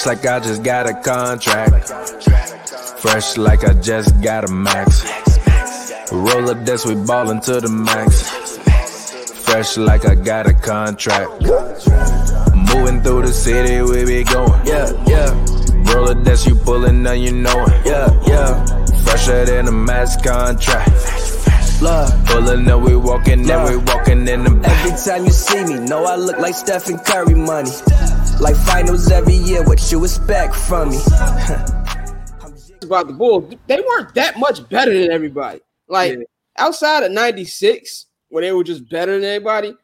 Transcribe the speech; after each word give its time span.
Fresh 0.00 0.16
like 0.16 0.26
I 0.26 0.40
just 0.40 0.62
got 0.62 0.88
a 0.88 0.94
contract. 0.94 1.88
Fresh 3.00 3.36
like 3.36 3.64
I 3.64 3.74
just 3.74 4.22
got 4.22 4.48
a 4.48 4.50
max. 4.50 5.04
Roll 6.10 6.48
up 6.48 6.64
this, 6.64 6.86
we 6.86 6.94
ballin' 6.94 7.40
to 7.42 7.60
the 7.60 7.68
max. 7.68 8.22
Fresh 9.44 9.76
like 9.76 10.06
I 10.06 10.14
got 10.14 10.46
a 10.46 10.54
contract. 10.54 11.42
Moving 12.72 13.02
through 13.02 13.26
the 13.26 13.30
city, 13.30 13.82
we 13.82 14.06
be 14.06 14.24
going. 14.24 14.66
Yeah, 14.66 14.90
yeah. 15.06 15.92
Roll 15.92 16.08
up 16.08 16.24
this, 16.24 16.46
you 16.46 16.54
pullin' 16.54 17.02
now 17.02 17.12
you 17.12 17.32
know 17.32 17.62
it. 17.66 17.84
Yeah, 17.84 18.08
yeah. 18.26 18.64
Fresher 19.04 19.44
than 19.44 19.68
a 19.68 19.72
max 19.72 20.16
contract. 20.16 21.82
Love. 21.82 22.24
Pullin' 22.24 22.66
up, 22.70 22.80
we 22.80 22.96
walkin', 22.96 23.42
then 23.42 23.68
we 23.68 23.76
walkin' 23.76 24.26
in 24.26 24.44
the 24.44 24.50
back. 24.50 24.86
Every 24.86 24.96
time 24.96 25.26
you 25.26 25.30
see 25.30 25.62
me, 25.62 25.78
know 25.86 26.06
I 26.06 26.16
look 26.16 26.38
like 26.38 26.54
Stephen 26.54 26.98
Curry 27.00 27.34
money. 27.34 27.70
Like 28.40 28.56
finals 28.56 29.10
every 29.10 29.34
year, 29.34 29.62
what 29.64 29.92
you 29.92 30.02
expect 30.02 30.54
from 30.54 30.90
me? 30.90 30.96
about 32.82 33.06
the 33.06 33.12
Bulls, 33.12 33.54
they 33.66 33.80
weren't 33.80 34.14
that 34.14 34.38
much 34.38 34.66
better 34.68 34.92
than 34.98 35.12
everybody. 35.12 35.60
Like 35.88 36.18
Yeah. 36.18 36.24
outside 36.58 37.02
of 37.02 37.12
'96, 37.12 38.06
where 38.30 38.42
they 38.42 38.52
were 38.52 38.64
just 38.64 38.88
better 38.88 39.12
than 39.12 39.24
everybody, 39.24 39.74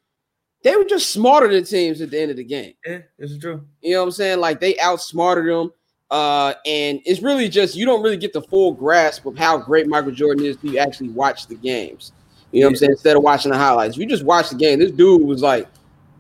they 0.63 0.75
were 0.75 0.85
just 0.85 1.11
smarter 1.11 1.49
than 1.49 1.65
teams 1.65 2.01
at 2.01 2.11
the 2.11 2.19
end 2.21 2.31
of 2.31 2.37
the 2.39 2.45
game. 2.45 2.73
Yeah, 2.87 3.01
it's 3.19 3.37
true. 3.39 3.63
You 3.83 3.93
know 3.93 4.01
what 4.01 4.07
I'm 4.07 4.13
saying? 4.13 4.41
Like 4.41 4.61
they 4.61 4.79
outsmarted 4.79 5.47
them. 5.47 5.73
Uh, 6.11 6.55
and 6.65 7.01
it's 7.05 7.21
really 7.21 7.49
just 7.49 7.77
you 7.77 7.85
don't 7.85 8.03
really 8.03 8.17
get 8.17 8.33
the 8.33 8.41
full 8.43 8.73
grasp 8.73 9.27
of 9.27 9.37
how 9.37 9.59
great 9.59 9.87
Michael 9.87 10.13
Jordan 10.13 10.47
is 10.47 10.57
till 10.57 10.73
you 10.73 10.79
actually 10.79 11.09
watch 11.11 11.47
the 11.47 11.57
games. 11.57 12.13
You 12.53 12.61
know 12.61 12.69
what 12.69 12.71
I'm 12.71 12.77
saying? 12.77 12.93
Instead 12.93 13.17
of 13.17 13.23
watching 13.23 13.51
the 13.51 13.59
highlights, 13.59 13.97
you 13.97 14.07
just 14.07 14.25
watch 14.25 14.49
the 14.51 14.57
game. 14.57 14.79
This 14.79 14.93
dude 14.93 15.23
was 15.23 15.43
like 15.43 15.69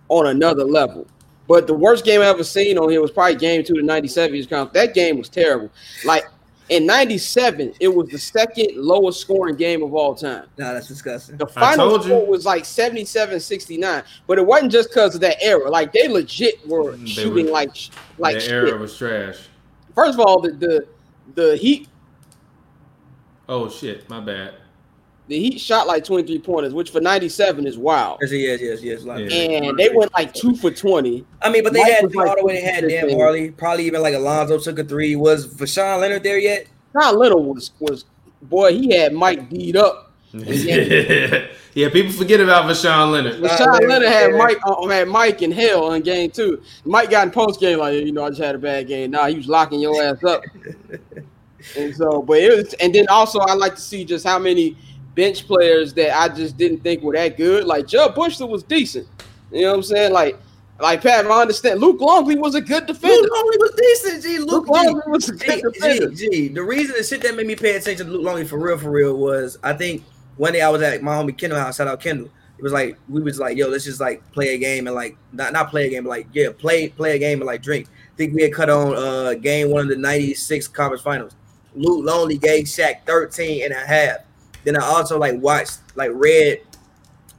on 0.08 0.26
another 0.26 0.64
level. 0.64 1.06
But 1.48 1.66
the 1.66 1.74
worst 1.74 2.04
game 2.04 2.20
I 2.20 2.26
ever 2.26 2.44
seen 2.44 2.76
on 2.78 2.88
here 2.90 3.00
was 3.00 3.10
probably 3.10 3.36
game 3.36 3.62
two 3.64 3.74
to 3.74 3.82
97. 3.82 4.46
That 4.72 4.92
game 4.94 5.18
was 5.18 5.28
terrible. 5.28 5.70
Like 6.04 6.24
in 6.68 6.84
97, 6.86 7.74
it 7.78 7.86
was 7.86 8.08
the 8.08 8.18
second 8.18 8.70
lowest 8.76 9.20
scoring 9.20 9.54
game 9.54 9.82
of 9.84 9.94
all 9.94 10.14
time. 10.16 10.46
Nah, 10.58 10.72
that's 10.72 10.88
disgusting. 10.88 11.36
The 11.36 11.46
final 11.46 11.90
told 11.90 12.02
you. 12.02 12.08
score 12.10 12.26
was 12.26 12.44
like 12.44 12.64
77 12.64 13.38
69, 13.38 14.02
but 14.26 14.38
it 14.38 14.44
wasn't 14.46 14.72
just 14.72 14.88
because 14.90 15.14
of 15.14 15.20
that 15.20 15.36
era. 15.40 15.70
Like 15.70 15.92
they 15.92 16.08
legit 16.08 16.66
were 16.66 16.94
mm, 16.94 17.00
They 17.02 17.06
shooting 17.06 17.46
were- 17.46 17.52
like 17.52 17.76
like 18.18 18.34
the 18.34 18.40
shit. 18.40 18.50
era 18.50 18.76
was 18.76 18.96
trash. 18.98 19.48
First 19.94 20.14
of 20.18 20.20
all, 20.26 20.40
the, 20.40 20.50
the 20.52 20.86
the 21.34 21.56
Heat 21.56 21.88
Oh 23.48 23.70
shit, 23.70 24.08
my 24.10 24.18
bad. 24.18 24.54
The 25.28 25.38
Heat 25.38 25.58
shot 25.58 25.88
like 25.88 26.04
23 26.04 26.38
pointers, 26.38 26.72
which 26.72 26.90
for 26.90 27.00
97 27.00 27.66
is 27.66 27.76
wild. 27.76 28.18
Yes, 28.22 28.32
yes, 28.32 28.60
yes, 28.60 28.82
yes. 28.82 29.02
Like, 29.02 29.28
Yeah. 29.28 29.68
And 29.68 29.78
they 29.78 29.88
went 29.88 30.12
like 30.14 30.32
two 30.32 30.54
for 30.54 30.70
20. 30.70 31.24
I 31.42 31.50
mean, 31.50 31.64
but 31.64 31.72
they 31.72 31.80
Mike 31.80 31.92
had 31.92 32.04
was 32.04 32.14
like 32.14 32.26
Hardaway, 32.28 32.54
they 32.54 32.60
had 32.60 32.80
Dan 32.82 33.08
15. 33.08 33.18
Majerle, 33.18 33.56
probably 33.56 33.86
even 33.86 34.02
like 34.02 34.14
Alonzo 34.14 34.58
took 34.58 34.78
a 34.78 34.84
three. 34.84 35.16
Was 35.16 35.48
Voshon 35.48 36.00
Lenard 36.00 36.22
there 36.22 36.38
yet? 36.38 36.68
John 36.92 37.18
Leonard 37.18 37.38
was 37.38 37.72
was 37.80 38.04
boy, 38.42 38.72
he 38.72 38.94
had 38.94 39.12
Mike 39.12 39.50
beat 39.50 39.74
up. 39.74 40.12
yeah, 40.32 41.88
people 41.88 42.12
forget 42.12 42.40
about 42.40 42.70
Voshon 42.70 43.10
Lenard. 43.10 43.40
But 43.40 43.58
Nah, 43.58 43.72
Lenard 43.72 44.08
had 44.08 44.30
yeah. 44.30 44.38
Mike 44.38 44.58
uh, 44.64 44.86
had 44.86 45.08
Mike 45.08 45.42
in 45.42 45.50
hell 45.50 45.92
in 45.92 46.02
game 46.02 46.30
two. 46.30 46.62
Mike 46.84 47.10
got 47.10 47.26
in 47.26 47.32
post 47.32 47.58
game 47.58 47.80
like, 47.80 47.94
you 47.94 48.12
know, 48.12 48.24
I 48.24 48.28
just 48.28 48.40
had 48.40 48.54
a 48.54 48.58
bad 48.58 48.86
game. 48.86 49.10
Nah, 49.10 49.26
he 49.26 49.36
was 49.36 49.48
locking 49.48 49.80
your 49.80 50.00
ass 50.02 50.22
up. 50.22 50.42
and 51.76 51.96
so, 51.96 52.22
but 52.22 52.38
it 52.38 52.56
was, 52.56 52.74
and 52.74 52.94
then 52.94 53.06
also 53.08 53.40
I 53.40 53.54
like 53.54 53.74
to 53.74 53.80
see 53.80 54.04
just 54.04 54.24
how 54.24 54.38
many 54.38 54.76
bench 55.16 55.46
players 55.46 55.92
that 55.94 56.16
I 56.16 56.28
just 56.32 56.56
didn't 56.56 56.80
think 56.84 57.02
were 57.02 57.14
that 57.14 57.36
good. 57.36 57.64
Like 57.64 57.88
Jud 57.88 58.14
Buechler 58.14 58.48
was 58.48 58.62
decent. 58.62 59.08
You 59.50 59.62
know 59.62 59.70
what 59.70 59.76
I'm 59.78 59.82
saying? 59.82 60.12
Like, 60.12 60.38
like 60.78 61.02
Pat, 61.02 61.26
I 61.26 61.40
understand. 61.40 61.80
Luke 61.80 62.00
Longley 62.00 62.36
was 62.36 62.54
a 62.54 62.60
good 62.60 62.86
defender. 62.86 63.22
Luke 63.22 63.30
Longley 63.32 63.56
was 63.58 63.72
decent. 63.76 64.22
G. 64.22 64.38
Luke, 64.38 64.50
Luke. 64.50 64.68
Longley 64.68 65.02
was 65.06 65.28
a 65.28 65.36
G, 65.36 65.46
good 65.46 65.72
defender. 65.72 66.10
The 66.10 66.62
reason 66.62 66.94
the 66.96 67.02
shit 67.02 67.22
that 67.22 67.34
made 67.34 67.46
me 67.46 67.56
pay 67.56 67.74
attention 67.76 68.06
to 68.06 68.12
Luke 68.12 68.24
Longley 68.24 68.44
for 68.44 68.58
real, 68.58 68.78
for 68.78 68.90
real, 68.90 69.16
was 69.16 69.58
I 69.64 69.72
think 69.72 70.04
one 70.36 70.52
day 70.52 70.60
I 70.60 70.68
was 70.68 70.82
at 70.82 71.02
my 71.02 71.16
homie 71.16 71.36
Kendall 71.36 71.58
house. 71.58 71.78
Shout 71.78 71.88
out 71.88 72.00
Kendall. 72.00 72.30
It 72.58 72.62
was 72.62 72.72
like 72.72 72.98
we 73.08 73.22
was 73.22 73.38
like, 73.38 73.56
yo, 73.56 73.68
let's 73.68 73.84
just 73.84 74.00
like 74.00 74.22
play 74.32 74.54
a 74.54 74.58
game 74.58 74.86
and 74.86 74.94
like 74.94 75.16
not 75.32 75.52
not 75.52 75.70
play 75.70 75.86
a 75.86 75.90
game, 75.90 76.04
but 76.04 76.10
like 76.10 76.28
yeah, 76.32 76.48
play 76.56 76.88
play 76.88 77.16
a 77.16 77.18
game 77.18 77.38
and 77.38 77.46
like 77.46 77.62
drink. 77.62 77.88
I 77.88 78.16
think 78.16 78.34
we 78.34 78.42
had 78.42 78.52
cut 78.52 78.68
on 78.68 78.94
uh 78.96 79.34
game 79.34 79.70
one 79.70 79.82
of 79.82 79.88
the 79.88 79.96
'96 79.96 80.68
conference 80.68 81.02
finals. 81.02 81.36
Luke 81.74 82.04
Longley 82.04 82.38
gave 82.38 82.64
Shaq 82.64 83.06
13 83.06 83.64
and 83.64 83.72
a 83.72 83.76
half. 83.76 84.25
Then 84.66 84.76
I 84.76 84.80
also 84.84 85.16
like 85.16 85.40
watched 85.40 85.78
like 85.94 86.10
read 86.12 86.60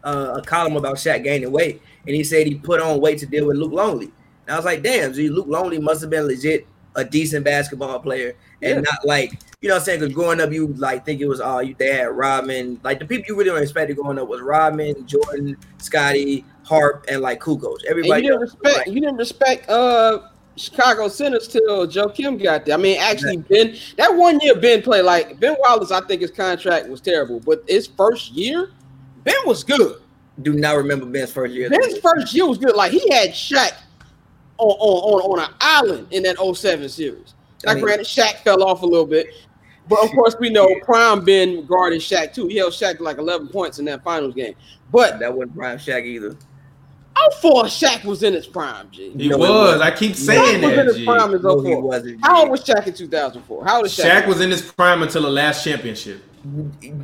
uh, 0.04 0.36
a 0.38 0.42
column 0.42 0.78
about 0.78 0.96
Shaq 0.96 1.24
gaining 1.24 1.52
weight, 1.52 1.82
and 2.08 2.16
he 2.16 2.24
said 2.24 2.48
he 2.48 2.56
put 2.56 2.82
on 2.82 3.02
weight 3.02 3.20
to 3.20 3.26
deal 3.26 3.46
with 3.46 3.58
Luke 3.58 3.74
Longley. 3.74 4.12
And 4.46 4.54
I 4.54 4.56
was 4.56 4.64
like, 4.64 4.82
damn, 4.82 5.12
G, 5.12 5.28
Luke 5.30 5.48
Longley 5.50 5.78
must 5.78 6.00
have 6.00 6.10
been 6.10 6.24
legit 6.26 6.66
a 6.96 7.04
decent 7.04 7.44
basketball 7.44 8.00
player 8.00 8.34
and 8.62 8.76
Yeah. 8.78 8.82
not 8.82 9.06
like 9.06 9.40
you 9.62 9.70
know 9.70 9.76
what 9.76 9.80
I'm 9.82 9.86
saying? 9.86 10.00
Because 10.00 10.16
growing 10.16 10.40
up, 10.40 10.52
you 10.52 10.68
like 10.78 11.06
think 11.06 11.20
it 11.20 11.28
was 11.28 11.42
all 11.42 11.62
you 11.62 11.76
they 11.78 11.94
had 11.94 12.06
Rodman, 12.06 12.80
like 12.84 13.00
the 13.00 13.06
people 13.06 13.26
you 13.28 13.36
really 13.36 13.50
don't 13.50 13.62
expect 13.62 13.94
growing 13.96 14.18
up 14.18 14.28
was 14.30 14.40
Rodman, 14.42 15.06
Jordan, 15.06 15.58
Scotty, 15.80 16.46
Harp, 16.64 17.06
and 17.10 17.22
like 17.22 17.42
Kukoc. 17.42 17.80
And 17.82 17.90
Everybody 17.90 18.24
you 18.24 18.30
didn't 18.30 18.42
else 18.44 18.54
respect 18.54 18.78
like, 18.78 18.88
you 18.88 19.02
didn't 19.02 19.18
respect 19.18 19.70
uh 19.70 20.30
Chicago 20.58 21.08
Sinners 21.08 21.48
till 21.48 21.88
Joakim 21.88 22.42
got 22.42 22.66
there. 22.66 22.76
I 22.76 22.78
mean, 22.78 23.00
actually, 23.00 23.38
Ben 23.38 23.76
that 23.98 24.14
one 24.16 24.40
year 24.40 24.56
Ben 24.56 24.82
played 24.82 25.04
like 25.04 25.40
Ben 25.40 25.56
Wallace. 25.60 25.92
I 25.92 26.02
think 26.02 26.22
his 26.22 26.32
contract 26.32 26.88
was 26.90 27.00
terrible, 27.02 27.40
but 27.40 27.64
his 27.68 27.88
first 27.88 28.32
year, 28.32 28.72
Ben 29.24 29.36
was 29.46 29.64
good. 29.64 30.02
do 30.42 30.54
not 30.54 30.76
remember 30.78 31.06
Ben's 31.06 31.32
first 31.32 31.54
year. 31.54 31.70
Ben's 31.70 32.00
first 32.00 32.34
year 32.34 32.48
was 32.48 32.58
good. 32.58 32.76
Like 32.76 32.92
he 32.92 33.08
had 33.14 33.30
Shaq 33.30 33.72
on 34.58 34.70
on 34.80 35.22
on, 35.22 35.40
on 35.40 35.50
an 35.50 35.56
island 35.62 36.08
in 36.12 36.24
that 36.24 36.38
07 36.38 36.90
series. 36.90 37.34
Now, 37.64 37.72
I 37.72 37.76
mean- 37.76 37.84
granted, 37.84 38.08
Shaq 38.08 38.38
fell 38.44 38.64
off 38.64 38.82
a 38.82 38.86
little 38.86 39.06
bit, 39.06 39.28
but 39.88 40.04
of 40.04 40.10
course 40.12 40.36
we 40.40 40.50
know 40.50 40.68
Prime 40.84 41.24
Ben 41.24 41.66
guarded 41.66 42.02
Shaq 42.02 42.34
too. 42.34 42.48
He 42.48 42.58
held 42.58 42.74
Shaq 42.74 42.98
to 42.98 43.04
like 43.04 43.18
11 43.20 43.50
points 43.50 43.80
in 43.80 43.86
that 43.86 44.04
finals 44.04 44.34
game. 44.34 44.56
But 44.92 45.20
That 45.20 45.34
wasn't 45.34 45.56
Prime 45.56 45.78
Shaq 45.78 46.06
either. 46.06 46.36
How 47.18 47.30
far 47.42 47.64
Shaq 47.66 48.04
was 48.06 48.24
in 48.24 48.34
his 48.34 48.48
prime, 48.48 48.90
G? 48.92 49.12
He 49.18 49.30
No, 49.30 49.38
was. 49.38 49.50
wasn't. 49.50 49.82
I 49.84 49.92
keep 49.92 50.12
Shaq 50.14 50.16
saying 50.16 50.62
was 50.62 50.72
in 50.72 50.78
that. 50.78 50.86
his 50.88 50.96
G. 50.98 51.06
prime 51.06 51.34
in 51.36 51.42
No, 51.42 51.60
he 51.62 51.76
wasn't. 51.76 52.26
How 52.26 52.42
old 52.42 52.50
was 52.52 52.64
Shaq 52.64 52.88
in 52.88 52.94
2004? 52.94 53.66
How 53.66 53.78
old 53.78 53.86
is 53.88 53.98
Shaq? 53.98 54.04
Shaq 54.24 54.28
was 54.28 54.42
in 54.42 54.52
his 54.52 54.62
prime 54.62 55.02
until 55.04 55.24
the 55.24 55.30
last 55.30 55.64
championship. 55.64 56.22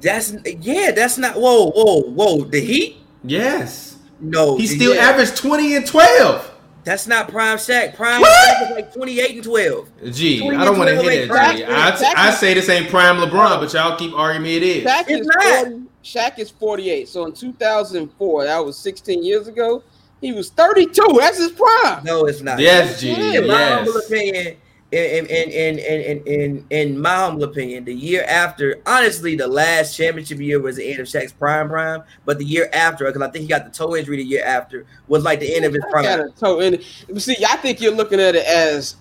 That's 0.02 0.34
yeah. 0.62 0.92
That's 0.92 1.18
not. 1.18 1.36
Whoa, 1.36 1.72
whoa, 1.72 2.02
whoa. 2.02 2.44
The 2.46 2.60
Heat? 2.62 2.98
Yes. 3.24 3.98
No, 4.20 4.58
He 4.58 4.68
still 4.68 4.94
Yeah. 4.96 5.02
averaged 5.02 5.36
20 5.36 5.76
and 5.76 5.86
12. 5.86 6.50
That's 6.86 7.08
not 7.08 7.30
Prime 7.30 7.58
Shaq. 7.58 7.96
Prime 7.96 8.22
What? 8.22 8.30
Shaq 8.58 8.62
was 8.62 8.72
like 8.72 8.94
28 8.94 9.36
and 9.36 9.44
12. 9.44 9.90
G, 10.12 10.40
20 10.40 10.58
I 10.58 10.66
don't 10.66 10.78
want 10.78 10.90
to 10.90 10.98
and 11.00 11.10
hit 11.10 11.28
12 11.28 11.42
that, 11.42 11.98
G. 12.00 12.04
I, 12.16 12.30
say 12.32 12.54
this 12.54 12.68
ain't 12.70 12.90
prime 12.90 13.18
LeBron, 13.18 13.60
but 13.62 13.72
y'all 13.74 13.98
keep 13.98 14.14
arguing 14.14 14.44
me 14.44 14.58
it 14.58 14.64
is. 14.64 14.84
Shaq 14.86 15.06
It's 15.08 15.22
is 15.22 15.28
not. 15.28 15.64
40, 15.66 15.82
Shaq 16.04 16.40
is 16.40 16.50
48. 16.52 17.08
So 17.08 17.26
in 17.26 17.32
2004, 17.32 18.44
that 18.46 18.66
was 18.66 18.78
16 18.78 19.24
years 19.24 19.48
ago. 19.48 19.82
He 20.24 20.32
was 20.32 20.52
32. 20.52 21.18
That's 21.20 21.38
his 21.38 21.52
prime. 21.52 22.02
No, 22.06 22.26
it's 22.28 22.42
not. 22.42 22.58
Yes, 22.58 23.02
G. 23.02 23.36
In 23.36 23.46
my 23.46 23.62
humble 23.62 23.98
opinion, 23.98 24.56
in 24.94 25.26
in 25.26 25.50
in 25.50 25.80
in 25.80 25.80
in 25.80 26.28
in, 26.28 26.66
in 26.70 27.02
my 27.02 27.14
humble 27.14 27.44
opinion, 27.44 27.84
the 27.84 27.94
year 27.94 28.24
after, 28.30 28.82
honestly, 28.86 29.36
the 29.36 29.48
last 29.50 29.98
championship 29.98 30.40
year 30.40 30.62
was 30.62 30.78
the 30.78 30.90
end 30.90 31.02
of 31.02 31.08
Shaq's 31.08 31.34
prime 31.34 31.68
prime. 31.68 32.04
But 32.24 32.38
the 32.38 32.46
year 32.46 32.70
after, 32.72 33.04
because 33.04 33.22
I 33.22 33.30
think 33.32 33.42
he 33.42 33.50
got 33.50 33.66
the 33.66 33.72
toe 33.72 33.98
injury 33.98 34.16
the 34.16 34.24
year 34.24 34.46
after, 34.46 34.86
was 35.10 35.26
like 35.26 35.42
the 35.42 35.54
end 35.54 35.66
of 35.66 35.74
his 35.74 35.84
Shaq 35.84 35.92
prime. 35.92 36.06
had 36.06 36.20
a 36.22 36.30
toe 36.30 36.62
in 36.62 36.76
it. 36.76 36.86
But 37.10 37.22
See, 37.22 37.44
I 37.46 37.58
think 37.58 37.82
you're 37.82 37.94
looking 37.94 38.22
at 38.22 38.34
it 38.34 38.46
as 38.46 38.96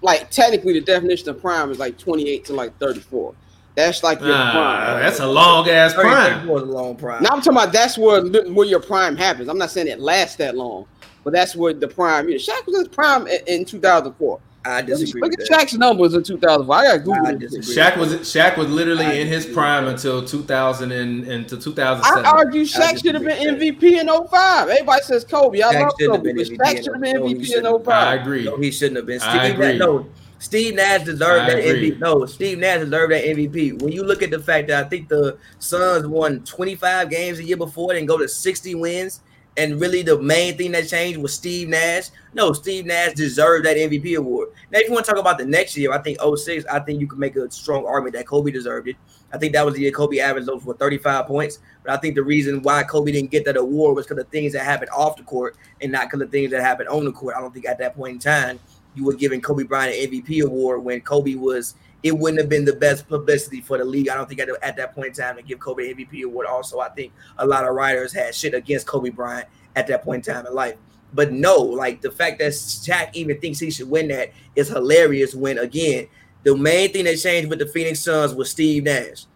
like 0.00 0.30
technically 0.30 0.72
the 0.72 0.80
definition 0.80 1.28
of 1.28 1.38
prime 1.38 1.70
is 1.70 1.78
like 1.78 1.98
28 1.98 2.46
to 2.46 2.54
like 2.54 2.78
34. 2.78 3.34
That's 3.76 4.02
like 4.02 4.20
your 4.20 4.30
Nah, 4.30 4.52
prime. 4.52 5.00
that's 5.00 5.20
a 5.20 5.26
long 5.26 5.68
ass 5.68 5.92
30 5.92 6.08
prime. 6.08 6.48
was 6.48 6.62
a 6.62 6.66
long 6.66 6.96
prime. 6.96 7.22
Now 7.22 7.28
I'm 7.32 7.40
talking 7.42 7.52
about 7.52 7.72
that's 7.72 7.96
where 7.98 8.22
where 8.24 8.66
your 8.66 8.80
prime 8.80 9.16
happens. 9.16 9.48
I'm 9.48 9.58
not 9.58 9.70
saying 9.70 9.86
it 9.86 10.00
lasts 10.00 10.36
that 10.36 10.56
long, 10.56 10.86
but 11.24 11.32
that's 11.34 11.54
where 11.54 11.74
the 11.74 11.86
prime. 11.86 12.26
You 12.28 12.34
know, 12.36 12.40
Shaq 12.40 12.66
was 12.66 12.74
in 12.76 12.80
his 12.80 12.88
prime 12.88 13.26
in, 13.26 13.40
in 13.46 13.64
2004. 13.66 14.40
I 14.64 14.82
disagree. 14.82 15.20
Look 15.20 15.30
with 15.30 15.40
at 15.42 15.48
that. 15.48 15.60
Shaq's 15.68 15.74
numbers 15.74 16.14
in 16.14 16.22
2004. 16.24 16.74
I 16.74 16.96
got 16.96 17.04
Google. 17.04 17.26
I 17.26 17.32
Shaq 17.34 17.96
was 17.98 18.14
Shaq 18.14 18.56
was 18.56 18.68
literally 18.68 19.20
in 19.20 19.28
his 19.28 19.44
prime 19.46 19.86
until 19.86 20.24
2000 20.24 20.90
and 20.90 21.26
until 21.28 21.58
I 21.58 21.60
2007. 21.60 22.24
argue 22.24 22.62
I 22.62 22.64
Shaq 22.64 23.02
should 23.02 23.14
have 23.14 23.24
been. 23.24 23.56
MVP 23.58 23.82
in 24.00 24.08
05. 24.08 24.68
Everybody 24.70 25.02
says 25.02 25.24
Kobe. 25.24 25.60
I 25.62 25.72
Shaq 25.74 25.82
love 25.82 25.92
Kobe, 26.00 26.32
but 26.32 26.46
Shaq 26.46 26.82
should 26.82 26.94
have 26.94 27.02
been 27.02 27.16
05. 27.16 27.20
No, 27.20 27.26
he 27.28 27.34
MVP 27.34 27.56
in 27.58 27.84
05. 27.84 27.88
I 27.88 28.14
agree. 28.14 28.44
No, 28.44 28.56
he 28.56 28.70
shouldn't 28.72 28.96
have 28.96 29.06
been. 29.06 29.20
I 29.20 29.46
agree. 29.48 29.66
Nash, 29.72 29.78
no, 29.78 30.06
Steve 30.38 30.74
Nash 30.74 31.04
deserved 31.04 31.42
I 31.42 31.54
that 31.54 31.58
agree. 31.58 31.92
MVP. 31.92 31.98
No, 31.98 32.26
Steve 32.26 32.58
Nash 32.58 32.80
deserved 32.80 33.12
that 33.12 33.24
MVP. 33.24 33.80
When 33.82 33.92
you 33.92 34.04
look 34.04 34.22
at 34.22 34.30
the 34.30 34.38
fact 34.38 34.68
that 34.68 34.84
I 34.84 34.88
think 34.88 35.08
the 35.08 35.38
Suns 35.58 36.06
won 36.06 36.40
25 36.44 37.10
games 37.10 37.38
a 37.38 37.44
year 37.44 37.56
before 37.56 37.94
and 37.94 38.06
go 38.06 38.18
to 38.18 38.28
60 38.28 38.74
wins, 38.74 39.20
and 39.56 39.80
really 39.80 40.02
the 40.02 40.20
main 40.20 40.56
thing 40.56 40.72
that 40.72 40.88
changed 40.88 41.18
was 41.18 41.32
Steve 41.32 41.68
Nash. 41.68 42.10
No, 42.34 42.52
Steve 42.52 42.84
Nash 42.84 43.14
deserved 43.14 43.64
that 43.64 43.78
MVP 43.78 44.18
award. 44.18 44.50
Now, 44.70 44.80
if 44.80 44.88
you 44.88 44.92
want 44.92 45.06
to 45.06 45.12
talk 45.12 45.20
about 45.20 45.38
the 45.38 45.46
next 45.46 45.76
year, 45.76 45.92
I 45.92 45.98
think 45.98 46.18
06, 46.20 46.66
I 46.66 46.80
think 46.80 47.00
you 47.00 47.06
can 47.06 47.18
make 47.18 47.36
a 47.36 47.50
strong 47.50 47.86
argument 47.86 48.16
that 48.16 48.26
Kobe 48.26 48.50
deserved 48.50 48.88
it. 48.88 48.96
I 49.32 49.38
think 49.38 49.54
that 49.54 49.64
was 49.64 49.74
the 49.74 49.80
year 49.80 49.90
Kobe 49.90 50.18
averaged 50.18 50.48
over 50.48 50.74
35 50.74 51.26
points. 51.26 51.60
But 51.82 51.92
I 51.92 51.96
think 51.96 52.14
the 52.14 52.22
reason 52.22 52.62
why 52.62 52.82
Kobe 52.82 53.12
didn't 53.12 53.30
get 53.30 53.44
that 53.46 53.56
award 53.56 53.96
was 53.96 54.06
because 54.06 54.22
of 54.22 54.28
things 54.28 54.52
that 54.52 54.64
happened 54.64 54.90
off 54.90 55.16
the 55.16 55.22
court 55.22 55.56
and 55.80 55.90
not 55.90 56.06
because 56.06 56.20
of 56.20 56.30
things 56.30 56.50
that 56.50 56.60
happened 56.60 56.88
on 56.90 57.04
the 57.04 57.12
court. 57.12 57.34
I 57.36 57.40
don't 57.40 57.52
think 57.52 57.66
at 57.66 57.78
that 57.78 57.96
point 57.96 58.14
in 58.14 58.18
time 58.18 58.60
you 58.96 59.04
were 59.04 59.14
giving 59.14 59.40
Kobe 59.40 59.64
Bryant 59.64 59.94
an 59.94 60.10
MVP 60.10 60.42
award 60.44 60.82
when 60.82 61.00
Kobe 61.00 61.34
was. 61.34 61.74
It 62.02 62.16
wouldn't 62.16 62.40
have 62.40 62.48
been 62.48 62.64
the 62.64 62.74
best 62.74 63.08
publicity 63.08 63.60
for 63.60 63.78
the 63.78 63.84
league. 63.84 64.08
I 64.08 64.14
don't 64.14 64.28
think 64.28 64.40
at, 64.40 64.48
at 64.62 64.76
that 64.76 64.94
point 64.94 65.08
in 65.08 65.14
time 65.14 65.36
to 65.36 65.42
give 65.42 65.58
Kobe 65.58 65.90
an 65.90 65.96
MVP 65.96 66.24
award. 66.24 66.46
Also, 66.46 66.78
I 66.78 66.88
think 66.90 67.12
a 67.38 67.46
lot 67.46 67.64
of 67.64 67.74
writers 67.74 68.12
had 68.12 68.34
shit 68.34 68.54
against 68.54 68.86
Kobe 68.86 69.10
Bryant 69.10 69.48
at 69.74 69.86
that 69.88 70.04
point 70.04 70.26
in 70.26 70.34
time 70.34 70.46
in 70.46 70.54
life. 70.54 70.76
But 71.12 71.32
no, 71.32 71.56
like 71.56 72.02
the 72.02 72.10
fact 72.10 72.38
that 72.38 72.52
Shaq 72.52 73.10
even 73.14 73.40
thinks 73.40 73.58
he 73.58 73.70
should 73.70 73.90
win 73.90 74.08
that 74.08 74.32
is 74.54 74.68
hilarious. 74.68 75.34
When 75.34 75.58
again, 75.58 76.08
the 76.42 76.56
main 76.56 76.92
thing 76.92 77.04
that 77.04 77.16
changed 77.16 77.48
with 77.50 77.58
the 77.58 77.66
Phoenix 77.66 78.00
Suns 78.00 78.34
was 78.34 78.50
Steve 78.50 78.84
Nash. 78.84 79.26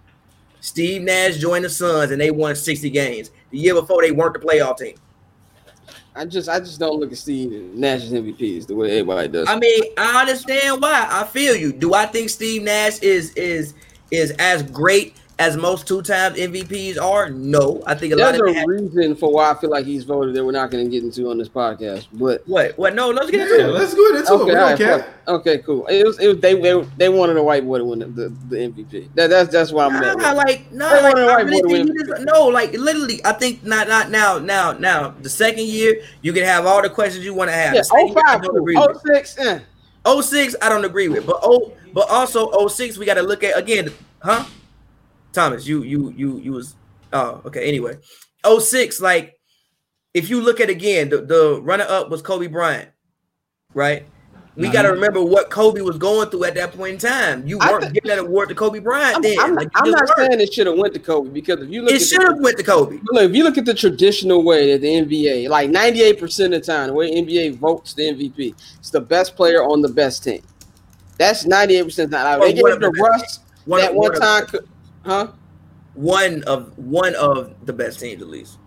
Steve 0.61 1.03
Nash 1.03 1.39
joined 1.39 1.65
the 1.65 1.71
Suns 1.71 2.11
and 2.11 2.21
they 2.21 2.31
won 2.31 2.55
60 2.55 2.89
games. 2.91 3.31
The 3.51 3.59
year 3.59 3.75
before, 3.75 4.03
they 4.03 4.13
weren't 4.13 4.35
the 4.35 4.41
playoff 4.41 4.79
team. 4.79 4.97
I 6.15 6.25
just 6.25 6.49
I 6.49 6.59
just 6.59 6.81
don't 6.81 6.99
look 6.99 7.13
at 7.13 7.19
Steve 7.19 7.51
Nash's 7.75 8.13
MVPs 8.13 8.67
the 8.67 8.75
way 8.75 8.91
everybody 8.91 9.29
does. 9.29 9.49
I 9.49 9.59
mean, 9.59 9.83
I 9.97 10.21
understand 10.21 10.83
why. 10.83 11.07
I 11.09 11.25
feel 11.25 11.55
you. 11.55 11.73
Do 11.73 11.95
I 11.95 12.07
think 12.07 12.31
Steve 12.31 12.63
Nash 12.63 12.99
is 13.01 13.33
is 13.35 13.75
is 14.11 14.33
as 14.33 14.63
great 14.65 15.15
as 15.41 15.57
most 15.57 15.89
two 15.89 16.03
times 16.03 16.37
MVPs 16.39 17.01
are? 17.01 17.31
No, 17.31 17.83
I 17.87 17.95
think 17.95 18.13
a 18.13 18.17
There's 18.17 18.39
lot 18.39 18.47
a 18.47 18.51
of 18.51 18.55
that. 18.55 18.67
reason 18.69 19.17
for 19.17 19.33
why 19.33 19.51
I 19.51 19.55
feel 19.55 19.71
like 19.71 19.87
he's 19.87 20.05
voted 20.05 20.35
that 20.35 20.45
we're 20.45 20.53
not 20.53 20.71
going 20.71 20.85
to 20.85 20.91
get 20.91 21.03
into 21.03 21.31
on 21.31 21.39
this 21.39 21.49
podcast. 21.49 22.07
But 22.13 22.43
What? 22.47 22.77
What? 22.79 22.95
No, 22.95 23.09
let's 23.11 23.31
get 23.31 23.41
into 23.41 23.57
Yeah, 23.59 23.65
it. 23.69 23.71
let's 23.73 23.95
go 23.95 24.07
into 24.09 24.19
it. 24.21 24.29
okay, 24.31 24.45
We 24.45 24.51
don't 24.53 24.63
right, 24.63 24.79
care. 24.79 25.15
okay, 25.27 25.59
cool. 25.59 25.87
It 25.87 26.07
was, 26.07 26.19
it 26.21 26.29
was 26.29 26.39
they, 26.41 26.55
they 26.61 26.81
they 26.99 27.09
wanted 27.09 27.39
a 27.39 27.43
white 27.43 27.65
boy 27.65 27.79
to 27.79 27.85
win 27.85 27.99
the, 28.01 28.07
the, 28.07 28.29
the 28.51 28.57
MVP. 28.57 29.09
That, 29.15 29.31
that's 29.31 29.51
that's 29.51 29.73
why 29.73 29.87
I'm 29.87 29.97
at. 29.97 30.19
Nah, 30.19 30.29
with. 30.29 30.37
like, 30.37 30.73
nah, 30.73 30.89
They 30.91 31.03
like, 31.03 31.15
wanted 31.15 31.29
I 31.29 31.35
white 31.37 31.45
really 31.47 31.63
boy 31.63 31.69
to 31.69 31.93
win. 31.95 32.07
just, 32.07 32.23
no, 32.27 32.47
like, 32.49 32.73
literally, 32.75 33.25
I 33.25 33.33
think 33.33 33.65
not, 33.65 33.89
not 33.89 34.11
now, 34.11 34.39
now, 34.39 34.73
now. 34.73 35.15
The 35.23 35.31
second 35.31 35.65
year, 35.65 36.03
you 36.23 36.33
can 36.35 36.45
have 36.45 36.67
all 36.67 36.83
the 36.83 36.91
questions 36.91 37.25
you 37.25 37.33
want 37.35 37.49
to 37.49 37.55
have. 37.55 37.75
Yeah, 37.75 37.81
The 37.81 37.85
second 37.85 38.09
year, 38.09 38.23
I 38.27 38.39
don't 38.39 38.57
agree 38.59 38.77
with. 38.77 39.01
06, 39.07 39.39
eh. 39.39 39.61
06, 40.23 40.57
I 40.61 40.69
don't 40.69 40.85
agree 40.85 41.09
with, 41.09 41.27
but 41.27 41.39
oh, 41.43 41.73
but 41.95 42.09
also 42.11 42.69
06, 42.69 42.99
we 42.99 43.07
got 43.07 43.15
to 43.15 43.23
look 43.23 43.43
at 43.43 43.57
again, 43.59 43.91
huh? 44.21 44.45
Thomas, 45.33 45.67
you, 45.67 45.83
you, 45.83 46.13
you, 46.17 46.39
you 46.39 46.53
was, 46.53 46.75
oh, 47.13 47.41
okay. 47.47 47.67
Anyway, 47.69 47.99
06, 48.45 49.01
like, 49.01 49.39
if 50.15 50.29
you 50.29 50.41
look 50.41 50.61
at 50.61 50.69
again, 50.71 51.09
the, 51.09 51.19
the 51.23 51.61
runner 51.63 51.87
up 51.89 52.11
was 52.11 52.21
Kobe 52.23 52.49
Bryant, 52.49 52.89
right? 53.75 54.07
We 54.57 54.69
got 54.69 54.83
to 54.83 54.89
remember 54.91 55.23
what 55.23 55.49
Kobe 55.49 55.81
was 55.81 55.97
going 55.97 56.29
through 56.29 56.45
at 56.45 56.55
that 56.57 56.73
point 56.73 56.95
in 56.95 56.99
time. 56.99 57.47
You 57.47 57.59
weren't 57.59 57.85
thi- 57.85 57.93
giving 57.93 58.09
that 58.09 58.19
award 58.19 58.51
to 58.51 58.55
Kobe 58.55 58.81
Bryant 58.81 59.17
I'm, 59.17 59.23
then. 59.23 59.37
I'm, 59.41 59.55
Like, 59.55 59.69
I'm 59.75 59.91
not 59.91 60.09
saying 60.19 60.39
it 60.41 60.53
should 60.53 60.67
have 60.67 60.77
went 60.77 60.93
to 60.95 61.01
Kobe 61.01 61.31
because 61.31 61.63
if 61.63 61.71
you 61.71 61.83
look 61.83 61.93
It 61.93 62.01
should 62.01 62.21
have 62.23 62.39
went 62.41 62.59
to 62.59 62.65
Kobe. 62.65 62.99
look, 63.13 63.31
if 63.31 63.35
you 63.35 63.45
look 63.45 63.57
at 63.57 63.65
the 63.65 63.73
traditional 63.73 64.43
way 64.43 64.73
that 64.73 64.83
the 64.83 64.89
NBA, 64.89 65.49
like 65.49 65.71
98% 65.71 66.45
of 66.47 66.51
the 66.51 66.61
time, 66.61 66.89
the 66.89 66.93
way 66.93 67.11
NBA 67.11 67.57
votes 67.57 67.95
the 67.95 68.03
MVP, 68.03 68.55
it's 68.81 68.91
the 68.91 69.01
best 69.01 69.35
player 69.37 69.63
on 69.63 69.81
the 69.81 69.89
best 69.89 70.25
team. 70.25 70.43
That's 71.17 71.45
98% 71.47 71.87
of 72.05 72.11
the 72.11 72.17
time. 72.19 72.41
Like, 72.41 72.55
they 72.57 72.63
gave 72.63 72.73
it 72.75 72.79
to 72.81 72.91
Russ 72.91 73.39
One, 73.65 73.81
that 73.81 73.91
of- 73.91 73.97
one 73.97 74.13
one 74.13 74.21
time, 74.21 74.47
could- 74.47 74.69
huh? 75.05 75.29
one 75.95 76.43
of 76.45 76.77
one 76.79 77.15
of 77.17 77.55
the 77.67 77.73
best 77.73 78.01
teams 78.01 78.23
at 78.23 78.29
least. 78.29 78.59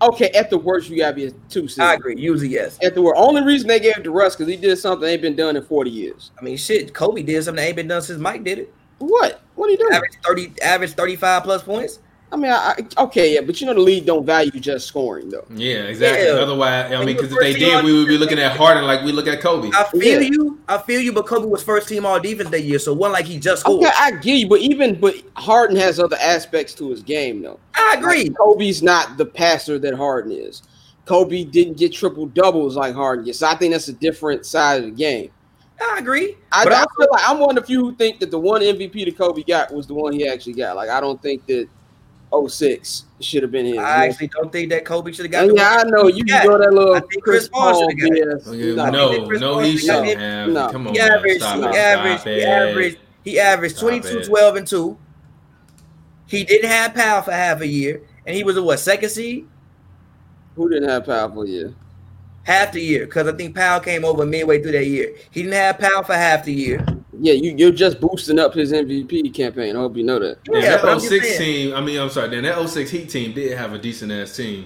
Okay, 0.00 0.30
at 0.30 0.50
the 0.50 0.58
worst, 0.58 0.90
you 0.90 0.96
gotta 0.96 1.14
be 1.14 1.26
a 1.26 1.30
two 1.48 1.68
seed. 1.68 1.82
I 1.82 1.94
agree. 1.94 2.16
Usually, 2.18 2.48
yes. 2.48 2.76
At 2.82 2.94
the 2.94 3.02
worst, 3.02 3.20
only 3.20 3.42
reason 3.42 3.68
they 3.68 3.78
gave 3.78 3.98
it 3.98 4.02
to 4.02 4.10
Russ 4.10 4.34
because 4.34 4.50
he 4.50 4.56
did 4.56 4.76
something 4.76 5.08
ain't 5.08 5.22
been 5.22 5.36
done 5.36 5.56
in 5.56 5.62
40 5.62 5.90
years. 5.90 6.32
I 6.40 6.42
mean, 6.42 6.56
shit. 6.56 6.92
Kobe 6.92 7.22
did 7.22 7.44
something 7.44 7.62
that 7.62 7.68
ain't 7.68 7.76
been 7.76 7.88
done 7.88 8.02
since 8.02 8.18
Mike 8.18 8.42
did 8.42 8.58
it. 8.58 8.74
What? 8.98 9.40
What 9.54 9.68
are 9.68 9.70
you 9.70 9.78
doing? 9.78 9.92
Average 9.92 10.18
thirty, 10.24 10.52
average 10.62 10.92
thirty-five 10.92 11.44
plus 11.44 11.62
points. 11.62 12.00
I 12.32 12.36
mean, 12.36 12.50
I, 12.50 12.74
I, 12.78 13.02
okay, 13.02 13.34
yeah, 13.34 13.42
but 13.42 13.60
you 13.60 13.66
know 13.66 13.74
the 13.74 13.80
league 13.80 14.06
don't 14.06 14.24
value 14.24 14.50
just 14.52 14.86
scoring 14.86 15.28
though. 15.28 15.44
Yeah, 15.50 15.82
exactly. 15.82 16.24
Yeah. 16.24 16.32
Otherwise, 16.32 16.90
I 16.90 16.96
When 16.96 17.06
mean, 17.06 17.16
because 17.16 17.30
if 17.30 17.38
they 17.38 17.52
did, 17.52 17.84
we 17.84 17.92
would 17.92 18.08
be 18.08 18.16
looking 18.16 18.38
at 18.38 18.56
Harden 18.56 18.84
like 18.84 19.02
we 19.04 19.12
look 19.12 19.26
at 19.26 19.40
Kobe. 19.42 19.70
I 19.74 19.84
feel 19.84 20.22
Yeah. 20.22 20.30
you. 20.30 20.58
I 20.66 20.78
feel 20.78 21.00
you. 21.00 21.12
But 21.12 21.26
Kobe 21.26 21.46
was 21.46 21.62
first 21.62 21.88
team 21.88 22.06
all 22.06 22.18
defense 22.18 22.48
that 22.48 22.62
year, 22.62 22.78
so 22.78 22.94
one 22.94 23.12
like 23.12 23.26
he 23.26 23.38
just 23.38 23.60
scored. 23.60 23.84
Okay, 23.84 23.94
I 23.98 24.12
get 24.12 24.36
you, 24.38 24.48
but 24.48 24.60
even 24.60 24.98
but 24.98 25.14
Harden 25.36 25.76
has 25.76 26.00
other 26.00 26.16
aspects 26.20 26.72
to 26.76 26.88
his 26.88 27.02
game 27.02 27.42
though. 27.42 27.60
I 27.74 27.96
agree. 27.98 28.24
Like, 28.24 28.38
Kobe's 28.38 28.82
not 28.82 29.18
the 29.18 29.26
passer 29.26 29.78
that 29.80 29.94
Harden 29.94 30.32
is. 30.32 30.62
Kobe 31.04 31.44
didn't 31.44 31.76
get 31.76 31.92
triple 31.92 32.26
doubles 32.26 32.76
like 32.76 32.94
Harden 32.94 33.26
gets. 33.26 33.40
So 33.40 33.48
I 33.48 33.56
think 33.56 33.72
that's 33.74 33.88
a 33.88 33.92
different 33.92 34.46
side 34.46 34.82
of 34.82 34.84
the 34.84 34.96
game. 34.96 35.30
I 35.80 35.98
agree. 35.98 36.36
I, 36.52 36.64
but 36.64 36.72
I 36.72 36.78
also, 36.78 36.90
feel 36.96 37.08
like 37.10 37.28
I'm 37.28 37.38
one 37.40 37.58
of 37.58 37.64
the 37.64 37.66
few 37.66 37.80
who 37.80 37.94
think 37.94 38.20
that 38.20 38.30
the 38.30 38.38
one 38.38 38.62
MVP 38.62 39.04
that 39.04 39.18
Kobe 39.18 39.42
got 39.42 39.72
was 39.74 39.86
the 39.86 39.94
one 39.94 40.12
he 40.12 40.26
actually 40.26 40.54
got. 40.54 40.76
Like 40.76 40.88
I 40.88 41.00
don't 41.00 41.20
think 41.20 41.44
that 41.46 41.68
06 42.48 43.04
should 43.20 43.42
have 43.42 43.52
been 43.52 43.66
his. 43.66 43.78
I 43.78 44.08
actually 44.08 44.28
don't 44.28 44.50
think 44.50 44.70
that 44.70 44.84
Kobe 44.84 45.12
should 45.12 45.26
have 45.26 45.32
got. 45.32 45.54
Yeah, 45.54 45.78
I 45.80 45.82
know 45.88 46.08
you 46.08 46.24
Yeah. 46.26 46.40
can 46.40 46.48
go 46.48 46.58
that 46.58 46.72
little 46.72 46.94
I 46.94 47.00
think 47.00 47.22
Chris 47.22 47.48
Paul 47.48 47.78
should've 47.78 47.98
got 47.98 48.16
it. 48.16 48.46
Okay, 48.46 48.74
no, 48.74 48.90
no, 49.38 49.58
he 49.58 49.76
should 49.76 49.90
have 49.90 50.06
shouldn't 50.06 50.14
got 50.14 50.18
have. 50.18 50.48
No. 50.48 50.68
Come 50.70 50.86
on, 50.88 50.94
He 50.94 51.00
averaged, 51.00 51.40
Stop 51.42 51.58
he 51.58 51.64
it. 51.64 51.74
averaged, 51.74 52.20
Stop 52.20 52.32
he 52.32 52.44
averaged, 52.44 52.98
he 53.24 53.40
averaged 53.40 53.78
22, 53.78 54.24
12, 54.24 54.56
and 54.56 54.66
2. 54.66 54.98
He 56.26 56.44
didn't 56.44 56.70
have 56.70 56.94
power 56.94 57.22
for 57.22 57.32
half 57.32 57.60
a 57.60 57.66
year, 57.66 58.02
and 58.26 58.34
he 58.34 58.42
was 58.42 58.56
a 58.56 58.62
what 58.62 58.78
second 58.78 59.10
seed? 59.10 59.46
Who 60.56 60.68
didn't 60.68 60.88
have 60.88 61.04
powerful 61.04 61.46
year? 61.46 61.74
Half 62.44 62.72
the 62.72 62.80
year, 62.80 63.04
because 63.06 63.28
I 63.28 63.32
think 63.32 63.54
Powell 63.54 63.80
came 63.80 64.04
over 64.04 64.26
midway 64.26 64.60
through 64.62 64.72
that 64.72 64.86
year. 64.86 65.14
He 65.30 65.42
didn't 65.42 65.54
have 65.54 65.78
power 65.78 66.02
for 66.02 66.14
half 66.14 66.44
the 66.44 66.52
year. 66.52 66.84
Yeah, 67.18 67.34
you 67.34 67.54
you're 67.56 67.72
just 67.72 68.00
boosting 68.00 68.38
up 68.38 68.54
his 68.54 68.72
MVP 68.72 69.34
campaign. 69.34 69.76
I 69.76 69.80
hope 69.80 69.96
you 69.96 70.02
know 70.04 70.18
that. 70.18 70.38
Yeah, 70.50 70.58
Yeah, 70.60 70.76
but 70.80 70.88
I'm 70.90 70.98
that 70.98 71.08
just 71.10 71.22
06 71.24 71.38
team. 71.38 71.74
I 71.74 71.80
mean, 71.82 72.00
I'm 72.00 72.08
sorry. 72.10 72.28
Then 72.30 72.44
that 72.44 72.68
06 72.68 72.90
Heat 72.90 73.10
team 73.10 73.32
did 73.34 73.56
have 73.58 73.72
a 73.74 73.78
decent 73.78 74.10
ass 74.12 74.34
team. 74.36 74.64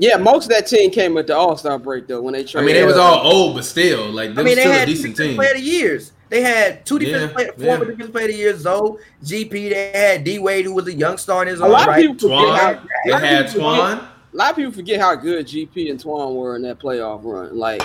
Yeah, 0.00 0.16
most 0.16 0.44
of 0.44 0.50
that 0.50 0.68
team 0.68 0.90
came 0.92 1.18
at 1.18 1.26
the 1.26 1.36
All 1.36 1.56
Star 1.56 1.76
break 1.78 2.06
though 2.06 2.22
when 2.22 2.34
they 2.34 2.44
tried. 2.44 2.60
I 2.60 2.64
traded. 2.64 2.66
mean, 2.66 2.82
they 2.82 2.86
was 2.86 2.96
all 2.96 3.26
old, 3.26 3.56
but 3.56 3.64
still, 3.64 4.10
like, 4.10 4.30
I 4.30 4.34
they 4.34 4.44
mean, 4.44 4.44
was 4.44 4.54
they 4.56 4.60
still 4.62 4.70
a 4.70 4.74
had 4.74 4.86
two 4.86 4.94
decent 4.94 5.16
defensive 5.16 5.26
team. 5.26 5.36
player 5.36 5.50
of 5.50 5.56
the 5.56 5.62
years. 5.62 6.12
They 6.28 6.42
had 6.42 6.86
two 6.86 6.98
defensive 7.00 7.30
Yeah, 7.30 7.34
player, 7.34 7.52
yeah. 7.56 7.64
former 7.66 7.84
defensive 7.86 8.12
player 8.12 8.24
of 8.26 8.30
the 8.32 8.36
year, 8.38 8.56
Zoe, 8.56 8.96
GP. 9.24 9.50
They 9.70 9.90
had 9.92 10.22
D 10.24 10.38
Wade, 10.38 10.66
who 10.66 10.74
was 10.74 10.86
a 10.86 10.94
young 10.94 11.16
star 11.18 11.42
in 11.42 11.48
his 11.48 11.60
own 11.60 11.72
right. 11.72 12.00
people 12.06 12.28
forget 12.28 12.60
how. 12.60 12.70
A 12.70 12.80
they 13.06 13.10
lot 13.10 13.22
of 13.22 13.28
had 13.28 13.46
people 13.50 13.74
forget- 13.74 14.02
A 14.32 14.36
lot 14.36 14.50
of 14.50 14.56
people 14.56 14.72
forget 14.72 15.00
how 15.00 15.14
good 15.16 15.46
GP 15.48 15.90
and 15.90 15.98
Twan 16.00 16.34
were 16.36 16.54
in 16.54 16.62
that 16.62 16.78
playoff 16.78 17.24
run. 17.24 17.58
Like, 17.58 17.82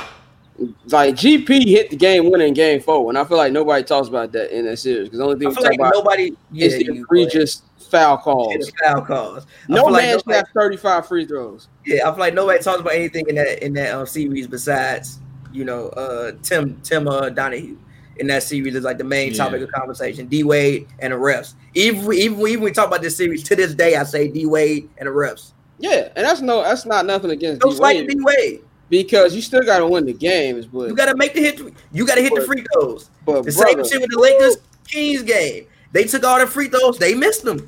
like 0.88 1.16
GP 1.16 1.66
hit 1.68 1.90
the 1.90 1.96
game 1.96 2.30
winner 2.30 2.46
in 2.46 2.54
Game 2.54 2.80
Four, 2.80 3.10
and 3.10 3.18
I 3.18 3.24
feel 3.26 3.38
like 3.38 3.52
nobody 3.54 3.84
talks 3.84 4.08
about 4.08 4.32
that 4.34 4.56
in 4.56 4.66
that 4.66 4.78
series 4.78 5.06
because 5.10 5.20
the 5.20 5.26
only 5.26 5.38
thing 5.40 5.48
I 5.48 5.50
we 5.50 5.56
feel 5.56 5.64
talk 5.64 5.72
like 5.72 5.80
about 5.80 5.94
nobody. 5.96 6.36
Yeah, 6.52 6.66
is 6.68 6.78
the 6.78 6.92
egregious 6.94 7.64
foul 7.80 8.18
calls. 8.18 8.72
foul 8.84 9.02
calls. 9.02 9.46
I 9.70 9.74
No 9.74 9.84
feel 9.86 9.92
like 9.94 10.04
man 10.04 10.20
should 10.20 10.36
have 10.36 10.46
35 10.56 11.08
free 11.08 11.26
throws. 11.26 11.68
Yeah, 11.86 12.08
I 12.08 12.12
feel 12.12 12.20
like 12.20 12.34
nobody 12.34 12.62
talks 12.64 12.82
about 12.82 12.94
anything 12.94 13.26
in 13.30 13.36
that 13.36 13.64
in 13.66 13.74
that 13.74 13.94
um, 13.94 14.06
series 14.06 14.48
besides 14.48 15.20
you 15.52 15.66
know 15.66 15.90
uh, 15.90 16.34
Tim 16.44 16.80
Tim 16.82 17.08
uh, 17.08 17.30
Donaghy 17.30 17.78
in 18.18 18.28
that 18.28 18.44
series 18.44 18.76
is 18.76 18.84
like 18.84 19.00
the 19.00 19.04
main 19.04 19.32
Yeah. 19.32 19.38
topic 19.46 19.62
of 19.64 19.72
conversation. 19.72 20.28
D 20.28 20.44
Wade 20.44 20.88
and 21.00 21.14
the 21.14 21.18
refs. 21.18 21.56
Even 21.74 22.06
we- 22.06 22.18
even 22.22 22.38
we- 22.40 22.52
even 22.52 22.64
we 22.64 22.72
talk 22.72 22.88
about 22.88 23.02
this 23.02 23.18
series 23.18 23.42
to 23.44 23.56
this 23.56 23.74
day, 23.74 23.96
I 23.96 24.04
say 24.04 24.28
D 24.28 24.46
Wade 24.46 24.88
and 25.00 25.08
the 25.08 25.12
refs. 25.12 25.54
Yeah, 25.80 26.10
and 26.16 26.26
that's 26.26 26.40
no, 26.42 26.62
that's 26.62 26.86
not 26.86 27.06
nothing 27.08 27.32
against 27.32 27.64
No 27.66 27.72
D 27.74 27.80
Wade 27.80 28.08
D 28.08 28.16
Wade. 28.22 28.62
Because 29.02 29.34
you 29.36 29.42
still 29.42 29.64
got 29.64 29.80
to 29.80 29.88
win 29.88 30.06
the 30.06 30.14
games. 30.14 30.68
But 30.68 30.88
You 30.90 30.96
got 30.96 31.08
to 31.08 31.16
make 31.18 31.34
the 31.34 31.42
hit. 31.42 31.60
You 31.92 32.06
got 32.06 32.16
to 32.16 32.22
hit 32.22 32.34
the 32.36 32.42
free 32.42 32.64
throws. 32.74 33.10
but 33.26 33.42
The 33.44 33.52
same 33.52 33.74
brother, 33.74 33.90
shit 33.90 34.02
with 34.02 34.12
the 34.12 34.20
Lakers 34.20 34.58
Kings 34.88 35.24
game. 35.24 35.66
They 35.92 36.04
took 36.04 36.24
all 36.24 36.40
the 36.40 36.46
free 36.46 36.68
throws. 36.68 37.00
They 37.00 37.16
missed 37.16 37.44
them. 37.44 37.68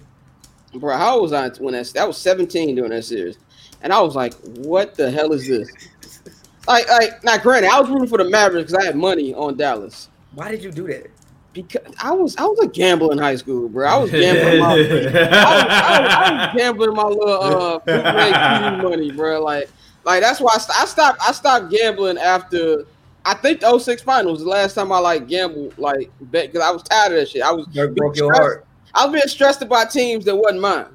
bro, 0.76 0.96
how 0.96 1.22
was 1.22 1.34
I 1.34 1.50
when 1.50 1.74
that 1.74 1.88
that 1.96 2.08
was 2.08 2.18
17 2.18 2.76
during 2.76 2.92
that 2.92 3.04
series, 3.04 3.38
and 3.82 3.92
I 3.92 4.02
was 4.02 4.16
like, 4.16 4.34
what 4.58 4.94
the 4.96 5.10
hell 5.10 5.32
is 5.34 5.48
this? 5.48 5.68
Like, 6.68 6.88
like 6.90 7.24
now, 7.24 7.38
granted, 7.38 7.72
I 7.72 7.80
was 7.80 7.90
rooting 7.90 8.08
for 8.08 8.18
the 8.20 8.30
Mavericks 8.30 8.72
because 8.72 8.84
I 8.84 8.86
had 8.88 8.96
money 8.96 9.34
on 9.34 9.58
Dallas. 9.58 10.10
Why 10.34 10.52
did 10.52 10.64
you 10.64 10.72
do 10.72 10.86
that? 10.88 11.08
Because 11.54 11.82
I 12.04 12.12
was 12.12 12.36
I 12.38 12.44
was 12.44 12.60
a 12.60 12.68
gambler 12.68 13.14
in 13.14 13.18
high 13.18 13.36
school, 13.38 13.68
bro. 13.70 13.88
I 13.88 13.98
was 13.98 14.12
gambling 14.12 14.60
my 14.60 14.74
I 14.74 14.76
was, 14.76 14.88
I 14.90 15.00
was, 15.00 15.72
I 15.72 16.48
was 16.54 16.62
gambling 16.62 16.94
my 16.96 17.04
little 17.04 17.42
uh 17.42 17.80
bootleg 17.86 18.84
money, 18.84 19.12
bro. 19.12 19.42
Like 19.42 19.70
like 20.06 20.22
that's 20.22 20.40
why 20.40 20.52
I, 20.56 20.58
st- 20.60 20.80
I 20.80 20.86
stopped 20.86 21.20
I 21.22 21.32
stopped 21.32 21.72
gambling 21.72 22.18
after 22.18 22.86
I 23.26 23.34
think 23.34 23.60
the 23.62 23.78
06 23.80 24.02
finals 24.04 24.44
the 24.44 24.50
last 24.50 24.76
time 24.76 24.92
I 24.92 25.00
like 25.00 25.28
gambled 25.28 25.78
like 25.78 26.12
bet 26.22 26.52
because 26.52 26.66
I 26.68 26.72
was 26.72 26.84
tired 26.84 27.14
of 27.14 27.20
that 27.20 27.30
shit. 27.30 27.42
I 27.42 27.52
was 27.52 27.66
Dirk 27.68 27.96
broke 27.96 28.16
your 28.16 28.32
heart. 28.34 28.66
I 28.94 29.06
was 29.06 29.14
being 29.14 29.28
stressed 29.28 29.62
about 29.62 29.92
teams 29.92 30.24
that 30.26 30.36
wasn't 30.36 30.62
mine. 30.62 30.86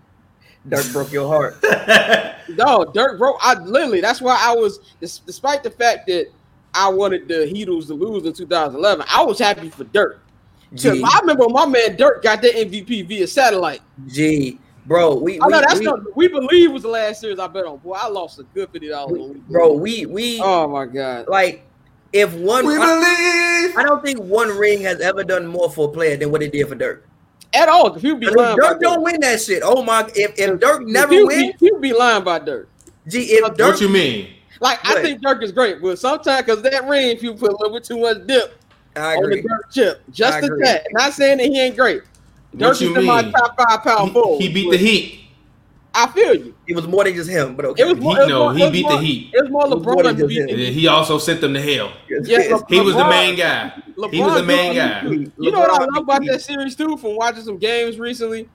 Dirk 0.68 0.90
broke 0.92 1.12
your 1.12 1.28
heart. 1.28 1.56
No, 2.56 2.84
Dirk 2.84 3.16
bro. 3.18 3.36
I 3.40 3.54
literally 3.54 4.00
that's 4.00 4.20
why 4.20 4.36
I 4.40 4.52
was 4.56 4.80
despite 5.00 5.62
the 5.62 5.70
fact 5.70 6.08
that 6.08 6.26
I 6.74 6.88
wanted 6.88 7.28
the 7.28 7.34
Heatles 7.52 7.86
to 7.88 7.94
lose 7.94 8.24
in 8.24 8.32
2011. 8.32 9.04
I 9.08 9.22
was 9.22 9.38
happy 9.38 9.70
for 9.70 9.84
Dirk. 9.84 10.20
'Cause 10.72 10.82
G, 10.82 11.02
I 11.04 11.18
remember 11.20 11.48
my 11.48 11.66
man 11.66 11.94
Dirk 11.96 12.22
got 12.24 12.42
that 12.42 12.54
MVP 12.56 13.06
via 13.06 13.26
satellite. 13.28 13.82
G, 14.08 14.58
bro. 14.90 15.14
We, 15.14 15.40
I 15.40 15.46
know 15.46 15.58
we- 15.60 15.64
that's 15.66 15.78
we- 15.78 15.84
not 15.86 16.16
we 16.16 16.28
believe 16.28 16.72
was 16.72 16.82
the 16.82 16.88
last 16.88 17.20
series 17.20 17.38
I 17.38 17.46
bet 17.46 17.64
on. 17.64 17.78
Boy, 17.78 17.94
I 17.94 18.08
lost 18.08 18.38
a 18.38 18.42
good 18.42 18.68
fifty 18.70 18.88
dollars. 18.88 19.36
bro. 19.48 19.72
We 19.72 20.04
we 20.06 20.40
Oh 20.42 20.66
my 20.68 20.84
god. 20.84 21.28
like 21.28 21.64
if 22.12 22.34
one. 22.34 22.66
we 22.66 22.74
I, 22.76 22.78
believe. 22.78 23.76
I 23.78 23.82
don't 23.84 24.04
think 24.04 24.18
one 24.20 24.48
ring 24.58 24.80
has 24.82 25.00
ever 25.00 25.22
done 25.24 25.46
more 25.46 25.70
for 25.70 25.88
a 25.88 25.92
player 25.92 26.16
than 26.16 26.30
what 26.32 26.42
it 26.42 26.52
did 26.52 26.68
for 26.68 26.74
Dirk. 26.74 27.06
At 27.54 27.68
all. 27.68 27.94
If 27.94 28.02
you 28.02 28.16
be 28.16 28.26
If 28.26 28.34
lying 28.36 28.56
Dirk 28.56 28.80
don't 28.80 28.96
Dirk. 28.96 29.04
win 29.04 29.20
that 29.20 29.40
shit. 29.40 29.62
Oh 29.64 29.82
my! 29.82 30.08
If, 30.14 30.38
if 30.38 30.60
Dirk 30.60 30.86
never 30.86 31.12
if 31.14 31.18
you, 31.20 31.26
wins, 31.26 31.54
Be, 31.60 31.66
you 31.66 31.78
be 31.78 31.92
lying 31.92 32.22
about 32.22 32.44
Dirk. 32.44 32.68
G, 33.08 33.20
if 33.32 33.54
Dirk 33.56 33.72
What 33.72 33.80
you 33.80 33.88
mean? 33.88 34.34
Like 34.60 34.78
I 34.84 35.00
think 35.02 35.22
Dirk 35.22 35.42
is 35.42 35.52
great, 35.52 35.80
but 35.80 35.98
sometimes 35.98 36.44
because 36.44 36.62
that 36.62 36.86
ring, 36.88 37.08
if 37.08 37.22
you 37.22 37.32
put 37.34 37.50
a 37.52 37.56
little 37.56 37.72
bit 37.72 37.84
too 37.84 37.98
much 37.98 38.26
dip 38.26 38.56
I 38.96 39.14
on 39.16 39.30
the. 39.30 39.40
Dirk 39.42 39.70
chip. 39.72 40.02
Just 40.10 40.34
I 40.34 40.40
a 40.40 40.44
agree. 40.44 40.64
tad. 40.64 40.86
Not 40.92 41.12
saying 41.14 41.38
that 41.38 41.46
he 41.46 41.58
ain't 41.60 41.76
great. 41.76 42.02
Dirk 42.56 42.68
What 42.68 42.82
is 42.82 42.96
in 42.96 43.04
my 43.06 43.22
top 43.30 43.56
five 43.56 43.82
power 43.82 44.06
He, 44.06 44.12
forward. 44.12 44.40
he 44.42 44.48
beat 44.52 44.70
the 44.70 44.76
Heat. 44.76 45.16
I 45.92 46.06
feel 46.08 46.34
you. 46.36 46.54
It 46.68 46.76
was 46.76 46.86
more 46.86 47.02
than 47.04 47.14
just 47.14 47.28
him, 47.30 47.56
but 47.56 47.64
okay. 47.64 47.82
It 47.82 47.86
was 47.86 47.98
He- 47.98 48.02
it 48.02 48.04
was 48.18 48.28
no, 48.28 48.38
more- 48.44 48.54
he 48.54 48.62
it 48.62 48.64
was 48.64 48.72
beat 48.72 48.88
the 48.88 48.96
Heat. 48.98 49.30
It 49.34 49.42
was 49.42 49.50
more 49.50 49.66
It 49.66 49.70
was 49.70 49.84
more 49.84 50.02
than 50.04 50.16
LeBron 50.16 50.28
beat 50.28 50.36
him. 50.38 50.46
the 50.46 50.52
And 50.52 50.60
Heat. 50.60 50.72
He 50.72 50.86
also 50.88 51.18
sent 51.18 51.40
them 51.40 51.54
to 51.54 51.60
hell. 51.60 51.92
Yes, 52.08 52.50
Le- 52.50 52.64
He 52.68 52.80
was 52.80 52.94
the 52.94 53.04
main 53.08 53.36
guy. 53.36 53.72
LeBron 53.98 54.12
He 54.14 54.20
was 54.22 54.34
the 54.34 54.42
main 54.44 54.74
doing- 54.74 55.24
guy. 55.24 55.32
You 55.38 55.50
know 55.50 55.58
what 55.60 55.70
I 55.70 55.84
love 55.84 56.04
about 56.04 56.24
that 56.26 56.40
series 56.42 56.76
too? 56.76 56.96
From 56.96 57.16
watching 57.16 57.42
some 57.42 57.58
games 57.58 57.98
recently, 57.98 58.48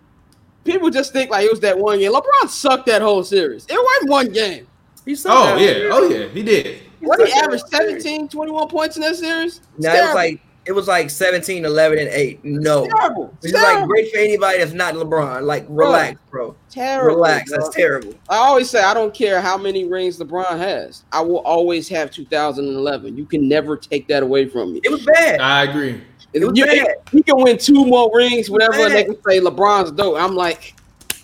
people 0.63 0.89
just 0.89 1.11
think 1.13 1.29
like 1.29 1.45
it 1.45 1.51
was 1.51 1.59
that 1.61 1.77
one 1.77 1.99
game. 1.99 2.11
LeBron 2.13 2.49
sucked 2.49 2.85
that 2.87 3.01
whole 3.01 3.23
series. 3.23 3.65
It 3.69 3.77
wasn't 3.81 4.09
one 4.11 4.29
game. 4.31 4.67
He 5.05 5.13
sucked 5.15 5.35
Oh 5.37 5.45
that 5.57 5.59
yeah, 5.61 5.89
oh, 5.91 6.07
series. 6.07 6.15
oh 6.17 6.19
yeah, 6.23 6.27
he 6.33 6.43
did. 6.43 6.77
What 7.01 7.19
he 7.27 7.31
averaged 7.33 7.63
whole 7.71 7.81
17, 7.81 8.29
21 8.29 8.67
points 8.69 8.95
in 8.95 9.01
that 9.03 9.15
series? 9.17 9.59
It's 9.77 9.85
Now 9.85 9.93
it 9.93 10.05
was 10.05 10.15
like 10.15 10.39
it 10.65 10.71
was 10.71 10.87
like 10.87 11.09
17, 11.09 11.63
11, 11.65 11.99
and 11.99 12.07
8. 12.09 12.43
No. 12.43 12.87
terrible. 12.87 13.31
It's 13.37 13.53
It's 13.53 13.53
like 13.53 13.85
great 13.87 14.11
for 14.11 14.17
anybody 14.17 14.57
that's 14.57 14.73
not 14.73 14.95
LeBron. 14.95 15.43
Like 15.43 15.65
relax, 15.69 16.19
bro. 16.31 16.55
terrible. 16.69 17.15
Relax. 17.17 17.51
bro. 17.51 17.59
That's 17.59 17.75
terrible. 17.75 18.13
I 18.29 18.37
always 18.37 18.69
say 18.69 18.83
I 18.83 18.93
don't 18.93 19.13
care 19.13 19.41
how 19.41 19.57
many 19.57 19.85
rings 19.85 20.17
LeBron 20.19 20.57
has. 20.57 21.03
I 21.11 21.21
will 21.21 21.39
always 21.39 21.87
have 21.89 22.09
2011. 22.11 23.15
You 23.17 23.25
can 23.25 23.47
never 23.47 23.77
take 23.77 24.07
that 24.07 24.23
away 24.23 24.47
from 24.47 24.73
me. 24.73 24.81
It 24.83 24.89
was 24.91 25.05
bad. 25.05 25.39
I 25.39 25.63
agree. 25.63 26.01
It 26.33 26.43
was 26.43 26.57
You- 26.57 26.65
bad. 26.65 26.87
He 27.11 27.21
can 27.23 27.37
win 27.43 27.57
two 27.57 27.85
more 27.85 28.11
rings, 28.13 28.49
whatever, 28.49 28.73
and 28.73 28.93
they 28.93 29.03
can 29.05 29.15
say 29.27 29.39
LeBron's 29.39 29.91
dope. 29.91 30.17
I'm 30.19 30.35
like 30.35 30.73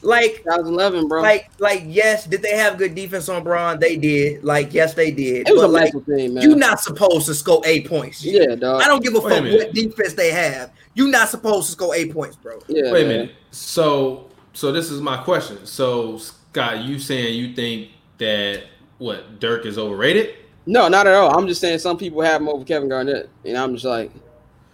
Like 0.03 0.37
2011, 0.43 1.07
bro. 1.07 1.21
like 1.21 1.49
like 1.59 1.83
yes, 1.85 2.25
did 2.25 2.41
they 2.41 2.55
have 2.57 2.77
good 2.77 2.95
defense 2.95 3.29
on 3.29 3.43
Braun? 3.43 3.79
They 3.79 3.95
did. 3.97 4.43
Like 4.43 4.73
yes, 4.73 4.93
they 4.93 5.11
did. 5.11 5.47
it 5.47 5.53
was 5.53 5.63
a 5.63 5.67
like 5.67 5.93
mental 5.93 6.01
thing, 6.01 6.33
man. 6.33 6.43
you're 6.43 6.55
not 6.57 6.79
supposed 6.79 7.27
to 7.27 7.35
score 7.35 7.61
eight 7.65 7.87
points. 7.87 8.23
yeah, 8.23 8.55
dog. 8.55 8.81
I 8.81 8.87
don't 8.87 9.03
give 9.03 9.13
a 9.15 9.19
Wait 9.19 9.31
a 9.31 9.35
fuck 9.35 9.43
minute. 9.43 9.59
what 9.67 9.73
defense 9.73 10.13
they 10.13 10.31
have. 10.31 10.71
You're 10.95 11.09
not 11.11 11.29
supposed 11.29 11.67
to 11.67 11.71
score 11.73 11.93
eight 11.95 12.11
points, 12.13 12.35
bro. 12.35 12.59
yeah, 12.67 12.91
Wait 12.91 13.05
a 13.05 13.07
minute. 13.07 13.35
So, 13.51 14.29
so 14.53 14.71
this 14.71 14.89
is 14.89 15.01
my 15.01 15.17
question. 15.17 15.65
So, 15.65 16.17
Scott, 16.17 16.79
you 16.83 16.97
saying 16.99 17.35
you 17.35 17.53
think 17.53 17.89
that 18.17 18.63
what 18.97 19.39
Dirk 19.39 19.65
is 19.65 19.77
overrated? 19.77 20.35
No, 20.65 20.87
not 20.87 21.07
at 21.07 21.13
all. 21.13 21.37
I'm 21.37 21.47
just 21.47 21.61
saying 21.61 21.79
some 21.79 21.97
people 21.97 22.21
have 22.21 22.41
him 22.41 22.49
over 22.49 22.63
Kevin 22.65 22.89
Garnett, 22.89 23.29
and 23.45 23.57
I'm 23.57 23.73
just 23.73 23.85
like, 23.85 24.11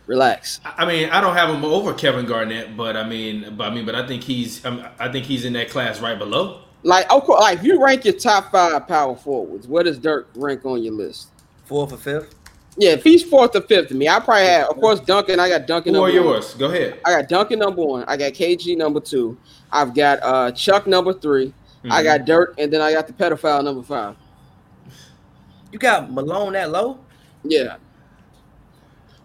relax. 0.08 0.60
I 0.66 0.84
I 0.84 0.86
mean, 0.88 1.10
I 1.10 1.22
don't 1.22 1.36
have 1.36 1.50
him 1.50 1.64
over 1.64 1.94
Kevin 1.94 2.26
Garnett, 2.26 2.76
but 2.76 2.98
I 2.98 3.08
mean, 3.08 3.56
but 3.56 3.72
I 3.72 3.76
mean, 3.76 3.86
but 3.86 3.94
I 3.96 4.08
think 4.08 4.24
he's, 4.24 4.66
um, 4.66 4.84
I 5.00 5.12
think 5.12 5.26
he's 5.26 5.46
in 5.46 5.54
that 5.54 5.70
class 5.70 6.00
right 6.00 6.18
below. 6.18 6.62
Like, 6.84 7.12
of 7.12 7.24
course, 7.24 7.42
like 7.42 7.60
if 7.60 7.64
you 7.66 7.84
rank 7.84 8.06
your 8.06 8.14
top 8.14 8.52
five 8.52 8.88
power 8.88 9.16
forwards, 9.16 9.68
where 9.68 9.84
does 9.84 9.98
Dirk 10.00 10.30
rank 10.36 10.66
on 10.66 10.82
your 10.84 10.94
list? 10.94 11.30
Fourth 11.66 11.92
or 11.94 11.98
fifth. 11.98 12.34
Yeah, 12.80 12.92
if 12.92 13.04
he's 13.04 13.24
fourth 13.24 13.56
or 13.56 13.62
fifth 13.62 13.88
to 13.90 13.96
me, 13.96 14.08
I 14.08 14.20
probably 14.20 14.46
have, 14.46 14.70
of 14.70 14.76
course, 14.76 15.00
Duncan. 15.00 15.40
I 15.40 15.50
got 15.50 15.66
Duncan. 15.66 15.96
Who 15.96 16.04
are 16.04 16.08
number 16.10 16.24
one. 16.24 16.34
yours? 16.36 16.54
Go 16.54 16.68
ahead. 16.68 17.00
I 17.06 17.10
got 17.20 17.28
Duncan 17.28 17.60
number 17.60 17.84
one. 17.84 18.04
I 18.08 18.16
got 18.16 18.34
KG 18.34 18.78
number 18.78 19.00
two. 19.00 19.36
I've 19.72 19.94
got 19.96 20.20
uh 20.22 20.52
Chuck 20.52 20.86
number 20.88 21.12
3 21.14 21.54
I 21.90 22.02
Mhm. 22.02 22.04
got 22.04 22.26
Dirk, 22.26 22.56
and 22.60 22.72
then 22.72 22.82
I 22.82 22.94
got 22.94 23.08
the 23.08 23.14
pedophile 23.14 23.64
number 23.64 23.82
five. 23.84 24.16
You 25.72 25.80
got 25.80 26.12
Malone 26.12 26.54
that 26.54 26.72
low? 26.72 27.00
Yeah. 27.44 27.78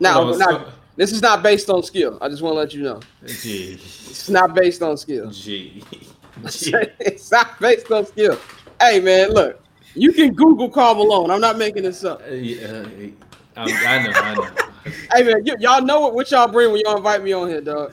Now, 0.02 0.24
now 0.32 0.46
so- 0.46 0.72
this 0.96 1.12
is 1.12 1.22
not 1.22 1.42
based 1.42 1.70
on 1.70 1.82
skill. 1.82 2.18
I 2.20 2.28
just 2.28 2.42
want 2.42 2.54
to 2.54 2.58
let 2.58 2.74
you 2.74 2.82
know. 2.82 3.00
Gee, 3.24 3.74
It's 3.74 4.28
not 4.28 4.54
based 4.54 4.82
on 4.82 4.96
skill. 4.96 5.30
gee, 5.30 5.82
gee. 6.50 6.74
it's 7.00 7.30
not 7.30 7.58
based 7.60 7.90
on 7.90 8.04
skill. 8.06 8.38
Hey 8.80 9.00
man, 9.00 9.30
look, 9.30 9.62
you 9.94 10.12
can 10.12 10.34
Google 10.34 10.68
Karl 10.68 10.96
Malone. 10.96 11.30
I'm 11.30 11.40
not 11.40 11.56
making 11.56 11.84
this 11.84 12.04
up. 12.04 12.20
Uh, 12.28 12.34
yeah, 12.34 12.84
I, 13.56 13.62
I 13.62 14.02
know, 14.02 14.12
I 14.14 14.34
know. 14.34 14.48
Hey 15.12 15.22
man, 15.22 15.44
y- 15.46 15.54
y'all 15.60 15.80
know 15.80 16.00
what, 16.00 16.14
what 16.14 16.30
y'all 16.32 16.48
bring 16.48 16.72
when 16.72 16.80
y'all 16.84 16.96
invite 16.96 17.22
me 17.22 17.32
on 17.32 17.48
here, 17.48 17.60
dog. 17.60 17.92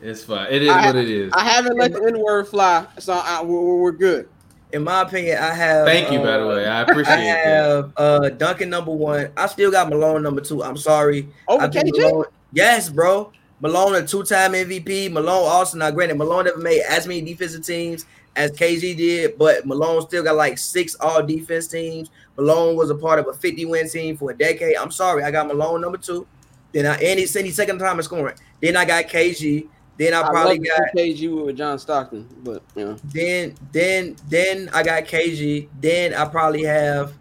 It's 0.00 0.24
fine. 0.24 0.46
It 0.50 0.62
is 0.62 0.70
I- 0.70 0.86
what 0.86 0.96
it 0.96 1.10
is. 1.10 1.30
I 1.34 1.44
haven't 1.44 1.76
let 1.76 1.92
the 1.92 2.02
N 2.02 2.18
word 2.20 2.48
fly, 2.48 2.86
so 2.98 3.12
I, 3.12 3.42
we're, 3.42 3.76
we're 3.76 3.92
good. 3.92 4.28
In 4.72 4.84
my 4.84 5.02
opinion, 5.02 5.38
I 5.38 5.54
have. 5.54 5.86
Thank 5.86 6.12
you, 6.12 6.18
by 6.18 6.38
the 6.38 6.44
uh, 6.44 6.48
way. 6.48 6.66
I 6.66 6.80
I 6.80 6.82
appreciate 6.82 7.16
that. 7.16 7.46
have 7.46 7.92
uh 7.96 8.28
Duncan 8.30 8.68
number 8.68 8.92
one. 8.92 9.30
I 9.36 9.46
still 9.46 9.70
got 9.70 9.88
Malone 9.88 10.22
number 10.22 10.40
two. 10.40 10.62
I'm 10.62 10.76
sorry. 10.76 11.28
Oh, 11.46 11.58
I 11.58 11.68
think 11.68 11.94
KG? 11.94 12.00
Malone, 12.00 12.24
yes, 12.52 12.90
bro. 12.90 13.32
Malone 13.60 13.96
a 13.96 14.06
two-time 14.06 14.52
MVP. 14.52 15.10
Malone 15.10 15.48
also 15.48 15.78
now 15.78 15.90
granted 15.90 16.16
Malone 16.16 16.44
never 16.44 16.58
made 16.58 16.82
as 16.88 17.06
many 17.08 17.22
defensive 17.22 17.64
teams 17.64 18.06
as 18.36 18.52
KG 18.52 18.96
did, 18.96 19.36
but 19.36 19.66
Malone 19.66 20.02
still 20.02 20.22
got 20.22 20.36
like 20.36 20.58
six 20.58 20.96
all 21.00 21.22
defense 21.22 21.66
teams. 21.66 22.10
Malone 22.36 22.76
was 22.76 22.90
a 22.90 22.94
part 22.94 23.18
of 23.18 23.26
a 23.26 23.32
50 23.32 23.64
win 23.64 23.88
team 23.88 24.16
for 24.16 24.30
a 24.30 24.36
decade. 24.36 24.76
I'm 24.76 24.92
sorry, 24.92 25.24
I 25.24 25.30
got 25.30 25.48
Malone 25.48 25.80
number 25.80 25.98
two. 25.98 26.26
Then 26.72 26.86
I 26.86 26.94
and 26.96 27.18
he's 27.18 27.34
he's 27.34 27.56
second 27.56 27.78
time 27.78 27.96
in 27.98 28.02
scoring. 28.02 28.36
Then 28.60 28.76
I 28.76 28.84
got 28.84 29.04
KG. 29.06 29.66
Then 29.98 30.14
I 30.14 30.22
I 30.22 30.28
probably 30.28 30.58
got 30.58 30.80
KG 30.96 31.44
with 31.44 31.56
John 31.56 31.76
Stockton, 31.78 32.28
but 32.44 32.62
you 32.76 32.84
know, 32.84 32.96
then 33.04 33.56
then 33.72 34.16
then 34.28 34.70
I 34.72 34.84
got 34.84 35.04
KG. 35.04 35.68
Then 35.80 36.14
I 36.14 36.24
probably 36.24 36.62
have. 36.62 37.14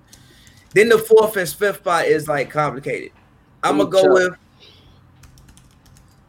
Then 0.74 0.90
the 0.90 1.00
fourth 1.00 1.36
and 1.38 1.50
fifth 1.50 1.78
spot 1.78 2.06
is 2.06 2.28
like 2.28 2.52
complicated. 2.52 3.12
I'm 3.64 3.78
gonna 3.78 3.90
go 3.90 4.04
Chuck. 4.04 4.14
with. 4.14 4.34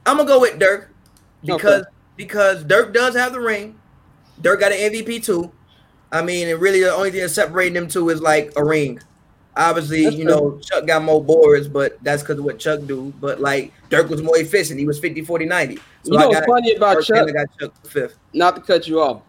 I'm 0.06 0.16
gonna 0.16 0.28
go 0.28 0.40
with 0.40 0.58
Dirk 0.58 0.90
because 1.44 1.84
because 2.16 2.64
Dirk 2.64 2.94
does 2.94 3.14
have 3.14 3.32
the 3.32 3.40
ring. 3.40 3.78
Dirk 4.40 4.60
got 4.60 4.72
an 4.72 4.78
MVP 4.78 5.22
too. 5.22 5.52
I 6.10 6.22
mean, 6.22 6.48
and 6.48 6.58
really 6.58 6.80
the 6.80 6.94
only 6.94 7.10
thing 7.10 7.20
that's 7.20 7.34
separating 7.34 7.74
them 7.74 7.88
two 7.88 8.08
is 8.08 8.22
like 8.22 8.52
a 8.56 8.64
ring. 8.64 9.00
Obviously, 9.58 10.04
That's 10.04 10.14
you 10.16 10.24
know, 10.24 10.58
Chuck 10.62 10.86
got 10.86 11.02
more 11.02 11.22
boards, 11.22 11.66
but 11.66 11.98
that's 12.04 12.22
because 12.22 12.38
of 12.38 12.44
what 12.44 12.60
Chuck 12.60 12.80
do. 12.86 13.12
But 13.20 13.40
like 13.40 13.72
Dirk 13.90 14.08
was 14.08 14.22
more 14.22 14.38
efficient. 14.38 14.78
He 14.78 14.86
was 14.86 15.00
50, 15.00 15.22
40, 15.22 15.46
90. 15.46 15.76
So 15.76 15.82
you 16.04 16.12
know 16.12 16.24
I 16.24 16.26
what's 16.28 16.40
got 16.40 16.48
funny 16.48 16.74
about 16.74 16.94
Dirk 16.94 17.04
Chuck? 17.06 17.32
got 17.34 17.46
Chuck 17.58 17.86
fifth. 17.86 18.18
Not 18.32 18.54
to 18.54 18.62
cut 18.62 18.86
you 18.86 19.00
off. 19.00 19.22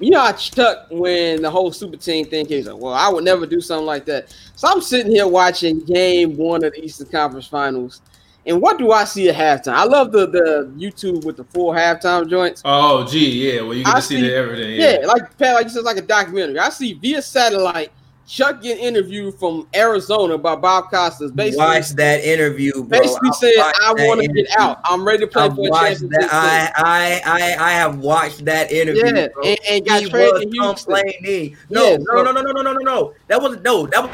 You 0.00 0.10
know 0.10 0.20
how 0.20 0.32
Chuck 0.32 0.86
when 0.90 1.42
the 1.42 1.50
whole 1.50 1.70
super 1.70 1.96
team 1.98 2.24
thing 2.24 2.46
came, 2.46 2.56
he's 2.58 2.66
like, 2.68 2.80
"Well, 2.80 2.94
I 2.94 3.08
would 3.08 3.24
never 3.24 3.44
do 3.46 3.60
something 3.60 3.84
like 3.84 4.06
that." 4.06 4.34
So 4.56 4.68
I'm 4.68 4.80
sitting 4.80 5.12
here 5.12 5.26
watching 5.26 5.80
Game 5.80 6.36
One 6.36 6.64
of 6.64 6.72
the 6.72 6.82
Eastern 6.84 7.08
Conference 7.08 7.46
Finals, 7.48 8.00
and 8.46 8.62
what 8.62 8.78
do 8.78 8.92
I 8.92 9.02
see 9.04 9.28
at 9.28 9.34
halftime? 9.34 9.74
I 9.74 9.84
love 9.84 10.12
the 10.12 10.28
the 10.28 10.72
YouTube 10.78 11.24
with 11.24 11.36
the 11.36 11.44
full 11.44 11.72
halftime 11.72 12.30
joints. 12.30 12.62
Oh, 12.64 13.04
gee, 13.06 13.52
yeah. 13.52 13.60
Well, 13.60 13.74
you 13.74 13.84
get 13.84 13.92
I 13.92 13.98
to 13.98 14.02
see, 14.06 14.14
see- 14.16 14.20
the 14.28 14.34
everything. 14.34 14.80
Yeah, 14.80 15.00
Yeah. 15.00 15.06
like 15.06 15.36
Pat, 15.36 15.54
like 15.56 15.64
you 15.64 15.70
said, 15.70 15.82
like 15.84 15.96
a 15.98 16.02
documentary. 16.02 16.58
I 16.60 16.68
see 16.70 16.92
via 16.94 17.20
satellite 17.20 17.90
Chuck 18.28 18.60
get 18.60 18.78
interviewed 18.78 19.34
from 19.38 19.66
Arizona 19.74 20.36
by 20.36 20.54
Bob 20.54 20.90
Costas, 20.90 21.30
basically, 21.32 21.64
Watch 21.64 21.88
that 21.92 22.22
interview, 22.22 22.72
bro. 22.74 22.84
basically 23.00 23.28
I've 23.30 23.34
saying, 23.36 23.54
watched 23.58 23.78
"I 23.82 23.92
want 24.06 24.20
to 24.20 24.28
get 24.28 24.46
out. 24.58 24.80
I'm 24.84 25.02
ready 25.02 25.20
to 25.20 25.26
play 25.26 25.44
I've 25.44 25.54
for 25.56 25.66
a 25.66 25.70
watched 25.70 26.00
championship." 26.00 26.30
that. 26.30 26.72
I, 26.76 27.22
I 27.24 27.56
I 27.56 27.70
I 27.70 27.72
have 27.72 27.98
watched 28.00 28.44
that 28.44 28.70
interview. 28.70 29.02
yeah, 29.06 29.28
bro. 29.32 29.42
and, 29.44 29.58
and 29.70 29.86
got 29.86 30.02
he 30.02 30.10
traded 30.10 30.32
was 30.34 30.42
to 30.42 30.50
Houston. 30.50 30.94
complaining. 30.94 31.56
No, 31.70 31.90
Yeah, 31.92 31.96
no, 32.12 32.22
no, 32.22 32.32
no, 32.32 32.42
no, 32.42 32.52
no, 32.52 32.62
no, 32.62 32.72
no, 32.74 32.80
no. 32.80 33.14
That 33.28 33.40
was 33.40 33.58
no. 33.64 33.86
That 33.86 34.02
was 34.02 34.10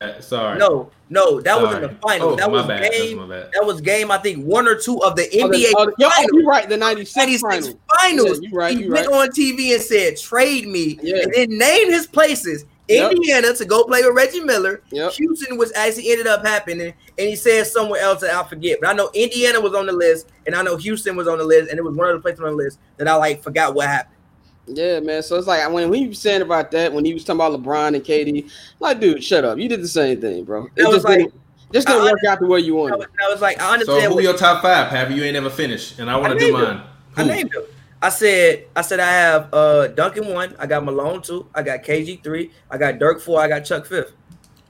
Uh, 0.00 0.20
Sorry. 0.20 0.58
no, 0.58 0.90
no. 1.10 1.40
That 1.40 1.60
was 1.60 1.74
in 1.76 1.82
Sorry. 1.82 1.86
the 1.86 1.94
final. 2.00 2.28
Oh, 2.30 2.36
that 2.36 2.50
was 2.50 2.66
bad. 2.66 2.90
Game. 2.92 3.28
That 3.28 3.62
was 3.64 3.80
game. 3.80 4.10
I 4.10 4.18
think 4.18 4.44
one 4.44 4.66
or 4.68 4.74
two 4.74 5.02
of 5.02 5.16
the 5.16 5.22
Oh, 5.40 5.48
NBA 5.48 5.72
oh, 5.76 5.92
yo, 5.98 6.06
oh, 6.06 6.10
finals. 6.10 6.30
you're 6.32 6.44
right. 6.46 6.68
The 6.68 6.76
'96 6.76 7.16
96 7.16 7.42
finals. 7.42 7.74
finals. 8.00 8.40
Yeah, 8.42 8.48
you 8.50 8.56
right, 8.56 8.76
he 8.76 8.84
you 8.84 8.92
went 8.92 9.06
right. 9.08 9.20
on 9.20 9.28
TV 9.30 9.74
and 9.74 9.82
said, 9.82 10.16
"Trade 10.16 10.66
me," 10.68 10.98
Yeah. 11.02 11.22
and 11.22 11.32
then 11.34 11.48
named 11.58 11.92
his 11.92 12.06
places. 12.06 12.64
Yep. 12.88 13.12
Indiana 13.12 13.52
to 13.52 13.64
go 13.66 13.84
play 13.84 14.02
with 14.02 14.14
Reggie 14.14 14.40
Miller. 14.40 14.82
Yep. 14.92 15.12
Houston 15.12 15.58
was 15.58 15.70
actually 15.76 16.10
ended 16.10 16.26
up 16.26 16.42
happening, 16.46 16.94
and 17.18 17.28
he 17.28 17.36
said 17.36 17.66
somewhere 17.66 18.00
else 18.00 18.22
that 18.22 18.34
I 18.34 18.48
forget. 18.48 18.78
But 18.80 18.88
I 18.88 18.92
know 18.94 19.10
Indiana 19.12 19.60
was 19.60 19.74
on 19.74 19.84
the 19.84 19.92
list, 19.92 20.28
and 20.46 20.54
I 20.54 20.62
know 20.62 20.76
Houston 20.78 21.14
was 21.14 21.28
on 21.28 21.36
the 21.36 21.44
list, 21.44 21.68
and 21.68 21.78
it 21.78 21.82
was 21.82 21.94
one 21.94 22.08
of 22.08 22.14
the 22.14 22.20
places 22.22 22.40
on 22.40 22.46
the 22.46 22.56
list 22.56 22.78
that 22.96 23.06
I 23.06 23.14
like 23.16 23.42
forgot 23.42 23.74
what 23.74 23.88
happened. 23.88 24.14
Yeah, 24.68 25.00
man. 25.00 25.22
So 25.22 25.36
it's 25.36 25.46
like 25.46 25.70
when 25.72 25.92
he 25.92 26.08
was 26.08 26.18
saying 26.18 26.42
about 26.42 26.70
that, 26.72 26.92
when 26.92 27.04
he 27.04 27.14
was 27.14 27.24
talking 27.24 27.40
about 27.40 27.60
LeBron 27.60 27.94
and 27.94 28.04
KD, 28.04 28.50
like, 28.80 29.00
dude, 29.00 29.22
shut 29.24 29.44
up. 29.44 29.58
You 29.58 29.68
did 29.68 29.82
the 29.82 29.88
same 29.88 30.20
thing, 30.20 30.44
bro. 30.44 30.64
It 30.66 30.70
That 30.76 30.86
was 30.88 30.96
just 30.96 31.04
like- 31.06 31.18
didn't, 31.18 31.34
just 31.72 31.86
didn't 31.86 32.02
work 32.04 32.24
out 32.28 32.40
the 32.40 32.46
way 32.46 32.60
you 32.60 32.76
I 32.78 32.80
wanted. 32.82 32.98
was, 32.98 33.06
I 33.22 33.28
was 33.30 33.40
like, 33.40 33.60
I 33.60 33.78
So 33.82 34.00
who 34.10 34.20
your 34.22 34.34
top 34.36 34.62
five, 34.62 34.88
Pappy? 34.90 35.14
You 35.14 35.24
ain't 35.24 35.34
never 35.34 35.50
finished, 35.50 35.98
and 35.98 36.10
I 36.10 36.16
want 36.16 36.32
to 36.32 36.38
do 36.38 36.52
named 36.52 36.62
mine. 36.64 36.82
I 37.16 37.24
named 37.24 37.50
them. 37.52 37.64
I 38.00 38.10
said, 38.10 38.66
I 38.76 38.82
said 38.82 39.00
I 39.00 39.10
have 39.10 39.52
uh 39.52 39.88
Duncan 39.88 40.28
one, 40.32 40.54
I 40.58 40.66
got 40.66 40.84
Malone 40.84 41.20
two, 41.20 41.46
I 41.54 41.62
got 41.62 41.82
KG 41.82 42.22
three, 42.22 42.52
I 42.70 42.78
got 42.78 42.98
Dirk 42.98 43.20
four, 43.20 43.40
I 43.40 43.48
got 43.48 43.60
Chuck 43.64 43.86
fifth, 43.86 44.12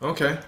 Okay. 0.02 0.38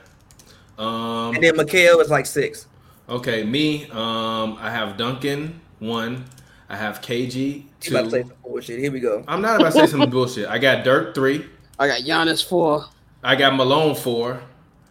Um. 0.79 1.35
and 1.35 1.43
then 1.45 1.55
McHale 1.57 1.97
was 1.99 2.09
like 2.11 2.27
six. 2.27 2.67
Okay, 3.09 3.45
me. 3.45 3.85
Um. 3.91 4.57
I 4.61 4.71
have 4.71 4.97
Duncan 4.97 5.61
one. 5.79 6.25
I 6.69 6.77
have 6.77 7.01
KG 7.03 7.65
You 7.83 7.97
about 7.97 8.05
to 8.05 8.11
say 8.11 8.23
some 8.23 8.33
bullshit. 8.43 8.79
Here 8.79 8.93
we 8.93 9.01
go. 9.01 9.25
I'm 9.27 9.41
not 9.41 9.61
about 9.61 9.73
to 9.73 9.81
say 9.81 9.87
some 9.87 10.09
bullshit. 10.11 10.49
I 10.49 10.59
got 10.59 10.85
Dirk 10.85 11.15
three. 11.15 11.47
I 11.79 11.87
got 11.89 12.01
Giannis 12.03 12.47
four. 12.47 12.85
I 13.23 13.37
got 13.37 13.55
Malone 13.55 13.95
four. 13.95 14.43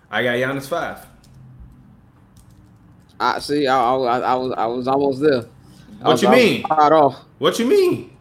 I 0.10 0.24
got 0.24 0.36
Giannis 0.36 0.68
five. 0.68 1.06
I 3.20 3.40
see. 3.40 3.68
I, 3.68 3.78
I, 3.78 4.20
I 4.20 4.36
was 4.36 4.54
I 4.58 4.66
was 4.66 4.88
almost 4.88 5.22
there. 5.22 5.46
I 6.02 6.04
What 6.06 6.12
was- 6.14 6.22
you 6.24 6.30
mean? 6.30 6.64
Fired 6.68 6.94
off. 6.94 7.16
What 7.40 7.60
you 7.60 7.66
mean? 7.66 8.16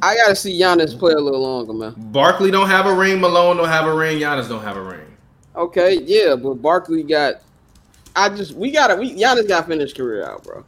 I 0.00 0.14
gotta 0.16 0.36
see 0.36 0.58
Giannis 0.58 0.98
play 0.98 1.12
a 1.12 1.18
little 1.20 1.40
longer, 1.42 1.72
man. 1.72 1.94
Barkley 2.12 2.50
don't 2.50 2.68
have 2.68 2.86
a 2.86 2.94
ring. 2.94 3.20
Malone 3.20 3.56
don't 3.56 3.68
have 3.68 3.86
a 3.86 3.94
ring. 3.94 4.18
Giannis 4.18 4.48
don't 4.48 4.62
have 4.62 4.76
a 4.76 4.82
ring. 4.82 5.06
Okay, 5.56 6.00
yeah, 6.02 6.34
but 6.34 6.54
Barkley 6.54 7.02
got. 7.02 7.36
I 8.16 8.28
just 8.30 8.52
we 8.54 8.70
gotta 8.70 8.96
we 8.96 9.14
Giannis 9.14 9.48
got 9.48 9.62
to 9.62 9.66
finish 9.68 9.92
career 9.94 10.24
out, 10.26 10.44
bro. 10.44 10.64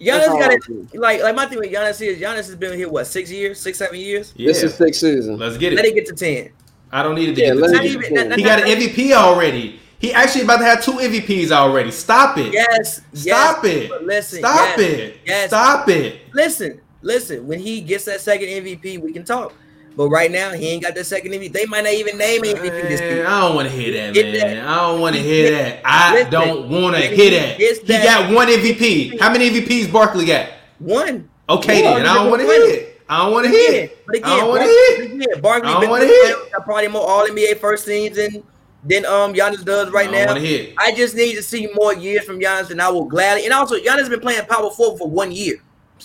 That's 0.00 0.26
Giannis 0.26 0.30
all 0.30 0.38
got 0.38 0.52
it. 0.52 0.94
Like, 0.98 1.22
like 1.22 1.34
my 1.34 1.46
thing 1.46 1.58
with 1.58 1.70
Giannis 1.70 2.00
is 2.00 2.20
Giannis 2.20 2.36
has 2.36 2.56
been 2.56 2.76
here 2.76 2.88
what 2.88 3.06
six 3.06 3.30
years, 3.30 3.60
six 3.60 3.78
seven 3.78 3.98
years. 3.98 4.32
Yeah, 4.36 4.48
This 4.48 4.62
is 4.62 4.74
sixth 4.74 5.00
season. 5.00 5.38
let's 5.38 5.56
get 5.56 5.72
it. 5.72 5.76
Let 5.76 5.84
it. 5.84 5.92
it 5.92 5.94
get 5.94 6.06
to 6.06 6.14
ten. 6.14 6.50
I 6.92 7.02
don't 7.02 7.14
need 7.14 7.30
it 7.30 7.34
to 7.36 7.40
Yeah, 7.40 7.46
get 7.48 7.56
let 7.56 7.70
the 7.70 7.76
it 7.76 7.82
team. 7.82 7.92
Not 7.92 8.00
get 8.00 8.12
even. 8.12 8.28
Not, 8.28 8.38
He 8.38 8.44
not, 8.44 8.58
got 8.60 8.68
an 8.68 8.78
MVP 8.78 9.12
already. 9.12 9.80
He 9.98 10.12
actually 10.12 10.42
about 10.44 10.58
to 10.58 10.64
have 10.64 10.84
two 10.84 10.92
MVPs 10.92 11.50
already. 11.50 11.90
Stop 11.90 12.36
it. 12.38 12.52
Yes. 12.52 13.00
Stop 13.14 13.64
yes, 13.64 13.90
it. 13.90 14.02
Listen. 14.02 14.38
Stop 14.40 14.78
yes, 14.78 14.80
it. 14.80 15.20
Yes. 15.24 15.48
Stop 15.48 15.88
it. 15.88 16.20
Listen. 16.34 16.80
Listen. 17.02 17.46
When 17.46 17.58
he 17.58 17.80
gets 17.80 18.04
that 18.04 18.20
second 18.20 18.48
MVP, 18.48 19.00
we 19.00 19.12
can 19.12 19.24
talk. 19.24 19.54
But 19.96 20.10
right 20.10 20.30
now, 20.30 20.52
he 20.52 20.68
ain't 20.68 20.82
got 20.82 20.94
that 20.94 21.04
second 21.04 21.32
MVP. 21.32 21.52
They 21.52 21.64
might 21.66 21.84
not 21.84 21.94
even 21.94 22.18
name 22.18 22.42
an 22.44 22.56
MVP 22.56 22.88
this 22.88 23.00
Man, 23.00 23.16
year. 23.16 23.26
I 23.26 23.40
don't 23.40 23.54
want 23.54 23.68
to 23.68 23.74
hear 23.74 23.92
that, 23.94 24.12
Get 24.14 24.26
man. 24.26 24.56
that. 24.56 24.68
I 24.68 24.74
don't 24.76 25.00
want 25.00 25.16
to 25.16 25.22
hear 25.22 25.50
that. 25.52 25.80
I 25.84 26.12
Listen, 26.14 26.30
don't 26.32 26.70
want 26.82 26.96
to 26.96 27.02
hear 27.02 27.30
he 27.30 27.30
that. 27.30 27.56
He 27.56 27.74
that- 27.86 28.04
got 28.04 28.34
one 28.34 28.48
MVP. 28.48 29.18
How 29.18 29.32
many 29.32 29.48
MVPs 29.50 29.90
Barkley 29.90 30.26
got? 30.26 30.50
One. 30.78 31.28
Okay, 31.48 31.82
Yeah, 31.82 31.94
then 31.96 32.06
I 32.06 32.14
don't 32.14 32.28
want 32.30 32.42
to 32.42 32.46
hear 32.46 32.70
it. 32.74 33.00
I 33.08 33.18
don't 33.24 33.32
want 33.32 33.46
to 33.46 33.50
hear 33.52 33.72
it. 33.84 34.04
but 34.06 34.16
again, 34.16 34.30
I 34.30 34.36
don't 34.40 34.48
want 34.48 34.62
to 34.62 34.66
hear 34.68 35.30
it. 35.30 35.40
Barkley 35.42 35.70
I 35.70 35.80
don't 35.80 35.90
wanna 35.90 36.04
hear 36.06 36.24
it. 36.36 36.52
probably 36.64 36.88
more 36.88 37.08
All 37.08 37.24
NBA 37.26 37.58
first 37.60 37.86
teams 37.86 38.16
than 38.16 38.42
than 38.84 39.06
um 39.06 39.32
Giannis 39.32 39.64
does 39.64 39.90
right 39.92 40.08
I 40.10 40.24
don't 40.26 40.34
now. 40.34 40.40
hear. 40.40 40.74
I 40.78 40.92
just 40.92 41.14
need 41.14 41.36
to 41.36 41.42
see 41.42 41.68
more 41.74 41.94
years 41.94 42.24
from 42.24 42.38
Giannis, 42.40 42.70
and 42.70 42.82
I 42.82 42.88
will 42.90 43.04
gladly. 43.04 43.44
And 43.44 43.54
also, 43.54 43.76
Giannis 43.76 44.00
has 44.00 44.08
been 44.08 44.20
playing 44.20 44.44
power 44.46 44.70
forward 44.70 44.98
for 44.98 45.08
one 45.08 45.30
year, 45.32 45.54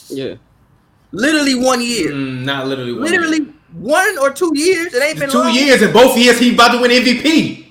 Yeah, 0.09 0.35
literally 1.11 1.55
one 1.55 1.81
year, 1.81 2.11
Mm, 2.11 2.43
not 2.43 2.67
literally. 2.67 2.93
one 2.93 3.01
literally 3.03 3.47
one 3.73 4.17
or 4.19 4.31
two 4.31 4.51
years. 4.55 4.93
It 4.93 5.01
ain't 5.03 5.19
been 5.19 5.29
two 5.29 5.39
long. 5.39 5.53
years, 5.53 5.81
and 5.81 5.93
both 5.93 6.17
years 6.17 6.39
he 6.39 6.53
about 6.53 6.71
to 6.73 6.81
win 6.81 6.91
MVP. 6.91 7.67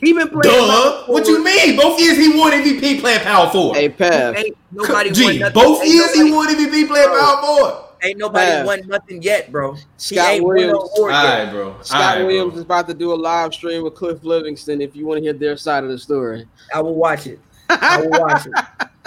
He 0.00 0.12
been 0.12 0.28
playing. 0.28 0.42
Duh. 0.42 1.04
What 1.06 1.26
you 1.26 1.42
mean? 1.42 1.76
Both 1.76 2.00
years 2.00 2.16
he 2.16 2.28
won 2.38 2.52
MVP 2.52 3.00
playing 3.00 3.20
power 3.20 3.50
forward. 3.50 3.76
hey 3.78 3.88
Pav, 3.88 4.36
Ain't 4.36 4.56
nobody 4.70 5.10
won 5.24 5.38
nothing. 5.40 5.54
both 5.54 5.82
Ain't 5.82 5.92
years 5.94 6.14
he 6.14 6.30
won 6.32 6.48
MVP 6.48 6.86
playing 6.86 7.08
Bro. 7.08 7.20
power 7.20 7.40
forward. 7.42 7.84
Ain't 8.04 8.16
nobody 8.18 8.46
Pav. 8.52 8.66
won 8.66 8.80
nothing 8.86 9.20
yet, 9.22 9.50
bro. 9.50 9.72
He 9.74 9.80
Scott 9.96 10.28
ain't 10.30 10.44
won 10.44 10.54
no 10.56 10.62
Williams. 10.62 10.90
award 10.96 11.12
All 11.14 11.24
yet. 11.24 11.42
right, 11.44 11.50
bro. 11.52 11.76
Scott 11.82 12.00
All 12.00 12.06
right, 12.18 12.24
Williams 12.26 12.50
bro. 12.52 12.58
is 12.58 12.64
about 12.64 12.86
to 12.86 12.94
do 12.94 13.12
a 13.12 13.16
live 13.16 13.52
stream 13.52 13.82
with 13.82 13.96
Cliff 13.96 14.22
Livingston. 14.22 14.80
If 14.80 14.94
you 14.94 15.04
want 15.04 15.18
to 15.18 15.22
hear 15.22 15.32
their 15.32 15.56
side 15.56 15.82
of 15.82 15.90
the 15.90 15.98
story, 15.98 16.46
I 16.72 16.80
will 16.80 16.94
watch 16.94 17.26
it. 17.26 17.40
I 17.68 18.00
will 18.00 18.10
watch 18.20 18.46
it. 18.46 18.52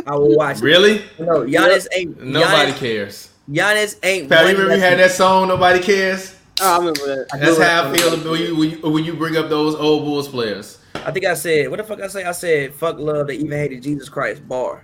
I 0.06 0.16
will 0.16 0.36
watch 0.36 0.58
it. 0.58 0.64
Really? 0.64 1.04
No, 1.20 1.46
Giannis 1.46 1.88
ain't. 1.96 2.22
Nobody 2.22 2.72
Giannis, 2.74 2.78
cares. 2.80 3.31
Giannis 3.50 3.98
ain't. 4.04 4.30
Pat, 4.30 4.46
you 4.46 4.52
remember 4.54 4.76
you 4.76 4.82
had 4.82 5.00
that 5.00 5.12
song, 5.12 5.48
Nobody 5.48 5.80
Cares? 5.82 6.36
oh, 6.62 6.74
I 6.76 6.78
remember 6.78 7.00
that. 7.16 7.28
That's 7.40 7.58
do 7.58 7.62
how 7.64 7.92
I 7.92 7.98
feel 7.98 8.32
when 8.32 8.40
you, 8.42 8.56
when 8.56 8.70
you 8.70 8.90
when 8.92 9.04
you 9.04 9.14
bring 9.14 9.36
up 9.38 9.50
those 9.50 9.76
old 9.76 10.06
Bulls 10.06 10.28
players. 10.28 10.78
I 10.96 11.12
think 11.12 11.26
I 11.26 11.34
said, 11.34 11.70
what 11.70 11.78
the 11.78 11.84
fuck 11.84 12.00
I 12.02 12.08
say? 12.08 12.24
I 12.24 12.32
said, 12.32 12.76
fuck 12.76 13.00
love. 13.00 13.28
They 13.28 13.36
even 13.36 13.52
hated 13.52 13.82
Jesus 13.82 14.08
Christ. 14.10 14.48
Bar, 14.48 14.84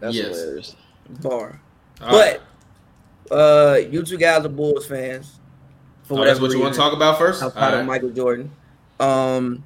That's 0.00 0.14
Yes. 0.14 0.26
hilarious. 0.38 0.76
bar. 1.22 1.60
All 2.00 2.18
right. 2.18 2.40
But 3.28 3.34
uh, 3.36 3.76
you 3.78 4.02
two 4.04 4.18
guys 4.18 4.44
are 4.44 4.48
Bulls 4.48 4.86
fans. 4.86 5.40
For 6.04 6.14
Oh, 6.20 6.24
that's 6.24 6.38
whatever 6.38 6.42
what 6.42 6.52
you 6.52 6.60
want 6.60 6.74
to 6.74 6.78
talk 6.80 6.92
about 6.92 7.18
first? 7.18 7.42
All 7.42 7.48
Outside 7.48 7.72
of 7.72 7.78
right. 7.80 7.86
Michael 7.86 8.10
Jordan. 8.10 8.50
Um, 9.00 9.64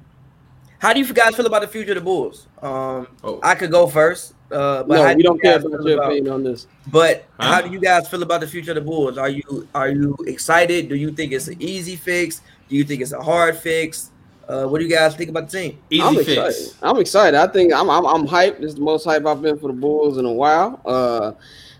how 0.79 0.93
do 0.93 0.99
you 1.01 1.13
guys 1.13 1.35
feel 1.35 1.45
about 1.45 1.61
the 1.61 1.67
future 1.67 1.91
of 1.91 1.95
the 1.95 2.01
Bulls? 2.01 2.47
Um, 2.61 3.07
Oh. 3.23 3.39
I 3.43 3.53
could 3.55 3.69
go 3.71 3.85
first. 3.87 4.33
Uh, 4.51 4.83
but 4.83 4.97
how 4.97 5.03
No, 5.03 5.09
do 5.11 5.15
we 5.15 5.17
you 5.17 5.23
don't 5.23 5.41
care 5.41 5.57
guys 5.57 5.65
about 5.65 5.77
feel 5.79 5.87
your 5.89 5.97
about- 5.99 6.11
opinion 6.11 6.33
on 6.33 6.43
this. 6.43 6.67
But 6.87 7.25
Huh? 7.39 7.51
how 7.53 7.61
do 7.61 7.69
you 7.71 7.79
guys 7.79 8.07
feel 8.07 8.23
about 8.23 8.41
the 8.41 8.47
future 8.47 8.71
of 8.71 8.75
the 8.75 8.81
Bulls? 8.81 9.17
Are 9.17 9.29
you 9.29 9.67
are 9.75 9.89
you 9.89 10.15
excited? 10.25 10.89
Do 10.89 10.95
you 10.95 11.11
think 11.11 11.31
it's 11.33 11.47
an 11.47 11.57
easy 11.61 11.95
fix? 11.95 12.41
Do 12.67 12.75
you 12.75 12.83
think 12.83 13.01
it's 13.01 13.11
a 13.13 13.21
hard 13.21 13.57
fix? 13.57 14.09
Uh, 14.47 14.65
what 14.65 14.79
do 14.79 14.85
you 14.85 14.89
guys 14.91 15.13
think 15.15 15.29
about 15.29 15.49
the 15.51 15.59
team? 15.59 15.77
Easy 15.91 16.01
I'm 16.01 16.15
fix. 16.15 16.27
excited. 16.29 16.73
I'm 16.81 16.97
excited. 16.97 17.37
I 17.37 17.45
think 17.47 17.71
I'm, 17.73 17.89
I'm 17.89 18.05
I'm 18.05 18.27
hyped. 18.27 18.57
This 18.61 18.69
is 18.69 18.75
the 18.75 18.81
most 18.81 19.03
hype 19.05 19.25
I've 19.27 19.41
been 19.41 19.59
for 19.59 19.67
the 19.67 19.73
Bulls 19.79 20.17
in 20.17 20.25
a 20.25 20.33
while. 20.33 20.81
Uh, 20.83 21.33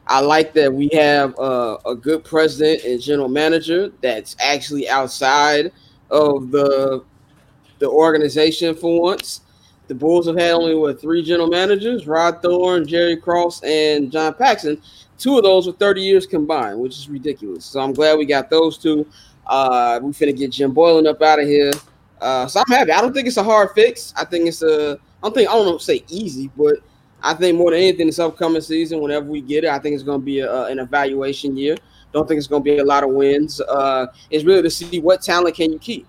I 0.05 0.21
like 0.21 0.53
that 0.53 0.71
we 0.71 0.89
have 0.93 1.37
uh, 1.39 1.77
a 1.87 1.95
good 1.95 2.23
president 2.23 2.83
and 2.83 3.01
general 3.01 3.29
manager 3.29 3.91
that's 4.01 4.35
actually 4.39 4.87
outside 4.89 5.71
of 6.11 6.51
the 6.51 7.03
the 7.79 7.87
organization 7.89 8.75
for 8.75 9.01
once. 9.01 9.41
The 9.89 9.95
Bulls 9.95 10.27
have 10.27 10.37
had 10.37 10.51
only 10.51 10.75
what 10.75 11.01
three 11.01 11.23
general 11.23 11.47
managers: 11.47 12.05
Rod 12.05 12.43
Thorn, 12.43 12.87
Jerry 12.87 13.17
Krause, 13.17 13.59
and 13.63 14.11
John 14.11 14.35
Paxson. 14.35 14.79
Two 15.17 15.35
of 15.35 15.43
those 15.43 15.65
were 15.65 15.73
30 15.73 16.01
years 16.01 16.27
combined, 16.27 16.79
which 16.79 16.95
is 16.95 17.09
ridiculous. 17.09 17.65
So 17.65 17.79
I'm 17.79 17.91
glad 17.91 18.17
we 18.19 18.25
got 18.25 18.51
those 18.51 18.77
two. 18.77 19.05
Uh, 19.47 19.99
we 20.01 20.11
finna 20.11 20.37
get 20.37 20.51
Jim 20.51 20.73
Boylen 20.75 21.07
up 21.07 21.21
out 21.23 21.39
of 21.39 21.47
here. 21.47 21.71
Uh, 22.21 22.45
so 22.45 22.59
I'm 22.59 22.71
happy. 22.71 22.91
I 22.91 23.01
don't 23.01 23.13
think 23.13 23.27
it's 23.27 23.37
a 23.37 23.43
hard 23.43 23.71
fix. 23.73 24.13
I 24.15 24.25
think 24.25 24.47
it's 24.47 24.61
a. 24.61 24.93
I 24.93 25.27
don't 25.27 25.33
think 25.33 25.49
I 25.49 25.53
don't 25.53 25.65
know 25.65 25.77
say 25.79 26.05
easy, 26.07 26.51
but 26.55 26.75
I 27.23 27.33
think 27.33 27.57
more 27.57 27.71
than 27.71 27.79
anything, 27.79 28.05
this 28.05 28.19
upcoming 28.19 28.61
season, 28.61 29.01
whenever 29.01 29.25
we 29.25 29.41
get 29.41 29.63
it, 29.63 29.71
I 29.71 29.79
think 29.79 29.95
it's 29.95 30.03
going 30.03 30.21
to 30.21 30.25
be 30.25 30.41
a, 30.41 30.65
an 30.65 30.77
evaluation 30.77 31.57
year. 31.57 31.75
Don't 32.13 32.27
think 32.27 32.37
it's 32.37 32.47
going 32.47 32.63
to 32.63 32.71
be 32.71 32.77
a 32.77 32.85
lot 32.85 33.03
of 33.03 33.09
wins. 33.09 33.59
Uh, 33.59 34.05
it's 34.29 34.45
really 34.45 34.61
to 34.61 34.69
see 34.69 34.99
what 34.99 35.23
talent 35.23 35.55
can 35.55 35.73
you 35.73 35.79
keep, 35.79 36.05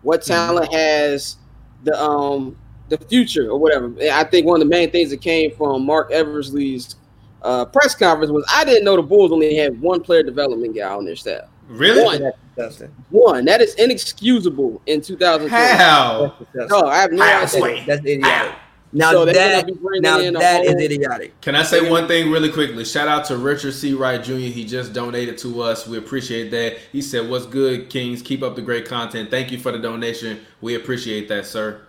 what 0.00 0.22
talent 0.22 0.72
has 0.72 1.36
the 1.84 2.02
um 2.02 2.56
the 2.88 2.98
future 2.98 3.50
or 3.50 3.58
whatever. 3.58 3.92
I 4.12 4.24
think 4.24 4.46
one 4.46 4.60
of 4.60 4.66
the 4.66 4.70
main 4.70 4.90
things 4.90 5.10
that 5.10 5.20
came 5.20 5.54
from 5.54 5.84
Marc 5.84 6.10
Eversley's 6.10 6.96
uh, 7.42 7.64
press 7.64 7.94
conference 7.94 8.30
was 8.30 8.44
I 8.52 8.64
didn't 8.64 8.84
know 8.84 8.96
the 8.96 9.02
Bulls 9.02 9.32
only 9.32 9.56
had 9.56 9.80
one 9.80 10.00
player 10.00 10.22
development 10.22 10.74
guy 10.74 10.92
on 10.92 11.04
their 11.04 11.16
staff. 11.16 11.48
Really? 11.68 12.04
One. 12.04 12.32
That's. 12.56 12.82
One 13.10 13.44
that 13.44 13.60
is 13.60 13.74
inexcusable 13.74 14.82
in 14.86 15.00
2020. 15.00 15.48
How? 15.78 16.34
That's. 16.54 16.70
No, 16.70 16.86
I 16.86 17.02
have 17.02 17.12
no 17.12 17.22
How, 17.22 17.36
idea. 17.36 17.48
Sway? 17.48 17.84
That's 17.86 18.04
idiotic. 18.04 18.54
Now 18.90 19.12
So 19.12 19.26
that 19.26 19.62
gonna 19.62 19.74
be 19.74 19.78
bringing 19.78 20.02
now 20.02 20.18
that 20.40 20.64
is 20.64 20.74
idiotic. 20.74 21.38
Can 21.42 21.54
I 21.54 21.62
say 21.62 21.90
one 21.90 22.08
thing 22.08 22.30
really 22.30 22.50
quickly? 22.50 22.84
Shout 22.86 23.06
out 23.06 23.26
to 23.26 23.36
Richard 23.36 23.72
C. 23.72 23.92
Wright 23.92 24.22
Jr. 24.22 24.34
He 24.34 24.64
just 24.64 24.94
donated 24.94 25.36
to 25.38 25.60
us. 25.60 25.86
We 25.86 25.98
appreciate 25.98 26.50
that. 26.52 26.78
He 26.90 27.02
said, 27.02 27.28
What's 27.28 27.44
good, 27.44 27.90
Kings? 27.90 28.22
Keep 28.22 28.42
up 28.42 28.56
the 28.56 28.62
great 28.62 28.86
content. 28.86 29.30
Thank 29.30 29.52
you 29.52 29.58
for 29.58 29.72
the 29.72 29.78
donation. 29.78 30.40
We 30.62 30.74
appreciate 30.74 31.28
that, 31.28 31.44
sir. 31.44 31.82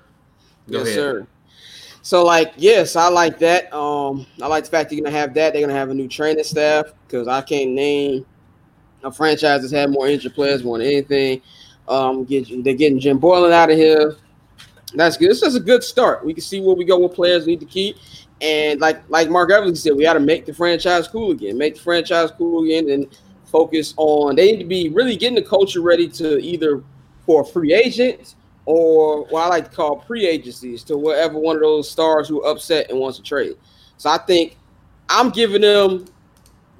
Go 0.69 0.79
yes, 0.79 0.87
ahead. 0.87 0.95
sir. 0.95 1.27
So, 2.01 2.23
like, 2.23 2.53
yes, 2.57 2.95
I 2.95 3.09
like 3.09 3.39
that. 3.39 3.73
Um, 3.73 4.25
I 4.41 4.47
like 4.47 4.63
the 4.63 4.69
fact 4.69 4.91
you're 4.91 5.03
gonna 5.03 5.15
have 5.15 5.33
that. 5.33 5.53
They're 5.53 5.61
gonna 5.61 5.77
have 5.77 5.89
a 5.89 5.93
new 5.93 6.07
training 6.07 6.43
staff 6.43 6.85
because 7.05 7.27
I 7.27 7.41
can't 7.41 7.71
name 7.71 8.25
a 9.03 9.11
franchise 9.11 9.61
that's 9.61 9.73
had 9.73 9.89
more 9.89 10.07
injured 10.07 10.33
players 10.33 10.63
more 10.63 10.77
than 10.77 10.87
anything. 10.87 11.41
Um, 11.87 12.23
get 12.23 12.47
they're 12.63 12.73
getting 12.73 12.99
Jim 12.99 13.19
Boylen 13.19 13.51
out 13.51 13.69
of 13.69 13.77
here. 13.77 14.15
That's 14.93 15.17
good. 15.17 15.29
This 15.29 15.43
is 15.43 15.55
a 15.55 15.59
good 15.59 15.83
start. 15.83 16.25
We 16.25 16.33
can 16.33 16.41
see 16.41 16.61
where 16.61 16.75
we 16.75 16.85
go. 16.85 16.97
What 16.97 17.13
players 17.13 17.45
we 17.45 17.53
need 17.53 17.59
to 17.59 17.65
keep, 17.65 17.97
and 18.41 18.79
like 18.79 19.01
like 19.09 19.29
Mark 19.29 19.51
Evans 19.51 19.83
said, 19.83 19.95
we 19.95 20.03
got 20.03 20.13
to 20.13 20.19
make 20.19 20.45
the 20.45 20.53
franchise 20.53 21.07
cool 21.07 21.31
again. 21.31 21.57
Make 21.57 21.75
the 21.75 21.81
franchise 21.81 22.31
cool 22.31 22.63
again, 22.63 22.89
and 22.89 23.07
focus 23.45 23.93
on. 23.97 24.35
They 24.35 24.53
need 24.53 24.59
to 24.59 24.65
be 24.65 24.89
really 24.89 25.15
getting 25.15 25.35
the 25.35 25.47
culture 25.47 25.81
ready 25.81 26.07
to 26.09 26.39
either 26.39 26.83
for 27.25 27.43
free 27.43 27.73
agents 27.73 28.35
or 28.65 29.25
what 29.25 29.43
I 29.43 29.47
like 29.47 29.69
to 29.69 29.75
call 29.75 29.97
pre-agencies 29.97 30.83
to 30.83 30.97
whatever 30.97 31.39
one 31.39 31.55
of 31.55 31.61
those 31.61 31.89
stars 31.89 32.27
who 32.27 32.43
upset 32.43 32.89
and 32.89 32.99
wants 32.99 33.17
to 33.17 33.23
trade. 33.23 33.57
So 33.97 34.09
I 34.09 34.17
think 34.17 34.57
I'm 35.09 35.29
giving 35.29 35.61
them 35.61 36.05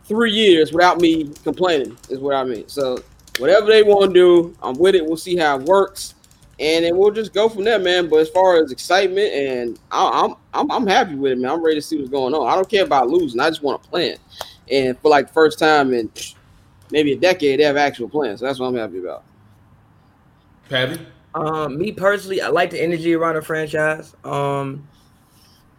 three 0.04 0.32
years 0.32 0.72
without 0.72 1.00
me 1.00 1.32
complaining, 1.44 1.98
is 2.10 2.20
what 2.20 2.36
I 2.36 2.44
mean. 2.44 2.68
So 2.68 3.00
whatever 3.38 3.68
they 3.68 3.84
want 3.84 4.14
to 4.14 4.14
do, 4.14 4.58
I'm 4.62 4.78
with 4.78 4.96
it. 4.96 5.06
We'll 5.06 5.18
see 5.18 5.36
how 5.36 5.60
it 5.60 5.66
works, 5.66 6.16
and 6.60 6.86
then 6.86 6.98
we'll 6.98 7.12
just 7.12 7.34
go 7.34 7.50
from 7.50 7.64
there, 7.64 7.80
man. 7.80 8.10
But 8.10 8.18
as 8.18 8.30
far 8.30 8.62
as 8.62 8.72
excitement, 8.72 9.34
and 9.34 9.80
I, 9.92 10.26
I'm 10.26 10.36
I'm 10.54 10.72
I'm 10.72 10.88
happy 10.88 11.16
with 11.16 11.34
it, 11.34 11.38
man. 11.38 11.52
I'm 11.52 11.64
ready 11.64 11.78
to 11.78 11.82
see 11.82 11.98
what's 11.98 12.10
going 12.10 12.34
on. 12.34 12.48
I 12.48 12.56
don't 12.56 12.70
care 12.70 12.84
about 12.84 13.08
losing. 13.08 13.40
I 13.40 13.50
just 13.50 13.64
want 13.64 13.82
to 13.84 13.90
plan, 13.90 14.18
and 14.72 15.00
for 15.00 15.10
like 15.10 15.28
the 15.28 15.34
first 15.34 15.60
time 15.60 15.94
in 15.94 16.12
maybe 16.92 17.14
a 17.14 17.18
decade, 17.18 17.60
they 17.60 17.64
have 17.64 17.78
actual 17.78 18.10
plans. 18.10 18.40
So 18.40 18.46
that's 18.46 18.60
what 18.60 18.68
I'm 18.68 18.76
happy 18.76 19.00
about. 19.00 19.24
Patty? 20.70 21.00
Um, 21.36 21.78
me 21.78 21.92
personally, 21.92 22.42
I 22.42 22.48
like 22.50 22.72
the 22.72 22.82
energy 22.82 23.14
around 23.14 23.36
the 23.36 23.42
franchise. 23.42 24.16
Um, 24.24 24.88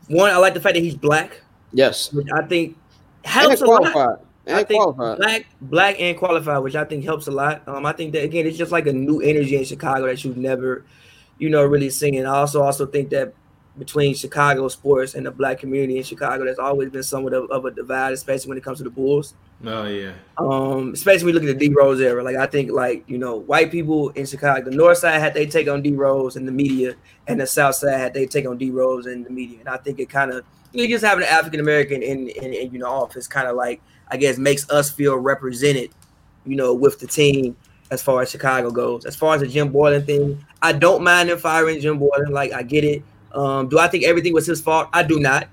one, 0.09 0.31
I 0.31 0.37
like 0.37 0.55
the 0.55 0.61
fact 0.61 0.75
that 0.75 0.83
he's 0.83 0.95
black, 0.95 1.43
Yes, 1.73 2.13
which 2.13 2.27
I 2.35 2.43
think 2.47 2.77
and 3.25 3.33
helps 3.33 3.61
a 3.61 3.67
lot. 3.67 3.93
qualified. 3.93 4.19
I 4.49 4.65
think 4.65 4.83
qualified. 4.83 5.19
black, 5.19 5.47
black 5.61 6.01
and 6.01 6.17
qualified, 6.19 6.63
which 6.63 6.75
I 6.75 6.85
think 6.85 7.05
helps 7.05 7.27
a 7.29 7.31
lot. 7.31 7.63
Um, 7.69 7.87
I 7.87 7.93
think 7.93 8.13
that 8.13 8.25
again, 8.25 8.47
it's 8.47 8.59
just 8.59 8.73
like 8.73 8.87
a 8.87 8.93
new 8.93 9.21
energy 9.21 9.57
in 9.57 9.65
Chicago 9.65 10.07
that 10.07 10.25
you've 10.25 10.37
never, 10.37 10.85
you 11.39 11.51
know, 11.51 11.65
really 11.65 11.91
seen. 11.91 12.27
I 12.27 12.31
also 12.31 12.63
also 12.63 12.87
think 12.87 13.11
that 13.11 13.33
between 13.81 14.15
Chicago 14.15 14.69
sports 14.69 15.15
and 15.15 15.27
the 15.27 15.33
black 15.33 15.59
community 15.59 15.99
in 15.99 16.05
Chicago, 16.05 16.45
there's 16.45 16.61
always 16.61 16.91
been 16.91 17.03
somewhat 17.03 17.33
of, 17.33 17.51
of 17.51 17.65
a 17.65 17.73
divide, 17.73 18.13
especially 18.13 18.51
when 18.51 18.59
it 18.59 18.63
comes 18.63 18.79
to 18.79 18.85
the 18.85 18.91
Bulls. 18.91 19.35
Oh, 19.67 19.87
yeah. 19.87 20.13
Um, 20.39 20.93
especially 20.93 21.25
when 21.25 21.35
you 21.35 21.41
look 21.41 21.51
at 21.51 21.59
the 21.59 21.69
D 21.69 21.75
Rose 21.75 22.01
era. 22.01 22.23
Like 22.23 22.37
I 22.37 22.47
think 22.47 22.71
like, 22.71 23.03
you 23.09 23.19
know, 23.19 23.37
white 23.37 23.73
people 23.73 24.11
in 24.11 24.25
Chicago, 24.25 24.71
the 24.71 24.77
north 24.77 24.99
side 24.99 25.19
had 25.19 25.35
they 25.35 25.47
take 25.47 25.69
on 25.69 25.83
D 25.83 25.93
Rose 25.93 26.37
and 26.37 26.47
the 26.47 26.53
media, 26.53 26.95
and 27.27 27.41
the 27.41 27.47
south 27.47 27.75
side 27.75 27.99
had 27.99 28.15
they 28.15 28.27
take 28.27 28.47
on 28.47 28.57
D 28.57 28.71
Rose 28.71 29.07
and 29.07 29.27
the 29.27 29.31
media. 29.31 29.59
And 29.59 29.69
I 29.69 29.79
think 29.79 29.99
it 29.99 30.09
kind 30.09 30.31
of 30.31 30.45
you 30.73 30.85
know, 30.85 30.89
just 30.89 31.05
having 31.05 31.25
an 31.25 31.31
African 31.31 31.59
American 31.59 32.03
in, 32.03 32.29
in 32.29 32.55
in 32.55 32.73
you 32.73 32.79
know 32.79 32.87
office 32.87 33.27
kind 33.27 33.49
of 33.49 33.57
like 33.57 33.83
I 34.09 34.17
guess 34.17 34.39
makes 34.39 34.71
us 34.71 34.91
feel 34.91 35.17
represented 35.17 35.91
you 36.45 36.57
know, 36.57 36.75
with 36.75 36.99
the 36.99 37.07
team 37.07 37.57
as 37.91 38.03
far 38.03 38.23
as 38.23 38.31
Chicago 38.31 38.71
goes. 38.71 39.05
As 39.05 39.17
far 39.17 39.35
as 39.35 39.41
the 39.41 39.49
Jim 39.49 39.73
Boylen 39.73 40.05
thing, 40.07 40.45
I 40.63 40.73
don't 40.73 41.03
mind 41.03 41.29
them 41.29 41.39
firing 41.39 41.81
Jim 41.81 41.99
Boylen. 41.99 42.31
Like 42.31 42.53
I 42.53 42.63
get 42.63 42.85
it. 42.85 43.03
Um, 43.33 43.69
do 43.69 43.79
I 43.79 43.89
think 43.89 44.05
everything 44.05 44.33
was 44.33 44.47
his 44.47 44.61
fault? 44.61 44.89
I 44.93 45.03
do 45.03 45.21
not. 45.21 45.49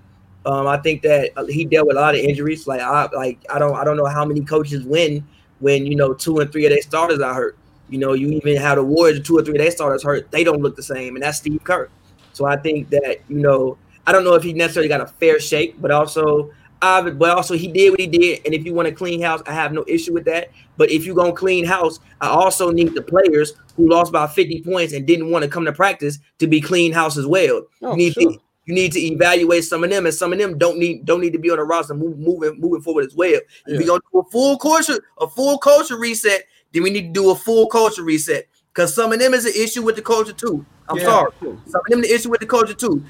Um, 0.45 0.65
I 0.65 0.77
think 0.77 1.01
that 1.01 1.31
uh, 1.35 1.45
he 1.45 1.65
dealt 1.65 1.87
with 1.87 1.97
a 1.97 1.99
lot 1.99 2.15
of 2.15 2.21
injuries. 2.21 2.67
Like 2.67 2.81
I 2.81 3.09
like 3.13 3.39
I 3.49 3.59
don't 3.59 3.75
I 3.75 3.83
don't 3.83 3.97
know 3.97 4.05
how 4.05 4.25
many 4.25 4.41
coaches 4.41 4.83
win 4.83 5.25
when 5.59 5.85
you 5.85 5.95
know 5.95 6.13
two 6.13 6.39
and 6.39 6.51
three 6.51 6.65
of 6.65 6.71
their 6.71 6.81
starters 6.81 7.19
are 7.19 7.33
hurt. 7.33 7.57
You 7.89 7.99
know, 7.99 8.13
you 8.13 8.29
even 8.29 8.57
have 8.57 8.77
the 8.77 8.83
Warriors, 8.83 9.25
two 9.25 9.37
or 9.37 9.43
three 9.43 9.55
of 9.55 9.59
their 9.59 9.71
starters 9.71 10.03
hurt. 10.03 10.29
They 10.31 10.43
don't 10.43 10.61
look 10.61 10.75
the 10.75 10.83
same, 10.83 11.15
and 11.15 11.23
that's 11.23 11.37
Steve 11.37 11.63
Kerr. 11.63 11.89
So 12.33 12.45
I 12.45 12.55
think 12.55 12.89
that 12.89 13.17
you 13.27 13.39
know 13.39 13.77
I 14.05 14.11
don't 14.11 14.23
know 14.23 14.35
if 14.35 14.43
he 14.43 14.53
necessarily 14.53 14.89
got 14.89 15.01
a 15.01 15.07
fair 15.07 15.39
shake, 15.39 15.81
but 15.81 15.91
also 15.91 16.51
uh, 16.81 17.09
but 17.09 17.35
also 17.35 17.55
he 17.55 17.67
did 17.67 17.91
what 17.91 17.99
he 17.99 18.07
did. 18.07 18.41
And 18.45 18.53
if 18.53 18.65
you 18.65 18.73
want 18.73 18.87
to 18.87 18.93
clean 18.93 19.21
house, 19.21 19.41
I 19.47 19.53
have 19.53 19.73
no 19.73 19.83
issue 19.87 20.13
with 20.13 20.25
that. 20.25 20.51
But 20.77 20.91
if 20.91 21.05
you're 21.05 21.15
gonna 21.15 21.33
clean 21.33 21.65
house, 21.65 21.99
I 22.21 22.27
also 22.27 22.71
need 22.71 22.93
the 22.93 23.01
players 23.01 23.53
who 23.75 23.89
lost 23.89 24.11
by 24.11 24.27
50 24.27 24.61
points 24.63 24.93
and 24.93 25.05
didn't 25.05 25.31
want 25.31 25.43
to 25.43 25.49
come 25.49 25.65
to 25.65 25.73
practice 25.73 26.19
to 26.39 26.47
be 26.47 26.61
clean 26.61 26.91
house 26.91 27.17
as 27.17 27.25
well. 27.25 27.63
Oh, 27.81 27.91
you 27.91 27.97
need 27.97 28.13
sure. 28.13 28.31
to 28.31 28.39
you 28.65 28.75
need 28.75 28.91
to 28.91 28.99
evaluate 28.99 29.63
some 29.63 29.85
of 29.85 29.89
them, 29.89 30.05
and 30.05 30.13
some 30.13 30.33
of 30.33 30.39
them 30.39 30.57
don't 30.57 30.77
need 30.77 31.05
don't 31.05 31.21
need 31.21 31.33
to 31.33 31.39
be 31.39 31.49
on 31.49 31.57
the 31.57 31.63
roster 31.63 31.93
move, 31.93 32.19
moving 32.19 32.59
moving 32.59 32.81
forward 32.81 33.05
as 33.05 33.15
well. 33.15 33.29
If 33.31 33.43
Yeah. 33.67 33.77
we're 33.77 33.87
gonna 33.87 34.01
do 34.11 34.19
a 34.19 34.29
full 34.29 34.57
culture, 34.57 34.99
a 35.19 35.27
full 35.27 35.57
culture 35.57 35.97
reset, 35.97 36.43
then 36.73 36.83
we 36.83 36.89
need 36.89 37.13
to 37.13 37.21
do 37.21 37.31
a 37.31 37.35
full 37.35 37.67
culture 37.67 38.03
reset. 38.03 38.47
Because 38.73 38.93
some 38.93 39.11
of 39.11 39.19
them 39.19 39.33
is 39.33 39.45
an 39.45 39.53
issue 39.55 39.81
with 39.81 39.95
the 39.95 40.01
culture 40.01 40.33
too. 40.33 40.65
I'm 40.89 40.97
Yeah. 40.97 41.03
sorry. 41.05 41.31
Some 41.41 41.51
of 41.81 41.85
them 41.89 42.01
the 42.01 42.13
issue 42.13 42.29
with 42.29 42.39
the 42.39 42.45
culture 42.45 42.73
too. 42.73 43.03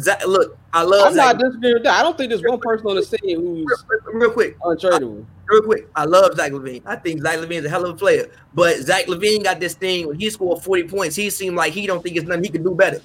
Zach, 0.00 0.26
look, 0.26 0.56
I 0.72 0.82
love 0.82 1.08
I'm 1.08 1.16
not 1.16 1.38
disagreeing 1.38 1.74
with 1.74 1.82
that. 1.84 1.98
I 1.98 2.02
don't 2.02 2.16
think 2.16 2.30
there's 2.30 2.42
one 2.42 2.60
person 2.60 2.86
on 2.86 2.96
the 2.96 3.02
scene 3.02 3.18
who's 3.40 3.66
Real, 3.88 4.14
real 4.14 4.30
quick, 4.30 4.58
untradeable. 4.60 5.24
real 5.48 5.62
quick. 5.62 5.88
I 5.96 6.04
love 6.04 6.34
Zach 6.36 6.52
LaVine. 6.52 6.82
I 6.86 6.96
think 6.96 7.22
Zach 7.22 7.38
LaVine's 7.38 7.64
a 7.64 7.68
hell 7.68 7.84
of 7.84 7.90
a 7.90 7.94
player. 7.96 8.30
But 8.54 8.78
Zach 8.82 9.06
LaVine 9.06 9.42
got 9.42 9.58
this 9.60 9.74
thing 9.74 10.06
when 10.08 10.18
he 10.18 10.30
scored 10.30 10.62
40 10.62 10.84
points. 10.84 11.16
He 11.16 11.28
seemed 11.30 11.56
like 11.56 11.72
he 11.72 11.86
don't 11.86 12.02
think 12.02 12.16
it's 12.16 12.26
nothing 12.26 12.44
he 12.44 12.50
can 12.50 12.62
do 12.62 12.74
better. 12.74 13.00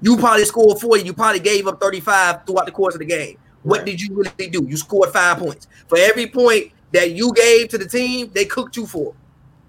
You 0.00 0.16
probably 0.16 0.44
scored 0.44 0.78
40. 0.80 1.02
You 1.02 1.12
probably 1.12 1.40
gave 1.40 1.66
up 1.66 1.80
35 1.80 2.46
throughout 2.46 2.66
the 2.66 2.72
course 2.72 2.94
of 2.94 3.00
the 3.00 3.06
game. 3.06 3.36
What 3.64 3.78
Right. 3.78 3.86
did 3.86 4.00
you 4.00 4.14
really 4.14 4.50
do? 4.50 4.64
You 4.68 4.76
scored 4.76 5.10
five 5.10 5.38
points. 5.38 5.66
For 5.88 5.98
every 5.98 6.28
point 6.28 6.70
that 6.92 7.10
you 7.10 7.32
gave 7.32 7.68
to 7.70 7.78
the 7.78 7.88
team, 7.88 8.30
they 8.32 8.44
cooked 8.44 8.76
you 8.76 8.86
for. 8.86 9.12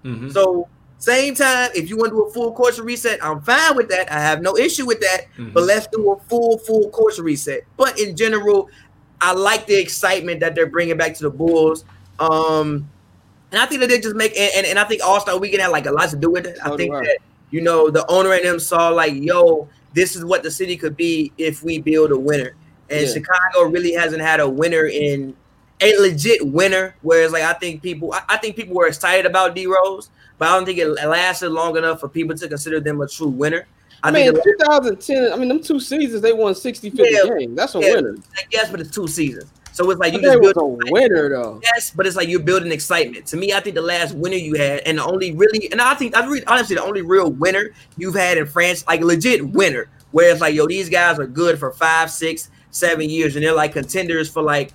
Mhm. 0.04 0.32
So 0.32 0.68
same 1.00 1.34
time, 1.34 1.70
if 1.74 1.88
you 1.88 1.96
want 1.96 2.10
to 2.10 2.16
do 2.16 2.22
a 2.24 2.30
full 2.30 2.52
course 2.52 2.78
reset, 2.78 3.24
I'm 3.24 3.40
fine 3.40 3.74
with 3.74 3.88
that. 3.88 4.12
I 4.12 4.20
have 4.20 4.42
no 4.42 4.56
issue 4.56 4.86
with 4.86 5.00
that. 5.00 5.22
Mhm. 5.38 5.52
But 5.52 5.64
let's 5.64 5.86
do 5.88 6.12
a 6.12 6.20
full 6.28 6.58
full 6.58 6.90
course 6.90 7.18
reset. 7.18 7.62
But 7.76 7.98
in 7.98 8.14
general, 8.14 8.68
I 9.20 9.32
like 9.32 9.66
the 9.66 9.74
excitement 9.74 10.40
that 10.40 10.54
they're 10.54 10.66
bringing 10.66 10.96
back 10.98 11.14
to 11.14 11.22
the 11.22 11.30
Bulls. 11.30 11.84
Um, 12.18 12.88
and 13.50 13.60
I 13.60 13.66
think 13.66 13.80
that 13.80 13.88
they 13.88 13.98
just 13.98 14.14
make 14.14 14.38
and, 14.38 14.52
and, 14.54 14.66
and 14.66 14.78
I 14.78 14.84
think 14.84 15.02
All 15.02 15.18
Star 15.20 15.38
Weekend 15.38 15.62
had 15.62 15.68
like 15.68 15.86
a 15.86 15.90
lot 15.90 16.10
to 16.10 16.16
do 16.16 16.30
with 16.30 16.46
it. 16.46 16.58
So 16.58 16.74
I 16.74 16.76
think 16.76 16.94
I. 16.94 17.00
that 17.00 17.18
you 17.50 17.62
know 17.62 17.90
the 17.90 18.06
owner 18.10 18.32
and 18.32 18.44
them 18.44 18.60
saw 18.60 18.90
like, 18.90 19.14
yo, 19.14 19.68
this 19.94 20.14
is 20.14 20.24
what 20.24 20.42
the 20.42 20.50
city 20.50 20.76
could 20.76 20.96
be 20.96 21.32
if 21.38 21.62
we 21.62 21.80
build 21.80 22.12
a 22.12 22.18
winner. 22.18 22.54
And 22.90 23.06
Yeah. 23.06 23.12
Chicago 23.14 23.70
really 23.70 23.92
hasn't 23.94 24.20
had 24.22 24.40
a 24.40 24.48
winner 24.48 24.84
in 24.84 25.34
a 25.80 25.96
legit 25.98 26.46
winner. 26.46 26.94
Whereas 27.00 27.32
like 27.32 27.42
I 27.42 27.54
think 27.54 27.82
people, 27.82 28.12
I, 28.12 28.22
I 28.28 28.36
think 28.36 28.54
people 28.54 28.74
were 28.74 28.86
excited 28.86 29.24
about 29.24 29.54
D 29.54 29.66
Rose, 29.66 30.10
but 30.40 30.48
I 30.48 30.56
don't 30.56 30.64
think 30.64 30.78
it 30.78 30.88
lasted 30.88 31.50
long 31.50 31.76
enough 31.76 32.00
for 32.00 32.08
people 32.08 32.34
to 32.34 32.48
consider 32.48 32.80
them 32.80 32.98
a 33.02 33.06
true 33.06 33.28
winner. 33.28 33.66
I, 34.02 34.08
I 34.08 34.10
mean, 34.10 34.32
think 34.32 34.46
in 34.46 34.52
2010, 34.58 35.32
I 35.32 35.36
mean, 35.36 35.48
them 35.48 35.62
two 35.62 35.78
seasons, 35.78 36.22
they 36.22 36.32
won 36.32 36.54
60 36.54 36.88
50 36.88 37.04
Yeah. 37.12 37.38
games. 37.38 37.54
That's 37.54 37.74
a 37.74 37.80
Yeah. 37.80 37.94
winner. 37.96 38.16
yes, 38.50 38.70
but 38.70 38.80
it's 38.80 38.90
two 38.90 39.06
seasons, 39.06 39.50
so 39.72 39.90
it's 39.90 40.00
like 40.00 40.14
you 40.14 40.22
just 40.22 40.40
build 40.40 40.56
a 40.56 40.64
winner, 40.90 41.28
though. 41.28 41.60
Yes, 41.62 41.92
but 41.94 42.06
it's 42.06 42.16
like 42.16 42.26
you're 42.30 42.40
building 42.40 42.72
excitement. 42.72 43.26
To 43.26 43.36
me, 43.36 43.52
I 43.52 43.60
think 43.60 43.74
the 43.76 43.82
last 43.82 44.14
winner 44.14 44.36
you 44.36 44.54
had, 44.54 44.80
and 44.86 44.96
the 44.96 45.04
only 45.04 45.32
really, 45.32 45.70
and 45.70 45.82
I 45.82 45.92
think 45.92 46.16
I 46.16 46.24
really 46.24 46.42
honestly 46.46 46.76
the 46.76 46.82
only 46.82 47.02
real 47.02 47.30
winner 47.30 47.72
you've 47.98 48.14
had 48.14 48.38
in 48.38 48.46
France, 48.46 48.82
like 48.88 49.02
legit 49.02 49.46
winner, 49.50 49.88
where 50.12 50.30
it's 50.32 50.40
like, 50.40 50.54
yo, 50.54 50.66
these 50.66 50.88
guys 50.88 51.18
are 51.18 51.26
good 51.26 51.58
for 51.58 51.70
five, 51.70 52.10
six, 52.10 52.48
seven 52.70 53.10
years, 53.10 53.36
and 53.36 53.44
they're 53.44 53.52
like 53.52 53.74
contenders 53.74 54.30
for 54.30 54.40
like 54.42 54.72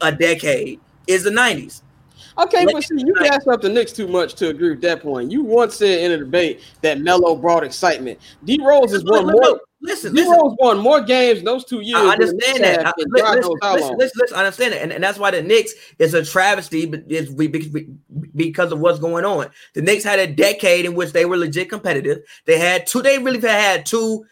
a 0.00 0.10
decade, 0.10 0.80
is 1.06 1.22
the 1.22 1.30
'90s. 1.30 1.82
Okay, 2.36 2.66
but 2.70 2.82
see, 2.82 2.94
you 2.98 3.14
gas 3.14 3.46
up 3.46 3.60
the 3.62 3.68
Knicks 3.68 3.92
too 3.92 4.08
much 4.08 4.34
to 4.34 4.48
agree 4.48 4.70
with 4.70 4.80
that 4.80 5.02
point. 5.02 5.30
You 5.30 5.42
once 5.44 5.76
said 5.76 6.00
in 6.00 6.12
a 6.12 6.18
debate 6.18 6.60
that 6.82 7.00
Melo 7.00 7.36
brought 7.36 7.62
excitement. 7.62 8.18
D 8.44 8.58
Rose 8.62 8.92
has 8.92 9.04
won 9.04 9.26
Look, 9.26 9.32
more. 9.34 9.42
look, 9.42 9.62
Listen, 9.80 10.14
D 10.14 10.22
listen. 10.22 10.32
Rose 10.40 10.56
won 10.58 10.78
more 10.78 11.02
games 11.02 11.40
in 11.40 11.44
those 11.44 11.64
two 11.64 11.80
years. 11.80 12.00
I 12.00 12.12
understand 12.12 12.64
that. 12.64 12.86
I, 12.86 12.92
listen, 12.96 13.52
listen, 13.62 13.96
listen, 13.96 13.96
listen, 13.98 14.36
I 14.36 14.38
understand 14.40 14.74
it, 14.74 14.82
and, 14.82 14.92
and 14.92 15.04
that's 15.04 15.18
why 15.18 15.30
the 15.30 15.42
Knicks 15.42 15.72
is 15.98 16.14
a 16.14 16.24
travesty, 16.24 16.86
but 16.86 17.04
it's 17.06 17.30
we- 17.30 17.48
because 18.34 18.72
of 18.72 18.80
what's 18.80 18.98
going 18.98 19.26
on. 19.26 19.50
The 19.74 19.82
Knicks 19.82 20.02
had 20.02 20.18
a 20.18 20.26
decade 20.26 20.86
in 20.86 20.94
which 20.94 21.12
they 21.12 21.26
were 21.26 21.36
legit 21.36 21.68
competitive. 21.68 22.20
They 22.46 22.58
had 22.58 22.86
two. 22.86 23.02
They 23.02 23.18
really 23.18 23.40
had 23.40 23.84
two 23.84 24.24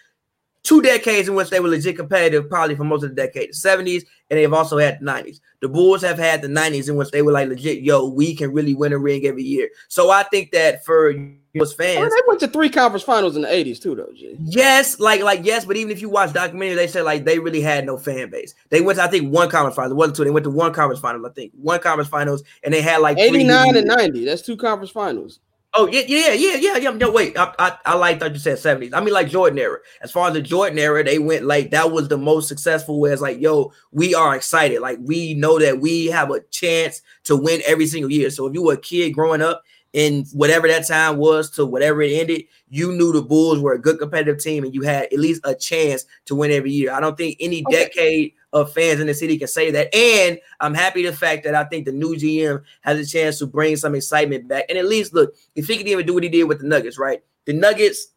two 0.62 0.83
decades 0.83 1.29
in 1.29 1.35
which 1.35 1.51
they 1.51 1.61
were 1.61 1.68
legit 1.68 1.96
competitive, 1.96 2.48
probably 2.48 2.75
for 2.75 2.85
most 2.85 3.03
of 3.03 3.11
the 3.11 3.16
decade, 3.16 3.51
the 3.51 3.55
seventies, 3.55 4.05
and 4.31 4.38
they've 4.38 4.53
also 4.53 4.79
had 4.79 5.01
the 5.01 5.05
nineties. 5.05 5.40
The 5.61 5.68
Bulls 5.68 6.03
have 6.03 6.18
had 6.18 6.42
the 6.42 6.48
nineties 6.48 6.88
in 6.88 6.96
which 6.96 7.11
they 7.11 7.22
were 7.22 7.33
like 7.33 7.48
legit. 7.48 7.83
Yo, 7.83 8.07
we 8.07 8.35
can 8.35 8.53
really 8.53 8.75
win 8.75 8.92
a 8.92 8.98
ring 8.98 9.27
every 9.27 9.42
year. 9.42 9.68
So 9.88 10.11
I 10.11 10.22
think 10.25 10.53
that 10.53 10.85
for 10.85 11.11
us 11.11 11.14
I 11.14 11.18
mean, 11.18 11.66
fans, 11.77 12.14
they 12.14 12.22
went 12.27 12.40
to 12.40 12.48
three 12.48 12.70
conference 12.70 13.05
finals 13.05 13.37
in 13.37 13.42
the 13.42 13.48
80s, 13.48 13.81
too, 13.81 13.94
though, 13.94 14.11
G. 14.14 14.37
Yes, 14.40 14.98
like 14.98 15.20
like 15.20 15.44
yes, 15.44 15.64
but 15.64 15.77
even 15.77 15.92
if 15.92 16.01
you 16.01 16.09
watch 16.09 16.33
documentary, 16.33 16.77
they 16.77 16.87
said 16.87 17.05
like 17.05 17.25
they 17.25 17.38
really 17.38 17.61
had 17.61 17.85
no 17.85 17.98
fan 17.98 18.31
base. 18.31 18.55
They 18.70 18.81
went 18.81 18.98
to 18.98 19.05
I 19.05 19.09
think 19.09 19.33
one 19.33 19.51
conference 19.51 19.77
final, 19.77 19.92
it 19.92 19.96
wasn't 19.96 20.16
two. 20.16 20.25
They 20.25 20.31
went 20.31 20.44
to 20.44 20.51
one 20.51 20.72
conference 20.72 21.01
final, 21.01 21.25
I 21.27 21.31
think 21.31 21.53
one 21.55 21.81
conference 21.81 22.09
finals, 22.09 22.42
and 22.62 22.72
they 22.72 22.81
had 22.81 22.98
like 22.98 23.18
89 23.18 23.77
and 23.77 23.87
90. 23.87 24.25
That's 24.25 24.42
two 24.42 24.57
conference 24.57 24.90
finals. 24.90 25.40
Oh 25.74 25.88
yeah, 25.90 26.02
yeah, 26.06 26.32
yeah, 26.35 26.56
yeah, 26.56 26.76
yeah. 26.76 26.90
No, 26.90 27.11
wait, 27.11 27.38
I 27.38 27.50
I, 27.58 27.78
I 27.87 27.94
like 27.96 28.20
thought 28.20 28.35
you 28.35 28.38
said 28.38 28.58
seventies. 28.58 28.92
I 28.92 29.00
mean 29.00 29.14
like 29.14 29.30
Jordan 29.30 29.58
era. 29.58 29.78
As 30.02 30.12
far 30.12 30.28
as 30.28 30.35
the 30.35 30.42
Jordan 30.42 30.78
era, 30.78 31.02
they 31.02 31.18
went 31.18 31.46
like 31.46 31.70
that 31.70 31.90
was 31.90 32.08
the 32.08 32.18
most 32.18 32.46
successful. 32.48 33.00
Where 33.00 33.11
it's 33.12 33.22
like, 33.22 33.40
yo, 33.40 33.72
we 33.90 34.14
are 34.14 34.37
excited. 34.37 34.80
Like 34.82 34.98
we 35.00 35.32
know 35.32 35.58
that 35.58 35.80
we 35.80 36.06
have 36.06 36.30
a 36.30 36.40
chance 36.50 37.00
to 37.24 37.37
win 37.37 37.62
every 37.66 37.87
single 37.87 38.12
year. 38.12 38.28
So 38.28 38.46
if 38.46 38.52
you 38.52 38.62
were 38.62 38.74
a 38.74 38.76
kid 38.76 39.11
growing 39.14 39.40
up 39.40 39.62
in 39.92 40.24
whatever 40.33 40.66
that 40.68 40.87
time 40.87 41.18
was 41.18 41.50
to 41.50 41.66
whatever 41.66 42.00
it 42.02 42.12
ended, 42.12 42.44
you 42.70 42.92
knew 42.92 43.12
the 43.12 43.20
Bulls 43.22 43.59
were 43.61 43.74
a 43.74 43.78
good 43.78 43.98
competitive 43.98 44.38
team 44.38 44.64
and 44.64 44.74
you 44.74 44.83
had 44.83 45.05
at 45.05 45.18
least 45.18 45.42
a 45.44 45.55
chance 45.55 46.07
to 46.24 46.35
win 46.35 46.50
every 46.50 46.70
year. 46.70 46.92
I 46.92 47.00
don't 47.00 47.16
think 47.16 47.37
any 47.40 47.62
Okay. 47.68 47.85
decade 47.85 48.33
of 48.55 48.72
fans 48.72 49.00
in 49.00 49.07
the 49.07 49.14
city 49.14 49.38
can 49.38 49.48
say 49.48 49.70
that. 49.70 49.94
And 49.94 50.38
I'm 50.61 50.74
happy 50.74 51.05
the 51.05 51.12
fact 51.12 51.44
that 51.44 51.55
I 51.55 51.64
think 51.64 51.85
the 51.87 51.92
new 51.92 52.16
GM 52.16 52.62
has 52.83 52.98
a 52.98 53.11
chance 53.11 53.38
to 53.40 53.46
bring 53.46 53.76
some 53.76 53.94
excitement 53.94 54.48
back. 54.48 54.64
And 54.68 54.78
at 54.78 54.87
least 54.87 55.12
look, 55.14 55.35
if 55.55 55.66
he 55.66 55.76
could 55.76 55.88
even 55.88 56.07
do 56.07 56.14
what 56.14 56.22
he 56.22 56.28
did 56.28 56.44
with 56.44 56.61
the 56.61 56.66
Nuggets, 56.66 56.98
right? 56.98 57.22
The 57.44 57.52
Nuggets 57.52 58.09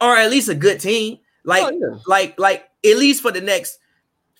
are 0.00 0.16
at 0.16 0.30
least 0.30 0.48
a 0.48 0.54
good 0.54 0.80
team. 0.80 1.18
Like, 1.44 1.64
Oh, 1.64 1.70
yeah. 1.72 1.98
like, 2.06 2.38
like 2.38 2.68
at 2.84 2.96
least 2.96 3.22
for 3.22 3.32
the 3.32 3.40
next 3.40 3.78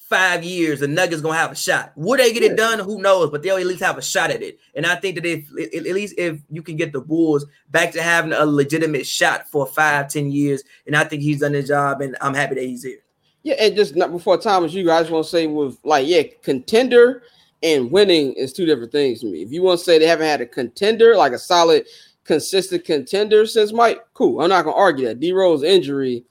five 0.09 0.42
years, 0.42 0.81
the 0.81 0.88
Nuggets 0.88 1.21
gonna 1.21 1.37
have 1.37 1.53
a 1.53 1.57
shot. 1.57 1.92
Would 1.97 2.21
they 2.21 2.33
get 2.33 2.42
it 2.42 2.57
done? 2.57 2.79
Who 2.79 3.01
knows? 3.01 3.31
But 3.31 3.42
they'll 3.42 3.59
at 3.59 3.66
least 3.66 3.83
have 3.83 3.99
a 3.99 4.03
shot 4.03 4.31
at 4.31 4.42
it. 4.42 4.59
And 4.75 4.87
I 4.87 4.97
think 4.97 5.16
that 5.16 5.27
if 5.27 5.49
at 5.75 5.94
least 5.94 6.14
if 6.16 6.40
you 6.49 6.62
can 6.62 6.77
get 6.77 6.92
the 6.92 7.01
Bulls 7.01 7.44
back 7.71 7.92
to 7.92 8.03
having 8.03 8.33
a 8.33 8.47
legitimate 8.47 9.07
shot 9.07 9.49
for 9.49 9.66
five, 9.66 10.09
ten 10.09 10.31
years, 10.31 10.62
and 10.87 10.97
I 10.97 11.05
think 11.05 11.23
he's 11.23 11.40
done 11.40 11.53
his 11.53 11.68
job, 11.68 12.01
and 12.01 12.16
I'm 12.21 12.35
happy 12.35 12.55
that 12.55 12.64
he's 12.64 12.85
here. 12.85 13.01
Yeah, 13.42 13.55
and 13.55 13.77
just 13.77 13.97
not 13.97 14.11
before 14.11 14.38
Thomas, 14.38 14.73
you 14.73 14.85
guys 14.85 15.11
want 15.11 15.25
to 15.25 15.31
say 15.31 15.47
with 15.47 15.79
like, 15.85 16.07
yeah, 16.07 16.23
contender 16.42 17.23
and 17.62 17.90
winning 17.90 18.33
is 18.33 18.53
two 18.53 18.66
different 18.66 18.92
things 18.92 19.21
to 19.21 19.27
me. 19.27 19.42
If 19.42 19.53
you 19.53 19.62
want 19.62 19.79
to 19.79 19.85
say 19.85 19.99
they 19.99 20.07
haven't 20.07 20.27
had 20.27 20.40
a 20.40 20.47
contender, 20.47 21.16
like 21.16 21.33
a 21.33 21.38
solid, 21.38 21.87
consistent 22.25 22.85
contender 22.85 23.47
since 23.47 23.73
Mike, 23.73 24.05
cool. 24.14 24.40
I'm 24.40 24.49
not 24.49 24.64
gonna 24.64 24.77
argue 24.77 25.07
that. 25.07 25.21
D 25.21 25.33
Rose 25.33 25.62
injury 25.62 26.25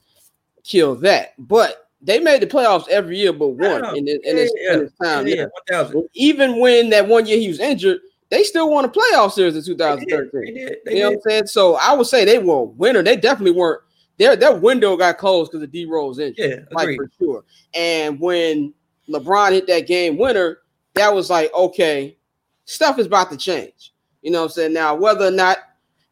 killed 0.64 1.02
that, 1.02 1.34
but 1.38 1.87
they 2.00 2.20
made 2.20 2.40
the 2.42 2.46
playoffs 2.46 2.88
every 2.88 3.18
year 3.18 3.32
but 3.32 3.48
one 3.48 3.82
Yeah, 3.84 3.94
in, 3.94 4.04
this, 4.04 4.18
in, 4.24 4.36
this, 4.36 4.52
in 4.70 4.78
this 4.80 4.92
time. 5.02 5.26
yeah, 5.26 5.46
Yeah. 5.70 5.90
Even 6.14 6.58
when 6.60 6.90
that 6.90 7.06
one 7.08 7.26
year 7.26 7.38
he 7.38 7.48
was 7.48 7.58
injured, 7.60 7.98
they 8.30 8.44
still 8.44 8.70
won 8.70 8.84
a 8.84 8.88
playoff 8.88 9.32
series 9.32 9.54
in 9.56 9.62
They 9.76 9.96
did. 9.96 10.06
2013. 10.08 10.54
They 10.54 10.60
did. 10.60 10.76
They 10.84 10.96
You 10.96 11.00
know 11.02 11.08
what. 11.10 11.14
I'm 11.16 11.20
saying? 11.30 11.46
So 11.46 11.74
I 11.76 11.94
would 11.94 12.06
say 12.06 12.24
they 12.24 12.38
were 12.38 12.54
a 12.60 12.62
winner. 12.64 13.02
They 13.02 13.16
definitely 13.16 13.52
weren't. 13.58 13.82
Their 14.18 14.34
their 14.36 14.54
window 14.56 14.96
got 14.96 15.16
closed 15.18 15.50
because 15.52 15.62
of 15.62 15.70
D 15.70 15.84
Rose 15.86 16.18
injury, 16.18 16.48
Yeah, 16.50 16.56
like 16.72 16.96
for 16.96 17.08
sure. 17.18 17.44
And 17.72 18.18
when 18.20 18.74
LeBron 19.08 19.52
hit 19.52 19.66
that 19.68 19.86
game 19.86 20.18
winner, 20.18 20.58
that 20.94 21.14
was 21.14 21.30
like, 21.30 21.52
okay, 21.54 22.16
stuff 22.64 22.98
is 22.98 23.06
about 23.06 23.30
to 23.30 23.36
change. 23.36 23.94
You 24.22 24.32
know 24.32 24.40
what 24.40 24.44
I'm 24.46 24.50
saying? 24.50 24.72
Now, 24.72 24.94
whether 24.96 25.26
or 25.26 25.30
not 25.30 25.58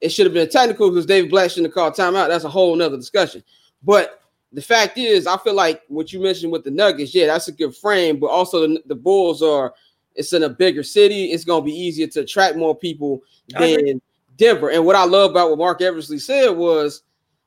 it 0.00 0.10
should 0.10 0.24
have 0.26 0.32
been 0.34 0.48
technical 0.48 0.88
because 0.90 1.04
David 1.04 1.30
Blatt 1.30 1.50
shouldn't 1.50 1.66
have 1.66 1.74
called 1.74 1.94
timeout, 1.94 2.28
that's 2.28 2.44
a 2.44 2.48
whole 2.48 2.76
nother 2.76 2.96
discussion. 2.96 3.42
But 3.82 4.20
the 4.52 4.62
fact 4.62 4.98
is, 4.98 5.26
I 5.26 5.36
feel 5.38 5.54
like 5.54 5.82
what 5.88 6.12
you 6.12 6.20
mentioned 6.20 6.52
with 6.52 6.64
the 6.64 6.70
Nuggets, 6.70 7.14
yeah, 7.14 7.26
that's 7.26 7.48
a 7.48 7.52
good 7.52 7.74
frame, 7.74 8.18
but 8.18 8.28
also 8.28 8.66
the, 8.66 8.82
the 8.86 8.94
Bulls 8.94 9.42
are 9.42 9.74
it's 10.14 10.32
in 10.32 10.44
a 10.44 10.48
bigger 10.48 10.82
city. 10.82 11.26
It's 11.26 11.44
gonna 11.44 11.64
be 11.64 11.78
easier 11.78 12.06
to 12.06 12.20
attract 12.20 12.56
more 12.56 12.74
people 12.74 13.22
than 13.48 14.00
Denver. 14.36 14.70
And 14.70 14.84
what 14.84 14.96
I 14.96 15.04
love 15.04 15.30
about 15.32 15.50
what 15.50 15.58
Marc 15.58 15.82
Eversley 15.82 16.18
said 16.18 16.50
was, 16.50 17.02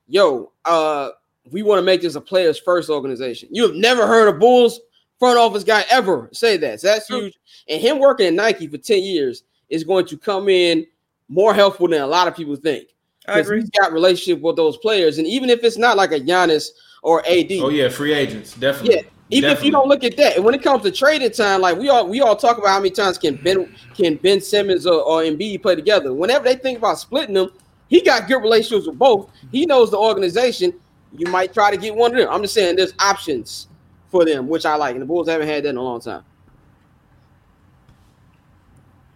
yo, 0.07 0.51
uh, 0.65 1.09
we 1.51 1.63
want 1.63 1.79
to 1.79 1.83
make 1.83 2.01
this 2.01 2.15
a 2.15 2.21
players 2.21 2.59
first 2.59 2.89
organization. 2.89 3.49
You 3.51 3.63
have 3.63 3.75
never 3.75 4.05
heard 4.05 4.27
a 4.27 4.37
Bulls 4.37 4.79
front 5.17 5.37
office 5.37 5.63
guy 5.63 5.83
ever 5.89 6.29
say 6.31 6.57
that. 6.57 6.79
So 6.79 6.87
that's 6.87 7.07
huge. 7.07 7.37
And 7.67 7.81
him 7.81 7.99
working 7.99 8.27
at 8.27 8.33
Nike 8.33 8.67
for 8.67 8.77
10 8.77 9.03
years 9.03 9.43
is 9.69 9.83
going 9.83 10.05
to 10.07 10.17
come 10.17 10.49
in 10.49 10.85
more 11.27 11.53
helpful 11.53 11.87
than 11.87 12.01
a 12.01 12.07
lot 12.07 12.27
of 12.27 12.35
people 12.35 12.55
think. 12.55 12.89
I 13.27 13.35
Because 13.35 13.47
agree. 13.47 13.61
he's 13.61 13.69
got 13.71 13.93
relationship 13.93 14.41
with 14.41 14.55
those 14.55 14.77
players, 14.77 15.17
and 15.17 15.27
even 15.27 15.49
if 15.49 15.63
it's 15.63 15.77
not 15.77 15.97
like 15.97 16.11
a 16.11 16.19
Giannis 16.19 16.69
or 17.01 17.25
AD, 17.27 17.51
Oh 17.51 17.69
yeah, 17.69 17.89
free 17.89 18.13
agents 18.13 18.53
definitely. 18.55 18.95
yeah. 18.95 19.01
Even 19.31 19.51
if 19.51 19.63
you 19.63 19.71
don't 19.71 19.87
look 19.87 20.03
at 20.03 20.17
that, 20.17 20.37
and 20.37 20.43
when 20.43 20.55
it 20.55 20.63
comes 20.63 20.81
to 20.81 20.91
trading 20.91 21.31
time, 21.31 21.61
like 21.61 21.77
we 21.77 21.87
all 21.89 22.07
we 22.07 22.19
all 22.19 22.35
talk 22.35 22.57
about 22.57 22.69
how 22.69 22.79
many 22.79 22.89
times 22.89 23.17
can 23.19 23.35
Ben 23.35 23.71
can 23.93 24.15
Ben 24.15 24.41
Simmons 24.41 24.87
or, 24.87 25.01
or 25.03 25.21
Embiid 25.21 25.61
play 25.61 25.75
together. 25.75 26.11
Whenever 26.13 26.43
they 26.45 26.55
think 26.55 26.79
about 26.79 26.97
splitting 26.97 27.35
them, 27.35 27.51
he 27.89 28.01
got 28.01 28.27
good 28.27 28.41
relationships 28.41 28.87
with 28.87 28.97
both. 28.97 29.29
He 29.51 29.67
knows 29.67 29.91
the 29.91 29.97
organization. 29.97 30.73
You 31.15 31.29
might 31.31 31.53
try 31.53 31.69
to 31.69 31.77
get 31.77 31.93
one 31.95 32.11
of 32.11 32.17
them. 32.17 32.27
I'm 32.31 32.41
just 32.41 32.55
saying 32.55 32.75
there's 32.75 32.93
options 32.99 33.67
for 34.09 34.25
them, 34.25 34.47
which 34.47 34.65
I 34.65 34.75
like, 34.75 34.93
and 34.93 35.01
the 35.01 35.05
Bulls 35.05 35.29
haven't 35.29 35.47
had 35.47 35.63
that 35.63 35.69
in 35.69 35.77
a 35.77 35.81
long 35.81 36.01
time. 36.01 36.23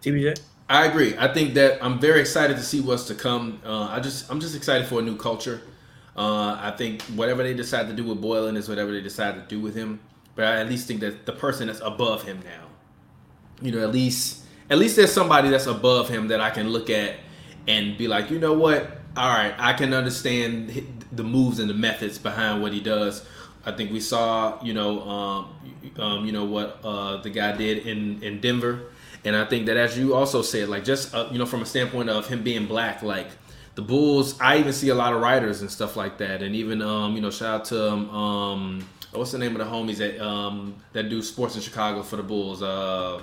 TBJ. 0.03 0.39
I 0.69 0.85
agree. 0.85 1.15
I 1.17 1.31
think 1.33 1.53
that 1.55 1.83
I'm 1.83 1.99
very 1.99 2.21
excited 2.21 2.57
to 2.57 2.63
see 2.63 2.81
what's 2.81 3.03
to 3.05 3.15
come. 3.15 3.61
Uh, 3.65 3.87
I 3.89 3.99
just 3.99 4.29
I'm 4.31 4.39
just 4.39 4.55
excited 4.55 4.87
for 4.87 4.99
a 4.99 5.01
new 5.01 5.15
culture. 5.17 5.61
Uh, 6.15 6.57
I 6.59 6.71
think 6.77 7.01
whatever 7.03 7.41
they 7.43 7.53
decide 7.53 7.87
to 7.87 7.93
do 7.93 8.03
with 8.03 8.21
Boylen 8.21 8.55
is 8.55 8.69
whatever 8.69 8.91
they 8.91 9.01
decide 9.01 9.35
to 9.35 9.41
do 9.41 9.59
with 9.59 9.75
him. 9.75 9.99
But 10.35 10.45
I 10.45 10.61
at 10.61 10.69
least 10.69 10.87
think 10.87 10.99
that 11.01 11.25
the 11.25 11.31
person 11.31 11.67
that's 11.67 11.79
above 11.81 12.23
him 12.23 12.41
now, 12.43 12.67
you 13.61 13.71
know, 13.71 13.83
at 13.83 13.91
least 13.91 14.43
at 14.69 14.77
least 14.77 14.95
there's 14.95 15.11
somebody 15.11 15.49
that's 15.49 15.67
above 15.67 16.09
him 16.09 16.29
that 16.29 16.41
I 16.41 16.49
can 16.49 16.69
look 16.69 16.89
at 16.89 17.15
and 17.67 17.97
be 17.97 18.07
like, 18.07 18.29
you 18.29 18.39
know 18.39 18.53
what? 18.53 18.99
All 19.15 19.29
right, 19.29 19.53
I 19.59 19.73
can 19.73 19.93
understand 19.93 21.05
the 21.11 21.23
moves 21.23 21.59
and 21.59 21.69
the 21.69 21.75
methods 21.75 22.17
behind 22.17 22.61
what 22.61 22.73
he 22.73 22.79
does. 22.79 23.25
I 23.65 23.71
think 23.71 23.91
we 23.91 23.99
saw, 23.99 24.61
you 24.63 24.73
know, 24.73 25.01
um, 25.07 25.49
um, 25.97 26.25
you 26.25 26.31
know 26.31 26.45
what 26.45 26.79
uh, 26.83 27.17
the 27.17 27.29
guy 27.29 27.55
did 27.55 27.85
in 27.85 28.21
in 28.23 28.41
Denver, 28.41 28.81
and 29.23 29.35
I 29.35 29.45
think 29.45 29.67
that 29.67 29.77
as 29.77 29.97
you 29.97 30.15
also 30.15 30.41
said, 30.41 30.69
like 30.69 30.83
just 30.83 31.13
uh, 31.13 31.29
you 31.31 31.37
know 31.37 31.45
from 31.45 31.61
a 31.61 31.65
standpoint 31.65 32.09
of 32.09 32.27
him 32.27 32.43
being 32.43 32.65
black, 32.65 33.03
like 33.03 33.27
the 33.75 33.81
Bulls, 33.81 34.39
I 34.39 34.57
even 34.57 34.73
see 34.73 34.89
a 34.89 34.95
lot 34.95 35.13
of 35.13 35.21
writers 35.21 35.61
and 35.61 35.69
stuff 35.69 35.95
like 35.95 36.17
that, 36.19 36.41
and 36.43 36.55
even 36.55 36.81
um, 36.81 37.15
you 37.15 37.21
know 37.21 37.31
shout 37.31 37.61
out 37.61 37.65
to 37.65 37.91
um, 37.91 38.09
um 38.09 38.87
what's 39.13 39.31
the 39.31 39.37
name 39.37 39.59
of 39.59 39.65
the 39.65 39.71
homies 39.71 39.97
that 39.97 40.19
um 40.23 40.75
that 40.93 41.09
do 41.09 41.21
sports 41.21 41.55
in 41.55 41.61
Chicago 41.61 42.03
for 42.03 42.17
the 42.17 42.23
Bulls, 42.23 42.61
uh. 42.61 43.21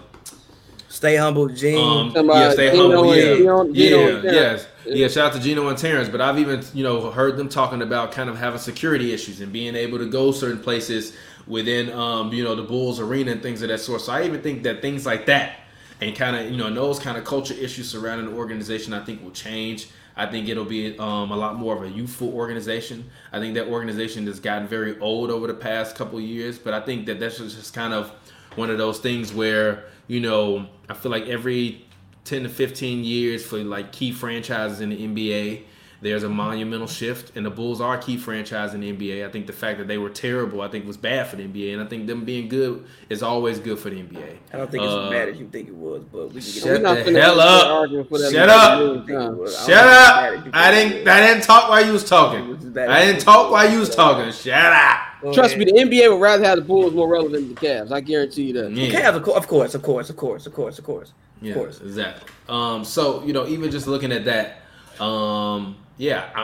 Stay 0.88 1.14
humble, 1.14 1.46
Gene. 1.46 1.78
Um, 1.78 2.28
yeah, 2.28 2.50
stay 2.50 2.72
Gino 2.72 2.90
humble. 2.90 3.14
Yeah, 3.14 3.36
Gino- 3.36 3.72
Gino 3.72 3.98
yeah, 4.00 4.08
and 4.16 4.24
yes, 4.24 4.66
yeah. 4.84 5.06
Shout 5.06 5.26
out 5.26 5.32
to 5.34 5.40
Gino 5.40 5.68
and 5.68 5.78
Terrence. 5.78 6.08
But 6.08 6.20
I've 6.20 6.36
even 6.40 6.64
you 6.74 6.82
know 6.82 7.12
heard 7.12 7.36
them 7.36 7.48
talking 7.48 7.80
about 7.80 8.10
kind 8.10 8.28
of 8.28 8.36
having 8.36 8.58
security 8.58 9.12
issues 9.12 9.40
and 9.40 9.52
being 9.52 9.76
able 9.76 9.98
to 9.98 10.06
go 10.06 10.32
certain 10.32 10.58
places 10.58 11.12
within 11.46 11.92
um, 11.92 12.32
you 12.32 12.42
know 12.42 12.56
the 12.56 12.64
Bulls 12.64 12.98
arena 12.98 13.30
and 13.30 13.40
things 13.40 13.62
of 13.62 13.68
that 13.68 13.78
sort. 13.78 14.00
So 14.00 14.12
I 14.12 14.24
even 14.24 14.42
think 14.42 14.64
that 14.64 14.82
things 14.82 15.06
like 15.06 15.26
that 15.26 15.60
and 16.00 16.16
kind 16.16 16.34
of 16.34 16.50
you 16.50 16.56
know 16.56 16.72
those 16.72 16.98
kind 16.98 17.16
of 17.16 17.24
culture 17.24 17.54
issues 17.54 17.88
surrounding 17.88 18.30
the 18.30 18.36
organization, 18.36 18.92
I 18.92 19.04
think 19.04 19.22
will 19.22 19.30
change. 19.30 19.88
I 20.20 20.26
think 20.26 20.50
it'll 20.50 20.66
be 20.66 20.98
um, 20.98 21.32
a 21.32 21.36
lot 21.36 21.56
more 21.56 21.74
of 21.74 21.82
a 21.82 21.88
youthful 21.88 22.28
organization. 22.34 23.08
I 23.32 23.38
think 23.38 23.54
that 23.54 23.68
organization 23.68 24.26
has 24.26 24.38
gotten 24.38 24.68
very 24.68 24.98
old 25.00 25.30
over 25.30 25.46
the 25.46 25.54
past 25.54 25.96
couple 25.96 26.20
years, 26.20 26.58
but 26.58 26.74
I 26.74 26.80
think 26.80 27.06
that 27.06 27.18
that's 27.18 27.38
just 27.38 27.72
kind 27.72 27.94
of 27.94 28.12
one 28.54 28.68
of 28.68 28.76
those 28.76 28.98
things 28.98 29.32
where 29.32 29.84
you 30.08 30.20
know 30.20 30.66
I 30.90 30.94
feel 30.94 31.10
like 31.10 31.26
every 31.26 31.86
10 32.24 32.42
to 32.42 32.48
15 32.50 33.02
years 33.02 33.46
for 33.46 33.58
like 33.60 33.92
key 33.92 34.12
franchises 34.12 34.82
in 34.82 34.90
the 34.90 34.98
NBA 34.98 35.62
there's 36.02 36.22
a 36.22 36.28
monumental 36.28 36.86
shift 36.86 37.36
and 37.36 37.44
the 37.44 37.50
Bulls 37.50 37.80
are 37.80 37.96
a 37.98 38.02
key 38.02 38.16
franchise 38.16 38.72
in 38.74 38.80
the 38.80 38.92
NBA. 38.92 39.26
I 39.26 39.30
think 39.30 39.46
the 39.46 39.52
fact 39.52 39.78
that 39.78 39.86
they 39.88 39.98
were 39.98 40.08
terrible 40.10 40.62
I 40.62 40.68
think 40.68 40.86
was 40.86 40.96
bad 40.96 41.26
for 41.28 41.36
the 41.36 41.44
NBA 41.44 41.72
and 41.74 41.82
I 41.82 41.86
think 41.86 42.06
them 42.06 42.24
being 42.24 42.48
good 42.48 42.86
is 43.10 43.22
always 43.22 43.58
good 43.58 43.78
for 43.78 43.90
the 43.90 43.96
NBA. 44.00 44.36
I 44.52 44.56
don't 44.56 44.70
think 44.70 44.82
it's 44.84 44.92
Uh, 44.92 45.04
as 45.04 45.10
bad 45.10 45.28
as 45.28 45.36
you 45.38 45.48
think 45.48 45.68
it 45.68 45.74
was, 45.74 46.02
but 46.04 46.32
we 46.32 46.40
can 46.40 46.52
get 46.52 46.64
Shut 46.64 46.64
We're 46.64 46.76
on 46.76 46.82
not 46.82 47.04
the 47.04 47.12
hell 47.12 47.36
get 47.36 47.38
into 47.38 47.40
up. 47.40 47.66
arguing 47.66 48.04
for 48.06 48.18
that 48.18 48.32
Shut 48.32 48.48
up. 48.48 48.80
I 49.08 49.56
Shut 49.66 49.68
think 49.68 49.82
it's 49.82 50.02
as 50.04 50.08
up! 50.08 50.14
bad 50.14 50.34
as 50.34 50.44
you 50.46 50.50
I 50.54 50.70
didn't 50.70 51.08
I 51.08 51.20
didn't 51.20 51.42
talk 51.44 51.68
while 51.68 51.84
you 51.86 51.92
was 51.92 52.04
talking. 52.04 52.48
was 52.48 52.76
I 52.76 53.04
didn't 53.06 53.20
talk 53.20 53.50
while 53.50 53.70
you 53.70 53.78
was 53.78 53.88
was. 53.88 53.96
talking. 53.96 54.32
Shut 54.32 54.72
up. 54.72 55.00
Go 55.22 55.32
Trust 55.34 55.56
me, 55.58 55.64
the 55.66 55.72
NBA 55.72 56.10
would 56.10 56.20
rather 56.20 56.44
have 56.44 56.56
the 56.56 56.62
Bulls 56.64 56.94
more 56.94 57.06
relevant 57.08 57.34
than 57.46 57.54
the 57.54 57.60
Cavs. 57.60 57.92
I 57.92 58.00
guarantee 58.00 58.44
you 58.44 58.52
that. 58.54 58.72
Yeah. 58.72 58.88
Cavs, 59.12 59.16
of 59.16 59.22
course, 59.22 59.36
of 59.36 59.46
course, 59.48 59.74
of 59.74 59.82
course, 59.82 60.08
of 60.10 60.16
course, 60.16 60.46
of 60.46 60.52
course, 60.54 60.78
of 60.78 60.84
course. 60.84 61.12
Yeah, 61.42 61.54
course. 61.54 61.80
exactly. 61.80 62.26
Um, 62.48 62.84
so 62.84 63.22
you 63.24 63.32
know, 63.34 63.46
even 63.46 63.70
just 63.70 63.86
looking 63.86 64.12
at 64.12 64.24
that, 64.26 64.62
um, 65.02 65.76
yeah, 66.00 66.30
I, 66.34 66.40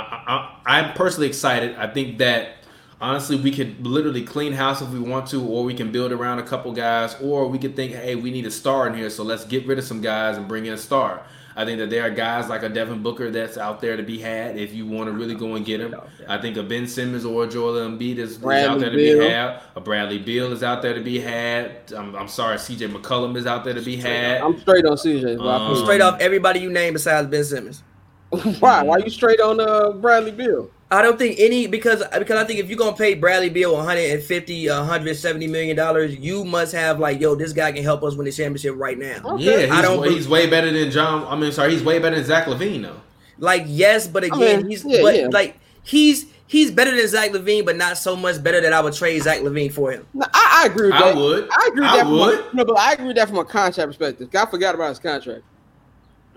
I, 0.66 0.78
I'm 0.80 0.92
personally 0.94 1.28
excited. 1.28 1.74
I 1.76 1.86
think 1.86 2.18
that 2.18 2.56
honestly, 3.00 3.36
we 3.40 3.50
could 3.50 3.86
literally 3.86 4.22
clean 4.22 4.52
house 4.52 4.82
if 4.82 4.90
we 4.90 5.00
want 5.00 5.26
to, 5.28 5.42
or 5.46 5.64
we 5.64 5.72
can 5.74 5.90
build 5.92 6.12
around 6.12 6.38
a 6.40 6.42
couple 6.42 6.72
guys, 6.72 7.16
or 7.22 7.46
we 7.48 7.58
could 7.58 7.74
think, 7.74 7.92
hey, 7.92 8.14
we 8.16 8.30
need 8.30 8.44
a 8.46 8.50
star 8.50 8.86
in 8.86 8.94
here, 8.94 9.08
so 9.10 9.22
let's 9.24 9.44
get 9.44 9.66
rid 9.66 9.78
of 9.78 9.84
some 9.84 10.00
guys 10.02 10.36
and 10.36 10.46
bring 10.46 10.66
in 10.66 10.74
a 10.74 10.78
star. 10.78 11.22
I 11.58 11.64
think 11.64 11.78
that 11.78 11.88
there 11.88 12.02
are 12.06 12.10
guys 12.10 12.50
like 12.50 12.62
a 12.62 12.68
Devin 12.68 13.02
Booker 13.02 13.30
that's 13.30 13.56
out 13.56 13.80
there 13.80 13.96
to 13.96 14.02
be 14.02 14.18
had 14.18 14.58
if 14.58 14.74
you 14.74 14.86
want 14.86 15.06
to 15.06 15.12
really 15.12 15.34
go 15.34 15.54
and 15.54 15.64
get 15.64 15.80
him. 15.80 15.94
I 16.28 16.36
think 16.36 16.58
a 16.58 16.62
Ben 16.62 16.86
Simmons 16.86 17.24
or 17.24 17.44
a 17.44 17.48
Joel 17.48 17.88
Embiid 17.88 18.18
is, 18.18 18.32
is 18.32 18.44
out 18.44 18.78
there 18.78 18.90
to 18.90 18.96
Beal. 18.96 19.18
be 19.20 19.24
had. 19.26 19.62
A 19.74 19.80
Bradley 19.80 20.18
Beal 20.18 20.52
is 20.52 20.62
out 20.62 20.82
there 20.82 20.92
to 20.92 21.00
be 21.00 21.18
had. 21.18 21.90
I'm, 21.96 22.14
I'm 22.14 22.28
sorry, 22.28 22.58
CJ 22.58 22.92
McCollum 22.92 23.36
is 23.38 23.46
out 23.46 23.64
there 23.64 23.72
to 23.72 23.80
be 23.80 23.96
had. 23.96 24.42
I'm 24.42 24.60
straight 24.60 24.84
on 24.84 24.98
CJ. 24.98 25.38
but 25.38 25.46
I 25.48 25.54
Um, 25.66 25.74
feel- 25.74 25.84
Straight 25.86 26.02
off, 26.02 26.20
everybody 26.20 26.60
you 26.60 26.70
name 26.70 26.92
besides 26.92 27.26
Ben 27.28 27.42
Simmons. 27.42 27.82
Why? 28.60 28.82
Why 28.82 28.98
you 28.98 29.10
straight 29.10 29.40
on 29.40 29.60
uh, 29.60 29.92
Bradley 29.92 30.32
Beal? 30.32 30.70
I 30.90 31.02
don't 31.02 31.18
think 31.18 31.40
any 31.40 31.66
because 31.66 32.02
because 32.16 32.38
I 32.38 32.44
think 32.44 32.60
if 32.60 32.68
you're 32.68 32.78
gonna 32.78 32.96
pay 32.96 33.14
Bradley 33.14 33.50
Beal 33.50 33.74
150, 33.74 34.68
170 34.68 35.46
million 35.48 35.76
dollars, 35.76 36.16
you 36.16 36.44
must 36.44 36.72
have 36.72 37.00
like, 37.00 37.20
yo, 37.20 37.34
this 37.34 37.52
guy 37.52 37.72
can 37.72 37.82
help 37.82 38.04
us 38.04 38.14
win 38.14 38.24
the 38.24 38.32
championship 38.32 38.74
right 38.76 38.96
now. 38.96 39.20
Okay. 39.24 39.44
Yeah, 39.44 39.66
he's, 39.66 39.70
I 39.70 39.82
don't 39.82 40.00
way, 40.00 40.08
be- 40.08 40.14
he's 40.14 40.28
way 40.28 40.48
better 40.48 40.70
than 40.70 40.90
John. 40.92 41.26
I 41.26 41.34
mean, 41.34 41.50
sorry, 41.50 41.72
he's 41.72 41.82
way 41.82 41.98
better 41.98 42.16
than 42.16 42.24
Zach 42.24 42.46
LaVine 42.46 42.82
though. 42.82 43.00
Like, 43.38 43.64
yes, 43.66 44.06
but 44.06 44.22
again, 44.22 44.62
mean, 44.62 44.70
he's 44.70 44.84
yeah, 44.84 45.02
but 45.02 45.16
yeah. 45.16 45.26
like 45.28 45.58
he's 45.82 46.26
he's 46.46 46.70
better 46.70 46.94
than 46.96 47.06
Zach 47.08 47.32
LaVine, 47.32 47.64
but 47.64 47.76
not 47.76 47.98
so 47.98 48.14
much 48.14 48.40
better 48.42 48.60
that 48.60 48.72
I 48.72 48.80
would 48.80 48.94
trade 48.94 49.20
Zach 49.22 49.40
LaVine 49.40 49.72
for 49.72 49.90
him. 49.90 50.06
No, 50.14 50.24
I, 50.32 50.62
I 50.62 50.66
agree 50.66 50.86
with 50.86 50.94
I 50.94 51.12
that. 51.12 51.16
would. 51.16 51.48
I 51.50 51.68
agree 51.68 51.80
with 51.80 51.90
I 51.90 51.96
that. 51.96 52.02
From 52.04 52.12
would. 52.12 52.38
a, 52.38 52.56
no, 52.56 52.64
but 52.64 52.78
I 52.78 52.92
agree 52.92 53.06
with 53.08 53.16
that 53.16 53.28
from 53.28 53.38
a 53.38 53.44
contract 53.44 53.88
perspective. 53.88 54.28
I 54.34 54.46
forgot 54.46 54.74
about 54.76 54.90
his 54.90 54.98
contract. 55.00 55.42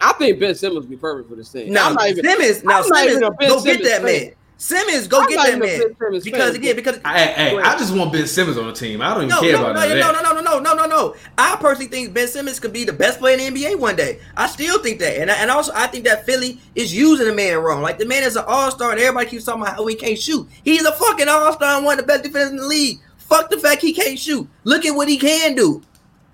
I 0.01 0.13
think 0.13 0.39
Ben 0.39 0.55
Simmons 0.55 0.81
would 0.81 0.89
be 0.89 0.97
perfect 0.97 1.29
for 1.29 1.35
this 1.35 1.49
team. 1.49 1.71
Now 1.73 1.87
I'm 1.89 1.93
not 1.95 2.09
even- 2.09 2.23
Simmons, 2.25 2.63
now 2.63 2.81
I'm 2.81 2.87
not 2.87 2.97
Simmons, 2.99 3.11
even 3.11 3.23
a 3.23 3.31
Ben 3.31 3.49
go 3.49 3.63
get 3.63 3.83
that 3.83 4.01
fan. 4.01 4.05
man. 4.05 4.31
Simmons, 4.61 5.07
go 5.07 5.21
I'm 5.21 5.29
get 5.29 5.35
not 5.37 5.45
that 5.45 5.49
even 5.55 5.61
a 5.61 5.65
man. 5.65 5.79
Ben 5.79 5.95
Simmons 5.97 6.23
Because 6.25 6.51
fan. 6.51 6.55
again, 6.57 6.75
because 6.75 6.95
Hey, 7.05 7.33
hey, 7.35 7.57
I 7.59 7.77
just 7.77 7.95
want 7.95 8.11
Ben 8.11 8.27
Simmons 8.27 8.57
on 8.57 8.67
the 8.67 8.73
team. 8.73 9.01
I 9.01 9.09
don't 9.13 9.19
even 9.23 9.29
no, 9.29 9.39
care 9.39 9.53
no, 9.53 9.59
about 9.61 9.75
no, 9.75 9.79
none 9.79 9.89
no, 9.89 9.95
that. 9.95 10.13
no, 10.23 10.31
no, 10.33 10.41
no, 10.41 10.59
no, 10.59 10.73
no, 10.73 10.73
no, 10.73 10.85
no. 10.85 11.15
I 11.37 11.55
personally 11.61 11.87
think 11.89 12.13
Ben 12.13 12.27
Simmons 12.27 12.59
could 12.59 12.73
be 12.73 12.83
the 12.83 12.91
best 12.91 13.19
player 13.19 13.37
in 13.37 13.53
the 13.53 13.61
NBA 13.61 13.79
one 13.79 13.95
day. 13.95 14.19
I 14.35 14.47
still 14.47 14.77
think 14.83 14.99
that, 14.99 15.17
and 15.17 15.31
I, 15.31 15.35
and 15.35 15.49
also 15.49 15.71
I 15.73 15.87
think 15.87 16.03
that 16.05 16.25
Philly 16.25 16.59
is 16.75 16.93
using 16.93 17.27
the 17.27 17.33
man 17.33 17.57
wrong. 17.59 17.81
Like 17.81 17.99
the 17.99 18.05
man 18.05 18.23
is 18.23 18.35
an 18.35 18.43
all 18.47 18.69
star, 18.69 18.91
and 18.91 18.99
everybody 18.99 19.29
keeps 19.29 19.45
talking 19.45 19.61
about 19.61 19.75
how 19.75 19.85
he 19.85 19.95
can't 19.95 20.19
shoot. 20.19 20.45
He's 20.65 20.83
a 20.83 20.91
fucking 20.91 21.29
all 21.29 21.53
star 21.53 21.77
and 21.77 21.85
one 21.85 21.97
of 21.97 22.03
the 22.05 22.07
best 22.07 22.23
defenders 22.23 22.51
in 22.51 22.57
the 22.57 22.67
league. 22.67 22.99
Fuck 23.17 23.49
the 23.49 23.59
fact 23.59 23.81
he 23.81 23.93
can't 23.93 24.19
shoot. 24.19 24.45
Look 24.65 24.85
at 24.85 24.91
what 24.91 25.07
he 25.07 25.17
can 25.17 25.55
do. 25.55 25.81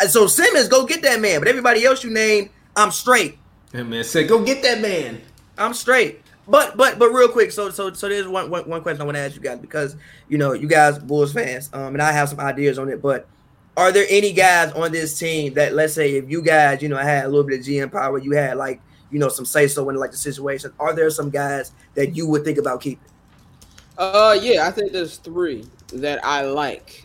And 0.01 0.09
so 0.09 0.25
Simmons, 0.25 0.67
go 0.67 0.83
get 0.87 1.03
that 1.03 1.21
man. 1.21 1.39
But 1.41 1.47
everybody 1.47 1.85
else 1.85 2.03
you 2.03 2.09
name, 2.09 2.49
I'm 2.75 2.89
straight. 2.89 3.37
That 3.75 3.83
man 3.85 4.05
said, 4.05 4.29
"Go 4.29 4.41
get 4.41 4.63
that 4.63 4.79
man." 4.79 5.21
I'm 5.57 5.73
straight. 5.73 6.21
But 6.47 6.77
but 6.77 6.97
but 6.97 7.09
real 7.09 7.27
quick, 7.27 7.51
so 7.51 7.69
so 7.71 7.91
so 7.91 8.07
there's 8.07 8.25
one 8.27 8.49
one, 8.49 8.69
one 8.69 8.81
question 8.81 9.01
I 9.01 9.03
want 9.03 9.15
to 9.15 9.21
ask 9.21 9.35
you 9.35 9.41
guys 9.41 9.59
because 9.59 9.97
you 10.29 10.37
know 10.37 10.53
you 10.53 10.67
guys 10.67 10.97
Bulls 10.97 11.33
fans, 11.33 11.69
um, 11.73 11.93
and 11.93 12.01
I 12.01 12.13
have 12.13 12.29
some 12.29 12.39
ideas 12.39 12.79
on 12.79 12.87
it. 12.87 13.01
But 13.01 13.27
are 13.75 13.91
there 13.91 14.05
any 14.09 14.31
guys 14.31 14.71
on 14.73 14.93
this 14.93 15.17
team 15.17 15.55
that 15.55 15.73
let's 15.73 15.93
say 15.93 16.15
if 16.15 16.29
you 16.29 16.41
guys 16.41 16.81
you 16.81 16.87
know 16.87 16.95
had 16.95 17.25
a 17.25 17.27
little 17.27 17.43
bit 17.43 17.59
of 17.59 17.65
GM 17.65 17.91
power, 17.91 18.17
you 18.17 18.31
had 18.31 18.55
like 18.55 18.79
you 19.11 19.19
know 19.19 19.27
some 19.27 19.45
say 19.45 19.67
so 19.67 19.89
in 19.89 19.97
like 19.97 20.11
the 20.11 20.17
situation, 20.17 20.71
are 20.79 20.93
there 20.93 21.09
some 21.09 21.29
guys 21.29 21.73
that 21.95 22.15
you 22.15 22.27
would 22.27 22.45
think 22.45 22.57
about 22.57 22.79
keeping? 22.79 23.03
Uh, 23.97 24.37
yeah, 24.41 24.67
I 24.67 24.71
think 24.71 24.93
there's 24.93 25.17
three 25.17 25.65
that 25.93 26.23
I 26.23 26.43
like. 26.43 27.04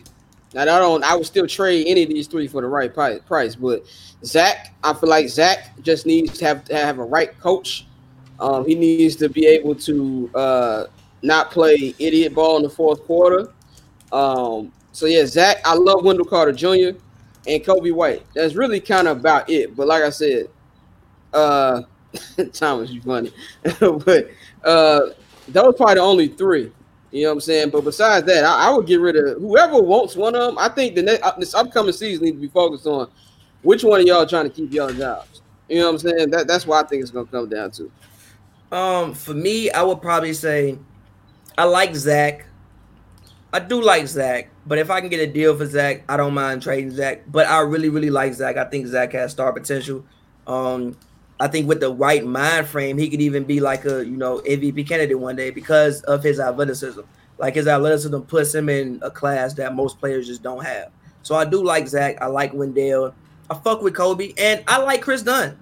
Now, 0.53 0.63
I 0.63 0.65
don't. 0.65 1.03
I 1.03 1.15
would 1.15 1.25
still 1.25 1.47
trade 1.47 1.87
any 1.87 2.03
of 2.03 2.09
these 2.09 2.27
three 2.27 2.47
for 2.47 2.61
the 2.61 2.67
right 2.67 2.93
price, 2.93 3.55
but 3.55 3.85
Zach, 4.25 4.73
I 4.83 4.93
feel 4.93 5.09
like 5.09 5.29
Zach 5.29 5.79
just 5.81 6.05
needs 6.05 6.37
to 6.39 6.45
have 6.45 6.65
to 6.65 6.75
have 6.75 6.99
a 6.99 7.03
right 7.03 7.37
coach. 7.39 7.85
Um, 8.39 8.65
he 8.67 8.75
needs 8.75 9.15
to 9.17 9.29
be 9.29 9.45
able 9.45 9.75
to 9.75 10.29
uh, 10.35 10.85
not 11.21 11.51
play 11.51 11.95
idiot 11.99 12.33
ball 12.33 12.57
in 12.57 12.63
the 12.63 12.69
fourth 12.69 13.03
quarter. 13.05 13.51
Um, 14.11 14.73
so 14.91 15.05
yeah, 15.05 15.25
Zach, 15.25 15.57
I 15.63 15.75
love 15.75 16.03
Wendell 16.03 16.25
Carter 16.25 16.51
Jr. 16.51 16.97
and 17.47 17.63
Coby 17.63 17.93
White. 17.93 18.25
That's 18.33 18.55
really 18.55 18.81
kind 18.81 19.07
of 19.07 19.19
about 19.19 19.49
it. 19.49 19.75
But 19.75 19.87
like 19.87 20.03
I 20.03 20.09
said, 20.09 20.49
uh, 21.33 21.83
Thomas, 22.53 22.89
you 22.89 23.01
funny, 23.01 23.31
but 23.79 24.31
uh, 24.65 24.99
those 25.47 25.75
probably 25.75 25.95
the 25.95 26.01
only 26.01 26.27
three. 26.27 26.71
You 27.11 27.23
know 27.23 27.29
what 27.29 27.33
I'm 27.33 27.41
saying? 27.41 27.69
But 27.71 27.83
besides 27.83 28.25
that, 28.27 28.45
I, 28.45 28.67
I 28.67 28.69
would 28.71 28.87
get 28.87 29.01
rid 29.01 29.17
of 29.17 29.37
whoever 29.41 29.81
wants 29.81 30.15
one 30.15 30.33
of 30.33 30.41
them. 30.41 30.57
I 30.57 30.69
think 30.69 30.95
the 30.95 31.03
next 31.03 31.23
uh, 31.23 31.33
this 31.37 31.53
upcoming 31.53 31.91
season 31.91 32.23
needs 32.23 32.37
to 32.37 32.41
be 32.41 32.47
focused 32.47 32.87
on 32.87 33.09
which 33.63 33.83
one 33.83 33.99
of 33.99 34.07
y'all 34.07 34.25
trying 34.25 34.45
to 34.45 34.49
keep 34.49 34.71
y'all 34.71 34.91
jobs. 34.91 35.41
You 35.67 35.79
know 35.79 35.91
what 35.91 36.03
I'm 36.03 36.09
saying? 36.09 36.29
That 36.31 36.47
that's 36.47 36.65
what 36.65 36.85
I 36.85 36.87
think 36.87 37.01
it's 37.01 37.11
gonna 37.11 37.25
come 37.25 37.49
down 37.49 37.71
to. 37.71 37.91
Um, 38.71 39.13
for 39.13 39.33
me, 39.33 39.69
I 39.71 39.83
would 39.83 40.01
probably 40.01 40.33
say 40.33 40.77
I 41.57 41.65
like 41.65 41.95
Zach. 41.95 42.45
I 43.53 43.59
do 43.59 43.81
like 43.81 44.07
Zach, 44.07 44.49
but 44.65 44.77
if 44.77 44.89
I 44.89 45.01
can 45.01 45.09
get 45.09 45.19
a 45.19 45.27
deal 45.27 45.57
for 45.57 45.65
Zach, 45.65 46.05
I 46.07 46.15
don't 46.15 46.33
mind 46.33 46.61
trading 46.61 46.91
Zach. 46.91 47.23
But 47.29 47.47
I 47.47 47.59
really, 47.59 47.89
really 47.89 48.09
like 48.09 48.33
Zach. 48.33 48.55
I 48.55 48.63
think 48.63 48.87
Zach 48.87 49.11
has 49.11 49.31
star 49.31 49.51
potential. 49.51 50.05
Um, 50.47 50.95
I 51.41 51.47
think 51.47 51.67
with 51.67 51.79
the 51.79 51.91
right 51.91 52.23
mind 52.25 52.67
frame, 52.67 52.97
he 52.97 53.09
could 53.09 53.21
even 53.21 53.43
be 53.43 53.59
like 53.59 53.85
a 53.85 54.05
you 54.05 54.15
know 54.17 54.39
MVP 54.47 54.87
candidate 54.87 55.19
one 55.19 55.35
day 55.35 55.49
because 55.49 56.01
of 56.03 56.23
his 56.23 56.39
athleticism. 56.39 57.01
Like 57.37 57.55
his 57.55 57.67
athleticism 57.67 58.19
puts 58.21 58.53
him 58.53 58.69
in 58.69 58.99
a 59.01 59.09
class 59.09 59.53
that 59.55 59.73
most 59.75 59.99
players 59.99 60.27
just 60.27 60.43
don't 60.43 60.63
have. 60.63 60.91
So 61.23 61.35
I 61.35 61.45
do 61.45 61.63
like 61.63 61.87
Zach. 61.87 62.21
I 62.21 62.27
like 62.27 62.53
Wendell. 62.53 63.13
I 63.49 63.55
fuck 63.55 63.81
with 63.81 63.93
Coby, 63.95 64.33
and 64.37 64.63
I 64.67 64.77
like 64.77 65.01
Kris 65.01 65.23
Dunn. 65.23 65.57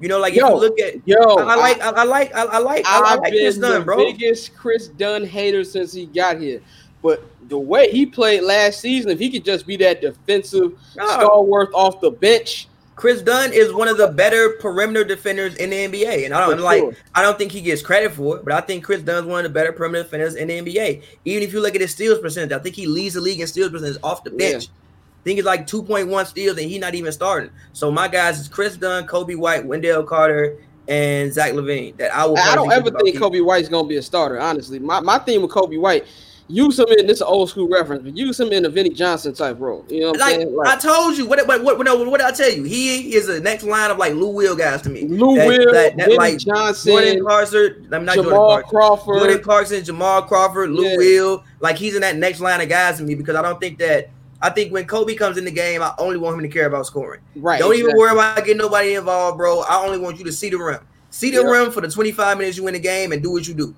You 0.00 0.08
know, 0.08 0.18
like 0.18 0.34
Yo, 0.34 0.46
if 0.46 0.50
you 0.50 0.60
look 0.60 0.80
at 0.80 0.94
Yo, 1.06 1.16
I, 1.36 1.52
I 1.52 1.56
like 1.56 1.80
I, 1.82 1.90
I 1.90 2.04
like 2.04 2.34
I, 2.34 2.44
I 2.44 2.58
like 2.58 2.86
I, 2.86 3.00
I 3.00 3.12
I've 3.12 3.18
like 3.20 3.32
been 3.32 3.42
Kris 3.44 3.58
Dunn, 3.58 3.80
the 3.80 3.84
bro. 3.84 3.96
biggest 3.96 4.54
Kris 4.56 4.88
Dunn 4.88 5.24
hater 5.24 5.64
since 5.64 5.92
he 5.92 6.06
got 6.06 6.40
here. 6.40 6.60
But 7.02 7.22
the 7.48 7.58
way 7.58 7.90
he 7.90 8.06
played 8.06 8.42
last 8.42 8.80
season, 8.80 9.10
if 9.10 9.18
he 9.18 9.30
could 9.30 9.44
just 9.44 9.66
be 9.66 9.76
that 9.78 10.00
defensive 10.00 10.72
No. 10.96 11.06
stalwart 11.06 11.70
off 11.74 12.00
the 12.00 12.10
bench, 12.10 12.68
Kris 12.96 13.22
Dunn 13.22 13.52
is 13.52 13.72
one 13.72 13.88
of 13.88 13.96
the 13.98 14.08
better 14.08 14.50
perimeter 14.60 15.02
defenders 15.02 15.56
in 15.56 15.70
the 15.70 15.76
NBA, 15.76 16.24
and 16.24 16.32
I 16.32 16.46
don't 16.46 16.60
like. 16.60 16.78
sure. 16.80 16.94
I 17.14 17.22
don't 17.22 17.36
think 17.36 17.50
he 17.50 17.60
gets 17.60 17.82
credit 17.82 18.12
for 18.12 18.36
it, 18.36 18.44
but 18.44 18.52
I 18.54 18.60
think 18.60 18.84
Kris 18.84 19.02
Dunn 19.02 19.24
is 19.24 19.28
one 19.28 19.38
of 19.40 19.42
the 19.44 19.54
better 19.54 19.72
perimeter 19.72 20.04
defenders 20.04 20.36
in 20.36 20.46
the 20.48 20.60
NBA. 20.60 21.02
Even 21.24 21.42
if 21.42 21.52
you 21.52 21.60
look 21.60 21.74
at 21.74 21.80
his 21.80 21.90
steals 21.90 22.20
percentage, 22.20 22.52
I 22.52 22.60
think 22.60 22.76
he 22.76 22.86
leads 22.86 23.14
the 23.14 23.20
league 23.20 23.40
in 23.40 23.46
steals 23.48 23.70
percentage 23.70 23.98
off 24.02 24.22
the 24.22 24.30
Yeah. 24.30 24.52
bench. 24.52 24.64
I 24.68 25.24
think 25.24 25.38
it's 25.38 25.46
like 25.46 25.66
two 25.66 25.82
point 25.82 26.08
one 26.08 26.24
steals, 26.26 26.56
and 26.58 26.70
he's 26.70 26.80
not 26.80 26.94
even 26.94 27.10
starting. 27.10 27.50
So 27.72 27.90
my 27.90 28.06
guys 28.08 28.38
is 28.38 28.46
Kris 28.46 28.76
Dunn, 28.76 29.06
Coby 29.06 29.36
White, 29.36 29.64
Wendell 29.66 30.04
Carter, 30.04 30.56
and 30.86 31.32
Zach 31.32 31.52
LaVine. 31.52 31.96
That 31.96 32.14
I 32.14 32.26
will. 32.26 32.36
I 32.38 32.54
don't 32.54 32.70
ever 32.70 32.90
think. 32.90 33.16
Coby 33.16 33.44
White's 33.44 33.68
gonna 33.68 33.88
be 33.88 33.96
a 33.96 34.02
starter. 34.02 34.38
Honestly, 34.38 34.78
my, 34.78 35.00
my 35.00 35.18
thing 35.18 35.40
with 35.42 35.50
Coby 35.50 35.80
White, 35.80 36.04
use 36.48 36.78
him 36.78 36.86
in 36.98 37.06
this 37.06 37.22
old 37.22 37.48
school 37.48 37.68
reference, 37.68 38.02
but 38.02 38.16
use 38.16 38.38
him 38.38 38.52
in 38.52 38.64
a 38.66 38.68
Vinny 38.68 38.90
Johnson 38.90 39.32
type 39.34 39.58
role. 39.58 39.84
You 39.88 40.00
know 40.00 40.06
what 40.10 40.20
I'm 40.22 40.28
Like, 40.28 40.34
saying? 40.40 40.58
I 40.66 40.76
told 40.76 41.16
you, 41.16 41.26
what 41.26 41.46
what 41.46 41.62
what, 41.64 41.84
no, 41.84 41.96
what 42.08 42.18
did 42.20 42.26
I 42.26 42.32
tell 42.32 42.50
you? 42.52 42.64
He 42.64 43.14
is 43.14 43.26
the 43.26 43.40
next 43.40 43.64
line 43.64 43.90
of 43.90 43.98
like 43.98 44.12
Lou 44.14 44.28
Will 44.28 44.54
guys 44.54 44.82
to 44.82 44.90
me. 44.90 45.08
Lou 45.08 45.36
That- 45.36 45.46
Will, 45.48 45.72
that- 45.72 45.96
that, 45.96 46.04
Vinny 46.06 46.16
like, 46.18 46.38
Johnson, 46.38 46.92
Jordan 46.92 47.24
Carson, 47.24 47.88
I'm 47.92 48.04
not 48.04 48.14
Jordan 48.16 48.32
Jamal 48.32 48.46
Clarkson. 48.62 48.70
Crawford. 48.70 49.18
Jordan 49.20 49.42
Clarkson, 49.42 49.84
Jamal 49.84 50.22
Crawford, 50.22 50.70
Lou 50.70 50.84
Yeah. 50.84 50.96
Will, 50.96 51.44
like 51.60 51.76
he's 51.76 51.94
in 51.94 52.02
that 52.02 52.16
next 52.16 52.40
line 52.40 52.60
of 52.60 52.68
guys 52.68 52.98
to 52.98 53.02
me 53.04 53.14
because 53.14 53.36
I 53.36 53.42
don't 53.42 53.60
think 53.60 53.78
that 53.78 54.10
I 54.42 54.50
think 54.50 54.72
when 54.72 54.86
Coby 54.86 55.16
comes 55.16 55.38
in 55.38 55.46
the 55.46 55.50
game, 55.50 55.80
I 55.80 55.94
only 55.98 56.18
want 56.18 56.36
him 56.36 56.42
to 56.42 56.48
care 56.48 56.66
about 56.66 56.84
scoring. 56.86 57.20
right. 57.36 57.58
don't 57.58 57.74
even 57.76 57.96
worry 57.96 58.12
about 58.12 58.36
getting 58.38 58.58
nobody 58.58 58.94
involved, 58.94 59.38
bro. 59.38 59.60
I 59.62 59.82
only 59.82 59.98
want 59.98 60.18
you 60.18 60.24
to 60.26 60.32
see 60.32 60.50
the 60.50 60.58
rim. 60.58 60.80
See 61.08 61.30
the 61.30 61.40
Yeah. 61.42 61.48
rim 61.50 61.70
for 61.70 61.80
the 61.80 61.88
25 61.88 62.36
minutes 62.36 62.58
you 62.58 62.66
in 62.66 62.74
the 62.74 62.80
game 62.80 63.12
and 63.12 63.22
do 63.22 63.30
what 63.30 63.48
you 63.48 63.54
do. 63.54 63.74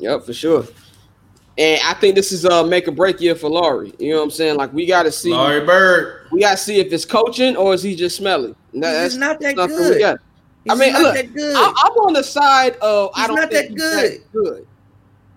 Yep, 0.00 0.24
for 0.24 0.32
sure. 0.32 0.64
And 1.60 1.78
I 1.84 1.92
think 1.92 2.14
this 2.14 2.32
is 2.32 2.46
a 2.46 2.66
make 2.66 2.88
or 2.88 2.92
break 2.92 3.20
year 3.20 3.34
for 3.34 3.50
Lauri. 3.50 3.92
You 3.98 4.12
know 4.12 4.16
what 4.18 4.24
I'm 4.24 4.30
saying? 4.30 4.56
Like 4.56 4.72
we 4.72 4.86
got 4.86 5.02
to 5.02 5.12
see, 5.12 5.32
Larry 5.34 5.64
Bird. 5.64 6.26
we 6.32 6.40
got 6.40 6.52
to 6.52 6.56
see 6.56 6.80
if 6.80 6.90
it's 6.90 7.04
coaching 7.04 7.54
or 7.54 7.74
is 7.74 7.82
he 7.82 7.94
just 7.94 8.16
smelly. 8.16 8.54
And 8.72 8.82
that- 8.82 9.04
He's 9.04 9.16
not 9.18 9.38
that 9.40 9.56
good. 9.56 10.18
He's 10.64 10.72
I 10.72 10.74
mean, 10.74 10.92
not 10.94 11.02
look, 11.02 11.14
that 11.14 11.34
good. 11.34 11.54
I, 11.56 11.68
I'm 11.84 11.92
on 11.92 12.12
the 12.14 12.22
side 12.24 12.76
of 12.76 13.10
I 13.14 13.20
He's 13.20 13.26
don't 13.28 13.36
not 13.36 13.50
think 13.50 13.78
that 13.78 14.02
he's 14.10 14.20
that 14.20 14.32
good. 14.32 14.66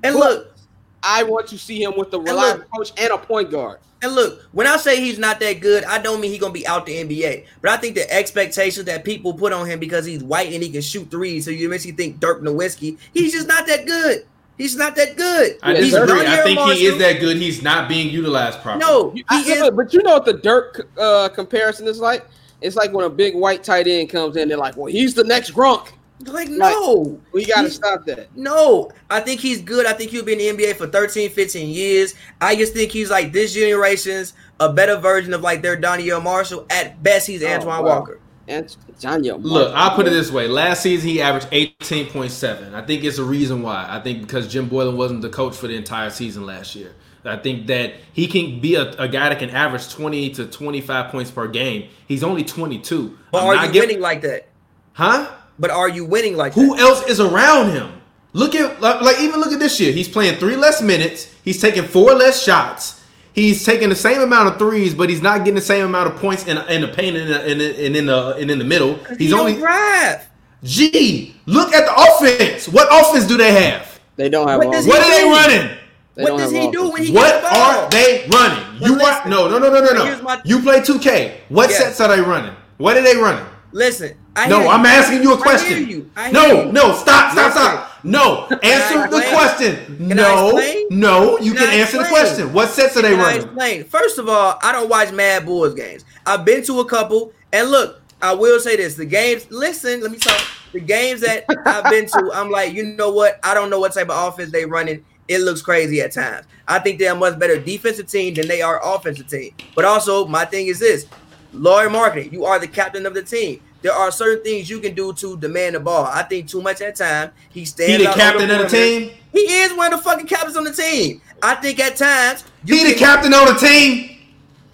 and 0.03 0.13
but- 0.13 0.19
look, 0.19 0.55
I 1.03 1.23
want 1.23 1.47
to 1.47 1.57
see 1.57 1.83
him 1.83 1.93
with 1.97 2.09
the 2.12 2.17
look- 2.17 2.27
reliable 2.27 2.63
coach 2.73 2.91
and 2.97 3.12
a 3.12 3.17
point 3.17 3.51
guard. 3.51 3.79
And 4.01 4.15
look, 4.15 4.41
when 4.51 4.67
I 4.67 4.75
say 4.77 4.99
he's 5.01 5.17
not 5.19 5.39
that 5.41 5.59
good, 5.62 5.83
I 5.86 5.97
don't 5.97 6.19
mean 6.21 6.31
he's 6.31 6.39
gonna 6.41 6.51
be 6.53 6.67
out 6.67 6.86
the 6.86 6.93
NBA. 7.03 7.45
But 7.62 7.71
I 7.71 7.77
think 7.77 7.95
the 7.95 8.09
expectations 8.13 8.86
that 8.86 9.05
people 9.05 9.33
put 9.33 9.53
on 9.53 9.65
him 9.65 9.79
because 9.79 10.05
he's 10.05 10.21
white 10.23 10.51
and 10.53 10.62
he 10.63 10.69
can 10.69 10.81
shoot 10.81 11.09
threes, 11.12 11.45
so 11.45 11.51
you 11.51 11.67
eventually 11.67 11.93
think 11.93 12.19
Dirk 12.19 12.41
Nowitzki, 12.41 12.97
he's 13.13 13.31
just 13.33 13.47
not 13.47 13.65
that 13.67 13.86
good. 13.86 14.25
He's 14.57 14.75
not 14.75 14.95
that 14.95 15.17
good. 15.17 15.57
I 15.63 15.73
he's 15.75 15.91
disagree. 15.91 16.21
I 16.21 16.25
Donnell 16.37 16.43
think 16.65 16.77
he 16.79 16.85
is 16.85 16.97
that 16.99 17.19
good. 17.19 17.37
He's 17.37 17.61
not 17.63 17.89
being 17.89 18.09
utilized 18.09 18.61
properly. 18.61 18.85
No, 18.85 19.13
I- 19.29 19.41
he 19.41 19.51
is. 19.51 19.71
but 19.71 19.93
you 19.93 20.03
know 20.03 20.13
what 20.13 20.25
the 20.25 20.33
Dirk 20.33 20.87
uh, 20.97 21.29
comparison 21.29 21.87
is 21.87 21.99
like? 21.99 22.25
It's 22.61 22.75
like 22.75 22.93
when 22.93 23.03
a 23.05 23.09
big 23.09 23.35
white 23.35 23.63
tight 23.63 23.87
end 23.87 24.09
comes 24.09 24.37
in, 24.37 24.47
they're 24.47 24.57
like, 24.57 24.77
"Well, 24.77 24.85
he's 24.85 25.13
the 25.13 25.23
next 25.23 25.51
Gronk." 25.51 25.89
Like 26.25 26.47
no, 26.47 27.19
We 27.33 27.45
got 27.45 27.63
to 27.63 27.69
stop 27.69 28.05
that. 28.05 28.29
no. 28.37 28.89
I 29.09 29.19
think 29.19 29.41
he's 29.41 29.61
good. 29.61 29.85
I 29.85 29.91
think 29.91 30.11
he'll 30.11 30.23
be 30.23 30.31
in 30.41 30.57
the 30.57 30.63
NBA 30.65 30.75
for 30.77 30.87
13, 30.87 31.29
15 31.31 31.67
years. 31.67 32.13
I 32.39 32.55
just 32.55 32.71
think 32.73 32.91
he's 32.91 33.09
like 33.09 33.33
this 33.33 33.53
generation's 33.53 34.33
a 34.61 34.71
better 34.71 34.95
version 34.95 35.33
of 35.33 35.41
like 35.41 35.61
their 35.61 35.75
Donyell 35.75 36.23
Marshall. 36.23 36.65
At 36.69 37.03
best, 37.03 37.27
he's 37.27 37.43
Oh, 37.43 37.47
Antoine 37.47 37.83
wow. 37.83 37.99
Walker. 37.99 38.19
And 38.47 38.75
Daniel, 38.99 39.39
Look, 39.39 39.73
I'll 39.73 39.95
put 39.95 40.06
it 40.06 40.10
this 40.10 40.29
way. 40.32 40.47
Last 40.47 40.84
season 40.84 41.10
he 41.10 41.21
averaged 41.21 41.47
18.7. 41.51 42.73
I 42.73 42.82
think 42.86 43.03
it's 43.03 43.17
a 43.17 43.23
reason 43.23 43.62
why. 43.62 43.86
I 43.88 43.99
think 44.01 44.21
because 44.21 44.51
Jim 44.51 44.69
Boylen 44.69 44.97
wasn't 44.97 45.21
the 45.21 45.29
coach 45.29 45.56
for 45.56 45.67
the 45.67 45.75
entire 45.75 46.10
season 46.10 46.45
last 46.45 46.75
year. 46.75 46.93
I 47.25 47.38
think 47.38 47.67
that 47.67 47.93
he 48.12 48.27
can 48.27 48.60
be 48.60 48.75
a, 48.75 48.91
a 48.99 49.08
guy 49.08 49.29
that 49.29 49.39
can 49.39 49.49
average 49.49 49.89
20 49.93 50.32
to 50.32 50.45
25 50.45 51.10
points 51.12 51.32
per 51.32 51.47
game. 51.47 51.88
He's 52.06 52.21
only 52.21 52.43
22. 52.43 53.17
But 53.32 53.38
I'm 53.43 53.47
are 53.47 53.65
you 53.65 53.71
giving- 53.71 53.88
winning 53.89 54.01
like 54.01 54.21
that? 54.21 54.49
Huh? 54.91 55.32
But 55.58 55.71
are 55.71 55.88
you 55.88 56.03
winning 56.03 56.36
like 56.36 56.53
Who 56.53 56.75
that? 56.75 56.82
else 56.82 57.08
is 57.08 57.19
around 57.21 57.71
him? 57.71 58.01
Look 58.34 58.56
at 58.56 58.82
like, 58.82 59.01
like 59.01 59.19
even 59.21 59.39
look 59.39 59.53
at 59.53 59.60
this 59.60 59.79
year. 59.79 59.93
He's 59.93 60.10
playing 60.10 60.38
three 60.39 60.56
less 60.56 60.82
minutes. 60.82 61.34
He's 61.45 61.62
taking 61.62 61.84
four 61.84 62.13
less 62.13 62.43
shots. 62.43 62.99
He's 63.34 63.65
taking 63.65 63.89
the 63.89 63.96
same 63.96 64.22
amount 64.22 64.48
of 64.50 64.60
threes, 64.60 64.93
but 64.93 65.10
he's 65.10 65.22
not 65.22 65.39
getting 65.39 65.56
the 65.56 65.62
same 65.62 65.86
amount 65.86 66.13
of 66.13 66.19
points 66.19 66.46
in, 66.46 66.58
in 66.69 66.82
the 66.82 66.88
paint 66.88 67.17
and 67.17 67.30
in, 67.30 67.32
the- 67.32 67.41
and 67.52 67.62
in, 67.62 67.86
and 67.86 67.96
in 67.96 68.06
the 68.06 68.36
and 68.36 68.52
in 68.52 68.60
the 68.60 68.65
middle. 68.65 69.00
He's 69.17 69.32
don't 69.32 69.39
only 69.41 69.56
drive. 69.56 70.28
Gee, 70.63 71.36
Look 71.46 71.74
at 71.74 71.86
the 71.86 71.93
offense. 71.93 72.69
What 72.69 72.88
offense 72.91 73.28
do 73.28 73.36
they 73.38 73.52
have? 73.52 74.00
they 74.15 74.30
don't 74.30 74.48
have 74.48 74.60
What 74.60 74.67
What 74.67 74.84
he 74.86 74.91
are 74.91 75.10
they 75.10 75.22
do? 75.24 75.30
running? 75.32 75.78
they 76.15 76.24
what 76.24 76.38
does 76.38 76.52
he 76.52 76.60
all 76.60 76.72
do 76.72 76.89
when 76.91 77.04
he 77.04 77.12
What 77.12 77.41
gets 77.41 77.50
the 77.50 77.60
are 77.60 77.89
they 77.89 78.28
running? 78.32 78.80
But 78.80 78.88
You 78.88 78.93
are 78.93 78.98
listen, 79.00 79.30
no 79.32 79.50
no 79.50 79.58
no 79.58 79.69
no 79.72 79.80
no 79.93 80.06
here's 80.06 80.17
no. 80.19 80.24
my- 80.24 80.41
You 80.46 80.62
play 80.62 80.80
2K. 80.82 81.32
What 81.50 81.69
Yeah. 81.72 81.78
sets 81.78 82.00
are 82.02 82.08
they 82.15 82.22
running? 82.22 82.54
What 82.78 82.96
are 82.98 83.02
they 83.02 83.17
running? 83.17 83.46
Listen, 83.72 84.15
I 84.36 84.48
No, 84.48 84.60
hear 84.60 84.67
I'm 84.69 84.82
you. 84.84 84.88
asking 84.88 85.24
you 85.24 85.34
a 85.34 85.38
question. 85.38 85.78
hear 85.80 85.88
you. 85.88 86.10
I 86.15 86.24
hear 86.26 86.34
no, 86.34 86.63
you. 86.65 86.72
no, 86.72 86.93
stop, 86.96 87.32
stop, 87.32 87.36
Listen. 87.36 87.52
stop. 87.52 87.89
No, 88.03 88.47
answer 88.61 89.07
the 89.07 89.23
question. 89.31 89.97
Can 89.97 90.09
no, 90.09 90.51
no, 90.89 91.39
you 91.39 91.53
Can 91.53 91.67
can, 91.67 91.79
answer 91.79 91.99
the 91.99 92.09
question. 92.09 92.51
What 92.51 92.69
sets 92.69 92.97
are 92.97 93.01
they 93.01 93.13
running? 93.13 93.43
explain? 93.43 93.85
First 93.85 94.17
of 94.17 94.27
all, 94.27 94.59
I 94.61 94.71
don't 94.73 94.89
watch 94.89 95.11
Mad 95.13 95.45
Bulls 95.45 95.73
games. 95.73 96.03
I've 96.25 96.43
been 96.43 96.63
to 96.65 96.81
a 96.81 96.85
couple, 96.85 97.31
and 97.53 97.69
look, 97.71 98.01
I 98.21 98.33
will 98.33 98.59
say 98.59 98.75
this: 98.75 98.95
the 98.95 99.05
games. 99.05 99.49
Listen, 99.51 100.01
let 100.01 100.11
me 100.11 100.17
talk. 100.17 100.41
The 100.73 100.81
games 100.81 101.21
that 101.21 101.45
I've 101.65 101.85
been 101.85 102.07
to, 102.07 102.31
I'm 102.33 102.49
like, 102.49 102.73
you 102.73 102.83
know 102.83 103.11
what? 103.11 103.39
I 103.43 103.53
don't 103.53 103.69
know 103.69 103.79
what 103.79 103.93
type 103.93 104.09
of 104.09 104.33
offense 104.33 104.51
they 104.51 104.65
running. 104.65 105.05
It 105.27 105.39
looks 105.39 105.61
crazy 105.61 106.01
at 106.01 106.11
times. 106.11 106.45
I 106.67 106.79
think 106.79 106.99
they're 106.99 107.13
a 107.13 107.15
much 107.15 107.39
better 107.39 107.59
defensive 107.59 108.07
team 108.07 108.33
than 108.33 108.47
they 108.47 108.61
are 108.61 108.81
offensive 108.83 109.27
team. 109.27 109.53
But 109.75 109.85
also, 109.85 110.25
my 110.25 110.43
thing 110.43 110.67
is 110.67 110.79
this: 110.79 111.07
Lauri 111.53 111.89
Markkanen, 111.89 112.31
you 112.31 112.43
are 112.43 112.59
the 112.59 112.67
captain 112.67 113.05
of 113.05 113.13
the 113.13 113.23
team. 113.23 113.61
There 113.84 113.91
are 113.93 114.12
certain 114.12 114.43
things 114.43 114.69
you 114.69 114.80
can 114.80 114.96
do 114.96 115.13
to 115.13 115.38
demand 115.38 115.76
the 115.76 115.80
ball. 115.82 116.06
I 116.06 116.24
think 116.24 116.48
too 116.48 116.62
much 116.62 116.82
at 116.82 116.96
time. 116.96 117.32
He 117.50 117.65
stands. 117.65 117.91
He 117.91 117.98
the 117.98 118.08
out 118.10 118.13
on 118.13 118.19
captain 118.19 118.50
of 118.50 118.60
the 118.62 118.67
team. 118.69 119.12
He 119.32 119.39
is 119.41 119.74
one 119.74 119.93
of 119.93 120.00
the 120.00 120.04
fucking 120.10 120.26
captains 120.28 120.56
on 120.58 120.63
the 120.63 120.72
team. 120.74 121.22
I 121.41 121.56
think 121.56 121.80
at 121.80 121.96
times 121.98 122.46
you 122.65 122.78
He 122.78 122.84
the 122.86 122.89
can- 122.91 123.00
captain 123.00 123.34
of 123.34 123.48
the 123.48 123.67
team. 123.67 124.10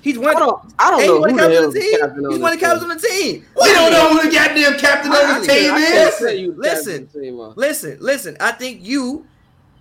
He's 0.02 0.17
one. 0.17 0.34
I 0.36 0.39
don't, 0.39 0.74
I 0.80 0.91
don't 0.91 1.02
know 1.06 1.22
who 1.24 1.28
the 1.28 1.34
the 1.34 1.39
hell 1.41 1.50
captains 1.50 1.65
of 1.65 1.74
the 1.74 1.80
the 1.80 1.86
team. 1.86 2.00
captain 2.00 2.30
He's 2.32 2.39
one 2.39 2.54
of 2.54 2.60
the 2.60 2.65
captains 2.65 2.84
on 2.84 2.89
the 2.89 3.08
team. 3.08 3.45
We 3.62 3.74
don't 3.74 3.91
know 3.91 4.10
who 4.13 4.30
the 4.30 4.34
goddamn 4.36 4.80
captain 4.80 5.12
of 5.12 5.17
I- 5.17 5.39
the 5.39 5.48
team 5.48 5.76
is. 5.76 6.17
tell 6.17 6.34
you 6.34 6.52
who 6.54 6.62
the 6.62 6.69
captain 6.69 6.86
Listen, 6.86 7.04
of 7.04 7.12
the 7.13 7.19
team 7.19 7.39
is. 7.39 7.58
Listen, 7.58 7.98
listen. 8.00 8.38
I 8.39 8.52
think 8.54 8.86
you. 8.86 9.26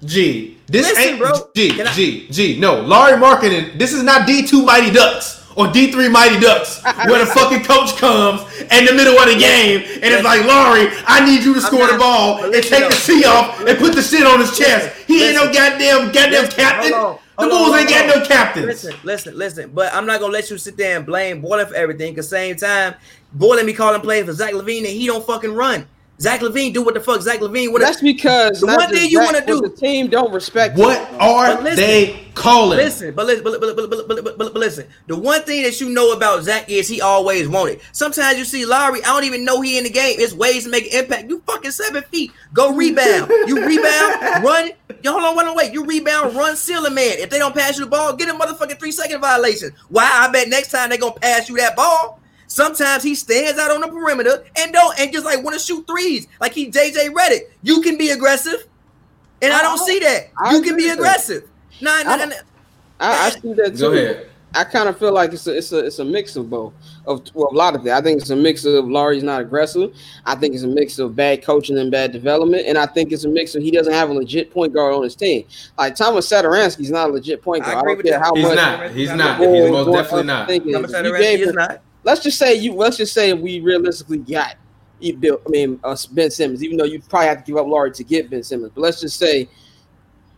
G. 0.04 0.58
This 0.66 0.86
Listen, 0.88 1.02
ain't 1.02 1.18
bro. 1.18 1.32
G. 1.54 1.70
Can 1.70 1.86
I- 1.86 1.92
G. 1.92 2.28
G. 2.30 2.58
No, 2.58 2.80
Lauri 2.80 3.12
Markkanen. 3.12 3.78
This 3.78 3.92
is 3.92 4.02
not 4.02 4.26
D 4.26 4.46
two 4.46 4.62
Mighty 4.64 4.90
Ducks 4.90 5.37
or 5.58 5.66
D 5.72 5.90
three 5.90 6.08
Mighty 6.08 6.38
Ducks, 6.38 6.80
where 6.84 7.18
the 7.18 7.26
fucking 7.26 7.64
coach 7.64 7.96
comes 7.96 8.40
in 8.60 8.84
the 8.86 8.92
middle 8.94 9.18
of 9.18 9.26
the 9.26 9.36
game 9.38 9.82
and 10.02 10.04
it's 10.14 10.22
like, 10.24 10.44
Lauri, 10.46 10.88
I 11.06 11.24
need 11.26 11.42
you 11.44 11.52
to 11.54 11.60
score 11.60 11.86
the 11.90 11.98
ball 11.98 12.42
and 12.42 12.52
listen 12.52 12.78
take 12.78 12.88
the. 12.88 12.94
C 12.96 13.24
off 13.24 13.58
and 13.66 13.76
put 13.78 13.94
the 13.94 14.02
shit 14.02 14.24
on 14.26 14.38
his 14.40 14.56
chest. 14.56 14.96
He 15.06 15.24
ain't 15.24 15.34
no 15.34 15.52
goddamn 15.52 16.06
goddamn 16.12 16.30
Listen, 16.44 16.50
captain. 16.50 16.92
hold 16.92 17.04
on, 17.04 17.18
The 17.38 17.42
hold 17.42 17.50
Bulls 17.50 17.72
on, 17.72 17.78
ain't 17.80 17.88
got 17.90 18.02
on. 18.16 18.20
no 18.22 18.26
captains. 18.26 18.66
Listen, 18.66 18.94
listen, 19.02 19.36
listen. 19.36 19.70
But 19.74 19.92
I'm 19.92 20.06
not 20.06 20.20
gonna 20.20 20.32
let 20.32 20.48
you 20.50 20.58
sit 20.58 20.76
there 20.76 20.96
and 20.96 21.04
blame 21.04 21.42
Boylen 21.42 21.68
for 21.68 21.74
everything. 21.74 22.14
Cause 22.14 22.28
same 22.28 22.54
time, 22.56 22.94
Boylen 23.36 23.66
be 23.66 23.72
calling 23.72 24.00
plays 24.00 24.26
for 24.26 24.32
Zach 24.32 24.54
LaVine 24.54 24.78
and 24.78 24.86
he 24.86 25.06
don't 25.06 25.26
fucking 25.26 25.52
run. 25.54 25.86
Zach 26.20 26.40
LaVine 26.40 26.74
do 26.74 26.82
what 26.82 26.94
the 26.94 27.00
fuck 27.00 27.20
Zach 27.22 27.38
LaVine. 27.38 27.70
What 27.70 27.80
that's 27.80 28.00
because 28.00 28.60
the 28.60 28.66
one 28.66 28.90
thing 28.90 29.08
you 29.08 29.20
want 29.20 29.36
to 29.36 29.46
do, 29.46 29.60
the 29.60 29.68
team 29.68 30.08
don't 30.08 30.32
respect. 30.32 30.76
What 30.76 30.98
are 31.20 31.60
listen, 31.62 31.76
they 31.76 32.26
calling? 32.34 32.76
Listen, 32.76 33.14
but 33.14 33.26
listen, 33.26 33.44
but, 33.44 33.60
but, 33.60 33.76
but, 33.76 34.08
but, 34.08 34.24
but, 34.24 34.36
but, 34.36 34.54
listen. 34.54 34.86
The 35.06 35.16
one 35.16 35.42
thing 35.42 35.62
that 35.62 35.80
you 35.80 35.90
know 35.90 36.12
about 36.12 36.42
Zach 36.42 36.68
is 36.68 36.88
he 36.88 37.00
always 37.00 37.48
wanted. 37.48 37.80
Sometimes 37.92 38.36
you 38.36 38.44
see 38.44 38.66
Lauri, 38.66 39.00
I 39.04 39.06
don't 39.06 39.24
even 39.24 39.44
know 39.44 39.60
he 39.60 39.78
in 39.78 39.84
the 39.84 39.90
game. 39.90 40.16
It's 40.18 40.34
ways 40.34 40.64
to 40.64 40.70
make 40.70 40.92
impact. 40.92 41.28
You 41.28 41.40
fucking 41.46 41.70
seven 41.70 42.02
feet, 42.04 42.32
go 42.52 42.74
rebound. 42.74 43.30
You 43.46 43.64
rebound, 43.64 44.20
run. 44.44 44.70
Yo, 45.02 45.12
hold 45.12 45.22
on, 45.22 45.36
wait, 45.36 45.54
wait. 45.54 45.72
You 45.72 45.84
rebound, 45.84 46.34
run, 46.34 46.56
seal 46.56 46.84
a 46.84 46.90
man. 46.90 47.18
If 47.18 47.30
they 47.30 47.38
don't 47.38 47.54
pass 47.54 47.78
you 47.78 47.84
the 47.84 47.90
ball, 47.90 48.16
get 48.16 48.28
a 48.28 48.32
motherfucking 48.32 48.80
three 48.80 48.90
second 48.90 49.20
violation. 49.20 49.70
Why? 49.88 50.10
I 50.12 50.32
bet 50.32 50.48
next 50.48 50.72
time 50.72 50.90
they 50.90 50.98
gonna 50.98 51.12
pass 51.12 51.48
you 51.48 51.56
that 51.58 51.76
ball. 51.76 52.17
Sometimes 52.48 53.02
he 53.02 53.14
stands 53.14 53.58
out 53.58 53.70
on 53.70 53.82
the 53.82 53.88
perimeter 53.88 54.44
and 54.56 54.72
don't 54.72 54.98
and 54.98 55.12
just 55.12 55.24
like 55.24 55.44
want 55.44 55.58
to 55.58 55.64
shoot 55.64 55.86
threes, 55.86 56.26
like 56.40 56.52
he 56.52 56.70
JJ 56.70 57.10
Redick. 57.10 57.50
You 57.62 57.80
can 57.82 57.96
be 57.96 58.10
aggressive, 58.10 58.66
and 59.42 59.52
I 59.52 59.60
don't 59.60 59.78
see 59.78 59.98
that. 60.00 60.30
I 60.42 60.54
You 60.54 60.62
can 60.62 60.76
be 60.76 60.88
aggressive. 60.88 61.48
Nah, 61.80 62.02
nah, 62.02 62.12
I 62.12 62.16
nah, 62.16 62.24
nah. 62.24 62.34
I, 63.00 63.26
I 63.26 63.30
see 63.30 63.52
that 63.52 63.76
too. 63.76 63.78
Go 63.78 63.92
ahead. 63.92 64.30
I 64.54 64.64
kind 64.64 64.88
of 64.88 64.98
feel 64.98 65.12
like 65.12 65.32
it's 65.34 65.46
a 65.46 65.56
it's 65.56 65.72
a 65.72 65.84
it's 65.84 65.98
a 65.98 66.04
mix 66.04 66.36
of 66.36 66.48
both 66.48 66.72
of 67.06 67.22
well, 67.34 67.48
a 67.52 67.54
lot 67.54 67.76
of 67.76 67.86
it. 67.86 67.92
I 67.92 68.00
think 68.00 68.20
it's 68.20 68.30
a 68.30 68.36
mix 68.36 68.64
of 68.64 68.88
Lauri's 68.88 69.22
not 69.22 69.42
aggressive. 69.42 69.94
I 70.24 70.34
think 70.36 70.54
it's 70.54 70.64
a 70.64 70.68
mix 70.68 70.98
of 70.98 71.14
bad 71.14 71.44
coaching 71.44 71.76
and 71.78 71.90
bad 71.90 72.12
development, 72.12 72.66
and 72.66 72.78
I 72.78 72.86
think 72.86 73.12
it's 73.12 73.24
a 73.24 73.28
mix 73.28 73.54
of 73.54 73.62
he 73.62 73.70
doesn't 73.70 73.92
have 73.92 74.08
a 74.08 74.14
legit 74.14 74.50
point 74.50 74.72
guard 74.72 74.94
on 74.94 75.02
his 75.02 75.14
team. 75.14 75.44
Like 75.76 75.96
Thomas 75.96 76.28
Satoransky's 76.28 76.90
not 76.90 77.10
a 77.10 77.12
legit 77.12 77.42
point 77.42 77.64
guard. 77.64 77.76
I, 77.76 77.80
I 77.80 77.82
don't 77.82 78.02
care 78.02 78.18
how 78.18 78.34
he's 78.34 78.44
much 78.44 78.56
not. 78.56 78.90
He's 78.90 79.12
not. 79.12 79.38
He's 79.38 79.70
most 79.70 79.92
definitely 79.92 80.24
not. 80.24 80.48
Thomas 80.48 80.92
Satoransky 80.92 81.38
is 81.40 81.52
not. 81.52 81.82
Let's 82.04 82.22
just 82.22 82.38
say 82.38 82.54
you. 82.54 82.74
Let's 82.74 82.96
just 82.96 83.12
say 83.12 83.32
we 83.32 83.60
realistically 83.60 84.18
got 84.18 84.56
you 85.00 85.16
built. 85.16 85.42
I 85.46 85.50
mean, 85.50 85.80
uh, 85.84 85.96
Ben 86.12 86.30
Simmons. 86.30 86.62
Even 86.62 86.76
though 86.76 86.84
you 86.84 87.00
probably 87.00 87.28
have 87.28 87.38
to 87.38 87.44
give 87.44 87.56
up 87.56 87.66
Lauri 87.66 87.90
to 87.92 88.04
get 88.04 88.30
Ben 88.30 88.42
Simmons, 88.42 88.72
but 88.74 88.80
let's 88.80 89.00
just 89.00 89.18
say 89.18 89.48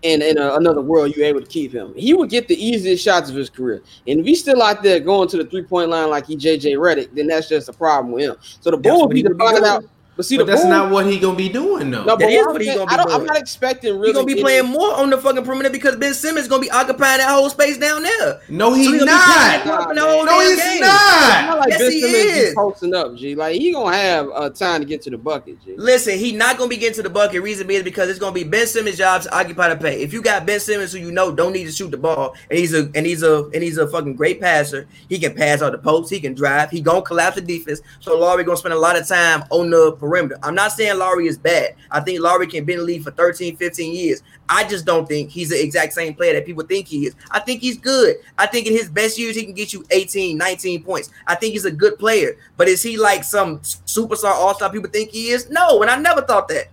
in 0.03 0.23
in 0.23 0.39
a, 0.39 0.55
another 0.55 0.81
world, 0.81 1.15
you're 1.15 1.27
able 1.27 1.41
to 1.41 1.47
keep 1.47 1.73
him. 1.73 1.93
He 1.95 2.15
would 2.15 2.31
get 2.31 2.49
the 2.49 2.63
easiest 2.63 3.05
shots 3.05 3.29
of 3.31 3.37
his 3.37 3.51
career. 3.51 3.83
And 4.07 4.21
if 4.21 4.27
he's 4.27 4.41
still 4.41 4.63
out 4.63 4.83
there 4.83 5.01
going 5.01 5.29
to 5.29 5.37
the 5.37 5.45
three 5.45 5.63
point 5.63 5.91
line 5.91 6.11
like 6.11 6.27
he 6.27 6.37
JJ 6.37 6.77
Redick, 6.77 7.15
then 7.15 7.27
that's 7.27 7.49
just 7.49 7.69
a 7.69 7.73
problem 7.73 8.13
with 8.13 8.25
him. 8.25 8.37
So 8.61 8.71
the 8.71 8.77
Bulls 8.77 9.13
need 9.13 9.27
to 9.27 9.35
find 9.35 9.65
out. 9.65 9.85
But 10.21 10.27
see, 10.27 10.37
but 10.37 10.47
that's 10.47 10.61
Bulls, 10.61 10.71
not 10.71 10.91
what 10.91 11.07
he 11.07 11.19
gonna 11.19 11.35
be 11.35 11.49
doing 11.49 11.91
though. 11.91 12.05
No, 12.05 12.15
that 12.15 12.29
is 12.29 12.45
what 12.45 12.61
he 12.61 12.67
gonna 12.67 12.85
be 12.85 12.93
I 12.93 13.15
am 13.15 13.25
not 13.25 13.39
expecting 13.39 13.95
really. 13.95 14.09
He's 14.09 14.15
gonna 14.17 14.27
be 14.27 14.39
playing 14.39 14.67
more 14.67 14.95
on 14.95 15.09
the 15.09 15.17
fucking 15.17 15.45
perimeter 15.47 15.71
because 15.71 15.97
Ben 15.97 16.13
Simmons 16.13 16.43
is 16.43 16.49
gonna 16.49 16.61
be 16.61 16.71
occupying 16.71 17.21
that 17.21 17.31
whole 17.31 17.49
space 17.49 17.79
down 17.79 18.03
there. 18.03 18.43
No, 18.51 18.75
he's 18.75 18.99
so 18.99 19.07
not. 19.07 19.65
Nah, 19.65 19.93
no, 19.95 20.41
he's 20.41 20.59
game. 20.59 20.81
not. 20.83 21.47
not 21.47 21.59
like 21.61 21.71
yes, 21.71 21.79
ben 21.79 21.91
he 21.91 22.01
Simmons 22.03 22.37
is 22.37 22.55
posting 22.55 22.95
up. 22.95 23.17
G, 23.17 23.35
like 23.35 23.59
he 23.59 23.73
gonna 23.73 23.97
have 23.97 24.29
uh, 24.35 24.51
time 24.51 24.83
to 24.83 24.87
get 24.87 25.01
to 25.01 25.11
the 25.11 25.17
bucket. 25.17 25.59
G. 25.65 25.75
Listen, 25.79 26.19
he 26.19 26.33
not 26.33 26.59
gonna 26.59 26.69
be 26.69 26.77
getting 26.77 26.97
to 26.97 27.03
the 27.03 27.09
bucket. 27.09 27.41
Reason 27.41 27.67
being 27.67 27.79
is 27.79 27.85
because 27.85 28.11
it's 28.11 28.19
gonna 28.19 28.35
be 28.35 28.45
Ben 28.45 28.67
Simmons' 28.67 28.99
job 28.99 29.23
to 29.23 29.35
occupy 29.35 29.71
the 29.71 29.77
paint. 29.77 30.03
If 30.03 30.13
you 30.13 30.21
got 30.21 30.45
Ben 30.45 30.61
Simmons 30.61 30.93
who 30.93 30.99
you 30.99 31.13
know 31.13 31.35
don't 31.35 31.55
need 31.55 31.65
to 31.65 31.73
shoot 31.73 31.93
the 31.93 31.97
ball, 31.97 32.35
and 32.51 32.59
he's 32.59 32.75
a 32.75 32.91
and 32.95 33.07
he's 33.07 33.23
a 33.23 33.45
and 33.55 33.63
he's 33.63 33.79
a 33.79 33.89
fucking 33.89 34.17
great 34.17 34.39
passer, 34.39 34.87
he 35.09 35.19
can 35.19 35.35
pass 35.35 35.63
out 35.63 35.73
the 35.73 35.79
post, 35.79 36.11
he 36.11 36.21
can 36.21 36.35
drive, 36.35 36.69
he 36.69 36.83
gonna 36.83 37.01
collapse 37.01 37.37
the 37.37 37.41
defense. 37.41 37.81
So 38.01 38.19
Lauri 38.19 38.45
gonna 38.45 38.59
spend 38.59 38.75
a 38.75 38.79
lot 38.79 39.01
of 39.01 39.09
time 39.09 39.45
on 39.49 39.71
the 39.71 39.93
perimeter. 39.93 40.10
I'm 40.43 40.55
not 40.55 40.73
saying 40.73 40.91
saying 40.91 40.99
Lauri 40.99 41.27
is 41.27 41.39
bad. 41.39 41.75
I 41.91 42.01
think 42.01 42.21
Lauri 42.21 42.47
can 42.47 42.65
be 42.65 42.73
in 42.75 42.81
the 42.81 42.85
league 42.85 43.03
for 43.03 43.11
13, 43.11 43.57
15 43.57 43.95
years. 43.95 44.23
I 44.49 44.65
just 44.65 44.85
don't 44.85 45.07
think 45.07 45.31
he's 45.31 45.51
the 45.51 45.63
exact 45.63 45.93
same 45.93 46.15
player 46.15 46.35
that 46.35 46.47
people 46.47 46.65
think 46.65 46.89
he 46.89 47.07
is. 47.07 47.15
I 47.31 47.41
think 47.41 47.61
he's 47.61 47.79
good. 47.79 48.17
I 48.39 48.47
think 48.47 48.67
in 48.67 48.73
his 48.73 48.89
best 48.89 49.19
years, 49.19 49.37
he 49.37 49.45
can 49.45 49.55
get 49.55 49.73
you 49.73 49.85
18, 49.91 50.37
19 50.37 50.83
points. 50.83 51.11
I 51.27 51.35
think 51.35 51.53
he's 51.53 51.65
a 51.65 51.71
good 51.71 51.99
player. 51.99 52.37
But 52.57 52.69
is 52.69 52.83
he 52.83 52.97
like 52.97 53.25
some 53.25 53.61
superstar 53.61 54.33
all 54.33 54.55
star 54.55 54.71
people 54.71 54.91
think 54.91 55.11
he 55.11 55.31
is? 55.31 55.51
No, 55.51 55.83
and 55.83 55.91
I 55.91 55.97
never 55.97 56.23
thought 56.23 56.49
that. 56.49 56.67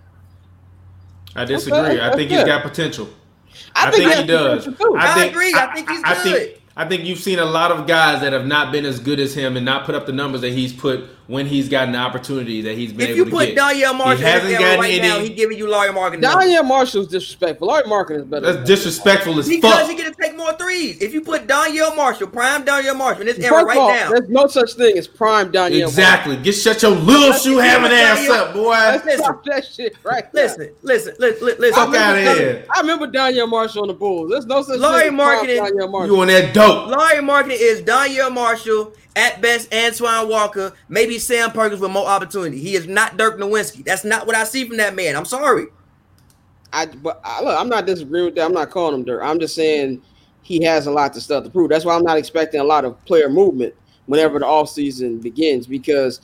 I 1.36 1.44
disagree. 1.44 2.00
I 2.00 2.14
think 2.14 2.30
he's 2.30 2.44
got 2.44 2.62
potential. 2.62 3.08
I, 3.74 3.88
I 3.88 3.90
think, 3.90 4.10
think 4.10 4.20
he 4.22 4.26
does. 4.26 4.66
I, 4.66 4.72
think, 4.72 4.96
I 4.96 5.24
agree. 5.24 5.54
I, 5.54 5.74
think 5.74 5.88
he's 5.88 6.02
good. 6.02 6.06
I 6.06 6.14
think, 6.14 6.62
I 6.76 6.88
think 6.88 7.04
you've 7.04 7.18
seen 7.18 7.38
a 7.38 7.44
lot 7.44 7.70
of 7.70 7.86
guys 7.86 8.20
that 8.22 8.32
have 8.32 8.46
not 8.46 8.72
been 8.72 8.84
as 8.84 8.98
good 8.98 9.20
as 9.20 9.34
him 9.34 9.56
and 9.56 9.64
not 9.64 9.84
put 9.84 9.94
up 9.94 10.06
the 10.06 10.12
numbers 10.12 10.40
that 10.40 10.52
he's 10.52 10.72
put 10.72 11.08
when 11.28 11.44
he's 11.46 11.68
gotten 11.68 11.92
the 11.92 11.98
opportunity 11.98 12.62
that 12.62 12.76
he's 12.76 12.90
been 12.90 13.10
if 13.10 13.16
able 13.16 13.26
to 13.26 13.30
get. 13.30 13.42
If 13.42 13.48
you 13.48 13.54
put 13.54 13.76
Donyell 13.76 13.96
Marshall 13.96 14.16
he 14.16 14.22
hasn't 14.24 14.80
right 14.80 14.90
any, 14.94 15.00
now, 15.00 15.20
he's 15.20 15.30
giving 15.30 15.58
you 15.58 15.70
Lauri 15.70 15.90
Markkanen. 15.90 16.22
Donyell 16.22 16.66
Marshall's 16.66 17.06
disrespectful. 17.06 17.68
Lauri 17.68 17.82
Markkanen 17.82 18.20
is 18.20 18.24
better. 18.24 18.52
That's 18.52 18.66
disrespectful 18.66 19.38
as 19.38 19.46
because 19.46 19.70
fuck. 19.70 19.80
Because 19.80 19.90
he's 19.90 20.00
going 20.00 20.14
to 20.14 20.20
take 20.20 20.36
more 20.38 20.54
threes. 20.54 21.02
If 21.02 21.12
you 21.12 21.20
put 21.20 21.46
Donyell 21.46 21.94
Marshall, 21.94 22.28
prime 22.28 22.64
Donyell 22.64 22.96
Marshall 22.96 23.20
in 23.20 23.26
this 23.26 23.38
era 23.38 23.62
right 23.62 23.78
all, 23.78 23.90
now. 23.90 24.10
There's 24.10 24.30
no 24.30 24.46
such 24.46 24.72
thing 24.72 24.96
as 24.96 25.06
prime 25.06 25.52
Donyell 25.52 25.82
Exactly. 25.82 26.36
Marshall. 26.36 26.44
Get 26.44 26.52
shut 26.52 26.82
your 26.82 26.92
little 26.92 27.34
shoe 27.34 27.58
having 27.58 27.92
ass 27.92 28.28
up, 28.30 28.54
boy. 28.54 28.70
Let's 28.70 29.04
Listen, 29.04 29.38
that 29.44 29.64
shit 29.66 29.96
right 30.04 30.32
listen, 30.32 30.74
listen, 30.82 31.14
listen, 31.18 31.46
listen. 31.46 31.74
Fuck 31.74 31.94
out 31.94 32.16
of 32.16 32.38
here. 32.38 32.64
I 32.74 32.80
remember 32.80 33.06
Donyell 33.06 33.48
Marshall 33.48 33.82
on 33.82 33.88
the 33.88 33.94
Bulls. 33.94 34.30
There's 34.30 34.46
no 34.46 34.62
such 34.62 34.78
Lauri 34.78 35.04
thing 35.04 35.12
Markkanen, 35.12 36.06
You 36.06 36.20
on 36.20 36.28
that 36.28 36.54
dope. 36.54 36.88
Lauri 36.88 37.16
Markkanen 37.16 37.58
is 37.58 37.82
Donyell 37.82 38.32
Marshall 38.32 38.94
at 39.18 39.40
best, 39.42 39.74
Antoine 39.74 40.28
Walker, 40.28 40.72
maybe 40.88 41.18
Sam 41.18 41.50
Perkins 41.50 41.80
with 41.80 41.90
more 41.90 42.06
opportunity. 42.06 42.58
He 42.58 42.74
is 42.74 42.86
not 42.86 43.16
Dirk 43.16 43.38
Nowitzki. 43.38 43.84
That's 43.84 44.04
not 44.04 44.26
what 44.26 44.36
I 44.36 44.44
see 44.44 44.64
from 44.64 44.76
that 44.76 44.94
man. 44.94 45.16
I'm 45.16 45.24
sorry. 45.24 45.66
I 46.72 46.86
but 46.86 47.20
I, 47.24 47.42
look, 47.42 47.58
I'm 47.58 47.68
not 47.68 47.86
disagreeing 47.86 48.26
with 48.26 48.34
that. 48.36 48.44
I'm 48.44 48.52
not 48.52 48.70
calling 48.70 48.94
him 48.94 49.04
Dirk. 49.04 49.22
I'm 49.22 49.40
just 49.40 49.54
saying 49.54 50.00
he 50.42 50.62
has 50.64 50.86
a 50.86 50.90
lot 50.90 51.12
to 51.14 51.20
stuff 51.20 51.44
to 51.44 51.50
prove. 51.50 51.68
That's 51.68 51.84
why 51.84 51.96
I'm 51.96 52.04
not 52.04 52.16
expecting 52.16 52.60
a 52.60 52.64
lot 52.64 52.84
of 52.84 53.02
player 53.04 53.28
movement 53.28 53.74
whenever 54.06 54.38
the 54.38 54.46
offseason 54.46 55.20
begins 55.20 55.66
because 55.66 56.20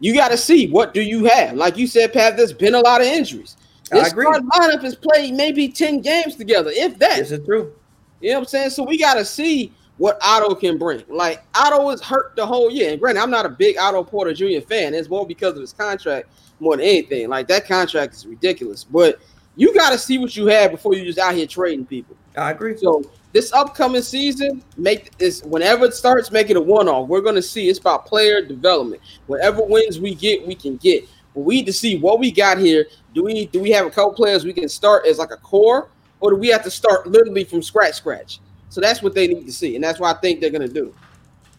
you 0.00 0.12
got 0.12 0.30
to 0.30 0.36
see 0.36 0.68
what 0.70 0.92
do 0.92 1.02
you 1.02 1.24
have. 1.26 1.56
Like 1.56 1.76
you 1.76 1.86
said, 1.86 2.12
Pat, 2.12 2.36
there's 2.36 2.52
been 2.52 2.74
a 2.74 2.80
lot 2.80 3.00
of 3.00 3.06
injuries. 3.06 3.56
This 3.90 4.12
lineup 4.12 4.82
has 4.82 4.96
played 4.96 5.34
maybe 5.34 5.68
10 5.68 6.00
games 6.00 6.34
together, 6.36 6.70
if 6.72 6.98
that. 6.98 7.18
This 7.18 7.30
is 7.30 7.44
true. 7.46 7.72
You 8.20 8.30
know 8.30 8.36
what 8.36 8.40
I'm 8.40 8.48
saying? 8.48 8.70
So 8.70 8.82
we 8.82 8.98
got 8.98 9.14
to 9.14 9.24
see 9.24 9.72
what 9.98 10.18
Otto 10.22 10.54
can 10.54 10.78
bring. 10.78 11.02
Like 11.08 11.42
Otto 11.54 11.84
was 11.84 12.02
hurt 12.02 12.34
the 12.36 12.46
whole 12.46 12.70
year. 12.70 12.92
And 12.92 13.00
granted, 13.00 13.20
I'm 13.20 13.30
not 13.30 13.46
a 13.46 13.50
big 13.50 13.76
Otto 13.78 14.02
Porter 14.04 14.34
Jr. 14.34 14.60
fan. 14.66 14.94
It's 14.94 15.08
more 15.08 15.26
because 15.26 15.54
of 15.54 15.60
his 15.60 15.72
contract 15.72 16.28
more 16.60 16.76
than 16.76 16.84
anything. 16.84 17.28
Like 17.28 17.48
that 17.48 17.66
contract 17.66 18.14
is 18.14 18.26
ridiculous. 18.26 18.84
But 18.84 19.18
you 19.56 19.72
got 19.74 19.90
to 19.90 19.98
see 19.98 20.18
what 20.18 20.36
you 20.36 20.46
have 20.46 20.72
before 20.72 20.94
you 20.94 21.04
just 21.04 21.18
out 21.18 21.34
here 21.34 21.46
trading 21.46 21.86
people. 21.86 22.16
I 22.36 22.50
agree. 22.50 22.76
So 22.76 23.02
this 23.32 23.52
upcoming 23.52 24.02
season, 24.02 24.62
make 24.76 25.16
this 25.18 25.42
whenever 25.42 25.84
it 25.86 25.94
starts, 25.94 26.30
make 26.30 26.50
it 26.50 26.56
a 26.56 26.60
one-off. 26.60 27.08
We're 27.08 27.20
gonna 27.20 27.42
see 27.42 27.68
it's 27.68 27.78
about 27.78 28.06
player 28.06 28.40
development. 28.44 29.02
Whatever 29.26 29.64
wins 29.64 30.00
we 30.00 30.14
get, 30.14 30.46
we 30.46 30.54
can 30.54 30.76
get. 30.76 31.08
But 31.34 31.40
we 31.40 31.56
need 31.56 31.66
to 31.66 31.72
see 31.72 31.98
what 31.98 32.20
we 32.20 32.30
got 32.30 32.58
here. 32.58 32.86
Do 33.12 33.24
we 33.24 33.46
do 33.46 33.60
we 33.60 33.70
have 33.70 33.86
a 33.86 33.90
couple 33.90 34.14
players 34.14 34.44
we 34.44 34.52
can 34.52 34.68
start 34.68 35.06
as 35.06 35.18
like 35.18 35.30
a 35.32 35.36
core, 35.36 35.90
or 36.20 36.30
do 36.30 36.36
we 36.36 36.48
have 36.48 36.64
to 36.64 36.70
start 36.70 37.06
literally 37.06 37.44
from 37.44 37.62
scratch, 37.62 37.94
scratch? 37.94 38.40
So 38.74 38.80
that's 38.80 39.00
what 39.02 39.14
they 39.14 39.28
need 39.28 39.46
to 39.46 39.52
see, 39.52 39.76
and 39.76 39.84
that's 39.84 40.00
what 40.00 40.16
I 40.16 40.18
think 40.18 40.40
they're 40.40 40.50
gonna 40.50 40.66
do. 40.66 40.92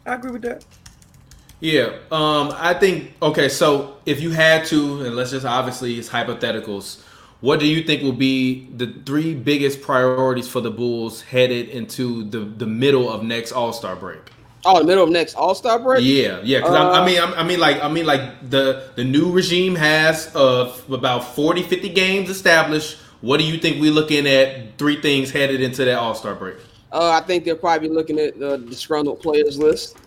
I 0.05 0.15
agree 0.15 0.31
with 0.31 0.41
that. 0.41 0.65
Yeah, 1.61 1.93
um, 2.11 2.51
I 2.57 2.73
think 2.73 3.13
okay. 3.21 3.47
So 3.47 3.99
if 4.05 4.19
you 4.19 4.31
had 4.31 4.65
to, 4.65 5.05
and 5.05 5.15
let's 5.15 5.31
just 5.31 5.45
obviously 5.45 5.97
it's 5.97 6.09
hypotheticals. 6.09 7.01
What 7.39 7.61
do 7.61 7.67
you 7.67 7.83
think 7.83 8.03
will 8.03 8.11
be 8.11 8.67
the 8.75 8.87
three 9.05 9.33
biggest 9.33 9.81
priorities 9.81 10.49
for 10.49 10.59
the 10.59 10.71
Bulls 10.71 11.21
headed 11.21 11.69
into 11.69 12.25
the 12.25 12.39
the 12.39 12.65
middle 12.65 13.09
of 13.09 13.23
next 13.23 13.53
All 13.53 13.71
Star 13.71 13.95
break? 13.95 14.19
Oh, 14.65 14.79
the 14.79 14.85
middle 14.85 15.05
of 15.05 15.09
next 15.09 15.35
All 15.35 15.55
Star 15.55 15.79
break. 15.79 16.03
Yeah, 16.03 16.41
yeah. 16.43 16.59
Because 16.59 16.75
uh, 16.75 16.91
I 16.91 17.05
mean, 17.05 17.21
I 17.21 17.43
mean, 17.45 17.61
like, 17.61 17.81
I 17.81 17.87
mean, 17.87 18.05
like 18.05 18.49
the 18.49 18.91
the 18.97 19.05
new 19.05 19.31
regime 19.31 19.75
has 19.75 20.35
of 20.35 20.83
uh, 20.91 20.95
about 20.95 21.33
40, 21.33 21.63
50 21.63 21.87
games 21.93 22.29
established. 22.29 22.97
What 23.21 23.37
do 23.37 23.45
you 23.45 23.57
think 23.57 23.79
we're 23.79 23.93
looking 23.93 24.27
at? 24.27 24.77
Three 24.77 24.99
things 24.99 25.31
headed 25.31 25.61
into 25.61 25.85
that 25.85 25.97
All 25.97 26.13
Star 26.13 26.35
break. 26.35 26.57
Uh, 26.95 27.11
I 27.11 27.19
think 27.19 27.43
they're 27.43 27.57
probably 27.57 27.89
looking 27.89 28.17
at 28.19 28.39
the 28.39 28.55
disgruntled 28.55 29.19
players 29.19 29.59
list, 29.59 29.97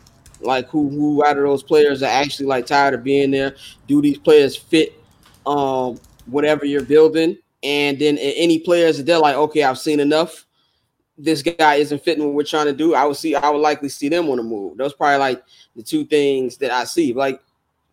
like 0.41 0.68
who 0.68 0.89
who 0.89 1.22
out 1.22 1.36
of 1.36 1.43
those 1.43 1.62
players 1.62 2.03
are 2.03 2.07
actually 2.07 2.47
like 2.47 2.64
tired 2.64 2.95
of 2.95 3.05
being 3.05 3.30
there. 3.30 3.57
Do 3.86 4.01
these 4.01 4.16
players 4.16 4.57
fit 4.57 4.99
um 5.45 6.01
whatever 6.24 6.64
you're 6.64 6.82
building? 6.82 7.36
And 7.62 7.99
then 7.99 8.16
any 8.16 8.61
players 8.61 8.97
that 8.97 9.05
they're 9.05 9.18
like, 9.18 9.36
okay, 9.36 9.64
I've 9.64 9.78
seen 9.78 10.01
enough. 10.01 10.47
This 11.18 11.43
guy 11.43 11.74
isn't 11.74 12.03
fitting 12.03 12.24
what 12.24 12.32
we're 12.32 12.43
trying 12.45 12.66
to 12.66 12.72
do. 12.72 12.95
I 12.95 13.05
would 13.05 13.18
see. 13.18 13.34
I 13.34 13.51
would 13.51 13.61
likely 13.61 13.91
see 13.91 14.09
them 14.09 14.30
on 14.30 14.39
the 14.39 14.43
move. 14.43 14.78
Those 14.78 14.95
probably 14.95 15.18
like 15.18 15.43
the 15.76 15.82
two 15.82 16.07
things 16.07 16.57
that 16.57 16.70
I 16.70 16.84
see. 16.84 17.12
Like 17.12 17.43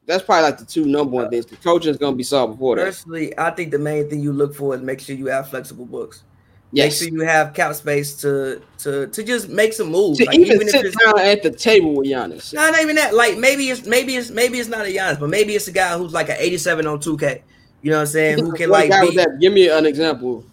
that's 0.06 0.24
probably 0.24 0.44
like 0.44 0.58
the 0.58 0.66
two 0.66 0.86
number 0.86 1.12
one 1.12 1.30
things. 1.30 1.48
The 1.48 1.58
coaching 1.58 1.92
is 1.92 1.98
going 1.98 2.14
to 2.14 2.18
be 2.18 2.24
solved 2.24 2.54
before 2.54 2.78
that. 2.78 2.86
Personally, 2.86 3.38
I 3.38 3.52
think 3.52 3.72
the 3.72 3.80
main 3.80 4.10
thing 4.10 4.22
you 4.22 4.32
look 4.32 4.56
for 4.56 4.74
is 4.74 4.82
make 4.82 5.02
sure 5.02 5.18
you 5.18 5.26
have 5.26 5.50
flexible 5.50 5.86
books. 5.86 6.24
Yes. 6.72 7.02
Make 7.02 7.10
sure 7.10 7.20
you 7.20 7.26
have 7.26 7.54
cap 7.54 7.74
space 7.76 8.16
to 8.18 8.62
to 8.80 9.08
to 9.08 9.24
just 9.24 9.50
make 9.50 9.74
some 9.74 9.92
moves. 9.92 10.18
To 10.18 10.26
like, 10.26 10.38
even, 10.38 10.56
even 10.56 10.70
sit 10.70 10.94
down 11.00 11.20
at 11.20 11.44
the 11.44 11.52
table 11.52 11.96
with 11.96 12.08
Giannis. 12.08 12.54
No, 12.54 12.70
not 12.70 12.82
even 12.82 12.96
that. 12.98 13.14
Like 13.14 13.38
maybe 13.38 13.70
it's 13.70 13.86
maybe 13.86 14.16
it's 14.16 14.30
maybe 14.30 14.60
it's 14.60 14.70
not 14.70 14.86
a 14.86 14.90
Giannis, 14.90 15.20
but 15.20 15.30
maybe 15.30 15.56
it's 15.56 15.68
a 15.68 15.72
guy 15.72 15.98
who's 15.98 16.14
like 16.14 16.30
an 16.30 16.38
87 16.38 16.86
on 16.86 17.00
2K. 17.00 17.42
You 17.82 17.92
know 17.92 17.98
what 17.98 18.02
I'm 18.02 18.08
saying? 18.08 18.40
Who 18.40 18.52
can 18.58 18.70
like 18.70 18.90
be, 18.90 19.26
Give 19.40 19.54
me 19.54 19.70
an 19.70 19.86
example. 19.86 20.44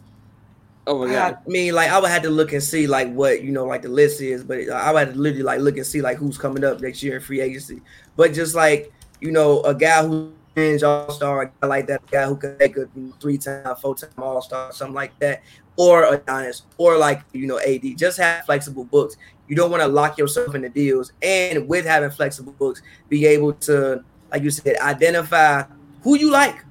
Oh 0.86 0.98
my 0.98 1.12
god! 1.12 1.38
I 1.46 1.48
mean, 1.48 1.74
like 1.74 1.90
I 1.90 1.98
would 1.98 2.10
have 2.10 2.22
to 2.22 2.30
look 2.30 2.52
and 2.52 2.62
see 2.62 2.86
like 2.86 3.12
what 3.12 3.42
you 3.42 3.52
know, 3.52 3.66
like 3.66 3.82
the 3.82 3.88
list 3.88 4.20
is, 4.20 4.42
but 4.42 4.68
I 4.68 4.92
would 4.92 5.06
have 5.06 5.14
to 5.14 5.20
literally 5.20 5.44
like 5.44 5.60
look 5.60 5.76
and 5.76 5.86
see 5.86 6.02
like 6.02 6.18
who's 6.18 6.36
coming 6.36 6.64
up 6.64 6.80
next 6.80 7.02
year 7.02 7.16
in 7.16 7.22
free 7.22 7.40
agency. 7.40 7.80
But 8.16 8.32
just 8.32 8.54
like 8.54 8.92
you 9.20 9.30
know, 9.30 9.62
a 9.62 9.74
guy 9.74 10.04
who 10.04 10.32
all 10.82 11.10
star, 11.10 11.42
a 11.42 11.46
guy 11.46 11.66
like 11.66 11.86
that, 11.86 12.02
a 12.06 12.10
guy 12.10 12.26
who 12.26 12.36
can 12.36 12.56
make 12.58 12.76
a 12.76 12.88
three 13.20 13.38
time, 13.38 13.74
four 13.76 13.94
time 13.94 14.10
all 14.18 14.42
star, 14.42 14.72
something 14.72 14.94
like 14.94 15.18
that 15.18 15.42
or 15.76 16.04
a 16.04 16.12
Adonis 16.12 16.62
or 16.76 16.96
like 16.96 17.22
you 17.32 17.46
know 17.46 17.58
AD. 17.58 17.82
Just 17.96 18.18
have 18.18 18.44
flexible 18.44 18.84
books. 18.84 19.16
You 19.48 19.56
don't 19.56 19.70
want 19.70 19.82
to 19.82 19.88
lock 19.88 20.18
yourself 20.18 20.54
in 20.54 20.62
the 20.62 20.68
deals, 20.68 21.12
and 21.22 21.68
with 21.68 21.84
having 21.84 22.10
flexible 22.10 22.52
books, 22.52 22.82
be 23.08 23.26
able 23.26 23.52
to, 23.54 24.04
like 24.30 24.42
you 24.42 24.50
said, 24.50 24.76
identify 24.78 25.64
who 26.02 26.16
you 26.16 26.30
like, 26.30 26.64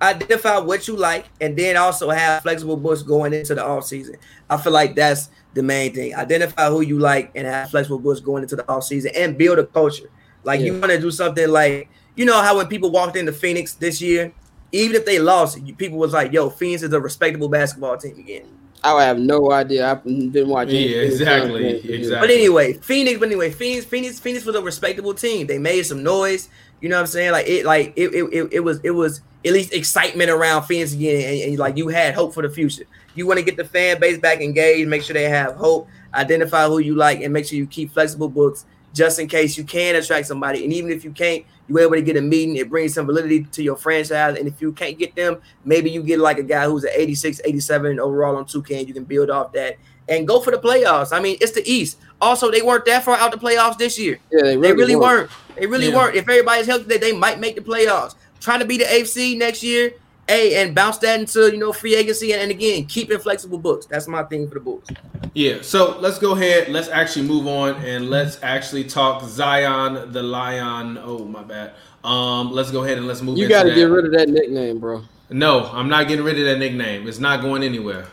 identify 0.00 0.58
what 0.58 0.88
you 0.88 0.96
like, 0.96 1.26
and 1.40 1.56
then 1.56 1.76
also 1.76 2.10
have 2.10 2.42
flexible 2.42 2.76
books 2.76 3.02
going 3.02 3.32
into 3.32 3.54
the 3.54 3.64
off 3.64 3.84
season. 3.84 4.16
I 4.48 4.56
feel 4.56 4.72
like 4.72 4.94
that's 4.94 5.30
the 5.54 5.62
main 5.62 5.92
thing. 5.92 6.14
Identify 6.14 6.68
who 6.68 6.80
you 6.80 6.98
like 6.98 7.32
and 7.34 7.46
have 7.46 7.70
flexible 7.70 7.98
books 7.98 8.20
going 8.20 8.42
into 8.42 8.56
the 8.56 8.68
off 8.70 8.84
season 8.84 9.12
and 9.14 9.36
build 9.36 9.58
a 9.58 9.66
culture. 9.66 10.10
Like 10.44 10.60
yeah. 10.60 10.66
you 10.66 10.72
want 10.80 10.92
to 10.92 11.00
do 11.00 11.10
something 11.10 11.48
like 11.48 11.90
you 12.16 12.24
know 12.24 12.40
how 12.42 12.56
when 12.56 12.66
people 12.66 12.90
walked 12.90 13.16
into 13.16 13.32
Phoenix 13.32 13.74
this 13.74 14.00
year 14.00 14.32
even 14.72 14.96
if 14.96 15.04
they 15.04 15.18
lost, 15.18 15.58
people 15.76 15.98
was 15.98 16.12
like, 16.12 16.32
"Yo, 16.32 16.50
Phoenix 16.50 16.82
is 16.82 16.92
a 16.92 17.00
respectable 17.00 17.48
basketball 17.48 17.96
team 17.96 18.18
again." 18.18 18.46
I 18.82 19.04
have 19.04 19.18
no 19.18 19.52
idea. 19.52 19.90
I've 19.90 20.02
been 20.04 20.48
watching. 20.48 20.76
Yeah, 20.76 20.98
any 20.98 21.06
exactly, 21.06 21.66
exactly. 21.66 22.28
But 22.28 22.30
anyway, 22.30 22.74
Phoenix. 22.74 23.18
But 23.18 23.26
anyway, 23.26 23.50
Phoenix, 23.50 23.84
Phoenix, 23.84 24.18
Phoenix 24.18 24.44
was 24.44 24.56
a 24.56 24.62
respectable 24.62 25.12
team. 25.12 25.46
They 25.46 25.58
made 25.58 25.82
some 25.82 26.02
noise. 26.02 26.48
You 26.80 26.88
know 26.88 26.96
what 26.96 27.02
I'm 27.02 27.06
saying? 27.08 27.32
Like 27.32 27.46
it, 27.46 27.66
like 27.66 27.92
it, 27.96 28.14
it, 28.14 28.24
it, 28.32 28.52
it 28.52 28.60
was, 28.60 28.80
it 28.82 28.92
was 28.92 29.20
at 29.44 29.52
least 29.52 29.74
excitement 29.74 30.30
around 30.30 30.62
Phoenix 30.62 30.94
again, 30.94 31.30
and, 31.30 31.50
and 31.50 31.58
like 31.58 31.76
you 31.76 31.88
had 31.88 32.14
hope 32.14 32.32
for 32.32 32.42
the 32.42 32.48
future. 32.48 32.84
You 33.14 33.26
want 33.26 33.38
to 33.38 33.44
get 33.44 33.58
the 33.58 33.64
fan 33.64 34.00
base 34.00 34.18
back 34.18 34.40
engaged, 34.40 34.88
make 34.88 35.02
sure 35.02 35.12
they 35.12 35.28
have 35.28 35.56
hope, 35.56 35.88
identify 36.14 36.66
who 36.66 36.78
you 36.78 36.94
like, 36.94 37.20
and 37.20 37.34
make 37.34 37.44
sure 37.44 37.58
you 37.58 37.66
keep 37.66 37.92
flexible 37.92 38.28
books 38.28 38.64
just 38.92 39.18
in 39.18 39.28
case 39.28 39.56
you 39.56 39.64
can 39.64 39.94
attract 39.96 40.26
somebody. 40.26 40.64
And 40.64 40.72
even 40.72 40.90
if 40.90 41.04
you 41.04 41.12
can't, 41.12 41.44
you're 41.68 41.80
able 41.80 41.92
to 41.94 42.02
get 42.02 42.16
a 42.16 42.20
meeting. 42.20 42.56
It 42.56 42.68
brings 42.68 42.94
some 42.94 43.06
validity 43.06 43.44
to 43.44 43.62
your 43.62 43.76
franchise. 43.76 44.36
And 44.36 44.48
if 44.48 44.60
you 44.60 44.72
can't 44.72 44.98
get 44.98 45.14
them, 45.14 45.40
maybe 45.64 45.90
you 45.90 46.02
get 46.02 46.18
like 46.18 46.38
a 46.38 46.42
guy 46.42 46.64
who's 46.66 46.82
an 46.84 46.90
86, 46.92 47.40
87 47.44 48.00
overall 48.00 48.36
on 48.36 48.44
2K, 48.46 48.78
and 48.80 48.88
you 48.88 48.94
can 48.94 49.04
build 49.04 49.30
off 49.30 49.52
that 49.52 49.76
and 50.08 50.26
go 50.26 50.40
for 50.40 50.50
the 50.50 50.58
playoffs. 50.58 51.12
I 51.12 51.20
mean, 51.20 51.36
it's 51.40 51.52
the 51.52 51.62
East. 51.70 51.98
Also, 52.20 52.50
they 52.50 52.62
weren't 52.62 52.84
that 52.86 53.04
far 53.04 53.16
out 53.16 53.30
the 53.30 53.38
playoffs 53.38 53.78
this 53.78 53.96
year. 53.98 54.18
Yeah, 54.32 54.42
they 54.42 54.56
really, 54.56 54.60
They 54.68 54.72
really 54.72 54.96
weren't. 54.96 55.30
weren't. 55.30 55.30
They 55.60 55.66
really 55.66 55.88
Yeah. 55.90 55.96
weren't. 55.96 56.16
If 56.16 56.22
everybody's 56.28 56.66
healthy, 56.66 56.84
they, 56.84 56.98
they 56.98 57.12
might 57.12 57.38
make 57.38 57.54
the 57.54 57.60
playoffs. 57.62 58.16
Trying 58.40 58.58
to 58.60 58.64
be 58.66 58.78
the 58.78 58.84
AFC 58.84 59.36
next 59.38 59.62
year, 59.62 59.92
hey, 60.30 60.62
and 60.62 60.74
bounce 60.74 60.98
that 60.98 61.20
into 61.20 61.50
you 61.52 61.58
know 61.58 61.72
free 61.72 61.94
agency, 61.94 62.32
and, 62.32 62.42
and 62.42 62.50
again, 62.50 62.86
keep 62.86 63.10
it 63.10 63.22
flexible 63.22 63.58
books. 63.58 63.86
That's 63.86 64.08
my 64.08 64.22
thing 64.22 64.48
for 64.48 64.54
the 64.54 64.60
Bulls. 64.60 64.88
Yeah, 65.34 65.58
so 65.62 65.98
let's 65.98 66.18
go 66.18 66.32
ahead. 66.32 66.68
Let's 66.68 66.88
actually 66.88 67.26
move 67.26 67.46
on 67.46 67.76
and 67.84 68.08
let's 68.08 68.38
actually 68.42 68.84
talk 68.84 69.22
Zion 69.24 70.12
the 70.12 70.22
Lion. 70.22 70.98
Oh 71.02 71.24
my 71.24 71.42
bad. 71.42 71.72
Um, 72.02 72.52
let's 72.52 72.70
go 72.70 72.84
ahead 72.84 72.98
and 72.98 73.06
let's 73.06 73.20
move. 73.20 73.36
You 73.36 73.48
got 73.48 73.64
to 73.64 73.74
get 73.74 73.84
rid 73.84 74.06
of 74.06 74.12
that 74.12 74.28
nickname, 74.28 74.78
bro. 74.78 75.02
No, 75.28 75.66
I'm 75.66 75.88
not 75.88 76.08
getting 76.08 76.24
rid 76.24 76.38
of 76.38 76.46
that 76.46 76.58
nickname. 76.58 77.06
It's 77.06 77.18
not 77.18 77.42
going 77.42 77.62
anywhere. 77.62 78.06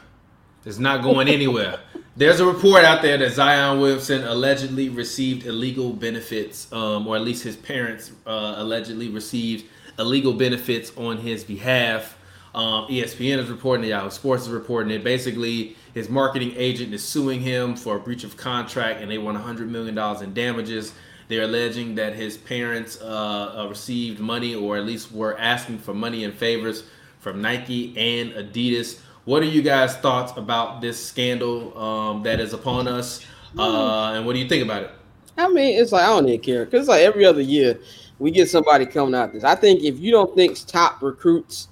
It's 0.65 0.79
not 0.79 1.01
going 1.01 1.27
anywhere. 1.27 1.79
There's 2.17 2.39
a 2.39 2.45
report 2.45 2.83
out 2.83 3.03
there 3.03 3.15
that 3.19 3.31
Zion 3.33 3.79
Williamson 3.79 4.23
allegedly 4.23 4.89
received 4.89 5.45
illegal 5.45 5.93
benefits, 5.93 6.71
um, 6.73 7.07
or 7.07 7.15
at 7.15 7.21
least 7.21 7.43
his 7.43 7.55
parents 7.55 8.11
uh, 8.25 8.55
allegedly 8.57 9.09
received 9.09 9.65
illegal 9.99 10.33
benefits 10.33 10.91
on 10.97 11.17
his 11.17 11.43
behalf. 11.43 12.17
Um, 12.55 12.87
ESPN 12.87 13.37
is 13.37 13.49
reporting 13.49 13.85
it. 13.85 13.89
Yahoo 13.89 14.09
Sports 14.09 14.43
is 14.43 14.49
reporting 14.49 14.91
it. 14.91 15.03
Basically, 15.03 15.75
his 15.93 16.09
marketing 16.09 16.53
agent 16.55 16.93
is 16.93 17.03
suing 17.03 17.41
him 17.41 17.75
for 17.75 17.97
a 17.97 17.99
breach 17.99 18.23
of 18.23 18.35
contract, 18.35 19.01
and 19.01 19.11
they 19.11 19.17
want 19.17 19.35
100 19.37 19.69
million 19.69 19.93
dollars 19.95 20.21
in 20.21 20.33
damages. 20.33 20.93
They're 21.27 21.43
alleging 21.43 21.95
that 21.95 22.15
his 22.15 22.37
parents 22.37 22.99
uh, 23.01 23.55
uh, 23.57 23.67
received 23.67 24.19
money, 24.19 24.55
or 24.55 24.77
at 24.77 24.85
least 24.85 25.11
were 25.11 25.37
asking 25.37 25.79
for 25.79 25.93
money 25.93 26.23
and 26.23 26.33
favors 26.33 26.83
from 27.19 27.41
Nike 27.41 27.95
and 27.97 28.31
Adidas. 28.31 28.99
What 29.25 29.43
are 29.43 29.47
you 29.47 29.61
guys' 29.61 29.97
thoughts 29.97 30.31
about 30.37 30.79
this 30.79 31.03
scandal 31.03 31.77
um, 31.77 32.23
that 32.23 32.39
is 32.39 32.53
upon 32.53 32.87
us? 32.87 33.25
Uh, 33.57 34.13
and 34.13 34.25
what 34.25 34.33
do 34.33 34.39
you 34.39 34.47
think 34.47 34.63
about 34.63 34.83
it? 34.83 34.91
I 35.37 35.49
mean, 35.49 35.79
it's 35.79 35.91
like 35.91 36.03
I 36.03 36.07
don't 36.07 36.27
even 36.27 36.39
care 36.41 36.65
because 36.65 36.81
it's 36.81 36.89
like 36.89 37.01
every 37.01 37.25
other 37.25 37.41
year 37.41 37.79
we 38.19 38.31
get 38.31 38.49
somebody 38.49 38.85
coming 38.85 39.15
out 39.15 39.33
this. 39.33 39.43
I 39.43 39.55
think 39.55 39.83
if 39.83 39.99
you 39.99 40.11
don't 40.11 40.33
think 40.35 40.57
top 40.65 41.01
recruits 41.01 41.67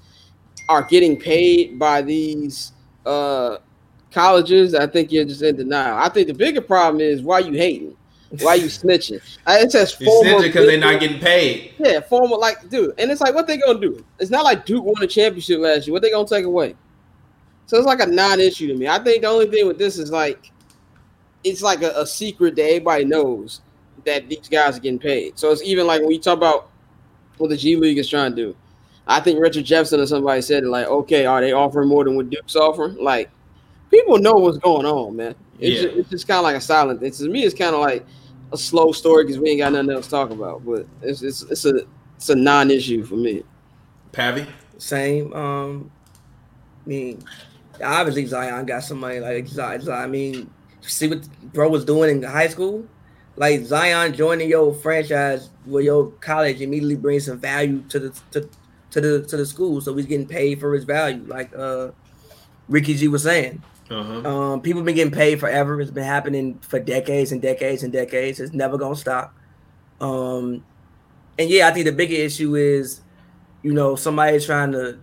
are 0.70 0.84
getting 0.84 1.20
paid 1.20 1.78
by 1.80 2.02
these 2.02 2.74
uh, 3.06 3.58
colleges, 4.12 4.76
I 4.76 4.88
think 4.88 5.12
you're 5.12 5.26
just 5.26 5.41
in 5.41 5.56
denial. 5.56 5.98
I 5.98 6.10
think 6.10 6.28
the 6.28 6.34
bigger 6.34 6.62
problem 6.62 7.02
is 7.02 7.22
why 7.22 7.39
you 7.39 7.54
hating, 7.54 7.96
why 8.41 8.56
you 8.56 8.66
snitching. 8.68 9.22
Uh, 9.48 9.58
It 9.60 9.72
says 9.72 9.93
former 9.93 10.41
because 10.41 10.66
they're 10.68 10.78
not 10.80 11.00
getting 11.00 11.20
paid. 11.20 11.74
yeah, 11.80 12.00
former 12.00 12.38
like 12.38 12.70
dude, 12.70 12.93
and 13.00 13.10
it's 13.12 13.22
like 13.22 13.34
what 13.36 13.48
they 13.48 13.58
gonna 13.58 13.80
do? 13.80 14.04
It's 14.20 14.32
not 14.32 14.43
like 14.43 14.66
Duke 14.66 14.84
won 14.86 15.02
a 15.04 15.08
championship 15.08 15.60
last 15.60 15.88
year. 15.88 15.93
What 15.93 16.02
they 16.02 16.12
gonna 16.12 16.28
take 16.28 16.46
away? 16.46 16.76
So 17.68 17.78
it's 17.78 17.88
like 17.88 18.00
a 18.00 18.06
non-issue 18.06 18.68
to 18.68 18.76
me. 18.76 18.88
I 18.88 19.00
think 19.04 19.24
the 19.24 19.28
only 19.28 19.48
thing 19.48 19.66
with 19.68 19.80
this 19.80 19.98
is 19.98 20.12
like 20.12 20.52
it's 21.43 21.62
like 21.64 21.82
a, 21.82 21.91
a 21.96 22.06
secret 22.06 22.56
that 22.56 22.64
everybody 22.64 23.06
knows 23.06 23.62
that 24.06 24.30
these 24.30 24.47
guys 24.49 24.78
are 24.78 24.80
getting 24.80 24.99
paid. 24.99 25.38
So 25.38 25.51
it's 25.51 25.64
even 25.64 25.88
like 25.88 26.01
when 26.01 26.12
you 26.12 26.20
talk 26.20 26.38
about 26.38 26.70
what 27.38 27.49
the 27.49 27.58
G 27.58 27.76
League 27.76 27.97
is 27.97 28.10
trying 28.10 28.32
to 28.32 28.36
do. 28.36 28.56
I 29.08 29.20
think 29.20 29.39
Richard 29.39 29.66
Jefferson 29.66 29.99
or 29.99 30.08
somebody 30.08 30.41
said 30.41 30.64
it 30.64 30.68
like, 30.70 30.88
okay, 30.88 31.26
are 31.26 31.41
they 31.41 31.51
offering 31.51 31.89
more 31.89 32.03
than 32.03 32.16
what 32.16 32.30
Duke's 32.30 32.56
offering? 32.56 32.95
Like, 32.97 33.30
people 33.91 34.18
know 34.18 34.34
what's 34.34 34.58
going 34.58 34.86
on, 34.86 35.16
man. 35.16 35.36
It's 35.60 35.82
Yeah. 35.84 35.89
just, 35.93 36.10
just 36.10 36.28
kind 36.28 36.39
of 36.39 36.43
like 36.43 36.56
a 36.56 36.62
silent 36.62 37.01
thing. 37.01 37.12
To 37.12 37.30
me, 37.30 37.43
it's 37.43 37.56
kind 37.56 37.76
of 37.76 37.82
like 37.82 38.06
a 38.51 38.58
slow 38.58 38.91
story 38.91 39.24
because 39.26 39.39
we 39.39 39.49
ain't 39.49 39.60
got 39.60 39.74
nothing 39.74 39.91
else 39.91 40.06
to 40.06 40.12
talk 40.12 40.32
about. 40.32 40.66
But 40.66 40.88
it's 41.01 41.22
it's, 41.22 41.43
it's 41.43 41.66
a 41.66 41.82
it's 42.16 42.30
a 42.30 42.36
non-issue 42.36 43.03
for 43.03 43.16
me. 43.16 43.43
Pavi? 44.12 44.47
Same. 44.78 45.32
Um, 45.34 45.91
I 46.86 46.89
mean, 46.89 47.24
obviously 47.84 48.26
Zion 48.26 48.66
got 48.66 48.84
some 48.84 48.99
money. 48.99 49.20
Like 49.20 49.47
Zion, 49.47 49.88
I 49.89 50.08
mean, 50.08 50.49
see 50.82 51.08
what 51.10 51.28
bro 51.53 51.70
was 51.70 51.86
doing 51.86 52.18
in 52.18 52.24
high 52.24 52.47
school. 52.47 52.86
Like 53.38 53.66
Zion 53.66 54.14
joining 54.14 54.50
your 54.50 54.74
franchise 54.74 55.50
with 55.66 55.86
your 55.86 56.12
college 56.22 56.62
immediately 56.62 56.96
brings 56.96 57.26
some 57.26 57.40
value 57.40 57.84
to 57.90 58.00
the 58.00 58.22
to, 58.32 58.50
to 58.92 59.02
the 59.02 59.26
to 59.26 59.38
the 59.38 59.46
school. 59.46 59.82
So 59.82 59.96
he's 59.96 60.06
getting 60.06 60.28
paid 60.28 60.60
for 60.60 60.74
his 60.74 60.86
value, 60.86 61.24
like 61.28 61.54
uh 61.56 61.92
Ricky 62.70 62.96
G 62.96 63.08
was 63.08 63.24
saying. 63.24 63.62
Uh-huh. 63.90 64.28
Um, 64.28 64.62
people 64.62 64.82
been 64.82 64.96
getting 64.96 65.14
paid 65.14 65.40
forever. 65.40 65.80
It's 65.80 65.92
been 65.92 66.04
happening 66.04 66.58
for 66.60 66.80
decades 66.80 67.32
and 67.32 67.42
decades 67.42 67.84
and 67.84 67.94
decades. 67.94 68.40
It's 68.40 68.54
never 68.54 68.78
gonna 68.78 68.96
stop. 68.96 69.36
Um, 70.02 70.64
and 71.38 71.50
yeah, 71.50 71.68
I 71.68 71.72
think 71.72 71.86
the 71.86 71.92
bigger 71.92 72.16
issue 72.16 72.56
is, 72.56 73.02
you 73.62 73.74
know, 73.74 73.96
somebody 73.96 74.40
trying 74.40 74.72
to 74.72 75.00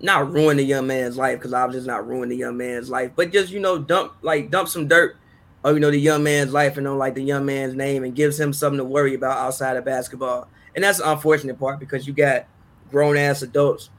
not 0.00 0.32
ruin 0.32 0.56
the 0.56 0.64
young 0.64 0.86
man's 0.86 1.16
life 1.16 1.38
because 1.38 1.52
obviously 1.52 1.78
it's 1.80 1.86
not 1.86 2.06
ruin 2.06 2.28
the 2.28 2.36
young 2.36 2.56
man's 2.56 2.90
life, 2.90 3.12
but 3.14 3.32
just 3.32 3.52
you 3.52 3.60
know, 3.60 3.78
dump 3.78 4.14
like 4.22 4.50
dump 4.50 4.68
some 4.68 4.88
dirt 4.88 5.16
or 5.64 5.72
you 5.72 5.80
know 5.80 5.90
the 5.90 5.98
young 5.98 6.22
man's 6.22 6.52
life 6.52 6.76
and 6.76 6.86
on 6.86 6.98
like 6.98 7.14
the 7.14 7.22
young 7.22 7.44
man's 7.44 7.74
name 7.74 8.04
and 8.04 8.14
gives 8.14 8.38
him 8.38 8.52
something 8.52 8.78
to 8.78 8.84
worry 8.84 9.14
about 9.14 9.38
outside 9.38 9.76
of 9.76 9.84
basketball. 9.84 10.48
And 10.74 10.84
that's 10.84 10.98
the 10.98 11.10
unfortunate 11.10 11.58
part 11.58 11.80
because 11.80 12.06
you 12.06 12.12
got 12.12 12.46
grown 12.90 13.16
ass 13.16 13.42
adults 13.42 13.90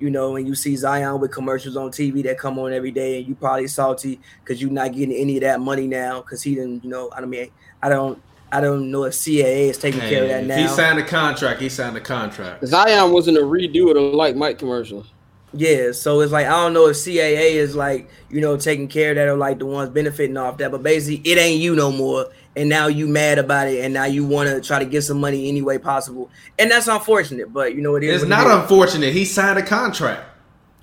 you 0.00 0.10
know, 0.10 0.36
and 0.36 0.48
you 0.48 0.54
see 0.54 0.74
Zion 0.74 1.20
with 1.20 1.30
commercials 1.30 1.76
on 1.76 1.90
TV 1.90 2.24
that 2.24 2.38
come 2.38 2.58
on 2.58 2.72
every 2.72 2.90
day, 2.90 3.18
and 3.18 3.28
you 3.28 3.34
probably 3.34 3.68
salty 3.68 4.18
because 4.42 4.60
you're 4.60 4.70
not 4.70 4.92
getting 4.92 5.14
any 5.14 5.36
of 5.36 5.42
that 5.42 5.60
money 5.60 5.86
now 5.86 6.22
because 6.22 6.42
he 6.42 6.54
didn't, 6.54 6.82
you 6.82 6.90
know, 6.90 7.10
I 7.14 7.20
don't 7.20 7.30
mean, 7.30 7.50
I 7.82 7.90
don't, 7.90 8.20
I 8.50 8.60
don't 8.60 8.90
know 8.90 9.04
if 9.04 9.12
CAA 9.12 9.68
is 9.68 9.78
taking 9.78 10.00
care 10.00 10.24
of 10.24 10.28
that 10.30 10.44
now. 10.44 10.56
he 10.56 10.66
signed 10.68 10.98
a 10.98 11.04
contract, 11.04 11.60
he 11.60 11.68
signed 11.68 11.96
a 11.96 12.00
contract. 12.00 12.66
Zion 12.66 13.12
wasn't 13.12 13.36
a 13.36 13.42
redo 13.42 13.88
of 13.88 13.94
the 13.94 14.00
like 14.00 14.34
Mike 14.34 14.58
commercial. 14.58 15.06
Yeah, 15.52 15.90
so 15.92 16.20
it's 16.20 16.30
like 16.32 16.46
I 16.46 16.50
don't 16.50 16.72
know 16.72 16.86
if 16.86 16.96
CAA 16.96 17.52
is 17.54 17.74
like 17.74 18.08
you 18.30 18.40
know 18.40 18.56
taking 18.56 18.86
care 18.86 19.10
of 19.10 19.16
that 19.16 19.26
or 19.28 19.36
like 19.36 19.58
the 19.58 19.66
ones 19.66 19.90
benefiting 19.90 20.36
off 20.36 20.58
that, 20.58 20.70
but 20.70 20.82
basically 20.82 21.28
it 21.30 21.38
ain't 21.38 21.60
you 21.60 21.74
no 21.74 21.90
more, 21.90 22.26
and 22.54 22.68
now 22.68 22.86
you 22.86 23.08
mad 23.08 23.38
about 23.38 23.66
it, 23.66 23.84
and 23.84 23.92
now 23.92 24.04
you 24.04 24.24
want 24.24 24.48
to 24.48 24.60
try 24.60 24.78
to 24.78 24.84
get 24.84 25.02
some 25.02 25.18
money 25.20 25.48
any 25.48 25.60
way 25.60 25.76
possible, 25.78 26.30
and 26.58 26.70
that's 26.70 26.86
unfortunate. 26.86 27.52
But 27.52 27.74
you 27.74 27.82
know 27.82 27.96
it 27.96 28.04
is. 28.04 28.22
It's 28.22 28.28
not 28.30 28.46
it 28.46 28.62
unfortunate. 28.62 29.12
He 29.12 29.24
signed 29.24 29.58
a 29.58 29.62
contract. 29.66 30.22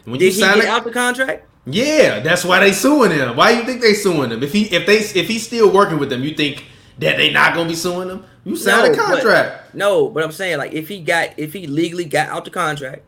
When 0.03 0.19
Did 0.19 0.25
you 0.25 0.31
he 0.31 0.39
sign 0.39 0.55
get 0.59 0.65
a, 0.65 0.69
out 0.71 0.83
the 0.83 0.91
contract? 0.91 1.45
yeah, 1.65 2.19
that's 2.19 2.43
why 2.43 2.59
they 2.59 2.73
suing 2.73 3.11
him. 3.11 3.37
Why 3.37 3.51
you 3.51 3.63
think 3.63 3.81
they 3.81 3.93
suing 3.93 4.31
him? 4.31 4.43
If 4.43 4.51
he 4.51 4.63
if 4.65 4.85
they 4.85 4.97
if 5.19 5.27
he's 5.29 5.45
still 5.45 5.71
working 5.71 5.97
with 5.97 6.09
them, 6.09 6.23
you 6.23 6.33
think 6.33 6.65
that 6.99 7.15
they 7.15 7.31
not 7.31 7.53
gonna 7.53 7.69
be 7.69 7.75
suing 7.75 8.09
him? 8.09 8.25
You 8.43 8.57
signed 8.57 8.93
a 8.93 8.97
but- 8.97 9.05
contract. 9.05 9.73
no, 9.75 10.09
but 10.09 10.23
I'm 10.23 10.31
saying 10.33 10.57
like 10.57 10.73
if 10.73 10.89
he 10.89 10.99
got 10.99 11.37
if 11.37 11.53
he 11.53 11.67
legally 11.67 12.05
got 12.05 12.27
out 12.29 12.43
the 12.43 12.51
contract, 12.51 13.03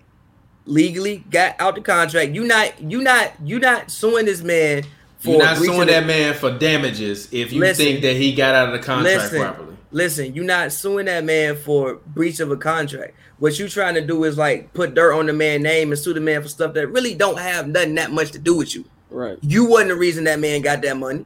legally 0.65 1.23
got 1.29 1.55
out 1.59 1.75
the 1.75 1.81
contract, 1.81 2.33
you 2.33 2.45
not 2.45 2.79
you 2.81 3.01
not 3.01 3.33
you 3.43 3.59
not 3.59 3.91
suing 3.91 4.25
this 4.25 4.41
man 4.41 4.83
for 5.19 5.31
You're 5.31 5.43
not 5.43 5.57
suing 5.57 5.87
that 5.87 6.05
man 6.05 6.33
for 6.33 6.51
damages 6.51 7.27
if 7.33 7.51
you 7.51 7.59
Listen. 7.59 7.85
think 7.85 8.01
that 8.01 8.15
he 8.15 8.33
got 8.33 8.55
out 8.55 8.67
of 8.67 8.73
the 8.73 8.85
contract 8.85 9.23
listen, 9.23 9.41
properly. 9.41 9.77
Listen, 9.91 10.33
you're 10.33 10.45
not 10.45 10.71
suing 10.71 11.07
that 11.07 11.25
man 11.25 11.57
for 11.57 11.95
breach 11.95 12.39
of 12.39 12.51
a 12.51 12.57
contract. 12.57 13.15
What 13.39 13.59
you 13.59 13.67
trying 13.67 13.95
to 13.95 14.01
do 14.01 14.23
is 14.23 14.37
like 14.37 14.73
put 14.73 14.93
dirt 14.93 15.13
on 15.13 15.25
the 15.25 15.33
man's 15.33 15.63
name 15.63 15.91
and 15.91 15.99
sue 15.99 16.13
the 16.13 16.21
man 16.21 16.41
for 16.41 16.47
stuff 16.47 16.73
that 16.75 16.87
really 16.87 17.15
don't 17.15 17.39
have 17.39 17.67
nothing 17.67 17.95
that 17.95 18.11
much 18.11 18.31
to 18.31 18.39
do 18.39 18.55
with 18.55 18.75
you. 18.75 18.85
Right. 19.09 19.37
You 19.41 19.65
wasn't 19.65 19.89
the 19.89 19.95
reason 19.95 20.23
that 20.25 20.39
man 20.39 20.61
got 20.61 20.81
that 20.83 20.95
money. 20.95 21.25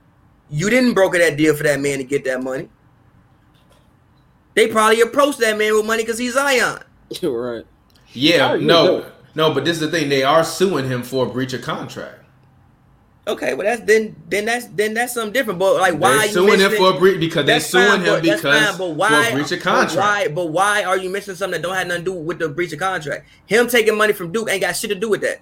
You 0.49 0.69
didn't 0.69 0.93
broker 0.93 1.17
that 1.19 1.37
deal 1.37 1.55
for 1.55 1.63
that 1.63 1.79
man 1.79 1.99
to 1.99 2.03
get 2.03 2.23
that 2.25 2.41
money. 2.41 2.69
They 4.55 4.67
probably 4.67 5.01
approached 5.01 5.39
that 5.39 5.57
man 5.57 5.75
with 5.75 5.85
money 5.85 6.03
because 6.03 6.17
he's 6.17 6.33
Zion. 6.33 6.79
right. 7.23 7.65
Yeah, 8.13 8.55
no, 8.55 8.95
with 8.95 9.12
no, 9.35 9.53
but 9.53 9.65
this 9.65 9.75
is 9.75 9.79
the 9.81 9.89
thing. 9.91 10.09
They 10.09 10.23
are 10.23 10.43
suing 10.43 10.87
him 10.87 11.03
for 11.03 11.25
a 11.25 11.29
breach 11.29 11.53
of 11.53 11.61
contract. 11.61 12.19
Okay, 13.25 13.53
well 13.53 13.65
that's 13.65 13.81
then 13.83 14.15
then 14.27 14.43
that's 14.43 14.65
then 14.67 14.93
that's 14.93 15.13
something 15.13 15.31
different. 15.31 15.57
But 15.57 15.75
like 15.75 15.93
why 15.93 16.09
They're 16.11 16.19
are 16.19 16.25
you 16.25 16.31
suing 16.33 16.59
him 16.59 16.71
for 16.73 16.93
a 16.93 16.99
breach 16.99 17.21
because 17.21 17.45
they 17.45 17.53
That's 17.53 17.67
suing 17.67 17.87
fine, 17.87 17.99
him 18.01 18.05
but- 18.15 18.21
because 18.23 18.41
fine, 18.69 18.77
but 18.77 18.89
why, 18.95 19.09
for 19.25 19.29
a 19.29 19.33
breach 19.35 19.51
of 19.53 19.59
but 19.59 19.63
contract. 19.63 19.95
Why, 19.95 20.27
but 20.27 20.45
why 20.47 20.83
are 20.83 20.97
you 20.97 21.09
mentioning 21.09 21.37
something 21.37 21.61
that 21.61 21.65
don't 21.65 21.75
have 21.77 21.87
nothing 21.87 22.03
to 22.03 22.11
do 22.11 22.17
with 22.17 22.39
the 22.39 22.49
breach 22.49 22.73
of 22.73 22.79
contract? 22.79 23.25
Him 23.45 23.67
taking 23.69 23.97
money 23.97 24.11
from 24.11 24.33
Duke 24.33 24.49
ain't 24.51 24.59
got 24.61 24.75
shit 24.75 24.89
to 24.89 24.95
do 24.95 25.09
with 25.09 25.21
that. 25.21 25.39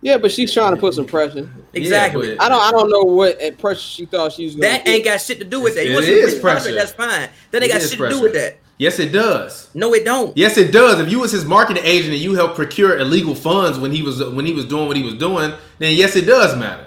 Yeah, 0.00 0.16
but 0.16 0.32
she's 0.32 0.50
trying 0.50 0.74
to 0.74 0.80
put 0.80 0.94
some 0.94 1.04
pressure. 1.04 1.50
Exactly. 1.74 2.36
but- 2.36 2.42
I 2.44 2.48
don't 2.48 2.62
I 2.62 2.70
don't 2.70 2.88
know 2.88 3.02
what 3.02 3.58
pressure 3.58 3.80
she 3.80 4.06
thought 4.06 4.32
she 4.32 4.44
was 4.46 4.54
gonna 4.54 4.68
that 4.68 4.84
get. 4.86 4.94
ain't 4.94 5.04
got 5.04 5.20
shit 5.20 5.40
to 5.40 5.44
do 5.44 5.60
with 5.60 5.74
that. 5.74 5.82
It 5.84 5.88
You 5.88 5.92
want 5.94 6.06
some 6.06 6.14
is 6.14 6.20
breach 6.22 6.34
of 6.36 6.40
contract, 6.40 6.62
pressure. 6.64 6.74
That's 6.74 6.92
fine. 6.92 7.28
That 7.50 7.62
ain't 7.62 7.64
It 7.64 7.68
got 7.74 7.82
is 7.82 7.90
shit 7.90 7.98
to 7.98 8.08
do 8.08 8.22
with 8.22 8.32
that. 8.32 8.56
Yes, 8.78 9.00
it 9.00 9.10
does. 9.12 9.68
No, 9.74 9.92
it 9.92 10.04
don't. 10.04 10.36
Yes, 10.36 10.56
it 10.56 10.70
does. 10.72 11.00
If 11.00 11.10
you 11.10 11.18
was 11.18 11.32
his 11.32 11.44
marketing 11.44 11.82
agent 11.84 12.12
and 12.14 12.22
you 12.22 12.34
helped 12.34 12.54
procure 12.54 12.96
illegal 12.98 13.34
funds 13.34 13.78
when 13.78 13.90
he 13.90 14.02
was 14.02 14.22
when 14.22 14.46
he 14.46 14.52
was 14.54 14.64
doing 14.66 14.86
what 14.86 14.96
he 14.96 15.02
was 15.02 15.14
doing, 15.14 15.52
then 15.80 15.96
yes, 15.96 16.14
it 16.14 16.26
does 16.26 16.56
matter. 16.56 16.86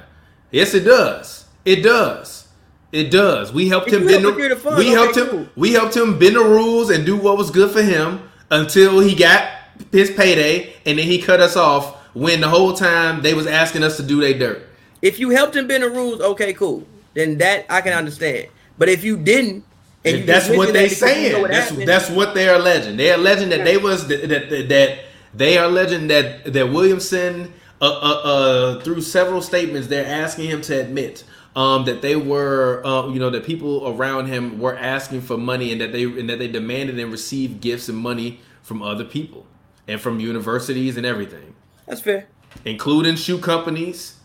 Yes, 0.52 0.74
it 0.74 0.86
does. 0.86 1.46
It 1.66 1.82
does. 1.84 2.48
It 2.94 3.12
does. 3.12 3.54
We 3.54 3.68
helped 3.70 3.88
If 3.88 3.94
him 4.02 4.08
bend 4.08 4.24
help 4.24 4.38
the, 4.38 4.56
funds, 4.56 4.78
we 4.80 4.86
okay, 4.86 4.94
helped 4.94 5.18
him 5.18 5.28
cool. 5.28 5.48
we 5.56 5.74
helped 5.74 5.96
him 5.96 6.18
bend 6.18 6.36
the 6.36 6.44
rules 6.44 6.90
and 6.90 7.06
do 7.06 7.18
what 7.18 7.38
was 7.38 7.52
good 7.52 7.72
for 7.72 7.82
him 7.82 8.30
until 8.50 9.00
he 9.00 9.16
got 9.16 9.50
his 9.92 10.12
payday 10.12 10.74
and 10.86 10.98
then 10.98 11.06
he 11.08 11.22
cut 11.22 11.40
us 11.40 11.56
off 11.56 11.96
when 12.14 12.42
the 12.42 12.50
whole 12.50 12.74
time 12.74 13.22
they 13.22 13.34
was 13.34 13.48
asking 13.48 13.84
us 13.84 13.98
to 13.98 14.04
do 14.04 14.20
their 14.22 14.38
dirt. 14.38 14.68
If 15.02 15.20
you 15.20 15.30
helped 15.30 15.56
him 15.56 15.68
bend 15.68 15.84
the 15.84 15.90
rules, 15.90 16.22
okay, 16.22 16.54
cool. 16.54 16.86
Then 17.14 17.38
that 17.40 17.66
I 17.70 17.82
can 17.82 17.94
understand. 17.94 18.48
But 18.78 18.90
if 18.90 19.04
you 19.04 19.18
didn't, 19.18 19.64
and 20.06 20.28
that's 20.28 20.50
what 20.50 20.74
they 20.74 20.88
that 20.88 20.90
because 20.90 21.22
you 21.22 21.32
know 21.32 21.40
saying. 21.40 21.42
what 21.42 21.52
That's 21.52 21.70
happened, 21.70 21.88
that's 21.88 22.10
what 22.10 22.34
they're 22.34 22.56
alleging. 22.56 22.98
They're 22.98 23.16
alleging 23.16 23.50
that 23.50 23.64
they 23.64 23.78
was 23.78 24.08
that 24.08 24.28
that, 24.30 24.70
that 24.70 25.00
they 25.34 25.58
are 25.58 25.66
alleging 25.66 26.08
that 26.08 26.52
that 26.54 26.72
Williamson 26.72 27.54
uh, 27.82 27.86
uh, 27.86 28.22
uh, 28.24 28.82
through 28.82 29.02
several 29.02 29.42
statements 29.42 29.88
they're 29.88 30.06
asking 30.06 30.50
him 30.50 30.62
to 30.62 30.80
admit 30.80 31.24
um, 31.56 31.86
that 31.86 32.02
they 32.02 32.16
were 32.16 32.86
uh, 32.86 33.08
you 33.10 33.20
know 33.20 33.30
that 33.30 33.46
people 33.46 33.88
around 33.88 34.28
him 34.28 34.60
were 34.60 34.78
asking 34.78 35.22
for 35.22 35.38
money 35.38 35.72
and 35.72 35.82
that 35.82 35.92
they 35.92 36.04
and 36.04 36.30
that 36.30 36.40
they 36.40 36.48
demanded 36.48 37.00
and 37.00 37.12
received 37.12 37.62
gifts 37.62 37.90
and 37.90 37.98
money 37.98 38.40
from 38.64 38.82
other 38.82 39.06
people 39.06 39.46
and 39.88 40.00
from 40.02 40.20
universities 40.20 40.98
and 40.98 41.06
everything 41.06 41.56
that's 41.88 42.02
fair. 42.02 42.28
including 42.66 43.16
shoe 43.16 43.40
companies. 43.40 44.18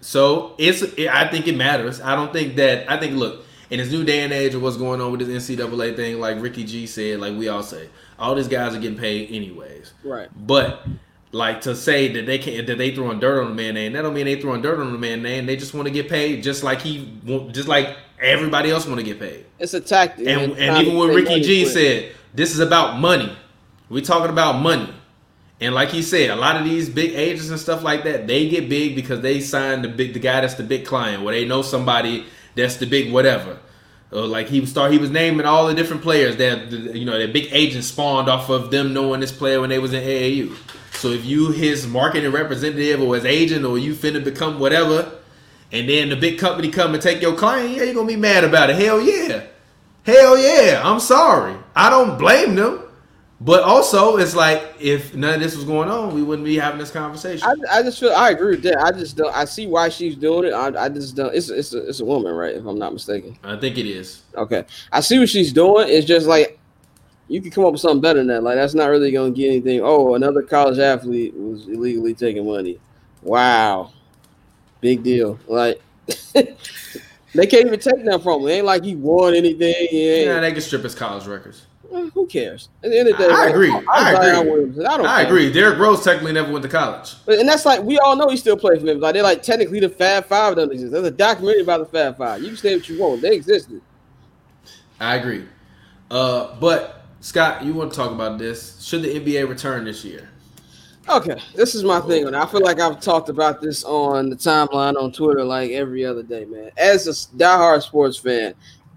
So 0.00 0.54
it's 0.58 0.82
it, 0.82 1.08
I 1.08 1.28
think 1.30 1.48
it 1.48 1.56
matters. 1.56 2.00
I 2.00 2.14
don't 2.16 2.32
think 2.32 2.56
that 2.56 2.90
I 2.90 2.98
think 2.98 3.16
look 3.16 3.45
in 3.70 3.78
this 3.78 3.90
new 3.90 4.04
day 4.04 4.20
and 4.20 4.32
age 4.32 4.54
of 4.54 4.62
what's 4.62 4.76
going 4.76 5.00
on 5.00 5.10
with 5.10 5.26
this 5.26 5.48
NCAA 5.48 5.96
thing, 5.96 6.20
like 6.20 6.40
Ricky 6.40 6.64
G 6.64 6.86
said, 6.86 7.20
like 7.20 7.36
we 7.36 7.48
all 7.48 7.62
say, 7.62 7.88
all 8.18 8.34
these 8.34 8.48
guys 8.48 8.74
are 8.74 8.80
getting 8.80 8.98
paid 8.98 9.30
anyways. 9.30 9.92
Right. 10.04 10.28
But 10.46 10.86
like 11.32 11.62
to 11.62 11.74
say 11.74 12.12
that 12.12 12.26
they 12.26 12.38
can't 12.38 12.66
that 12.66 12.78
they 12.78 12.94
throwing 12.94 13.20
dirt 13.20 13.42
on 13.42 13.48
the 13.48 13.54
man 13.54 13.74
name, 13.74 13.92
that 13.92 14.02
don't 14.02 14.14
mean 14.14 14.26
they 14.26 14.40
throwing 14.40 14.62
dirt 14.62 14.78
on 14.80 14.92
the 14.92 14.98
man 14.98 15.22
name. 15.22 15.46
They 15.46 15.56
just 15.56 15.74
want 15.74 15.86
to 15.86 15.92
get 15.92 16.08
paid, 16.08 16.42
just 16.42 16.62
like 16.62 16.80
he, 16.80 17.18
just 17.52 17.68
like 17.68 17.96
everybody 18.20 18.70
else 18.70 18.86
want 18.86 18.98
to 18.98 19.04
get 19.04 19.18
paid. 19.18 19.44
It's 19.58 19.74
a 19.74 19.80
tactic. 19.80 20.26
And, 20.26 20.52
and 20.52 20.86
even 20.86 20.98
when 20.98 21.10
Ricky 21.10 21.40
G 21.40 21.62
quick. 21.62 21.72
said, 21.74 22.12
this 22.34 22.52
is 22.52 22.60
about 22.60 23.00
money. 23.00 23.36
we 23.88 24.02
talking 24.02 24.30
about 24.30 24.60
money. 24.60 24.92
And 25.58 25.74
like 25.74 25.88
he 25.88 26.02
said, 26.02 26.28
a 26.28 26.36
lot 26.36 26.56
of 26.56 26.64
these 26.64 26.90
big 26.90 27.12
agents 27.14 27.48
and 27.48 27.58
stuff 27.58 27.82
like 27.82 28.04
that, 28.04 28.26
they 28.26 28.48
get 28.48 28.68
big 28.68 28.94
because 28.94 29.22
they 29.22 29.40
sign 29.40 29.80
the 29.80 29.88
big 29.88 30.12
the 30.12 30.20
guy 30.20 30.42
that's 30.42 30.54
the 30.54 30.62
big 30.62 30.84
client, 30.84 31.22
where 31.22 31.34
they 31.34 31.46
know 31.46 31.62
somebody 31.62 32.26
that's 32.56 32.76
the 32.76 32.86
big 32.86 33.12
whatever. 33.12 33.58
Uh, 34.12 34.24
like 34.24 34.48
he 34.48 34.60
was 34.60 34.70
start, 34.70 34.92
he 34.92 34.98
was 34.98 35.10
naming 35.10 35.46
all 35.46 35.66
the 35.66 35.74
different 35.74 36.02
players 36.02 36.36
that 36.36 36.70
you 36.70 37.04
know, 37.04 37.18
the 37.18 37.26
big 37.26 37.48
agents 37.52 37.88
spawned 37.88 38.28
off 38.28 38.48
of 38.48 38.70
them 38.70 38.92
knowing 38.92 39.20
this 39.20 39.32
player 39.32 39.60
when 39.60 39.70
they 39.70 39.78
was 39.78 39.92
in 39.92 40.02
AAU. 40.02 40.56
So 40.92 41.08
if 41.08 41.24
you 41.24 41.50
his 41.50 41.86
marketing 41.86 42.32
representative 42.32 43.02
or 43.02 43.14
his 43.14 43.24
agent 43.24 43.64
or 43.64 43.78
you 43.78 43.94
finna 43.94 44.22
become 44.24 44.58
whatever, 44.58 45.12
and 45.72 45.88
then 45.88 46.08
the 46.08 46.16
big 46.16 46.38
company 46.38 46.70
come 46.70 46.94
and 46.94 47.02
take 47.02 47.20
your 47.20 47.36
client, 47.36 47.70
yeah, 47.70 47.82
you're 47.82 47.94
gonna 47.94 48.06
be 48.06 48.16
mad 48.16 48.44
about 48.44 48.70
it. 48.70 48.76
Hell 48.76 49.00
yeah. 49.00 49.42
Hell 50.04 50.38
yeah. 50.38 50.80
I'm 50.84 51.00
sorry. 51.00 51.56
I 51.74 51.90
don't 51.90 52.16
blame 52.18 52.54
them. 52.54 52.85
But 53.40 53.64
also, 53.64 54.16
it's 54.16 54.34
like 54.34 54.62
if 54.80 55.14
none 55.14 55.34
of 55.34 55.40
this 55.40 55.54
was 55.54 55.64
going 55.64 55.90
on, 55.90 56.14
we 56.14 56.22
wouldn't 56.22 56.46
be 56.46 56.56
having 56.56 56.78
this 56.78 56.90
conversation. 56.90 57.46
I, 57.46 57.78
I 57.78 57.82
just 57.82 58.00
feel 58.00 58.12
I 58.12 58.30
agree 58.30 58.52
with 58.52 58.62
that. 58.62 58.78
I 58.78 58.92
just 58.92 59.16
don't. 59.16 59.34
I 59.34 59.44
see 59.44 59.66
why 59.66 59.90
she's 59.90 60.16
doing 60.16 60.46
it. 60.46 60.54
I, 60.54 60.84
I 60.84 60.88
just 60.88 61.16
don't. 61.16 61.34
It's 61.34 61.50
it's 61.50 61.74
a, 61.74 61.86
it's 61.86 62.00
a 62.00 62.04
woman, 62.04 62.34
right? 62.34 62.54
If 62.54 62.64
I'm 62.64 62.78
not 62.78 62.94
mistaken. 62.94 63.38
I 63.44 63.56
think 63.56 63.76
it 63.76 63.86
is. 63.86 64.22
Okay, 64.34 64.64
I 64.90 65.00
see 65.00 65.18
what 65.18 65.28
she's 65.28 65.52
doing. 65.52 65.86
It's 65.90 66.06
just 66.06 66.26
like 66.26 66.58
you 67.28 67.42
can 67.42 67.50
come 67.50 67.66
up 67.66 67.72
with 67.72 67.80
something 67.82 68.00
better 68.00 68.20
than 68.20 68.28
that. 68.28 68.42
Like 68.42 68.56
that's 68.56 68.74
not 68.74 68.88
really 68.88 69.12
going 69.12 69.34
to 69.34 69.38
get 69.38 69.48
anything. 69.48 69.80
Oh, 69.82 70.14
another 70.14 70.40
college 70.40 70.78
athlete 70.78 71.34
was 71.34 71.68
illegally 71.68 72.14
taking 72.14 72.46
money. 72.46 72.78
Wow, 73.20 73.92
big 74.80 75.02
deal. 75.02 75.38
Like 75.46 75.82
they 76.32 77.46
can't 77.46 77.66
even 77.66 77.80
take 77.80 78.02
that 78.06 78.22
from 78.22 78.42
him. 78.42 78.48
It 78.48 78.52
ain't 78.52 78.66
like 78.66 78.82
he 78.82 78.94
won 78.94 79.34
anything. 79.34 79.88
Yeah, 79.90 80.40
they 80.40 80.52
can 80.52 80.62
strip 80.62 80.84
his 80.84 80.94
college 80.94 81.26
records. 81.26 81.66
Eh, 81.94 82.10
who 82.14 82.26
cares? 82.26 82.68
At 82.82 82.90
the 82.90 82.98
end 82.98 83.08
of 83.08 83.16
the 83.16 83.24
day, 83.24 83.30
I 83.32 83.36
like, 83.44 83.50
agree. 83.50 83.70
I'm 83.72 83.84
I 83.90 84.10
agree. 84.12 84.84
I 84.84 84.96
don't. 84.96 85.06
I 85.06 85.22
agree. 85.22 85.52
Derrick 85.52 85.78
Rose 85.78 86.02
technically 86.02 86.32
never 86.32 86.50
went 86.52 86.62
to 86.64 86.68
college. 86.68 87.14
But- 87.24 87.38
And 87.38 87.48
that's 87.48 87.64
like 87.64 87.82
we 87.82 87.98
all 87.98 88.16
know 88.16 88.28
he 88.28 88.36
still 88.36 88.56
plays 88.56 88.80
for 88.80 88.86
them. 88.86 89.00
Like 89.00 89.14
they're 89.14 89.22
like 89.22 89.42
technically 89.42 89.80
the 89.80 89.88
Fab 89.88 90.26
Five 90.26 90.56
doesn't 90.56 90.72
exist. 90.72 90.92
There's 90.92 91.06
a 91.06 91.10
documentary 91.10 91.62
about 91.62 91.78
the 91.80 91.86
Fab 91.86 92.16
Five. 92.18 92.42
You 92.42 92.48
can 92.48 92.56
say 92.56 92.76
what 92.76 92.88
you 92.88 93.00
want. 93.00 93.22
They 93.22 93.34
existed. 93.34 93.80
I 95.00 95.16
agree. 95.16 95.44
Uh, 96.10 96.54
but 96.60 97.04
Scott, 97.20 97.64
you 97.64 97.74
want 97.74 97.92
to 97.92 97.96
talk 97.96 98.12
about 98.12 98.38
this? 98.38 98.82
Should 98.82 99.02
the 99.02 99.18
NBA 99.20 99.48
return 99.48 99.84
this 99.84 100.04
year? 100.04 100.28
Okay, 101.08 101.36
this 101.54 101.74
is 101.76 101.84
my 101.84 102.00
thing 102.00 102.26
on 102.26 102.34
it. 102.34 102.38
I 102.38 102.46
feel 102.46 102.62
like 102.62 102.80
I've 102.80 103.00
talked 103.00 103.28
about 103.28 103.60
this 103.60 103.84
on 103.84 104.28
the 104.28 104.34
timeline 104.36 105.00
on 105.00 105.12
Twitter 105.12 105.44
like 105.44 105.70
every 105.70 106.04
other 106.04 106.22
day, 106.24 106.44
man. 106.46 106.70
As 106.76 107.06
a 107.06 107.12
diehard 107.36 107.82
sports 107.82 108.16
fan, 108.16 108.54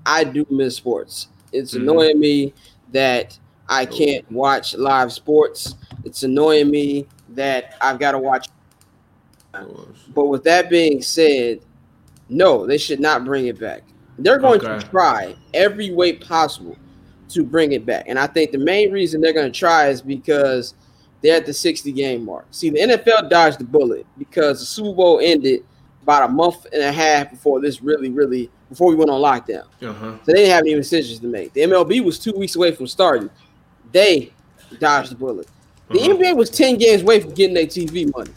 I 0.07 0.23
do 0.23 0.45
miss 0.49 0.75
sports. 0.75 1.27
It's 1.51 1.75
Mhm. 1.75 1.81
annoying 1.81 2.19
me 2.19 2.53
that 2.91 3.37
I 3.67 3.85
can't 3.85 4.29
watch 4.31 4.75
live 4.75 5.11
sports. 5.11 5.75
It's 6.03 6.23
annoying 6.23 6.69
me 6.71 7.07
that 7.29 7.75
I've 7.81 7.99
got 7.99 8.11
to 8.13 8.19
watch. 8.19 8.47
But 10.13 10.25
with 10.25 10.43
that 10.43 10.69
being 10.69 11.01
said, 11.01 11.59
no, 12.29 12.65
they 12.65 12.77
should 12.77 12.99
not 12.99 13.25
bring 13.25 13.47
it 13.47 13.59
back. 13.59 13.83
They're 14.17 14.37
going 14.39 14.61
Okay. 14.61 14.79
to 14.79 14.87
try 14.89 15.35
every 15.53 15.91
way 15.91 16.13
possible 16.13 16.77
to 17.29 17.43
bring 17.43 17.71
it 17.71 17.85
back. 17.85 18.05
And 18.07 18.17
I 18.19 18.27
think 18.27 18.51
the 18.51 18.57
main 18.57 18.91
reason 18.91 19.21
they're 19.21 19.33
going 19.33 19.51
to 19.51 19.57
try 19.57 19.87
is 19.89 20.01
because 20.01 20.73
they're 21.21 21.37
at 21.37 21.45
the 21.45 21.53
60 21.53 21.91
game 21.91 22.25
mark. 22.25 22.45
See, 22.51 22.69
the 22.69 22.79
NFL 22.79 23.29
dodged 23.29 23.59
the 23.59 23.63
bullet 23.65 24.05
because 24.17 24.59
the 24.59 24.65
Super 24.65 24.95
Bowl 24.95 25.19
ended 25.21 25.63
about 26.03 26.29
a 26.29 26.31
month 26.31 26.65
and 26.73 26.81
a 26.81 26.91
half 26.91 27.29
before 27.29 27.59
this 27.61 27.81
really, 27.81 28.09
really, 28.09 28.49
before 28.69 28.89
we 28.89 28.95
went 28.95 29.09
on 29.09 29.19
lockdown. 29.21 29.63
Uh 29.81 29.93
huh. 29.93 30.17
So 30.23 30.31
they 30.31 30.33
didn't 30.33 30.51
have 30.51 30.61
any 30.61 30.75
decisions 30.75 31.19
to 31.19 31.27
make. 31.27 31.53
The 31.53 31.61
MLB 31.61 32.03
was 32.03 32.19
two 32.19 32.33
weeks 32.33 32.55
away 32.55 32.71
from 32.73 32.87
starting. 32.87 33.29
They 33.91 34.31
dodged 34.79 35.11
the 35.11 35.15
bullet. 35.15 35.47
The 35.89 35.99
Uh-huh. 35.99 36.09
NBA 36.15 36.35
was 36.35 36.49
10 36.51 36.77
games 36.77 37.01
away 37.01 37.19
from 37.19 37.31
getting 37.33 37.55
their 37.55 37.65
TV 37.65 38.11
money. 38.15 38.31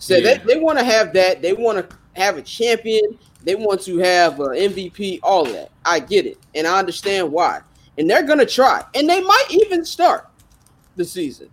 So 0.00 0.16
Yeah. 0.16 0.38
they, 0.38 0.54
they 0.54 0.60
want 0.60 0.78
to 0.78 0.84
have 0.84 1.12
that. 1.12 1.40
They 1.42 1.52
want 1.52 1.78
to 1.88 1.96
have 2.14 2.36
a 2.36 2.42
champion. 2.42 3.16
They 3.44 3.54
want 3.54 3.80
to 3.82 3.98
have 3.98 4.40
an 4.40 4.48
MVP, 4.56 5.20
all 5.22 5.44
that. 5.44 5.70
I 5.84 6.00
get 6.00 6.26
it. 6.26 6.36
And 6.54 6.66
I 6.66 6.78
understand 6.78 7.30
why. 7.30 7.60
And 7.96 8.10
they're 8.10 8.24
going 8.24 8.38
to 8.40 8.46
try. 8.46 8.82
And 8.94 9.08
they 9.08 9.20
might 9.20 9.46
even 9.50 9.84
start 9.84 10.28
the 10.96 11.04
season. 11.04 11.48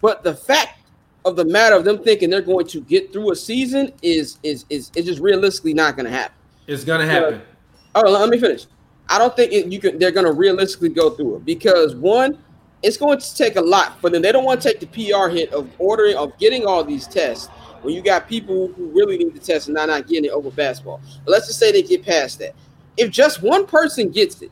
But 0.00 0.22
the 0.22 0.34
fact 0.34 0.78
of 1.24 1.36
the 1.36 1.44
matter 1.44 1.76
of 1.76 1.84
them 1.84 2.02
thinking 2.02 2.28
they're 2.30 2.42
going 2.42 2.66
to 2.66 2.80
get 2.82 3.12
through 3.12 3.30
a 3.32 3.36
season 3.36 3.92
is 4.02 4.38
is 4.42 4.64
is, 4.68 4.90
is 4.96 5.06
just 5.06 5.20
realistically 5.20 5.72
not 5.72 5.96
going 5.96 6.06
to 6.06 6.10
happen. 6.12 6.34
It's 6.66 6.84
gonna 6.84 7.06
happen. 7.06 7.40
Oh, 7.94 8.10
let 8.10 8.28
me 8.28 8.38
finish. 8.38 8.66
I 9.08 9.18
don't 9.18 9.34
think 9.36 9.52
it, 9.52 9.66
you 9.66 9.78
can. 9.80 9.98
They're 9.98 10.10
going 10.10 10.26
to 10.26 10.32
realistically 10.32 10.88
go 10.88 11.10
through 11.10 11.36
it 11.36 11.44
because 11.44 11.94
one, 11.94 12.38
it's 12.82 12.96
going 12.96 13.18
to 13.18 13.34
take 13.36 13.56
a 13.56 13.60
lot 13.60 14.00
for 14.00 14.08
them. 14.10 14.22
They 14.22 14.32
don't 14.32 14.44
want 14.44 14.62
to 14.62 14.68
take 14.68 14.80
the 14.80 14.86
PR 14.86 15.28
hit 15.28 15.52
of 15.52 15.68
ordering 15.78 16.16
of 16.16 16.36
getting 16.38 16.64
all 16.66 16.82
these 16.82 17.06
tests 17.06 17.48
when 17.82 17.94
you 17.94 18.02
got 18.02 18.28
people 18.28 18.68
who 18.68 18.86
really 18.86 19.18
need 19.18 19.34
the 19.34 19.40
test 19.40 19.68
and 19.68 19.74
not 19.74 19.88
not 19.88 20.06
getting 20.06 20.26
it 20.26 20.30
over 20.30 20.50
basketball. 20.50 21.00
But 21.24 21.32
let's 21.32 21.46
just 21.48 21.58
say 21.58 21.72
they 21.72 21.82
get 21.82 22.04
past 22.04 22.38
that. 22.38 22.54
If 22.96 23.10
just 23.10 23.42
one 23.42 23.66
person 23.66 24.10
gets 24.10 24.40
it, 24.42 24.50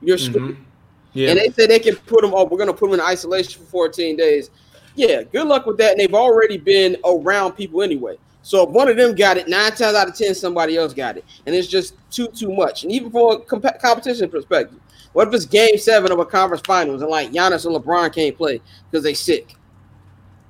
you're 0.00 0.18
screwed. 0.18 0.56
Mhm. 0.56 0.64
Yeah. 1.12 1.30
And 1.30 1.38
they 1.38 1.50
say 1.50 1.66
they 1.66 1.78
can 1.78 1.96
put 1.96 2.22
them. 2.22 2.32
Oh, 2.34 2.44
we're 2.44 2.58
going 2.58 2.68
to 2.68 2.74
put 2.74 2.90
them 2.90 3.00
in 3.00 3.04
isolation 3.04 3.62
for 3.64 3.70
14 3.70 4.16
days. 4.16 4.50
Yeah, 4.94 5.22
good 5.22 5.46
luck 5.46 5.66
with 5.66 5.78
that. 5.78 5.92
And 5.92 6.00
they've 6.00 6.14
already 6.14 6.58
been 6.58 6.96
around 7.04 7.52
people 7.52 7.82
anyway. 7.82 8.16
So 8.48 8.62
if 8.62 8.70
one 8.70 8.88
of 8.88 8.96
them 8.96 9.14
got 9.14 9.36
it, 9.36 9.46
nine 9.46 9.72
times 9.72 9.94
out 9.94 10.08
of 10.08 10.14
ten, 10.14 10.34
somebody 10.34 10.78
else 10.78 10.94
got 10.94 11.18
it, 11.18 11.24
and 11.44 11.54
it's 11.54 11.68
just 11.68 11.92
too 12.10 12.28
too 12.28 12.50
much. 12.50 12.82
And 12.82 12.90
even 12.90 13.10
from 13.10 13.32
a 13.32 13.40
comp- 13.40 13.78
competition 13.78 14.30
perspective, 14.30 14.80
what 15.12 15.28
if 15.28 15.34
it's 15.34 15.44
Game 15.44 15.76
Seven 15.76 16.10
of 16.10 16.18
a 16.18 16.24
conference 16.24 16.62
finals 16.64 17.02
and 17.02 17.10
like 17.10 17.30
Giannis 17.30 17.66
and 17.66 17.76
LeBron 17.76 18.10
can't 18.10 18.34
play 18.34 18.62
because 18.90 19.04
they 19.04 19.12
sick 19.12 19.54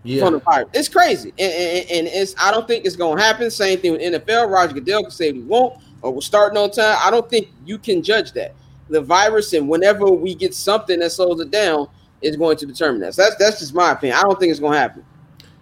yeah. 0.05 0.23
from 0.23 0.35
the 0.35 0.39
virus? 0.39 0.69
It's 0.75 0.89
crazy, 0.89 1.31
and, 1.41 1.53
and, 1.53 1.91
and 1.91 2.07
it's 2.07 2.37
I 2.41 2.53
don't 2.53 2.69
think 2.69 2.85
it's 2.85 2.95
gonna 2.95 3.21
happen. 3.21 3.51
Same 3.51 3.81
thing 3.81 3.91
with 3.91 4.01
NFL. 4.01 4.49
Roger 4.49 4.75
Goodell 4.75 5.03
can 5.03 5.11
say 5.11 5.33
we 5.33 5.41
won't, 5.41 5.83
or 6.01 6.13
we're 6.13 6.21
starting 6.21 6.57
on 6.57 6.71
time. 6.71 6.97
I 7.01 7.11
don't 7.11 7.29
think 7.29 7.49
you 7.67 7.79
can 7.79 8.01
judge 8.05 8.31
that. 8.35 8.55
The 8.91 9.01
virus, 9.01 9.55
and 9.55 9.69
whenever 9.69 10.05
we 10.07 10.37
get 10.37 10.55
something 10.55 11.01
that 11.01 11.11
slows 11.11 11.41
it 11.41 11.51
down, 11.51 11.89
is 12.23 12.37
going 12.37 12.59
to 12.59 12.67
determine 12.67 13.01
that. 13.01 13.15
So 13.15 13.23
that's 13.23 13.35
that's 13.39 13.59
just 13.59 13.75
my 13.75 13.91
opinion. 13.91 14.21
I 14.21 14.23
don't 14.23 14.39
think 14.39 14.53
it's 14.53 14.61
gonna 14.61 14.79
happen. 14.79 15.05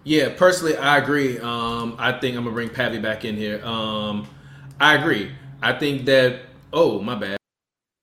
Yeah, 0.07 0.29
personally, 0.37 0.77
I 0.77 0.99
agree. 0.99 1.37
Um, 1.41 1.97
I 1.99 2.13
think 2.13 2.37
I'm 2.37 2.45
gonna 2.45 2.55
bring 2.55 2.69
Pappy 2.69 3.01
back 3.01 3.25
in 3.25 3.37
here. 3.37 3.61
Um, 3.67 4.29
I 4.79 4.95
agree. 4.95 5.33
I 5.61 5.73
think 5.73 6.05
that. 6.05 6.43
Oh, 6.73 7.01
my 7.01 7.17
bad. 7.17 7.39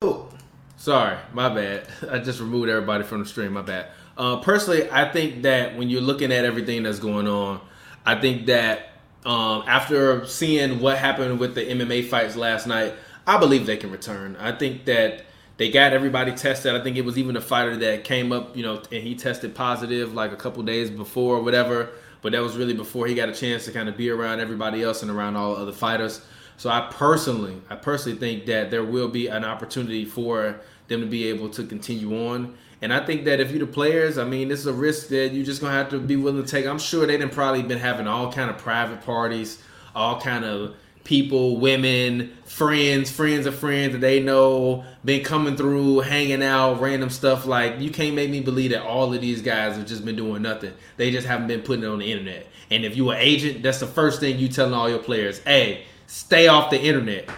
Oh, 0.02 0.28
sorry, 0.76 1.18
my 1.32 1.48
bad. 1.48 1.88
I 2.12 2.20
just 2.20 2.42
removed 2.42 2.68
everybody 2.68 3.06
from 3.06 3.20
the 3.20 3.26
stream. 3.26 3.54
My 3.54 3.62
bad. 3.62 3.88
Uh, 4.18 4.36
personally, 4.42 4.92
I 4.92 5.14
think 5.14 5.44
that 5.44 5.78
when 5.78 5.90
you're 5.90 6.02
looking 6.02 6.34
at 6.34 6.44
everything 6.44 6.84
that's 6.84 7.00
going 7.00 7.26
on, 7.26 7.62
I 8.06 8.20
think 8.20 8.48
that 8.48 8.90
um, 9.26 9.64
after 9.66 10.26
seeing 10.26 10.82
what 10.82 10.98
happened 10.98 11.40
with 11.40 11.56
the 11.56 11.62
MMA 11.62 12.10
fights 12.10 12.36
last 12.36 12.68
night, 12.68 12.96
I 13.26 13.38
believe 13.38 13.66
they 13.66 13.78
can 13.78 13.92
return. 13.92 14.36
I 14.42 14.52
think 14.52 14.84
that 14.86 15.24
they 15.64 15.70
got 15.70 15.94
everybody 15.94 16.34
tested. 16.34 16.76
I 16.76 16.84
think 16.84 16.98
it 16.98 17.06
was 17.06 17.18
even 17.18 17.38
a 17.38 17.42
fighter 17.42 17.78
that 17.78 18.04
came 18.04 18.34
up, 18.34 18.54
you 18.58 18.64
know, 18.64 18.82
and 18.92 19.02
he 19.02 19.16
tested 19.16 19.56
positive 19.56 20.14
like 20.14 20.34
a 20.34 20.36
couple 20.36 20.62
days 20.64 20.92
before 20.92 21.38
or 21.38 21.42
whatever. 21.42 21.92
but 22.22 22.34
that 22.34 22.42
was 22.42 22.58
really 22.58 22.74
before 22.74 23.08
he 23.08 23.16
got 23.16 23.30
a 23.30 23.34
chance 23.34 23.64
to 23.64 23.72
kind 23.72 23.88
of 23.88 23.96
be 23.96 24.10
around 24.10 24.42
everybody 24.42 24.84
else 24.84 25.04
and 25.04 25.10
around 25.10 25.38
all 25.38 25.56
other 25.56 25.72
fighters. 25.72 26.20
So 26.58 26.70
I 26.70 26.90
personally, 26.92 27.62
I 27.70 27.78
personally 27.78 28.18
think 28.18 28.46
that 28.48 28.72
there 28.72 28.84
will 28.84 29.08
be 29.08 29.28
an 29.28 29.46
opportunity 29.46 30.04
for 30.04 30.60
them 30.90 31.00
to 31.00 31.08
be 31.08 31.30
able 31.30 31.48
to 31.52 31.64
continue 31.64 32.28
on. 32.28 32.58
And 32.82 32.94
I 32.94 33.06
think 33.06 33.24
that 33.24 33.40
if 33.40 33.52
you're 33.52 33.66
the 33.66 33.72
players, 33.72 34.18
I 34.18 34.26
mean, 34.26 34.50
this 34.50 34.60
is 34.60 34.66
a 34.66 34.74
risk 34.74 35.08
that 35.10 35.30
you're 35.30 35.46
just 35.46 35.62
gonna 35.62 35.72
have 35.72 35.92
to 35.92 36.00
be 36.00 36.18
willing 36.18 36.44
to 36.44 36.50
take. 36.50 36.66
I'm 36.66 36.78
sure 36.78 37.08
they 37.08 37.18
have 37.18 37.32
probably 37.32 37.64
been 37.64 37.80
having 37.80 38.06
all 38.06 38.34
kind 38.34 38.50
of 38.50 38.58
private 38.58 39.02
parties, 39.02 39.64
all 39.96 40.20
kind 40.20 40.44
of 40.44 40.76
people, 41.04 41.58
women, 41.58 42.36
friends, 42.46 43.12
friends 43.12 43.46
of 43.46 43.56
friends 43.56 43.94
that 43.94 44.00
they 44.00 44.22
know, 44.22 44.84
been 45.04 45.24
coming 45.24 45.56
through, 45.58 46.00
hanging 46.00 46.44
out, 46.44 46.80
random 46.80 47.10
stuff. 47.10 47.46
Like 47.46 47.80
you 47.80 47.90
can't 47.90 48.16
make 48.16 48.30
me 48.30 48.40
believe 48.42 48.72
that 48.72 48.84
all 48.84 49.14
of 49.14 49.22
these 49.22 49.42
guys 49.42 49.76
have 49.76 49.86
just 49.86 50.06
been 50.06 50.16
doing 50.16 50.42
nothing. 50.42 50.74
They 50.98 51.12
just 51.12 51.28
haven't 51.28 51.48
been 51.48 51.62
putting 51.62 51.84
it 51.84 51.88
on 51.88 52.00
the 52.00 52.12
internet. 52.12 52.48
And 52.72 52.86
if 52.86 52.96
you're 52.96 53.14
an 53.14 53.20
agent, 53.20 53.64
that's 53.64 53.80
the 53.80 53.88
first 53.88 54.20
thing 54.20 54.40
you 54.40 54.48
telling 54.48 54.74
all 54.74 54.90
your 54.90 55.00
players, 55.00 55.40
hey, 55.40 55.86
stay 56.08 56.48
off 56.48 56.70
the 56.70 56.82
internet. 56.82 57.30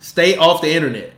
Stay 0.00 0.36
off 0.36 0.60
the 0.60 0.72
internet. 0.72 1.12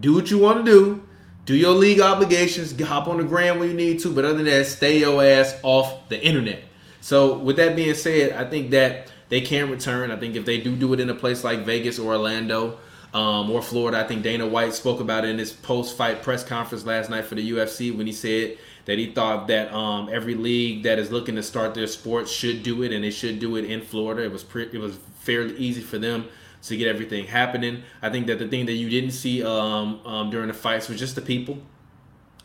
Do 0.00 0.14
what 0.14 0.30
you 0.30 0.38
want 0.38 0.64
to 0.64 0.70
do. 0.70 1.02
Do 1.46 1.56
your 1.56 1.74
league 1.74 2.00
obligations. 2.00 2.78
Hop 2.80 3.08
on 3.08 3.16
the 3.16 3.24
gram 3.24 3.58
when 3.58 3.70
you 3.70 3.74
need 3.74 3.98
to. 4.00 4.12
But 4.12 4.24
other 4.24 4.36
than 4.36 4.46
that, 4.46 4.66
stay 4.66 5.00
your 5.00 5.24
ass 5.24 5.58
off 5.62 6.08
the 6.08 6.22
internet. 6.24 6.62
So 7.00 7.38
with 7.38 7.56
that 7.56 7.74
being 7.74 7.94
said, 7.94 8.32
I 8.32 8.48
think 8.48 8.70
that 8.70 9.09
they 9.30 9.40
can 9.40 9.70
return. 9.70 10.10
I 10.10 10.16
think 10.16 10.36
if 10.36 10.44
they 10.44 10.60
do 10.60 10.76
do 10.76 10.92
it 10.92 11.00
in 11.00 11.08
a 11.08 11.14
place 11.14 11.42
like 11.42 11.60
Vegas 11.60 11.98
or 11.98 12.12
Orlando 12.12 12.78
um, 13.14 13.50
or 13.50 13.62
Florida, 13.62 13.98
I 13.98 14.06
think 14.06 14.22
Dana 14.22 14.46
White 14.46 14.74
spoke 14.74 15.00
about 15.00 15.24
it 15.24 15.30
in 15.30 15.38
his 15.38 15.52
post-fight 15.52 16.22
press 16.22 16.44
conference 16.44 16.84
last 16.84 17.08
night 17.08 17.24
for 17.24 17.36
the 17.36 17.50
UFC 17.52 17.96
when 17.96 18.06
he 18.06 18.12
said 18.12 18.58
that 18.84 18.98
he 18.98 19.12
thought 19.12 19.46
that 19.46 19.72
um, 19.72 20.08
every 20.12 20.34
league 20.34 20.82
that 20.82 20.98
is 20.98 21.10
looking 21.10 21.36
to 21.36 21.42
start 21.42 21.74
their 21.74 21.86
sports 21.86 22.30
should 22.30 22.62
do 22.62 22.82
it, 22.82 22.92
and 22.92 23.04
they 23.04 23.10
should 23.10 23.38
do 23.38 23.56
it 23.56 23.64
in 23.64 23.80
Florida. 23.80 24.24
It 24.24 24.32
was 24.32 24.42
pre- 24.42 24.70
it 24.72 24.80
was 24.80 24.98
fairly 25.20 25.56
easy 25.56 25.80
for 25.80 25.98
them 25.98 26.26
to 26.62 26.76
get 26.76 26.88
everything 26.88 27.26
happening. 27.26 27.84
I 28.02 28.10
think 28.10 28.26
that 28.26 28.38
the 28.38 28.48
thing 28.48 28.66
that 28.66 28.72
you 28.72 28.90
didn't 28.90 29.12
see 29.12 29.42
um, 29.42 30.04
um, 30.04 30.30
during 30.30 30.48
the 30.48 30.54
fights 30.54 30.88
was 30.88 30.98
just 30.98 31.14
the 31.14 31.22
people. 31.22 31.58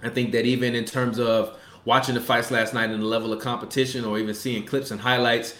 I 0.03 0.09
think 0.09 0.31
that 0.33 0.45
even 0.45 0.75
in 0.75 0.85
terms 0.85 1.19
of 1.19 1.57
watching 1.83 2.15
the 2.15 2.21
fights 2.21 2.51
last 2.51 2.73
night 2.73 2.89
and 2.89 3.01
the 3.01 3.07
level 3.07 3.33
of 3.33 3.41
competition, 3.41 4.05
or 4.05 4.19
even 4.19 4.35
seeing 4.35 4.65
clips 4.65 4.91
and 4.91 5.01
highlights, 5.01 5.55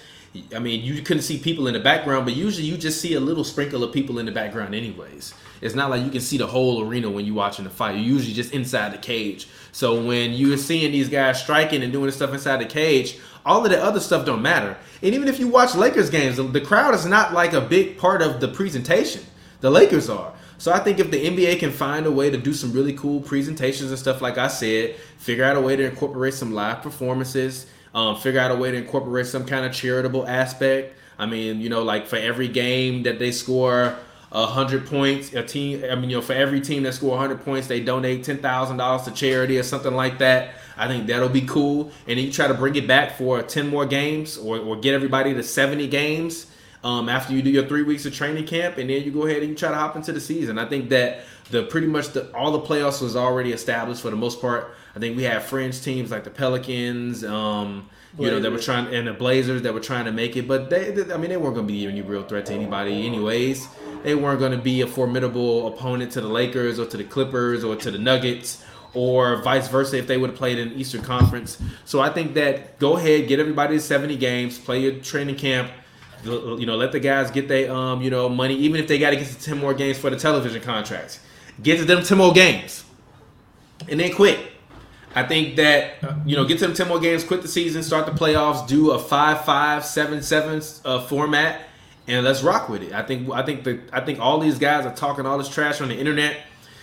I 0.56 0.60
mean, 0.60 0.84
you 0.84 1.02
couldn't 1.02 1.24
see 1.24 1.38
people 1.38 1.68
in 1.68 1.74
the 1.74 1.80
background, 1.80 2.26
but 2.26 2.36
usually 2.36 2.66
you 2.66 2.78
just 2.78 3.02
see 3.02 3.14
a 3.14 3.20
little 3.20 3.44
sprinkle 3.44 3.84
of 3.84 3.94
people 3.94 4.20
in 4.20 4.26
the 4.26 4.32
background, 4.32 4.74
anyways. 4.74 5.34
It's 5.62 5.76
not 5.76 5.90
like 5.90 6.04
you 6.04 6.10
can 6.10 6.22
see 6.22 6.38
the 6.38 6.48
whole 6.48 6.82
arena 6.84 7.10
when 7.10 7.26
you're 7.26 7.36
watching 7.36 7.66
the 7.66 7.72
fight. 7.72 7.96
You're 7.96 8.06
usually 8.06 8.34
just 8.34 8.54
inside 8.54 8.94
the 8.94 8.98
cage. 8.98 9.48
So 9.72 10.02
when 10.04 10.34
you're 10.34 10.58
seeing 10.58 10.92
these 10.92 11.10
guys 11.10 11.42
striking 11.42 11.84
and 11.84 11.92
doing 11.92 12.12
stuff 12.12 12.34
inside 12.34 12.58
the 12.58 12.66
cage, 12.66 13.20
all 13.46 13.64
of 13.64 13.72
the 13.72 13.82
other 13.82 14.00
stuff 14.00 14.26
don't 14.26 14.42
matter. 14.42 14.78
And 15.02 15.14
even 15.14 15.28
if 15.28 15.40
you 15.40 15.48
watch 15.48 15.76
Lakers 15.76 16.10
games, 16.10 16.38
the 16.38 16.62
crowd 16.62 16.94
is 16.96 17.06
not 17.06 17.34
like 17.34 17.54
a 17.54 17.62
big 17.62 17.98
part 17.98 18.22
of 18.22 18.42
the 18.42 18.48
presentation. 18.48 19.24
The 19.62 19.70
Lakers 19.70 20.10
are. 20.10 20.34
So 20.58 20.72
I 20.72 20.80
think 20.80 21.00
if 21.00 21.12
the 21.12 21.26
NBA 21.26 21.60
can 21.60 21.72
find 21.72 22.06
a 22.06 22.12
way 22.12 22.30
to 22.30 22.38
do 22.38 22.54
some 22.54 22.72
really 22.72 22.94
cool 22.94 23.22
presentations 23.22 23.90
and 23.90 24.00
stuff, 24.00 24.22
like 24.22 24.38
I 24.38 24.48
said, 24.48 24.96
figure 25.18 25.44
out 25.44 25.58
a 25.58 25.62
way 25.62 25.76
to 25.76 25.84
incorporate 25.84 26.34
some 26.34 26.54
live 26.54 26.82
performances, 26.82 27.68
um, 27.96 28.18
figure 28.18 28.40
out 28.40 28.52
a 28.52 28.56
way 28.56 28.70
to 28.70 28.78
incorporate 28.78 29.26
some 29.26 29.46
kind 29.46 29.66
of 29.66 29.74
charitable 29.74 30.28
aspect. 30.28 30.96
I 31.18 31.26
mean, 31.26 31.62
you 31.62 31.70
know, 31.70 31.82
like 31.82 32.06
for 32.06 32.18
every 32.18 32.50
game 32.50 33.04
that 33.04 33.18
they 33.18 33.32
score 33.32 33.98
hundred 34.32 34.86
points, 34.86 35.34
a 35.34 35.42
team. 35.42 35.84
I 35.90 35.96
mean, 35.96 36.10
you 36.10 36.18
know, 36.18 36.22
for 36.22 36.34
every 36.34 36.60
team 36.60 36.84
that 36.84 36.94
score 36.94 37.18
hundred 37.18 37.44
points, 37.46 37.68
they 37.68 37.80
donate 37.80 38.26
ten 38.26 38.40
thousand 38.40 38.78
dollars 38.78 39.04
to 39.04 39.12
charity 39.12 39.58
or 39.58 39.64
something 39.64 39.94
like 39.96 40.18
that. 40.20 40.56
I 40.78 40.88
think 40.88 41.08
that'll 41.08 41.30
be 41.30 41.42
cool. 41.42 41.92
And 42.06 42.18
then 42.20 42.26
you 42.26 42.34
try 42.34 42.50
to 42.50 42.54
bring 42.54 42.76
it 42.76 42.86
back 42.86 43.18
for 43.18 43.42
ten 43.42 43.70
more 43.70 43.86
games, 43.86 44.38
or, 44.38 44.60
or 44.60 44.76
get 44.76 44.94
everybody 44.94 45.34
to 45.34 45.42
seventy 45.42 45.88
games 45.88 46.48
um, 46.86 47.10
after 47.10 47.34
you 47.34 47.42
do 47.42 47.50
your 47.50 47.66
three 47.66 47.82
weeks 47.82 48.06
of 48.06 48.14
training 48.14 48.46
camp, 48.46 48.78
and 48.78 48.90
then 48.90 49.04
you 49.04 49.12
go 49.12 49.26
ahead 49.26 49.42
and 49.42 49.50
you 49.50 49.56
try 49.56 49.70
to 49.70 49.76
hop 49.76 49.96
into 49.96 50.14
the 50.14 50.22
season. 50.22 50.60
I 50.60 50.66
think 50.66 50.90
that 50.90 51.24
the 51.50 51.64
pretty 51.64 51.88
much 51.88 52.10
the, 52.10 52.32
all 52.36 52.52
the 52.52 52.62
playoffs 52.62 53.02
was 53.02 53.16
already 53.16 53.52
established 53.52 54.04
for 54.04 54.12
the 54.12 54.16
most 54.16 54.40
part. 54.40 54.76
I 54.96 55.00
think 55.00 55.18
we 55.18 55.24
had 55.24 55.42
fringe 55.42 55.82
teams 55.82 56.12
like 56.12 56.24
the 56.24 56.30
Pelicans. 56.30 57.24
Um, 57.24 57.90
you 58.18 58.32
know, 58.32 58.40
that 58.40 58.50
were 58.50 58.60
trying, 58.60 58.94
and 58.96 59.08
the 59.08 59.14
Blazers 59.14 59.64
that 59.64 59.74
were 59.74 59.82
trying 59.82 60.06
to 60.06 60.12
make 60.14 60.38
it, 60.38 60.48
but 60.48 60.70
they, 60.70 60.92
they 60.92 61.14
I 61.14 61.18
mean, 61.18 61.32
they 61.32 61.36
weren't 61.36 61.56
going 61.56 61.68
to 61.68 61.74
be 61.74 61.86
any 61.86 62.02
real 62.02 62.24
threat 62.24 62.46
to 62.46 62.54
anybody, 62.54 63.06
anyways. 63.06 63.68
They 64.04 64.16
weren't 64.16 64.40
going 64.40 64.54
to 64.54 64.58
be 64.58 64.80
a 64.80 64.88
formidable 64.88 65.68
opponent 65.68 66.14
to 66.14 66.22
the 66.22 66.30
Lakers 66.30 66.80
or 66.80 66.86
to 66.86 66.96
the 66.96 67.04
Clippers 67.04 67.66
or 67.66 67.76
to 67.76 67.92
the 67.92 67.98
Nuggets 67.98 68.64
or 68.94 69.42
vice 69.42 69.68
versa 69.68 69.98
if 69.98 70.08
they 70.08 70.18
would 70.18 70.30
have 70.30 70.40
played 70.40 70.60
in 70.60 70.72
Eastern 70.74 71.02
Conference. 71.02 71.58
So 71.84 72.00
I 72.00 72.10
think 72.10 72.36
that 72.36 72.80
go 72.80 72.96
ahead, 72.96 73.28
get 73.28 73.42
everybody 73.42 73.76
to 73.76 73.82
70 73.82 74.16
games, 74.16 74.58
play 74.58 74.80
your 74.80 74.94
training 75.02 75.36
camp. 75.36 75.70
You 76.26 76.66
know, 76.66 76.76
let 76.76 76.92
the 76.92 77.00
guys 77.00 77.32
get 77.32 77.48
their 77.48 77.72
um, 77.72 78.02
you 78.02 78.10
know, 78.10 78.28
money, 78.30 78.56
even 78.56 78.80
if 78.80 78.88
they 78.88 78.98
got 79.00 79.12
to 79.12 79.16
get 79.16 79.28
to 79.28 79.40
10 79.40 79.58
more 79.58 79.74
games 79.74 79.98
for 79.98 80.10
the 80.10 80.18
television 80.18 80.62
contracts. 80.62 81.20
Get 81.62 81.78
to 81.78 81.86
them 81.86 82.04
10 82.04 82.18
more 82.18 82.34
games, 82.34 82.84
and 83.88 84.00
then 84.00 84.14
quit. 84.14 84.40
I 85.16 85.24
think 85.24 85.56
that 85.56 85.96
you 86.26 86.36
know, 86.36 86.44
get 86.44 86.60
to 86.60 86.68
them 86.68 86.76
ten 86.76 86.90
more 86.90 87.00
games, 87.00 87.24
quit 87.24 87.42
the 87.42 87.48
season, 87.48 87.82
start 87.84 88.06
the 88.06 88.12
playoffs, 88.12 88.68
do 88.68 88.92
a 88.92 89.00
five-five, 89.00 89.86
seven-seven 89.86 90.62
uh, 90.84 91.00
format, 91.04 91.62
and 92.06 92.26
let's 92.26 92.44
rock 92.44 92.68
with 92.68 92.84
it. 92.84 92.92
I 92.92 93.02
think 93.02 93.30
I 93.32 93.42
think 93.42 93.64
the 93.64 93.80
I 93.94 94.02
think 94.02 94.20
all 94.20 94.40
these 94.40 94.60
guys 94.60 94.86
are 94.86 94.94
talking 94.94 95.26
all 95.26 95.38
this 95.38 95.48
trash 95.48 95.80
on 95.80 95.88
the 95.88 95.98
internet, 95.98 96.42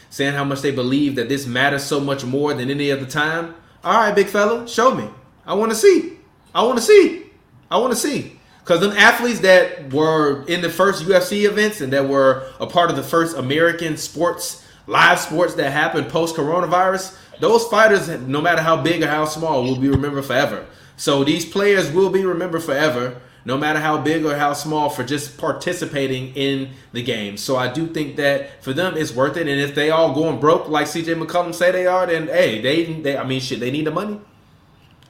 saying 0.09 0.33
how 0.33 0.45
much 0.45 0.63
they 0.63 0.71
believe 0.71 1.17
that 1.17 1.29
this 1.29 1.47
matters 1.47 1.85
so 1.85 2.01
much 2.01 2.25
more 2.25 2.55
than 2.55 2.71
any 2.71 2.91
other 2.91 3.05
time. 3.05 3.55
All 3.85 3.93
right, 3.93 4.15
big 4.15 4.29
fella, 4.29 4.67
show 4.67 4.95
me. 4.95 5.11
I 5.45 5.53
want 5.53 5.71
to 5.71 5.77
see. 5.77 6.17
I 6.55 6.63
want 6.63 6.79
to 6.79 6.85
see. 6.85 7.27
I 7.71 7.77
want 7.77 7.93
to 7.93 7.99
see. 7.99 8.41
Because 8.63 8.81
them 8.81 8.93
athletes 8.93 9.41
that 9.41 9.93
were 9.93 10.45
in 10.47 10.61
the 10.61 10.71
first 10.71 11.05
UFC 11.05 11.49
events 11.49 11.81
and 11.81 11.93
that 11.93 12.09
were 12.09 12.47
a 12.61 12.67
part 12.67 12.91
of 12.91 12.97
the 12.97 13.03
first 13.03 13.37
American 13.37 13.97
sports, 13.97 14.65
live 14.87 15.19
sports 15.19 15.55
that 15.55 15.73
happened 15.73 16.09
post 16.09 16.37
coronavirus, 16.37 17.17
those 17.41 17.65
fighters, 17.67 18.09
no 18.09 18.41
matter 18.41 18.63
how 18.63 18.81
big 18.81 19.03
or 19.03 19.09
how 19.09 19.25
small, 19.25 19.65
will 19.65 19.79
be 19.79 19.89
remembered 19.89 20.25
forever. 20.25 20.65
So 20.97 21.25
these 21.25 21.45
players 21.45 21.91
will 21.91 22.11
be 22.11 22.25
remembered 22.25 22.63
forever, 22.63 23.21
no 23.45 23.59
matter 23.59 23.81
how 23.81 23.99
big 23.99 24.25
or 24.25 24.37
how 24.37 24.53
small, 24.53 24.89
for 24.89 25.03
just 25.03 25.39
participating 25.39 26.33
in 26.37 26.71
the 26.93 27.03
game. 27.03 27.37
So 27.37 27.57
I 27.57 27.73
do 27.73 27.89
think 27.89 28.15
that 28.17 28.63
for 28.63 28.73
them, 28.73 28.97
it's 28.97 29.13
worth 29.13 29.37
it. 29.37 29.49
And 29.49 29.61
if 29.61 29.75
they 29.75 29.91
all 29.91 30.15
going 30.15 30.39
broke 30.39 30.69
like 30.69 30.87
CJ 30.87 31.21
McCollum 31.21 31.53
say 31.53 31.73
they 31.73 31.89
are, 31.89 32.07
then 32.07 32.29
hey, 32.29 32.61
they, 32.61 32.85
they 32.85 33.17
I 33.17 33.25
mean, 33.25 33.41
shit, 33.41 33.59
they 33.59 33.73
need 33.73 33.87
the 33.87 33.91
money. 33.91 34.21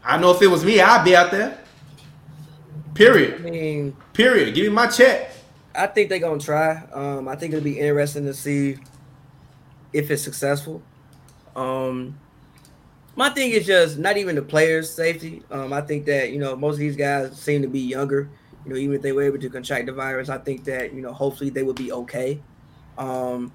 I 0.02 0.16
know 0.16 0.30
if 0.30 0.40
it 0.40 0.46
was 0.46 0.64
me, 0.64 0.80
I'd 0.80 1.04
be 1.04 1.14
out 1.14 1.30
there. 1.30 1.61
Period. 2.94 3.34
I 3.40 3.50
mean, 3.50 3.96
period. 4.12 4.54
Give 4.54 4.66
me 4.66 4.72
my 4.72 4.86
check. 4.86 5.32
I 5.74 5.86
think 5.86 6.08
they're 6.08 6.18
gonna 6.18 6.38
try. 6.38 6.82
Um, 6.92 7.28
I 7.28 7.36
think 7.36 7.54
it'll 7.54 7.64
be 7.64 7.78
interesting 7.78 8.24
to 8.26 8.34
see 8.34 8.76
if 9.92 10.10
it's 10.10 10.22
successful. 10.22 10.82
Um, 11.56 12.18
my 13.16 13.30
thing 13.30 13.50
is 13.50 13.66
just 13.66 13.98
not 13.98 14.16
even 14.16 14.36
the 14.36 14.42
players' 14.42 14.90
safety. 14.90 15.42
Um, 15.50 15.72
I 15.72 15.80
think 15.80 16.06
that 16.06 16.32
you 16.32 16.38
know 16.38 16.56
most 16.56 16.74
of 16.74 16.80
these 16.80 16.96
guys 16.96 17.38
seem 17.40 17.62
to 17.62 17.68
be 17.68 17.80
younger. 17.80 18.28
You 18.64 18.72
know, 18.72 18.78
even 18.78 18.96
if 18.96 19.02
they 19.02 19.12
were 19.12 19.22
able 19.22 19.38
to 19.38 19.50
contract 19.50 19.86
the 19.86 19.92
virus, 19.92 20.28
I 20.28 20.38
think 20.38 20.64
that 20.64 20.92
you 20.92 21.02
know 21.02 21.12
hopefully 21.12 21.50
they 21.50 21.62
will 21.62 21.74
be 21.74 21.92
okay. 21.92 22.40
Um, 22.98 23.52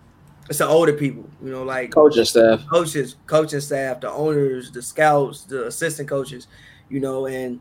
it's 0.50 0.60
the 0.60 0.68
older 0.68 0.94
people, 0.94 1.30
you 1.44 1.52
know, 1.52 1.64
like 1.64 1.92
coaching 1.92 2.26
staff, 2.26 2.66
coaches, 2.68 3.16
coaching 3.26 3.60
staff, 3.60 4.00
the 4.02 4.10
owners, 4.10 4.72
the 4.72 4.82
scouts, 4.82 5.44
the 5.44 5.68
assistant 5.68 6.08
coaches, 6.08 6.48
you 6.90 7.00
know, 7.00 7.28
and 7.28 7.60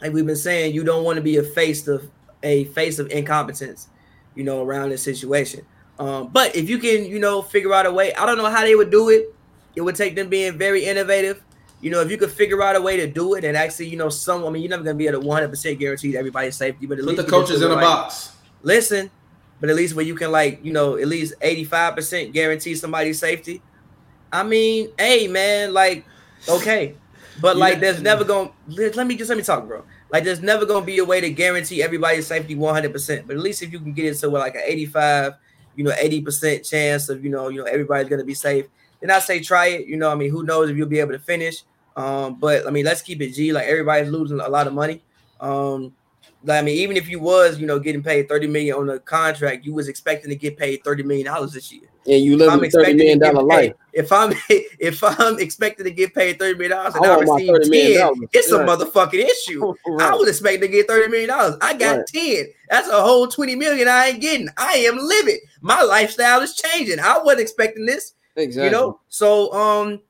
like 0.00 0.12
we've 0.12 0.26
been 0.26 0.36
saying, 0.36 0.74
you 0.74 0.84
don't 0.84 1.04
want 1.04 1.16
to 1.16 1.22
be 1.22 1.36
a 1.36 1.42
face 1.42 1.86
of 1.88 2.08
a 2.42 2.64
face 2.66 2.98
of 2.98 3.10
incompetence, 3.10 3.88
you 4.34 4.44
know, 4.44 4.62
around 4.62 4.90
this 4.90 5.02
situation. 5.02 5.64
Um, 5.98 6.28
but 6.28 6.56
if 6.56 6.70
you 6.70 6.78
can, 6.78 7.04
you 7.04 7.18
know, 7.18 7.42
figure 7.42 7.74
out 7.74 7.84
a 7.84 7.92
way, 7.92 8.14
I 8.14 8.24
don't 8.24 8.38
know 8.38 8.48
how 8.48 8.62
they 8.62 8.74
would 8.74 8.90
do 8.90 9.10
it 9.10 9.34
it 9.74 9.80
would 9.82 9.96
take 9.96 10.14
them 10.16 10.28
being 10.28 10.58
very 10.58 10.84
innovative. 10.84 11.42
You 11.80 11.90
know, 11.90 12.00
if 12.00 12.10
you 12.10 12.18
could 12.18 12.30
figure 12.30 12.62
out 12.62 12.76
a 12.76 12.80
way 12.80 12.96
to 12.98 13.06
do 13.06 13.34
it 13.34 13.44
and 13.44 13.56
actually, 13.56 13.86
you 13.86 13.96
know, 13.96 14.10
some, 14.10 14.44
I 14.44 14.50
mean, 14.50 14.62
you're 14.62 14.70
never 14.70 14.82
going 14.82 14.96
to 14.96 14.98
be 14.98 15.06
able 15.06 15.22
to 15.22 15.26
100% 15.26 15.78
guarantee 15.78 16.16
everybody's 16.16 16.56
safety, 16.56 16.86
but 16.86 16.98
at 16.98 17.04
Put 17.04 17.12
least 17.12 17.22
the 17.24 17.30
coaches 17.30 17.62
in 17.62 17.70
a 17.70 17.74
like, 17.74 17.84
box. 17.84 18.36
Listen, 18.62 19.10
but 19.60 19.70
at 19.70 19.76
least 19.76 19.94
where 19.94 20.04
you 20.04 20.14
can, 20.14 20.30
like, 20.30 20.62
you 20.62 20.72
know, 20.72 20.96
at 20.96 21.08
least 21.08 21.34
85% 21.40 22.32
guarantee 22.32 22.74
somebody's 22.74 23.18
safety. 23.18 23.62
I 24.30 24.42
mean, 24.42 24.90
hey, 24.98 25.26
man, 25.26 25.72
like, 25.72 26.04
okay. 26.48 26.96
But, 27.40 27.56
like, 27.56 27.74
yeah. 27.74 27.80
there's 27.80 28.02
never 28.02 28.24
going 28.24 28.50
to, 28.74 28.90
let 28.94 29.06
me 29.06 29.16
just, 29.16 29.28
let 29.28 29.38
me 29.38 29.44
talk, 29.44 29.66
bro. 29.66 29.84
Like, 30.12 30.24
there's 30.24 30.40
never 30.40 30.66
going 30.66 30.82
to 30.82 30.86
be 30.86 30.98
a 30.98 31.04
way 31.04 31.20
to 31.20 31.30
guarantee 31.30 31.82
everybody's 31.82 32.26
safety 32.26 32.54
100%. 32.54 33.26
But 33.26 33.36
at 33.36 33.42
least 33.42 33.62
if 33.62 33.72
you 33.72 33.78
can 33.78 33.92
get 33.92 34.06
into 34.06 34.28
like 34.28 34.54
an 34.54 34.62
85, 34.64 35.34
you 35.76 35.84
know, 35.84 35.92
80% 35.92 36.68
chance 36.68 37.08
of, 37.08 37.24
you 37.24 37.30
know, 37.30 37.48
you 37.48 37.58
know, 37.58 37.64
everybody's 37.64 38.08
going 38.08 38.20
to 38.20 38.26
be 38.26 38.34
safe 38.34 38.66
then 39.00 39.10
I 39.10 39.18
say 39.18 39.40
try 39.40 39.68
it. 39.68 39.86
You 39.86 39.96
know, 39.96 40.10
I 40.10 40.14
mean, 40.14 40.30
who 40.30 40.44
knows 40.44 40.70
if 40.70 40.76
you'll 40.76 40.88
be 40.88 41.00
able 41.00 41.12
to 41.12 41.18
finish. 41.18 41.62
Um, 41.96 42.36
but 42.38 42.66
I 42.66 42.70
mean, 42.70 42.84
let's 42.84 43.02
keep 43.02 43.20
it 43.20 43.32
G. 43.32 43.52
Like 43.52 43.66
everybody's 43.66 44.10
losing 44.10 44.40
a 44.40 44.48
lot 44.48 44.66
of 44.66 44.72
money. 44.72 45.02
Um, 45.40 45.94
I 46.48 46.62
mean, 46.62 46.76
even 46.78 46.96
if 46.96 47.08
you 47.08 47.20
was, 47.20 47.58
you 47.58 47.66
know, 47.66 47.78
getting 47.78 48.02
paid 48.02 48.28
30 48.28 48.46
million 48.46 48.76
on 48.76 48.88
a 48.90 48.98
contract, 48.98 49.64
you 49.64 49.74
was 49.74 49.88
expecting 49.88 50.30
to 50.30 50.36
get 50.36 50.56
paid 50.56 50.82
30 50.84 51.02
million 51.02 51.26
dollars 51.26 51.52
this 51.52 51.70
year. 51.70 51.82
And 52.06 52.24
you 52.24 52.36
live 52.36 52.62
a 52.62 52.70
thirty 52.70 52.94
million 52.94 53.18
dollar 53.18 53.42
life. 53.42 53.74
If 53.92 54.10
I'm 54.10 54.32
if 54.48 55.04
I'm 55.04 55.38
expected 55.38 55.84
to 55.84 55.90
get 55.90 56.14
paid 56.14 56.38
30 56.38 56.54
million 56.54 56.70
dollars 56.78 56.94
and 56.94 57.04
I 57.04 57.14
I 57.14 57.18
receive 57.18 57.48
10, 57.70 58.28
it's 58.32 58.50
a 58.52 58.58
motherfucking 58.60 59.24
issue. 59.24 59.74
I 59.86 60.08
Right. 60.10 60.18
was 60.18 60.28
expecting 60.28 60.62
to 60.62 60.68
get 60.68 60.88
30 60.88 61.08
million 61.08 61.28
dollars. 61.28 61.56
I 61.60 61.74
got 61.74 61.98
Right. 61.98 62.06
10. 62.06 62.46
That's 62.70 62.88
a 62.88 63.02
whole 63.02 63.26
20 63.28 63.54
million 63.56 63.88
I 63.88 64.08
ain't 64.08 64.20
getting. 64.22 64.48
I 64.56 64.74
am 64.78 64.96
livid. 64.98 65.40
My 65.60 65.82
lifestyle 65.82 66.40
is 66.40 66.54
changing. 66.54 67.00
I 67.00 67.18
wasn't 67.18 67.42
expecting 67.42 67.84
this. 67.84 68.14
Exactly. 68.36 68.66
You 68.66 68.72
know, 68.72 69.00
so 69.08 69.52
um, 69.52 70.00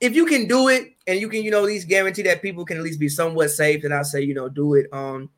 if 0.00 0.14
you 0.14 0.26
can 0.26 0.46
do 0.46 0.68
it 0.68 0.88
and 1.06 1.18
you 1.18 1.28
can, 1.30 1.42
you 1.42 1.50
know, 1.50 1.58
at 1.60 1.64
least 1.64 1.88
guarantee 1.88 2.22
that 2.22 2.42
people 2.42 2.64
can 2.66 2.76
at 2.76 2.82
least 2.82 3.00
be 3.00 3.08
somewhat 3.08 3.50
safe, 3.50 3.82
then 3.82 3.92
I 3.92 4.02
say, 4.02 4.20
you 4.20 4.34
know, 4.34 4.48
do 4.50 4.74
it. 4.74 4.86
Um, 4.92 5.30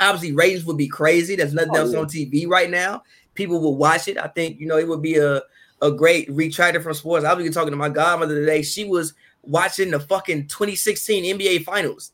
obviously 0.00 0.32
ratings 0.34 0.64
would 0.64 0.76
be 0.78 0.88
crazy. 0.88 1.36
There's 1.36 1.54
nothing 1.54 1.72
Oh, 1.74 1.80
else 1.80 1.92
yeah. 1.92 1.98
on 2.00 2.06
TV 2.06 2.46
right 2.48 2.70
now. 2.70 3.02
People 3.34 3.60
will 3.60 3.76
watch 3.76 4.08
it. 4.08 4.16
I 4.18 4.28
think 4.28 4.60
you 4.60 4.66
know 4.66 4.78
it 4.78 4.88
would 4.88 5.02
be 5.02 5.16
a 5.16 5.42
a 5.82 5.90
great 5.90 6.28
retractor 6.30 6.82
from 6.82 6.94
sports. 6.94 7.24
I 7.24 7.32
was 7.34 7.42
even 7.42 7.52
talking 7.52 7.70
to 7.72 7.76
my 7.76 7.88
godmother 7.88 8.34
today. 8.34 8.62
She 8.62 8.84
was 8.84 9.12
watching 9.42 9.90
the 9.90 10.00
fucking 10.00 10.46
2016 10.48 11.36
NBA 11.38 11.64
Finals 11.64 12.12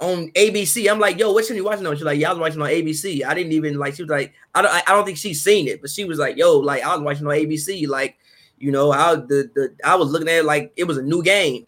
on 0.00 0.30
ABC. 0.32 0.90
I'm 0.90 0.98
like, 0.98 1.18
yo, 1.18 1.32
what 1.32 1.44
should 1.46 1.56
you 1.56 1.64
watching 1.64 1.86
on? 1.86 1.94
She's 1.94 2.02
like, 2.04 2.18
yeah, 2.18 2.30
I 2.30 2.32
was 2.32 2.40
watching 2.40 2.60
on 2.60 2.68
ABC. 2.68 3.24
I 3.24 3.34
didn't 3.34 3.52
even 3.52 3.78
like. 3.78 3.94
She 3.94 4.02
was 4.02 4.10
like, 4.10 4.34
I 4.54 4.62
don't, 4.62 4.70
I 4.72 4.92
don't 4.94 5.04
think 5.04 5.16
she's 5.16 5.42
seen 5.42 5.68
it, 5.68 5.80
but 5.80 5.90
she 5.90 6.04
was 6.04 6.18
like, 6.18 6.36
yo, 6.36 6.58
like 6.58 6.82
I 6.82 6.94
was 6.94 7.02
watching 7.02 7.26
on 7.26 7.32
ABC. 7.32 7.86
Like, 7.88 8.16
you 8.58 8.72
know, 8.72 8.90
I 8.90 9.14
the 9.14 9.48
the 9.54 9.74
I 9.84 9.94
was 9.94 10.10
looking 10.10 10.28
at 10.28 10.38
it 10.40 10.44
like 10.44 10.72
it 10.76 10.84
was 10.84 10.98
a 10.98 11.02
new 11.02 11.22
game. 11.22 11.66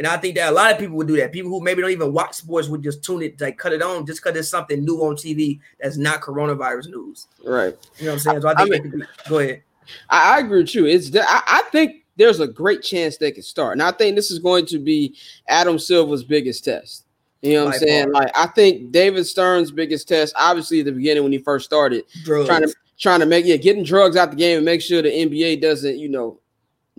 And 0.00 0.06
I 0.06 0.16
think 0.16 0.34
that 0.36 0.48
a 0.48 0.50
lot 0.50 0.72
of 0.72 0.78
people 0.78 0.96
would 0.96 1.08
do 1.08 1.18
that. 1.18 1.30
People 1.30 1.50
who 1.50 1.60
maybe 1.60 1.82
don't 1.82 1.90
even 1.90 2.14
watch 2.14 2.32
sports 2.32 2.68
would 2.68 2.82
just 2.82 3.04
tune 3.04 3.20
it, 3.20 3.38
like 3.38 3.58
cut 3.58 3.74
it 3.74 3.82
on, 3.82 4.06
just 4.06 4.24
because 4.24 4.34
it's 4.34 4.48
something 4.48 4.82
new 4.82 4.96
on 5.02 5.14
TV 5.14 5.60
that's 5.78 5.98
not 5.98 6.22
coronavirus 6.22 6.88
news. 6.88 7.26
right. 7.44 7.76
You 7.98 8.06
know 8.06 8.12
what 8.12 8.14
I'm 8.14 8.18
saying? 8.18 8.40
So 8.40 8.48
I 8.48 8.54
I 8.56 8.64
mean- 8.64 9.06
go 9.28 9.40
ahead. 9.40 9.62
I, 10.08 10.36
I 10.36 10.38
agree 10.38 10.62
with 10.62 10.74
you. 10.74 10.86
It's 10.86 11.14
I, 11.14 11.42
I 11.46 11.62
think 11.70 12.06
there's 12.16 12.40
a 12.40 12.46
great 12.46 12.82
chance 12.82 13.18
they 13.18 13.30
could 13.30 13.44
start, 13.44 13.72
and 13.72 13.82
I 13.82 13.90
think 13.90 14.16
this 14.16 14.30
is 14.30 14.38
going 14.38 14.64
to 14.66 14.78
be 14.78 15.18
Adam 15.48 15.78
Silver's 15.78 16.24
biggest 16.24 16.64
test. 16.64 17.04
You 17.42 17.56
know 17.56 17.66
what 17.66 17.74
I'm 17.74 17.80
saying? 17.80 18.12
Like 18.12 18.30
I 18.34 18.46
think 18.46 18.92
David 18.92 19.26
Stern's 19.26 19.70
biggest 19.70 20.08
test, 20.08 20.34
obviously 20.34 20.80
at 20.80 20.86
the 20.86 20.92
beginning 20.92 21.24
when 21.24 21.32
he 21.32 21.38
first 21.38 21.66
started, 21.66 22.04
Drugs. 22.24 22.48
trying 22.48 22.62
to 22.62 22.74
trying 22.98 23.20
to 23.20 23.26
make 23.26 23.44
yeah, 23.44 23.56
getting 23.56 23.84
drugs 23.84 24.16
out 24.16 24.30
the 24.30 24.36
game 24.36 24.56
and 24.56 24.64
make 24.64 24.80
sure 24.80 25.02
the 25.02 25.10
NBA 25.10 25.60
doesn't, 25.60 25.98
you 25.98 26.08
know, 26.08 26.40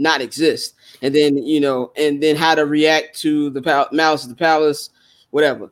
not 0.01 0.21
exist. 0.21 0.75
And 1.01 1.15
then, 1.15 1.37
you 1.37 1.59
know, 1.59 1.91
and 1.95 2.21
then 2.21 2.35
how 2.35 2.55
to 2.55 2.65
react 2.65 3.19
to 3.21 3.49
the 3.51 3.61
pal- 3.61 3.89
malice 3.91 4.23
of 4.23 4.29
the 4.29 4.35
palace, 4.35 4.89
whatever. 5.29 5.71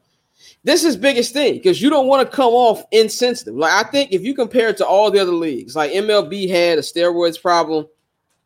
This 0.63 0.83
is 0.83 0.97
biggest 0.97 1.33
thing 1.33 1.53
because 1.53 1.81
you 1.81 1.89
don't 1.89 2.07
want 2.07 2.29
to 2.29 2.35
come 2.35 2.53
off 2.53 2.83
insensitive. 2.91 3.55
Like 3.55 3.73
I 3.73 3.89
think 3.89 4.11
if 4.11 4.21
you 4.21 4.33
compare 4.33 4.69
it 4.69 4.77
to 4.77 4.85
all 4.85 5.09
the 5.09 5.19
other 5.19 5.31
leagues, 5.31 5.75
like 5.75 5.91
MLB 5.91 6.49
had 6.49 6.77
a 6.77 6.81
steroids 6.81 7.41
problem. 7.41 7.87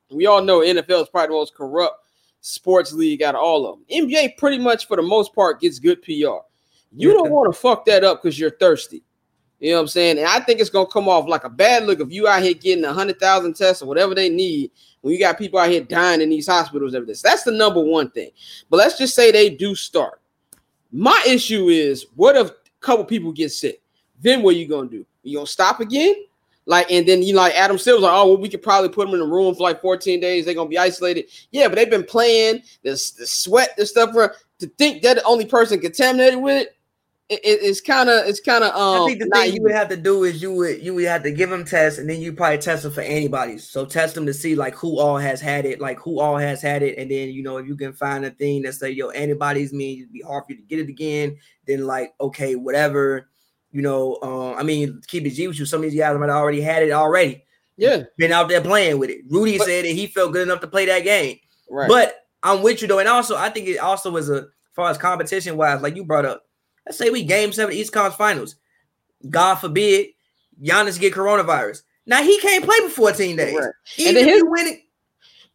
We 0.09 0.27
all 0.27 0.41
know 0.41 0.59
NFL 0.59 1.03
is 1.03 1.09
probably 1.09 1.27
the 1.27 1.39
most 1.39 1.55
corrupt 1.55 2.05
sports 2.41 2.93
league 2.93 3.23
out 3.23 3.35
of 3.35 3.41
all 3.41 3.65
of 3.65 3.79
them. 3.79 4.05
NBA 4.05 4.37
pretty 4.37 4.59
much 4.59 4.87
for 4.87 4.95
the 4.95 5.03
most 5.03 5.33
part 5.33 5.59
gets 5.59 5.79
good 5.79 6.01
PR. 6.03 6.43
You 6.95 7.13
don't 7.13 7.31
want 7.31 7.51
to 7.51 7.59
fuck 7.59 7.85
that 7.85 8.03
up 8.03 8.21
because 8.21 8.37
you're 8.37 8.51
thirsty. 8.51 9.01
You 9.63 9.69
know 9.69 9.75
what 9.77 9.81
I'm 9.83 9.87
saying? 9.87 10.17
And 10.17 10.27
I 10.27 10.41
think 10.41 10.59
it's 10.59 10.69
gonna 10.69 10.87
come 10.87 11.07
off 11.07 11.25
like 11.25 11.45
a 11.45 11.49
bad 11.49 11.85
look 11.85 12.01
if 12.01 12.11
you 12.11 12.27
out 12.27 12.43
here 12.43 12.53
getting 12.53 12.83
a 12.83 12.91
hundred 12.91 13.17
thousand 13.17 13.55
tests 13.55 13.81
or 13.81 13.85
whatever 13.85 14.13
they 14.13 14.27
need 14.27 14.71
when 14.99 15.13
you 15.13 15.19
got 15.19 15.37
people 15.37 15.57
out 15.57 15.69
here 15.69 15.79
dying 15.79 16.19
in 16.19 16.29
these 16.29 16.47
hospitals. 16.47 16.93
Everything. 16.93 17.15
So 17.15 17.29
that's 17.29 17.43
the 17.43 17.53
number 17.53 17.79
one 17.79 18.11
thing. 18.11 18.31
But 18.69 18.75
let's 18.75 18.97
just 18.97 19.15
say 19.15 19.31
they 19.31 19.49
do 19.49 19.73
start. 19.73 20.19
My 20.91 21.17
issue 21.25 21.69
is 21.69 22.07
what 22.15 22.35
if 22.35 22.49
a 22.49 22.55
couple 22.81 23.05
people 23.05 23.31
get 23.31 23.53
sick? 23.53 23.81
Then 24.19 24.41
what 24.41 24.55
are 24.55 24.57
you 24.57 24.67
gonna 24.67 24.89
do? 24.89 25.05
You 25.23 25.37
gonna 25.37 25.47
stop 25.47 25.79
again? 25.79 26.15
Like, 26.65 26.91
and 26.91 27.07
then 27.07 27.23
you 27.23 27.33
know, 27.33 27.39
like 27.39 27.55
Adam 27.55 27.77
Silver's 27.77 28.03
like, 28.03 28.11
oh, 28.11 28.33
well, 28.33 28.41
we 28.41 28.49
could 28.49 28.63
probably 28.63 28.89
put 28.89 29.05
them 29.05 29.15
in 29.15 29.21
a 29.21 29.31
room 29.31 29.55
for 29.55 29.63
like 29.63 29.79
14 29.79 30.19
days. 30.19 30.43
They're 30.43 30.55
gonna 30.55 30.67
be 30.67 30.77
isolated. 30.77 31.27
Yeah, 31.51 31.69
but 31.69 31.75
they've 31.75 31.89
been 31.89 32.03
playing 32.03 32.63
this 32.83 33.11
the 33.11 33.25
sweat, 33.25 33.69
this 33.77 33.91
stuff. 33.91 34.13
To 34.13 34.67
think 34.77 35.03
that 35.03 35.15
the 35.15 35.23
only 35.23 35.45
person 35.45 35.79
contaminated 35.79 36.41
with 36.41 36.67
it, 36.67 36.75
it, 37.33 37.39
it- 37.43 37.59
it's 37.63 37.81
kind 37.81 38.09
of 38.09 38.25
it's 38.27 38.39
kind 38.39 38.63
of 38.63 38.73
um. 38.75 39.03
I 39.03 39.05
think 39.07 39.19
the 39.19 39.29
thing 39.29 39.53
you 39.53 39.61
would 39.63 39.71
have 39.71 39.89
to 39.89 39.97
do 39.97 40.23
is 40.23 40.41
you 40.41 40.53
would 40.53 40.81
you 40.81 40.93
would 40.93 41.05
have 41.05 41.23
to 41.23 41.31
give 41.31 41.49
them 41.49 41.65
tests 41.65 41.99
and 41.99 42.09
then 42.09 42.19
you 42.21 42.33
probably 42.33 42.57
test 42.57 42.83
them 42.83 42.91
for 42.91 43.01
antibodies. 43.01 43.69
So 43.69 43.85
test 43.85 44.15
them 44.15 44.25
to 44.25 44.33
see 44.33 44.55
like 44.55 44.75
who 44.75 44.99
all 44.99 45.17
has 45.17 45.41
had 45.41 45.65
it, 45.65 45.79
like 45.81 45.99
who 45.99 46.19
all 46.19 46.37
has 46.37 46.61
had 46.61 46.83
it, 46.83 46.97
and 46.97 47.09
then 47.11 47.29
you 47.29 47.43
know 47.43 47.57
if 47.57 47.67
you 47.67 47.75
can 47.75 47.93
find 47.93 48.25
a 48.25 48.31
thing 48.31 48.61
that 48.63 48.73
say 48.73 48.91
your 48.91 49.15
antibodies 49.15 49.73
mean 49.73 49.99
it'd 49.99 50.13
be 50.13 50.21
hard 50.21 50.45
for 50.45 50.51
you 50.53 50.57
to 50.57 50.63
get 50.63 50.79
it 50.79 50.89
again, 50.89 51.37
then 51.67 51.85
like 51.85 52.13
okay 52.21 52.55
whatever, 52.55 53.29
you 53.71 53.81
know. 53.81 54.17
Uh, 54.21 54.53
I 54.53 54.63
mean 54.63 55.01
keep 55.07 55.25
it 55.25 55.31
G 55.31 55.47
with 55.47 55.59
you. 55.59 55.65
Some 55.65 55.83
of 55.83 55.89
these 55.91 55.99
guys 55.99 56.17
might 56.17 56.27
have 56.29 56.35
already 56.37 56.61
had 56.61 56.83
it 56.83 56.91
already, 56.91 57.43
yeah, 57.77 58.03
been 58.17 58.31
out 58.31 58.47
there 58.49 58.61
playing 58.61 58.97
with 58.99 59.09
it. 59.09 59.21
Rudy 59.29 59.57
But- 59.57 59.67
said 59.67 59.85
that 59.85 59.91
he 59.91 60.07
felt 60.07 60.33
good 60.33 60.47
enough 60.47 60.61
to 60.61 60.67
play 60.67 60.85
that 60.85 61.03
game. 61.03 61.39
right. 61.69 61.87
But 61.87 62.15
I'm 62.43 62.61
with 62.61 62.81
you 62.81 62.87
though, 62.89 62.99
and 62.99 63.07
also 63.07 63.37
I 63.37 63.49
think 63.49 63.67
it 63.69 63.77
also 63.77 64.15
is 64.17 64.29
a 64.29 64.35
as 64.73 64.75
far 64.75 64.89
as 64.89 64.97
competition 64.97 65.55
wise, 65.55 65.81
like 65.83 65.95
you 65.95 66.03
brought 66.03 66.25
up. 66.25 66.43
Let's 66.85 66.97
say 66.97 67.09
we 67.09 67.23
game 67.23 67.51
seven 67.53 67.75
East 67.75 67.93
Conference 67.93 68.15
Finals. 68.15 68.55
God 69.29 69.55
forbid 69.55 70.07
Giannis 70.61 70.99
get 70.99 71.13
coronavirus. 71.13 71.83
Now 72.05 72.21
he 72.21 72.39
can't 72.39 72.65
play 72.65 72.77
for 72.81 72.89
14 72.89 73.35
days. 73.37 73.57
Right. 73.57 73.69
Even 73.97 74.15
then 74.15 74.23
if 74.27 74.29
his- 74.29 74.37
you 74.39 74.49
win 74.51 74.67
it. 74.67 74.79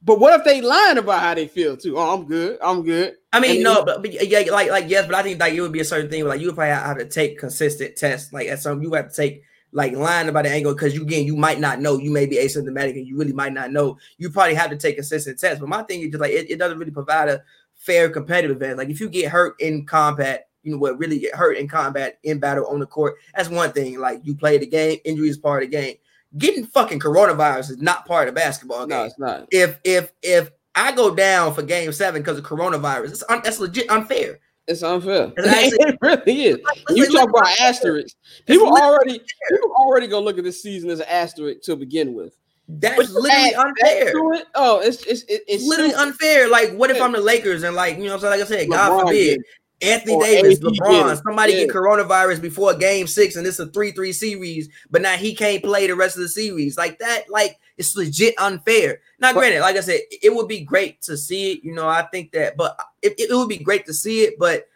but 0.02 0.18
what 0.18 0.38
if 0.38 0.44
they 0.44 0.60
lying 0.62 0.96
about 0.98 1.20
how 1.20 1.34
they 1.34 1.46
feel 1.46 1.76
too? 1.76 1.98
Oh, 1.98 2.14
I'm 2.14 2.24
good. 2.26 2.58
I'm 2.62 2.82
good. 2.82 3.14
I 3.32 3.40
mean, 3.40 3.56
and 3.56 3.64
no, 3.64 3.84
but, 3.84 4.00
but 4.00 4.12
yeah, 4.12 4.50
like 4.50 4.70
like 4.70 4.88
yes, 4.88 5.06
but 5.06 5.14
I 5.14 5.22
think 5.22 5.38
like 5.38 5.52
it 5.52 5.60
would 5.60 5.72
be 5.72 5.80
a 5.80 5.84
certain 5.84 6.10
thing. 6.10 6.24
Like 6.24 6.40
you 6.40 6.46
would 6.46 6.54
probably 6.54 6.72
have 6.72 6.96
to 6.98 7.04
take 7.06 7.38
consistent 7.38 7.96
tests. 7.96 8.32
Like 8.32 8.48
at 8.48 8.60
some 8.60 8.82
you 8.82 8.92
have 8.94 9.10
to 9.10 9.14
take 9.14 9.42
like 9.70 9.92
lying 9.92 10.30
about 10.30 10.44
the 10.44 10.50
angle 10.50 10.72
because 10.72 10.94
you 10.94 11.02
again 11.02 11.26
you 11.26 11.36
might 11.36 11.60
not 11.60 11.78
know. 11.80 11.98
You 11.98 12.10
may 12.10 12.24
be 12.24 12.36
asymptomatic 12.36 12.92
and 12.92 13.06
you 13.06 13.18
really 13.18 13.34
might 13.34 13.52
not 13.52 13.70
know. 13.70 13.98
You 14.16 14.30
probably 14.30 14.54
have 14.54 14.70
to 14.70 14.78
take 14.78 14.96
consistent 14.96 15.38
tests. 15.38 15.60
But 15.60 15.68
my 15.68 15.82
thing 15.82 16.00
is 16.00 16.08
just 16.08 16.22
like 16.22 16.32
it, 16.32 16.50
it 16.50 16.58
doesn't 16.58 16.78
really 16.78 16.90
provide 16.90 17.28
a 17.28 17.42
fair 17.74 18.08
competitive 18.08 18.52
advantage. 18.52 18.78
Like 18.78 18.88
if 18.88 18.98
you 19.00 19.10
get 19.10 19.30
hurt 19.30 19.60
in 19.60 19.84
combat, 19.84 20.47
you 20.62 20.72
know 20.72 20.78
what 20.78 20.98
really 20.98 21.18
get 21.18 21.34
hurt 21.34 21.56
in 21.56 21.68
combat 21.68 22.18
in 22.24 22.38
battle 22.38 22.66
on 22.66 22.78
the 22.80 22.86
court, 22.86 23.14
that's 23.34 23.48
one 23.48 23.72
thing. 23.72 23.98
Like 23.98 24.20
you 24.24 24.34
play 24.34 24.58
the 24.58 24.66
game, 24.66 24.98
injury 25.04 25.28
is 25.28 25.38
part 25.38 25.62
of 25.62 25.70
the 25.70 25.76
game. 25.76 25.96
Getting 26.36 26.66
fucking 26.66 27.00
coronavirus 27.00 27.70
is 27.70 27.78
not 27.78 28.04
part 28.06 28.28
of 28.28 28.34
basketball 28.34 28.86
game 28.86 28.98
No, 28.98 29.04
it's 29.04 29.18
not. 29.18 29.48
if 29.50 29.78
if 29.84 30.12
if 30.22 30.50
I 30.74 30.92
go 30.92 31.14
down 31.14 31.54
for 31.54 31.62
game 31.62 31.90
seven 31.92 32.20
because 32.22 32.38
of 32.38 32.44
coronavirus, 32.44 33.10
it's 33.10 33.24
un, 33.28 33.40
that's 33.42 33.58
legit 33.60 33.88
unfair. 33.90 34.38
It's 34.66 34.82
unfair. 34.82 35.32
It's 35.38 35.48
actually- 35.48 35.78
it 35.94 35.98
really 36.02 36.42
is. 36.44 36.58
Like, 36.62 36.84
You 36.90 37.10
talk 37.10 37.30
about 37.30 37.48
asterisks. 37.60 38.16
People 38.46 38.68
already 38.76 39.20
people 39.50 39.72
already 39.78 40.06
gonna 40.06 40.26
look 40.26 40.36
at 40.36 40.44
this 40.44 40.62
season 40.62 40.90
as 40.90 41.00
an 41.00 41.06
asterisk 41.08 41.62
to 41.62 41.74
begin 41.76 42.12
with. 42.14 42.36
That's 42.68 42.98
But 42.98 43.08
literally 43.08 43.54
add 43.54 43.66
unfair. 43.66 44.08
it, 44.34 44.46
Oh, 44.54 44.80
it's 44.80 45.02
it's 45.06 45.22
it- 45.22 45.40
it's 45.48 45.64
literally 45.64 45.92
stupid. 45.92 46.08
unfair. 46.08 46.48
Like, 46.50 46.74
what 46.74 46.90
if 46.90 47.00
I'm 47.00 47.12
the 47.12 47.20
Lakers 47.22 47.62
and 47.62 47.74
like 47.74 47.96
you 47.96 48.04
know, 48.04 48.16
what 48.16 48.24
I'm 48.24 48.38
saying? 48.38 48.40
like 48.40 48.40
I 48.42 48.44
said, 48.60 48.68
God 48.70 48.90
LeBron 48.92 49.00
forbid, 49.06 49.36
did 49.38 49.44
Anthony 49.80 50.14
Or 50.14 50.24
Davis, 50.24 50.58
AD 50.58 50.62
LeBron, 50.64 51.12
it. 51.12 51.22
somebody 51.22 51.52
get 51.52 51.70
coronavirus 51.70 52.40
before 52.42 52.74
game 52.74 53.06
six, 53.06 53.36
and 53.36 53.46
it's 53.46 53.60
a 53.60 53.66
three-three 53.66 54.12
series, 54.12 54.68
but 54.90 55.02
now 55.02 55.14
he 55.14 55.34
can't 55.34 55.62
play 55.62 55.86
the 55.86 55.94
rest 55.94 56.16
of 56.16 56.22
the 56.22 56.28
series. 56.28 56.76
Like 56.76 56.98
that, 56.98 57.30
like 57.30 57.58
it's 57.76 57.94
legit 57.96 58.34
unfair. 58.38 59.00
Now, 59.20 59.32
But- 59.32 59.40
granted, 59.40 59.60
like 59.60 59.76
I 59.76 59.80
said, 59.80 60.00
it 60.10 60.34
would 60.34 60.48
be 60.48 60.60
great 60.60 61.00
to 61.02 61.16
see 61.16 61.52
it. 61.52 61.64
You 61.64 61.74
know, 61.74 61.86
I 61.86 62.02
think 62.02 62.32
that, 62.32 62.56
but 62.56 62.76
it, 63.02 63.14
it 63.18 63.32
would 63.34 63.48
be 63.48 63.58
great 63.58 63.86
to 63.86 63.94
see 63.94 64.22
it. 64.22 64.38
But 64.38 64.66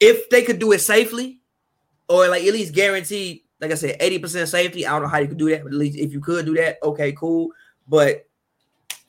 if 0.00 0.30
they 0.30 0.42
could 0.42 0.58
do 0.58 0.72
it 0.72 0.80
safely, 0.80 1.40
or 2.08 2.28
like 2.28 2.44
at 2.44 2.52
least 2.54 2.72
guarantee, 2.72 3.44
like 3.60 3.70
I 3.72 3.74
said, 3.74 3.96
eighty 4.00 4.18
percent 4.18 4.48
safety. 4.48 4.86
I 4.86 4.92
don't 4.92 5.02
know 5.02 5.08
how 5.08 5.18
you 5.18 5.28
could 5.28 5.36
do 5.36 5.50
that, 5.50 5.62
but 5.62 5.72
at 5.72 5.78
least 5.78 5.98
if 5.98 6.12
you 6.12 6.20
could 6.20 6.46
do 6.46 6.54
that, 6.54 6.78
okay, 6.82 7.12
cool. 7.12 7.50
But 7.86 8.27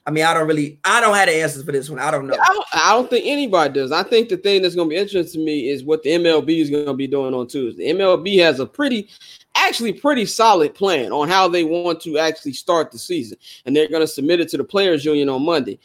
I 0.09 0.11
mean, 0.11 0.25
I 0.25 0.33
don't 0.33 0.47
really, 0.47 0.79
I 0.83 1.01
don't 1.01 1.13
have 1.13 1.27
the 1.27 1.35
answers 1.35 1.63
for 1.63 1.71
this 1.71 1.87
one. 1.87 1.99
I 1.99 2.09
don't 2.09 2.25
know. 2.25 2.33
I 2.33 2.47
don't, 2.47 2.65
I 2.73 2.93
don't 2.93 3.07
think 3.11 3.27
anybody 3.27 3.75
does. 3.75 3.91
I 3.91 4.01
think 4.01 4.29
the 4.29 4.37
thing 4.37 4.63
that's 4.63 4.73
going 4.73 4.89
to 4.89 4.95
be 4.95 4.99
interesting 4.99 5.41
to 5.41 5.45
me 5.45 5.69
is 5.69 5.83
what 5.83 6.01
the 6.01 6.09
MLB 6.09 6.49
is 6.61 6.71
going 6.71 6.87
to 6.87 6.95
be 6.95 7.05
doing 7.05 7.35
on 7.35 7.45
Tuesday. 7.45 7.93
The 7.93 7.99
MLB 7.99 8.39
has 8.39 8.59
a 8.59 8.65
pretty, 8.65 9.07
actually 9.53 9.93
pretty 9.93 10.25
solid 10.25 10.73
plan 10.73 11.11
on 11.11 11.27
how 11.27 11.47
they 11.47 11.63
want 11.63 12.01
to 12.01 12.17
actually 12.17 12.53
start 12.53 12.91
the 12.91 12.97
season, 12.97 13.37
and 13.67 13.75
they're 13.75 13.87
going 13.87 14.01
to 14.01 14.07
submit 14.07 14.39
it 14.39 14.49
to 14.49 14.57
the 14.57 14.63
players' 14.63 15.05
union 15.05 15.29
on 15.29 15.45
Monday. 15.45 15.77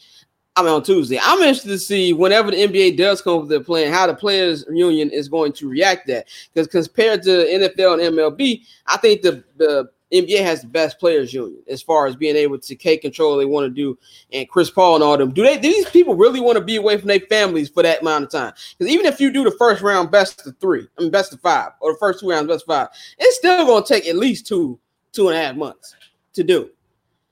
I 0.56 0.62
mean 0.62 0.72
on 0.72 0.82
Tuesday. 0.82 1.18
I'm 1.22 1.40
interested 1.40 1.68
to 1.68 1.78
see 1.78 2.14
whenever 2.14 2.50
the 2.50 2.56
NBA 2.56 2.96
does 2.96 3.20
come 3.20 3.34
up 3.34 3.40
with 3.42 3.50
their 3.50 3.60
plan, 3.60 3.92
how 3.92 4.06
the 4.06 4.14
players' 4.14 4.64
union 4.72 5.10
is 5.10 5.28
going 5.28 5.52
to 5.52 5.68
react 5.68 6.06
that. 6.06 6.28
Because 6.54 6.68
compared 6.86 7.24
to 7.24 7.28
NFL 7.28 8.06
and 8.06 8.16
MLB, 8.16 8.62
I 8.86 8.96
think 8.96 9.20
the 9.20 9.44
the 9.58 9.90
NBA 10.14 10.42
has 10.42 10.62
the 10.62 10.68
best 10.68 10.98
players' 10.98 11.32
union 11.32 11.62
as 11.68 11.82
far 11.82 12.06
as 12.06 12.16
being 12.16 12.36
able 12.36 12.58
to 12.58 12.74
take 12.74 13.02
control 13.02 13.32
what 13.32 13.38
they 13.38 13.46
want 13.46 13.64
to 13.64 13.70
do 13.70 13.98
and 14.32 14.48
Chris 14.48 14.70
Paul 14.70 14.96
and 14.96 15.04
all 15.04 15.16
them. 15.16 15.32
Do 15.32 15.42
they? 15.42 15.56
Do 15.56 15.68
these 15.68 15.90
people 15.90 16.14
really 16.14 16.40
want 16.40 16.56
to 16.56 16.64
be 16.64 16.76
away 16.76 16.96
from 16.98 17.08
their 17.08 17.20
families 17.20 17.68
for 17.68 17.82
that 17.82 18.02
amount 18.02 18.24
of 18.24 18.30
time? 18.30 18.52
Because 18.78 18.92
even 18.92 19.06
if 19.06 19.20
you 19.20 19.32
do 19.32 19.44
the 19.44 19.50
first 19.52 19.82
round 19.82 20.10
best 20.10 20.46
of 20.46 20.56
three, 20.58 20.86
I 20.98 21.02
mean 21.02 21.10
best 21.10 21.32
of 21.32 21.40
five, 21.40 21.72
or 21.80 21.92
the 21.92 21.98
first 21.98 22.20
two 22.20 22.30
rounds 22.30 22.48
best 22.48 22.62
of 22.62 22.68
five, 22.68 22.88
it's 23.18 23.36
still 23.36 23.66
going 23.66 23.82
to 23.82 23.88
take 23.88 24.06
at 24.06 24.16
least 24.16 24.46
two, 24.46 24.78
two 25.12 25.28
and 25.28 25.36
a 25.36 25.40
half 25.40 25.56
months 25.56 25.94
to 26.34 26.44
do. 26.44 26.70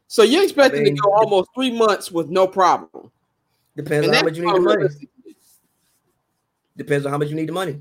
So 0.08 0.22
you're 0.22 0.44
expecting 0.44 0.82
mean, 0.82 0.96
to 0.96 1.02
go 1.02 1.12
almost 1.12 1.50
three 1.54 1.76
months 1.76 2.10
with 2.10 2.28
no 2.28 2.46
problem. 2.46 3.10
Depends 3.76 4.06
And 4.06 4.14
on 4.14 4.18
how 4.18 4.24
much 4.24 4.36
you 4.36 4.44
need 4.44 4.54
the 4.54 4.60
money. 4.60 4.88
Depends 6.76 7.06
on 7.06 7.12
how 7.12 7.18
much 7.18 7.28
you 7.28 7.34
need 7.34 7.48
the 7.48 7.52
money. 7.52 7.80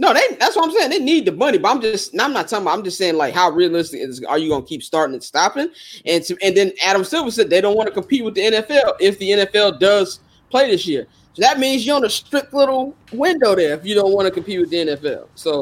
No, 0.00 0.14
they 0.14 0.20
that's 0.38 0.54
what 0.54 0.64
I'm 0.64 0.72
saying. 0.72 0.90
They 0.90 1.00
need 1.00 1.24
the 1.24 1.32
money, 1.32 1.58
but 1.58 1.68
I'm 1.70 1.80
just 1.80 2.12
I'm 2.20 2.32
not 2.32 2.46
talking 2.48 2.64
about 2.64 2.78
I'm 2.78 2.84
just 2.84 2.98
saying 2.98 3.16
like 3.16 3.34
how 3.34 3.50
realistic 3.50 4.00
is 4.00 4.22
are 4.24 4.38
you 4.38 4.48
gonna 4.48 4.64
keep 4.64 4.82
starting 4.82 5.14
and 5.14 5.22
stopping? 5.22 5.68
And 6.06 6.22
to, 6.24 6.36
and 6.40 6.56
then 6.56 6.72
Adam 6.84 7.02
Silver 7.04 7.30
said 7.32 7.50
they 7.50 7.60
don't 7.60 7.76
want 7.76 7.88
to 7.88 7.92
compete 7.92 8.24
with 8.24 8.34
the 8.34 8.42
NFL 8.42 8.92
if 9.00 9.18
the 9.18 9.30
NFL 9.30 9.80
does 9.80 10.20
play 10.50 10.70
this 10.70 10.86
year. 10.86 11.06
So 11.34 11.42
that 11.42 11.58
means 11.58 11.84
you're 11.84 11.96
on 11.96 12.04
a 12.04 12.10
strict 12.10 12.54
little 12.54 12.94
window 13.12 13.54
there 13.56 13.74
if 13.74 13.84
you 13.84 13.94
don't 13.96 14.12
want 14.12 14.26
to 14.26 14.30
compete 14.32 14.60
with 14.60 14.70
the 14.70 14.76
NFL. 14.76 15.26
So 15.34 15.60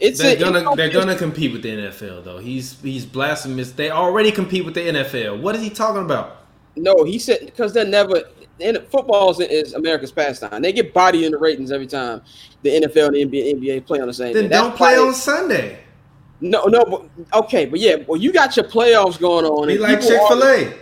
it's 0.00 0.18
They're 0.20 0.36
a, 0.36 0.38
gonna 0.38 0.58
it's- 0.60 0.76
they're 0.76 0.90
gonna 0.90 1.16
compete 1.16 1.52
with 1.52 1.62
the 1.62 1.70
NFL 1.70 2.24
though. 2.24 2.38
He's 2.38 2.80
he's 2.82 3.06
blasphemous. 3.06 3.70
They 3.72 3.90
already 3.90 4.32
compete 4.32 4.64
with 4.64 4.74
the 4.74 4.80
NFL. 4.80 5.40
What 5.40 5.54
is 5.54 5.62
he 5.62 5.70
talking 5.70 6.02
about? 6.02 6.42
no. 6.76 7.04
He 7.04 7.18
said 7.20 7.38
because 7.46 7.72
they're 7.72 7.86
never. 7.86 8.22
And 8.60 8.78
football 8.90 9.30
is, 9.30 9.40
is 9.40 9.74
America's 9.74 10.12
pastime. 10.12 10.62
They 10.62 10.72
get 10.72 10.94
body 10.94 11.26
in 11.26 11.32
the 11.32 11.38
ratings 11.38 11.70
every 11.70 11.86
time 11.86 12.22
the 12.62 12.70
NFL 12.70 13.08
and 13.08 13.14
the 13.14 13.24
NBA, 13.26 13.60
NBA 13.60 13.86
play 13.86 14.00
on 14.00 14.06
the 14.06 14.14
same. 14.14 14.32
Then 14.32 14.44
day. 14.44 14.48
Don't 14.50 14.74
play 14.74 14.96
on 14.96 15.12
Sunday. 15.14 15.80
No, 16.40 16.64
no, 16.64 16.84
but 16.84 17.04
okay, 17.44 17.64
but 17.66 17.80
yeah, 17.80 17.96
well, 18.06 18.20
you 18.20 18.32
got 18.32 18.56
your 18.56 18.66
playoffs 18.66 19.18
going 19.18 19.46
on. 19.46 19.68
Be 19.68 19.78
like 19.78 20.00
Chick 20.00 20.20
Fil 20.28 20.44
A. 20.44 20.74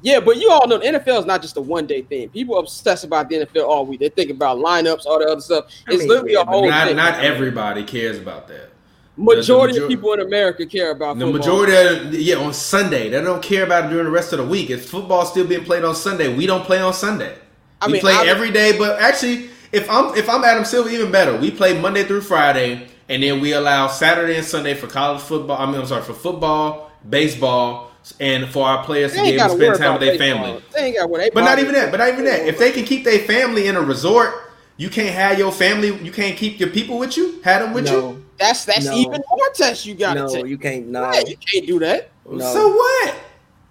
Yeah, 0.00 0.20
but 0.20 0.36
you 0.36 0.50
all 0.50 0.66
know 0.68 0.78
the 0.78 0.84
NFL 0.86 1.20
is 1.20 1.26
not 1.26 1.42
just 1.42 1.56
a 1.56 1.60
one 1.60 1.86
day 1.86 2.02
thing. 2.02 2.28
People 2.28 2.58
obsess 2.58 3.04
about 3.04 3.28
the 3.28 3.36
NFL 3.36 3.66
all 3.66 3.84
week. 3.84 4.00
They 4.00 4.10
think 4.10 4.30
about 4.30 4.58
lineups, 4.58 5.06
all 5.06 5.18
the 5.18 5.26
other 5.26 5.40
stuff. 5.40 5.66
I 5.88 5.92
It's 5.92 6.00
mean, 6.00 6.08
literally 6.08 6.34
a 6.34 6.44
whole 6.44 6.68
Not 6.68 6.88
thing. 6.88 6.96
not 6.96 7.20
everybody 7.24 7.82
cares 7.84 8.18
about 8.18 8.46
that. 8.48 8.70
Majority 9.18 9.78
the 9.78 9.84
of 9.84 9.88
people 9.90 10.12
in 10.14 10.20
America 10.20 10.64
care 10.66 10.90
about 10.92 11.18
The 11.18 11.26
football. 11.26 11.38
majority 11.38 11.74
of 12.08 12.14
yeah 12.14 12.36
on 12.36 12.52
Sunday. 12.54 13.08
They 13.10 13.20
don't 13.20 13.42
care 13.42 13.64
about 13.64 13.86
it 13.86 13.88
during 13.90 14.04
the 14.04 14.10
rest 14.10 14.32
of 14.32 14.38
the 14.38 14.44
week. 14.46 14.70
If 14.70 14.88
football's 14.88 15.30
still 15.30 15.46
being 15.46 15.64
played 15.64 15.84
on 15.84 15.94
Sunday, 15.94 16.34
we 16.34 16.46
don't 16.46 16.64
play 16.64 16.80
on 16.80 16.92
Sunday. 16.92 17.34
I 17.80 17.86
we 17.86 17.94
mean, 17.94 18.00
play 18.02 18.14
I- 18.14 18.26
every 18.26 18.50
day, 18.50 18.76
but 18.78 19.00
actually, 19.00 19.50
if 19.72 19.88
I'm 19.90 20.16
if 20.16 20.28
I'm 20.28 20.44
Adam 20.44 20.64
Silver, 20.64 20.88
even 20.90 21.10
better. 21.12 21.36
We 21.36 21.50
play 21.50 21.78
Monday 21.78 22.04
through 22.04 22.22
Friday, 22.22 22.88
and 23.08 23.22
then 23.22 23.40
we 23.40 23.52
allow 23.52 23.88
Saturday 23.88 24.36
and 24.36 24.46
Sunday 24.46 24.74
for 24.74 24.86
college 24.86 25.20
football. 25.20 25.58
I 25.60 25.66
mean, 25.66 25.80
I'm 25.80 25.86
sorry 25.86 26.02
for 26.02 26.14
football, 26.14 26.90
baseball, 27.08 27.90
and 28.20 28.48
for 28.48 28.66
our 28.66 28.84
players 28.84 29.12
to 29.12 29.20
be 29.22 29.28
able 29.30 29.42
to 29.44 29.48
to 29.50 29.56
spend 29.64 29.78
time 29.78 29.92
with 29.92 30.00
their 30.02 30.18
family. 30.18 30.62
They 30.74 30.80
ain't 30.86 30.96
got 30.96 31.02
to 31.02 31.08
worry. 31.08 31.30
But 31.34 31.42
not 31.44 31.58
even 31.58 31.74
that. 31.74 31.90
But 31.90 31.98
not 31.98 32.08
even 32.10 32.24
that. 32.24 32.46
If 32.46 32.58
they 32.58 32.72
can 32.72 32.84
keep 32.84 33.04
their 33.04 33.18
family 33.20 33.66
in 33.66 33.76
a 33.76 33.80
resort, 33.82 34.32
you 34.76 34.88
can't 34.88 35.14
have 35.14 35.38
your 35.38 35.52
family. 35.52 35.94
You 36.02 36.12
can't 36.12 36.36
keep 36.36 36.58
your 36.60 36.70
people 36.70 36.98
with 36.98 37.16
you. 37.16 37.40
Have 37.42 37.62
them 37.62 37.72
with 37.74 37.84
No, 37.86 38.16
that's 38.38 38.64
that's 38.64 38.86
No. 38.86 38.94
even 38.94 39.22
more 39.30 39.50
test 39.54 39.86
you 39.86 39.94
got 39.94 40.14
to 40.14 40.20
no, 40.20 40.28
take. 40.28 40.46
you 40.46 40.58
can't. 40.58 40.86
No, 40.88 41.12
Yeah, 41.12 41.22
you 41.26 41.36
can't 41.36 41.66
do 41.66 41.78
that. 41.80 42.10
No. 42.30 42.38
So 42.52 42.68
what? 42.68 43.14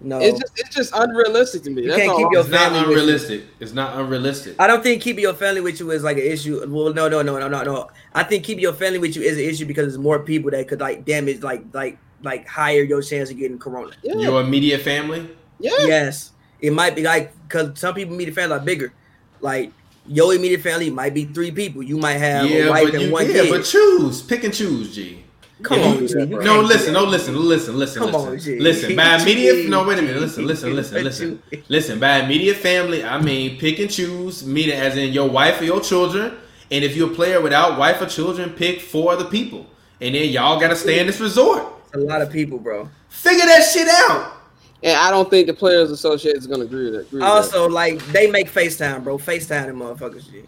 no. 0.00 0.18
It's 0.20 0.38
just 0.38 0.52
it's 0.56 0.74
just 0.74 0.92
unrealistic 0.94 1.62
to 1.64 1.70
me. 1.70 1.82
You 1.82 1.88
That's 1.88 2.00
can't 2.00 2.10
all 2.12 2.18
keep 2.18 2.26
I'm 2.26 2.32
your 2.32 2.40
It's 2.42 2.50
not 2.50 2.58
family 2.60 2.78
with 2.80 2.88
you. 2.88 2.92
unrealistic. 2.94 3.42
It's 3.60 3.72
not 3.72 3.98
unrealistic. 3.98 4.56
I 4.58 4.66
don't 4.66 4.82
think 4.82 5.02
keeping 5.02 5.22
your 5.22 5.34
family 5.34 5.60
with 5.60 5.80
you 5.80 5.90
is 5.90 6.02
like 6.02 6.16
an 6.18 6.24
issue. 6.24 6.58
Well, 6.68 6.92
no, 6.94 7.08
no, 7.08 7.22
no, 7.22 7.38
no, 7.38 7.48
no, 7.48 7.62
no. 7.62 7.88
I 8.14 8.22
think 8.24 8.44
keeping 8.44 8.62
your 8.62 8.72
family 8.74 8.98
with 8.98 9.16
you 9.16 9.22
is 9.22 9.36
an 9.38 9.44
issue 9.44 9.66
because 9.66 9.86
there's 9.86 9.98
more 9.98 10.18
people 10.20 10.50
that 10.52 10.66
could 10.68 10.80
like 10.80 11.04
damage, 11.04 11.42
like, 11.42 11.64
like, 11.72 11.98
like 12.22 12.46
higher 12.46 12.82
your 12.82 13.00
chance 13.02 13.30
of 13.30 13.38
getting 13.38 13.58
corona. 13.58 13.92
Yeah, 14.02 14.16
Your 14.16 14.40
immediate 14.40 14.82
family. 14.82 15.28
yeah. 15.60 15.70
Yes, 15.80 16.32
it 16.60 16.72
might 16.72 16.94
be 16.96 17.02
like 17.02 17.32
because 17.46 17.78
some 17.78 17.94
people 17.94 18.14
immediate 18.14 18.34
family 18.34 18.56
are 18.56 18.60
bigger. 18.60 18.92
Like 19.40 19.72
your 20.08 20.34
immediate 20.34 20.62
family 20.62 20.90
might 20.90 21.14
be 21.14 21.24
three 21.26 21.50
people. 21.50 21.82
You 21.82 21.98
might 21.98 22.14
have 22.14 22.46
a 22.46 22.48
yeah, 22.48 22.70
wife 22.70 22.84
but 22.86 22.94
and 22.94 23.02
you, 23.04 23.12
one 23.12 23.26
yeah, 23.26 23.42
kid. 23.42 23.50
but 23.50 23.64
choose, 23.64 24.22
pick 24.22 24.44
and 24.44 24.52
choose, 24.52 24.94
G. 24.94 25.24
Come 25.62 25.80
on, 25.80 26.06
G, 26.06 26.14
no, 26.14 26.60
listen, 26.60 26.92
no, 26.94 27.04
listen, 27.04 27.34
listen, 27.36 27.76
listen, 27.76 28.02
Come 28.02 28.12
listen, 28.12 28.32
on, 28.32 28.38
G. 28.38 28.58
listen. 28.60 28.96
By 28.96 29.16
immediate, 29.20 29.68
no, 29.68 29.84
wait 29.84 29.98
a 29.98 30.02
minute, 30.02 30.20
listen, 30.20 30.46
listen, 30.46 30.74
listen, 30.74 31.04
listen, 31.04 31.42
listen. 31.68 31.98
By 31.98 32.20
immediate 32.20 32.56
family, 32.58 33.02
I 33.02 33.20
mean 33.20 33.58
pick 33.58 33.80
and 33.80 33.90
choose, 33.90 34.46
meaning 34.46 34.76
as 34.76 34.96
in 34.96 35.12
your 35.12 35.28
wife 35.28 35.60
or 35.60 35.64
your 35.64 35.80
children. 35.80 36.36
And 36.70 36.84
if 36.84 36.94
you're 36.94 37.10
a 37.10 37.14
player 37.14 37.40
without 37.40 37.78
wife 37.78 38.00
or 38.00 38.06
children, 38.06 38.50
pick 38.50 38.80
four 38.80 39.12
other 39.12 39.24
people, 39.24 39.66
and 40.00 40.14
then 40.14 40.28
y'all 40.30 40.60
gotta 40.60 40.76
stay 40.76 41.00
in 41.00 41.06
this 41.08 41.18
resort. 41.18 41.64
a 41.92 41.98
lot 41.98 42.22
of 42.22 42.30
people, 42.30 42.58
bro. 42.58 42.88
Figure 43.08 43.46
that 43.46 43.62
shit 43.62 43.88
out. 43.88 44.37
And 44.82 44.96
I 44.96 45.10
don't 45.10 45.28
think 45.28 45.46
the 45.48 45.54
Players 45.54 45.90
Association 45.90 46.38
is 46.38 46.46
going 46.46 46.60
to 46.60 46.66
agree 46.66 46.84
with 46.84 46.94
that. 46.94 47.06
Agree 47.08 47.18
with 47.18 47.22
that. 47.22 47.28
Also, 47.28 47.68
like 47.68 48.04
they 48.06 48.30
make 48.30 48.50
FaceTime, 48.50 49.02
bro. 49.02 49.18
FaceTime 49.18 49.70
and 49.70 49.78
motherfuckers, 49.80 50.30
G. 50.30 50.44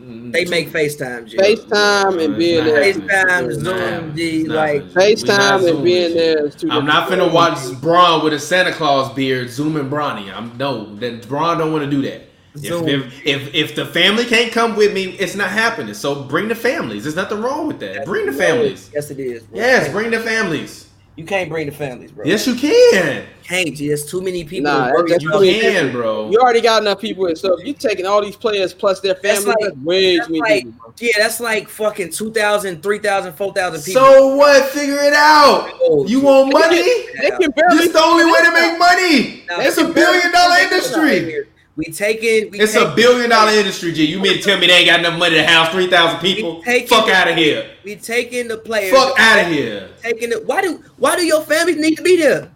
Mm, 0.00 0.32
they 0.32 0.46
make 0.46 0.70
FaceTime, 0.70 1.28
G. 1.28 1.36
FaceTime 1.36 2.24
and 2.24 2.36
being 2.38 2.64
there. 2.64 2.82
FaceTime, 2.82 3.50
It's 3.50 3.58
not 3.62 4.00
Zoom. 4.00 4.16
G, 4.16 4.44
like 4.44 4.82
happening. 4.82 4.94
We 4.94 5.28
not 5.28 5.60
FaceTime 5.60 5.74
and 5.74 5.84
being 5.84 6.08
G. 6.08 6.14
there 6.14 6.46
is 6.46 6.54
two 6.54 6.70
I'm 6.70 6.86
not 6.86 7.10
different 7.10 7.30
finna 7.30 7.34
watch 7.34 7.58
things. 7.58 7.80
Bron 7.80 8.24
with 8.24 8.32
a 8.32 8.38
Santa 8.38 8.72
Claus 8.72 9.12
beard 9.14 9.50
zooming 9.50 9.90
Bronny. 9.90 10.34
I'm 10.34 10.56
no 10.56 10.94
that 10.96 11.28
Bron 11.28 11.58
don't 11.58 11.72
want 11.72 11.84
to 11.84 11.90
do 11.90 12.00
that. 12.02 12.28
If, 12.54 12.64
if, 12.88 13.26
if 13.26 13.54
if 13.54 13.74
the 13.76 13.86
family 13.86 14.24
can't 14.24 14.50
come 14.50 14.74
with 14.74 14.92
me, 14.92 15.04
it's 15.04 15.36
not 15.36 15.50
happening. 15.50 15.94
So 15.94 16.24
bring 16.24 16.48
the 16.48 16.56
families. 16.56 17.04
There's 17.04 17.14
nothing 17.14 17.40
wrong 17.40 17.68
with 17.68 17.78
that. 17.80 18.04
Bring 18.04 18.26
the 18.26 18.32
families. 18.32 18.90
Yes, 18.92 19.10
it 19.10 19.20
is. 19.20 19.44
Bro. 19.44 19.60
Yes, 19.60 19.92
bring 19.92 20.10
the 20.10 20.18
families. 20.18 20.89
You 21.20 21.26
can't 21.26 21.50
bring 21.50 21.66
the 21.66 21.72
families, 21.72 22.10
bro. 22.12 22.24
Yes, 22.24 22.46
you 22.46 22.54
can. 22.54 23.26
can't. 23.44 23.76
G. 23.76 23.88
There's 23.88 24.06
too 24.06 24.22
many 24.22 24.42
people. 24.42 24.72
Nah, 24.72 24.90
that's 25.06 25.22
You 25.22 25.28
out. 25.28 25.40
too 25.40 25.40
many 25.44 25.60
can, 25.60 25.92
bro. 25.92 26.30
You 26.30 26.38
already 26.38 26.62
got 26.62 26.80
enough 26.80 26.98
people, 26.98 27.26
and 27.26 27.36
so 27.36 27.58
if 27.58 27.66
you're 27.66 27.74
taking 27.74 28.06
all 28.06 28.22
these 28.22 28.36
players 28.36 28.72
plus 28.72 29.00
their 29.00 29.12
That's 29.22 29.44
families, 29.44 29.46
like- 29.48 29.74
that's 29.74 29.76
way 29.84 30.16
That's 30.16 30.28
too 30.28 30.32
many 30.32 30.40
like, 30.40 30.64
people. 30.64 30.78
bro. 30.80 30.94
yeah, 30.98 31.10
that's 31.18 31.40
like 31.40 31.68
fucking 31.68 32.10
2,000, 32.12 32.82
3,000, 32.82 33.34
4,000 33.34 33.82
people. 33.82 34.00
So 34.00 34.34
what? 34.34 34.64
Figure 34.70 34.96
it 35.02 35.12
out. 35.12 35.70
Oh, 35.82 36.06
You 36.06 36.20
want 36.20 36.54
money? 36.54 36.80
They 37.20 37.30
can 37.38 37.50
barely. 37.50 37.76
This 37.84 37.92
the 37.92 38.00
only 38.00 38.24
way 38.24 38.40
to 38.42 38.52
make 38.52 38.78
money. 38.78 39.42
Now, 39.50 39.60
It's 39.60 39.76
a 39.76 39.84
billion 39.88 40.32
dollar 40.32 40.56
industry. 40.62 41.44
We 41.86 41.90
taking. 41.92 42.50
We 42.50 42.60
It's 42.60 42.74
a 42.76 42.92
billion 42.94 43.30
dollar 43.30 43.52
industry, 43.52 43.90
G. 43.92 44.04
You 44.04 44.20
mean 44.20 44.36
to 44.36 44.42
tell 44.42 44.58
me 44.58 44.66
they 44.66 44.74
ain't 44.74 44.86
got 44.86 45.00
enough 45.00 45.18
money 45.18 45.36
to 45.36 45.46
house 45.46 45.70
three 45.70 45.86
thousand 45.88 46.20
people? 46.20 46.58
We 46.58 46.64
taking- 46.64 46.88
Fuck 46.88 47.08
out 47.08 47.28
of 47.28 47.36
here. 47.36 47.70
We 47.84 47.96
taking 47.96 48.48
the 48.48 48.58
players. 48.58 48.92
Fuck 48.94 49.18
out 49.18 49.46
of 49.46 49.46
here. 49.52 49.88
Taking 50.02 50.32
it. 50.32 50.46
Why 50.46 50.60
do 50.60 50.82
Why 50.98 51.16
do 51.16 51.24
your 51.24 51.40
families 51.42 51.76
need 51.78 51.96
to 51.96 52.02
be 52.02 52.16
there? 52.16 52.50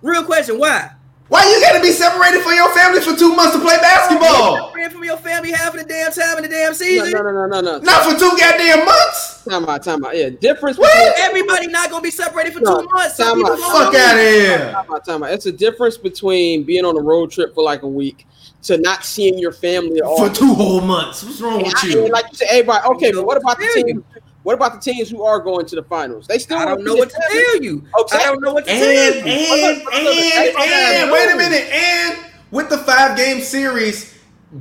Real 0.00 0.22
question. 0.24 0.58
Why? 0.60 0.90
Why 1.28 1.48
you 1.50 1.60
gotta 1.62 1.80
be 1.80 1.90
separated 1.92 2.42
from 2.42 2.52
your 2.54 2.68
family 2.74 3.00
for 3.00 3.16
two 3.18 3.34
months 3.34 3.54
to 3.56 3.60
play 3.62 3.78
basketball? 3.78 4.66
Separated 4.66 4.92
from 4.92 5.04
your 5.04 5.16
family 5.16 5.50
half 5.50 5.72
of 5.74 5.80
the 5.80 5.86
damn 5.86 6.12
time 6.12 6.36
in 6.36 6.42
the 6.42 6.48
damn 6.50 6.72
No, 6.72 6.72
season. 6.74 7.10
no, 7.10 7.22
no, 7.22 7.32
no, 7.32 7.46
no, 7.46 7.60
no. 7.62 7.78
Not 7.78 8.04
for 8.04 8.18
two 8.18 8.36
goddamn 8.38 8.84
months. 8.84 9.42
Time 9.48 9.64
out, 9.66 9.82
time 9.82 10.04
out. 10.04 10.14
Yeah, 10.14 10.28
difference. 10.28 10.76
What? 10.76 10.92
between- 10.92 11.24
Everybody 11.26 11.66
not 11.68 11.90
gonna 11.90 12.02
be 12.02 12.10
separated 12.10 12.52
for 12.52 12.60
No, 12.60 12.82
two 12.82 12.88
months. 12.92 13.16
Some 13.16 13.42
time 13.42 13.54
people 13.56 13.64
out. 13.64 13.72
Fuck 13.72 13.92
be- 13.92 13.98
out 13.98 14.14
of 14.14 14.20
here. 14.20 14.72
Time 14.72 14.84
out, 14.92 15.04
time 15.06 15.22
out. 15.22 15.30
It's 15.32 15.46
a 15.46 15.52
difference 15.52 15.96
between 15.96 16.64
being 16.64 16.84
on 16.84 16.98
a 16.98 17.00
road 17.00 17.30
trip 17.32 17.54
for 17.54 17.64
like 17.64 17.82
a 17.82 17.88
week 17.88 18.26
to 18.62 18.78
not 18.78 19.04
seeing 19.04 19.38
your 19.38 19.52
family 19.52 19.98
at 19.98 20.04
all. 20.04 20.28
For 20.28 20.34
two 20.34 20.54
whole 20.54 20.80
months. 20.80 21.22
What's 21.24 21.40
wrong 21.40 21.62
with 21.62 21.74
I 21.84 21.86
you? 21.88 22.02
mean, 22.04 22.12
like 22.12 22.26
you 22.30 22.36
said, 22.38 22.48
everybody. 22.50 22.86
Okay, 22.94 23.12
but 23.12 23.24
what 23.26 23.36
about 23.36 23.58
the 23.58 23.64
Tell 23.66 23.78
you. 23.78 23.84
teams? 23.84 24.04
What 24.44 24.54
about 24.54 24.74
the 24.74 24.92
teams 24.92 25.08
who 25.08 25.22
are 25.22 25.38
going 25.38 25.66
to 25.66 25.76
the 25.76 25.84
finals? 25.84 26.26
They 26.26 26.38
still. 26.38 26.58
I 26.58 26.64
don't 26.64 26.82
know 26.84 26.94
what 26.96 27.10
to 27.10 27.20
tell 27.30 27.62
you. 27.62 27.84
Okay. 28.00 28.18
I 28.18 28.24
don't 28.24 28.40
know 28.40 28.52
what 28.52 28.64
to 28.66 28.72
And 28.72 28.80
tell 28.80 28.90
and 28.90 29.26
you. 29.26 29.92
and 29.92 30.56
and 31.02 31.12
wait 31.12 31.32
a 31.32 31.36
minute. 31.36 31.70
And 31.72 32.18
with 32.50 32.68
the 32.68 32.78
five 32.78 33.16
game 33.16 33.40
series, 33.40 34.12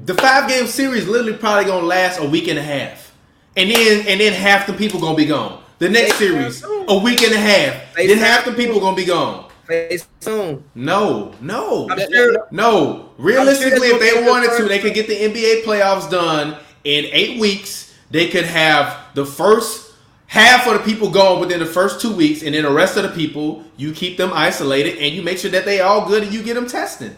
the 0.06 0.14
five 0.16 0.48
game 0.48 0.68
series 0.68 1.08
literally 1.08 1.34
probably 1.38 1.66
gonna 1.66 1.86
last 1.86 2.20
a 2.20 2.26
week 2.26 2.48
and 2.48 2.60
a 2.60 2.62
half, 2.64 3.12
and 3.58 3.72
then 3.72 4.08
and 4.08 4.20
then 4.22 4.34
half 4.34 4.68
the 4.68 4.74
people 4.74 5.00
gonna 5.00 5.16
be 5.18 5.26
gone. 5.26 5.64
The 5.80 5.90
next 5.90 6.20
They 6.20 6.28
series, 6.28 6.64
a 6.88 6.98
week 7.00 7.24
and 7.24 7.34
a 7.34 7.40
half, 7.40 7.96
They 7.96 8.06
then 8.06 8.20
half 8.20 8.46
the 8.46 8.52
soon. 8.52 8.56
people 8.60 8.80
gonna 8.80 8.96
be 8.96 9.06
gone. 9.06 9.51
Face 9.66 10.08
soon. 10.20 10.64
No, 10.76 11.34
no, 11.42 11.88
sure. 12.12 12.48
no. 12.52 13.10
Realistically, 13.18 13.90
I'm 13.90 13.96
if 13.96 14.00
they 14.00 14.28
wanted 14.28 14.58
to, 14.58 14.64
they 14.66 14.80
could 14.80 14.94
get 14.94 15.08
the 15.08 15.16
NBA 15.16 15.64
playoffs 15.64 16.10
done 16.10 16.58
in 16.84 17.06
eight 17.12 17.40
weeks. 17.40 17.94
They 18.10 18.28
could 18.28 18.46
have 18.46 18.98
the 19.14 19.26
first 19.26 19.94
half 20.28 20.66
of 20.68 20.74
the 20.74 20.80
people 20.80 21.10
gone 21.10 21.40
within 21.40 21.60
the 21.60 21.66
first 21.66 22.02
two 22.02 22.16
weeks, 22.16 22.44
and 22.44 22.56
then 22.56 22.64
the 22.64 22.72
rest 22.72 22.98
of 22.98 23.04
the 23.04 23.10
people 23.10 23.64
you 23.78 23.92
keep 23.94 24.18
them 24.18 24.32
isolated, 24.34 24.98
and 24.98 25.14
you 25.14 25.22
make 25.22 25.38
sure 25.38 25.52
that 25.52 25.66
they 25.66 25.82
all 25.82 26.08
good, 26.08 26.24
and 26.24 26.34
you 26.34 26.42
get 26.42 26.56
them 26.56 26.68
testing. 26.68 27.16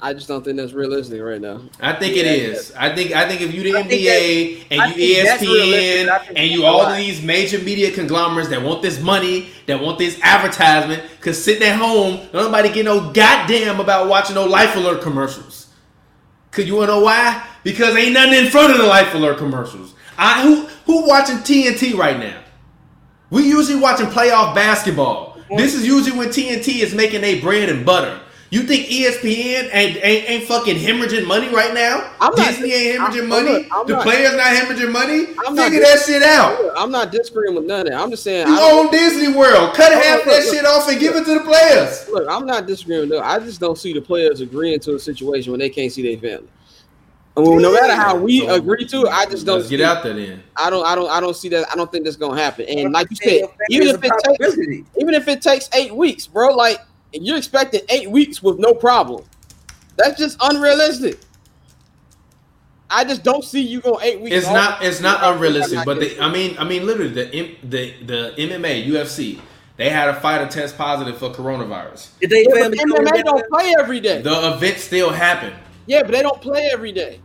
I 0.00 0.14
just 0.14 0.28
don't 0.28 0.44
think 0.44 0.56
that's 0.58 0.72
realistic 0.72 1.20
right 1.20 1.40
now. 1.40 1.60
I 1.80 1.92
think 1.94 2.16
it 2.16 2.24
Yeah, 2.26 2.32
is. 2.32 2.72
I 2.76 2.94
think 2.94 3.12
I 3.12 3.28
think 3.28 3.40
if 3.40 3.52
you 3.52 3.64
the 3.64 3.76
I 3.76 3.82
NBA 3.82 4.66
I 4.78 4.86
and 4.86 4.90
you 4.90 4.94
think 4.94 5.28
that's 5.28 5.42
realistic, 5.42 5.96
ESPN 6.00 6.06
but 6.06 6.12
I 6.12 6.18
think 6.24 6.38
and 6.38 6.50
you 6.50 6.64
all 6.64 6.82
of 6.82 6.96
these 6.96 7.22
major 7.22 7.58
media 7.58 7.90
conglomerates 7.90 8.48
that 8.50 8.62
want 8.62 8.82
this 8.82 9.00
money, 9.00 9.48
that 9.66 9.80
want 9.80 9.98
this 9.98 10.18
advertisement, 10.22 11.02
cause 11.20 11.42
sitting 11.42 11.66
at 11.66 11.76
home, 11.76 12.28
nobody 12.32 12.72
get 12.72 12.84
no 12.84 13.12
goddamn 13.12 13.80
about 13.80 14.08
watching 14.08 14.36
no 14.36 14.44
Life 14.46 14.76
Alert 14.76 15.02
commercials. 15.02 15.66
Cause 16.52 16.66
you 16.66 16.76
wanna 16.76 16.92
know 16.92 17.00
why? 17.00 17.44
Because 17.64 17.96
ain't 17.96 18.12
nothing 18.14 18.44
in 18.44 18.50
front 18.50 18.72
of 18.72 18.78
the 18.78 18.86
Life 18.86 19.14
Alert 19.14 19.38
commercials. 19.38 19.94
I 20.16 20.42
who 20.42 20.66
who 20.86 21.08
watching 21.08 21.38
TNT 21.38 21.94
right 21.96 22.18
now? 22.18 22.40
We 23.30 23.48
usually 23.48 23.80
watching 23.80 24.06
playoff 24.06 24.54
basketball. 24.54 25.38
This 25.50 25.74
is 25.74 25.86
usually 25.86 26.16
when 26.16 26.28
TNT 26.28 26.82
is 26.82 26.94
making 26.94 27.24
a 27.24 27.40
bread 27.40 27.68
and 27.68 27.84
butter. 27.84 28.20
You 28.50 28.62
think 28.62 28.86
ESPN 28.86 29.68
ain't, 29.74 29.96
ain't, 30.02 30.30
ain't 30.30 30.44
fucking 30.44 30.76
hemorrhaging 30.78 31.26
money 31.26 31.48
right 31.54 31.74
now? 31.74 32.10
I'm 32.18 32.34
not- 32.34 32.48
Disney 32.48 32.72
ain't 32.72 32.98
hemorrhaging 32.98 33.18
I'm- 33.20 33.28
money. 33.28 33.50
look, 33.52 33.66
I'm 33.70 33.86
the 33.86 33.92
not- 33.92 34.02
players 34.04 34.32
not 34.36 34.46
hemorrhaging 34.46 34.90
money. 34.92 35.26
I'm 35.46 35.54
not 35.54 35.64
Figure 35.66 35.80
that 35.80 36.02
shit 36.06 36.22
out. 36.22 36.58
I'm 36.74 36.90
not 36.90 37.12
disagreeing 37.12 37.54
with 37.56 37.64
none 37.66 37.80
of 37.80 37.86
that. 37.92 38.00
I'm 38.00 38.08
just 38.10 38.22
saying. 38.22 38.46
You 38.48 38.58
I 38.58 38.70
own 38.72 38.90
Disney 38.90 39.28
World. 39.36 39.74
Cut 39.74 39.92
Look, 39.92 40.02
half 40.02 40.16
look, 40.20 40.34
that 40.34 40.44
look. 40.46 40.54
shit 40.54 40.64
off 40.64 40.88
and 40.88 40.98
give 40.98 41.14
it 41.16 41.26
to 41.26 41.34
the 41.34 41.40
players. 41.40 42.08
Look, 42.10 42.26
I'm 42.26 42.46
not 42.46 42.66
disagreeing 42.66 43.02
with 43.02 43.10
that. 43.10 43.24
I 43.26 43.38
just 43.38 43.60
don't 43.60 43.76
see 43.76 43.92
the 43.92 44.00
players 44.00 44.40
agreeing 44.40 44.80
to 44.80 44.94
a 44.94 44.98
situation 44.98 45.52
when 45.52 45.60
they 45.60 45.68
can't 45.68 45.92
see 45.92 46.02
their 46.02 46.18
family. 46.18 46.48
Well, 47.36 47.60
no 47.60 47.72
matter 47.72 47.94
how 47.94 48.16
we 48.16 48.40
So, 48.46 48.54
agree 48.54 48.84
to 48.86 49.02
it, 49.02 49.08
I 49.10 49.26
just 49.26 49.46
don't. 49.46 49.60
Get 49.60 49.68
see- 49.78 49.84
out 49.84 50.02
there 50.02 50.14
then. 50.14 50.42
I 50.56 50.70
don't. 50.70 50.84
I 50.84 50.94
don't. 50.96 51.08
I 51.10 51.20
don't 51.20 51.36
see 51.36 51.48
that. 51.50 51.68
I 51.70 51.76
don't 51.76 51.92
think 51.92 52.04
that's 52.04 52.16
gonna 52.16 52.40
happen. 52.40 52.64
And 52.66 52.92
like 52.92 53.08
you 53.10 53.16
said, 53.16 53.48
even 53.70 53.88
if 53.88 54.02
it 54.02 54.12
takes, 54.24 54.58
even 54.98 55.14
if 55.14 55.28
it 55.28 55.40
takes 55.42 55.68
eight 55.74 55.94
weeks, 55.94 56.26
bro, 56.26 56.52
like 56.56 56.80
you're 57.12 57.36
expecting 57.38 57.80
eight 57.88 58.10
weeks 58.10 58.42
with 58.42 58.58
no 58.58 58.74
problem. 58.74 59.24
That's 59.96 60.18
just 60.18 60.36
unrealistic. 60.40 61.18
I 62.90 63.04
just 63.04 63.22
don't 63.22 63.44
see 63.44 63.60
you 63.60 63.80
going 63.80 64.02
eight 64.02 64.20
weeks. 64.20 64.34
It's 64.36 64.46
all- 64.46 64.54
not. 64.54 64.82
It's 64.82 65.00
not 65.00 65.20
unrealistic. 65.22 65.84
But 65.84 66.00
the, 66.00 66.18
I 66.20 66.30
mean, 66.32 66.56
I 66.58 66.64
mean, 66.64 66.86
literally, 66.86 67.10
the 67.12 67.56
the 67.62 67.94
the 68.04 68.34
MMA 68.38 68.86
UFC, 68.86 69.40
they 69.76 69.90
had 69.90 70.08
a 70.08 70.14
fighter 70.20 70.46
test 70.46 70.78
positive 70.78 71.18
for 71.18 71.30
coronavirus. 71.30 72.08
If 72.20 72.30
they 72.30 72.44
Yeah, 72.48 72.54
fail 72.54 72.70
but 72.70 72.78
to 72.78 72.84
MMA 72.84 73.24
don't 73.24 73.48
play 73.50 73.74
every 73.78 74.00
day. 74.00 74.22
The 74.22 74.54
event 74.54 74.78
still 74.78 75.10
happened. 75.10 75.54
Yeah, 75.86 76.02
but 76.02 76.12
they 76.12 76.22
don't 76.22 76.40
play 76.40 76.70
every 76.72 76.92
day. 76.92 77.20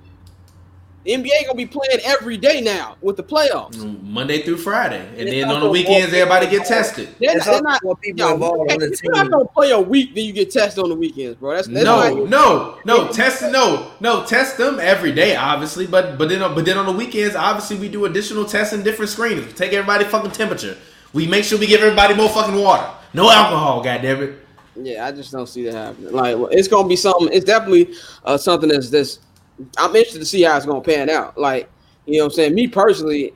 The 1.03 1.11
NBA 1.11 1.45
gonna 1.47 1.57
be 1.57 1.65
playing 1.65 1.99
every 2.05 2.37
day 2.37 2.61
now 2.61 2.95
with 3.01 3.17
the 3.17 3.23
playoffs. 3.23 4.01
Monday 4.03 4.41
through 4.41 4.57
Friday, 4.57 5.05
and 5.17 5.27
It's 5.27 5.31
then 5.31 5.49
on 5.49 5.59
the 5.59 5.69
weekends, 5.69 6.13
everybody 6.13 6.47
get 6.47 6.65
tested. 6.65 7.09
They're, 7.19 7.33
There's 7.33 7.45
they're 7.45 7.61
not. 7.61 7.83
more 7.83 7.97
people 7.97 8.25
involved 8.29 8.71
on 8.71 8.79
the 8.79 8.91
if 8.91 9.03
you're 9.03 9.13
not 9.13 9.29
gonna 9.29 9.45
play 9.45 9.71
a 9.71 9.79
week, 9.79 10.15
then 10.15 10.23
you 10.23 10.31
get 10.31 10.51
tested 10.51 10.81
on 10.81 10.89
the 10.89 10.95
weekends, 10.95 11.35
bro. 11.35 11.55
That's, 11.55 11.67
that's 11.67 11.83
No, 11.83 12.23
no, 12.25 12.79
no, 12.85 13.11
test 13.11 13.41
no, 13.51 13.91
no, 13.99 14.25
test 14.25 14.57
them 14.57 14.79
every 14.79 15.11
day, 15.11 15.35
obviously. 15.35 15.87
But 15.87 16.17
but 16.17 16.29
then 16.29 16.39
but 16.55 16.63
then 16.63 16.77
on 16.77 16.85
the 16.85 16.93
weekends, 16.93 17.35
obviously 17.35 17.77
we 17.77 17.89
do 17.89 18.05
additional 18.05 18.45
tests 18.45 18.73
and 18.73 18.83
different 18.83 19.11
screenings. 19.11 19.47
We 19.47 19.53
take 19.53 19.73
everybody 19.73 20.05
fucking 20.05 20.31
temperature. 20.31 20.77
We 21.11 21.27
make 21.27 21.43
sure 21.43 21.59
we 21.59 21.67
give 21.67 21.81
everybody 21.81 22.15
more 22.15 22.29
fucking 22.29 22.55
water. 22.55 22.89
No 23.13 23.29
alcohol, 23.29 23.83
goddammit. 23.83 24.37
Yeah, 24.75 25.05
I 25.05 25.11
just 25.11 25.31
don't 25.31 25.47
see 25.47 25.65
that 25.65 25.73
happening. 25.73 26.13
Like, 26.13 26.35
it's 26.51 26.67
gonna 26.67 26.87
be 26.87 26.95
something. 26.95 27.29
It's 27.31 27.45
definitely 27.45 27.93
uh, 28.23 28.37
something 28.37 28.69
that's 28.69 28.89
this. 28.89 29.19
I'm 29.77 29.95
interested 29.95 30.19
to 30.19 30.25
see 30.25 30.41
how 30.43 30.57
it's 30.57 30.65
gonna 30.65 30.81
pan 30.81 31.09
out. 31.09 31.37
Like, 31.37 31.69
you 32.05 32.17
know, 32.17 32.25
what 32.25 32.33
I'm 32.33 32.35
saying. 32.35 32.55
Me 32.55 32.67
personally, 32.67 33.33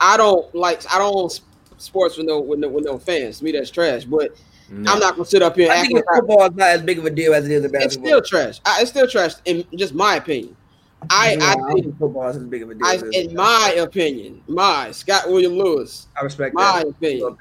I 0.00 0.16
don't 0.16 0.52
like. 0.54 0.82
I 0.92 0.98
don't 0.98 1.40
sports 1.78 2.16
with 2.16 2.26
no 2.26 2.40
with 2.40 2.58
no, 2.58 2.68
with 2.68 2.84
no 2.84 2.98
fans. 2.98 3.38
To 3.38 3.44
me, 3.44 3.52
that's 3.52 3.70
trash. 3.70 4.04
But 4.04 4.36
No. 4.70 4.92
I'm 4.92 4.98
not 4.98 5.12
gonna 5.14 5.24
sit 5.24 5.42
up 5.42 5.54
here 5.56 5.64
and 5.66 5.72
I 5.72 5.76
act 5.76 5.86
think 5.88 5.96
like 5.98 6.04
I- 6.12 6.18
football 6.18 6.42
is 6.46 6.56
not 6.56 6.68
as 6.68 6.82
big 6.82 6.98
of 6.98 7.04
a 7.04 7.10
deal 7.10 7.34
as 7.34 7.44
it 7.44 7.52
is 7.52 7.64
in 7.64 7.74
it's 7.74 7.94
still 7.94 8.20
trash. 8.22 8.60
I, 8.64 8.80
it's 8.80 8.90
still 8.90 9.06
trash 9.08 9.32
in 9.44 9.64
just 9.76 9.94
my 9.94 10.16
opinion. 10.16 10.56
I 11.10 11.34
Yeah, 11.34 11.44
I 11.44 11.54
don't 11.54 11.82
think. 11.82 11.98
football 11.98 12.28
is 12.28 12.36
as 12.36 12.42
big 12.44 12.62
of 12.62 12.70
a 12.70 12.74
deal. 12.74 12.86
I, 12.86 12.94
as 12.94 13.02
it 13.02 13.14
is 13.14 13.26
in 13.28 13.34
my 13.36 13.74
opinion, 13.78 14.42
my 14.48 14.90
Scott 14.90 15.28
William 15.28 15.52
Lewis, 15.52 16.08
I 16.20 16.24
respect 16.24 16.54
my 16.54 16.78
that. 16.82 16.88
opinion, 16.88 17.36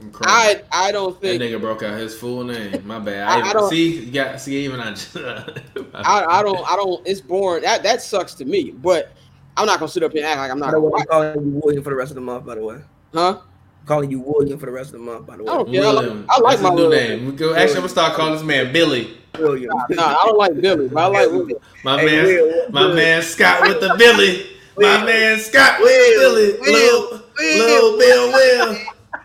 I'm 0.00 0.10
crying. 0.10 0.60
I 0.72 0.88
I 0.88 0.92
don't 0.92 1.18
think 1.20 1.40
that 1.40 1.48
think 1.48 1.56
nigga 1.56 1.60
broke 1.60 1.82
out 1.82 1.98
his 1.98 2.14
full 2.16 2.44
name. 2.44 2.82
My 2.86 2.98
bad. 2.98 3.28
I- 3.28 3.40
I, 3.40 3.50
I 3.50 3.52
don't- 3.52 3.70
see, 3.70 4.04
you 4.04 4.12
got 4.12 4.40
see 4.40 4.56
even 4.64 4.80
I. 4.80 4.90
I, 5.94 6.24
I 6.38 6.42
don't 6.42 6.70
I 6.70 6.76
don't. 6.76 7.06
It's 7.06 7.20
boring. 7.20 7.62
That 7.62 7.82
that 7.82 8.02
sucks 8.02 8.34
to 8.34 8.44
me. 8.44 8.70
But 8.72 9.12
I'm 9.56 9.66
not 9.66 9.78
gonna 9.78 9.90
sit 9.90 10.02
up 10.02 10.12
here 10.12 10.22
and 10.22 10.30
act 10.30 10.38
like 10.40 10.50
I'm 10.50 10.60
By 10.60 10.66
not. 10.66 10.72
the 10.72 10.80
Gonna 10.80 10.86
way, 10.86 10.90
watch. 10.90 11.06
I'm 11.10 11.34
calling 11.34 11.44
you 11.54 11.60
William 11.64 11.82
for 11.82 11.90
the 11.90 11.96
rest 11.96 12.10
of 12.10 12.16
the 12.16 12.20
month. 12.20 12.44
By 12.44 12.54
the 12.56 12.62
way, 12.64 12.76
Huh? 13.14 13.38
I'm 13.80 13.86
calling 13.86 14.10
you 14.10 14.20
William 14.20 14.58
for 14.58 14.66
the 14.66 14.72
rest 14.72 14.92
of 14.92 15.00
the 15.00 15.06
month. 15.06 15.26
By 15.26 15.36
the 15.36 15.44
way, 15.44 15.50
I 15.52 15.56
don't 15.56 15.72
care. 15.72 15.84
I 15.84 15.90
like, 15.92 16.26
I 16.28 16.40
like 16.40 16.60
my 16.60 16.68
new 16.70 16.74
William. 16.88 17.24
name. 17.26 17.36
Go. 17.36 17.54
Actually, 17.54 17.70
I'm 17.70 17.76
gonna 17.76 17.88
start 17.88 18.14
calling 18.14 18.34
this 18.34 18.42
man 18.42 18.72
Billy. 18.72 19.16
William. 19.38 19.70
No, 19.90 20.02
I 20.04 20.22
don't 20.26 20.36
like 20.38 20.60
Billy, 20.60 20.88
but 20.88 21.00
I 21.02 21.06
like 21.06 21.30
William. 21.30 21.58
My 21.84 21.98
Hey, 22.00 22.06
man, 22.06 22.24
Will, 22.24 22.70
my 22.70 22.86
Will. 22.86 22.94
man 22.94 23.22
Scott 23.22 23.62
with 23.62 23.80
the 23.80 23.94
Billy. 23.98 24.46
My 24.78 24.98
Will. 24.98 25.06
man 25.06 25.38
Scott 25.38 25.80
with 25.80 25.88
Will. 25.88 26.34
the 26.34 26.52
Billy. 26.52 26.60
Will. 26.60 26.72
Little, 26.72 27.22
Will. 27.38 27.58
little 27.66 27.98
Bill 27.98 28.32
Will. 28.32 28.78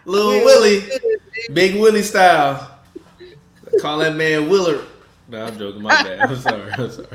Little 0.06 0.32
Willie. 0.45 0.84
Big 1.54 1.80
Willie 1.80 2.02
style. 2.02 2.80
Call 3.80 3.99
that 3.99 4.16
man 4.16 4.49
Willard. 4.49 4.86
No, 5.28 5.45
I'm 5.45 5.58
joking. 5.58 5.82
My 5.82 6.04
bad. 6.04 6.20
I'm 6.20 6.36
sorry. 6.36 6.72
I'm 6.72 6.91
sorry. 6.91 7.08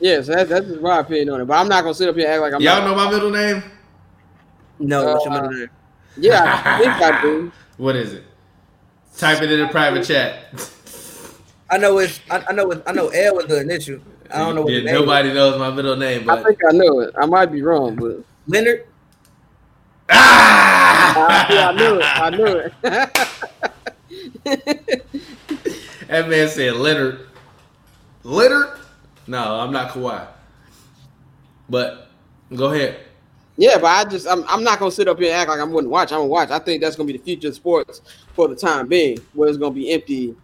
Yes, 0.00 0.26
that, 0.26 0.48
that's 0.48 0.66
just 0.66 0.80
my 0.80 0.98
opinion 1.00 1.30
on 1.30 1.40
it. 1.40 1.44
But 1.44 1.54
I'm 1.54 1.68
not 1.68 1.82
gonna 1.82 1.94
sit 1.94 2.08
up 2.08 2.16
here 2.16 2.24
and 2.26 2.34
act 2.34 2.42
like 2.42 2.52
I'm. 2.54 2.60
Y'all 2.60 2.80
not, 2.80 2.88
know 2.88 2.94
my 2.96 3.10
middle 3.10 3.30
name? 3.30 3.62
No, 4.78 5.04
what's 5.04 5.24
your 5.24 5.34
Uh, 5.34 5.42
middle 5.42 5.58
name? 5.60 5.70
Yeah, 6.16 6.62
I 6.64 6.78
think 6.78 6.92
I 6.94 7.22
do. 7.22 7.52
What 7.76 7.96
is 7.96 8.12
it? 8.12 8.22
Type 9.16 9.42
it 9.42 9.50
in 9.50 9.58
the 9.58 9.66
private 9.66 10.04
chat. 10.06 10.44
I 11.70 11.76
know 11.78 11.98
it's. 11.98 12.20
I, 12.30 12.44
I 12.48 12.52
know. 12.52 12.70
It, 12.70 12.82
I 12.86 12.92
know 12.92 13.08
L 13.08 13.34
was 13.36 13.46
the 13.46 13.60
initial. 13.60 13.98
I 14.32 14.38
don't 14.38 14.54
know 14.54 14.62
what 14.62 14.72
Yeah, 14.72 14.78
the 14.80 14.84
name 14.86 14.94
nobody 14.94 15.34
knows 15.34 15.58
my 15.58 15.70
middle 15.70 15.96
name, 15.96 16.24
But 16.24 16.38
I 16.38 16.42
think 16.44 16.58
I 16.68 16.72
know 16.72 17.00
it. 17.00 17.14
I 17.20 17.26
might 17.26 17.46
be 17.46 17.62
wrong, 17.62 17.96
but. 17.96 18.18
Leonard. 18.46 18.86
I, 21.04 21.46
yeah, 21.50 21.68
I 21.68 21.72
knew 21.72 21.98
it. 21.98 22.04
I 22.04 22.30
knew 22.30 22.46
it. 24.44 25.04
That 26.08 26.28
man 26.28 26.48
said 26.48 26.74
Leonard. 26.74 27.26
Leonard? 28.22 28.78
No, 29.26 29.60
I'm 29.60 29.72
not 29.72 29.90
Kawhi. 29.90 30.26
But 31.68 32.08
go 32.54 32.72
ahead. 32.72 33.00
yeah, 33.56 33.78
but 33.78 33.86
I 33.86 34.04
just 34.04 34.28
I'm, 34.28 34.44
I'm 34.46 34.62
not 34.62 34.78
gonna 34.78 34.90
sit 34.90 35.08
up 35.08 35.18
here 35.18 35.32
and 35.32 35.36
act 35.36 35.48
like 35.48 35.60
I 35.60 35.64
wouldn't 35.64 35.90
watch. 35.90 36.12
I'm 36.12 36.18
gonna 36.18 36.28
watch. 36.28 36.50
I 36.50 36.58
think 36.58 36.82
that's 36.82 36.94
gonna 36.96 37.06
be 37.06 37.18
the 37.18 37.24
future 37.24 37.48
of 37.48 37.54
sports 37.54 38.02
for 38.34 38.48
the 38.48 38.54
time 38.54 38.86
being, 38.86 39.18
where 39.32 39.48
it's 39.48 39.58
gonna 39.58 39.74
be 39.74 39.90
empty 39.92 40.36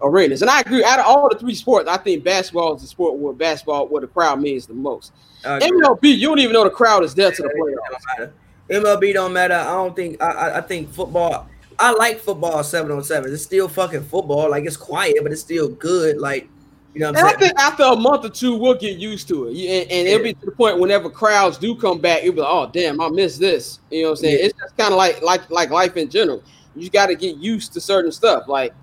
arenas. 0.00 0.42
And 0.42 0.50
I 0.50 0.60
agree. 0.60 0.84
Out 0.84 1.00
of 1.00 1.06
all 1.06 1.28
the 1.28 1.38
three 1.38 1.54
sports, 1.54 1.88
I 1.88 1.96
think 1.96 2.22
basketball 2.22 2.76
is 2.76 2.82
the 2.82 2.88
sport 2.88 3.18
where 3.18 3.32
basketball 3.32 3.88
where 3.88 4.00
the 4.00 4.06
crowd 4.06 4.40
means 4.40 4.66
the 4.66 4.74
most. 4.74 5.12
MLB, 5.44 6.16
you 6.16 6.28
don't 6.28 6.38
even 6.38 6.52
know 6.52 6.64
the 6.64 6.70
crowd 6.70 7.04
is 7.04 7.14
there 7.14 7.30
to 7.32 7.42
the 7.42 7.48
playoffs. 7.48 8.30
MLB 8.70 9.14
don't 9.14 9.32
matter. 9.32 9.54
I 9.54 9.64
don't 9.72 9.96
think. 9.96 10.22
I, 10.22 10.58
I, 10.58 10.60
think 10.60 10.90
football. 10.92 11.48
I 11.78 11.92
like 11.92 12.18
football 12.20 12.62
seven 12.62 12.90
on 12.92 13.02
seven. 13.02 13.32
It's 13.32 13.42
still 13.42 13.68
fucking 13.68 14.04
football. 14.04 14.50
Like 14.50 14.64
it's 14.64 14.76
quiet, 14.76 15.16
but 15.22 15.32
it's 15.32 15.40
still 15.40 15.68
good. 15.68 16.18
Like 16.18 16.48
you 16.94 17.00
know 17.00 17.10
what 17.12 17.18
And 17.18 17.18
I'm 17.18 17.24
I 17.26 17.28
saying. 17.38 17.38
think 17.40 17.58
after 17.58 17.84
a 17.84 17.96
month 17.96 18.24
or 18.24 18.30
two, 18.30 18.56
we'll 18.56 18.74
get 18.74 18.98
used 18.98 19.28
to 19.28 19.48
it. 19.48 19.52
And, 19.56 19.90
and 19.90 20.08
it'll 20.08 20.22
be 20.24 20.34
to 20.34 20.46
the 20.46 20.52
point 20.52 20.78
whenever 20.78 21.08
crowds 21.08 21.56
do 21.56 21.74
come 21.76 22.00
back, 22.00 22.24
you'll 22.24 22.34
be 22.34 22.40
like, 22.40 22.50
oh 22.50 22.68
damn, 22.72 23.00
I 23.00 23.08
missed 23.08 23.40
this. 23.40 23.78
You 23.90 24.02
know 24.02 24.10
what 24.10 24.18
I'm 24.18 24.24
saying? 24.24 24.38
Yeah. 24.38 24.44
It's 24.46 24.58
just 24.58 24.76
kind 24.76 24.92
of 24.92 24.98
like 24.98 25.22
like 25.22 25.48
like 25.50 25.70
life 25.70 25.96
in 25.96 26.10
general. 26.10 26.42
You 26.76 26.90
got 26.90 27.06
to 27.06 27.14
get 27.14 27.36
used 27.36 27.72
to 27.72 27.80
certain 27.80 28.12
stuff. 28.12 28.48
Like 28.48 28.74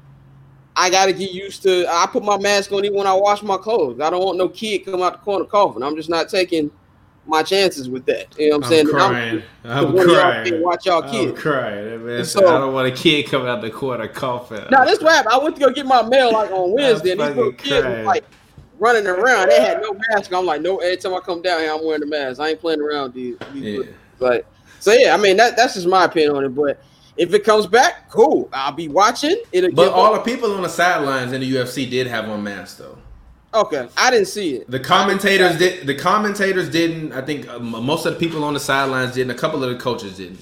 I 0.75 0.89
got 0.89 1.05
to 1.05 1.13
get 1.13 1.31
used 1.31 1.61
to. 1.63 1.85
I 1.89 2.07
put 2.07 2.23
my 2.23 2.37
mask 2.37 2.71
on 2.71 2.83
even 2.85 2.97
when 2.97 3.07
I 3.07 3.13
wash 3.13 3.43
my 3.43 3.57
clothes. 3.57 3.99
I 4.01 4.09
don't 4.09 4.23
want 4.23 4.37
no 4.37 4.49
kid 4.49 4.79
come 4.85 5.01
out 5.01 5.13
the 5.13 5.19
corner 5.19 5.45
coughing. 5.45 5.83
I'm 5.83 5.95
just 5.95 6.09
not 6.09 6.27
taking 6.29 6.71
my 7.27 7.41
chances 7.43 7.89
with 7.89 8.05
that. 8.05 8.27
You 8.37 8.49
know 8.51 8.57
what 8.57 8.65
I'm 8.65 8.69
saying? 8.71 8.87
I'm 8.89 8.95
I'm- 8.95 9.11
crying. 9.11 9.43
I'm 9.63 9.95
y'all 9.95 10.03
crying. 10.05 10.61
Watch 10.61 10.85
y'all 10.85 11.03
I'm 11.03 11.09
kids. 11.09 11.39
crying. 11.41 11.85
That 11.89 11.99
man 12.01 12.25
So- 12.25 12.47
I 12.47 12.59
don't 12.59 12.73
want 12.73 12.87
a 12.87 12.91
kid 12.91 13.23
coming 13.29 13.47
out 13.47 13.61
the 13.61 13.69
corner 13.71 14.07
coughing. 14.07 14.63
Now 14.71 14.85
this 14.85 15.01
rap, 15.01 15.25
I 15.27 15.37
went 15.37 15.55
to 15.55 15.61
go 15.61 15.71
get 15.71 15.85
my 15.85 16.01
mail 16.03 16.31
like 16.33 16.51
on 16.51 16.71
Wednesday, 16.71 17.11
and 17.11 17.21
these 17.21 17.29
little 17.29 17.51
kids 17.53 17.81
crying. 17.83 17.97
was 17.99 18.05
like 18.05 18.25
running 18.79 19.07
around. 19.07 19.49
They 19.49 19.59
had 19.59 19.81
no 19.81 19.95
mask. 20.09 20.31
I'm 20.33 20.45
like, 20.45 20.61
no. 20.61 20.77
Every 20.77 20.97
time 20.97 21.13
I 21.15 21.19
come 21.19 21.41
down 21.41 21.61
here, 21.61 21.71
I'm 21.73 21.83
wearing 21.85 22.01
the 22.01 22.07
mask. 22.07 22.39
I 22.39 22.49
ain't 22.49 22.59
playing 22.61 22.81
around 22.81 23.13
these 23.13 23.37
Yeah. 23.53 23.83
Like, 24.19 24.45
so 24.79 24.91
yeah, 24.93 25.13
I 25.13 25.17
mean 25.17 25.37
that 25.37 25.55
that's 25.57 25.73
just 25.73 25.87
my 25.87 26.03
opinion 26.05 26.35
on 26.35 26.45
it. 26.45 26.49
But 26.49 26.79
if 27.17 27.33
it 27.33 27.43
comes 27.43 27.65
back, 27.65 28.09
cool. 28.11 28.49
I'll 28.53 28.71
be 28.71 28.87
watching. 28.87 29.35
It'll 29.51 29.71
But 29.71 29.89
all 29.93 30.13
up- 30.13 30.23
the 30.23 30.31
people 30.31 30.53
on 30.53 30.61
the 30.61 30.69
sidelines 30.69 31.31
in 31.33 31.41
the 31.41 31.51
UFC 31.55 31.89
did 31.89 32.05
have 32.07 32.29
on 32.29 32.43
masks, 32.43 32.77
though. 32.77 32.97
Okay. 33.55 33.87
I 33.97 34.11
didn't 34.11 34.27
see 34.27 34.55
it. 34.55 34.69
The 34.69 34.79
commentators 34.79 35.57
did. 35.57 35.87
The 35.87 35.95
commentators 35.95 36.69
didn't. 36.69 37.11
I 37.13 37.21
think 37.21 37.47
um, 37.49 37.69
most 37.85 38.05
of 38.05 38.13
the 38.13 38.19
people 38.19 38.43
on 38.43 38.53
the 38.53 38.59
sidelines 38.59 39.13
didn't. 39.13 39.31
A 39.31 39.35
couple 39.35 39.63
of 39.63 39.69
the 39.69 39.77
coaches 39.77 40.17
didn't. 40.17 40.39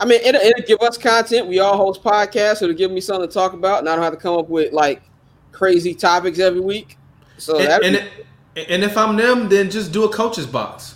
I 0.00 0.06
mean, 0.06 0.20
it'll, 0.22 0.40
it'll 0.40 0.66
give 0.66 0.80
us 0.80 0.98
content. 0.98 1.46
We 1.46 1.60
all 1.60 1.76
host 1.76 2.02
podcasts. 2.02 2.58
So 2.58 2.64
it'll 2.66 2.76
give 2.76 2.90
me 2.90 3.00
something 3.00 3.28
to 3.28 3.32
talk 3.32 3.52
about, 3.52 3.80
and 3.80 3.88
I 3.88 3.94
don't 3.94 4.04
have 4.04 4.12
to 4.14 4.18
come 4.18 4.38
up 4.38 4.48
with 4.48 4.72
like 4.72 5.02
crazy 5.52 5.94
topics 5.94 6.38
every 6.38 6.60
week. 6.60 6.98
So 7.38 7.58
And, 7.58 7.96
and, 7.96 8.10
and 8.56 8.84
if 8.84 8.96
I'm 8.96 9.16
them, 9.16 9.48
then 9.48 9.70
just 9.70 9.92
do 9.92 10.04
a 10.04 10.12
coach's 10.12 10.46
box. 10.46 10.94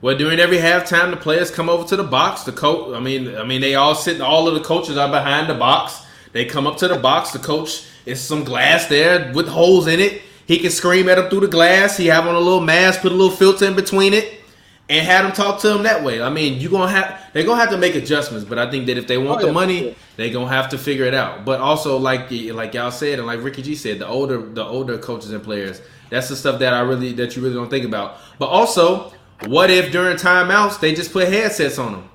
Well, 0.00 0.16
during 0.16 0.38
every 0.38 0.58
halftime, 0.58 1.10
the 1.10 1.16
players 1.16 1.50
come 1.50 1.68
over 1.68 1.86
to 1.88 1.96
the 1.96 2.04
box. 2.04 2.44
The 2.44 2.52
coach, 2.52 2.94
I 2.94 3.00
mean, 3.00 3.34
I 3.36 3.44
mean, 3.44 3.60
they 3.60 3.74
all 3.74 3.94
sit. 3.94 4.20
All 4.20 4.46
of 4.46 4.54
the 4.54 4.60
coaches 4.60 4.96
are 4.96 5.10
behind 5.10 5.50
the 5.50 5.54
box. 5.54 6.04
They 6.32 6.44
come 6.44 6.66
up 6.66 6.76
to 6.78 6.88
the 6.88 6.98
box. 6.98 7.32
The 7.32 7.40
coach 7.40 7.84
is 8.08 8.20
some 8.20 8.44
glass 8.44 8.86
there 8.86 9.32
with 9.32 9.48
holes 9.48 9.86
in 9.86 10.00
it. 10.00 10.22
He 10.46 10.58
can 10.58 10.70
scream 10.70 11.08
at 11.08 11.16
them 11.16 11.28
through 11.28 11.40
the 11.40 11.48
glass. 11.48 11.96
He 11.96 12.06
have 12.06 12.26
on 12.26 12.34
a 12.34 12.40
little 12.40 12.60
mask, 12.62 13.02
put 13.02 13.12
a 13.12 13.14
little 13.14 13.34
filter 13.36 13.66
in 13.66 13.74
between 13.76 14.14
it, 14.14 14.40
and 14.88 15.06
have 15.06 15.24
them 15.24 15.32
talk 15.32 15.60
to 15.60 15.74
him 15.74 15.82
that 15.82 16.02
way. 16.02 16.22
I 16.22 16.30
mean, 16.30 16.58
you 16.58 16.70
gonna 16.70 16.90
have 16.90 17.20
they're 17.34 17.44
gonna 17.44 17.60
have 17.60 17.70
to 17.70 17.76
make 17.76 17.94
adjustments, 17.94 18.46
but 18.48 18.58
I 18.58 18.70
think 18.70 18.86
that 18.86 18.96
if 18.96 19.06
they 19.06 19.18
want 19.18 19.42
Oh, 19.42 19.46
the 19.46 19.52
money, 19.52 19.88
yeah. 19.88 19.94
they 20.16 20.30
gonna 20.30 20.48
have 20.48 20.70
to 20.70 20.78
figure 20.78 21.04
it 21.04 21.12
out. 21.14 21.44
But 21.44 21.60
also, 21.60 21.98
like 21.98 22.30
like 22.30 22.72
y'all 22.74 22.90
said, 22.90 23.18
and 23.18 23.26
like 23.26 23.42
Ricky 23.42 23.60
G 23.62 23.74
said, 23.74 23.98
the 23.98 24.06
older 24.08 24.38
the 24.40 24.64
older 24.64 24.96
coaches 24.96 25.32
and 25.32 25.42
players, 25.44 25.82
that's 26.08 26.28
the 26.30 26.36
stuff 26.36 26.58
that 26.60 26.72
I 26.72 26.80
really 26.80 27.12
that 27.12 27.36
you 27.36 27.42
really 27.42 27.54
don't 27.54 27.68
think 27.68 27.84
about. 27.84 28.16
But 28.38 28.46
also, 28.46 29.12
what 29.46 29.70
if 29.70 29.92
during 29.92 30.16
timeouts 30.16 30.80
they 30.80 30.94
just 30.94 31.12
put 31.12 31.28
headsets 31.28 31.78
on 31.78 31.92
them? 31.92 32.08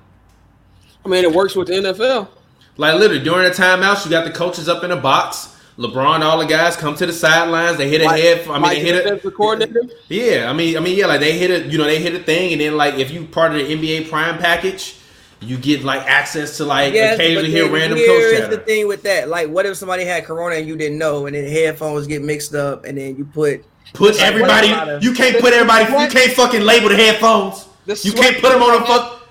I 1.04 1.08
mean, 1.08 1.24
it 1.24 1.32
works 1.32 1.54
with 1.54 1.68
the 1.68 1.74
NFL. 1.74 2.28
Like 2.76 2.98
literally 2.98 3.22
during 3.22 3.44
the 3.48 3.54
timeouts, 3.54 4.04
you 4.04 4.10
got 4.10 4.24
the 4.24 4.32
coaches 4.32 4.68
up 4.68 4.82
in 4.82 4.90
a 4.90 4.96
box. 4.96 5.53
LeBron, 5.78 6.20
all 6.22 6.38
the 6.38 6.46
guys 6.46 6.76
come 6.76 6.94
to 6.96 7.04
the 7.06 7.12
sidelines. 7.12 7.78
They 7.78 7.88
hit 7.88 8.00
a 8.00 8.04
Like- 8.04 8.22
head. 8.22 8.46
I 8.48 8.58
mean, 8.60 8.70
they 8.70 8.80
hit 8.80 8.94
it. 8.94 9.02
defensive 9.04 9.34
coordinator. 9.34 9.82
Yeah, 10.08 10.48
I 10.48 10.52
mean, 10.52 10.76
I 10.76 10.80
mean, 10.80 10.96
yeah, 10.96 11.06
like 11.06 11.20
they 11.20 11.32
hit 11.36 11.50
a, 11.50 11.68
you 11.68 11.78
know, 11.78 11.84
they 11.84 11.98
hit 12.00 12.14
a 12.14 12.20
thing, 12.20 12.52
and 12.52 12.60
then 12.60 12.76
like 12.76 12.94
if 12.98 13.10
you 13.10 13.24
part 13.24 13.52
of 13.52 13.58
the 13.58 13.64
NBA 13.74 14.08
Prime 14.08 14.38
package, 14.38 14.94
you 15.40 15.56
get 15.56 15.82
like 15.82 16.02
access 16.06 16.56
to 16.58 16.64
like 16.64 16.94
Yes, 16.94 17.16
occasionally 17.16 17.50
hear 17.50 17.68
random 17.68 17.98
here 17.98 18.06
coach 18.06 18.22
is 18.22 18.38
chatter. 18.40 18.56
the 18.56 18.62
thing 18.62 18.86
with 18.86 19.02
that. 19.02 19.28
Like, 19.28 19.48
what 19.50 19.66
if 19.66 19.76
somebody 19.76 20.04
had 20.04 20.24
corona 20.24 20.54
and 20.56 20.66
you 20.68 20.76
didn't 20.76 20.96
know, 20.96 21.26
and 21.26 21.34
then 21.34 21.44
headphones 21.50 22.06
get 22.06 22.22
mixed 22.22 22.54
up, 22.54 22.84
and 22.84 22.96
then 22.96 23.16
you 23.16 23.24
put 23.24 23.64
Put 23.92 24.20
everybody. 24.20 24.70
What? 24.70 25.02
You 25.02 25.12
can't 25.12 25.38
put 25.40 25.52
everybody. 25.52 25.84
You 25.84 26.08
can't 26.08 26.32
fucking 26.32 26.62
label 26.62 26.88
the 26.88 26.96
headphones. 26.96 27.66
The 27.86 28.00
You 28.02 28.12
can't 28.12 28.38
put 28.40 28.50
them 28.52 28.62
on 28.62 28.82
a 28.82 28.86
fuck. 28.86 29.28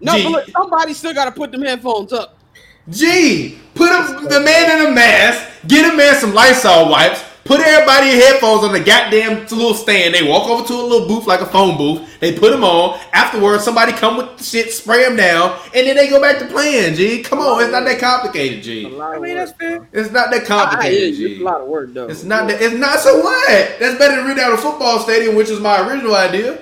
No, 0.00 0.16
Gee. 0.16 0.22
but 0.24 0.32
look, 0.32 0.44
somebody 0.50 0.92
still 0.94 1.14
got 1.14 1.26
to 1.26 1.30
put 1.32 1.52
them 1.52 1.62
headphones 1.62 2.12
up. 2.12 2.35
Gee, 2.88 3.58
put 3.74 3.88
a, 3.90 4.28
the 4.28 4.40
man 4.40 4.78
in 4.80 4.86
a 4.92 4.94
mask. 4.94 5.66
Get 5.66 5.92
a 5.92 5.96
man 5.96 6.14
some 6.14 6.32
Lysol 6.34 6.88
wipes. 6.88 7.22
Put 7.44 7.60
everybody 7.60 8.10
in 8.10 8.16
headphones 8.16 8.64
on 8.64 8.72
the 8.72 8.80
goddamn 8.80 9.42
little 9.42 9.74
stand. 9.74 10.14
They 10.14 10.28
walk 10.28 10.48
over 10.48 10.66
to 10.66 10.72
a 10.74 10.82
little 10.82 11.06
booth 11.06 11.28
like 11.28 11.40
a 11.40 11.46
phone 11.46 11.76
booth. 11.76 12.18
They 12.18 12.36
put 12.36 12.50
them 12.50 12.64
on. 12.64 12.98
Afterwards, 13.12 13.62
somebody 13.62 13.92
come 13.92 14.16
with 14.16 14.36
the 14.38 14.42
shit, 14.42 14.72
spray 14.72 15.04
them 15.04 15.14
down, 15.16 15.56
and 15.72 15.86
then 15.86 15.94
they 15.94 16.08
go 16.08 16.20
back 16.20 16.40
to 16.40 16.46
playing. 16.46 16.96
G, 16.96 17.22
come 17.22 17.38
on, 17.38 17.62
it's 17.62 17.70
not 17.70 17.84
that 17.84 18.00
complicated. 18.00 18.58
A 18.58 18.62
G, 18.62 18.86
lot 18.88 19.16
I 19.16 19.20
mean, 19.20 19.36
that's 19.36 19.52
fair. 19.52 19.88
it's 19.92 20.10
not 20.10 20.30
that 20.32 20.34
I, 20.34 20.36
I 20.36 20.38
hear 20.40 20.46
complicated. 20.46 21.14
you. 21.16 21.28
It's 21.28 21.40
a 21.40 21.44
lot 21.44 21.60
of 21.60 21.68
work 21.68 21.94
though. 21.94 22.08
it's 22.08 22.24
not 22.24 22.48
that. 22.48 22.60
It's 22.60 22.74
not 22.74 22.98
so 22.98 23.20
what. 23.20 23.78
That's 23.78 23.96
better 23.96 24.16
than 24.16 24.26
reading 24.26 24.42
out 24.42 24.52
a 24.52 24.56
football 24.58 24.98
stadium, 24.98 25.36
which 25.36 25.48
is 25.48 25.60
my 25.60 25.86
original 25.88 26.16
idea. 26.16 26.58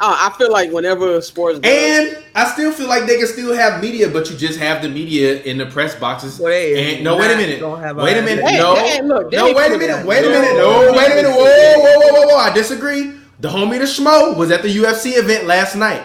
Uh, 0.00 0.28
I 0.28 0.34
feel 0.36 0.50
like 0.50 0.72
whenever 0.72 1.20
sports 1.20 1.60
And 1.62 2.18
I 2.34 2.50
still 2.52 2.72
feel 2.72 2.88
like 2.88 3.06
they 3.06 3.16
can 3.16 3.28
still 3.28 3.54
have 3.54 3.80
media, 3.80 4.08
but 4.08 4.28
you 4.28 4.36
just 4.36 4.58
have 4.58 4.82
the 4.82 4.88
media 4.88 5.40
in 5.42 5.56
the 5.56 5.66
press 5.66 5.94
boxes. 5.94 6.38
Well, 6.40 6.50
they 6.50 6.96
and 6.96 7.04
no, 7.04 7.16
wait 7.16 7.30
a 7.30 7.36
minute. 7.36 7.62
Wait 7.62 8.16
a 8.16 8.18
a- 8.18 8.22
minute. 8.22 8.44
They- 8.44 8.58
no, 8.58 8.74
they- 8.74 9.02
look, 9.02 9.30
they 9.30 9.36
no. 9.36 9.46
ain't 9.46 9.56
Wait 9.56 9.66
a 9.72 9.78
minute. 9.78 10.00
it- 10.00 10.06
Wait 10.06 10.24
a 10.24 10.28
minute. 10.30 10.54
no, 10.56 10.82
No, 10.86 10.92
wait 10.98 11.12
a 11.12 11.14
minute. 11.14 11.30
Whoa, 11.30 11.78
whoa, 11.78 11.98
whoa, 12.00 12.12
whoa, 12.22 12.26
whoa! 12.26 12.36
I 12.38 12.52
disagree. 12.52 13.12
The 13.38 13.48
homie 13.48 13.78
the 13.78 13.84
Schmo 13.84 14.36
was 14.36 14.50
at 14.50 14.62
the 14.62 14.68
UFC 14.76 15.12
event 15.16 15.46
last 15.46 15.76
night. 15.76 16.02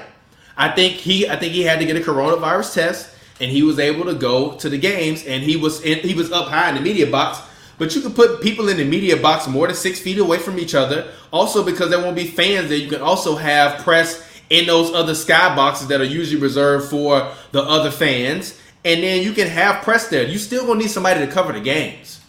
I 0.56 0.70
think 0.70 0.94
he, 0.94 1.28
I 1.28 1.36
think 1.38 1.54
he 1.54 1.64
had 1.64 1.80
to 1.80 1.86
get 1.86 1.96
a 1.96 2.00
coronavirus 2.00 2.74
test, 2.76 3.10
and 3.42 3.50
he 3.50 3.64
was 3.64 3.80
able 3.80 4.06
to 4.06 4.14
go 4.14 4.52
to 4.58 4.70
the 4.70 4.78
games, 4.78 5.24
and 5.26 5.42
he 5.42 5.56
was 5.56 5.82
in, 5.82 6.00
he 6.00 6.14
was 6.14 6.32
up 6.32 6.48
high 6.50 6.70
in 6.70 6.76
the 6.76 6.82
media 6.82 7.08
box. 7.08 7.40
But 7.80 7.96
you 7.96 8.02
can 8.02 8.14
put 8.14 8.42
people 8.42 8.70
in 8.70 8.78
the 8.78 8.84
media 8.84 9.18
box 9.18 9.48
more 9.48 9.66
than 9.66 9.76
six 9.76 10.00
feet 10.00 10.20
away 10.20 10.38
from 10.38 10.60
each 10.60 10.76
other. 10.76 11.12
Also, 11.32 11.64
because 11.64 11.90
there 11.90 12.00
won't 12.00 12.16
be 12.16 12.28
fans 12.28 12.70
there, 12.70 12.78
you 12.78 12.90
can 12.90 13.02
also 13.02 13.36
have 13.36 13.82
press 13.84 14.24
in 14.50 14.68
those 14.68 14.94
other 14.94 15.16
sky 15.16 15.56
boxes 15.56 15.88
that 15.88 16.02
are 16.02 16.06
usually 16.06 16.42
reserved 16.42 16.90
for 16.90 17.32
the 17.52 17.62
other 17.62 17.90
fans. 17.90 18.60
And 18.84 19.02
then 19.02 19.24
you 19.24 19.32
can 19.32 19.48
have 19.48 19.84
press 19.84 20.10
there. 20.10 20.28
You 20.28 20.38
still 20.38 20.68
gonna 20.68 20.80
need 20.80 20.92
somebody 20.92 21.26
to 21.26 21.32
cover 21.32 21.54
the 21.54 21.62
games. 21.62 22.20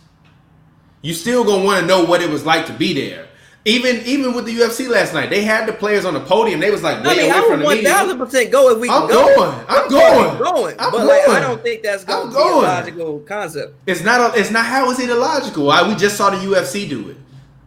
You 1.02 1.14
still 1.14 1.44
gonna 1.44 1.64
want 1.64 1.80
to 1.80 1.86
know 1.86 2.04
what 2.04 2.22
it 2.22 2.30
was 2.30 2.46
like 2.46 2.66
to 2.66 2.72
be 2.72 2.94
there. 2.94 3.26
Even 3.66 3.96
even 4.06 4.32
with 4.34 4.46
the 4.46 4.56
UFC 4.56 4.88
last 4.88 5.12
night, 5.12 5.28
they 5.28 5.42
had 5.42 5.68
the 5.68 5.74
players 5.74 6.06
on 6.06 6.14
the 6.14 6.20
podium. 6.20 6.60
They 6.60 6.70
was 6.70 6.82
like 6.82 7.04
way 7.04 7.10
I 7.10 7.14
mean, 7.14 7.24
away 7.30 7.38
I 7.38 7.46
from 7.46 7.62
would 7.62 7.78
the 7.78 7.82
thousand 7.84 8.18
percent 8.18 8.50
go 8.50 8.70
if 8.70 8.78
we 8.78 8.88
can 8.88 9.02
I'm 9.02 9.08
go. 9.08 9.36
going. 9.36 9.50
I'm 9.50 9.64
fucking 9.66 9.90
going. 9.90 10.38
going. 10.38 10.76
I'm 10.78 10.90
but 10.90 11.06
like, 11.06 11.28
I 11.28 11.40
don't 11.40 11.62
think 11.62 11.82
that's 11.82 12.04
going 12.04 12.28
I'm 12.28 12.32
to 12.32 12.38
be 12.38 12.42
a 12.42 12.54
logical 12.56 13.20
concept. 13.20 13.74
It's 13.86 14.02
not. 14.02 14.34
A, 14.34 14.40
it's 14.40 14.50
not. 14.50 14.64
How 14.64 14.90
is 14.90 14.98
it 14.98 15.10
illogical? 15.10 15.70
I, 15.70 15.86
we 15.86 15.94
just 15.94 16.16
saw 16.16 16.30
the 16.30 16.38
UFC 16.38 16.88
do 16.88 17.10
it. 17.10 17.18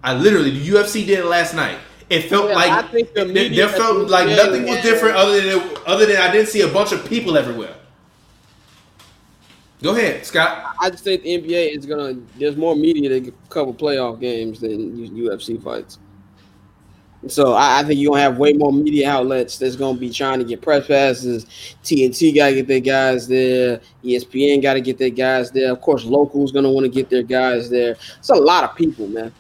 I 0.04 0.16
literally 0.16 0.50
the 0.50 0.68
UFC 0.68 1.06
did 1.06 1.20
it 1.20 1.26
last 1.26 1.54
night. 1.54 1.78
It 2.10 2.24
felt 2.24 2.50
Yeah, 2.50 2.56
like 2.56 2.72
I 2.72 2.82
think 2.88 3.14
the 3.14 3.22
it- 3.22 3.28
media 3.28 3.68
there 3.68 3.70
felt 3.78 4.10
like 4.10 4.28
nothing 4.30 4.66
was 4.66 4.82
different 4.82 5.16
other 5.16 5.40
than 5.40 5.60
it, 5.60 5.78
other 5.86 6.06
than 6.08 6.18
I 6.18 6.32
didn't 6.32 6.48
see 6.50 6.62
a 6.62 6.68
bunch 6.68 6.92
of 6.92 7.06
people 7.08 7.38
everywhere. 7.38 7.76
Go 9.84 9.94
ahead, 9.94 10.26
Scott. 10.26 10.76
I 10.80 10.90
just 10.90 11.04
think 11.04 11.24
the 11.24 11.38
NBA 11.38 11.78
is 11.78 11.86
gonna. 11.86 12.14
There's 12.40 12.56
more 12.56 12.74
media 12.74 13.10
to 13.20 13.34
cover 13.50 13.74
playoff 13.74 14.18
games 14.18 14.62
than 14.62 14.96
UFC 14.98 15.62
fights. 15.62 16.00
So 17.28 17.52
I, 17.52 17.80
I 17.80 17.84
think 17.84 18.00
you're 18.00 18.12
gonna 18.12 18.22
have 18.22 18.38
way 18.38 18.54
more 18.54 18.72
media 18.72 19.10
outlets 19.10 19.58
that's 19.58 19.76
gonna 19.76 20.00
be 20.00 20.10
trying 20.10 20.40
to 20.40 20.46
get 20.46 20.62
press 20.62 20.88
passes. 20.88 21.46
TNT 21.84 22.34
gotta 22.34 22.54
get 22.56 22.68
their 22.68 22.80
guys 22.80 23.28
there. 23.28 23.82
ESPN 24.06 24.62
gotta 24.62 24.80
get 24.80 24.98
their 24.98 25.10
guys 25.10 25.52
there. 25.52 25.74
Of 25.74 25.82
course, 25.82 26.06
locals 26.06 26.54
gonna 26.54 26.72
want 26.72 26.86
to 26.86 26.90
get 26.90 27.10
their 27.10 27.24
guys 27.24 27.70
there. 27.70 27.98
It's 28.20 28.30
a 28.30 28.36
lot 28.36 28.64
of 28.64 28.78
people, 28.78 29.10
man. 29.10 29.34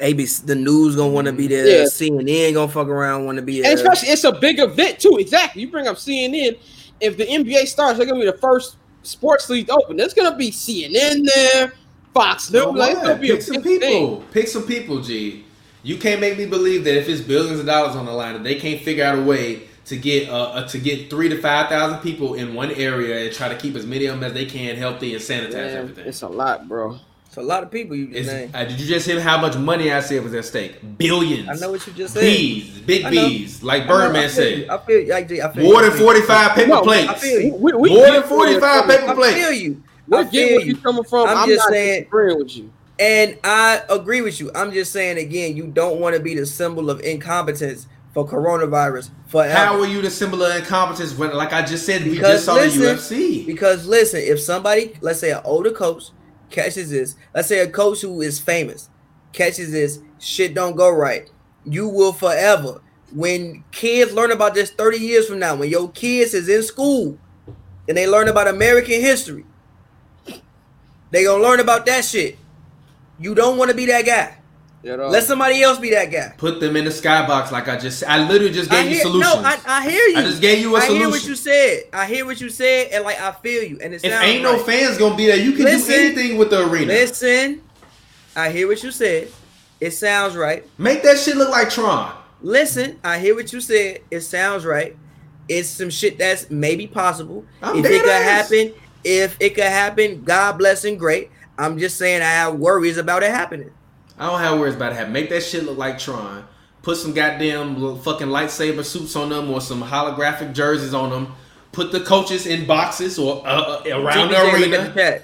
ABC, 0.00 0.44
the 0.44 0.54
news 0.54 0.96
gonna 0.96 1.12
want 1.12 1.28
to 1.28 1.32
be 1.32 1.46
there. 1.46 1.66
Yeah. 1.66 1.84
CNN 1.84 2.52
gonna 2.52 2.70
fuck 2.70 2.88
around, 2.88 3.24
want 3.24 3.36
to 3.36 3.42
be 3.42 3.62
there. 3.62 3.70
And 3.70 3.80
especially, 3.80 4.08
it's 4.08 4.24
a 4.24 4.32
big 4.32 4.58
event 4.58 4.98
too. 4.98 5.16
Exactly. 5.18 5.62
You 5.62 5.70
bring 5.70 5.86
up 5.86 5.96
CNN. 5.96 6.58
If 7.00 7.16
the 7.16 7.24
NBA 7.24 7.66
starts, 7.68 7.96
they're 7.96 8.06
gonna 8.06 8.20
be 8.20 8.26
the 8.26 8.36
first 8.36 8.76
sports 9.02 9.48
league 9.50 9.70
open. 9.70 9.96
There's 9.96 10.14
gonna 10.14 10.36
be 10.36 10.50
CNN 10.50 11.26
there, 11.34 11.72
Fox 12.14 12.50
News. 12.50 12.64
Well, 12.64 12.76
like, 12.76 12.92
it's 12.92 13.00
gonna 13.00 13.12
what? 13.12 13.20
be 13.20 13.30
a 13.30 13.34
Pick 13.34 13.42
some 13.42 13.62
people. 13.62 13.88
thing. 14.20 14.22
Pick 14.32 14.48
some 14.48 14.62
people, 14.66 15.00
G. 15.00 15.44
You 15.82 15.96
can't 15.98 16.20
make 16.20 16.38
me 16.38 16.46
believe 16.46 16.84
that 16.84 16.96
if 16.96 17.08
it's 17.08 17.20
billions 17.20 17.58
of 17.58 17.66
dollars 17.66 17.96
on 17.96 18.06
the 18.06 18.12
line, 18.12 18.34
that 18.34 18.44
they 18.44 18.54
can't 18.54 18.80
figure 18.80 19.04
out 19.04 19.18
a 19.18 19.22
way 19.22 19.62
to 19.86 19.96
get 19.96 20.28
uh, 20.28 20.42
uh 20.50 20.68
to 20.68 20.78
get 20.78 21.10
three 21.10 21.28
to 21.28 21.40
five 21.40 21.68
thousand 21.68 21.98
people 22.00 22.34
in 22.34 22.54
one 22.54 22.70
area 22.72 23.24
and 23.26 23.34
try 23.34 23.48
to 23.48 23.56
keep 23.56 23.74
as 23.74 23.84
many 23.84 24.06
of 24.06 24.14
them 24.14 24.24
as 24.24 24.32
they 24.32 24.46
can 24.46 24.76
healthy 24.76 25.12
and 25.14 25.22
sanitize 25.22 25.52
Man, 25.52 25.76
everything. 25.76 26.06
it's 26.06 26.22
a 26.22 26.28
lot, 26.28 26.68
bro. 26.68 26.98
It's 27.32 27.38
a 27.38 27.42
lot 27.42 27.62
of 27.62 27.70
people 27.70 27.96
you 27.96 28.08
just 28.08 28.18
It's- 28.28 28.34
named. 28.34 28.54
uh, 28.54 28.64
did 28.66 28.78
you 28.78 28.86
just 28.86 29.06
hear 29.06 29.18
how 29.18 29.40
much 29.40 29.56
money 29.56 29.90
I 29.90 30.00
said 30.00 30.22
was 30.22 30.34
at 30.34 30.44
stake? 30.44 30.74
Billions. 30.98 31.48
I 31.48 31.54
know 31.54 31.70
what 31.72 31.86
you 31.86 31.94
just 31.94 32.12
said. 32.12 32.20
Bees, 32.20 32.78
big 32.80 33.08
bees, 33.08 33.62
like 33.62 33.84
I 33.84 33.86
know, 33.86 33.94
I 33.94 33.98
Birdman 33.98 34.28
feel 34.28 34.48
you. 34.50 34.56
said. 34.66 34.68
I 34.68 34.78
feel 34.78 35.00
you. 35.00 35.12
I, 35.14 35.16
I 35.48 35.52
feel 35.54 35.64
More 35.64 35.82
you. 35.82 35.90
than 35.90 35.98
forty-five 35.98 36.50
paper 36.52 36.68
No, 36.68 36.82
plates. 36.82 37.08
I 37.08 37.14
feel 37.14 37.40
you. 37.40 37.54
We, 37.54 37.72
we 37.72 37.88
More 37.88 38.10
than 38.10 38.22
45 38.24 38.60
coming- 38.60 38.96
paper 38.98 39.10
I 39.10 39.14
plates. 39.14 39.36
feel 39.38 39.52
you. 39.52 39.82
We 40.08 40.18
I 40.18 40.22
get 40.24 40.30
feel 40.32 40.48
where 40.50 40.60
you. 40.60 40.66
you're 40.74 40.76
coming 40.82 41.04
from. 41.04 41.28
I'm 41.28 41.38
I'm, 41.38 41.48
just 41.48 41.60
not 41.60 41.70
saying- 41.70 42.00
disagreeing 42.02 42.38
with 42.38 42.56
you. 42.56 42.70
And 42.98 43.38
I 43.42 43.80
agree 43.88 44.20
with 44.20 44.38
you. 44.38 44.50
I'm 44.54 44.70
just 44.70 44.92
saying 44.92 45.16
again, 45.16 45.56
you 45.56 45.66
don't 45.68 46.00
want 46.00 46.14
to 46.14 46.20
be 46.20 46.34
the 46.34 46.44
symbol 46.44 46.90
of 46.90 47.00
incompetence 47.00 47.86
for 48.12 48.28
coronavirus 48.28 49.08
forever. 49.28 49.54
How 49.54 49.80
are 49.80 49.86
you 49.86 50.02
the 50.02 50.10
symbol 50.10 50.42
of 50.42 50.54
incompetence 50.54 51.16
when, 51.16 51.34
like 51.34 51.54
I 51.54 51.62
just 51.62 51.86
said, 51.86 52.04
we 52.04 52.10
Because 52.10 52.34
just 52.34 52.44
saw 52.44 52.54
listen, 52.56 52.82
the 52.82 52.88
UFC? 52.88 53.46
Because 53.46 53.86
listen, 53.86 54.20
if 54.22 54.38
somebody, 54.38 54.92
let's 55.00 55.18
say 55.18 55.30
an 55.32 55.40
older 55.44 55.70
coach, 55.70 56.10
catches 56.52 56.90
this, 56.90 57.16
let's 57.34 57.48
say 57.48 57.58
a 57.60 57.68
coach 57.68 58.02
who 58.02 58.20
is 58.20 58.38
famous 58.38 58.88
catches 59.32 59.72
this, 59.72 60.00
shit 60.18 60.54
don't 60.54 60.76
go 60.76 60.90
right, 60.90 61.30
you 61.64 61.88
will 61.88 62.12
forever. 62.12 62.80
When 63.12 63.64
kids 63.72 64.12
learn 64.12 64.30
about 64.30 64.54
this 64.54 64.70
30 64.70 64.98
years 64.98 65.28
from 65.28 65.38
now, 65.38 65.54
when 65.56 65.70
your 65.70 65.90
kids 65.90 66.34
is 66.34 66.48
in 66.48 66.62
school 66.62 67.18
and 67.88 67.96
they 67.96 68.06
learn 68.06 68.28
about 68.28 68.48
American 68.48 69.00
history, 69.00 69.44
they 71.10 71.24
gonna 71.24 71.42
learn 71.42 71.60
about 71.60 71.84
that 71.86 72.04
shit. 72.04 72.38
You 73.18 73.34
don't 73.34 73.58
want 73.58 73.70
to 73.70 73.76
be 73.76 73.86
that 73.86 74.06
guy. 74.06 74.38
You 74.82 74.96
know? 74.96 75.08
Let 75.08 75.22
somebody 75.22 75.62
else 75.62 75.78
be 75.78 75.90
that 75.90 76.06
guy. 76.06 76.34
Put 76.36 76.58
them 76.58 76.76
in 76.76 76.84
the 76.84 76.90
skybox, 76.90 77.52
like 77.52 77.68
I 77.68 77.78
just 77.78 78.00
said. 78.00 78.08
I 78.08 78.26
literally 78.28 78.52
just 78.52 78.68
gave 78.68 78.86
I 78.86 78.88
you 78.88 78.96
solutions. 78.96 79.34
no, 79.34 79.40
I, 79.40 79.58
I 79.64 79.88
hear 79.88 80.02
you. 80.08 80.18
I 80.18 80.22
just 80.22 80.40
gave 80.40 80.58
you 80.58 80.74
a 80.74 80.80
I 80.80 80.88
hear 80.88 81.08
what 81.08 81.24
you 81.24 81.36
said. 81.36 81.84
I 81.92 82.06
hear 82.06 82.26
what 82.26 82.40
you 82.40 82.50
said, 82.50 82.88
and 82.92 83.04
like 83.04 83.20
I 83.20 83.30
feel 83.30 83.62
you. 83.62 83.78
And 83.80 83.94
it 83.94 84.04
if 84.04 84.12
ain't 84.12 84.44
right. 84.44 84.56
no 84.56 84.62
fans 84.64 84.98
gonna 84.98 85.16
be 85.16 85.26
there, 85.26 85.36
you 85.36 85.52
can 85.52 85.64
Listen, 85.64 85.88
do 85.88 86.00
anything 86.00 86.36
with 86.36 86.50
the 86.50 86.68
arena. 86.68 86.86
Listen, 86.86 87.62
I 88.34 88.50
hear 88.50 88.66
what 88.66 88.82
you 88.82 88.90
said. 88.90 89.28
It 89.80 89.92
sounds 89.92 90.34
right. 90.34 90.66
Make 90.78 91.02
that 91.04 91.18
shit 91.18 91.36
look 91.36 91.50
like 91.50 91.70
Tron. 91.70 92.12
Listen, 92.40 92.98
I 93.04 93.20
hear 93.20 93.36
what 93.36 93.52
you 93.52 93.60
said. 93.60 94.00
It 94.10 94.22
sounds 94.22 94.64
right. 94.64 94.96
It's 95.48 95.68
some 95.68 95.90
shit 95.90 96.18
that's 96.18 96.50
maybe 96.50 96.88
possible. 96.88 97.44
I'm 97.62 97.76
if 97.76 97.84
it 97.84 97.88
dead 97.88 98.00
could 98.00 98.10
ass. 98.10 98.50
happen, 98.50 98.74
if 99.04 99.36
it 99.38 99.54
could 99.54 99.64
happen, 99.64 100.22
God 100.22 100.58
bless 100.58 100.84
and 100.84 100.98
great. 100.98 101.30
I'm 101.56 101.78
just 101.78 101.98
saying 101.98 102.22
I 102.22 102.26
have 102.26 102.56
worries 102.56 102.96
about 102.96 103.22
it 103.22 103.30
happening. 103.30 103.70
I 104.22 104.26
don't 104.26 104.38
have 104.38 104.60
worries 104.60 104.76
about 104.76 104.92
it. 104.92 104.94
Happen. 104.94 105.12
Make 105.12 105.30
that 105.30 105.42
shit 105.42 105.64
look 105.64 105.76
like 105.76 105.98
Tron. 105.98 106.46
Put 106.82 106.96
some 106.96 107.12
goddamn 107.12 107.98
fucking 108.02 108.28
lightsaber 108.28 108.84
suits 108.84 109.16
on 109.16 109.30
them 109.30 109.50
or 109.50 109.60
some 109.60 109.82
holographic 109.82 110.54
jerseys 110.54 110.94
on 110.94 111.10
them. 111.10 111.34
Put 111.72 111.90
the 111.90 111.98
coaches 111.98 112.46
in 112.46 112.64
boxes 112.64 113.18
or 113.18 113.44
uh, 113.44 113.50
uh, 113.50 113.82
around 113.88 114.30
the 114.30 114.54
arena. 114.54 114.92
the 114.94 115.22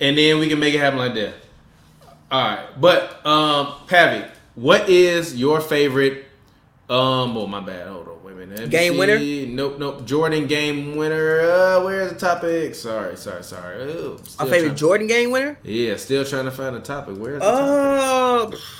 and 0.00 0.16
then 0.16 0.38
we 0.38 0.48
can 0.48 0.58
make 0.58 0.72
it 0.72 0.78
happen 0.78 0.98
like 0.98 1.12
that. 1.14 1.34
All 2.30 2.40
right, 2.40 2.80
but 2.80 3.26
um, 3.26 3.66
Pavi, 3.86 4.30
what 4.54 4.88
is 4.88 5.36
your 5.36 5.60
favorite? 5.60 6.24
Um, 6.88 7.36
oh 7.36 7.46
my 7.46 7.60
bad. 7.60 7.86
Hold 7.86 8.08
on, 8.08 8.15
wait 8.48 8.58
a 8.58 8.60
minute. 8.60 8.60
Let 8.60 8.66
me 8.66 8.70
Game 8.70 8.96
winner? 8.98 9.52
Nope, 9.54 9.78
nope. 9.78 10.04
Jordan 10.06 10.46
game 10.46 10.96
winner. 10.96 11.40
Uh, 11.40 11.84
where's 11.84 12.12
the 12.12 12.18
topic? 12.18 12.74
Sorry, 12.74 13.16
sorry, 13.16 13.42
sorry. 13.42 13.82
Ooh, 13.84 14.18
still 14.24 14.46
favorite 14.46 14.60
trying- 14.68 14.76
Jordan 14.76 15.06
game 15.06 15.30
winner? 15.30 15.58
Yeah, 15.62 15.96
still 15.96 16.24
trying 16.24 16.44
to 16.46 16.50
find 16.50 16.74
the 16.76 16.80
topic. 16.80 17.16
Where's 17.18 17.42
the 17.42 17.50
topic? 17.50 18.58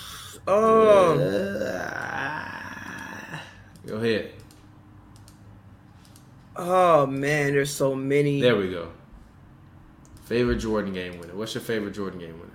Oh, 0.49 1.19
oh. 1.19 1.21
Uh, 1.21 2.49
go 3.85 3.97
ahead. 3.97 4.31
Oh 6.55 7.05
man, 7.07 7.53
there's 7.53 7.75
so 7.75 7.97
many. 7.97 8.41
There 8.41 8.55
we 8.57 8.71
go. 8.71 8.93
Favorite 10.27 10.59
Jordan 10.59 10.93
game 10.93 11.19
winner. 11.19 11.35
What's 11.35 11.53
your 11.55 11.63
favorite 11.63 11.95
Jordan 11.95 12.21
game 12.21 12.39
winner? 12.39 12.53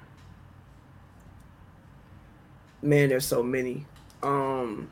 Man, 2.82 3.10
there's 3.10 3.26
so 3.26 3.44
many. 3.44 3.86
Um 4.24 4.90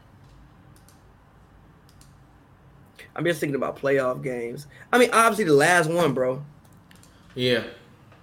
I'm 3.16 3.26
just 3.26 3.40
thinking 3.40 3.56
about 3.56 3.78
playoff 3.78 4.24
games. 4.24 4.68
I 4.94 4.98
mean, 4.98 5.10
obviously 5.12 5.46
the 5.46 5.54
last 5.54 5.90
one, 5.90 6.14
bro. 6.14 6.44
Yeah, 7.36 7.64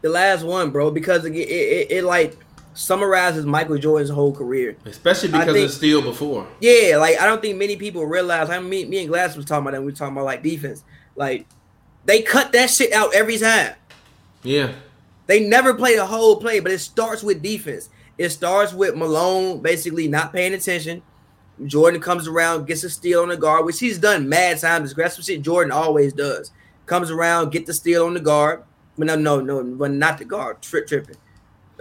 The 0.03 0.09
last 0.09 0.45
one, 0.45 0.71
bro, 0.71 0.91
because 0.91 1.25
it, 1.25 1.33
it, 1.35 1.39
it, 1.49 1.91
it 1.91 2.05
like 2.05 2.37
summarizes 2.75 3.47
Michael 3.47 3.79
Jordan's 3.79 4.11
whole 4.11 4.33
career. 4.35 4.77
especially 4.85 5.31
because 5.31 5.53
think- 5.55 5.65
it's 5.67 5.75
still 5.75 6.03
before. 6.03 6.47
Yeah, 6.61 6.97
like 6.99 7.19
I 7.21 7.27
don't 7.27 7.41
think 7.41 7.57
many 7.59 7.77
people 7.77 8.05
realize. 8.05 8.51
I 8.51 8.59
mean, 8.61 8.69
me, 8.69 8.85
me 8.85 8.99
and 9.01 9.09
Glass 9.09 9.37
was 9.37 9.45
talking 9.47 9.63
about 9.63 9.73
that. 9.73 9.81
We 9.81 9.87
were 9.87 9.93
talking 9.97 10.13
about 10.15 10.25
like 10.27 10.43
defense. 10.43 10.83
Like 11.15 11.47
they 12.05 12.23
cut 12.23 12.53
that 12.53 12.69
shit 12.71 12.93
out 12.93 13.15
every 13.15 13.39
time. 13.39 13.75
Yeah, 14.43 14.73
They 15.27 15.41
never 15.41 15.75
play 15.75 15.97
the 15.97 16.07
whole 16.07 16.37
play, 16.37 16.61
but 16.61 16.71
it 16.71 16.79
starts 16.79 17.23
with 17.23 17.43
defense. 17.43 17.89
It 18.19 18.29
starts 18.31 18.73
with 18.73 18.95
Malone 18.95 19.61
basically 19.61 20.07
not 20.09 20.33
paying 20.33 20.55
attention. 20.55 21.03
Jordan 21.65 22.01
comes 22.01 22.29
around, 22.29 22.67
gets 22.67 22.85
a 22.85 22.91
steal 22.91 23.23
on 23.23 23.29
the 23.31 23.37
guard, 23.37 23.65
which 23.65 23.79
he's 23.81 23.99
done 23.99 24.29
mad 24.29 24.59
times. 24.59 24.93
That's 24.95 25.17
what 25.17 25.25
shit 25.25 25.43
Jordan 25.43 25.73
always 25.73 26.13
does. 26.13 26.51
Comes 26.85 27.11
around, 27.11 27.51
get 27.51 27.67
the 27.67 27.73
steal 27.73 28.05
on 28.07 28.15
the 28.15 28.21
guard. 28.21 28.63
But 28.99 29.07
no, 29.07 29.17
no, 29.17 29.41
no, 29.41 29.63
but 29.65 29.91
not 29.91 30.19
the 30.19 30.25
guard. 30.25 30.63
Trip, 30.63 30.87
tripping. 30.87 31.17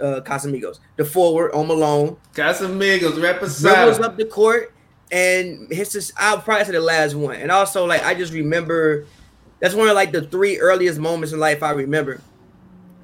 Uh, 0.00 0.20
Casamigos, 0.20 0.78
the 0.96 1.04
forward 1.06 1.52
on 1.52 1.68
Malone, 1.68 2.18
Casamigos, 2.34 3.14
dribbles 3.14 3.22
represent. 3.64 4.04
up 4.04 4.18
the 4.18 4.26
court 4.26 4.74
and 5.10 5.72
hits 5.72 5.94
this. 5.94 6.12
I'll 6.18 6.38
probably 6.42 6.66
say 6.66 6.72
the 6.72 6.80
last 6.80 7.14
one. 7.14 7.36
And 7.36 7.50
also, 7.50 7.86
like 7.86 8.04
I 8.04 8.12
just 8.14 8.34
remember, 8.34 9.06
that's 9.58 9.74
one 9.74 9.88
of 9.88 9.94
like 9.94 10.12
the 10.12 10.20
three 10.20 10.58
earliest 10.58 10.98
moments 10.98 11.32
in 11.32 11.38
life 11.40 11.62
I 11.62 11.70
remember. 11.70 12.20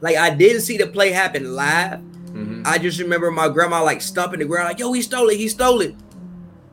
Like 0.03 0.17
I 0.17 0.35
didn't 0.35 0.61
see 0.63 0.77
the 0.77 0.87
play 0.87 1.13
happen 1.13 1.55
live. 1.55 2.01
Mhm. 2.27 2.67
I 2.67 2.77
just 2.77 2.99
remember 3.01 3.31
my 3.31 3.49
grandma 3.49 3.83
like 3.83 4.03
stumping 4.03 4.41
the 4.41 4.45
ground, 4.45 4.69
like, 4.69 4.79
yo, 4.79 4.93
he 4.93 5.01
stole 5.01 5.29
it, 5.31 5.39
he 5.39 5.49
stole 5.49 5.81
it. 5.81 5.95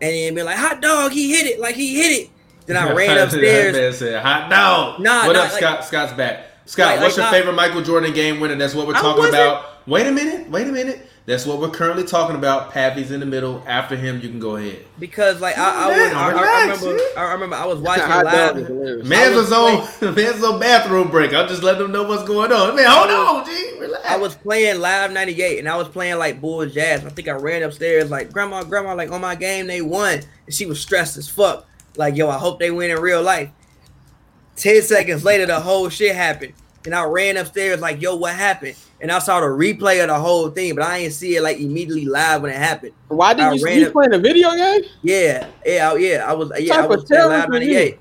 And 0.02 0.14
then 0.14 0.36
be 0.36 0.44
like, 0.44 0.58
hot 0.58 0.82
dog, 0.82 1.12
he 1.12 1.32
hit 1.32 1.46
it, 1.46 1.60
like 1.60 1.76
he 1.76 1.96
hit 1.96 2.24
it. 2.24 2.30
Then 2.66 2.78
I 2.78 2.94
ran 2.94 3.08
That 3.16 3.24
upstairs. 3.26 3.76
man 3.76 3.94
said, 3.94 4.22
"Hot 4.24 4.50
dog." 4.50 5.00
Nah, 5.02 5.26
what 5.28 5.34
nah, 5.34 5.40
up, 5.44 5.52
like- 5.52 5.62
Scott? 5.62 5.86
Scott's 5.86 6.14
back. 6.14 6.46
Scott, 6.66 6.88
Like- 6.98 7.02
what's 7.02 7.18
like 7.18 7.24
your 7.24 7.26
not- 7.26 7.32
favorite 7.34 7.54
Michael 7.56 7.82
Jordan 7.82 8.14
game 8.14 8.40
winner? 8.40 8.56
That's 8.56 8.76
what 8.76 8.86
we're 8.88 8.94
talking 8.94 9.28
about. 9.28 9.88
Wait 9.88 10.06
a 10.06 10.12
minute. 10.12 10.50
Wait 10.52 10.68
a 10.68 10.72
minute. 10.72 11.09
That's 11.30 11.46
what 11.46 11.60
we're 11.60 11.70
currently 11.70 12.06
talking 12.06 12.36
about. 12.36 12.72
Pappy's 12.72 13.12
in 13.12 13.20
the 13.20 13.26
middle. 13.28 13.64
After 13.68 13.96
him, 13.96 14.20
you 14.20 14.30
can 14.30 14.40
go 14.40 14.56
ahead. 14.56 14.84
Because 14.98 15.40
like 15.40 15.60
I, 15.60 15.62
I, 15.62 15.88
was, 15.88 16.14
I, 16.14 16.32
I 16.32 16.62
remember. 16.64 17.04
I 17.20 17.32
remember 17.34 17.56
I 17.56 17.66
was 17.68 17.80
watching 17.82 18.04
Hot 18.04 18.24
dog 18.24 18.58
is 18.58 18.62
live. 18.64 18.68
hilarious. 18.68 19.08
Man's 19.08 19.36
was 19.36 19.52
was 19.52 20.02
on. 20.02 20.16
Man's 20.16 20.44
on 20.44 20.60
bathroom 20.60 21.12
break. 21.12 21.32
I'm 21.36 21.48
just 21.48 21.62
letting 21.62 21.84
them 21.84 21.92
know 21.92 22.02
what's 22.02 22.24
going 22.24 22.52
on. 22.52 22.76
Man, 22.76 22.86
hold 22.90 23.12
on, 23.12 23.46
G. 23.46 23.80
Relax. 23.80 24.10
I 24.10 24.18
was 24.18 24.36
playing 24.38 24.82
live 24.82 25.12
98 25.12 25.60
and 25.60 25.70
I 25.70 25.78
was 25.78 25.88
playing 25.88 26.18
like 26.18 26.42
Bulls 26.42 26.74
Jazz. 26.74 27.06
I 27.06 27.10
think 27.10 27.28
I 27.28 27.34
ran 27.34 27.62
upstairs 27.62 28.10
like 28.10 28.32
grandma, 28.34 28.64
grandma, 28.64 28.96
like 28.96 29.12
on 29.12 29.22
my 29.22 29.36
game 29.36 29.68
they 29.68 29.84
won. 29.84 30.22
And 30.48 30.56
she 30.56 30.66
was 30.66 30.82
stressed 30.82 31.16
as 31.16 31.30
fuck. 31.30 31.68
Like, 31.96 32.16
yo, 32.16 32.28
I 32.28 32.40
hope 32.40 32.58
they 32.60 32.72
win 32.72 32.90
in 32.90 32.98
real 33.00 33.22
life. 33.22 33.52
10 34.56 34.82
seconds 34.82 35.24
later, 35.24 35.46
the 35.46 35.60
whole 35.60 35.90
shit 35.90 36.16
happened. 36.16 36.54
And 36.86 36.96
I 36.96 37.04
ran 37.04 37.38
upstairs 37.38 37.82
like, 37.82 38.02
yo, 38.02 38.16
what 38.16 38.34
happened? 38.36 38.76
And 39.02 39.12
I 39.12 39.20
saw 39.20 39.40
the 39.42 39.48
replay 39.48 40.02
of 40.02 40.08
the 40.08 40.20
whole 40.20 40.50
thing, 40.50 40.76
but 40.76 40.84
I 40.84 41.02
didn't 41.02 41.14
see 41.14 41.36
it 41.36 41.44
like 41.44 41.58
immediately 41.60 42.06
live 42.06 42.42
when 42.42 42.52
it 42.52 42.58
happened. 42.58 42.94
Why 43.10 43.34
did 43.34 43.60
you, 43.60 43.68
you 43.68 43.88
up- 43.88 43.94
playing 43.94 44.14
a 44.14 44.20
video 44.20 44.52
game? 44.56 44.82
Yeah, 45.02 45.48
yeah, 45.66 45.92
I- 45.92 45.98
yeah. 45.98 46.26
I 46.28 46.34
was 46.34 46.52
yeah, 46.58 46.84
I 46.84 46.88
was 46.88 47.02
of 47.04 47.08
playing 47.08 47.22
terrorist 47.30 47.50
live 47.50 47.62
you? 47.62 47.74
98. 47.74 48.00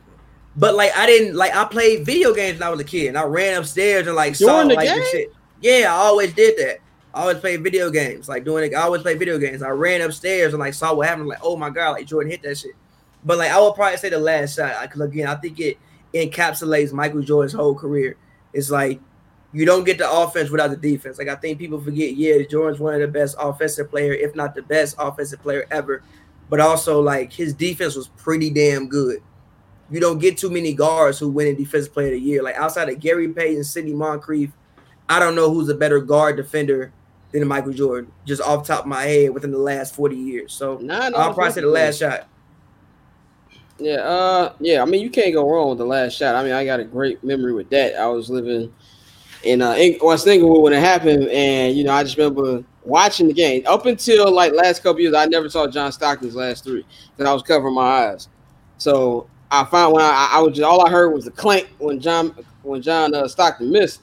But 0.56 0.74
like 0.74 0.96
I 0.96 1.06
didn't 1.06 1.36
like 1.36 1.54
I 1.54 1.64
played 1.64 2.04
video 2.04 2.34
games 2.34 2.58
when 2.58 2.66
I 2.66 2.70
was 2.70 2.80
a 2.80 2.84
kid 2.84 3.08
and 3.08 3.18
I 3.18 3.22
ran 3.22 3.58
upstairs 3.58 4.06
and 4.06 4.16
like 4.16 4.34
saw 4.34 4.62
like 4.62 4.88
the 4.88 4.94
game? 4.94 5.04
shit. 5.10 5.32
Yeah, 5.60 5.86
I 5.88 5.96
always 5.96 6.32
did 6.32 6.56
that. 6.58 6.78
I 7.14 7.22
always 7.22 7.38
played 7.38 7.62
video 7.62 7.90
games, 7.90 8.28
like 8.28 8.44
doing 8.44 8.64
it. 8.64 8.74
I 8.74 8.82
always 8.82 9.02
played 9.02 9.18
video 9.18 9.38
games. 9.38 9.62
I 9.62 9.70
ran 9.70 10.02
upstairs 10.02 10.52
and 10.52 10.60
like 10.60 10.74
saw 10.74 10.94
what 10.94 11.06
happened. 11.08 11.28
Like, 11.28 11.38
oh 11.42 11.56
my 11.56 11.70
god, 11.70 11.92
like 11.92 12.06
Jordan 12.06 12.30
hit 12.30 12.42
that 12.42 12.58
shit. 12.58 12.72
But 13.24 13.38
like 13.38 13.50
I 13.50 13.60
would 13.60 13.74
probably 13.74 13.96
say 13.98 14.08
the 14.10 14.18
last 14.18 14.56
shot 14.56 14.82
because 14.82 15.00
again, 15.00 15.28
I 15.28 15.36
think 15.36 15.58
it 15.60 15.78
encapsulates 16.12 16.92
Michael 16.92 17.22
Jordan's 17.22 17.52
whole 17.52 17.74
career. 17.74 18.16
It's 18.52 18.70
like 18.70 19.00
you 19.52 19.64
don't 19.64 19.84
get 19.84 19.98
the 19.98 20.10
offense 20.10 20.50
without 20.50 20.70
the 20.70 20.76
defense. 20.76 21.18
Like 21.18 21.28
I 21.28 21.34
think 21.36 21.58
people 21.58 21.80
forget, 21.80 22.14
yeah, 22.14 22.42
Jordan's 22.42 22.80
one 22.80 22.94
of 22.94 23.00
the 23.00 23.08
best 23.08 23.36
offensive 23.38 23.90
player, 23.90 24.12
if 24.12 24.34
not 24.34 24.54
the 24.54 24.62
best 24.62 24.96
offensive 24.98 25.40
player 25.40 25.66
ever. 25.70 26.02
But 26.50 26.60
also 26.60 27.00
like 27.00 27.32
his 27.32 27.54
defense 27.54 27.94
was 27.94 28.08
pretty 28.08 28.50
damn 28.50 28.88
good. 28.88 29.22
You 29.90 30.00
don't 30.00 30.18
get 30.18 30.36
too 30.36 30.50
many 30.50 30.74
guards 30.74 31.18
who 31.18 31.28
win 31.30 31.46
in 31.46 31.56
defensive 31.56 31.92
player 31.92 32.08
of 32.08 32.12
the 32.12 32.20
year. 32.20 32.42
Like 32.42 32.56
outside 32.56 32.88
of 32.88 33.00
Gary 33.00 33.28
Payton, 33.28 33.64
Sidney 33.64 33.94
Moncrief, 33.94 34.50
I 35.08 35.18
don't 35.18 35.34
know 35.34 35.52
who's 35.52 35.68
a 35.70 35.74
better 35.74 36.00
guard 36.00 36.36
defender 36.36 36.92
than 37.32 37.46
Michael 37.46 37.72
Jordan, 37.72 38.12
just 38.26 38.42
off 38.42 38.66
the 38.66 38.74
top 38.74 38.84
of 38.84 38.88
my 38.88 39.02
head 39.02 39.30
within 39.30 39.50
the 39.50 39.58
last 39.58 39.94
40 39.94 40.16
years. 40.16 40.52
So 40.52 40.78
I'll 40.90 41.34
probably 41.34 41.52
say 41.52 41.60
the 41.62 41.68
last 41.68 41.98
shot. 41.98 42.28
Yeah, 43.78 43.96
uh, 44.00 44.52
yeah. 44.60 44.82
I 44.82 44.84
mean, 44.86 45.02
you 45.02 45.10
can't 45.10 45.32
go 45.32 45.48
wrong 45.48 45.70
with 45.70 45.78
the 45.78 45.84
last 45.86 46.14
shot. 46.16 46.34
I 46.34 46.42
mean, 46.42 46.52
I 46.52 46.64
got 46.64 46.80
a 46.80 46.84
great 46.84 47.22
memory 47.22 47.52
with 47.52 47.70
that. 47.70 47.94
I 47.96 48.06
was 48.08 48.28
living 48.28 48.72
in 49.44 49.62
uh, 49.62 49.72
Eng- 49.72 49.98
West 50.02 50.26
Inglewood 50.26 50.62
when 50.62 50.72
it 50.74 50.80
happened, 50.80 51.28
and 51.28 51.76
you 51.76 51.84
know, 51.84 51.92
I 51.92 52.04
just 52.04 52.16
remember 52.18 52.64
watching 52.84 53.28
the 53.28 53.34
game 53.34 53.64
up 53.66 53.86
until 53.86 54.32
like 54.32 54.52
last 54.54 54.82
couple 54.82 55.00
years. 55.02 55.14
I 55.14 55.26
never 55.26 55.48
saw 55.50 55.66
John 55.68 55.92
Stockton's 55.92 56.36
last 56.36 56.64
three 56.64 56.84
because 57.16 57.30
I 57.30 57.34
was 57.34 57.42
covering 57.42 57.74
my 57.74 57.82
eyes. 58.08 58.28
So 58.78 59.28
I 59.50 59.64
found 59.64 59.94
when 59.94 60.04
I, 60.04 60.30
I 60.34 60.40
was 60.40 60.54
just 60.56 60.64
all 60.66 60.86
I 60.86 60.90
heard 60.90 61.10
was 61.14 61.26
the 61.26 61.32
clank 61.32 61.68
when 61.78 62.00
John 62.00 62.34
when 62.62 62.82
John 62.82 63.14
uh, 63.14 63.28
Stockton 63.28 63.70
missed, 63.70 64.02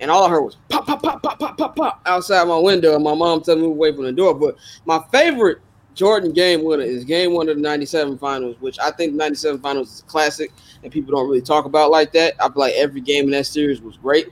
and 0.00 0.10
all 0.10 0.24
I 0.24 0.30
heard 0.30 0.42
was 0.42 0.56
pop 0.68 0.86
pop 0.86 1.02
pop 1.02 1.22
pop 1.22 1.38
pop 1.38 1.58
pop 1.58 1.76
pop 1.76 2.02
outside 2.06 2.48
my 2.48 2.58
window, 2.58 2.94
and 2.94 3.04
my 3.04 3.14
mom 3.14 3.42
telling 3.42 3.62
me 3.62 3.66
to 3.68 3.72
away 3.72 3.94
from 3.94 4.04
the 4.04 4.12
door. 4.12 4.34
But 4.34 4.56
my 4.86 5.02
favorite 5.12 5.58
Jordan 5.98 6.30
game 6.32 6.62
winner 6.62 6.84
is 6.84 7.02
game 7.04 7.32
one 7.32 7.48
of 7.48 7.56
the 7.56 7.62
97 7.62 8.18
finals, 8.18 8.54
which 8.60 8.78
I 8.78 8.92
think 8.92 9.14
97 9.14 9.58
finals 9.60 9.92
is 9.94 10.00
a 10.00 10.04
classic 10.04 10.52
and 10.84 10.92
people 10.92 11.12
don't 11.12 11.26
really 11.26 11.40
talk 11.42 11.64
about 11.64 11.90
like 11.90 12.12
that. 12.12 12.34
I 12.38 12.44
feel 12.44 12.52
like 12.56 12.74
every 12.74 13.00
game 13.00 13.24
in 13.24 13.30
that 13.32 13.46
series 13.46 13.82
was 13.82 13.96
great. 13.96 14.28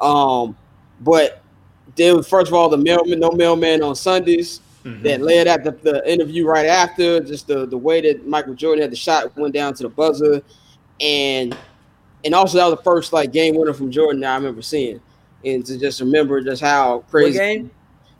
Um, 0.00 0.56
but 1.02 1.42
then 1.96 2.22
first 2.22 2.48
of 2.48 2.54
all, 2.54 2.70
the 2.70 2.78
mailman, 2.78 3.20
no 3.20 3.30
mailman 3.30 3.82
on 3.82 3.94
Sundays 3.94 4.60
Mhm. 4.86 5.02
that 5.04 5.20
led 5.20 5.46
at 5.46 5.62
the, 5.62 5.70
the 5.70 6.10
interview 6.12 6.44
right 6.46 6.66
after, 6.66 7.20
just 7.20 7.46
the, 7.46 7.66
the 7.66 7.76
way 7.76 8.00
that 8.00 8.26
Michael 8.26 8.54
Jordan 8.54 8.80
had 8.82 8.90
the 8.90 8.96
shot 8.96 9.36
went 9.36 9.52
down 9.54 9.74
to 9.74 9.82
the 9.84 9.88
buzzer. 9.90 10.40
And 11.00 11.54
and 12.24 12.34
also 12.34 12.56
that 12.58 12.64
was 12.66 12.76
the 12.78 12.82
first 12.82 13.12
like 13.12 13.32
game 13.32 13.54
winner 13.54 13.74
from 13.74 13.90
Jordan 13.90 14.22
that 14.22 14.32
I 14.32 14.36
remember 14.36 14.62
seeing. 14.62 14.98
And 15.44 15.64
to 15.66 15.78
just 15.78 16.00
remember 16.00 16.40
just 16.40 16.62
how 16.62 16.96
What 16.96 17.08
crazy 17.10 17.68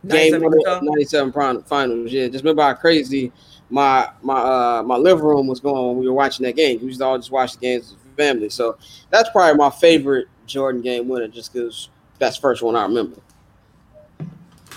game? 0.07 0.31
game 0.31 0.41
97 0.41 0.43
one 0.43 0.53
of 0.53 0.59
Utah? 0.59 0.79
the 0.79 0.85
97 0.85 1.31
fin- 1.33 1.63
finals. 1.63 2.11
Yeah, 2.11 2.27
just 2.27 2.43
remember 2.43 2.63
how 2.63 2.73
crazy 2.73 3.31
my 3.69 4.09
my 4.21 4.39
uh 4.39 4.83
my 4.85 4.97
living 4.97 5.23
room 5.23 5.47
was 5.47 5.59
going 5.59 5.87
when 5.87 5.97
we 5.97 6.07
were 6.07 6.13
watching 6.13 6.45
that 6.45 6.55
game. 6.55 6.79
We 6.79 6.87
used 6.87 6.99
to 6.99 7.05
all 7.05 7.17
just 7.17 7.31
watch 7.31 7.53
the 7.53 7.59
games 7.59 7.85
as 7.85 7.93
a 7.93 8.15
family. 8.15 8.49
So 8.49 8.77
that's 9.09 9.29
probably 9.29 9.57
my 9.57 9.69
favorite 9.69 10.27
Jordan 10.45 10.81
game 10.81 11.07
winner, 11.07 11.27
just 11.27 11.53
because 11.53 11.89
that's 12.19 12.37
the 12.37 12.41
first 12.41 12.61
one 12.61 12.75
I 12.75 12.83
remember. 12.83 13.17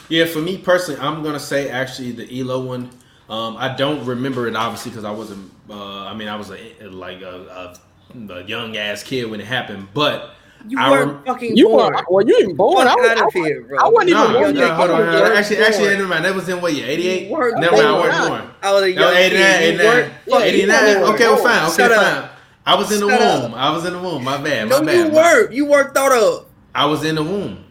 Yeah, 0.09 0.24
for 0.27 0.40
me 0.40 0.57
personally, 0.59 1.01
I'm 1.01 1.23
gonna 1.23 1.40
say 1.40 1.69
actually 1.69 2.12
the 2.12 2.27
Ehlo 2.27 2.65
one. 2.65 2.90
Um, 3.28 3.57
I 3.57 3.74
don't 3.74 4.05
remember 4.07 4.47
it 4.47 4.55
obviously 4.55 4.90
because 4.93 5.05
I 5.05 5.11
wasn't. 5.11 5.51
Uh, 5.69 6.05
I 6.05 6.15
mean, 6.15 6.28
I 6.28 6.36
was 6.36 6.51
a, 6.51 6.89
like 6.89 7.23
a, 7.23 7.77
a, 8.15 8.32
a 8.32 8.44
young 8.44 8.77
ass 8.77 9.03
kid 9.03 9.28
when 9.28 9.40
it 9.40 9.47
happened. 9.47 9.89
But 9.93 10.36
You 10.68 10.78
I 10.78 10.90
weren't 10.90 11.12
rem- 11.12 11.24
fucking 11.24 11.56
You 11.56 11.68
born. 11.68 11.94
were 11.94 12.05
well, 12.10 12.26
you 12.26 12.38
even 12.38 12.56
born. 12.56 12.86
I, 12.86 12.90
Fuck 12.90 12.98
was, 12.98 13.10
out 13.10 13.18
I, 13.18 13.26
of 13.26 13.32
here, 13.34 13.60
bro. 13.62 13.78
I 13.78 13.88
wasn't 13.88 14.10
no, 14.10 14.22
even 14.24 14.32
born. 14.43 14.55
no, 14.55 14.60
yet. 14.60 14.70
hold 14.76 14.90
I 14.90 14.93
on, 14.94 14.98
was 15.01 15.06
hold 15.09 15.16
on. 15.22 15.28
born. 15.28 15.38
Actually, 15.38 15.59
actually, 15.59 15.88
never 15.88 16.06
mind. 16.09 16.24
That 16.24 16.34
was 16.34 16.48
in 16.48 16.60
what 16.60 16.72
year? 16.74 16.86
88. 16.88 17.26
You 17.28 17.32
weren't 17.32 17.60
Never 17.60 17.76
mind. 17.76 17.86
I 17.86 17.90
born. 17.93 18.09
wasn't 18.09 18.28
born. 18.28 18.51
I 18.62 18.72
was 18.72 18.82
a 18.82 18.94
No, 18.94 19.01
young 19.02 19.14
89, 19.14 19.59
kid. 19.59 19.62
You 19.62 19.80
89, 19.80 19.86
weren't 19.86 20.44
89. 20.44 20.97
Okay, 21.14 21.24
well, 21.28 21.36
fine. 21.36 21.64
Okay, 21.66 21.76
Shut 21.76 21.93
fine. 21.93 22.16
up. 22.16 22.30
I 22.66 22.74
was 22.74 22.93
in 22.93 23.01
the 23.01 23.09
Shut 23.09 23.22
up. 23.22 23.43
womb. 23.43 23.55
I 23.55 23.70
was 23.70 23.84
in 23.86 23.93
the 23.93 23.98
womb. 24.01 24.24
My 24.24 24.38
bad. 24.43 24.68
My 24.68 24.78
No, 24.78 24.84
bad. 24.84 24.97
you 24.97 25.05
My- 25.12 25.14
weren't. 25.14 25.52
You 25.52 25.64
weren't 25.66 25.94
thought 25.94 26.12
of. 26.12 26.47
I 26.74 26.86
was 26.86 27.05
in 27.05 27.14
the 27.14 27.22
womb. 27.22 27.64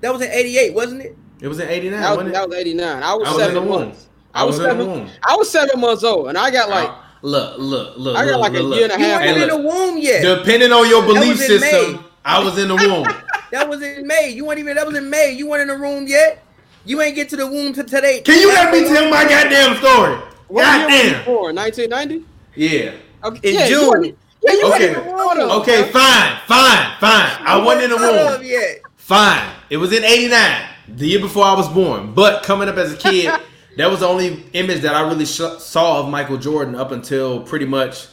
That 0.00 0.12
was 0.12 0.20
in 0.22 0.30
'88, 0.32 0.74
wasn't 0.74 1.02
it? 1.02 1.16
It 1.40 1.48
was 1.48 1.60
in 1.60 1.68
89. 1.68 2.00
That 2.00 2.08
was, 2.10 2.16
wasn't 2.16 2.28
it? 2.28 2.32
that 2.34 2.48
was 2.48 2.58
89. 2.58 3.02
I 3.02 3.14
was, 3.14 3.28
I 3.28 3.30
was 3.32 3.32
in 3.32 3.38
seven 3.38 3.54
the 3.54 3.60
womb. 3.70 3.80
months. 3.80 4.08
I 4.34 4.44
was 4.44 4.56
in 4.56 4.62
the 4.64 4.68
seven- 4.70 4.86
womb. 4.88 5.08
I 5.28 5.36
was 5.36 5.50
seven 5.50 5.80
months 5.80 6.02
old, 6.04 6.28
and 6.28 6.38
I 6.38 6.50
got 6.50 6.68
like 6.70 6.90
look, 7.22 7.54
look, 7.58 7.94
look. 7.98 8.16
I 8.16 8.24
got 8.24 8.32
look, 8.32 8.40
like 8.40 8.54
a 8.54 8.62
look, 8.62 8.76
year 8.78 8.88
and 8.90 8.92
a 8.92 8.96
look. 8.96 9.00
You 9.00 9.06
half. 9.06 9.20
weren't 9.22 9.38
in 9.42 9.48
the 9.48 9.68
womb 9.68 9.98
yet. 9.98 10.22
Depending 10.22 10.72
on 10.72 10.88
your 10.88 11.02
belief 11.06 11.38
system, 11.38 11.92
May. 11.92 12.00
System, 12.24 12.42
I 12.42 12.44
was 12.44 12.58
in 12.58 12.68
the 12.68 12.76
womb. 12.76 13.06
That 13.52 13.68
was 13.68 13.82
in 13.82 14.06
May. 14.06 14.30
You 14.30 14.46
weren't 14.46 14.60
even. 14.60 14.76
That 14.76 14.86
was 14.86 14.96
in 14.96 15.10
May. 15.10 15.32
You 15.32 15.46
weren't 15.46 15.60
in 15.60 15.68
the 15.68 15.76
room 15.76 16.06
yet. 16.06 16.42
You 16.86 17.02
ain't 17.02 17.14
get 17.14 17.28
to 17.28 17.36
the 17.36 17.46
womb 17.46 17.74
to 17.74 17.84
today. 17.84 18.22
Can 18.22 18.40
you 18.40 18.48
let 18.48 18.72
me 18.72 18.80
tell 18.88 19.10
my 19.10 19.24
goddamn 19.28 19.76
story? 19.76 20.16
what 20.48 20.64
year 20.64 21.04
you 21.04 21.10
Goddamn. 21.12 21.24
born? 21.26 21.56
1990. 21.56 22.24
Yeah. 22.54 22.92
Okay, 23.22 23.48
In 23.50 23.54
yeah, 23.54 23.68
June. 23.68 23.86
wasn't- 23.88 24.18
Yeah, 24.42 24.52
you 24.52 24.58
Okay. 24.60 24.70
wasn't 24.70 24.90
even 24.90 25.04
born. 25.04 25.40
Okay, 25.60 25.82
fine, 25.90 26.38
fine, 26.46 26.92
fine. 26.98 27.30
I 27.46 27.60
wasn't 27.62 27.84
in 27.84 27.90
the 27.90 27.98
Thought 27.98 28.14
of 28.14 28.40
womb. 28.40 28.48
yet. 28.48 28.80
Fine. 28.96 29.50
It 29.68 29.76
was 29.76 29.92
in 29.92 30.02
89, 30.02 30.62
the 30.88 31.06
year 31.08 31.20
before 31.20 31.44
I 31.44 31.52
was 31.52 31.68
born. 31.68 32.14
But 32.14 32.44
coming 32.44 32.70
up 32.70 32.78
as 32.78 32.94
a 32.94 32.96
kid, 32.96 33.30
that 33.76 33.90
was 33.90 34.00
the 34.00 34.08
only 34.08 34.46
image 34.54 34.80
that 34.80 34.94
I 34.94 35.02
really 35.06 35.26
sh- 35.26 35.40
saw 35.58 36.00
of 36.00 36.08
Michael 36.08 36.38
Jordan 36.38 36.74
up 36.74 36.90
until 36.90 37.40
pretty 37.40 37.66
much, 37.66 38.06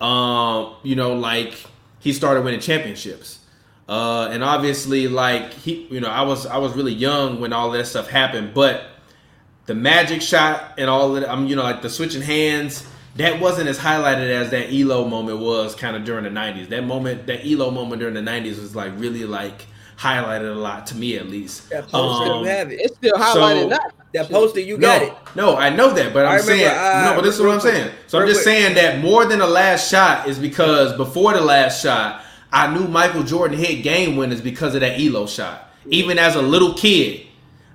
um, 0.00 0.74
you 0.82 0.96
know, 0.96 1.14
like 1.14 1.54
he 2.00 2.12
started 2.12 2.42
winning 2.44 2.58
championships. 2.60 3.38
Uh, 3.90 4.28
and 4.30 4.44
obviously, 4.44 5.08
like 5.08 5.52
he, 5.52 5.88
you 5.90 5.98
know, 6.00 6.08
I 6.08 6.22
was 6.22 6.46
I 6.46 6.58
was 6.58 6.74
really 6.76 6.94
young 6.94 7.40
when 7.40 7.52
all 7.52 7.72
that 7.72 7.86
stuff 7.88 8.08
happened, 8.08 8.54
but 8.54 8.84
the 9.66 9.74
magic 9.74 10.22
shot 10.22 10.74
and 10.78 10.88
all 10.88 11.16
of 11.16 11.20
that, 11.20 11.28
I'm 11.28 11.46
you 11.48 11.56
know 11.56 11.64
like 11.64 11.82
the 11.82 11.90
switching 11.90 12.22
hands. 12.22 12.86
That 13.16 13.40
wasn't 13.40 13.68
as 13.68 13.76
highlighted 13.80 14.30
as 14.30 14.50
that 14.50 14.68
Ehlo 14.68 15.10
moment 15.10 15.40
was 15.40 15.74
kind 15.74 15.96
of 15.96 16.04
during 16.04 16.22
the 16.22 16.30
'90s. 16.30 16.68
That 16.68 16.84
moment, 16.84 17.26
that 17.26 17.42
Ehlo 17.42 17.72
moment 17.74 17.98
during 17.98 18.14
the 18.14 18.20
'90s 18.20 18.60
was 18.60 18.76
like 18.76 18.92
really 18.96 19.24
like 19.24 19.66
highlighted 19.98 20.52
a 20.52 20.58
lot 20.58 20.86
to 20.86 20.96
me 20.96 21.16
at 21.16 21.28
least. 21.28 21.68
That 21.70 21.88
poster, 21.88 22.32
Um, 22.32 22.44
you 22.44 22.48
have 22.48 22.70
it. 22.70 22.80
It's 22.80 22.94
still 22.94 23.16
highlighted 23.16 23.62
So- 23.62 23.68
now. 23.70 23.78
That 24.14 24.28
poster, 24.30 24.60
you 24.60 24.76
got 24.78 25.02
no, 25.02 25.06
it. 25.08 25.14
No, 25.36 25.56
I 25.56 25.70
know 25.70 25.90
that, 25.94 26.12
but 26.12 26.26
I 26.26 26.34
I'm 26.36 26.40
remember, 26.40 26.52
saying 26.64 26.76
uh, 26.78 27.10
no. 27.10 27.14
But 27.16 27.22
this 27.24 27.34
is 27.36 27.40
what 27.40 27.50
I'm 27.50 27.60
saying. 27.60 27.90
So 28.08 28.20
I'm 28.20 28.26
just 28.28 28.42
quick. 28.42 28.56
saying 28.56 28.74
that 28.76 29.00
more 29.00 29.24
than 29.24 29.38
the 29.40 29.46
last 29.46 29.88
shot 29.90 30.28
is 30.28 30.36
because 30.38 30.96
before 30.96 31.32
the 31.32 31.40
last 31.40 31.80
shot, 31.82 32.22
I 32.52 32.72
knew 32.72 32.88
Michael 32.88 33.22
Jordan 33.22 33.58
hit 33.58 33.82
game 33.82 34.16
winners 34.16 34.40
because 34.40 34.74
of 34.74 34.80
that 34.80 34.98
Ehlo 34.98 35.28
shot. 35.28 35.70
Even 35.86 36.18
as 36.18 36.34
a 36.34 36.42
little 36.42 36.74
kid, 36.74 37.26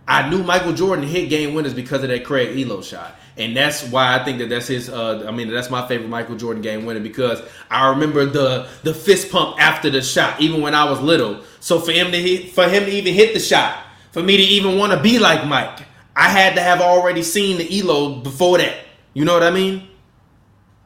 I 0.07 0.29
knew 0.29 0.43
Michael 0.43 0.73
Jordan 0.73 1.07
hit 1.07 1.29
game 1.29 1.53
winners 1.53 1.73
because 1.73 2.03
of 2.03 2.09
that 2.09 2.25
Craig 2.25 2.55
Ehlo 2.55 2.83
shot. 2.83 3.15
And 3.37 3.55
that's 3.55 3.83
why 3.89 4.17
I 4.17 4.23
think 4.23 4.39
that 4.39 4.49
that's 4.49 4.67
his. 4.67 4.89
Uh, 4.89 5.25
I 5.27 5.31
mean, 5.31 5.49
that's 5.49 5.69
my 5.69 5.85
favorite 5.87 6.07
Michael 6.07 6.37
Jordan 6.37 6.61
game 6.61 6.85
winner 6.85 7.01
because 7.01 7.41
I 7.69 7.89
remember 7.89 8.25
the 8.25 8.67
the 8.83 8.93
fist 8.93 9.29
pump 9.29 9.59
after 9.59 9.89
the 9.89 10.01
shot, 10.01 10.39
even 10.39 10.61
when 10.61 10.73
I 10.73 10.89
was 10.89 11.01
little. 11.01 11.41
So 11.59 11.79
for 11.79 11.91
him 11.91 12.11
to 12.11 12.17
hit, 12.21 12.51
for 12.51 12.67
him 12.69 12.85
to 12.85 12.91
even 12.91 13.13
hit 13.13 13.33
the 13.33 13.41
shot, 13.41 13.77
for 14.11 14.23
me 14.23 14.37
to 14.37 14.43
even 14.43 14.77
want 14.77 14.93
to 14.93 15.01
be 15.01 15.19
like 15.19 15.45
Mike, 15.45 15.79
I 16.15 16.29
had 16.29 16.55
to 16.55 16.61
have 16.61 16.79
already 16.79 17.23
seen 17.23 17.57
the 17.57 17.67
Ehlo 17.67 18.23
before 18.23 18.57
that. 18.59 18.77
You 19.13 19.25
know 19.25 19.33
what 19.33 19.43
I 19.43 19.51
mean? 19.51 19.89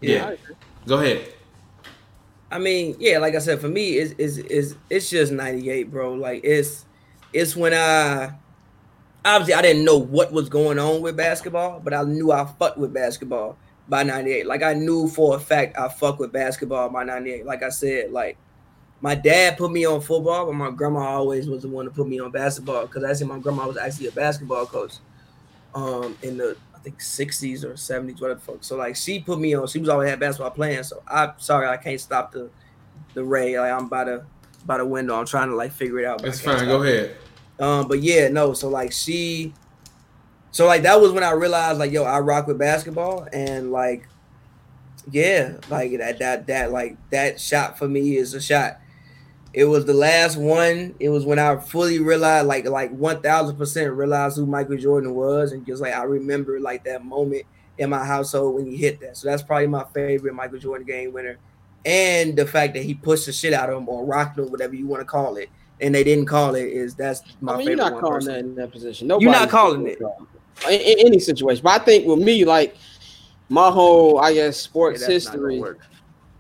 Yeah. 0.02 0.32
yeah. 0.32 0.36
Go 0.88 0.98
ahead. 1.00 1.29
I 2.52 2.58
mean, 2.58 2.96
yeah, 3.00 3.20
like 3.20 3.36
I 3.36 3.40
said, 3.40 3.60
for 3.62 3.70
me, 3.70 3.94
it's 3.94 4.14
is 4.14 4.38
is 4.40 4.76
it's 4.90 5.10
just 5.10 5.32
'98, 5.32 5.92
bro. 5.92 6.14
Like 6.14 6.42
it's 6.44 6.86
it's 7.32 7.56
when 7.56 7.74
I 7.74 8.34
obviously 9.24 9.54
I 9.54 9.62
didn't 9.62 9.86
know 9.86 9.98
what 9.98 10.32
was 10.32 10.50
going 10.50 10.80
on 10.80 11.02
with 11.02 11.16
basketball, 11.16 11.80
but 11.80 11.94
I 11.94 12.04
knew 12.04 12.32
I 12.32 12.46
fucked 12.46 12.78
with 12.78 12.94
basketball 12.94 13.58
by 13.88 14.04
98. 14.04 14.48
Like 14.48 14.64
I 14.64 14.74
knew 14.74 15.08
for 15.08 15.36
a 15.36 15.40
fact 15.40 15.78
I 15.78 15.90
fuck 15.90 16.20
with 16.20 16.32
basketball 16.32 16.90
by 16.90 17.04
98. 17.04 17.46
Like 17.46 17.64
I 17.64 17.70
said, 17.70 18.12
like 18.12 18.38
my 19.02 19.16
dad 19.16 19.58
put 19.58 19.72
me 19.72 19.86
on 19.86 20.02
football, 20.02 20.48
but 20.48 20.54
my 20.54 20.72
grandma 20.72 21.02
always 21.02 21.48
was 21.48 21.62
the 21.64 21.70
one 21.70 21.86
to 21.86 21.92
put 21.92 22.08
me 22.08 22.20
on 22.20 22.32
basketball 22.32 22.86
because 22.86 23.04
I 23.04 23.14
said 23.14 23.28
my 23.28 23.40
grandma 23.40 23.68
was 23.68 23.78
actually 23.78 24.08
a 24.08 24.12
basketball 24.12 24.66
coach 24.66 24.96
um 25.76 26.18
in 26.24 26.38
the 26.38 26.58
think 26.90 27.00
60s 27.00 27.64
or 27.64 27.74
70s, 27.74 28.22
whatever 28.22 28.40
fuck. 28.40 28.58
So 28.62 28.76
like 28.76 28.96
she 28.96 29.20
put 29.20 29.40
me 29.40 29.54
on, 29.54 29.68
she 29.68 29.80
was 29.80 29.90
always 29.90 30.10
had 30.10 30.20
basketball 30.20 30.52
playing. 30.52 30.84
So 30.84 31.02
I'm 31.08 31.34
sorry 31.38 31.68
I 31.68 31.78
can't 31.78 32.00
stop 32.00 32.32
the 32.32 32.50
the 33.14 33.24
ray. 33.24 33.60
Like 33.60 33.72
I'm 33.72 33.88
by 33.88 34.06
the 34.06 34.26
by 34.66 34.78
the 34.78 34.86
window. 34.86 35.20
I'm 35.20 35.26
trying 35.26 35.50
to 35.50 35.56
like 35.56 35.72
figure 35.72 36.00
it 36.00 36.06
out. 36.06 36.22
That's 36.22 36.42
fine. 36.42 36.66
Go 36.66 36.82
ahead. 36.84 37.16
Um, 37.60 37.88
but 37.88 38.02
yeah, 38.02 38.30
no. 38.30 38.54
So 38.54 38.70
like 38.70 38.92
she, 38.92 39.54
so 40.52 40.66
like 40.66 40.84
that 40.84 41.00
was 41.00 41.12
when 41.12 41.24
I 41.24 41.32
realized 41.32 41.80
like 41.80 41.92
yo, 41.92 42.04
I 42.04 42.20
rock 42.20 42.48
with 42.48 42.58
basketball, 42.58 43.28
and 43.34 43.72
like, 43.72 44.08
yeah, 45.12 45.58
like 45.70 45.98
that 45.98 46.20
that 46.20 46.48
that 46.48 46.72
like 46.72 46.98
that 47.12 47.40
shot 47.40 47.78
for 47.78 47.88
me 47.88 48.16
is 48.16 48.34
a 48.34 48.42
shot. 48.42 48.80
It 49.54 49.66
was 49.66 49.86
the 49.86 49.94
last 49.94 50.38
one. 50.38 50.96
It 51.00 51.10
was 51.10 51.26
when 51.26 51.40
I 51.40 51.58
fully 51.58 52.00
realized, 52.00 52.48
like, 52.48 52.66
like 52.68 52.92
one 52.92 53.22
thousand 53.22 53.58
percent 53.58 53.92
realized 53.94 54.38
who 54.38 54.46
Michael 54.46 54.78
Jordan 54.78 55.16
was, 55.16 55.52
and 55.52 55.66
just 55.66 55.82
like 55.82 55.94
I 55.94 56.04
remember 56.04 56.60
like 56.60 56.84
that 56.84 57.04
moment 57.04 57.44
in 57.78 57.90
my 57.90 58.06
household 58.06 58.56
when 58.56 58.66
he 58.66 58.78
hit 58.78 59.00
that. 59.02 59.18
So 59.18 59.28
that's 59.28 59.42
probably 59.42 59.68
my 59.68 59.86
favorite 59.94 60.34
Michael 60.34 60.60
Jordan 60.60 60.86
game 60.86 61.14
winner, 61.14 61.38
and 61.86 62.36
the 62.36 62.46
fact 62.46 62.76
that 62.76 62.84
he 62.84 62.94
pushed 62.94 63.26
the 63.26 63.32
shit 63.32 63.54
out 63.54 63.70
of 63.70 63.78
him 63.78 63.90
or 63.90 64.06
rocked 64.06 64.38
him, 64.38 64.52
whatever 64.52 64.76
you 64.76 64.86
want 64.86 65.02
to 65.02 65.06
call 65.06 65.38
it 65.38 65.50
and 65.82 65.96
they 65.96 66.04
didn't 66.04 66.26
call 66.26 66.56
it 66.56 66.68
is 66.68 66.96
that's 66.96 67.24
my 67.42 67.54
I 67.54 67.58
mean, 67.58 67.68
favorite. 67.68 67.84
You're 67.84 67.92
not 67.92 68.00
calling 68.02 68.16
personally. 68.16 68.42
that 68.42 68.48
in 68.48 68.56
that 68.56 68.72
position. 68.72 69.08
Nobody's 69.08 69.24
you're 69.24 69.34
not 69.34 69.50
calling 69.50 69.88
it 69.88 70.00
in, 70.68 70.74
in, 70.74 71.08
any 71.08 71.20
situation. 71.20 71.64
But 71.64 71.82
I 71.82 71.86
think 71.86 72.06
with 72.06 72.20
me, 72.20 72.46
like 72.46 72.76
my 73.48 73.70
whole, 73.70 74.20
I 74.20 74.34
guess, 74.34 74.58
sports 74.58 75.02
yeah, 75.02 75.08
history 75.08 75.62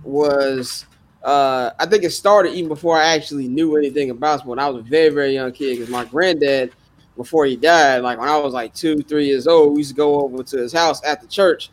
was. 0.03 0.85
Uh, 1.23 1.71
I 1.77 1.85
think 1.85 2.03
it 2.03 2.11
started 2.11 2.53
even 2.53 2.69
before 2.69 2.97
I 2.97 3.07
actually 3.07 3.47
knew 3.47 3.75
anything 3.75 4.09
about 4.09 4.39
sport. 4.39 4.57
When 4.57 4.59
I 4.59 4.69
was 4.69 4.81
a 4.85 4.87
very, 4.87 5.09
very 5.09 5.33
young 5.33 5.51
kid 5.51 5.75
because 5.75 5.89
my 5.89 6.05
granddad, 6.05 6.71
before 7.17 7.45
he 7.45 7.55
died, 7.55 8.03
like 8.03 8.19
when 8.19 8.29
I 8.29 8.37
was 8.37 8.53
like 8.53 8.73
two, 8.73 9.01
three 9.01 9.25
years 9.25 9.45
old, 9.45 9.73
we 9.73 9.79
used 9.79 9.91
to 9.91 9.95
go 9.95 10.21
over 10.21 10.43
to 10.43 10.57
his 10.57 10.71
house 10.71 11.03
at 11.03 11.21
the 11.21 11.27
church, 11.27 11.69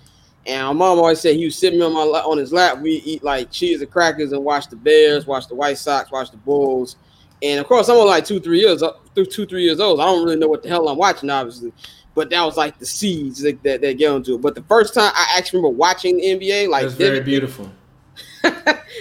and 0.46 0.66
my 0.66 0.72
mom 0.72 0.98
always 0.98 1.20
said 1.20 1.36
he 1.36 1.44
was 1.44 1.56
sitting 1.56 1.80
on 1.82 1.92
my 1.92 2.00
on 2.00 2.38
his 2.38 2.52
lap. 2.52 2.80
We 2.80 2.96
eat 3.04 3.22
like 3.22 3.50
cheese 3.52 3.80
and 3.80 3.90
crackers 3.90 4.32
and 4.32 4.44
watch 4.44 4.68
the 4.68 4.76
Bears, 4.76 5.26
watch 5.26 5.46
the 5.46 5.54
White 5.54 5.78
Sox, 5.78 6.10
watch 6.10 6.32
the 6.32 6.36
Bulls, 6.38 6.96
and 7.42 7.60
of 7.60 7.66
course, 7.66 7.88
I'm 7.88 7.96
only 7.96 8.08
like 8.08 8.24
two, 8.24 8.40
three 8.40 8.60
years 8.60 8.82
up, 8.82 9.04
through 9.14 9.26
two, 9.26 9.46
three 9.46 9.64
years 9.64 9.80
old. 9.80 10.00
I 10.00 10.04
don't 10.04 10.24
really 10.24 10.36
know 10.36 10.48
what 10.48 10.62
the 10.62 10.68
hell 10.68 10.88
I'm 10.88 10.96
watching, 10.96 11.30
obviously. 11.30 11.72
But 12.14 12.30
that 12.30 12.42
was 12.42 12.56
like 12.56 12.78
the 12.78 12.86
seeds 12.86 13.42
that, 13.42 13.62
that, 13.62 13.82
that 13.82 13.98
get 13.98 14.14
into 14.14 14.36
it. 14.36 14.40
But 14.40 14.54
the 14.54 14.62
first 14.62 14.94
time 14.94 15.12
I 15.14 15.34
actually 15.36 15.58
remember 15.58 15.76
watching 15.76 16.16
the 16.16 16.24
NBA, 16.24 16.68
like 16.68 16.84
that's 16.84 16.94
very 16.94 17.20
beautiful. 17.20 17.70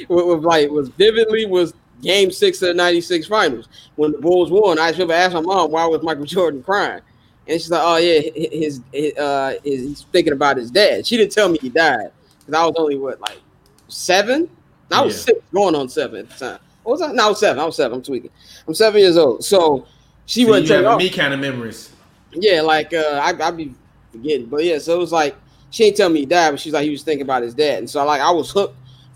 was 0.07 0.43
like 0.43 0.69
was 0.69 0.89
vividly 0.89 1.45
was 1.45 1.73
game 2.01 2.31
six 2.31 2.61
of 2.61 2.69
the 2.69 2.73
96 2.73 3.27
finals 3.27 3.67
when 3.95 4.11
the 4.11 4.17
Bulls 4.19 4.51
won. 4.51 4.79
I 4.79 4.91
remember 4.91 5.13
asking 5.13 5.43
my 5.43 5.53
mom 5.53 5.71
why 5.71 5.85
was 5.85 6.03
Michael 6.03 6.25
Jordan 6.25 6.63
crying. 6.63 7.01
And 7.47 7.61
she's 7.61 7.69
like, 7.69 7.81
"Oh 7.83 7.97
yeah, 7.97 8.21
his, 8.35 8.81
his 8.91 9.17
uh, 9.17 9.53
his, 9.63 9.81
he's 9.81 10.01
thinking 10.11 10.33
about 10.33 10.57
his 10.57 10.71
dad." 10.71 11.05
She 11.05 11.15
didn't 11.15 11.31
tell 11.31 11.47
me 11.47 11.59
he 11.61 11.69
died 11.69 12.11
because 12.39 12.53
I 12.55 12.65
was 12.65 12.75
only 12.77 12.97
what 12.97 13.21
like 13.21 13.39
seven. 13.87 14.49
I 14.91 15.01
was 15.01 15.15
yeah. 15.15 15.25
six, 15.25 15.39
going 15.53 15.75
on 15.75 15.87
seven 15.87 16.21
at 16.21 16.29
the 16.29 16.45
time. 16.45 16.59
What 16.81 16.93
was 16.93 17.01
I? 17.03 17.11
No, 17.11 17.25
I 17.25 17.29
was 17.29 17.39
seven. 17.39 17.59
I 17.59 17.65
was 17.65 17.75
seven. 17.75 17.97
I'm 17.97 18.03
tweaking. 18.03 18.31
I'm 18.67 18.73
seven 18.73 18.99
years 18.99 19.17
old. 19.17 19.45
So 19.45 19.85
she 20.25 20.43
so 20.43 20.49
wouldn't 20.49 20.67
tell 20.67 20.97
me 20.97 21.09
kind 21.11 21.35
of 21.35 21.39
memories. 21.39 21.91
Yeah, 22.31 22.61
like 22.61 22.93
uh, 22.93 23.21
I 23.21 23.29
I 23.39 23.51
be 23.51 23.75
forgetting, 24.11 24.47
but 24.47 24.63
yeah. 24.63 24.79
So 24.79 24.95
it 24.95 24.99
was 24.99 25.11
like 25.11 25.35
she 25.69 25.83
ain't 25.85 25.97
tell 25.97 26.09
me 26.09 26.21
he 26.21 26.25
died, 26.25 26.49
but 26.51 26.59
she's 26.59 26.73
like 26.73 26.85
he 26.85 26.89
was 26.89 27.03
thinking 27.03 27.23
about 27.23 27.43
his 27.43 27.53
dad, 27.53 27.79
and 27.79 27.89
so 27.89 28.03
like 28.05 28.21
I 28.21 28.31
was 28.31 28.49
hooked 28.49 28.75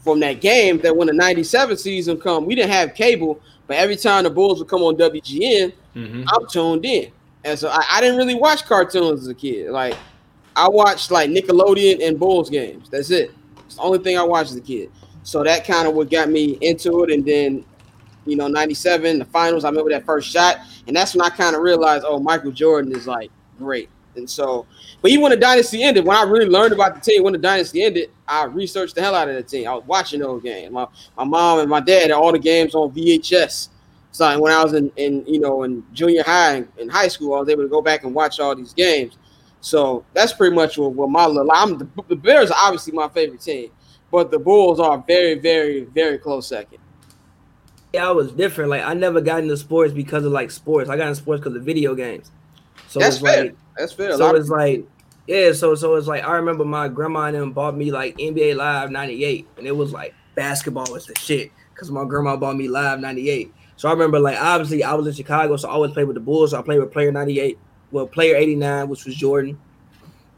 from 0.09 0.19
that 0.21 0.41
game. 0.41 0.79
That 0.79 0.95
when 0.95 1.07
the 1.07 1.13
'97 1.13 1.77
season 1.77 2.19
come, 2.19 2.45
we 2.45 2.55
didn't 2.55 2.71
have 2.71 2.93
cable, 2.93 3.39
but 3.67 3.77
every 3.77 3.95
time 3.95 4.23
the 4.23 4.29
Bulls 4.29 4.59
would 4.59 4.67
come 4.67 4.81
on 4.81 4.95
WGN, 4.95 5.73
mm-hmm. 5.95 6.23
I'm 6.27 6.47
tuned 6.47 6.85
in, 6.85 7.11
and 7.43 7.57
so 7.57 7.69
I, 7.69 7.83
I 7.91 8.01
didn't 8.01 8.17
really 8.17 8.35
watch 8.35 8.65
cartoons 8.65 9.21
as 9.21 9.27
a 9.27 9.35
kid. 9.35 9.71
Like 9.71 9.95
I 10.55 10.67
watched 10.67 11.11
like 11.11 11.29
Nickelodeon 11.29 12.05
and 12.05 12.19
Bulls 12.19 12.49
games. 12.49 12.89
That's 12.89 13.11
it. 13.11 13.31
It's 13.65 13.75
the 13.75 13.81
only 13.81 13.99
thing 13.99 14.17
I 14.17 14.23
watched 14.23 14.51
as 14.51 14.57
a 14.57 14.61
kid. 14.61 14.91
So 15.23 15.43
that 15.43 15.65
kind 15.65 15.87
of 15.87 15.93
what 15.93 16.09
got 16.09 16.29
me 16.29 16.57
into 16.61 17.03
it. 17.03 17.11
And 17.11 17.25
then, 17.25 17.63
you 18.25 18.35
know, 18.35 18.47
97, 18.47 19.19
the 19.19 19.25
finals, 19.25 19.63
I 19.63 19.69
remember 19.69 19.91
that 19.91 20.05
first 20.05 20.29
shot. 20.29 20.57
And 20.87 20.95
that's 20.95 21.15
when 21.15 21.21
I 21.21 21.29
kind 21.29 21.55
of 21.55 21.61
realized, 21.61 22.03
oh, 22.05 22.19
Michael 22.19 22.51
Jordan 22.51 22.95
is 22.95 23.07
like 23.07 23.31
great. 23.57 23.89
And 24.19 24.29
so, 24.29 24.67
but 25.01 25.11
even 25.11 25.23
when 25.23 25.31
the 25.31 25.37
dynasty 25.37 25.83
ended, 25.83 26.05
when 26.05 26.15
I 26.15 26.23
really 26.23 26.45
learned 26.45 26.73
about 26.73 26.95
the 26.95 27.01
team, 27.01 27.23
when 27.23 27.33
the 27.33 27.39
dynasty 27.39 27.83
ended, 27.83 28.11
I 28.27 28.45
researched 28.45 28.95
the 28.95 29.01
hell 29.01 29.15
out 29.15 29.29
of 29.29 29.35
the 29.35 29.43
team. 29.43 29.67
I 29.67 29.73
was 29.73 29.83
watching 29.85 30.19
those 30.19 30.43
games. 30.43 30.71
My, 30.71 30.87
my 31.17 31.23
mom 31.23 31.59
and 31.59 31.69
my 31.69 31.79
dad 31.79 32.03
had 32.03 32.11
all 32.11 32.31
the 32.31 32.39
games 32.39 32.75
on 32.75 32.91
VHS. 32.91 33.69
So 34.11 34.39
when 34.39 34.51
I 34.51 34.63
was 34.63 34.73
in, 34.73 34.91
in 34.95 35.25
you 35.25 35.39
know 35.39 35.63
in 35.63 35.83
junior 35.93 36.23
high 36.23 36.55
and 36.55 36.67
in 36.77 36.89
high 36.89 37.07
school, 37.07 37.33
I 37.35 37.39
was 37.39 37.49
able 37.49 37.63
to 37.63 37.69
go 37.69 37.81
back 37.81 38.03
and 38.03 38.13
watch 38.13 38.39
all 38.39 38.55
these 38.55 38.73
games. 38.73 39.17
So 39.61 40.05
that's 40.13 40.33
pretty 40.33 40.55
much 40.55 40.77
what, 40.77 40.93
what 40.93 41.09
my 41.09 41.25
little. 41.25 41.51
I'm 41.51 41.77
the, 41.77 41.87
the 42.07 42.15
Bears 42.15 42.51
are 42.51 42.57
obviously 42.59 42.93
my 42.93 43.07
favorite 43.09 43.41
team 43.41 43.71
but 44.11 44.31
the 44.31 44.39
Bulls 44.39 44.79
are 44.79 45.03
very, 45.05 45.35
very, 45.35 45.81
very 45.85 46.17
close 46.17 46.47
second. 46.47 46.79
Yeah, 47.93 48.07
I 48.07 48.11
was 48.11 48.31
different. 48.31 48.69
Like 48.69 48.83
I 48.83 48.93
never 48.93 49.21
got 49.21 49.43
into 49.43 49.57
sports 49.57 49.93
because 49.93 50.25
of 50.25 50.31
like 50.31 50.51
sports. 50.51 50.89
I 50.89 50.97
got 50.97 51.07
into 51.07 51.15
sports 51.15 51.41
because 51.41 51.55
of 51.55 51.63
video 51.63 51.95
games. 51.95 52.31
So 52.89 52.99
that's 52.99 53.19
fair. 53.19 53.45
Like, 53.45 53.55
that's 53.77 53.93
fair. 53.93 54.17
So 54.17 54.35
it's 54.35 54.49
like, 54.49 54.83
yeah. 55.27 55.53
So 55.53 55.75
so 55.75 55.95
it's 55.95 56.07
like 56.07 56.23
I 56.23 56.33
remember 56.33 56.65
my 56.65 56.87
grandma 56.87 57.25
and 57.25 57.35
them 57.35 57.51
bought 57.53 57.77
me 57.77 57.91
like 57.91 58.17
NBA 58.17 58.55
Live 58.55 58.91
'98, 58.91 59.47
and 59.57 59.67
it 59.67 59.75
was 59.75 59.93
like 59.93 60.13
basketball 60.35 60.91
was 60.91 61.05
the 61.05 61.17
shit 61.19 61.51
because 61.73 61.91
my 61.91 62.03
grandma 62.03 62.35
bought 62.35 62.57
me 62.57 62.67
Live 62.67 62.99
'98. 62.99 63.53
So 63.75 63.87
I 63.87 63.91
remember 63.91 64.19
like 64.19 64.41
obviously 64.41 64.83
I 64.83 64.93
was 64.95 65.05
in 65.05 65.13
Chicago, 65.13 65.55
so 65.55 65.69
I 65.69 65.71
always 65.71 65.91
played 65.91 66.05
with 66.05 66.15
the 66.15 66.21
Bulls. 66.21 66.51
So 66.51 66.59
I 66.59 66.63
played 66.63 66.79
with 66.79 66.91
Player 66.91 67.11
'98, 67.11 67.59
well 67.91 68.07
Player 68.07 68.35
'89, 68.35 68.89
which 68.89 69.05
was 69.05 69.15
Jordan. 69.15 69.59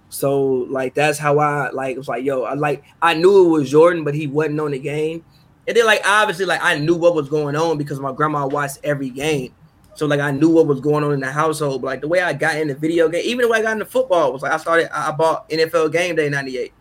So 0.09 0.41
like 0.69 0.93
that's 0.93 1.17
how 1.17 1.39
I 1.39 1.69
like 1.69 1.95
it 1.95 1.97
was 1.97 2.09
like 2.09 2.25
yo 2.25 2.43
I 2.43 2.55
like 2.55 2.83
I 3.01 3.13
knew 3.13 3.45
it 3.45 3.49
was 3.49 3.71
Jordan 3.71 4.03
but 4.03 4.13
he 4.13 4.27
wasn't 4.27 4.59
on 4.59 4.71
the 4.71 4.79
game 4.79 5.23
and 5.65 5.77
then 5.77 5.85
like 5.85 6.01
obviously 6.05 6.43
like 6.43 6.59
I 6.61 6.77
knew 6.77 6.95
what 6.95 7.15
was 7.15 7.29
going 7.29 7.55
on 7.55 7.77
because 7.77 7.97
my 8.01 8.11
grandma 8.11 8.45
watched 8.45 8.79
every 8.83 9.09
game 9.09 9.53
so 9.93 10.05
like 10.05 10.19
I 10.19 10.31
knew 10.31 10.49
what 10.49 10.67
was 10.67 10.79
going 10.79 11.03
on 11.03 11.13
in 11.13 11.19
the 11.19 11.31
household 11.31 11.81
but 11.81 11.87
like 11.87 12.01
the 12.01 12.07
way 12.07 12.21
I 12.21 12.33
got 12.33 12.57
into 12.57 12.75
video 12.75 13.09
game 13.09 13.23
even 13.25 13.43
the 13.43 13.47
way 13.49 13.59
I 13.59 13.61
got 13.61 13.73
into 13.73 13.85
football 13.85 14.31
was 14.33 14.41
like 14.41 14.51
I 14.51 14.57
started 14.57 14.89
I 14.95 15.11
bought 15.11 15.49
NFL 15.49 15.91
Game 15.91 16.15
Day 16.15 16.29
'98 16.29 16.73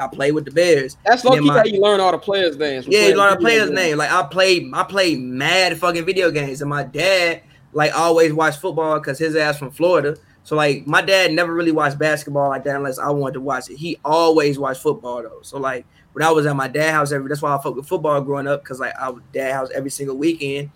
I 0.00 0.06
played 0.06 0.32
with 0.32 0.44
the 0.44 0.52
Bears. 0.52 0.96
That's 1.04 1.22
how 1.22 1.34
you 1.34 1.80
learn 1.80 2.00
all 2.00 2.12
the 2.12 2.18
players' 2.18 2.56
names. 2.56 2.86
Yeah, 2.86 3.08
you 3.08 3.16
learn 3.16 3.34
the 3.34 3.40
players' 3.40 3.70
names. 3.70 3.98
Like 3.98 4.12
I 4.12 4.22
played, 4.22 4.70
I 4.72 4.84
played 4.84 5.18
mad 5.18 5.76
fucking 5.76 6.04
video 6.04 6.30
games, 6.30 6.60
and 6.60 6.70
my 6.70 6.84
dad 6.84 7.42
like 7.72 7.92
always 7.94 8.32
watched 8.32 8.60
football 8.60 8.98
because 8.98 9.18
his 9.18 9.36
ass 9.36 9.58
from 9.58 9.70
Florida. 9.70 10.16
So 10.44 10.56
like 10.56 10.86
my 10.86 11.02
dad 11.02 11.32
never 11.32 11.52
really 11.52 11.72
watched 11.72 11.98
basketball 11.98 12.48
like 12.48 12.64
that 12.64 12.76
unless 12.76 12.98
I 12.98 13.10
wanted 13.10 13.34
to 13.34 13.40
watch 13.40 13.68
it. 13.68 13.76
He 13.76 13.98
always 14.04 14.58
watched 14.58 14.80
football 14.80 15.22
though. 15.22 15.42
So 15.42 15.58
like 15.58 15.84
when 16.12 16.26
I 16.26 16.30
was 16.30 16.46
at 16.46 16.56
my 16.56 16.68
dad 16.68 16.92
house 16.92 17.12
every 17.12 17.28
that's 17.28 17.42
why 17.42 17.54
I 17.54 17.62
fuck 17.62 17.76
with 17.76 17.86
football 17.86 18.20
growing 18.22 18.46
up 18.46 18.62
because 18.62 18.80
like 18.80 18.94
I 18.98 19.10
was 19.10 19.22
dad 19.32 19.52
house 19.52 19.68
every 19.74 19.90
single 19.90 20.16
weekend. 20.16 20.70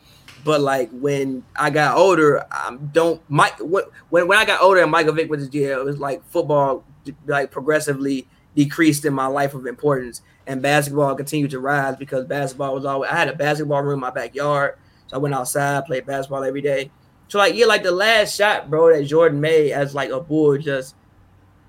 But 0.45 0.61
like 0.61 0.91
when 0.91 1.45
I 1.55 1.71
got 1.71 1.97
older, 1.97 2.45
I 2.51 2.77
don't 2.93 3.21
Mike 3.29 3.59
when 3.61 3.85
when 4.09 4.39
I 4.39 4.45
got 4.45 4.61
older 4.61 4.83
and 4.83 4.91
Michael 4.91 5.13
Vick 5.15 5.31
was 5.31 5.49
jail, 5.49 5.81
it 5.81 5.85
was 5.85 5.99
like 5.99 6.25
football 6.31 6.85
like 7.27 7.51
progressively 7.51 8.27
decreased 8.55 9.05
in 9.05 9.15
my 9.15 9.27
life 9.27 9.55
of 9.55 9.67
importance 9.67 10.21
and 10.47 10.61
basketball 10.61 11.15
continued 11.15 11.51
to 11.51 11.61
rise 11.61 11.97
because 11.97 12.27
basketball 12.27 12.75
was 12.75 12.85
always 12.85 13.11
I 13.11 13.17
had 13.17 13.29
a 13.29 13.35
basketball 13.37 13.83
room 13.83 13.95
in 13.95 14.01
my 14.01 14.11
backyard. 14.11 14.77
So 15.07 15.17
I 15.17 15.21
went 15.21 15.35
outside, 15.35 15.85
played 15.87 16.07
basketball 16.07 16.45
every 16.45 16.61
day. 16.61 16.91
So 17.29 17.39
like 17.39 17.55
yeah, 17.55 17.67
like 17.67 17.83
the 17.83 17.93
last 17.93 18.37
shot, 18.37 18.69
bro, 18.69 18.93
that 18.93 19.05
Jordan 19.05 19.41
made 19.41 19.73
as 19.73 19.95
like 19.95 20.11
a 20.11 20.21
bull, 20.21 20.59
just 20.59 20.95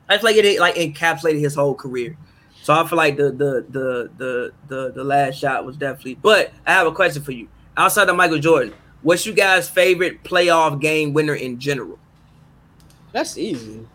I 0.10 0.18
feel 0.18 0.26
like 0.26 0.36
it 0.36 0.60
like 0.60 0.76
encapsulated 0.76 1.40
his 1.40 1.56
whole 1.56 1.76
career. 1.76 2.18
So 2.62 2.74
I 2.74 2.88
feel 2.88 2.98
like 2.98 3.18
the 3.18 3.32
the 3.32 3.66
the 3.70 4.12
the 4.18 4.54
the 4.68 4.92
the 4.94 5.04
last 5.04 5.38
shot 5.38 5.66
was 5.66 5.78
definitely. 5.78 6.16
But 6.16 6.52
I 6.66 6.74
have 6.74 6.88
a 6.88 6.92
question 6.92 7.24
for 7.24 7.32
you. 7.32 7.48
Outside 7.76 8.10
of 8.10 8.16
Michael 8.16 8.40
Jordan, 8.40 8.74
what's 9.02 9.26
you 9.26 9.34
guys' 9.34 9.70
favorite 9.70 10.24
playoff 10.24 10.80
game 10.80 11.14
winner 11.14 11.36
in 11.36 11.60
general? 11.60 11.98
That's 13.12 13.38
easy. 13.38 13.86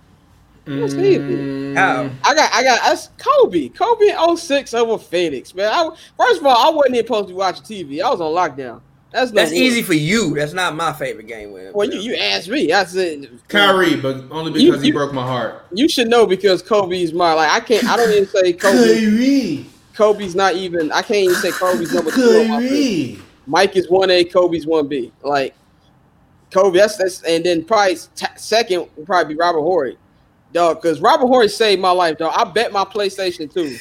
That's 0.65 0.95
mm. 0.95 1.03
easy. 1.03 1.75
How? 1.75 2.11
I 2.25 2.35
got, 2.35 2.53
I 2.53 2.63
got, 2.63 2.81
that's 2.83 3.09
Kobe. 3.19 3.69
Kobe 3.71 4.07
in 4.11 4.37
06 4.37 4.75
over 4.75 5.03
Phoenix, 5.03 5.55
man. 5.55 5.73
I, 5.73 5.89
first 6.17 6.41
of 6.41 6.47
all, 6.47 6.57
I 6.57 6.75
wasn't 6.75 6.97
even 6.97 7.07
supposed 7.07 7.29
to 7.29 7.35
be 7.35 7.39
watching 7.39 7.65
TV. 7.65 8.03
I 8.03 8.11
was 8.11 8.21
on 8.21 8.33
lockdown. 8.33 8.81
That's 9.11 9.33
no 9.33 9.41
That's 9.41 9.53
win. 9.53 9.63
easy 9.63 9.83
for 9.83 9.95
you. 9.95 10.35
That's 10.35 10.53
not 10.53 10.77
my 10.77 10.93
favorite 10.93 11.27
game 11.27 11.53
winner. 11.53 11.73
Well, 11.73 11.89
you, 11.89 11.99
you 11.99 12.17
asked 12.17 12.49
me. 12.49 12.71
I 12.73 12.85
said 12.85 13.31
Kyrie, 13.49 13.97
but 13.97 14.25
only 14.31 14.51
because 14.53 14.63
You- 14.63 14.79
he 14.79 14.89
you- 14.89 14.93
broke 14.93 15.15
my 15.15 15.27
heart. 15.27 15.65
You 15.73 15.89
should 15.89 16.09
know 16.09 16.27
because 16.27 16.61
Kobe's 16.61 17.15
my 17.15 17.33
like. 17.33 17.51
I 17.51 17.61
can't. 17.61 17.85
I 17.89 17.97
don't 17.97 18.11
even 18.11 18.29
say 18.29 18.53
Kobe. 18.53 18.77
Kyrie, 18.77 19.67
Kobe's 19.95 20.35
not 20.35 20.55
even. 20.57 20.93
I 20.93 21.01
can't 21.01 21.25
even 21.25 21.37
say 21.37 21.53
Kobe's 21.53 21.93
number 21.95 22.11
two. 22.11 22.41
on 22.43 22.49
my. 22.49 22.61
Kyrie. 22.61 23.19
Mike 23.49 23.77
is 23.77 23.89
one 23.89 24.11
A, 24.11 24.25
Kobe's 24.25 24.67
one 24.67 24.87
B. 24.89 25.11
Like 25.23 25.55
Kobe, 26.51 26.79
that's 26.79 26.97
that's, 26.97 27.23
and 27.23 27.45
then 27.45 27.65
probably 27.65 27.97
t- 28.15 28.27
second 28.37 28.89
would 28.97 29.07
probably 29.07 29.35
be 29.35 29.39
Robert 29.39 29.61
Horry, 29.63 29.99
dog. 30.53 30.81
Because 30.81 31.01
Robert 31.01 31.27
Horry 31.27 31.49
saved 31.49 31.81
my 31.81 31.91
life, 31.91 32.19
dog. 32.19 32.35
I 32.37 32.45
bet 32.45 32.73
my 32.73 32.85
PlayStation 32.85 33.53
two 33.53 33.77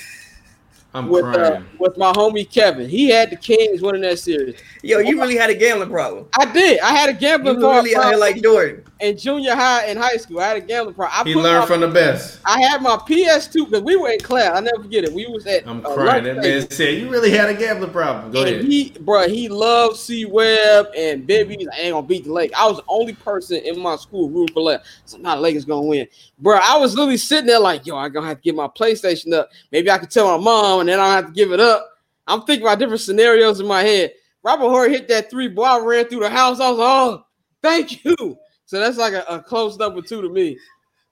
I'm 0.93 1.09
with 1.09 1.25
uh, 1.25 1.61
with 1.79 1.97
my 1.97 2.11
homie 2.13 2.49
Kevin. 2.49 2.89
He 2.89 3.09
had 3.09 3.29
the 3.29 3.35
Kings 3.35 3.81
winning 3.81 4.01
that 4.01 4.17
series. 4.19 4.55
Yo, 4.81 4.99
you 4.99 5.19
really 5.19 5.35
had 5.35 5.49
a 5.49 5.53
gambling 5.55 5.89
problem. 5.89 6.25
I 6.39 6.51
did. 6.51 6.79
I 6.79 6.91
had 6.93 7.09
a 7.09 7.13
gambling 7.13 7.55
You 7.55 7.61
gambling 7.61 7.83
really 7.85 7.95
out 7.95 8.03
here 8.05 8.17
problem 8.17 8.19
like 8.21 8.41
Jordan. 8.41 8.83
in 9.01 9.17
junior 9.17 9.53
high 9.53 9.83
and 9.85 9.99
high 9.99 10.15
school. 10.17 10.39
I 10.39 10.47
had 10.47 10.57
a 10.57 10.61
gambling 10.61 10.95
problem. 10.95 11.19
I 11.19 11.29
he 11.29 11.35
learned 11.35 11.59
my- 11.59 11.65
from 11.65 11.81
the 11.81 11.87
best. 11.89 12.39
I 12.45 12.61
had 12.61 12.81
my 12.81 12.95
PS2 12.95 13.65
because 13.65 13.83
we 13.83 13.95
were 13.97 14.09
in 14.09 14.19
class. 14.21 14.55
I 14.55 14.61
never 14.61 14.81
forget 14.81 15.03
it. 15.03 15.13
We 15.13 15.27
was 15.27 15.45
at 15.45 15.67
I'm 15.67 15.85
uh, 15.85 15.93
crying. 15.93 16.23
That 16.23 16.41
table. 16.41 16.59
man 16.59 16.69
said 16.71 16.95
you 16.97 17.09
really 17.09 17.31
had 17.31 17.49
a 17.49 17.53
gambling 17.53 17.91
problem. 17.91 18.31
Go 18.31 18.41
and 18.41 18.49
ahead. 18.49 18.65
he, 18.65 18.89
bro, 19.01 19.27
he 19.27 19.49
loved 19.49 19.97
C-Webb 19.97 20.87
and 20.97 21.27
Bibby. 21.27 21.57
He's 21.57 21.67
like, 21.67 21.77
I 21.77 21.81
ain't 21.81 21.93
gonna 21.93 22.07
beat 22.07 22.23
the 22.23 22.31
Lakers. 22.33 22.55
I 22.57 22.67
was 22.67 22.77
the 22.77 22.83
only 22.87 23.13
person 23.13 23.57
in 23.57 23.79
my 23.79 23.97
school 23.97 24.29
rooting 24.29 24.53
for 24.53 24.61
Lakers. 24.63 24.87
So 25.05 25.17
now 25.17 25.35
the 25.35 25.41
Lakers 25.41 25.65
gonna 25.65 25.81
win, 25.85 26.07
bro. 26.39 26.57
I 26.61 26.77
was 26.77 26.95
literally 26.95 27.17
sitting 27.17 27.45
there 27.45 27.59
like, 27.59 27.85
yo, 27.85 27.97
I 27.97 28.09
gonna 28.09 28.27
have 28.27 28.37
to 28.37 28.43
get 28.43 28.55
my 28.55 28.67
PlayStation 28.67 29.33
up. 29.33 29.49
Maybe 29.71 29.91
I 29.91 29.97
could 29.97 30.09
tell 30.09 30.37
my 30.37 30.43
mom, 30.43 30.76
and 30.79 30.89
then 30.89 30.99
I 30.99 31.05
don't 31.05 31.23
have 31.23 31.25
to 31.27 31.31
give 31.31 31.51
it 31.51 31.59
up. 31.59 31.89
I'm 32.27 32.41
thinking 32.43 32.65
about 32.65 32.79
different 32.79 33.01
scenarios 33.01 33.59
in 33.59 33.67
my 33.67 33.81
head. 33.81 34.13
Robert 34.43 34.69
Horry 34.69 34.91
hit 34.91 35.07
that 35.07 35.29
three. 35.29 35.53
I 35.57 35.79
ran 35.79 36.05
through 36.05 36.21
the 36.21 36.29
house. 36.29 36.59
I 36.59 36.69
was 36.69 36.79
like, 36.79 36.87
oh, 36.87 37.25
thank 37.61 38.03
you. 38.03 38.37
So 38.65 38.79
that's 38.79 38.97
like 38.97 39.13
a, 39.13 39.23
a 39.29 39.41
close 39.41 39.77
number 39.77 40.01
two 40.01 40.21
to 40.21 40.29
me. 40.29 40.57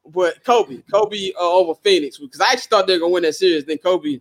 But 0.08 0.44
Kobe, 0.44 0.84
Kobe 0.92 1.32
uh, 1.40 1.42
over 1.42 1.74
Phoenix 1.76 2.18
because 2.18 2.40
I 2.40 2.52
actually 2.52 2.68
thought 2.70 2.86
they 2.88 2.94
were 2.94 3.00
gonna 3.00 3.14
win 3.14 3.24
that 3.24 3.34
series. 3.34 3.66
Then 3.66 3.78
Kobe 3.78 4.20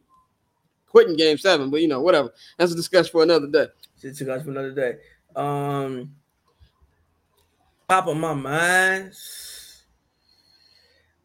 quitting 0.89 1.17
Game 1.17 1.37
Seven, 1.37 1.71
but 1.71 1.81
you 1.81 1.89
know, 1.89 2.01
whatever. 2.01 2.33
That's 2.57 2.73
a 2.73 2.77
discussion 2.77 3.11
for 3.11 3.23
another 3.23 3.49
day. 3.49 3.67
Shit 4.01 4.17
took 4.17 4.29
us 4.29 4.43
for 4.45 4.51
another 4.51 4.73
day. 4.73 4.95
Um, 5.37 6.15
top 7.89 8.07
my 8.07 8.35
mind, 8.35 9.13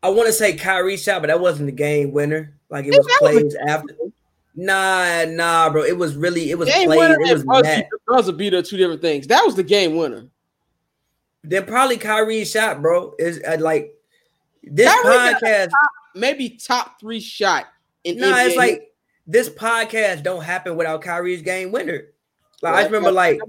I 0.01 0.09
want 0.09 0.27
to 0.27 0.33
say 0.33 0.55
Kyrie 0.55 0.97
shot, 0.97 1.21
but 1.21 1.27
that 1.27 1.39
wasn't 1.39 1.67
the 1.67 1.71
game 1.71 2.11
winner. 2.11 2.58
Like 2.69 2.85
it 2.85 2.93
Yeah, 2.93 2.99
was 2.99 3.07
plays 3.19 3.55
after. 3.67 3.95
Nah, 4.55 5.25
nah, 5.25 5.69
bro. 5.69 5.83
It 5.83 5.97
was 5.97 6.15
really 6.15 6.51
it 6.51 6.57
was 6.57 6.69
Game 6.69 6.87
plays. 6.87 7.11
It 7.11 7.19
was 7.19 7.41
and 7.41 7.45
buzzer, 7.45 7.63
mad. 7.63 7.87
buzzer 8.07 8.31
beater, 8.33 8.61
two 8.61 8.77
different 8.77 9.01
things. 9.01 9.27
That 9.27 9.45
was 9.45 9.55
the 9.55 9.63
game 9.63 9.95
winner. 9.95 10.27
Then 11.43 11.65
probably 11.65 11.97
Kyrie 11.97 12.43
shot, 12.45 12.81
bro. 12.81 13.15
Is 13.17 13.41
uh, 13.47 13.57
like 13.59 13.95
this 14.63 14.91
Kyrie 15.01 15.33
podcast. 15.35 15.69
Maybe 16.15 16.49
top 16.49 16.99
three 16.99 17.19
shot 17.19 17.67
in 18.03 18.17
Nah, 18.17 18.35
it's 18.39 18.57
like 18.57 18.91
this 19.25 19.49
podcast 19.49 20.23
don't 20.23 20.43
happen 20.43 20.75
without 20.75 21.01
Kyrie's 21.01 21.41
game 21.41 21.71
winner. 21.71 22.07
Like 22.61 22.73
I 22.73 22.83
remember, 22.85 23.11
like 23.11 23.39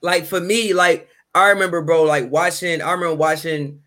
like 0.00 0.26
for 0.26 0.40
me, 0.40 0.72
like 0.72 1.08
I 1.34 1.48
remember, 1.48 1.82
bro, 1.82 2.04
like 2.04 2.30
watching. 2.30 2.80
I 2.80 2.92
remember 2.92 3.16
watching 3.16 3.80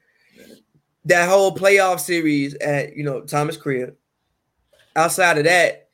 that 1.07 1.29
whole 1.29 1.55
playoff 1.55 1.99
series 1.99 2.53
at 2.55 2.95
you 2.95 3.03
know 3.03 3.21
Thomas 3.21 3.57
crib. 3.57 3.95
Outside 4.95 5.37
of 5.37 5.43
that, 5.45 5.89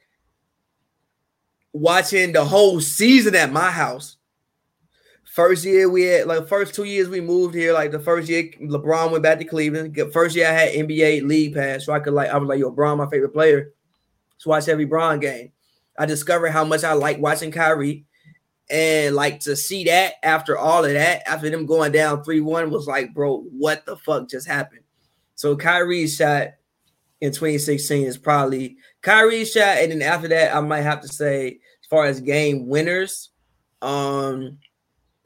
watching 1.73 2.31
the 2.31 2.45
whole 2.45 2.80
season 2.80 3.35
at 3.35 3.52
my 3.52 3.72
house. 3.72 4.18
First 5.26 5.65
year 5.65 5.90
we 5.90 6.03
had 6.03 6.27
like 6.27 6.48
first 6.48 6.76
two 6.76 6.84
years 6.84 7.10
we 7.10 7.19
moved 7.19 7.56
here. 7.56 7.73
Like 7.73 7.91
the 7.91 7.99
first 7.99 8.30
year 8.30 8.52
LeBron 8.61 9.11
went 9.11 9.23
back 9.23 9.40
to 9.40 9.45
Cleveland. 9.45 9.99
First 10.14 10.35
year 10.35 10.48
I 10.48 10.52
had 10.52 10.73
NBA 10.73 11.27
league 11.27 11.56
pass, 11.56 11.85
so 11.85 11.94
I 11.94 11.99
could 11.99 12.14
like 12.14 12.30
I 12.30 12.38
was 12.38 12.48
like, 12.48 12.60
yo, 12.60 12.69
Bron, 12.69 12.99
my 12.99 13.10
favorite 13.10 13.34
player. 13.34 13.73
So 14.38 14.52
watch 14.52 14.68
every 14.68 14.85
Bron 14.85 15.19
game. 15.19 15.52
I 15.98 16.06
discovered 16.06 16.49
how 16.49 16.64
much 16.65 16.84
I 16.84 16.94
like 16.94 17.19
watching 17.19 17.52
Kyrie. 17.52 18.06
And 18.69 19.15
like 19.15 19.41
to 19.41 19.56
see 19.56 19.84
that 19.85 20.14
after 20.23 20.57
all 20.57 20.85
of 20.85 20.94
that, 20.94 21.27
after 21.27 21.49
them 21.49 21.65
going 21.65 21.91
down 21.91 22.23
3-1, 22.23 22.69
was 22.69 22.88
like, 22.88 23.14
bro, 23.14 23.41
what 23.41 23.85
the 23.85 23.98
fuck 23.98 24.30
just 24.30 24.48
happened? 24.48 24.82
So 25.44 25.57
Kyrie's 25.57 26.15
shot 26.15 26.53
in 27.20 27.34
2016 27.34 28.06
is 28.06 28.18
probably 28.18 28.78
Kyrie's 29.02 29.52
shot, 29.52 29.78
and 29.78 29.91
then 29.91 30.02
after 30.02 30.30
that, 30.30 30.56
I 30.56 30.61
might 30.61 30.84
have 30.84 31.02
to 31.02 31.10
say, 31.10 31.60
as 31.82 31.88
far 31.90 32.06
as 32.06 32.22
game 32.22 32.70
winners, 32.70 33.32
um, 33.82 34.60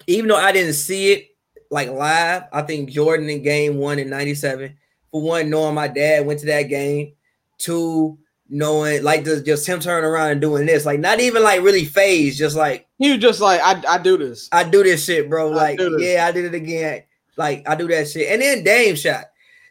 even 0.07 0.27
though 0.27 0.35
I 0.35 0.51
didn't 0.53 0.73
see 0.73 1.11
it 1.13 1.27
like 1.69 1.91
live, 1.91 2.45
I 2.51 2.63
think 2.63 2.89
Jordan 2.89 3.29
in 3.29 3.43
game 3.43 3.77
one 3.77 3.99
in 3.99 4.09
97. 4.09 4.75
For 5.11 5.21
one, 5.21 5.51
knowing 5.51 5.75
my 5.75 5.87
dad 5.87 6.25
went 6.25 6.39
to 6.39 6.47
that 6.47 6.63
game. 6.63 7.13
Two, 7.59 8.17
knowing 8.49 9.03
like 9.03 9.23
just, 9.23 9.45
just 9.45 9.67
him 9.67 9.79
turning 9.79 10.09
around 10.09 10.31
and 10.31 10.41
doing 10.41 10.65
this, 10.65 10.83
like 10.83 10.99
not 10.99 11.19
even 11.19 11.43
like 11.43 11.61
really 11.61 11.85
phased, 11.85 12.39
just 12.39 12.55
like 12.55 12.87
he 12.97 13.11
was 13.11 13.19
just 13.19 13.39
like, 13.39 13.61
I, 13.61 13.83
I 13.87 13.97
do 13.99 14.17
this. 14.17 14.49
I 14.51 14.63
do 14.63 14.81
this 14.81 15.05
shit, 15.05 15.29
bro. 15.29 15.51
Like, 15.51 15.77
this. 15.77 15.93
yeah, 15.99 16.25
I 16.27 16.31
did 16.31 16.45
it 16.45 16.55
again. 16.55 17.03
Like, 17.35 17.69
I 17.69 17.75
do 17.75 17.87
that 17.89 18.09
shit. 18.09 18.31
And 18.31 18.41
then 18.41 18.63
Dame 18.63 18.95
shot. 18.95 19.25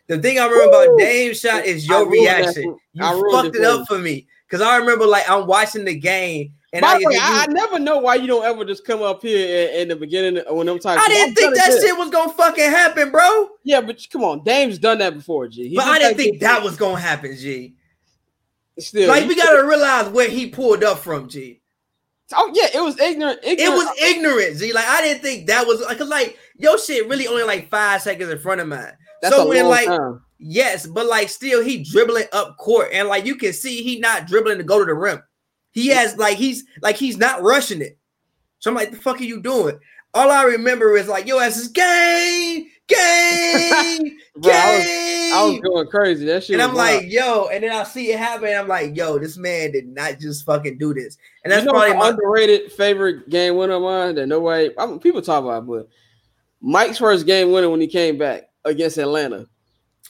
The 0.09 0.19
thing 0.19 0.39
I 0.39 0.47
remember 0.47 0.69
about 0.69 0.89
Woo! 0.91 0.99
Dame 0.99 1.35
shot 1.35 1.65
is 1.65 1.87
your 1.87 2.09
reaction. 2.09 2.77
You 2.93 3.31
fucked 3.31 3.57
it 3.57 3.65
up 3.65 3.89
for 3.89 3.99
me. 3.99 4.27
Cause 4.49 4.61
I 4.61 4.77
remember 4.77 5.07
like 5.07 5.28
I'm 5.28 5.47
watching 5.49 5.85
the 5.85 5.99
game 5.99 6.53
and 6.73 6.83
By 6.83 6.93
I, 6.93 6.95
way, 6.97 7.15
you- 7.15 7.20
I, 7.20 7.47
I 7.49 7.53
never 7.53 7.78
know 7.78 7.99
why 7.99 8.16
you 8.16 8.27
don't 8.27 8.45
ever 8.45 8.65
just 8.65 8.85
come 8.85 9.03
up 9.03 9.23
here 9.23 9.69
in, 9.69 9.83
in 9.83 9.89
the 9.89 9.97
beginning 9.97 10.43
when 10.51 10.69
I'm 10.69 10.78
talking. 10.78 11.03
I 11.03 11.09
didn't 11.09 11.35
think 11.35 11.55
that 11.57 11.73
shit 11.81 11.97
was 11.97 12.11
gonna 12.11 12.33
fucking 12.33 12.65
happen, 12.65 13.11
bro. 13.11 13.49
Yeah, 13.65 13.81
but 13.81 13.99
come 14.11 14.23
on, 14.23 14.45
Dame's 14.45 14.78
done 14.78 14.99
that 14.99 15.15
before, 15.15 15.49
G. 15.49 15.69
He 15.69 15.77
but 15.77 15.87
I 15.87 15.99
didn't 15.99 16.19
think 16.19 16.41
that 16.41 16.62
was 16.62 16.77
gonna 16.77 17.01
happen, 17.01 17.35
G. 17.37 17.74
still. 18.78 19.09
Like 19.09 19.27
we 19.27 19.35
gotta 19.35 19.66
realize 19.66 20.09
where 20.09 20.28
he 20.28 20.49
pulled 20.49 20.85
up 20.85 20.99
from, 20.99 21.28
G. 21.28 21.61
Oh 22.35 22.51
yeah, 22.55 22.69
it 22.74 22.83
was 22.83 22.99
ignorant. 23.01 23.41
It 23.43 23.70
was 23.70 23.89
ignorant, 24.03 24.59
G. 24.59 24.73
Like 24.73 24.87
I 24.87 25.01
didn't 25.01 25.23
think 25.23 25.47
that 25.47 25.66
was 25.66 25.81
like, 25.81 25.97
cause 25.99 26.09
like 26.09 26.37
your 26.59 26.78
shit 26.78 27.09
really 27.09 27.27
only 27.27 27.45
like 27.45 27.70
five 27.70 28.03
seconds 28.03 28.31
in 28.31 28.39
front 28.39 28.61
of 28.61 28.69
mine. 28.69 28.93
That's 29.22 29.34
so 29.34 29.47
a 29.47 29.48
when 29.48 29.62
long 29.62 29.70
like 29.70 29.86
time. 29.86 30.22
Yes, 30.38 30.86
but 30.86 31.06
like 31.06 31.28
still 31.28 31.62
he 31.62 31.82
dribbling 31.82 32.26
up 32.32 32.56
court 32.59 32.90
and 32.93 33.09
like 33.09 33.24
you 33.24 33.36
can 33.36 33.52
see 33.52 33.82
he 33.82 33.98
not 33.98 34.26
dribbling 34.26 34.59
to 34.59 34.64
go 34.64 34.78
to 34.78 34.84
the 34.84 34.94
rim. 34.94 35.22
He 35.70 35.88
has 35.88 36.16
like 36.16 36.36
he's 36.36 36.64
like 36.82 36.97
he's 36.97 37.16
not 37.16 37.43
rushing 37.43 37.80
it. 37.80 37.98
So 38.59 38.70
I'm 38.70 38.76
like, 38.76 38.90
the 38.90 38.97
fuck 38.97 39.20
are 39.20 39.24
you 39.24 39.40
doing? 39.40 39.78
All 40.14 40.30
I 40.30 40.44
remember 40.44 40.97
is 40.97 41.09
like, 41.09 41.26
yo, 41.26 41.38
ass 41.38 41.59
is 41.59 41.68
game, 41.68 42.66
game, 42.88 44.18
Bro, 44.36 44.52
I 44.52 44.76
was, 44.76 44.84
game. 44.86 45.34
I 45.34 45.44
was 45.44 45.60
going 45.60 45.86
crazy. 45.88 46.24
That 46.24 46.44
shit. 46.44 46.55
and 46.55 46.62
I'm 46.62 46.74
wild. 46.74 47.02
like, 47.02 47.12
yo, 47.12 47.48
and 47.48 47.62
then 47.62 47.72
I 47.72 47.82
see 47.82 48.10
it 48.12 48.18
happen. 48.18 48.48
I'm 48.48 48.68
like, 48.68 48.97
yo, 48.97 49.18
this 49.18 49.36
man 49.36 49.72
did 49.72 49.88
not 49.88 50.18
just 50.18 50.44
fucking 50.47 50.78
do 50.78 50.94
this. 50.94 51.18
And 51.44 51.52
that's 51.52 51.62
you 51.62 51.66
know 51.66 51.72
probably 51.72 51.94
my 51.94 51.98
my 51.98 52.09
underrated 52.10 52.72
favorite 52.72 53.28
game 53.28 53.56
winner 53.56 53.74
of 53.74 53.82
mine 53.82 54.14
that 54.14 54.26
nobody 54.26 54.70
I 54.78 54.86
mean, 54.86 55.01
people 55.01 55.20
talk 55.20 55.44
about, 55.44 55.66
but 55.66 55.88
Mike's 56.60 56.98
first 56.98 57.26
game 57.26 57.52
winner 57.52 57.68
when 57.68 57.80
he 57.80 57.86
came 57.86 58.16
back 58.16 58.48
against 58.66 58.98
Atlanta. 58.98 59.47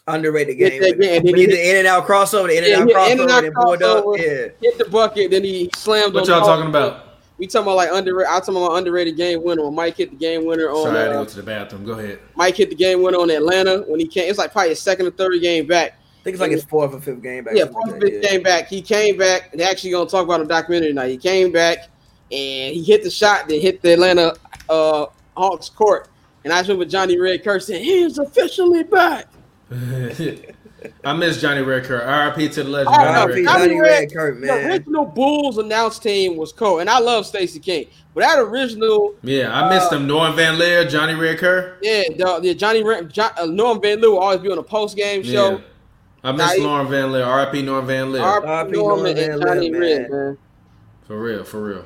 underrated 0.08 0.56
Hit 0.56 0.70
game. 0.70 0.80
that 0.82 1.00
game, 1.00 1.22
When 1.22 1.32
then 1.32 1.34
he 1.36 1.40
he 1.42 1.46
the 1.46 1.70
in 1.70 1.76
and 1.78 1.86
out 1.86 2.06
crossover, 2.06 2.48
the 2.48 2.58
in 2.58 2.64
and 2.64 2.82
out 2.82 2.88
yeah, 2.88 3.12
in 3.12 3.20
and 3.20 3.28
crossover, 3.28 3.32
out 3.32 3.44
and 3.44 3.54
pulled 3.54 3.82
up. 3.82 4.04
crossover. 4.04 4.18
Yeah. 4.18 4.48
Hit 4.70 4.78
the 4.78 4.84
bucket, 4.86 5.30
then 5.30 5.44
he 5.44 5.70
slammed 5.76 6.14
What 6.14 6.22
on 6.22 6.28
y'all 6.28 6.40
the 6.40 6.46
talking 6.46 6.68
about? 6.68 7.02
We 7.38 7.46
talking 7.46 7.64
about 7.66 7.76
like 7.76 7.90
underrated. 7.92 8.30
I'm 8.32 8.40
talking 8.40 8.56
about 8.56 8.76
underrated 8.76 9.16
game 9.16 9.42
winner 9.42 9.64
when 9.64 9.74
Mike 9.74 9.96
hit 9.98 10.10
the 10.10 10.16
game 10.16 10.46
winner 10.46 10.70
on. 10.70 10.84
Sorry, 10.84 10.96
I 10.98 11.02
had 11.02 11.08
to 11.08 11.14
uh, 11.14 11.22
go 11.22 11.24
to 11.28 11.36
the 11.36 11.42
bathroom. 11.42 11.84
Go 11.84 11.92
ahead. 11.92 12.20
Mike 12.34 12.56
hit 12.56 12.70
the 12.70 12.74
game 12.76 13.02
winner 13.02 13.18
on 13.18 13.28
Atlanta 13.30 13.80
when 13.86 14.00
he 14.00 14.06
came. 14.06 14.30
It's 14.30 14.38
like 14.38 14.52
probably 14.52 14.70
his 14.70 14.80
second 14.80 15.06
or 15.06 15.10
third 15.10 15.38
game 15.42 15.66
back. 15.66 15.92
I 15.92 16.24
think 16.24 16.34
it's 16.34 16.40
like 16.40 16.50
his 16.50 16.64
fourth 16.64 16.94
or 16.94 17.00
fifth 17.00 17.22
game 17.22 17.44
back. 17.44 17.54
Yeah, 17.54 17.66
fourth 17.66 17.90
that, 17.90 18.00
fifth 18.00 18.22
yeah. 18.24 18.30
game 18.30 18.42
back. 18.42 18.68
He 18.68 18.80
came 18.80 19.18
back. 19.18 19.52
They're 19.52 19.68
actually 19.68 19.90
gonna 19.90 20.08
talk 20.08 20.24
about 20.24 20.40
a 20.40 20.46
documentary 20.46 20.88
tonight. 20.88 21.08
He 21.10 21.18
came 21.18 21.52
back 21.52 21.88
and 22.32 22.74
he 22.74 22.82
hit 22.82 23.02
the 23.04 23.10
shot 23.10 23.48
that 23.48 23.60
hit 23.60 23.82
the 23.82 23.92
Atlanta 23.92 24.34
uh, 24.70 25.06
Hawks 25.36 25.68
court. 25.68 26.08
And 26.46 26.52
I 26.52 26.58
just 26.60 26.68
remember 26.68 26.84
Johnny 26.88 27.18
Red 27.18 27.42
Kerr 27.42 27.58
saying, 27.58 27.82
"He's 27.84 28.18
officially 28.18 28.84
back." 28.84 29.26
I 31.04 31.12
miss 31.14 31.40
Johnny 31.40 31.62
Red 31.62 31.82
Kerr. 31.82 32.00
R.I.P. 32.00 32.50
to 32.50 32.62
the 32.62 32.70
legend. 32.70 32.94
Oh, 32.96 33.02
Johnny 33.02 33.12
no, 33.12 33.26
Red 33.26 33.34
Kerr. 33.34 33.42
Johnny 33.66 33.80
Red- 33.80 33.80
Red 33.80 34.12
Kurt, 34.12 34.40
The 34.40 34.52
original 34.68 35.06
Bulls 35.06 35.58
announced 35.58 36.04
team 36.04 36.36
was 36.36 36.52
cool, 36.52 36.78
and 36.78 36.88
I 36.88 37.00
love 37.00 37.26
Stacey 37.26 37.58
King. 37.58 37.86
But 38.14 38.20
that 38.20 38.38
original, 38.38 39.16
Yeah, 39.24 39.52
I 39.52 39.68
missed 39.74 39.90
him. 39.92 40.06
Norman 40.06 40.36
Van 40.36 40.56
Lier, 40.56 40.84
Johnny 40.84 41.14
Red 41.14 41.38
Kerr. 41.38 41.78
yeah, 41.82 42.02
the, 42.16 42.38
yeah 42.44 42.52
Johnny 42.52 42.84
Red, 42.84 43.12
John, 43.12 43.32
uh, 43.36 43.46
Norm 43.46 43.82
Van 43.82 43.98
Leeuwen 43.98 44.12
will 44.12 44.18
always 44.20 44.38
be 44.40 44.48
on 44.52 44.58
a 44.58 44.62
post 44.62 44.96
game 44.96 45.22
Yeah. 45.24 45.32
show. 45.32 45.60
I 46.22 46.30
miss 46.30 46.46
Nah, 46.46 46.52
he- 46.52 46.62
Norman 46.62 46.90
Van 46.92 47.10
Lier. 47.12 47.24
R.I.P. 47.24 47.62
Norman 47.62 47.86
Van 47.88 48.12
Lier. 48.12 48.22
R.P. 48.22 48.46
R.P. 48.46 48.70
Norman 48.70 48.94
Norman 49.16 49.18
and 49.18 49.42
Van 49.42 49.48
Johnny 49.56 49.70
Leeuwen, 49.70 49.80
Red, 49.80 50.00
man. 50.02 50.10
man. 50.26 50.38
For 51.08 51.18
real, 51.20 51.42
for 51.42 51.60
real. 51.64 51.84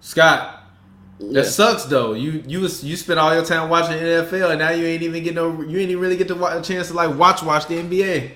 Scott, 0.00 0.59
That 1.20 1.44
sucks 1.44 1.84
though. 1.84 2.14
You 2.14 2.42
you 2.46 2.60
was 2.60 2.82
you 2.82 2.96
spent 2.96 3.20
all 3.20 3.34
your 3.34 3.44
time 3.44 3.68
watching 3.68 3.96
NFL 3.98 4.50
and 4.50 4.58
now 4.58 4.70
you 4.70 4.86
ain't 4.86 5.02
even 5.02 5.22
get 5.22 5.34
no 5.34 5.60
you 5.60 5.78
ain't 5.78 5.90
even 5.90 5.98
really 5.98 6.16
get 6.16 6.28
to 6.28 6.34
watch, 6.34 6.58
a 6.58 6.62
chance 6.62 6.88
to 6.88 6.94
like 6.94 7.16
watch 7.16 7.42
watch 7.42 7.66
the 7.66 7.74
NBA. 7.74 8.32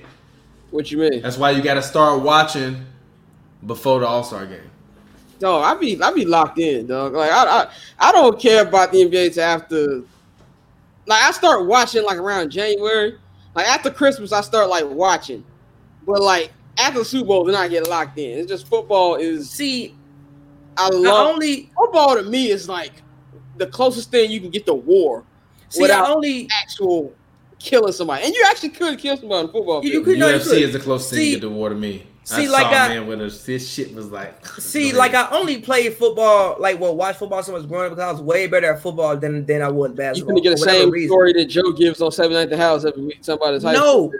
What 0.71 0.91
you 0.91 0.99
mean? 0.99 1.23
That's 1.23 1.39
why 1.39 1.53
you 1.53 1.63
got 1.63 1.75
to 1.75 1.83
start 1.83 2.21
watching 2.23 2.85
before 3.65 4.01
the 4.01 4.07
All 4.07 4.23
Star 4.23 4.45
game. 4.45 4.71
Dog, 5.39 5.65
I 5.65 5.79
be 5.81 6.01
I 6.01 6.13
be 6.13 6.27
locked 6.27 6.59
in, 6.59 6.87
dog. 6.87 7.15
Like 7.15 7.31
I, 7.31 7.45
I 7.45 7.71
I 7.99 8.13
don't 8.13 8.39
care 8.39 8.67
about 8.67 8.93
the 8.93 8.99
NBA 8.99 9.35
till 9.35 9.45
after. 9.45 10.03
Like 11.07 11.23
I 11.23 11.31
start 11.33 11.67
watching 11.67 12.05
like 12.05 12.19
around 12.19 12.51
January. 12.51 13.19
Like 13.55 13.67
after 13.67 13.91
Christmas, 13.91 14.33
I 14.33 14.43
start 14.43 14.69
like 14.69 14.85
watching, 14.87 15.45
but 16.07 16.21
like 16.21 16.53
after 16.79 16.99
the 16.99 17.05
Super 17.05 17.29
Bowl, 17.29 17.45
then 17.45 17.55
I 17.55 17.69
get 17.69 17.89
locked 17.89 18.19
in. 18.19 18.39
It's 18.39 18.49
just 18.49 18.67
football 18.67 19.17
is. 19.17 19.51
See, 19.51 19.95
I 20.77 20.87
I 20.87 20.89
love 20.91 21.35
only 21.35 21.71
football. 21.77 22.17
To 22.17 22.23
me, 22.23 22.51
is 22.51 22.69
like 22.69 22.93
the 23.57 23.67
closest 23.67 24.11
thing 24.11 24.31
you 24.31 24.41
can 24.41 24.51
get 24.51 24.67
to 24.67 24.75
war 24.75 25.25
see 25.69 25.83
without 25.83 26.09
I 26.09 26.13
only 26.13 26.49
actual 26.63 27.13
killing 27.59 27.93
somebody. 27.93 28.25
And 28.25 28.35
you 28.35 28.45
actually 28.49 28.71
could 28.71 28.99
kill 28.99 29.17
somebody 29.17 29.47
in 29.47 29.53
football. 29.53 29.85
You- 29.85 29.93
you 29.93 30.01
could- 30.03 30.19
no, 30.19 30.29
UFC 30.29 30.49
could. 30.51 30.63
is 30.63 30.73
the 30.73 30.81
closest 30.81 31.13
thing 31.15 31.25
you 31.27 31.33
get 31.37 31.41
to 31.43 31.51
war 31.51 31.69
to 31.71 31.75
me. 31.75 32.07
see, 32.25 32.47
I 32.47 32.49
like 32.51 32.63
saw 32.65 32.71
I- 32.71 32.87
a 32.87 32.89
man 33.01 33.07
with 33.07 33.21
a, 33.21 33.45
this 33.47 33.69
shit 33.71 33.95
was 33.95 34.11
like. 34.11 34.45
see 34.59 34.93
like. 34.93 35.15
I 35.15 35.29
only 35.31 35.59
played 35.61 35.95
football 35.95 36.57
like 36.59 36.81
well 36.81 36.97
watch 36.97 37.17
football 37.17 37.43
so 37.43 37.53
much 37.53 37.69
growing 37.69 37.87
up 37.87 37.93
because 37.97 38.09
I 38.09 38.13
was 38.13 38.21
way 38.23 38.47
better 38.47 38.73
at 38.75 38.83
football 38.83 39.17
than 39.17 39.45
than 39.47 39.63
I 39.63 39.69
was 39.69 39.91
You 39.91 39.97
basketball. 39.97 40.35
gonna 40.35 40.41
get 40.43 40.51
the 40.51 40.57
same 40.59 40.91
reason. 40.91 41.09
story 41.11 41.33
that 41.35 41.47
Joe 41.47 41.73
gives 41.73 42.01
on 42.03 42.11
79th 42.11 42.51
the 42.51 42.57
House 42.57 42.85
every 42.85 43.03
week. 43.05 43.19
Somebody's 43.23 43.63
high 43.63 43.73
No, 43.75 43.81
school. 44.09 44.13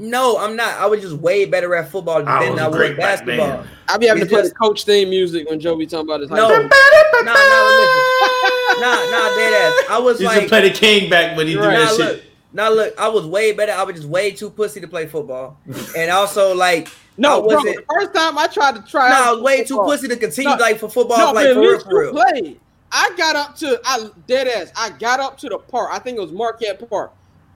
No, 0.00 0.38
I'm 0.38 0.56
not. 0.56 0.74
I 0.78 0.86
was 0.86 1.00
just 1.02 1.14
way 1.16 1.44
better 1.44 1.74
at 1.74 1.90
football 1.90 2.26
I 2.28 2.44
than 2.44 2.52
was 2.54 2.60
I 2.60 2.64
a 2.64 2.68
was 2.70 2.76
great 2.78 2.96
basketball. 2.96 3.46
then. 3.48 3.66
I 3.88 3.96
be 3.98 4.06
having 4.06 4.22
It's 4.22 4.30
to 4.30 4.34
play 4.36 4.42
just- 4.42 4.54
the 4.54 4.58
coach 4.58 4.84
theme 4.84 5.10
music 5.10 5.48
when 5.48 5.60
Joe 5.60 5.76
be 5.76 5.86
talking 5.86 6.06
about 6.08 6.20
his 6.20 6.30
high 6.30 6.36
No, 6.36 6.48
school. 6.48 6.62
nah, 6.62 7.32
nah, 7.32 7.70
listen. 7.78 8.80
nah, 8.80 9.10
nah, 9.10 9.34
dead 9.36 9.52
ass. 9.54 9.84
I 9.90 9.98
was 10.02 10.18
He 10.18 10.24
like, 10.24 10.40
should 10.40 10.48
play 10.48 10.68
the 10.68 10.74
king 10.74 11.10
back 11.10 11.36
when 11.36 11.46
he 11.46 11.52
do 11.54 11.60
Right. 11.60 11.70
that 11.78 11.84
nah, 11.84 11.90
shit. 11.90 11.98
look, 11.98 12.20
nah, 12.52 12.68
look. 12.68 12.94
I 13.00 13.08
was 13.08 13.26
way 13.26 13.52
better. 13.52 13.72
I 13.72 13.82
was 13.82 13.96
just 13.96 14.08
way 14.08 14.30
too 14.30 14.50
pussy 14.50 14.80
to 14.80 14.88
play 14.88 15.06
football, 15.06 15.58
and 15.96 16.10
also 16.10 16.54
like, 16.54 16.88
No, 17.18 17.42
bro, 17.42 17.56
wasn't. 17.56 17.76
the 17.76 17.84
first 17.94 18.14
time 18.14 18.38
I 18.38 18.46
tried 18.46 18.76
to 18.76 18.82
try 18.90 19.10
Nah, 19.10 19.14
out 19.16 19.22
I 19.28 19.32
was 19.32 19.42
way 19.42 19.64
too 19.64 19.78
pussy 19.78 20.08
to 20.08 20.16
continue 20.16 20.50
No, 20.50 20.56
like 20.56 20.78
for 20.78 20.88
football, 20.88 21.18
No, 21.18 21.32
like 21.32 21.44
man, 21.46 21.54
for 21.54 21.60
we 21.60 21.66
real, 21.68 21.80
for 21.80 22.00
real. 22.00 22.12
play. 22.12 22.56
I 22.92 23.10
got 23.16 23.36
up 23.36 23.56
to 23.58 23.80
I 23.84 24.08
dead 24.26 24.48
ass. 24.48 24.72
I 24.76 24.90
got 24.90 25.20
up 25.20 25.38
to 25.38 25.48
the 25.48 25.58
park. 25.58 25.90
I 25.92 25.98
think 26.00 26.16
it 26.18 26.20
was 26.20 26.32
Marquette 26.32 26.88
Park. 26.90 27.12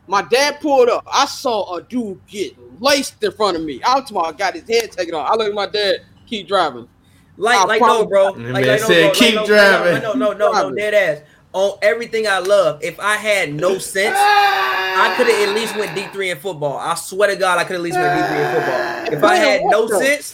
My 0.06 0.22
dad 0.22 0.60
pulled 0.60 0.88
up. 0.88 1.06
I 1.10 1.26
saw 1.26 1.76
a 1.76 1.82
dude 1.82 2.20
get 2.26 2.54
laced 2.80 3.22
in 3.22 3.32
front 3.32 3.56
of 3.56 3.62
me. 3.64 3.82
I 3.82 3.98
was 3.98 4.10
talking, 4.10 4.34
I 4.34 4.36
got 4.36 4.54
his 4.54 4.68
head 4.68 4.92
taken 4.92 5.14
off. 5.14 5.30
I 5.30 5.34
look 5.36 5.48
at 5.48 5.54
my 5.54 5.66
dad 5.66 6.02
keep 6.26 6.46
driving. 6.48 6.88
Like, 7.36 7.56
I 7.58 7.64
like 7.64 7.80
no, 7.80 8.06
bro. 8.06 8.34
And 8.34 8.52
Like, 8.52 8.64
man 8.64 8.78
like, 8.78 8.80
no, 8.80 8.86
said, 8.86 9.02
bro. 9.02 9.12
"Keep 9.14 9.34
like, 9.34 9.34
no, 9.34 9.46
driving." 9.46 10.02
No, 10.02 10.12
no, 10.12 10.32
no, 10.32 10.52
no, 10.52 10.68
no, 10.68 10.74
dead 10.74 10.94
ass. 10.94 11.22
On 11.52 11.78
everything 11.82 12.26
I 12.26 12.38
love, 12.38 12.82
if 12.82 12.98
I 13.00 13.14
had 13.14 13.54
no 13.54 13.78
sense, 13.78 14.16
I 14.18 15.14
could 15.16 15.26
have 15.28 15.48
at 15.48 15.54
least 15.54 15.76
went 15.76 15.94
D 15.94 16.04
three 16.12 16.30
in 16.30 16.38
football. 16.38 16.76
I 16.78 16.94
swear 16.96 17.28
to 17.30 17.36
God, 17.36 17.58
I 17.58 17.64
could 17.64 17.76
at 17.76 17.82
least 17.82 17.96
went 17.96 18.12
D 18.14 18.26
three 18.28 18.44
in 18.44 18.54
football. 18.54 19.12
If 19.18 19.24
I 19.24 19.36
had 19.36 19.62
no 19.64 19.84
What, 19.86 20.02
sense, 20.02 20.26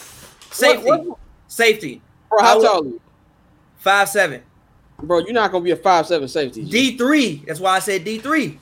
safety, 0.51 0.87
What- 0.87 1.05
what- 1.05 1.19
safety, 1.47 2.03
bro, 2.29 2.43
how 2.43 2.63
tall 2.63 2.83
are 2.83 2.85
you? 2.87 3.01
five 3.79 4.09
seven, 4.09 4.43
Bro, 5.03 5.21
you're 5.21 5.33
not 5.33 5.53
gonna 5.53 5.65
be 5.65 5.71
a 5.71 5.77
five 5.77 6.07
seven 6.07 6.29
safety. 6.29 6.65
D 6.65 6.97
three. 6.99 7.43
That's 7.47 7.61
why 7.61 7.77
I 7.77 7.79
said 7.79 8.05
D 8.05 8.19
three. 8.19 8.59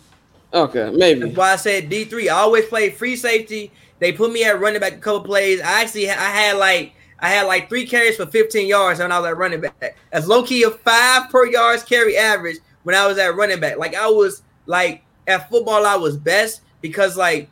Okay, 0.53 0.91
maybe. 0.91 1.20
That's 1.20 1.37
why 1.37 1.53
I 1.53 1.57
said 1.57 1.89
D 1.89 2.05
three. 2.05 2.29
I 2.29 2.39
always 2.39 2.66
played 2.66 2.95
free 2.95 3.16
safety. 3.16 3.73
They 3.99 4.12
put 4.12 4.33
me 4.33 4.45
at 4.45 4.61
running 4.61 4.81
back 4.81 4.95
a 4.95 4.99
couple 4.99 5.23
plays. 5.23 5.61
I 5.61 5.83
actually 5.83 6.09
I 6.09 6.15
had 6.15 6.57
like 6.57 6.93
I 7.20 7.29
had 7.31 7.47
like 7.47 7.69
three 7.69 7.87
carries 7.87 8.16
for 8.16 8.27
15 8.27 8.66
yards 8.66 9.01
when 9.01 9.11
I 9.11 9.19
was 9.19 9.29
at 9.29 9.37
running 9.37 9.61
back. 9.61 9.97
That's 10.12 10.27
low 10.27 10.43
key 10.45 10.62
a 10.62 10.70
five 10.70 11.31
per 11.31 11.47
yards 11.47 11.83
carry 11.83 12.16
average 12.16 12.59
when 12.85 12.95
I 12.95 13.07
was 13.07 13.19
at 13.19 13.35
running 13.35 13.61
back. 13.61 13.79
Like 13.79 13.95
I 13.95 14.09
was 14.09 14.43
like 14.66 15.03
at 15.27 15.51
football, 15.51 15.85
I 15.85 15.97
was 15.97 16.16
best 16.16 16.62
because 16.81 17.16
like 17.16 17.51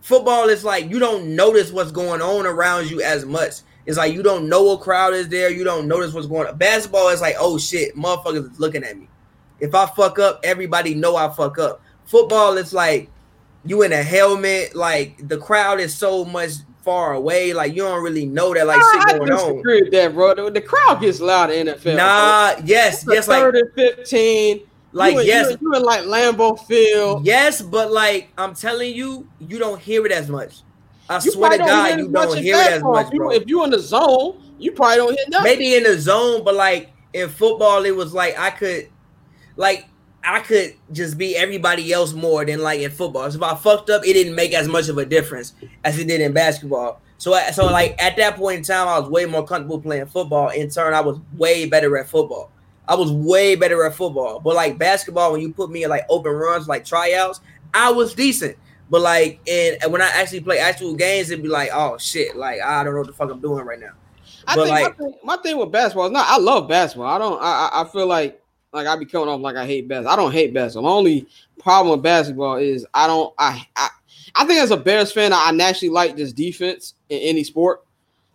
football 0.00 0.48
is 0.48 0.64
like 0.64 0.88
you 0.88 0.98
don't 0.98 1.36
notice 1.36 1.72
what's 1.72 1.90
going 1.90 2.22
on 2.22 2.46
around 2.46 2.90
you 2.90 3.02
as 3.02 3.26
much. 3.26 3.60
It's 3.84 3.98
like 3.98 4.14
you 4.14 4.22
don't 4.22 4.48
know 4.48 4.72
a 4.72 4.78
crowd 4.78 5.14
is 5.14 5.28
there. 5.28 5.50
You 5.50 5.62
don't 5.62 5.86
notice 5.86 6.12
what's 6.12 6.26
going 6.26 6.48
on. 6.48 6.56
Basketball 6.56 7.08
is 7.10 7.20
like, 7.20 7.36
oh 7.38 7.58
shit, 7.58 7.94
motherfuckers 7.96 8.58
looking 8.58 8.82
at 8.82 8.98
me. 8.98 9.08
If 9.60 9.74
I 9.74 9.86
fuck 9.86 10.18
up, 10.18 10.40
everybody 10.44 10.94
know 10.94 11.16
I 11.16 11.28
fuck 11.28 11.58
up. 11.58 11.80
Football 12.04 12.56
is 12.56 12.72
like 12.72 13.10
you 13.64 13.82
in 13.82 13.92
a 13.92 14.02
helmet, 14.02 14.74
like 14.74 15.28
the 15.28 15.38
crowd 15.38 15.80
is 15.80 15.94
so 15.94 16.24
much 16.24 16.52
far 16.82 17.14
away, 17.14 17.52
like 17.52 17.74
you 17.74 17.82
don't 17.82 18.02
really 18.02 18.26
know 18.26 18.54
that 18.54 18.66
like 18.66 18.80
I 18.80 18.92
shit 18.92 19.18
going 19.18 19.32
on. 19.32 19.38
disagree 19.38 19.82
with 19.82 19.92
that, 19.92 20.14
bro. 20.14 20.34
The, 20.34 20.50
the 20.50 20.60
crowd 20.60 21.00
gets 21.00 21.20
loud 21.20 21.50
in 21.50 21.66
NFL. 21.66 21.96
Nah, 21.96 22.54
yes, 22.64 23.04
bro. 23.04 23.14
yes, 23.14 23.26
third 23.26 23.56
and 23.56 23.72
fifteen. 23.74 24.60
Like, 24.92 25.14
you 25.14 25.20
in, 25.20 25.26
yes. 25.26 25.46
you 25.46 25.52
in, 25.52 25.58
you 25.60 25.74
in 25.74 25.82
like 25.82 26.02
Lambeau 26.02 26.64
Field. 26.66 27.26
yes, 27.26 27.60
but 27.60 27.92
like 27.92 28.30
I'm 28.38 28.54
telling 28.54 28.94
you, 28.94 29.28
you 29.40 29.58
don't 29.58 29.80
hear 29.80 30.06
it 30.06 30.12
as 30.12 30.28
much. 30.28 30.62
I 31.08 31.16
You 31.16 31.32
swear 31.32 31.50
to 31.50 31.58
God, 31.58 31.98
you 31.98 32.08
don't 32.08 32.38
hear 32.38 32.56
it 32.56 32.72
as 32.72 32.82
much, 32.82 33.12
bro. 33.12 33.30
If 33.30 33.44
you 33.46 33.64
in 33.64 33.70
the 33.70 33.78
zone, 33.78 34.40
you 34.58 34.72
probably 34.72 34.96
don't 34.96 35.14
hear 35.14 35.24
nothing. 35.28 35.44
Maybe 35.44 35.74
in 35.74 35.82
the 35.82 35.98
zone, 35.98 36.44
but 36.44 36.54
like 36.54 36.92
in 37.12 37.28
football, 37.28 37.84
it 37.84 37.94
was 37.94 38.14
like 38.14 38.38
I 38.38 38.50
could, 38.50 38.88
like 39.56 39.86
I 40.24 40.40
could 40.40 40.74
just 40.92 41.16
be 41.18 41.36
everybody 41.36 41.92
else 41.92 42.12
more 42.12 42.44
than 42.44 42.60
like 42.60 42.80
in 42.80 42.90
football. 42.90 43.30
So 43.30 43.36
if 43.36 43.42
I 43.42 43.54
fucked 43.54 43.90
up, 43.90 44.04
it 44.04 44.12
didn't 44.14 44.34
make 44.34 44.54
as 44.54 44.66
much 44.68 44.88
of 44.88 44.98
a 44.98 45.04
difference 45.06 45.52
as 45.84 45.98
it 45.98 46.08
did 46.08 46.20
in 46.20 46.32
basketball. 46.32 47.00
So, 47.18 47.32
I- 47.34 47.50
so 47.52 47.66
like 47.66 48.00
at 48.02 48.16
that 48.16 48.36
point 48.36 48.58
in 48.58 48.62
time, 48.64 48.88
I 48.88 48.98
was 48.98 49.08
way 49.08 49.24
more 49.26 49.44
comfortable 49.46 49.80
playing 49.80 50.06
football. 50.06 50.48
In 50.48 50.68
turn, 50.68 50.94
I 50.94 51.00
was 51.00 51.18
way 51.36 51.66
better 51.66 51.96
at 51.96 52.08
football. 52.08 52.50
I 52.88 52.94
was 52.94 53.10
way 53.12 53.54
better 53.56 53.84
at 53.84 53.94
football. 53.94 54.40
But 54.40 54.54
like 54.56 54.78
basketball, 54.78 55.32
when 55.32 55.40
you 55.40 55.52
put 55.52 55.70
me 55.70 55.84
in 55.84 55.90
like 55.90 56.04
open 56.08 56.32
runs, 56.32 56.68
like 56.68 56.84
tryouts, 56.84 57.40
I 57.72 57.90
was 57.92 58.14
decent. 58.14 58.56
But 58.90 59.00
like 59.00 59.40
in 59.46 59.76
and 59.82 59.92
when 59.92 60.02
I 60.02 60.06
actually 60.08 60.40
play 60.40 60.58
actual 60.58 60.94
games, 60.94 61.30
it'd 61.30 61.42
be 61.42 61.48
like, 61.48 61.70
oh 61.72 61.98
shit, 61.98 62.36
like 62.36 62.60
I 62.60 62.82
don't 62.84 62.92
know 62.94 63.00
what 63.00 63.06
the 63.08 63.12
fuck 63.12 63.30
I'm 63.30 63.40
doing 63.40 63.64
right 63.64 63.80
now. 63.80 63.92
I 64.46 64.54
but 64.56 64.64
think 64.66 64.70
like- 64.74 64.98
my, 64.98 65.04
thing, 65.04 65.14
my 65.24 65.36
thing 65.38 65.58
with 65.58 65.72
basketball 65.72 66.06
is 66.06 66.12
not. 66.12 66.26
I 66.28 66.38
love 66.38 66.68
basketball. 66.68 67.06
I 67.08 67.18
don't. 67.18 67.40
I 67.42 67.70
I 67.72 67.84
feel 67.84 68.06
like 68.06 68.40
like 68.72 68.86
I 68.86 68.96
be 68.96 69.06
coming 69.06 69.28
off 69.28 69.40
like 69.40 69.56
I 69.56 69.66
hate 69.66 69.88
basketball. 69.88 70.12
I 70.12 70.16
don't 70.16 70.32
hate 70.32 70.52
basketball. 70.54 70.90
My 70.90 70.96
only 70.96 71.26
problem 71.58 71.92
with 71.92 72.02
basketball 72.02 72.56
is 72.56 72.86
I 72.94 73.06
don't. 73.06 73.32
I 73.38 73.66
I, 73.76 73.88
I 74.34 74.44
think 74.44 74.60
as 74.60 74.70
a 74.70 74.76
Bears 74.76 75.12
fan, 75.12 75.32
I 75.32 75.50
naturally 75.50 75.90
like 75.90 76.16
this 76.16 76.32
defense 76.32 76.94
in 77.08 77.18
any 77.20 77.44
sport, 77.44 77.84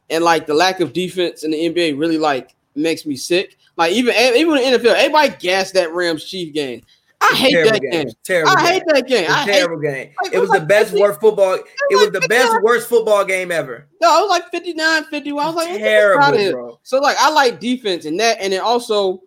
and 0.09 0.23
like 0.23 0.47
the 0.47 0.53
lack 0.53 0.79
of 0.79 0.93
defense 0.93 1.43
in 1.43 1.51
the 1.51 1.57
NBA 1.69 1.99
really 1.99 2.17
like 2.17 2.55
makes 2.75 3.05
me 3.05 3.15
sick. 3.15 3.57
Like 3.77 3.93
even 3.93 4.15
even 4.15 4.57
in 4.57 4.73
the 4.73 4.79
NFL, 4.79 4.95
everybody 4.95 5.35
gassed 5.39 5.73
that 5.75 5.93
Rams 5.93 6.25
Chief 6.25 6.53
game. 6.53 6.81
I 7.21 7.35
hate 7.35 7.51
terrible 7.51 7.71
that 7.73 7.81
game. 7.81 7.91
game. 7.91 8.13
Terrible. 8.23 8.51
I 8.51 8.55
game. 8.55 8.65
hate 8.65 8.83
that 8.87 9.07
game. 9.07 9.23
It 9.25 9.27
was 9.27 9.35
I 9.35 9.41
a 9.41 9.45
hate. 9.45 9.51
terrible 9.53 9.79
game. 9.81 10.11
like, 10.23 10.33
It 10.33 10.39
was 10.39 10.49
it 10.49 10.51
was 10.51 10.59
the 10.59 10.65
best 10.65 10.89
50 10.89 11.01
worst 11.01 11.21
football. 11.21 11.53
It 11.53 11.65
was 11.91 12.03
like 12.05 12.13
the 12.13 12.27
best 12.27 12.61
worst 12.63 12.89
football 12.89 13.25
game 13.25 13.51
ever. 13.51 13.87
No, 14.01 14.17
it 14.17 14.21
was 14.21 14.29
like 14.29 14.49
59, 14.49 15.03
51. 15.05 15.43
I 15.43 15.47
was 15.47 15.55
like, 15.55 15.69
what 15.69 15.73
the 15.73 15.79
fuck 15.79 16.23
outta 16.23 16.37
Terrible, 16.37 16.51
bro. 16.51 16.79
So 16.81 16.99
like 16.99 17.17
I 17.19 17.29
like 17.29 17.59
defense 17.59 18.05
and 18.05 18.19
that, 18.19 18.37
and 18.41 18.51
then 18.51 18.61
also 18.61 19.21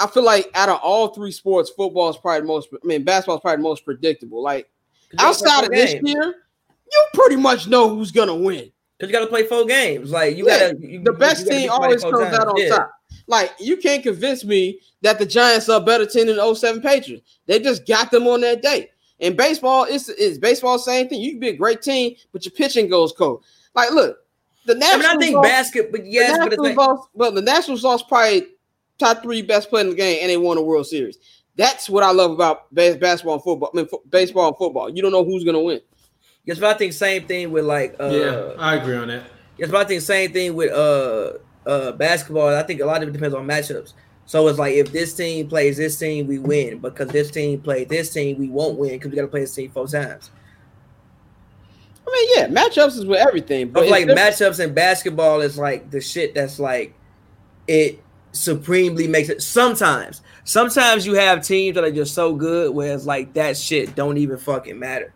I 0.00 0.06
feel 0.08 0.24
like 0.24 0.50
out 0.54 0.68
of 0.68 0.80
all 0.82 1.08
three 1.08 1.30
sports, 1.32 1.70
football 1.70 2.10
is 2.10 2.16
probably 2.16 2.40
the 2.40 2.46
most. 2.46 2.68
I 2.72 2.86
mean, 2.86 3.04
basketball 3.04 3.36
is 3.36 3.40
probably 3.42 3.58
the 3.58 3.68
most 3.68 3.84
predictable. 3.84 4.42
Like 4.42 4.68
outside 5.18 5.64
of 5.64 5.70
this 5.70 5.94
year, 6.02 6.34
you 6.92 7.04
pretty 7.14 7.36
much 7.36 7.68
know 7.68 7.88
who's 7.88 8.10
gonna 8.10 8.34
win. 8.34 8.70
because 8.98 9.12
you 9.12 9.12
got 9.12 9.20
to 9.20 9.26
play 9.28 9.44
four 9.46 9.64
games. 9.66 10.10
Like 10.10 10.36
you 10.36 10.46
Yeah, 10.46 10.72
got 10.72 10.80
to. 10.80 11.00
The 11.04 11.12
best 11.12 11.46
team 11.46 11.70
always 11.70 12.02
comes 12.02 12.20
out 12.34 12.48
on 12.48 12.68
top. 12.68 12.90
Like 13.26 13.52
you 13.60 13.76
can't 13.76 14.02
convince 14.02 14.44
me 14.44 14.80
that 15.02 15.18
the 15.18 15.26
Giants 15.26 15.68
are 15.68 15.80
a 15.80 15.84
better 15.84 16.06
team 16.06 16.26
than 16.26 16.36
the 16.36 16.54
07 16.54 16.82
Patriots. 16.82 17.38
They 17.46 17.58
just 17.60 17.86
got 17.86 18.10
them 18.10 18.26
on 18.26 18.40
that 18.42 18.62
day. 18.62 18.90
In 19.20 19.36
baseball, 19.36 19.86
it's 19.88 20.08
it's 20.08 20.38
baseball 20.38 20.78
same 20.78 21.08
thing. 21.08 21.20
You 21.20 21.30
can 21.32 21.40
be 21.40 21.48
a 21.50 21.56
great 21.56 21.82
team, 21.82 22.16
but 22.32 22.44
your 22.44 22.52
pitching 22.52 22.88
goes 22.88 23.12
cold. 23.12 23.44
Like, 23.74 23.92
look, 23.92 24.18
the 24.66 24.72
I 24.74 24.96
mean, 24.96 25.06
I 25.06 25.16
think 25.16 25.36
lost- 25.36 25.48
basket, 25.48 25.92
but 25.92 26.02
the 26.02 26.08
yes, 26.10 26.36
but 26.38 26.52
it's 26.52 26.60
Nationals 26.60 26.76
like, 26.76 26.88
lost, 26.88 27.08
but 27.14 27.34
the 27.36 27.42
Nationals 27.42 27.84
lost 27.84 28.08
probably 28.08 28.46
top 28.98 29.22
three 29.22 29.42
best 29.42 29.68
player 29.70 29.84
in 29.84 29.90
the 29.90 29.96
game, 29.96 30.18
and 30.20 30.30
they 30.30 30.36
won 30.36 30.56
a 30.58 30.62
World 30.62 30.86
Series. 30.86 31.18
That's 31.56 31.88
what 31.88 32.02
I 32.02 32.10
love 32.10 32.32
about 32.32 32.72
bas- 32.74 32.96
basketball 32.96 33.34
and 33.34 33.42
football. 33.42 33.70
I 33.72 33.76
mean, 33.76 33.86
fo- 33.86 34.02
baseball 34.08 34.48
and 34.48 34.56
football. 34.56 34.90
You 34.90 35.02
don't 35.02 35.12
know 35.12 35.24
who's 35.24 35.44
gonna 35.44 35.60
win. 35.60 35.80
yes, 36.44 36.58
but 36.58 36.74
I 36.74 36.78
think 36.78 36.92
same 36.92 37.26
thing 37.26 37.50
with 37.52 37.64
like. 37.64 37.94
Uh, 38.00 38.08
yeah, 38.10 38.52
I 38.58 38.76
agree 38.76 38.96
on 38.96 39.08
that. 39.08 39.24
Yes, 39.58 39.70
but 39.70 39.84
I 39.84 39.88
think 39.88 40.02
same 40.02 40.32
thing 40.32 40.54
with 40.54 40.72
uh 40.72 41.34
uh 41.66 41.92
basketball. 41.92 42.48
I 42.48 42.62
think 42.64 42.80
a 42.80 42.86
lot 42.86 43.02
of 43.02 43.08
it 43.08 43.12
depends 43.12 43.34
on 43.34 43.46
matchups. 43.46 43.92
So 44.26 44.48
it's 44.48 44.58
like 44.58 44.74
if 44.74 44.90
this 44.90 45.14
team 45.14 45.48
plays 45.48 45.76
this 45.76 45.98
team, 45.98 46.26
we 46.26 46.38
win. 46.38 46.78
Because 46.78 47.08
this 47.08 47.30
team 47.30 47.60
played 47.60 47.88
this 47.88 48.10
team, 48.12 48.38
we 48.38 48.48
won't 48.48 48.78
win 48.78 48.92
because 48.92 49.10
we 49.10 49.16
got 49.16 49.22
to 49.22 49.28
play 49.28 49.40
this 49.40 49.54
team 49.54 49.70
four 49.70 49.86
times. 49.86 50.30
I 52.06 52.10
mean, 52.10 52.28
yeah, 52.36 52.46
matchups 52.48 52.96
is 52.98 53.06
with 53.06 53.18
everything, 53.20 53.68
but 53.70 53.80
But 53.82 53.90
like 53.90 54.06
different. 54.06 54.34
matchups 54.34 54.60
in 54.64 54.74
basketball 54.74 55.40
is 55.40 55.56
like 55.58 55.90
the 55.90 56.00
shit 56.00 56.34
that's 56.34 56.58
like 56.58 56.94
it 57.66 58.00
supremely 58.34 59.06
makes 59.06 59.28
it. 59.28 59.42
Sometimes, 59.42 60.22
sometimes 60.44 61.06
you 61.06 61.14
have 61.14 61.42
teams 61.42 61.74
that 61.76 61.84
are 61.84 61.92
just 61.92 62.14
so 62.14 62.34
good 62.34 62.74
where 62.74 62.94
it's 62.94 63.06
like 63.06 63.32
that 63.34 63.56
shit 63.56 63.94
don't 63.94 64.18
even 64.18 64.36
fucking 64.36 64.78
matter. 64.78 65.12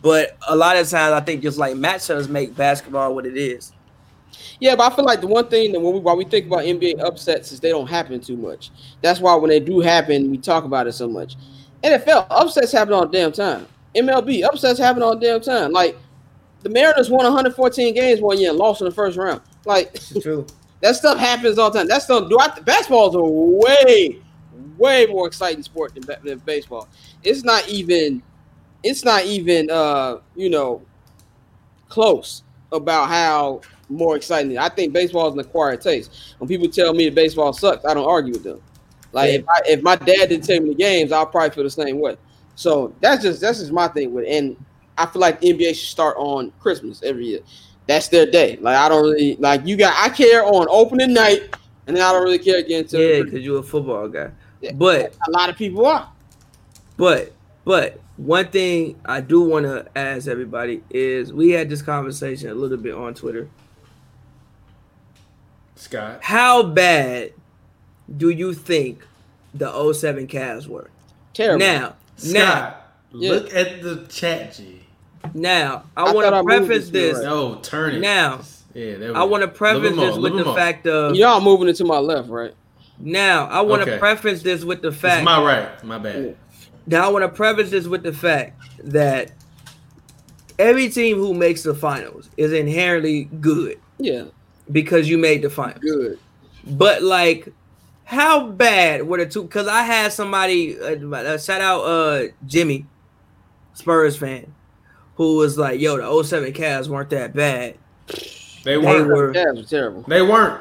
But 0.00 0.36
a 0.48 0.56
lot 0.56 0.76
of 0.76 0.88
times, 0.88 1.12
I 1.12 1.20
think 1.20 1.42
just 1.42 1.58
like 1.58 1.74
matchups 1.74 2.28
make 2.28 2.56
basketball 2.56 3.14
what 3.14 3.26
it 3.26 3.36
is. 3.36 3.72
Yeah, 4.60 4.76
but 4.76 4.92
I 4.92 4.96
feel 4.96 5.04
like 5.04 5.20
the 5.20 5.26
one 5.26 5.48
thing 5.48 5.72
that 5.72 5.80
when 5.80 5.94
we 5.94 6.00
while 6.00 6.16
we 6.16 6.24
think 6.24 6.46
about 6.46 6.60
NBA 6.60 7.00
upsets 7.00 7.52
is 7.52 7.60
they 7.60 7.68
don't 7.68 7.88
happen 7.88 8.20
too 8.20 8.36
much. 8.36 8.70
That's 9.00 9.20
why 9.20 9.34
when 9.34 9.50
they 9.50 9.60
do 9.60 9.80
happen, 9.80 10.30
we 10.30 10.38
talk 10.38 10.64
about 10.64 10.86
it 10.86 10.92
so 10.92 11.08
much. 11.08 11.36
NFL 11.82 12.26
upsets 12.30 12.72
happen 12.72 12.94
all 12.94 13.06
damn 13.06 13.32
time. 13.32 13.66
MLB 13.94 14.44
upsets 14.44 14.78
happen 14.78 15.02
all 15.02 15.16
damn 15.16 15.40
time. 15.40 15.72
Like 15.72 15.98
the 16.60 16.70
Mariners 16.70 17.10
won 17.10 17.24
114 17.24 17.94
games 17.94 18.20
one 18.20 18.38
year 18.38 18.50
and 18.50 18.58
lost 18.58 18.80
in 18.80 18.86
the 18.86 18.94
first 18.94 19.18
round. 19.18 19.40
Like 19.64 19.90
It's 19.94 20.20
true. 20.20 20.46
that 20.82 20.96
stuff 20.96 21.16
happens 21.16 21.58
all 21.58 21.70
the 21.70 21.78
time. 21.78 21.88
That 21.88 22.02
stuff 22.02 22.28
do 22.28 22.38
I 22.38 22.48
basketball 22.60 23.08
is 23.08 23.14
a 23.14 23.22
way, 23.22 24.18
way 24.76 25.06
more 25.06 25.26
exciting 25.26 25.62
sport 25.62 25.94
than, 25.94 26.04
than 26.22 26.38
baseball. 26.40 26.88
It's 27.22 27.44
not 27.44 27.66
even 27.68 28.22
it's 28.82 29.04
not 29.04 29.24
even 29.24 29.70
uh, 29.70 30.18
you 30.34 30.50
know, 30.50 30.82
close 31.88 32.42
about 32.72 33.08
how 33.08 33.60
more 33.88 34.16
exciting. 34.16 34.58
I 34.58 34.68
think 34.68 34.92
baseball 34.92 35.28
is 35.28 35.34
an 35.34 35.40
acquired 35.40 35.80
taste. 35.80 36.34
When 36.38 36.48
people 36.48 36.68
tell 36.68 36.92
me 36.92 37.08
that 37.08 37.14
baseball 37.14 37.52
sucks, 37.52 37.84
I 37.84 37.94
don't 37.94 38.08
argue 38.08 38.32
with 38.32 38.42
them. 38.42 38.60
Like 39.12 39.34
if 39.34 39.48
I, 39.48 39.60
if 39.68 39.82
my 39.82 39.94
dad 39.94 40.30
didn't 40.30 40.44
take 40.44 40.62
me 40.62 40.70
to 40.70 40.74
games, 40.74 41.12
I'll 41.12 41.26
probably 41.26 41.50
feel 41.50 41.64
the 41.64 41.70
same 41.70 42.00
way. 42.00 42.16
So 42.56 42.92
that's 43.00 43.22
just 43.22 43.40
that's 43.40 43.60
just 43.60 43.70
my 43.70 43.86
thing 43.86 44.12
with. 44.12 44.24
And 44.28 44.56
I 44.98 45.06
feel 45.06 45.20
like 45.20 45.40
the 45.40 45.52
NBA 45.52 45.68
should 45.68 45.88
start 45.88 46.16
on 46.18 46.52
Christmas 46.58 47.02
every 47.04 47.26
year. 47.26 47.40
That's 47.92 48.08
their 48.08 48.24
day. 48.24 48.56
Like 48.60 48.76
I 48.76 48.88
don't 48.88 49.02
really 49.02 49.36
like 49.36 49.66
you 49.66 49.76
got 49.76 49.94
I 49.98 50.08
care 50.08 50.44
on 50.44 50.66
opening 50.70 51.12
night 51.12 51.54
and 51.86 51.94
then 51.94 52.02
I 52.02 52.10
don't 52.12 52.22
really 52.22 52.38
care 52.38 52.58
again 52.58 52.80
until 52.80 53.00
Yeah, 53.00 53.22
because 53.22 53.40
you're 53.40 53.60
a 53.60 53.62
football 53.62 54.08
guy. 54.08 54.30
But 54.74 55.14
a 55.26 55.30
lot 55.30 55.50
of 55.50 55.56
people 55.56 55.84
are. 55.84 56.10
But 56.96 57.32
but 57.64 58.00
one 58.16 58.48
thing 58.48 58.98
I 59.04 59.20
do 59.20 59.42
want 59.42 59.66
to 59.66 59.86
ask 59.94 60.26
everybody 60.26 60.82
is 60.88 61.34
we 61.34 61.50
had 61.50 61.68
this 61.68 61.82
conversation 61.82 62.48
a 62.48 62.54
little 62.54 62.78
bit 62.78 62.94
on 62.94 63.12
Twitter. 63.12 63.48
Scott. 65.76 66.20
How 66.22 66.62
bad 66.62 67.32
do 68.16 68.30
you 68.30 68.54
think 68.54 69.04
the 69.52 69.92
07 69.92 70.28
Cavs 70.28 70.66
were? 70.66 70.90
Terrible. 71.34 71.58
Now, 71.58 71.78
now, 71.78 71.96
Scott, 72.16 72.94
look 73.10 73.54
at 73.54 73.82
the 73.82 74.06
chat, 74.08 74.54
G. 74.54 74.81
now, 75.34 75.84
I, 75.96 76.04
I 76.04 76.12
want 76.12 76.34
to 76.34 76.42
preface 76.44 76.90
this. 76.90 77.18
right. 77.18 77.24
No, 77.24 77.56
turn 77.60 77.94
it. 77.94 78.00
Now, 78.00 78.40
Yeah, 78.74 79.12
I 79.14 79.24
want 79.24 79.42
to 79.42 79.48
preface 79.48 79.96
this 79.96 80.16
with 80.16 80.36
the 80.36 80.44
more. 80.44 80.54
fact 80.56 80.86
of 80.86 81.16
Y'all 81.16 81.40
moving 81.40 81.68
it 81.68 81.76
to 81.76 81.84
my 81.84 81.98
left, 81.98 82.28
right? 82.28 82.54
now. 82.98 83.46
I 83.46 83.60
want 83.62 83.82
to 83.84 83.90
Okay. 83.90 83.98
preface 83.98 84.42
this 84.42 84.64
with 84.64 84.82
the 84.82 84.88
It's 84.88 84.96
fact. 84.96 85.24
my 85.24 85.42
right. 85.42 85.84
My 85.84 85.98
bad. 85.98 86.36
Now 86.86 87.06
I 87.06 87.08
want 87.12 87.22
to 87.24 87.28
preface 87.28 87.70
this 87.70 87.86
with 87.86 88.02
the 88.02 88.12
fact 88.12 88.60
that 88.84 89.30
every 90.58 90.88
team 90.88 91.16
who 91.16 91.34
makes 91.34 91.62
the 91.62 91.74
finals 91.74 92.28
is 92.36 92.52
inherently 92.52 93.24
good 93.24 93.78
Yeah, 93.98 94.24
because 94.70 95.08
you 95.08 95.18
made 95.18 95.42
the 95.42 95.50
finals. 95.50 95.80
good. 95.80 96.18
But 96.64 97.02
like, 97.02 97.48
how 98.04 98.48
bad 98.48 99.06
were 99.06 99.18
the 99.18 99.26
two? 99.26 99.42
Because 99.42 99.66
I 99.66 99.82
had 99.82 100.12
somebody 100.12 100.78
uh, 100.78 100.96
uh, 101.08 101.38
shout 101.38 101.60
out 101.60 101.80
uh 101.82 102.24
Jimmy, 102.46 102.86
Spurs 103.74 104.16
fan, 104.16 104.52
who 105.22 105.36
was 105.36 105.56
like, 105.58 105.80
"Yo, 105.80 105.96
the 105.96 106.24
07 106.24 106.52
Cavs 106.52 106.88
weren't 106.88 107.10
that 107.10 107.34
bad." 107.34 107.74
They 108.64 108.72
They 108.72 108.78
weren't. 108.78 109.08
were. 109.08 109.32
Cavs 109.32 109.56
were 109.56 109.62
terrible. 109.62 110.02
They 110.08 110.22
weren't. 110.22 110.60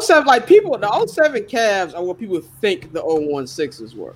07, 0.00 0.24
like 0.26 0.46
people, 0.46 0.76
the 0.78 1.06
07 1.06 1.42
Cavs 1.44 1.94
are 1.96 2.02
what 2.04 2.18
people 2.18 2.40
think 2.60 2.92
the 2.92 3.00
01 3.02 3.46
Sixers 3.46 3.94
were. 3.94 4.14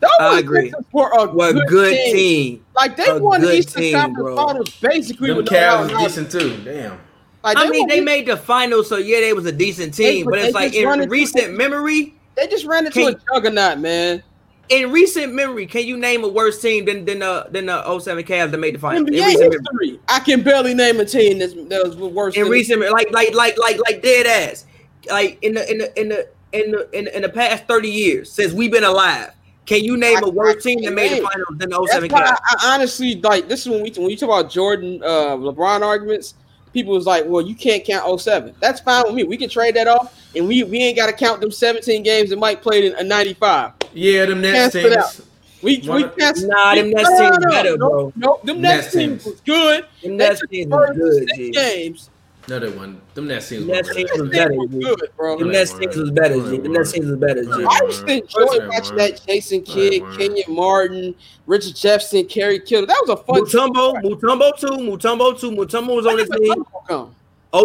The 0.00 0.10
I 0.20 0.38
agree. 0.40 0.70
Sixers 0.70 0.84
were 0.92 1.10
a 1.12 1.26
Were 1.32 1.52
good, 1.52 1.68
good 1.68 1.90
team. 1.96 2.14
team. 2.14 2.64
Like 2.76 2.96
they 2.96 3.06
A 3.06 3.18
won 3.18 3.40
the 3.40 3.46
good 3.48 3.56
Eastern 3.56 3.82
team, 3.82 3.94
Conference 3.94 4.24
bro. 4.24 4.36
Finals 4.36 4.70
basically 4.80 5.28
Them 5.28 5.36
with 5.38 5.50
no 5.50 5.56
Cavs 5.56 5.62
Allen 5.62 5.88
was 5.92 6.18
Iverson. 6.18 6.24
decent 6.24 6.42
too. 6.64 6.64
Damn. 6.72 6.98
Like, 7.42 7.56
I 7.58 7.68
mean, 7.68 7.80
won- 7.80 7.88
they 7.90 8.00
made 8.00 8.26
the 8.26 8.36
finals, 8.36 8.88
so 8.88 8.96
yeah, 8.96 9.20
they 9.20 9.32
was 9.34 9.46
a 9.46 9.52
decent 9.52 9.94
team. 9.94 10.24
but 10.24 10.32
But 10.32 10.40
it's 10.40 10.54
like 10.54 10.72
just 10.72 10.84
run 10.84 10.94
in 10.98 11.02
into- 11.04 11.12
recent 11.12 11.56
memory, 11.56 12.14
they 12.36 12.46
just 12.46 12.64
ran 12.64 12.86
into 12.86 13.06
a 13.06 13.14
juggernaut, 13.32 13.78
man. 13.78 14.22
In 14.68 14.92
recent 14.92 15.34
memory, 15.34 15.66
can 15.66 15.86
you 15.86 15.96
name 15.96 16.24
a 16.24 16.28
worse 16.28 16.60
team 16.60 16.84
than 16.84 17.04
than 17.04 17.20
the 17.20 17.46
than 17.50 17.66
the 17.66 17.98
07 17.98 18.24
Cavs 18.24 18.50
that 18.50 18.58
made 18.58 18.74
the 18.74 18.78
finals? 18.78 19.08
In 19.08 19.14
NBA 19.14 19.26
recent 19.26 19.66
memory. 19.72 20.00
I 20.08 20.20
can 20.20 20.42
barely 20.42 20.74
name 20.74 21.00
a 21.00 21.04
team 21.04 21.38
that's, 21.38 21.54
that 21.54 21.82
was 21.84 21.96
worse. 21.96 22.36
in 22.36 22.48
recent 22.48 22.80
like 22.90 23.10
like 23.12 23.34
like 23.34 23.58
like 23.58 23.78
like 23.80 24.02
dead 24.02 24.26
ass 24.26 24.66
like 25.10 25.38
in 25.42 25.54
the 25.54 25.70
in 25.70 25.78
the 25.78 26.00
in 26.00 26.08
the 26.08 26.28
in 26.52 26.70
the 26.70 26.98
in, 26.98 27.08
in 27.08 27.22
the 27.22 27.28
past 27.28 27.66
30 27.66 27.90
years 27.90 28.30
since 28.30 28.52
we've 28.52 28.70
been 28.72 28.84
alive 28.84 29.34
can 29.66 29.82
you 29.82 29.96
name 29.96 30.18
I- 30.18 30.28
a 30.28 30.30
worse 30.30 30.62
team 30.62 30.82
that 30.82 30.92
made 30.92 31.12
the 31.12 31.22
finals 31.22 31.58
than 31.58 31.70
the 31.70 31.88
07 31.90 32.10
Cavs? 32.10 32.38
I, 32.42 32.56
I 32.58 32.74
honestly 32.74 33.16
like 33.16 33.48
this 33.48 33.62
is 33.62 33.68
when 33.68 33.82
we 33.82 33.90
when 33.90 34.10
you 34.10 34.16
talk 34.16 34.28
about 34.28 34.50
Jordan, 34.50 35.00
uh, 35.02 35.36
LeBron 35.36 35.82
arguments. 35.82 36.34
People 36.72 36.92
was 36.92 37.06
like, 37.06 37.24
"Well, 37.24 37.40
you 37.40 37.54
can't 37.54 37.84
count 37.84 38.20
07. 38.20 38.52
That's 38.58 38.80
fine 38.80 39.04
with 39.06 39.14
me. 39.14 39.22
We 39.22 39.36
can 39.36 39.48
trade 39.48 39.76
that 39.76 39.86
off, 39.86 40.20
and 40.34 40.48
we 40.48 40.64
we 40.64 40.78
ain't 40.78 40.96
got 40.96 41.06
to 41.06 41.12
count 41.12 41.40
them 41.40 41.52
17 41.52 42.02
games 42.02 42.30
that 42.30 42.38
Mike 42.38 42.62
played 42.62 42.84
in 42.84 42.94
a 42.96 43.04
95. 43.04 43.72
Yeah, 43.94 44.26
them 44.26 44.40
Nets 44.40 44.74
Cancel 44.74 44.92
it 44.92 44.98
out. 44.98 45.10
teams. 45.12 45.26
We 45.62 45.78
we 45.78 45.88
One- 45.88 46.10
can't. 46.18 46.38
Nah, 46.42 46.74
them 46.74 46.90
Nets 46.90 47.08
teams 47.18 47.38
better, 47.46 47.76
no, 47.78 47.88
bro. 47.88 48.12
No, 48.16 48.40
them 48.44 48.60
Nets, 48.60 48.84
Nets 48.84 48.94
teams 48.94 49.22
teams. 49.22 49.24
was 49.24 49.40
good. 49.40 49.84
Them 50.02 50.16
They 50.18 50.28
Nets 50.28 50.40
took 50.40 50.50
teams 50.50 50.70
the 50.70 50.76
was 50.76 50.86
first 50.88 50.98
good, 50.98 51.28
six 51.36 51.56
games. 51.56 52.10
No, 52.46 52.58
they 52.58 52.68
wasn't. 52.68 53.14
Them 53.14 53.26
Nets 53.28 53.48
teams. 53.48 53.66
Nets 53.66 53.88
were 53.88 53.94
teams 53.94 54.10
better. 54.10 54.22
was 54.22 54.30
better, 54.30 54.54
good, 54.96 55.08
bro. 55.16 55.38
Them 55.38 55.48
They 55.48 55.52
Nets 55.54 55.72
teams 55.72 55.96
was 55.96 56.10
better, 56.10 56.34
They 56.34 56.40
Them 56.58 56.60
weren't. 56.62 56.72
Nets 56.74 56.92
teams 56.92 57.06
was 57.06 57.16
better, 57.16 57.42
G. 57.42 57.48
They 57.48 57.54
I 57.54 57.58
weren't. 57.66 57.86
used 57.86 58.06
to 58.06 58.12
enjoy 58.12 58.58
They 58.58 58.68
watching 58.68 58.68
weren't. 58.68 58.96
that 58.98 59.22
Jason 59.26 59.58
They 59.64 59.72
Kidd. 59.72 60.02
Kenyon 60.18 60.54
Martin, 60.54 61.14
Richard 61.46 61.74
Jefferson, 61.76 62.26
Kerry 62.26 62.58
Kittle. 62.60 62.84
That 62.86 63.02
was 63.06 63.18
a 63.18 63.22
fun 63.24 63.40
Mutombo, 63.46 63.94
Mutombo 64.02 64.58
too, 64.60 64.66
Mutombo 64.66 65.40
too, 65.40 65.50
Mutombo 65.52 65.96
was 65.96 66.04
on 66.06 66.16
the 66.18 66.26
team. 66.26 66.62
Come. 66.86 67.14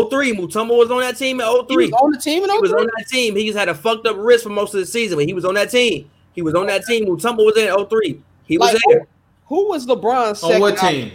03, 0.10 0.34
Mutombo 0.36 0.78
was 0.78 0.92
on 0.92 1.02
that 1.02 1.18
team 1.18 1.42
at 1.42 1.48
oh 1.48 1.66
He 1.68 1.76
was 1.76 1.88
03. 1.90 1.92
on 1.92 2.12
the 2.12 2.18
team 2.18 2.44
in 2.46 2.50
He 2.50 2.58
was 2.60 2.72
on 2.72 2.80
oh 2.82 2.84
that 2.98 3.08
team. 3.10 3.36
He 3.36 3.46
just 3.48 3.58
had 3.58 3.68
a 3.68 3.76
fucked 3.76 4.08
up 4.08 4.16
wrist 4.18 4.44
for 4.44 4.50
most 4.52 4.74
of 4.76 4.80
the 4.80 4.86
season, 4.86 5.18
but 5.18 5.26
he 5.26 5.34
was 5.34 5.44
on 5.44 5.56
that 5.56 5.72
team. 5.72 6.10
He 6.34 6.42
was 6.42 6.56
on 6.56 6.68
that 6.68 6.86
team. 6.86 7.06
Mutombo 7.06 7.46
was 7.46 7.58
in 7.58 7.68
03. 7.88 8.22
He 8.46 8.58
was 8.58 8.74
Like, 8.74 8.82
there. 8.90 9.08
Who 9.48 9.68
was 9.70 9.86
LeBron's 9.88 10.40
second? 10.40 10.56
On 10.56 10.62
what 10.62 10.74
option? 10.74 10.90
team? 11.10 11.12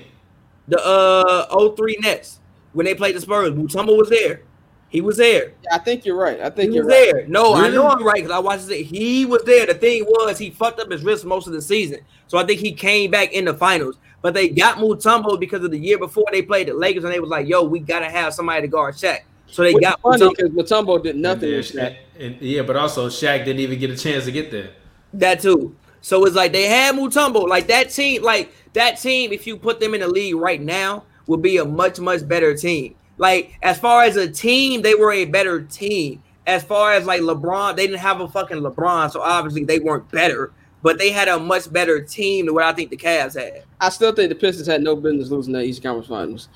The 0.68 0.84
uh 0.84 1.74
03 1.76 1.98
Nets 2.00 2.40
when 2.72 2.84
they 2.86 2.94
played 2.94 3.14
the 3.16 3.20
Spurs. 3.20 3.50
Mutombo 3.50 3.96
was 3.96 4.08
there. 4.08 4.42
He 4.88 5.00
was 5.00 5.16
there. 5.16 5.52
Yeah, 5.64 5.74
I 5.74 5.78
think 5.78 6.04
you're 6.04 6.16
right. 6.16 6.40
I 6.40 6.44
He 6.44 6.50
think 6.50 6.68
was 6.68 6.76
you're 6.76 6.84
right. 6.86 7.12
there. 7.12 7.26
No, 7.26 7.54
I 7.54 7.68
know 7.68 7.86
I'm 7.88 8.04
right 8.04 8.16
because 8.16 8.30
I 8.30 8.38
watched 8.38 8.70
it. 8.70 8.84
He 8.84 9.24
was 9.26 9.42
there. 9.44 9.66
The 9.66 9.74
thing 9.74 10.04
was, 10.04 10.38
he 10.38 10.50
fucked 10.50 10.78
up 10.78 10.90
his 10.90 11.02
wrist 11.02 11.24
most 11.24 11.46
of 11.48 11.52
the 11.52 11.60
season. 11.62 11.98
So 12.28 12.38
I 12.38 12.44
think 12.46 12.60
he 12.60 12.72
came 12.72 13.10
back 13.10 13.32
in 13.32 13.44
the 13.44 13.54
finals. 13.54 13.96
But 14.22 14.34
they 14.34 14.48
got 14.48 14.78
Mutombo 14.78 15.38
because 15.38 15.64
of 15.64 15.70
the 15.72 15.78
year 15.78 15.98
before 15.98 16.24
they 16.32 16.42
played 16.42 16.68
the 16.68 16.74
Lakers, 16.74 17.04
and 17.04 17.12
they 17.12 17.20
was 17.20 17.28
like, 17.28 17.46
"Yo, 17.46 17.62
we 17.62 17.78
gotta 17.80 18.06
have 18.08 18.32
somebody 18.32 18.62
to 18.62 18.68
guard 18.68 18.94
Shaq." 18.94 19.18
So 19.48 19.62
they 19.62 19.74
Which 19.74 19.82
got 19.82 19.98
is 19.98 20.02
funny 20.02 20.22
Mutombo. 20.26 20.36
because 20.36 20.50
Mutombo 20.70 21.02
did 21.02 21.16
nothing 21.16 21.48
And, 21.50 21.56
with 21.58 21.72
Shaq. 21.72 21.96
and- 22.18 22.34
and- 22.36 22.42
yeah, 22.42 22.62
but 22.62 22.76
also 22.76 23.08
Shaq 23.08 23.44
didn't 23.44 23.60
even 23.60 23.78
get 23.78 23.90
a 23.90 23.96
chance 23.96 24.24
to 24.24 24.32
get 24.32 24.50
there. 24.50 24.70
That 25.14 25.40
too. 25.40 25.74
So 26.00 26.24
it's 26.26 26.36
like 26.36 26.52
they 26.52 26.64
had 26.64 26.94
Mutombo. 26.94 27.48
Like 27.48 27.66
that 27.68 27.90
team, 27.90 28.22
like 28.22 28.52
that 28.74 29.00
team, 29.00 29.32
if 29.32 29.46
you 29.46 29.56
put 29.56 29.80
them 29.80 29.94
in 29.94 30.00
the 30.00 30.08
league 30.08 30.34
right 30.34 30.60
now, 30.60 31.04
would 31.26 31.40
be 31.40 31.56
a 31.56 31.64
much, 31.64 31.98
much 31.98 32.26
better 32.28 32.54
team. 32.54 32.94
Like 33.16 33.58
as 33.62 33.78
far 33.78 34.02
as 34.02 34.16
a 34.16 34.30
team, 34.30 34.82
they 34.82 34.94
were 34.94 35.12
a 35.12 35.24
better 35.24 35.62
team. 35.62 36.22
As 36.46 36.62
far 36.62 36.92
as 36.92 37.06
like 37.06 37.22
LeBron, 37.22 37.76
they 37.76 37.86
didn't 37.86 38.00
have 38.00 38.20
a 38.20 38.28
fucking 38.28 38.58
LeBron, 38.58 39.12
so 39.12 39.22
obviously 39.22 39.64
they 39.64 39.78
weren't 39.78 40.10
better, 40.10 40.52
but 40.82 40.98
they 40.98 41.10
had 41.10 41.28
a 41.28 41.38
much 41.38 41.72
better 41.72 42.02
team 42.02 42.46
than 42.46 42.54
what 42.54 42.64
I 42.64 42.72
think 42.74 42.90
the 42.90 42.98
Cavs 42.98 43.34
had. 43.34 43.64
I 43.80 43.88
still 43.88 44.12
think 44.12 44.28
the 44.28 44.34
Pistons 44.34 44.66
had 44.66 44.82
no 44.82 44.94
business 44.94 45.30
losing 45.30 45.54
that 45.54 45.64
East 45.64 45.82
Conference 45.82 46.08
Finals. 46.08 46.48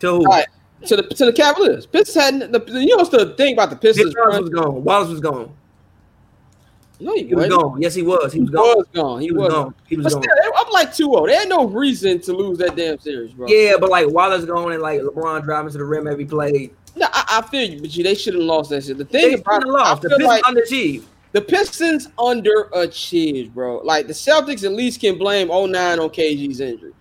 To 0.00 0.20
right, 0.20 0.46
to 0.86 0.96
the 0.96 1.02
to 1.02 1.26
the 1.26 1.34
Cavaliers. 1.34 1.84
Pistons 1.84 2.14
had 2.14 2.52
the 2.52 2.64
you 2.80 2.86
know 2.86 2.96
what's 2.96 3.10
the 3.10 3.34
thing 3.34 3.52
about 3.52 3.68
the 3.68 3.76
Pistons? 3.76 4.14
Wallace 4.16 4.40
was 4.40 4.50
gone. 4.50 4.84
Wallace 4.84 5.08
was 5.10 5.20
gone. 5.20 5.54
No, 6.98 7.14
he, 7.14 7.26
He 7.26 7.34
was 7.34 7.48
gone. 7.48 7.80
Yes, 7.82 7.94
he 7.94 8.02
was. 8.02 8.32
He 8.32 8.40
was 8.40 8.50
gone. 8.50 8.64
He 8.64 8.76
was 8.76 8.86
gone. 8.94 9.20
He, 9.20 9.26
He 9.26 9.32
was 9.32 9.42
was 9.44 9.52
gone. 9.52 9.74
He 9.86 9.96
was 9.96 10.04
But 10.04 10.12
gone. 10.14 10.22
still, 10.22 10.34
they 10.42 10.58
up 10.60 10.72
like 10.72 10.90
2-0. 10.92 11.26
They 11.28 11.34
had 11.34 11.48
no 11.48 11.66
reason 11.66 12.20
to 12.22 12.32
lose 12.32 12.58
that 12.58 12.74
damn 12.76 12.98
series, 12.98 13.32
bro. 13.32 13.46
Yeah, 13.48 13.74
but 13.78 13.90
like 13.90 14.08
Wallace 14.08 14.44
gone 14.44 14.72
and 14.72 14.80
like 14.82 15.00
LeBron 15.02 15.44
driving 15.44 15.72
to 15.72 15.78
the 15.78 15.84
rim 15.84 16.06
every 16.06 16.24
play. 16.24 16.70
No, 16.94 17.06
I, 17.12 17.42
I 17.44 17.48
feel 17.48 17.68
you, 17.68 17.80
but 17.80 17.94
you, 17.94 18.02
they 18.02 18.14
should 18.14 18.32
have 18.34 18.42
lost 18.42 18.70
that 18.70 18.84
shit. 18.84 18.96
The 18.96 19.04
thing 19.04 19.32
should 19.32 19.40
about 19.40 19.66
lost. 19.66 20.02
The 20.02 20.08
Pistons 20.08 20.26
like 20.26 20.42
underachieved. 20.44 21.04
the 21.32 21.42
Pistons 21.42 22.08
underachieved, 22.18 23.52
bro. 23.52 23.78
Like 23.84 24.06
the 24.06 24.12
Celtics 24.14 24.64
at 24.64 24.72
least 24.72 25.00
can 25.00 25.18
blame 25.18 25.48
09 25.48 25.70
on 26.00 26.08
KG's 26.08 26.60
injury. 26.60 26.92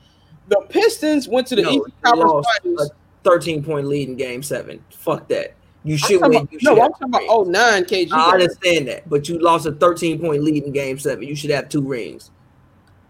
The 0.49 0.61
Pistons 0.69 1.27
went 1.27 1.47
to 1.47 1.55
the 1.55 1.61
No, 1.63 1.71
East 1.71 1.85
Conference 2.03 2.45
Finals. 2.63 2.91
a 2.91 2.93
13 3.29 3.63
point 3.63 3.87
lead 3.87 4.09
in 4.09 4.15
game 4.15 4.43
seven. 4.43 4.83
Fuck 4.91 5.27
that. 5.29 5.53
You 5.85 5.97
should 5.97 6.19
win. 6.21 6.31
about- 6.35 6.51
You 6.51 6.59
no, 6.63 6.75
should 6.75 6.81
I'm 6.83 6.91
talking 6.93 7.11
two 7.11 7.17
about 7.27 7.47
09 7.47 7.85
KG. 7.85 8.09
I 8.11 8.31
understand 8.33 8.87
that, 8.87 9.07
but 9.09 9.29
you 9.29 9.39
lost 9.39 9.65
a 9.67 9.71
13 9.71 10.19
point 10.19 10.43
lead 10.43 10.63
in 10.63 10.71
game 10.73 10.97
seven. 10.99 11.23
You 11.23 11.35
should 11.35 11.51
have 11.51 11.69
two 11.69 11.81
rings. 11.81 12.31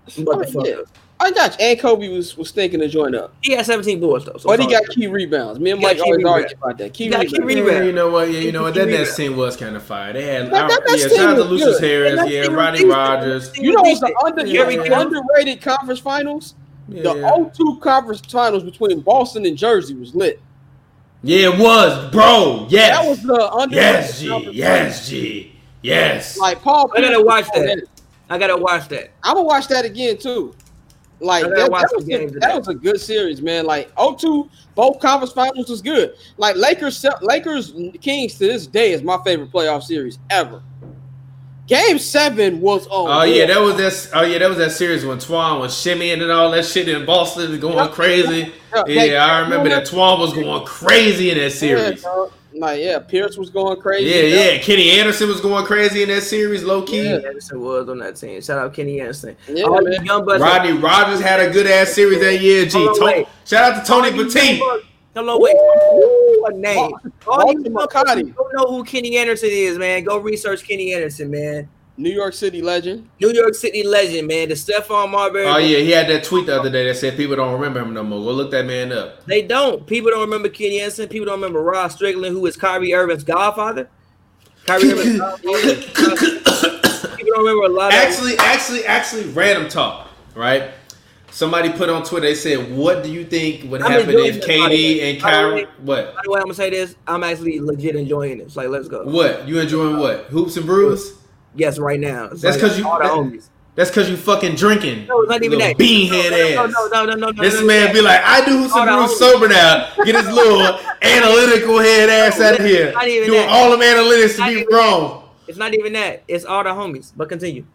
Oh, 0.07 0.21
Motherfucker. 0.21 0.85
I 1.17 1.31
got 1.31 1.57
you. 1.57 1.65
And 1.65 1.79
Kobe 1.79 2.09
was, 2.09 2.35
was 2.37 2.51
thinking 2.51 2.81
to 2.81 2.89
join 2.89 3.15
up. 3.15 3.33
He 3.41 3.53
had 3.53 3.65
17 3.65 4.01
boards 4.01 4.25
though. 4.25 4.35
So 4.37 4.47
But 4.49 4.59
he 4.59 4.67
got 4.67 4.83
key 4.89 5.07
rebounds. 5.07 5.59
Me 5.61 5.71
and 5.71 5.79
Mike 5.81 5.97
always 6.01 6.17
rebounds. 6.17 6.43
argue 6.43 6.57
about 6.57 6.77
that. 6.79 6.93
Key 6.93 7.05
He 7.05 7.09
got 7.09 7.25
key 7.25 7.39
rebounds. 7.39 7.55
rebounds. 7.69 7.85
You 7.87 7.93
know 7.93 8.09
what? 8.11 8.29
Yeah, 8.29 8.39
you 8.41 8.51
know 8.51 8.63
what? 8.63 8.73
That 8.73 8.89
He 8.89 8.93
Nets 8.97 9.15
team 9.15 9.37
was 9.37 9.55
kind 9.55 9.75
of 9.77 9.83
fire. 9.83 10.11
They 10.11 10.25
had, 10.25 10.51
That- 10.51 10.67
that 10.69 10.81
uh, 10.81 10.83
yeah, 10.89 10.95
Nets 11.03 11.15
shout 11.15 11.29
out 11.29 11.35
to 11.35 11.41
was 11.43 11.49
Lucious. 11.61 11.79
Harris, 11.79 12.29
yeah, 12.29 12.41
team 12.43 12.51
was 12.51 12.57
Rodney. 12.59 12.85
Rogers. 12.85 13.57
You 13.57 13.71
know 13.71 13.81
what's 13.81 14.01
the, 14.01 14.07
decent. 14.07 14.23
under, 14.25 14.45
Yeah. 14.45 14.65
the 14.65 14.99
underrated 15.01 15.61
conference 15.61 16.01
finals? 16.01 16.55
Yeah. 16.89 17.01
The 17.03 17.51
02 17.55 17.79
conference 17.81 18.19
finals 18.29 18.63
between 18.63 18.99
Boston 18.99 19.45
and 19.45 19.57
Jersey 19.57 19.95
was 19.95 20.13
lit. 20.13 20.39
Yeah, 21.25 21.53
it 21.53 21.59
was, 21.59 22.11
bro. 22.11 22.67
Yes. 22.69 22.99
That 22.99 23.09
was 23.09 23.23
the 23.23 23.51
under. 23.51 23.75
yes, 23.75 24.19
G. 24.19 24.49
Yes, 24.51 25.09
G. 25.09 25.55
Yes. 25.81 26.37
Like 26.37 26.61
Paul. 26.61 26.91
I 26.95 27.01
gotta 27.01 27.23
watch 27.23 27.47
was 27.51 27.65
that. 27.65 27.83
I 28.29 28.37
gotta 28.37 28.55
watch 28.55 28.87
that. 28.89 29.09
I'm 29.23 29.33
gonna 29.33 29.47
watch 29.47 29.67
that 29.69 29.85
again 29.85 30.19
too. 30.19 30.55
Like 31.19 31.45
that, 31.45 31.55
that 31.55 31.71
was, 31.71 32.03
a, 32.03 32.27
that 32.27 32.39
that. 32.41 32.57
was 32.57 32.67
a 32.67 32.75
good 32.75 32.99
series, 32.99 33.41
man. 33.41 33.65
Like 33.65 33.93
0-2, 33.95 34.49
both 34.75 34.99
conference 34.99 35.33
finals 35.33 35.67
was 35.67 35.81
good. 35.81 36.13
Like 36.37 36.57
Lakers, 36.57 37.03
Lakers, 37.21 37.73
Kings 38.01 38.33
to 38.33 38.45
this 38.45 38.67
day 38.67 38.91
is 38.91 39.01
my 39.01 39.17
favorite 39.23 39.51
playoff 39.51 39.81
series 39.81 40.19
ever. 40.29 40.61
Game 41.67 41.97
seven 41.97 42.61
was 42.61 42.85
on. 42.87 43.09
Oh 43.09 43.23
yeah, 43.23 43.47
that 43.47 43.59
was 43.59 43.75
that. 43.77 44.11
Oh 44.19 44.23
yeah, 44.23 44.37
that 44.37 44.49
was 44.49 44.57
that 44.59 44.71
series 44.71 45.03
when 45.03 45.17
Twan 45.17 45.59
was 45.59 45.73
shimmying 45.73 46.21
and 46.21 46.31
all 46.31 46.51
that 46.51 46.63
shit 46.65 46.87
in 46.87 47.05
Boston, 47.05 47.59
going 47.59 47.75
Yep. 47.77 47.91
crazy. 47.91 48.53
Yep. 48.75 48.85
Yeah, 48.87 49.25
I 49.25 49.39
remember 49.39 49.69
that 49.69 49.87
Twan 49.87 50.19
was 50.19 50.31
going 50.33 50.63
crazy 50.65 51.31
in 51.31 51.39
that 51.39 51.51
series. 51.51 52.03
Yeah, 52.03 52.25
like 52.53 52.79
yeah, 52.81 52.99
Pierce 52.99 53.35
was 53.35 53.49
going 53.49 53.81
crazy. 53.81 54.05
Yeah, 54.11 54.51
yeah. 54.51 54.57
Kenny 54.59 54.91
Anderson 54.91 55.27
was 55.27 55.41
going 55.41 55.65
crazy 55.65 56.03
in 56.03 56.09
that 56.09 56.21
series, 56.21 56.63
low 56.63 56.83
key. 56.83 57.03
Yeah. 57.09 57.15
Anderson 57.15 57.59
was 57.59 57.89
on 57.89 57.97
that 57.97 58.15
team. 58.15 58.39
Shout 58.41 58.59
out 58.59 58.71
Kenny 58.73 59.01
Anderson. 59.01 59.35
Yeah, 59.47 59.63
All 59.63 59.81
man. 59.81 60.05
young. 60.05 60.23
Rodney 60.23 60.73
Rogers 60.73 61.19
had 61.19 61.39
a 61.39 61.49
good 61.51 61.65
ass 61.65 61.93
series 61.93 62.19
that 62.19 62.41
year. 62.41 62.65
G. 62.65 62.77
Hold 62.77 62.99
on, 63.01 63.13
To- 63.23 63.27
shout 63.45 63.73
out 63.73 63.83
to 63.83 63.91
Tony 63.91 64.11
All 64.11 64.15
you 64.17 64.25
Petit. 64.31 64.61
Young 65.15 65.25
bucks- 65.25 65.37
Hello, 65.37 65.39
wait. 65.39 65.55
Ooh, 65.55 66.41
what 66.41 66.55
name? 66.57 66.93
All 67.27 67.51
you 67.51 67.63
Walter 67.71 68.03
young 68.05 68.33
don't 68.33 68.53
know 68.53 68.65
who 68.77 68.83
Kenny 68.83 69.17
Anderson 69.17 69.49
is, 69.51 69.77
man. 69.77 70.03
Go 70.03 70.17
research 70.17 70.63
Kenny 70.67 70.93
Anderson, 70.93 71.31
man. 71.31 71.69
New 71.97 72.11
York 72.11 72.33
City 72.33 72.61
legend. 72.61 73.07
New 73.21 73.31
York 73.31 73.53
City 73.55 73.81
legend, 73.87 74.27
man. 74.27 74.49
The 74.49 74.55
Stephon 74.55 75.09
Marbury. 75.11 75.45
Oh 75.45 75.57
yeah, 75.57 75.77
he 75.77 75.91
had 75.91 76.09
that 76.09 76.25
tweet 76.25 76.45
the 76.45 76.59
other 76.59 76.69
day 76.69 76.85
that 76.87 76.97
said 76.97 77.15
people 77.15 77.37
don't 77.37 77.53
remember 77.53 77.79
him 77.81 77.93
no 77.93 78.03
more. 78.03 78.19
Go 78.21 78.31
look 78.31 78.51
that 78.51 78.65
man 78.65 78.91
up. 78.91 79.25
They 79.25 79.41
don't. 79.41 79.87
People 79.87 80.11
don't 80.11 80.19
remember 80.19 80.49
Kenny 80.49 80.81
Anderson. 80.81 81.07
People 81.07 81.27
don't 81.27 81.35
remember 81.35 81.61
Rod 81.61 81.87
Strickland, 81.87 82.35
who 82.35 82.45
is 82.45 82.57
Kyrie 82.57 82.93
Irving's 82.93 83.23
godfather. 83.23 83.89
Kyrie 84.65 84.91
Irving's 84.91 85.19
godfather. 85.19 85.75
People 87.15 87.33
don't 87.33 87.45
remember 87.45 87.63
a 87.63 87.69
lot 87.69 87.93
of 87.93 87.99
Actually, 87.99 88.37
actually, 88.39 88.85
actually, 88.85 89.23
random 89.29 89.69
talk, 89.69 90.09
right? 90.35 90.71
Somebody 91.35 91.69
put 91.69 91.89
on 91.89 92.03
Twitter. 92.05 92.27
They 92.27 92.33
said, 92.33 92.73
"What 92.77 93.03
do 93.03 93.11
you 93.11 93.25
think 93.25 93.69
would 93.69 93.81
I'm 93.81 93.91
happen 93.91 94.09
if 94.11 94.35
this, 94.35 94.37
by 94.37 94.53
the 94.53 94.53
KD 94.53 94.69
way. 94.69 95.11
and 95.11 95.21
Kyrie? 95.21 95.67
What? 95.83 96.15
By 96.15 96.21
the 96.23 96.31
way, 96.31 96.37
I'm 96.39 96.43
gonna 96.45 96.53
say 96.53 96.69
this. 96.69 96.95
I'm 97.05 97.25
actually 97.25 97.59
legit 97.59 97.97
enjoying 97.97 98.37
this. 98.37 98.55
Like, 98.55 98.69
let's 98.69 98.87
go. 98.87 99.03
What? 99.03 99.45
You 99.45 99.59
enjoying 99.59 99.97
what? 99.97 100.27
Hoops 100.27 100.55
and 100.55 100.65
brews? 100.65 101.15
Yes, 101.53 101.77
right 101.77 101.99
now. 101.99 102.29
It's 102.31 102.41
That's 102.41 102.55
like 102.55 102.69
'cause 102.69 102.79
you- 102.79 102.87
all 102.87 102.99
the 102.99 103.03
homies. 103.05 103.49
That's 103.75 103.89
because 103.89 104.09
you 104.09 104.15
fucking 104.15 104.55
drinking. 104.55 105.07
No, 105.07 105.19
it's 105.23 105.29
not 105.29 105.43
even 105.43 105.59
that. 105.59 105.77
Beanhead 105.77 106.31
no, 106.31 106.63
ass. 106.67 106.71
No, 106.73 106.87
no, 106.87 107.05
no, 107.05 107.15
no, 107.15 107.29
no. 107.31 107.43
This 107.43 107.59
no, 107.59 107.65
man 107.67 107.87
no. 107.87 107.93
be 107.95 107.99
like, 108.01 108.21
I 108.23 108.45
do 108.45 108.57
hoops 108.59 108.73
and 108.73 108.87
brews 108.89 109.19
sober 109.19 109.49
now. 109.49 109.89
Get 110.05 110.15
his 110.15 110.27
little 110.33 110.79
analytical 111.01 111.79
head 111.79 112.07
ass 112.09 112.39
out 112.39 112.57
of 112.57 112.65
here. 112.65 112.93
Not 112.93 113.09
even 113.09 113.27
Doing 113.27 113.41
that. 113.41 113.49
all 113.49 113.71
them 113.71 113.81
analytics 113.81 114.37
to 114.37 114.65
be 114.65 114.73
wrong. 114.73 115.23
It's 115.49 115.57
not 115.57 115.73
even 115.73 115.91
that. 115.91 116.23
It's 116.29 116.45
all 116.45 116.63
the 116.63 116.69
homies. 116.69 117.11
But 117.13 117.27
continue. 117.27 117.65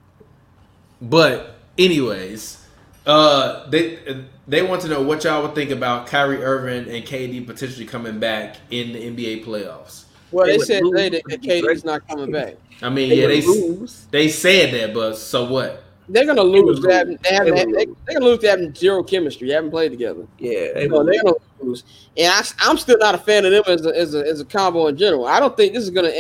But 1.03 1.57
anyways, 1.77 2.60
uh, 3.07 3.69
they 3.69 3.99
they 4.47 4.63
want 4.63 4.83
to 4.83 4.89
know 4.89 5.03
what 5.03 5.25
y'all 5.25 5.43
would 5.43 5.55
think 5.55 5.71
about 5.71 6.07
Kyrie 6.07 6.43
Irving 6.43 6.93
and 6.95 7.05
KD 7.05 7.47
potentially 7.47 7.87
coming 7.87 8.19
back 8.19 8.57
in 8.71 8.93
the 8.93 8.99
NBA 8.99 9.45
playoffs. 9.45 10.05
Well, 10.33 10.47
They 10.47 10.59
they 10.59 10.65
said 10.65 10.83
lose, 10.85 10.93
today 10.93 11.09
that 11.11 11.23
but 11.29 11.41
KD's 11.41 11.85
not 11.85 12.07
coming 12.07 12.31
back. 12.31 12.57
I 12.83 12.89
mean, 12.89 13.11
They 13.11 13.23
yeah, 13.23 13.27
they 13.29 13.43
lose. 13.43 14.07
they 14.11 14.29
said 14.29 14.73
that, 14.75 14.95
but 14.95 15.17
so 15.17 15.51
what? 15.51 15.83
They're 16.09 16.27
gonna 16.27 16.45
would 16.45 16.65
lose. 16.65 16.81
They 16.81 16.93
haven't, 16.93 17.23
they, 17.23 17.35
haven't, 17.35 17.55
they, 17.55 17.65
they 17.65 17.85
they're 17.85 18.15
gonna 18.19 18.25
lose. 18.25 18.41
They 18.41 18.49
having 18.49 18.75
zero 18.75 19.03
chemistry. 19.03 19.49
They 19.49 19.55
haven't 19.55 19.71
played 19.71 19.91
together. 19.93 20.27
Yeah. 20.39 20.73
they 20.75 20.89
so 20.89 21.05
they're 21.05 21.23
gonna 21.23 21.37
lose. 21.61 21.85
And 22.17 22.33
I, 22.33 22.71
am 22.71 22.79
still 22.79 22.99
not 22.99 23.15
a 23.15 23.19
fan 23.19 23.45
of 23.45 23.53
them 23.53 23.63
as 23.69 23.87
a, 23.87 23.97
as 23.97 24.15
a 24.15 24.27
as 24.27 24.41
a 24.41 24.45
combo 24.45 24.89
in 24.89 24.97
general. 24.97 25.27
I 25.27 25.39
don't 25.39 25.57
think 25.57 25.73
this 25.73 25.85
is 25.85 25.91
gonna 25.91 26.13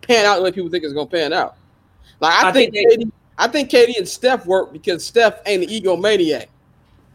pan 0.00 0.24
out 0.24 0.36
the 0.36 0.42
way 0.42 0.52
people 0.52 0.70
think 0.70 0.82
it's 0.84 0.94
gonna 0.94 1.06
pan 1.06 1.32
out. 1.34 1.56
Like 2.20 2.32
I, 2.42 2.48
I 2.48 2.52
think, 2.52 2.72
think 2.72 2.88
they- 2.90 3.04
KD, 3.04 3.12
I 3.38 3.46
think 3.48 3.70
KD 3.70 3.96
and 3.98 4.08
Steph 4.08 4.44
work 4.46 4.72
because 4.72 5.04
Steph 5.06 5.40
ain't 5.46 5.62
an 5.62 5.68
egomaniac, 5.68 6.46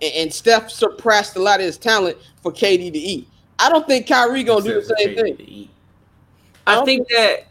and, 0.02 0.14
and 0.16 0.34
Steph 0.34 0.72
surpassed 0.72 1.36
a 1.36 1.40
lot 1.40 1.60
of 1.60 1.66
his 1.66 1.78
talent 1.78 2.18
for 2.42 2.52
KD 2.52 2.92
to 2.94 3.00
eat. 3.00 3.28
I 3.60 3.70
don't 3.70 3.86
think 3.86 4.08
Kyrie 4.08 4.44
gonna 4.44 4.64
do 4.64 4.74
the 4.76 4.96
same 4.98 5.10
KD 5.10 5.22
thing. 5.22 5.38
to 5.38 5.50
eat. 5.50 5.70
I 6.66 6.84
think 6.86 7.08
that 7.10 7.48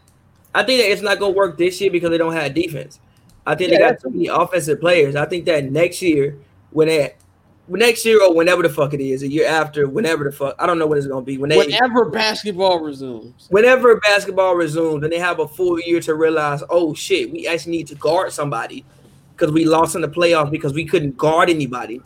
I 0.55 0.63
think 0.63 0.81
that 0.81 0.91
it's 0.91 1.01
not 1.01 1.19
gonna 1.19 1.33
work 1.33 1.57
this 1.57 1.79
year 1.79 1.91
because 1.91 2.09
they 2.09 2.17
don't 2.17 2.33
have 2.33 2.53
defense. 2.53 2.99
I 3.45 3.55
think 3.55 3.71
Yeah, 3.71 3.77
they 3.77 3.81
got 3.83 3.87
that's- 3.89 4.03
too 4.03 4.09
many 4.09 4.27
offensive 4.27 4.79
players. 4.79 5.15
I 5.15 5.25
think 5.25 5.45
that 5.45 5.65
next 5.71 6.01
year, 6.01 6.37
when 6.71 6.87
they 6.87 7.13
next 7.67 8.05
year 8.05 8.21
or 8.21 8.33
whenever 8.33 8.61
the 8.61 8.69
fuck 8.69 8.93
it 8.93 9.01
is, 9.01 9.23
a 9.23 9.27
year 9.27 9.47
after, 9.47 9.87
whenever 9.87 10.23
the 10.23 10.31
fuck 10.31 10.55
I 10.59 10.65
don't 10.65 10.79
know 10.79 10.87
when 10.87 10.97
it's 10.97 11.07
gonna 11.07 11.25
be. 11.25 11.37
When 11.37 11.49
they 11.49 11.57
Whenever 11.57 12.05
basketball 12.05 12.79
resumes, 12.79 13.47
whenever 13.49 13.99
basketball 13.99 14.55
resumes 14.55 15.03
and 15.03 15.11
they 15.11 15.19
have 15.19 15.39
a 15.39 15.47
full 15.47 15.79
year 15.79 15.99
to 16.01 16.15
realize, 16.15 16.63
oh 16.69 16.93
shit, 16.93 17.31
we 17.31 17.47
actually 17.47 17.71
need 17.71 17.87
to 17.87 17.95
guard 17.95 18.31
somebody 18.31 18.85
because 19.35 19.51
we 19.51 19.65
lost 19.65 19.95
in 19.95 20.01
the 20.01 20.09
playoffs 20.09 20.51
because 20.51 20.73
we 20.73 20.85
couldn't 20.85 21.17
guard 21.17 21.49
anybody. 21.49 22.01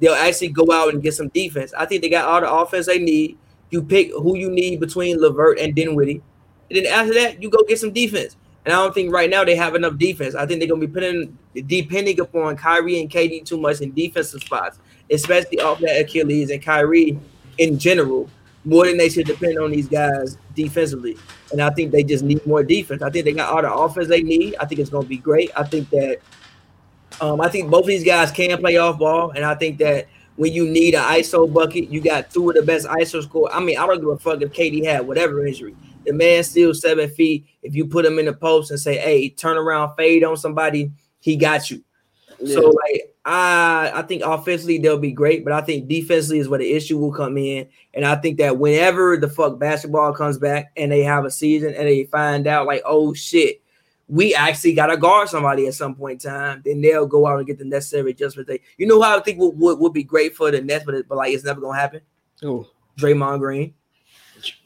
They'll 0.00 0.14
actually 0.14 0.48
go 0.48 0.70
out 0.72 0.94
and 0.94 1.02
get 1.02 1.14
some 1.14 1.28
defense. 1.28 1.74
I 1.76 1.84
think 1.86 2.02
they 2.02 2.08
got 2.08 2.24
all 2.24 2.40
the 2.40 2.50
offense 2.50 2.86
they 2.86 2.98
need. 2.98 3.36
You 3.70 3.82
pick 3.82 4.10
who 4.12 4.36
you 4.36 4.50
need 4.50 4.80
between 4.80 5.18
LeVert 5.20 5.58
and 5.58 5.74
Dinwiddie. 5.74 6.22
And 6.70 6.78
then 6.78 6.86
after 6.86 7.14
that, 7.14 7.42
you 7.42 7.50
go 7.50 7.58
get 7.66 7.78
some 7.78 7.92
defense. 7.92 8.36
And 8.64 8.72
I 8.72 8.82
don't 8.82 8.94
think 8.94 9.12
right 9.12 9.30
now 9.30 9.44
they 9.44 9.56
have 9.56 9.74
enough 9.74 9.96
defense. 9.96 10.34
I 10.34 10.46
think 10.46 10.60
they're 10.60 10.68
gonna 10.68 10.80
be 10.80 10.92
putting 10.92 11.38
depending 11.66 12.20
upon 12.20 12.56
Kyrie 12.56 13.00
and 13.00 13.10
KD 13.10 13.44
too 13.44 13.58
much 13.58 13.80
in 13.80 13.92
defensive 13.92 14.42
spots, 14.42 14.78
especially 15.10 15.60
off 15.60 15.80
that 15.80 16.00
Achilles 16.00 16.50
and 16.50 16.62
Kyrie 16.62 17.18
in 17.58 17.78
general, 17.78 18.28
more 18.64 18.86
than 18.86 18.96
they 18.96 19.08
should 19.08 19.26
depend 19.26 19.58
on 19.58 19.70
these 19.70 19.88
guys 19.88 20.36
defensively. 20.54 21.16
And 21.52 21.60
I 21.62 21.70
think 21.70 21.92
they 21.92 22.02
just 22.02 22.24
need 22.24 22.44
more 22.46 22.62
defense. 22.62 23.02
I 23.02 23.10
think 23.10 23.24
they 23.24 23.32
got 23.32 23.52
all 23.52 23.62
the 23.62 23.72
offense 23.72 24.08
they 24.08 24.22
need. 24.22 24.56
I 24.60 24.66
think 24.66 24.80
it's 24.80 24.90
gonna 24.90 25.06
be 25.06 25.16
great. 25.16 25.50
I 25.56 25.64
think 25.64 25.88
that 25.90 26.18
um, 27.20 27.40
I 27.40 27.48
think 27.48 27.70
both 27.70 27.82
of 27.82 27.88
these 27.88 28.04
guys 28.04 28.30
can 28.30 28.58
play 28.58 28.76
off 28.76 28.98
ball, 28.98 29.30
and 29.30 29.44
I 29.44 29.54
think 29.54 29.78
that 29.78 30.06
when 30.36 30.52
you 30.52 30.68
need 30.68 30.94
an 30.94 31.02
ISO 31.02 31.52
bucket, 31.52 31.90
you 31.90 32.00
got 32.00 32.30
two 32.30 32.48
of 32.48 32.54
the 32.54 32.62
best 32.62 32.86
ISO 32.86 33.22
score. 33.22 33.52
I 33.52 33.60
mean, 33.60 33.76
I 33.76 33.86
don't 33.86 33.98
give 33.98 34.08
a 34.08 34.18
fuck 34.18 34.40
if 34.40 34.52
KD 34.52 34.84
had 34.84 35.06
whatever 35.06 35.44
injury. 35.44 35.74
The 36.06 36.12
man 36.12 36.44
still 36.44 36.72
seven 36.74 37.08
feet. 37.10 37.46
If 37.62 37.74
you 37.74 37.86
put 37.86 38.06
him 38.06 38.18
in 38.18 38.26
the 38.26 38.32
post 38.32 38.70
and 38.70 38.78
say, 38.78 38.98
"Hey, 38.98 39.30
turn 39.30 39.56
around, 39.56 39.96
fade 39.96 40.22
on 40.22 40.36
somebody," 40.36 40.92
he 41.20 41.36
got 41.36 41.70
you. 41.70 41.82
So 42.46 42.68
like 42.68 43.14
I 43.30 43.90
I 43.94 44.02
think 44.02 44.22
offensively 44.24 44.78
they'll 44.78 44.98
be 44.98 45.12
great, 45.12 45.44
but 45.44 45.52
I 45.52 45.60
think 45.60 45.86
defensively 45.86 46.38
is 46.38 46.48
where 46.48 46.58
the 46.58 46.72
issue 46.72 46.96
will 46.96 47.12
come 47.12 47.36
in. 47.36 47.68
And 47.92 48.06
I 48.06 48.16
think 48.16 48.38
that 48.38 48.58
whenever 48.58 49.18
the 49.18 49.28
fuck 49.28 49.58
basketball 49.58 50.14
comes 50.14 50.38
back 50.38 50.72
and 50.78 50.90
they 50.90 51.02
have 51.02 51.26
a 51.26 51.30
season 51.30 51.74
and 51.74 51.86
they 51.86 52.04
find 52.04 52.46
out 52.46 52.66
like, 52.66 52.82
oh 52.86 53.12
shit, 53.12 53.60
we 54.08 54.34
actually 54.34 54.72
gotta 54.72 54.96
guard 54.96 55.28
somebody 55.28 55.66
at 55.66 55.74
some 55.74 55.94
point 55.94 56.24
in 56.24 56.30
time, 56.30 56.62
then 56.64 56.80
they'll 56.80 57.06
go 57.06 57.26
out 57.26 57.36
and 57.36 57.46
get 57.46 57.58
the 57.58 57.66
necessary 57.66 58.12
adjustments. 58.12 58.48
They 58.48 58.60
you 58.78 58.86
know 58.86 59.02
how 59.02 59.18
I 59.18 59.20
think 59.20 59.38
would, 59.38 59.58
would, 59.58 59.78
would 59.78 59.92
be 59.92 60.04
great 60.04 60.34
for 60.34 60.50
the 60.50 60.62
Nets, 60.62 60.86
but, 60.86 60.94
it, 60.94 61.06
but 61.06 61.18
like 61.18 61.34
it's 61.34 61.44
never 61.44 61.60
gonna 61.60 61.78
happen. 61.78 62.00
Ooh, 62.44 62.66
Draymond 62.98 63.40
Green. 63.40 63.74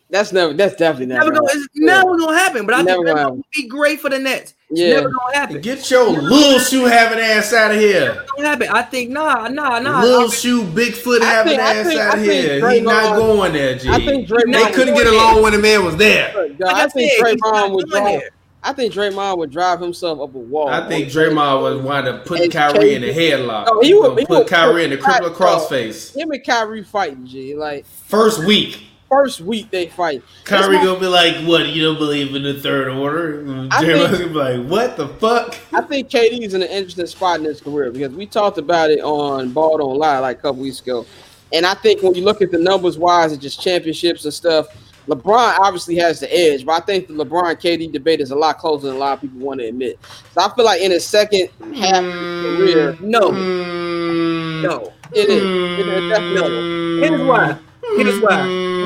that's 0.09 0.33
never. 0.33 0.53
That's 0.53 0.77
definitely 0.77 1.07
never. 1.07 1.25
Never 1.25 1.41
gonna, 1.41 1.53
it's 1.53 1.69
never 1.75 2.17
gonna 2.17 2.39
happen. 2.39 2.65
But 2.67 2.77
I 2.77 2.83
Never 2.83 3.05
think 3.05 3.17
that 3.17 3.33
would 3.33 3.43
be 3.53 3.67
great 3.67 4.01
for 4.01 4.09
the 4.09 4.21
Nets. 4.21 4.55
It's 4.73 4.81
Yeah. 4.81 4.95
never 4.95 5.11
gonna 5.11 5.35
happen. 5.37 5.61
Get 5.61 5.91
your 5.91 6.09
little 6.09 6.59
shoe 6.59 6.87
having 6.87 7.19
ass 7.21 7.53
out 7.53 7.73
of 7.73 7.77
here. 7.79 8.15
Never 8.15 8.25
gonna 8.39 8.49
happen. 8.49 8.69
I 8.71 8.83
think 8.83 9.11
nah, 9.11 9.47
nah, 9.49 9.79
nah. 9.79 10.01
Little 10.03 10.31
shoe, 10.31 10.63
Bigfoot 10.65 11.21
I 11.21 11.25
having 11.27 11.51
think- 11.59 11.63
ass 11.63 11.87
think- 11.87 12.01
out 12.01 12.19
of 12.19 12.25
here. 12.25 12.71
He 12.71 12.81
not 12.81 13.17
going 13.17 13.53
there, 13.53 13.75
G. 13.77 13.89
I 13.91 13.99
think 14.05 14.27
Draymond. 14.29 14.53
they 14.53 14.71
couldn't 14.73 14.95
get 14.95 15.07
along 15.07 15.43
when 15.43 15.53
the 15.53 15.59
man 15.59 15.85
was 15.85 15.97
there. 15.97 16.33
Look, 16.35 16.53
Like 16.61 16.75
I, 16.75 16.85
I 16.85 16.89
think 16.89 17.11
said, 17.13 17.27
he's 17.27 17.37
Draymond 17.37 17.53
not 17.53 17.71
would 17.73 17.91
going 17.91 18.03
drive. 18.05 18.21
there. 18.21 18.31
I 18.65 18.73
think 18.73 18.95
Draymond 18.95 19.39
would 19.39 19.51
drive 19.51 19.81
himself 19.81 20.21
up 20.21 20.35
a 20.35 20.39
wall. 20.39 20.69
I 20.69 20.89
think 20.89 21.09
Draymond 21.09 21.63
was 21.63 21.83
wind 21.83 22.07
up 22.09 22.25
putting 22.25 22.45
And 22.45 22.53
Kyrie 22.53 22.95
in 22.95 23.03
a 23.05 23.13
headlock. 23.13 23.65
Oh, 23.67 23.81
he 23.83 23.89
He 23.89 23.95
would- 23.95 24.19
he 24.21 24.25
put 24.25 24.39
would 24.39 24.47
Kyrie 24.47 24.85
in 24.85 24.91
the 24.91 24.97
put 24.99 25.07
crippler 25.07 25.35
crossface. 25.35 26.17
him 26.17 26.31
and 26.31 26.43
Kyrie 26.47 26.83
fighting. 26.85 27.27
G 27.27 27.55
like 27.57 27.85
First 28.07 28.43
week. 28.45 28.79
First 29.13 29.43
week 29.43 29.71
they 29.71 29.87
fight. 29.89 30.23
Kyrie 30.45 30.77
gonna 30.79 30.99
be 30.99 31.07
like, 31.07 31.37
"What? 31.45 31.67
You 31.69 31.83
don't 31.85 31.99
believe 31.99 32.35
in 32.35 32.43
the 32.43 32.55
third 32.55 32.89
order?" 32.89 33.45
I 33.71 33.85
gonna 33.85 34.17
be 34.19 34.25
like, 34.35 34.65
"What 34.67 34.97
the 34.97 35.09
fuck?" 35.09 35.55
I 35.75 35.83
think 35.83 36.09
KD's 36.09 36.55
in 36.55 36.63
an 36.63 36.69
interesting 36.69 37.07
spot 37.07 37.39
in 37.41 37.45
his 37.45 37.61
career 37.61 37.91
because 37.91 38.13
we 38.13 38.25
talked 38.27 38.57
about 38.59 38.91
it 38.91 39.01
on 39.01 39.51
Ball 39.51 39.79
Don't 39.79 39.99
Lie 39.99 40.19
like 40.21 40.39
a 40.39 40.43
couple 40.43 40.63
weeks 40.63 40.81
ago. 40.81 41.05
And 41.53 41.67
I 41.67 41.75
think 41.75 42.03
when 42.03 42.15
you 42.15 42.25
look 42.25 42.41
at 42.41 42.51
the 42.51 42.59
numbers 42.59 42.97
wise 42.97 43.33
and 43.33 43.41
just 43.41 43.61
championships 43.61 44.25
and 44.25 44.33
stuff, 44.33 44.67
LeBron 45.07 45.59
obviously 45.59 45.97
has 45.97 46.21
the 46.21 46.33
edge, 46.35 46.65
but 46.65 46.73
I 46.73 46.81
think 46.81 47.09
the 47.09 47.13
LeBron 47.15 47.61
KD 47.61 47.93
debate 47.93 48.21
is 48.21 48.31
a 48.31 48.37
lot 48.37 48.57
closer 48.59 48.87
than 48.87 48.97
a 48.97 48.99
lot 48.99 49.15
of 49.15 49.21
people 49.21 49.41
want 49.41 49.61
to 49.61 49.67
admit. 49.67 49.99
So 50.33 50.41
I 50.41 50.55
feel 50.55 50.65
like 50.65 50.81
in 50.81 50.91
his 50.93 51.05
second 51.07 51.49
half 51.75 52.03
his 52.03 52.57
career, 52.57 52.97
No, 53.03 53.21
Mm, 53.31 54.63
no. 54.63 54.93
it 55.13 55.29
is. 55.29 55.43
It 55.43 55.89
is 55.89 56.09
definitely. 56.11 57.01
Here's 57.01 57.21
why. 57.29 57.57
Here's 57.97 58.21
why. 58.23 58.39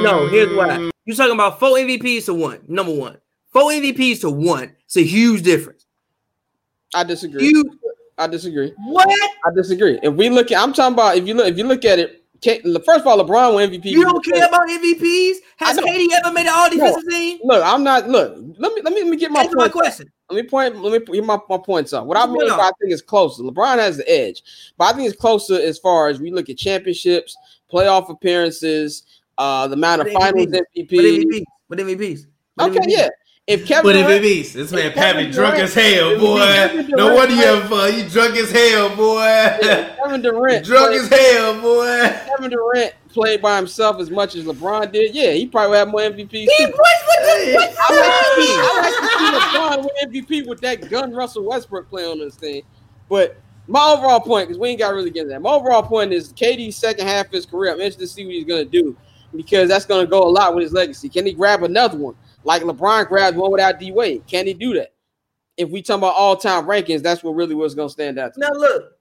No, 0.02 0.26
here's 0.28 0.54
why. 0.54 0.90
You're 1.04 1.16
talking 1.16 1.34
about 1.34 1.60
four 1.60 1.76
MVPs 1.76 2.26
to 2.26 2.34
one. 2.34 2.60
Number 2.68 2.92
one. 2.92 3.18
Four 3.52 3.70
MVPs 3.70 4.20
to 4.20 4.30
one. 4.30 4.74
It's 4.84 4.96
a 4.96 5.02
huge 5.02 5.42
difference. 5.42 5.86
I 6.94 7.04
disagree. 7.04 7.48
Huge. 7.48 7.66
I 8.18 8.26
disagree. 8.26 8.72
What? 8.78 9.08
I 9.08 9.50
disagree. 9.54 9.98
If 10.02 10.14
we 10.14 10.30
look 10.30 10.50
at, 10.50 10.62
I'm 10.62 10.72
talking 10.72 10.94
about 10.94 11.16
if 11.16 11.26
you 11.26 11.34
look 11.34 11.46
if 11.48 11.58
you 11.58 11.64
look 11.64 11.84
at 11.84 11.98
it 11.98 12.26
first 12.44 13.00
of 13.00 13.06
all, 13.06 13.24
LeBron 13.24 13.54
won 13.54 13.68
MVP. 13.68 13.86
You 13.86 14.04
don't 14.04 14.24
care 14.24 14.46
about 14.46 14.68
MVPs? 14.68 15.36
Has. 15.56 15.78
KD 15.78 16.08
ever 16.18 16.32
made 16.32 16.46
an 16.46 16.52
all 16.54 16.70
defensive 16.70 17.08
team? 17.08 17.40
Look, 17.44 17.62
I'm 17.64 17.82
not. 17.82 18.08
Look, 18.08 18.36
let 18.58 18.72
me 18.72 18.82
let 18.82 18.92
me 18.92 19.02
let 19.02 19.10
me 19.10 19.16
get 19.16 19.30
my 19.30 19.48
my 19.52 19.68
question. 19.68 20.10
Let 20.30 20.42
me 20.42 20.48
point. 20.48 20.76
Let 20.76 20.92
me 20.92 20.98
put 20.98 21.24
my, 21.24 21.38
my 21.48 21.58
points 21.58 21.92
up. 21.92 22.06
What 22.06 22.16
I 22.16 22.26
mean 22.26 22.48
by? 22.48 22.56
I 22.56 22.70
think 22.80 22.92
it's 22.92 23.02
closer. 23.02 23.42
LeBron 23.42 23.78
has 23.78 23.96
the 23.96 24.10
edge, 24.10 24.42
but 24.76 24.86
I 24.86 24.92
think 24.92 25.08
it's 25.08 25.20
closer 25.20 25.54
as 25.54 25.78
far 25.78 26.08
as 26.08 26.20
we 26.20 26.30
look 26.30 26.48
at 26.48 26.58
championships, 26.58 27.36
playoff 27.72 28.10
appearances, 28.10 29.04
uh, 29.38 29.66
the 29.68 29.74
amount 29.74 30.02
of 30.02 30.10
finals 30.12 30.46
MVP. 30.46 30.64
MVP. 30.88 30.88
But 30.88 31.04
MVPs. 31.04 31.44
But 31.68 31.78
MVPs. 31.78 32.26
But 32.56 32.70
Okay, 32.70 32.78
MVPs. 32.80 32.84
yeah. 32.88 33.08
If 33.46 33.64
Kevin 33.64 33.84
But 33.84 33.92
Durant, 33.92 34.24
MVPs, 34.24 34.52
this 34.54 34.72
man 34.72 34.92
Kevin 34.92 34.94
Pappy 35.26 35.30
drunk 35.30 35.54
as 35.60 35.72
hell, 35.72 36.18
boy. 36.18 36.38
Kevin 36.38 36.86
No 36.88 36.96
Durant 36.96 37.14
wonder 37.14 37.34
you 37.34 37.40
played- 37.40 37.46
having 37.46 37.68
fun. 37.68 37.98
You 37.98 38.08
drunk 38.08 38.36
as 38.36 38.50
hell, 38.50 38.96
boy. 38.96 39.96
Kevin 40.02 40.20
Durant, 40.22 40.64
drunk 40.64 40.86
played, 40.88 41.00
as 41.00 41.08
hell, 41.08 41.60
boy. 41.60 42.16
Kevin 42.26 42.50
Durant 42.50 42.94
played 43.10 43.40
by 43.42 43.56
himself 43.56 44.00
as 44.00 44.10
much 44.10 44.34
as 44.34 44.44
LeBron 44.46 44.90
did, 44.90 45.14
yeah, 45.14 45.30
he 45.30 45.46
probably 45.46 45.70
would 45.70 45.76
have 45.78 45.88
more 45.88 46.00
MVPs. 46.00 46.32
He- 46.32 46.46
too. 46.66 46.72
what- 46.72 46.72
what 46.72 47.44
the- 47.46 47.52
what- 47.54 47.74
I 47.78 47.94
like 47.94 48.34
to 48.34 48.42
see, 48.42 48.52
I 48.52 48.80
like 48.82 49.12
to 49.12 49.18
see 49.18 49.58
LeBron 49.58 49.78
win 49.78 49.90
MVP 50.40 50.48
with 50.48 50.60
that 50.62 50.90
gun 50.90 51.12
Russell 51.12 51.44
Westbrook 51.44 51.88
play 51.88 52.04
on 52.04 52.18
this 52.18 52.34
thing. 52.34 52.62
But 53.08 53.36
my 53.68 53.92
overall 53.92 54.18
point, 54.20 54.48
because 54.48 54.58
we 54.58 54.70
ain't 54.70 54.80
got 54.80 54.92
really 54.92 55.10
get 55.10 55.20
into 55.20 55.34
that. 55.34 55.40
My 55.42 55.50
overall 55.50 55.82
point 55.82 56.12
is 56.12 56.32
KD's 56.32 56.74
second 56.74 57.06
half 57.06 57.26
of 57.26 57.32
his 57.32 57.46
career. 57.46 57.70
I'm 57.72 57.78
interested 57.78 58.00
to 58.00 58.08
see 58.08 58.24
what 58.24 58.34
he's 58.34 58.44
gonna 58.44 58.64
do 58.64 58.96
because 59.36 59.68
that's 59.68 59.84
gonna 59.84 60.06
go 60.06 60.22
a 60.22 60.30
lot 60.30 60.54
with 60.54 60.62
his 60.62 60.72
legacy. 60.72 61.08
Can 61.08 61.26
he 61.26 61.32
grab 61.32 61.62
another 61.62 61.96
one 61.96 62.14
like 62.44 62.62
LeBron 62.62 63.08
grabbed 63.08 63.36
one 63.36 63.50
without 63.50 63.78
D 63.78 63.92
Wade? 63.92 64.26
Can 64.26 64.46
he 64.46 64.54
do 64.54 64.74
that? 64.74 64.92
If 65.56 65.70
we 65.70 65.82
talk 65.82 65.98
about 65.98 66.14
all 66.14 66.36
time 66.36 66.66
rankings, 66.66 67.02
that's 67.02 67.22
what 67.22 67.32
really 67.32 67.54
was 67.54 67.74
gonna 67.74 67.90
stand 67.90 68.18
out. 68.18 68.34
To 68.34 68.40
me. 68.40 68.46
Now 68.46 68.58
look, 68.58 68.92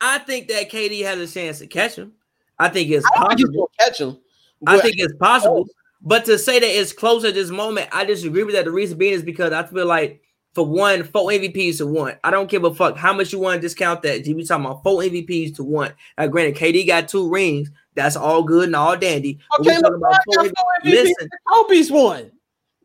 I 0.00 0.18
think 0.18 0.48
that 0.48 0.70
KD 0.70 1.02
has 1.04 1.18
a 1.18 1.32
chance 1.32 1.58
to 1.58 1.66
catch 1.66 1.96
him. 1.96 2.12
I 2.58 2.68
think 2.68 2.90
it's 2.90 3.06
I 3.16 3.18
think 3.18 3.40
possible. 3.40 3.52
gonna 3.52 3.90
catch 3.90 4.00
him. 4.00 4.18
I 4.66 4.78
think 4.80 4.94
it's 4.98 5.14
possible. 5.16 5.66
Oh. 5.68 5.74
But 6.04 6.24
to 6.24 6.38
say 6.38 6.58
that 6.58 6.66
it's 6.66 6.92
close 6.92 7.24
at 7.24 7.34
this 7.34 7.50
moment, 7.50 7.88
I 7.92 8.04
disagree 8.04 8.42
with 8.42 8.54
that. 8.54 8.64
The 8.64 8.72
reason 8.72 8.98
being 8.98 9.12
is 9.12 9.22
because 9.22 9.52
I 9.52 9.62
feel 9.64 9.86
like 9.86 10.22
for 10.52 10.66
one, 10.66 11.04
four 11.04 11.30
MVPs 11.30 11.78
to 11.78 11.86
one. 11.86 12.16
I 12.22 12.30
don't 12.30 12.50
give 12.50 12.64
a 12.64 12.74
fuck 12.74 12.96
how 12.96 13.12
much 13.12 13.32
you 13.32 13.38
want 13.38 13.56
to 13.56 13.60
discount 13.60 14.02
that. 14.02 14.26
We 14.26 14.34
be 14.34 14.44
talking 14.44 14.66
about 14.66 14.82
four 14.82 15.00
MVPs 15.02 15.56
to 15.56 15.64
one. 15.64 15.92
Now, 16.18 16.26
granted, 16.26 16.56
KD 16.56 16.86
got 16.86 17.08
two 17.08 17.28
rings. 17.28 17.70
That's 17.94 18.16
all 18.16 18.42
good 18.42 18.66
and 18.66 18.76
all 18.76 18.96
dandy. 18.96 19.38
Okay, 19.60 19.74
talking 19.80 19.84
LeBron 19.84 19.96
about 19.96 20.20
four 20.24 20.44
got 20.44 20.46
MVP 20.46 20.52
MVPs. 20.84 20.92
Listen, 20.92 21.30
Kobe's 21.48 21.90
one. 21.90 22.32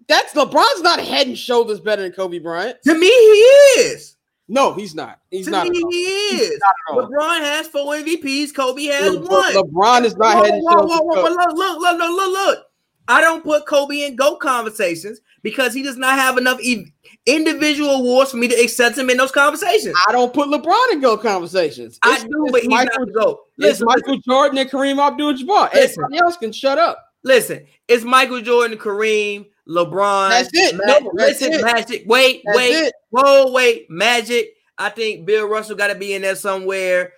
That's 0.07 0.34
LeBron's 0.34 0.81
not 0.81 0.99
head 1.02 1.27
and 1.27 1.38
shoulders 1.38 1.81
better 1.81 2.02
than 2.02 2.14
Kobe 2.14 2.39
Bryant. 2.39 2.81
to 2.84 2.94
me, 2.94 3.07
he 3.07 3.81
is. 3.81 4.15
No, 4.48 4.73
he's 4.73 4.95
not. 4.95 5.19
He's 5.30 5.45
to 5.45 5.52
not. 5.52 5.68
me, 5.68 5.84
he 5.89 6.03
is. 6.03 6.60
LeBron 6.89 7.39
has 7.41 7.68
four 7.68 7.95
MVPs. 7.95 8.56
Kobe 8.56 8.84
has 8.85 9.14
Le- 9.14 9.30
one. 9.30 9.53
LeBron 9.53 10.06
is 10.06 10.15
not 10.15 10.38
Whoa, 10.38 10.44
head 10.44 10.53
and 10.53 10.64
shoulders. 10.64 10.89
whoa, 10.89 11.02
whoa, 11.02 11.22
whoa, 11.22 11.30
look, 11.30 11.57
look, 11.57 11.80
look, 11.81 11.99
look, 11.99 12.31
look. 12.31 12.66
I 13.08 13.22
don't 13.22 13.44
put 13.44 13.66
Kobe 13.66 14.04
in 14.04 14.16
GOAT 14.16 14.40
conversations 14.40 15.20
because 15.44 15.74
he 15.74 15.82
does 15.84 15.98
not 15.98 16.18
have 16.20 16.38
enough 16.38 16.60
e- 16.62 16.94
individual 17.26 17.92
awards 17.92 18.32
for 18.32 18.38
me 18.38 18.48
to 18.48 18.56
accept 18.56 18.98
him 18.98 19.10
in 19.10 19.18
those 19.18 19.32
conversations. 19.32 19.96
I 20.08 20.12
don't 20.12 20.34
put 20.34 20.50
LeBron 20.50 20.92
in 20.94 21.00
go 21.02 21.18
conversations. 21.18 22.00
I 22.04 22.20
do, 22.20 22.48
but 22.52 22.62
he's 22.62 22.70
Michael, 22.70 23.06
not 23.06 23.14
GOAT. 23.14 23.40
it's 23.60 23.80
Listen, 23.82 23.86
Michael 23.88 24.18
Jordan 24.18 24.58
and 24.58 24.70
Kareem 24.70 25.00
Abdul-Jabbar. 25.00 25.70
Everybody 25.74 26.18
else 26.18 26.38
can 26.38 26.52
shut 26.52 26.78
up. 26.78 27.04
listen, 27.24 27.66
it's 27.88 28.04
Michael 28.04 28.42
Jordan, 28.42 28.78
Kareem, 28.78 29.46
LeBron. 29.68 30.30
That's 30.30 30.50
it. 30.54 30.76
Ma- 30.76 30.84
No, 31.00 31.12
that's 31.16 31.42
listen, 31.42 31.54
it. 31.54 31.62
Magic. 31.64 32.04
Wait, 32.08 32.42
That's 32.46 32.58
wait, 32.58 32.72
it. 32.88 32.94
whoa, 33.10 33.52
wait, 33.52 33.90
Magic. 33.90 34.50
I 34.78 34.90
think 34.90 35.26
Bill 35.26 35.48
Russell 35.48 35.76
got 35.76 35.88
to 35.88 35.96
be 35.96 36.14
in 36.14 36.22
there 36.22 36.36
somewhere. 36.36 37.14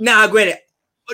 Now, 0.00 0.26
granted, 0.28 0.58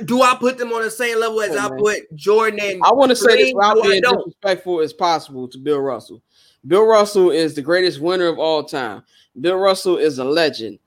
do 0.04 0.22
I 0.22 0.36
put 0.36 0.58
them 0.58 0.72
on 0.72 0.82
the 0.82 0.90
same 0.90 1.20
level 1.20 1.40
as 1.40 1.52
Oh, 1.52 1.58
I 1.58 1.68
put 1.78 2.14
Jordan 2.14 2.60
and 2.60 2.82
I 2.84 2.92
want 2.92 3.10
to 3.10 3.16
say 3.16 3.36
this 3.36 3.54
without 3.54 3.82
being 3.82 4.02
disrespectful 4.02 4.80
as 4.80 4.92
possible 4.92 5.48
to 5.48 5.58
Bill 5.58 5.80
Russell. 5.80 6.22
Bill 6.66 6.84
Russell 6.84 7.30
is 7.30 7.54
the 7.54 7.62
greatest 7.62 8.00
winner 8.00 8.26
of 8.26 8.38
all 8.38 8.64
time. 8.64 9.02
Bill 9.40 9.56
Russell 9.56 9.96
is 9.96 10.18
a 10.18 10.24
legend. 10.24 10.78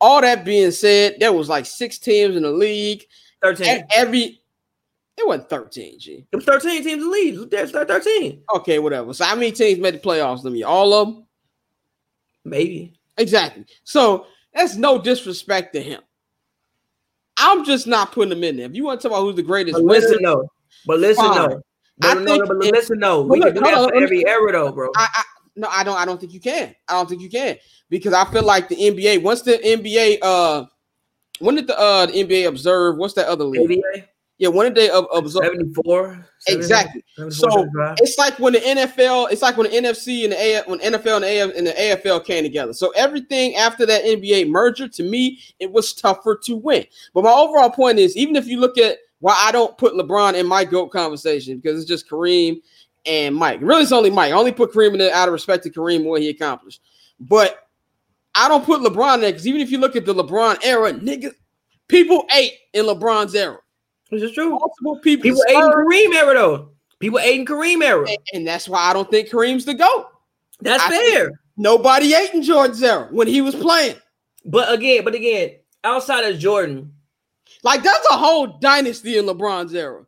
All 0.00 0.20
that 0.20 0.44
being 0.44 0.70
said, 0.70 1.16
there 1.18 1.32
was 1.32 1.48
like 1.48 1.66
six 1.66 1.98
teams 1.98 2.36
in 2.36 2.42
the 2.42 2.50
league, 2.50 3.06
13. 3.42 3.66
and 3.66 3.84
every 3.96 4.40
it 5.16 5.26
wasn't 5.26 5.50
13, 5.50 5.98
G. 5.98 6.26
It 6.32 6.36
was 6.36 6.44
13 6.44 6.82
teams 6.82 6.86
in 6.86 7.00
the 7.00 7.10
league. 7.10 7.50
There's 7.50 7.70
13. 7.70 8.42
Okay, 8.56 8.78
whatever. 8.78 9.12
So 9.12 9.24
how 9.24 9.34
many 9.34 9.52
teams 9.52 9.78
made 9.78 9.94
the 9.94 9.98
playoffs? 9.98 10.42
Let 10.42 10.52
me 10.52 10.62
all 10.62 10.92
of 10.94 11.08
them. 11.08 11.26
Maybe. 12.44 12.94
Exactly. 13.18 13.66
So 13.84 14.26
that's 14.54 14.76
no 14.76 15.00
disrespect 15.00 15.74
to 15.74 15.82
him. 15.82 16.00
I'm 17.36 17.64
just 17.64 17.86
not 17.86 18.12
putting 18.12 18.32
him 18.32 18.44
in 18.44 18.56
there. 18.56 18.66
If 18.66 18.74
you 18.74 18.84
want 18.84 19.00
to 19.00 19.08
talk 19.08 19.16
about 19.16 19.24
who's 19.24 19.36
the 19.36 19.42
greatest 19.42 19.74
But 19.74 19.84
winner, 19.84 20.00
listen, 20.00 20.22
though. 20.22 20.50
But 20.86 21.00
listen, 21.00 21.24
Fine. 21.24 21.50
though. 21.50 21.62
But, 21.98 22.10
I 22.10 22.14
no, 22.14 22.24
think 22.24 22.48
no, 22.48 22.54
but 22.58 22.66
if- 22.66 22.72
listen, 22.72 22.98
though. 22.98 23.22
We 23.22 23.40
look, 23.40 23.54
can 23.54 23.62
do 23.62 23.70
that 23.70 23.90
for 23.90 23.94
every 23.94 24.26
era, 24.26 24.52
though, 24.52 24.72
bro. 24.72 24.90
I, 24.96 25.08
I 25.14 25.22
no, 25.54 25.68
I 25.68 25.84
don't. 25.84 25.96
I 25.96 26.04
don't 26.04 26.18
think 26.18 26.32
you 26.32 26.40
can. 26.40 26.74
I 26.88 26.94
don't 26.94 27.08
think 27.08 27.20
you 27.20 27.28
can 27.30 27.56
because 27.90 28.14
I 28.14 28.24
feel 28.26 28.42
like 28.42 28.68
the 28.68 28.76
NBA. 28.76 29.22
Once 29.22 29.42
the 29.42 29.58
NBA, 29.58 30.18
uh, 30.22 30.64
when 31.40 31.56
did 31.56 31.66
the 31.66 31.78
uh 31.78 32.06
the 32.06 32.12
NBA 32.12 32.48
observe? 32.48 32.96
What's 32.96 33.14
that 33.14 33.26
other 33.26 33.44
league? 33.44 33.70
ABA, 33.70 34.08
Yeah, 34.42 34.48
when 34.48 34.64
did 34.66 34.74
they 34.74 34.90
ob- 34.90 35.06
observe? 35.14 35.44
74. 35.44 36.26
Exactly. 36.48 37.04
74, 37.14 37.30
So 37.30 37.48
75. 37.48 37.96
it's 38.00 38.18
like 38.18 38.36
when 38.40 38.54
the 38.54 38.58
NFL, 38.58 39.30
it's 39.30 39.40
like 39.40 39.56
when 39.56 39.70
the 39.70 39.76
NFC 39.76 40.24
and 40.24 40.32
the 40.32 40.36
A, 40.36 40.62
when 40.66 40.80
NFL 40.80 41.18
and 41.18 41.24
the, 41.24 41.42
AF, 41.44 41.56
and 41.56 41.66
the 41.68 41.70
AFL 41.70 42.24
came 42.24 42.42
together. 42.42 42.72
So 42.72 42.90
everything 42.96 43.54
after 43.54 43.86
that 43.86 44.02
NBA 44.02 44.48
merger, 44.48 44.88
to 44.88 45.04
me, 45.04 45.38
it 45.60 45.70
was 45.70 45.94
tougher 45.94 46.40
to 46.42 46.56
win. 46.56 46.84
But 47.14 47.22
my 47.22 47.30
overall 47.30 47.70
point 47.70 48.00
is, 48.00 48.16
even 48.16 48.34
if 48.34 48.48
you 48.48 48.58
look 48.58 48.78
at 48.78 48.98
why 49.20 49.40
I 49.46 49.52
don't 49.52 49.78
put 49.78 49.94
LeBron 49.94 50.34
in 50.34 50.44
my 50.44 50.64
GOAT 50.64 50.88
conversation, 50.88 51.58
because 51.58 51.78
it's 51.80 51.88
just 51.88 52.10
Kareem 52.10 52.56
and 53.06 53.36
Mike. 53.36 53.60
Really, 53.62 53.84
it's 53.84 53.92
only 53.92 54.10
Mike. 54.10 54.32
I 54.32 54.36
only 54.36 54.50
put 54.50 54.72
Kareem 54.72 54.94
in 54.94 54.98
there 54.98 55.14
out 55.14 55.28
of 55.28 55.32
respect 55.32 55.62
to 55.62 55.70
Kareem 55.70 55.98
and 55.98 56.06
what 56.06 56.20
he 56.20 56.30
accomplished. 56.30 56.80
But 57.20 57.68
I 58.34 58.48
don't 58.48 58.64
put 58.64 58.80
LeBron 58.80 59.20
there 59.20 59.30
because 59.30 59.46
even 59.46 59.60
if 59.60 59.70
you 59.70 59.78
look 59.78 59.94
at 59.94 60.04
the 60.04 60.12
LeBron 60.16 60.64
era, 60.64 60.92
nigga, 60.94 61.30
people 61.86 62.26
ate 62.34 62.54
in 62.72 62.86
LeBron's 62.86 63.36
era. 63.36 63.58
This 64.12 64.22
is 64.22 64.32
true. 64.32 64.50
Multiple 64.50 64.98
people, 65.00 65.22
People 65.22 65.42
ate 65.48 65.56
Kareem 65.56 66.14
era, 66.14 66.34
though. 66.34 66.68
People 67.00 67.18
ate 67.18 67.46
Kareem 67.48 67.82
era. 67.82 68.06
and, 68.08 68.18
and 68.34 68.46
that's 68.46 68.68
why 68.68 68.78
I 68.90 68.92
don't 68.92 69.10
think 69.10 69.28
Kareem's 69.30 69.64
the 69.64 69.74
GOAT. 69.74 70.06
That's 70.60 70.82
I 70.84 70.88
fair. 70.90 71.40
Nobody 71.56 72.14
ate 72.14 72.32
in 72.34 72.42
Jordan's 72.42 72.82
era 72.82 73.08
when 73.10 73.26
he 73.26 73.40
was 73.40 73.54
playing. 73.54 73.96
But 74.44 74.72
again, 74.72 75.02
but 75.04 75.14
again, 75.14 75.52
outside 75.82 76.24
of 76.24 76.38
Jordan, 76.38 76.92
Like 77.64 77.82
that's 77.82 78.06
a 78.10 78.16
whole 78.16 78.58
dynasty 78.58 79.16
in 79.18 79.24
LeBron's 79.26 79.74
era. 79.74 80.04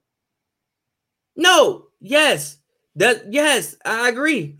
no, 1.36 1.86
yes, 2.00 2.58
that 2.96 3.32
yes, 3.32 3.76
I 3.84 4.08
agree. 4.08 4.58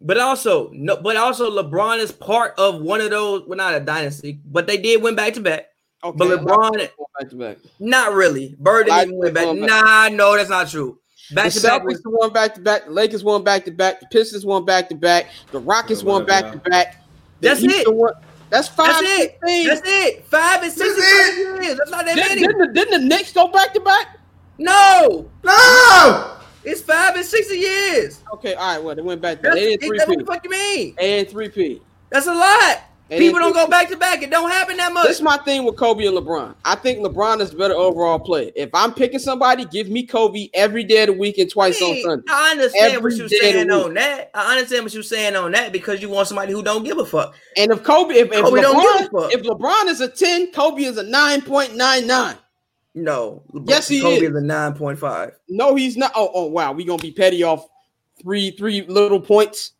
But 0.00 0.18
also, 0.18 0.70
no, 0.72 0.96
but 0.96 1.16
also 1.16 1.50
LeBron 1.50 1.98
is 1.98 2.12
part 2.12 2.54
of 2.58 2.80
one 2.80 3.00
of 3.00 3.10
those. 3.10 3.44
Well, 3.46 3.56
not 3.56 3.74
a 3.74 3.80
dynasty, 3.80 4.40
but 4.44 4.66
they 4.66 4.76
did 4.76 5.02
win 5.02 5.14
back 5.14 5.34
to 5.34 5.40
back. 5.40 5.66
Okay, 6.04 6.18
But 6.18 6.28
LeBron, 6.28 6.88
back 7.18 7.30
to 7.30 7.36
back. 7.36 7.56
not 7.80 8.12
really. 8.12 8.54
Bird 8.58 8.86
didn't 8.86 9.00
even 9.08 9.16
win 9.18 9.32
back. 9.34 9.46
back. 9.46 9.56
Nah, 9.56 10.08
no, 10.08 10.36
that's 10.36 10.50
not 10.50 10.68
true. 10.68 10.98
The 11.30 11.36
Back 11.36 11.52
to 11.52 11.60
back. 11.62 11.82
Celtics 11.82 12.00
won 12.04 12.32
back 12.32 12.54
to 12.54 12.60
back. 12.60 12.84
The 12.84 12.90
Lakers 12.90 13.24
won 13.24 13.42
back 13.42 13.64
to 13.64 13.70
back. 13.70 14.00
The 14.00 14.06
Pistons 14.08 14.44
won 14.44 14.64
back 14.66 14.90
to 14.90 14.94
back. 14.94 15.28
The 15.52 15.58
Rockets 15.60 16.02
Yeah, 16.02 16.08
won 16.08 16.26
back 16.26 16.52
to 16.52 16.58
back. 16.70 17.02
That's 17.40 17.62
it. 17.62 17.92
won- 17.94 18.12
That's 18.50 18.68
five. 18.68 18.88
That's 18.88 19.02
it. 19.20 19.38
16. 19.42 19.66
That's 19.66 19.80
it. 19.84 20.26
Five 20.26 20.62
and 20.62 20.72
six 20.72 20.94
That's 20.94 20.98
and 20.98 21.36
seven 21.46 21.62
years. 21.62 21.78
That's 21.78 21.90
not 21.90 22.04
that 22.04 22.14
Didn't, 22.16 22.28
many. 22.28 22.40
didn't, 22.42 22.58
the, 22.58 22.66
didn't 22.74 23.00
the 23.00 23.08
Knicks 23.08 23.32
go 23.32 23.48
back 23.48 23.72
to 23.72 23.80
back? 23.80 24.18
No, 24.58 25.28
No! 25.42 26.36
it's 26.62 26.82
five 26.82 27.16
and 27.16 27.24
six 27.24 27.50
years. 27.52 28.20
Okay, 28.34 28.54
all 28.54 28.74
right. 28.74 28.82
Well, 28.84 28.94
they 28.94 29.02
went 29.02 29.20
back 29.22 29.38
to 29.38 29.42
That's, 29.44 29.54
they 29.56 29.76
did 29.76 29.80
three 29.80 29.98
that's 29.98 30.08
what 30.08 30.18
the 30.18 30.24
fuck 30.26 30.44
you 30.44 30.50
mean? 30.50 30.94
And 31.00 31.28
three 31.28 31.48
P. 31.48 31.80
That's 32.10 32.26
a 32.26 32.34
lot. 32.34 32.82
They 33.08 33.18
People 33.18 33.38
did 33.38 33.44
don't 33.44 33.52
go 33.52 33.66
back 33.68 33.90
to 33.90 33.96
back. 33.98 34.22
It 34.22 34.30
don't 34.30 34.50
happen 34.50 34.78
that 34.78 34.90
much. 34.92 35.06
This 35.06 35.16
is 35.18 35.22
my 35.22 35.36
thing 35.38 35.64
with 35.64 35.76
Kobe 35.76 36.06
and 36.06 36.16
LeBron. 36.16 36.54
I 36.64 36.74
think 36.74 37.00
LeBron 37.00 37.40
is 37.40 37.50
the 37.50 37.58
better 37.58 37.74
overall 37.74 38.18
player. 38.18 38.50
If 38.56 38.70
I'm 38.72 38.94
picking 38.94 39.18
somebody, 39.18 39.66
give 39.66 39.90
me 39.90 40.06
Kobe 40.06 40.48
every 40.54 40.84
day 40.84 41.02
of 41.02 41.08
the 41.08 41.12
week 41.12 41.36
and 41.36 41.50
twice 41.50 41.80
on 41.82 42.00
Sunday. 42.00 42.24
I 42.30 42.52
understand 42.52 42.94
Every 42.94 43.12
what 43.12 43.18
you're 43.18 43.28
saying 43.28 43.70
on 43.70 43.92
that. 43.94 44.30
I 44.32 44.52
understand 44.56 44.84
what 44.84 44.94
you're 44.94 45.02
saying 45.02 45.36
on 45.36 45.52
that 45.52 45.70
because 45.70 46.00
you 46.00 46.08
want 46.08 46.28
somebody 46.28 46.52
who 46.54 46.62
don't 46.62 46.82
give 46.82 46.96
a 46.96 47.04
fuck. 47.04 47.34
And 47.58 47.70
if 47.70 47.82
Kobe, 47.82 48.14
if, 48.14 48.32
if 48.32 48.42
Kobe 48.42 48.62
don't 48.62 48.80
give 48.80 49.06
a 49.06 49.10
LeBron, 49.10 49.22
fuck. 49.22 49.32
if 49.34 49.42
LeBron 49.42 49.84
is 49.90 50.00
a 50.00 50.08
10, 50.08 50.52
Kobe 50.52 50.84
is 50.84 50.96
a 50.96 51.04
9.99. 51.04 52.38
No, 52.94 53.42
LeBron, 53.52 53.68
Yes, 53.68 53.88
he 53.88 54.00
Kobe 54.00 54.16
is. 54.16 54.30
is 54.30 54.36
a 54.36 54.40
nine 54.40 54.72
point 54.72 54.98
five. 54.98 55.32
No, 55.48 55.74
he's 55.74 55.96
not. 55.96 56.12
Oh, 56.14 56.30
oh 56.32 56.46
wow, 56.46 56.70
we 56.72 56.84
gonna 56.84 57.02
be 57.02 57.10
petty 57.10 57.42
off 57.42 57.66
three, 58.22 58.52
three 58.52 58.82
little 58.86 59.20
points. 59.20 59.72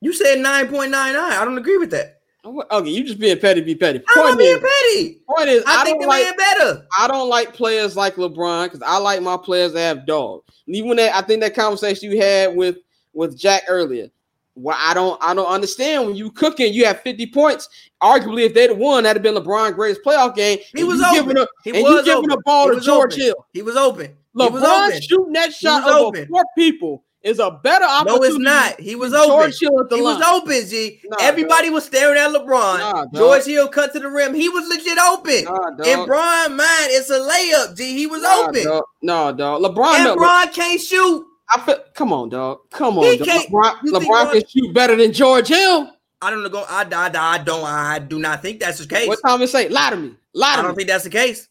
You 0.00 0.12
said 0.12 0.40
nine 0.40 0.66
point 0.66 0.90
nine 0.90 1.12
nine. 1.12 1.32
I 1.32 1.44
don't 1.44 1.56
agree 1.56 1.76
with 1.78 1.92
that. 1.92 2.17
Okay, 2.44 2.90
you 2.90 3.04
just 3.04 3.18
being 3.18 3.38
petty, 3.38 3.60
be 3.60 3.74
petty. 3.74 4.00
I'm 4.08 4.24
not 4.30 4.38
being 4.38 4.60
petty. 4.60 5.20
point 5.28 5.48
is, 5.48 5.64
I, 5.66 5.82
I, 5.82 5.84
think 5.84 6.00
don't 6.00 6.02
the 6.02 6.08
like, 6.08 6.24
man 6.24 6.36
better. 6.36 6.86
I 6.98 7.08
don't 7.08 7.28
like 7.28 7.52
players 7.52 7.96
like 7.96 8.14
LeBron 8.14 8.66
because 8.66 8.82
I 8.82 8.96
like 8.98 9.20
my 9.22 9.36
players 9.36 9.72
that 9.72 9.80
have 9.96 10.06
dog. 10.06 10.42
And 10.66 10.76
even 10.76 10.96
that, 10.96 11.14
I 11.14 11.22
think 11.22 11.40
that 11.42 11.54
conversation 11.54 12.10
you 12.10 12.20
had 12.20 12.54
with 12.54 12.76
with 13.12 13.36
Jack 13.36 13.64
earlier. 13.68 14.08
Well, 14.54 14.76
I 14.78 14.94
don't 14.94 15.22
I 15.22 15.34
don't 15.34 15.46
understand 15.46 16.06
when 16.06 16.16
you 16.16 16.30
cooking, 16.30 16.72
you 16.72 16.84
have 16.86 17.00
50 17.00 17.26
points. 17.26 17.68
Arguably, 18.02 18.46
if 18.46 18.54
they'd 18.54 18.70
have 18.70 18.78
won, 18.78 19.02
that'd 19.02 19.22
have 19.22 19.34
been 19.34 19.42
LeBron's 19.42 19.74
greatest 19.74 20.02
playoff 20.04 20.34
game. 20.36 20.58
He 20.74 20.84
was 20.84 21.00
open. 21.02 21.14
giving 21.14 21.38
a, 21.38 21.46
He 21.64 21.70
and 21.70 21.82
was 21.82 21.92
you 21.92 22.04
giving 22.04 22.18
open. 22.18 22.30
the 22.30 22.42
ball 22.44 22.70
He 22.70 22.76
to 22.76 22.80
George 22.80 23.14
open. 23.14 23.24
Hill. 23.24 23.46
He 23.52 23.62
was 23.62 23.76
open. 23.76 24.06
He 24.06 24.48
was 24.48 24.62
LeBron 24.62 24.88
open. 24.88 25.00
shooting 25.02 25.32
that 25.32 25.52
shot 25.52 25.88
over 25.88 26.18
open. 26.18 26.28
four 26.28 26.44
people 26.56 27.04
is 27.22 27.38
a 27.40 27.50
better 27.50 27.84
opportunity. 27.84 28.20
No, 28.20 28.24
it's 28.24 28.38
not. 28.38 28.80
He 28.80 28.94
was 28.94 29.12
open. 29.12 29.28
George 29.28 29.58
Hill 29.60 29.80
at 29.80 29.90
the 29.90 29.96
He 29.96 30.02
line. 30.02 30.18
was 30.18 30.26
open, 30.26 30.68
G. 30.68 31.00
Nah, 31.04 31.16
Everybody 31.20 31.70
was 31.70 31.84
staring 31.84 32.18
at 32.18 32.30
LeBron. 32.30 32.78
Nah. 32.78 33.06
George 33.14 33.44
Hill 33.44 33.68
cut 33.68 33.92
to 33.92 34.00
the 34.00 34.08
rim. 34.08 34.34
He 34.34 34.48
was 34.48 34.68
legit 34.68 34.98
open. 34.98 35.44
Nah. 35.44 35.84
In 35.84 36.06
Bron 36.06 36.56
mind, 36.56 36.90
it's 36.90 37.10
a 37.10 37.18
layup, 37.18 37.76
G. 37.76 37.96
He 37.96 38.06
was 38.06 38.22
open. 38.22 38.64
dog. 38.64 38.84
No, 39.02 39.32
dog. 39.32 39.62
LeBron. 39.62 39.94
And 39.96 40.04
no, 40.04 40.16
Bron 40.16 40.48
can't 40.48 40.80
shoot. 40.80 41.26
I 41.50 41.60
feel, 41.60 41.78
come 41.94 42.12
on, 42.12 42.28
dog. 42.28 42.58
Come 42.70 42.98
on, 42.98 43.04
He 43.04 43.16
dog. 43.18 43.26
LeBron, 43.28 43.74
LeBron 43.84 44.32
can 44.32 44.42
shoot 44.48 44.72
better 44.74 44.94
than 44.96 45.12
George 45.12 45.48
Hill. 45.48 45.90
I 46.20 46.30
don't 46.30 46.42
know. 46.42 46.64
I, 46.68 46.82
I, 46.82 47.34
I 47.34 47.38
don't. 47.38 47.64
I 47.64 47.98
do 48.00 48.18
not 48.18 48.42
think 48.42 48.60
that's 48.60 48.78
the 48.78 48.86
case. 48.86 49.08
What 49.08 49.40
it 49.40 49.48
say? 49.48 49.68
Lie 49.68 49.90
to 49.90 49.96
me. 49.96 50.14
Lie 50.34 50.52
I 50.52 50.56
to 50.56 50.62
don't 50.62 50.70
me. 50.72 50.76
think 50.76 50.88
that's 50.88 51.04
the 51.04 51.10
case. 51.10 51.48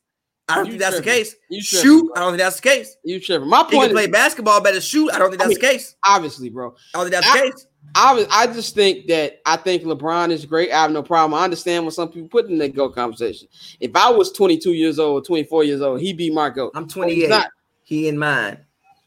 I 0.49 0.55
don't 0.55 0.65
You 0.65 0.71
think 0.71 0.81
that's 0.81 0.95
the 0.97 1.03
case. 1.03 1.35
You 1.49 1.61
tripping, 1.61 1.83
Shoot. 1.89 2.11
I 2.15 2.19
don't 2.21 2.31
think 2.31 2.39
that's 2.39 2.55
the 2.57 2.61
case. 2.69 2.95
You 3.03 3.19
tripping. 3.19 3.49
My 3.49 3.63
point 3.63 3.83
can 3.83 3.91
play 3.91 4.07
basketball 4.07 4.61
better. 4.61 4.79
Shoot. 4.79 5.11
I 5.13 5.19
don't 5.19 5.29
think 5.29 5.41
I 5.41 5.45
that's 5.47 5.55
the 5.59 5.61
case. 5.61 5.95
obviously, 6.05 6.49
bro. 6.49 6.73
I 6.93 6.97
don't 7.03 7.09
think 7.11 7.21
that's 7.23 7.27
I- 7.27 7.45
the 7.47 7.51
case. 7.51 7.67
I 7.95 8.13
was, 8.13 8.27
I 8.29 8.47
just 8.47 8.75
think 8.75 9.07
that 9.07 9.39
I 9.45 9.55
think 9.55 9.83
LeBron 9.83 10.29
is 10.29 10.45
great. 10.45 10.71
I 10.71 10.81
have 10.81 10.91
no 10.91 11.01
problem. 11.01 11.39
I 11.39 11.45
understand 11.45 11.85
what 11.85 11.93
some 11.93 12.09
people 12.09 12.27
put 12.27 12.47
in 12.49 12.57
that 12.57 12.75
GOAT 12.75 12.93
conversation. 12.93 13.47
If 13.79 13.95
I 13.95 14.09
was 14.11 14.31
22 14.33 14.73
years 14.73 14.99
old, 14.99 15.25
24 15.25 15.63
years 15.63 15.79
old, 15.81 16.01
he'd 16.01 16.17
be 16.17 16.29
my 16.29 16.49
GOAT. 16.49 16.71
I'm 16.75 16.83
But 16.83 16.91
28. 16.93 17.29
not. 17.29 17.47
He 17.83 18.09
in 18.09 18.17
mine. 18.17 18.59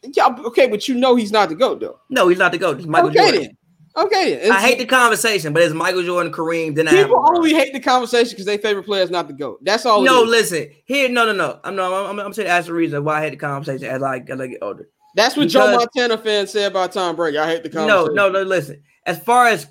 Yeah, 0.02 0.34
okay, 0.46 0.66
but 0.66 0.88
you 0.88 0.94
know 0.94 1.14
he's 1.14 1.30
not 1.30 1.50
the 1.50 1.54
GOAT 1.56 1.78
though. 1.80 2.00
No, 2.08 2.28
he's 2.28 2.38
not 2.38 2.52
the 2.52 2.58
goat. 2.58 2.78
He's 2.78 2.86
Michael 2.86 3.10
okay 3.10 3.18
Jordan. 3.18 3.42
then. 3.42 3.56
Okay. 3.96 4.48
I 4.48 4.60
hate 4.60 4.78
the 4.78 4.86
conversation, 4.86 5.52
but 5.52 5.62
it's 5.62 5.74
Michael 5.74 6.02
Jordan, 6.02 6.32
Kareem. 6.32 6.76
Then 6.76 6.86
I 6.86 6.92
people 6.92 7.16
LeBron. 7.16 7.36
only 7.36 7.52
hate 7.52 7.72
the 7.72 7.80
conversation 7.80 8.30
because 8.30 8.46
their 8.46 8.58
favorite 8.58 8.84
player 8.84 9.02
is 9.02 9.10
not 9.10 9.26
the 9.26 9.32
GOAT. 9.32 9.58
That's 9.62 9.84
all. 9.84 10.02
No, 10.02 10.22
is. 10.22 10.30
listen. 10.30 10.70
Here, 10.84 11.08
no, 11.08 11.26
no, 11.26 11.32
no. 11.32 11.58
I'm 11.64 11.74
no. 11.74 12.06
I'm, 12.06 12.18
I'm 12.20 12.32
saying 12.32 12.48
that's 12.48 12.68
the 12.68 12.72
reason 12.72 13.02
why 13.04 13.18
I 13.18 13.22
hate 13.22 13.30
the 13.30 13.36
conversation 13.36 13.88
as 13.88 14.02
I 14.02 14.18
as 14.18 14.40
I 14.40 14.46
get 14.46 14.62
older. 14.62 14.88
That's 15.16 15.36
what 15.36 15.48
Joe 15.48 15.76
Montana 15.76 16.18
fans 16.18 16.50
say 16.50 16.64
about 16.64 16.92
Tom 16.92 17.16
Brady. 17.16 17.38
I 17.38 17.48
hate 17.48 17.64
the 17.64 17.70
conversation. 17.70 18.14
No, 18.14 18.28
no, 18.28 18.42
no. 18.42 18.42
Listen. 18.42 18.82
As 19.06 19.18
far 19.18 19.48
as 19.48 19.66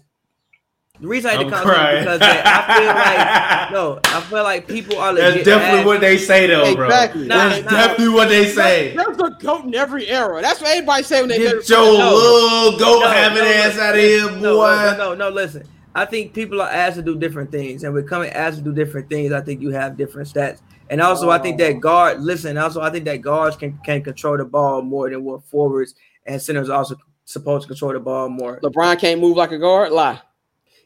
the 1.02 1.08
reason 1.08 1.30
I 1.32 1.34
hate 1.36 1.40
I'm 1.42 1.50
the 1.50 1.56
conversation 1.56 1.84
crying. 1.84 2.04
because 2.04 2.20
I 2.22 2.78
feel 2.78 2.86
like 2.88 3.72
no, 3.72 4.00
I 4.04 4.22
feel 4.22 4.44
like 4.44 4.68
people 4.68 4.98
are 4.98 5.14
That's 5.14 5.44
definitely 5.44 5.78
mad. 5.80 5.86
what 5.86 6.02
they 6.02 6.18
say, 6.18 6.48
though, 6.48 6.76
bro. 6.76 6.86
Exactly. 6.88 7.28
That's 7.28 7.64
Nah, 7.66 7.72
nah. 7.72 7.78
definitely 7.88 8.14
what 8.14 8.30
they 8.30 8.48
say. 8.50 8.96
There's 8.96 9.18
a 9.18 9.30
GOAT 9.40 9.66
in 9.66 9.76
every 9.76 10.08
era. 10.08 10.42
That's 10.42 10.60
what 10.62 10.72
everybody 10.72 11.04
say 11.04 11.22
when 11.22 11.30
they 11.30 11.38
Get 11.38 11.48
favorite 11.64 11.70
your 11.70 11.78
player. 11.86 11.98
No. 12.00 12.14
little 12.16 12.80
goat 12.80 13.00
No, 13.02 13.08
having 13.10 13.44
no, 13.44 13.50
ass 13.50 13.78
out 13.78 13.96
of 13.96 14.02
here, 14.02 14.28
boy. 14.28 14.40
No, 14.42 14.96
no, 14.98 15.16
no, 15.16 15.30
listen. 15.30 15.64
I 15.96 16.06
think 16.06 16.34
people 16.34 16.62
are 16.62 16.70
asked 16.70 16.98
to 16.98 17.02
do 17.02 17.18
different 17.18 17.52
things, 17.52 17.84
and 17.84 17.94
we're 17.94 18.04
coming 18.04 18.30
asked 18.32 18.58
to 18.58 18.64
do 18.64 18.74
different 18.74 19.10
things. 19.10 19.32
I 19.34 19.42
think 19.42 19.62
you 19.62 19.72
have 19.72 19.98
different 19.98 20.28
stats, 20.28 20.62
and 20.90 21.02
also 21.02 21.30
I 21.30 21.40
think 21.40 21.60
Oh. 21.60 21.66
that 21.66 21.80
guard. 21.80 22.22
Listen, 22.22 22.58
also 22.58 22.82
I 22.82 22.90
think 22.90 23.06
that 23.06 23.18
guards 23.22 23.56
can 23.56 23.78
can 23.86 24.02
control 24.04 24.38
the 24.38 24.46
ball 24.46 24.82
more 24.82 25.10
than 25.10 25.24
what 25.24 25.44
forwards 25.46 25.96
and 26.26 26.42
centers 26.42 26.70
are 26.70 26.78
also 26.78 26.96
supposed 27.26 27.64
to 27.64 27.68
control 27.70 27.94
the 27.94 28.00
ball 28.00 28.30
more. 28.30 28.60
LeBron 28.62 29.00
can't 29.00 29.20
move 29.20 29.36
like 29.38 29.52
a 29.52 29.58
guard. 29.58 29.92
Lie. 29.92 30.20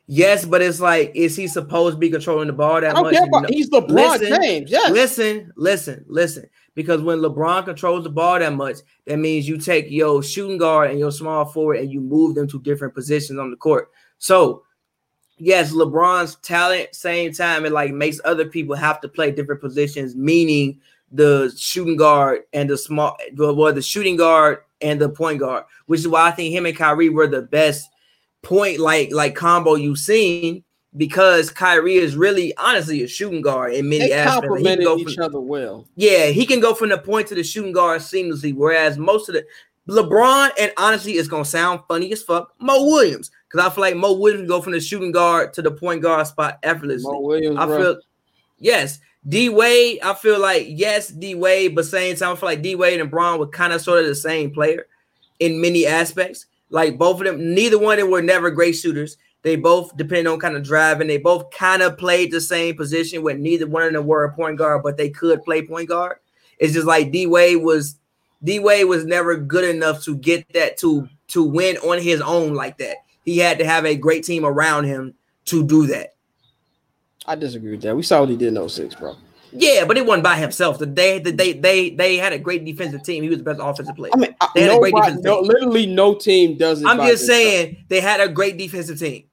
Yes, 0.07 0.43
but 0.43 0.61
it's 0.61 0.81
like, 0.81 1.11
is 1.15 1.35
he 1.35 1.47
supposed 1.47 1.95
to 1.95 1.99
be 1.99 2.09
controlling 2.09 2.47
the 2.47 2.53
ball 2.53 2.81
that 2.81 2.93
much? 2.93 3.15
about. 3.15 3.49
He's 3.49 3.69
LeBron 3.69 3.89
Listen, 3.89 4.41
James. 4.41 4.69
Yes. 4.69 4.91
Listen, 4.91 5.53
listen, 5.55 6.05
listen. 6.07 6.49
Because 6.75 7.01
when 7.01 7.19
LeBron 7.19 7.65
controls 7.65 8.03
the 8.03 8.09
ball 8.09 8.39
that 8.39 8.53
much, 8.53 8.77
that 9.05 9.17
means 9.17 9.47
you 9.47 9.57
take 9.57 9.89
your 9.89 10.21
shooting 10.21 10.57
guard 10.57 10.89
and 10.89 10.99
your 10.99 11.11
small 11.11 11.45
forward 11.45 11.79
and 11.79 11.91
you 11.91 12.01
move 12.01 12.35
them 12.35 12.47
to 12.49 12.59
different 12.59 12.93
positions 12.93 13.39
on 13.39 13.49
the 13.49 13.55
court. 13.55 13.91
So, 14.17 14.63
yes, 15.37 15.71
LeBron's 15.71 16.35
talent, 16.37 16.95
same 16.95 17.31
time, 17.31 17.65
it 17.65 17.71
like 17.71 17.93
makes 17.93 18.19
other 18.25 18.45
people 18.45 18.75
have 18.75 18.99
to 19.01 19.07
play 19.07 19.31
different 19.31 19.61
positions, 19.61 20.15
meaning 20.15 20.81
the 21.11 21.53
shooting 21.55 21.95
guard 21.95 22.41
and 22.51 22.69
the 22.69 22.77
small, 22.77 23.15
well, 23.37 23.71
the 23.71 23.81
shooting 23.81 24.17
guard 24.17 24.59
and 24.81 24.99
the 24.99 25.07
point 25.07 25.39
guard, 25.39 25.63
which 25.85 26.01
is 26.01 26.07
why 26.07 26.27
I 26.27 26.31
think 26.31 26.53
him 26.53 26.65
and 26.65 26.75
Kyrie 26.75 27.09
were 27.09 27.27
the 27.27 27.43
best 27.43 27.87
point 28.43 28.79
like 28.79 29.11
like 29.11 29.35
combo 29.35 29.75
you've 29.75 29.97
seen 29.97 30.63
because 30.95 31.49
Kyrie 31.49 31.95
is 31.95 32.15
really 32.15 32.55
honestly 32.57 33.01
a 33.01 33.07
shooting 33.07 33.41
guard 33.41 33.73
in 33.73 33.89
many 33.89 34.09
They 34.09 34.13
aspects. 34.13 34.57
He 34.59 34.63
can 34.63 34.83
go 34.83 34.97
each 34.97 35.15
from- 35.15 35.23
other 35.23 35.39
well. 35.39 35.87
yeah, 35.95 36.27
he 36.27 36.45
can 36.45 36.59
go 36.59 36.75
from 36.75 36.89
the 36.89 36.97
point 36.99 37.27
to 37.29 37.35
the 37.35 37.43
shooting 37.43 37.71
guard 37.71 38.01
seamlessly. 38.01 38.53
Whereas 38.53 38.97
most 38.99 39.27
of 39.29 39.33
the 39.35 39.45
LeBron 39.89 40.51
and 40.59 40.71
honestly, 40.77 41.13
it's 41.13 41.27
gonna 41.27 41.43
sound 41.45 41.81
funny 41.87 42.11
as 42.13 42.21
fuck. 42.21 42.53
Mo 42.59 42.85
Williams, 42.85 43.31
because 43.49 43.65
I 43.65 43.73
feel 43.73 43.81
like 43.81 43.95
Mo 43.95 44.13
Williams 44.13 44.47
go 44.47 44.61
from 44.61 44.73
the 44.73 44.79
shooting 44.79 45.11
guard 45.11 45.51
to 45.53 45.61
the 45.61 45.71
point 45.71 46.01
guard 46.01 46.27
spot 46.27 46.59
effortlessly. 46.63 47.11
Mo 47.11 47.19
Williams, 47.21 47.57
I 47.57 47.65
bro. 47.65 47.77
feel 47.81 48.01
yes. 48.59 48.99
D 49.27 49.47
Wade, 49.49 49.99
I 50.03 50.13
feel 50.13 50.39
like 50.39 50.67
yes, 50.69 51.07
D 51.07 51.33
Wade, 51.33 51.75
but 51.75 51.85
same 51.85 52.15
time, 52.17 52.33
I 52.33 52.35
feel 52.35 52.49
like 52.49 52.61
D 52.61 52.75
Wade 52.75 52.99
and 52.99 53.09
Bron 53.09 53.39
were 53.39 53.47
kind 53.47 53.71
of 53.73 53.81
sort 53.81 54.01
of 54.01 54.05
the 54.05 54.15
same 54.15 54.51
player 54.51 54.85
in 55.39 55.59
many 55.61 55.85
aspects. 55.87 56.45
Like 56.73 56.97
both 56.97 57.19
of 57.19 57.25
them, 57.25 57.53
neither 57.53 57.77
one 57.77 57.99
of 57.99 57.99
them 57.99 58.11
were 58.11 58.23
never 58.23 58.49
great 58.49 58.73
shooters. 58.73 59.15
They 59.43 59.55
both 59.55 59.95
depended 59.95 60.25
on 60.25 60.39
kind 60.39 60.57
of 60.57 60.63
driving. 60.63 61.07
They 61.07 61.19
both 61.19 61.51
kind 61.51 61.83
of 61.83 61.99
played 61.99 62.31
the 62.31 62.41
same 62.41 62.75
position 62.75 63.21
when 63.21 63.43
neither 63.43 63.67
one 63.67 63.83
of 63.83 63.93
them 63.93 64.07
were 64.07 64.23
a 64.23 64.33
point 64.33 64.57
guard, 64.57 64.81
but 64.81 64.97
they 64.97 65.11
could 65.11 65.43
play 65.43 65.61
point 65.61 65.89
guard. 65.89 66.17
It's 66.57 66.73
just 66.73 66.87
like 66.87 67.11
D 67.11 67.27
Wade 67.27 67.61
was 67.61 67.99
D 68.43 68.57
Wade 68.57 68.87
was 68.87 69.05
never 69.05 69.37
good 69.37 69.63
enough 69.63 70.03
to 70.05 70.17
get 70.17 70.51
that 70.53 70.77
to 70.79 71.07
to 71.27 71.43
win 71.43 71.77
on 71.77 72.01
his 72.01 72.21
own 72.21 72.55
like 72.55 72.79
that. 72.79 72.97
He 73.23 73.37
had 73.37 73.59
to 73.59 73.65
have 73.65 73.85
a 73.85 73.95
great 73.95 74.23
team 74.23 74.43
around 74.43 74.85
him 74.85 75.13
to 75.45 75.63
do 75.63 75.85
that. 75.87 76.15
I 77.27 77.35
disagree 77.35 77.71
with 77.71 77.83
that. 77.83 77.95
We 77.95 78.01
saw 78.01 78.21
what 78.21 78.29
he 78.29 78.35
did 78.35 78.57
in 78.57 78.67
06, 78.67 78.95
bro. 78.95 79.15
Yeah, 79.55 79.85
but 79.85 79.97
it 79.97 80.05
wasn't 80.05 80.23
by 80.23 80.35
himself. 80.35 80.79
The 80.79 80.85
they 80.85 81.19
the, 81.19 81.31
they 81.31 81.53
they 81.53 81.89
they 81.91 82.17
had 82.17 82.33
a 82.33 82.39
great 82.39 82.63
defensive 82.65 83.03
team. 83.03 83.23
He 83.23 83.29
was 83.29 83.37
the 83.39 83.43
best 83.43 83.59
offensive 83.61 83.95
player. 83.95 84.11
I 84.13 84.17
mean, 84.17 84.35
I- 84.41 84.47
They 84.55 84.61
had 84.63 84.71
a 84.75 84.79
great 84.79 84.95
defensive 84.95 85.23
no, 85.23 85.39
team. 85.41 85.47
literally 85.49 85.85
no 85.85 86.15
team 86.15 86.57
does 86.57 86.81
it. 86.81 86.87
I'm 86.87 86.97
by 86.97 87.09
just 87.11 87.27
themselves. 87.27 87.43
saying 87.51 87.85
they 87.89 88.01
had 88.01 88.19
a 88.19 88.27
great 88.29 88.57
defensive 88.57 88.99
team. 88.99 89.23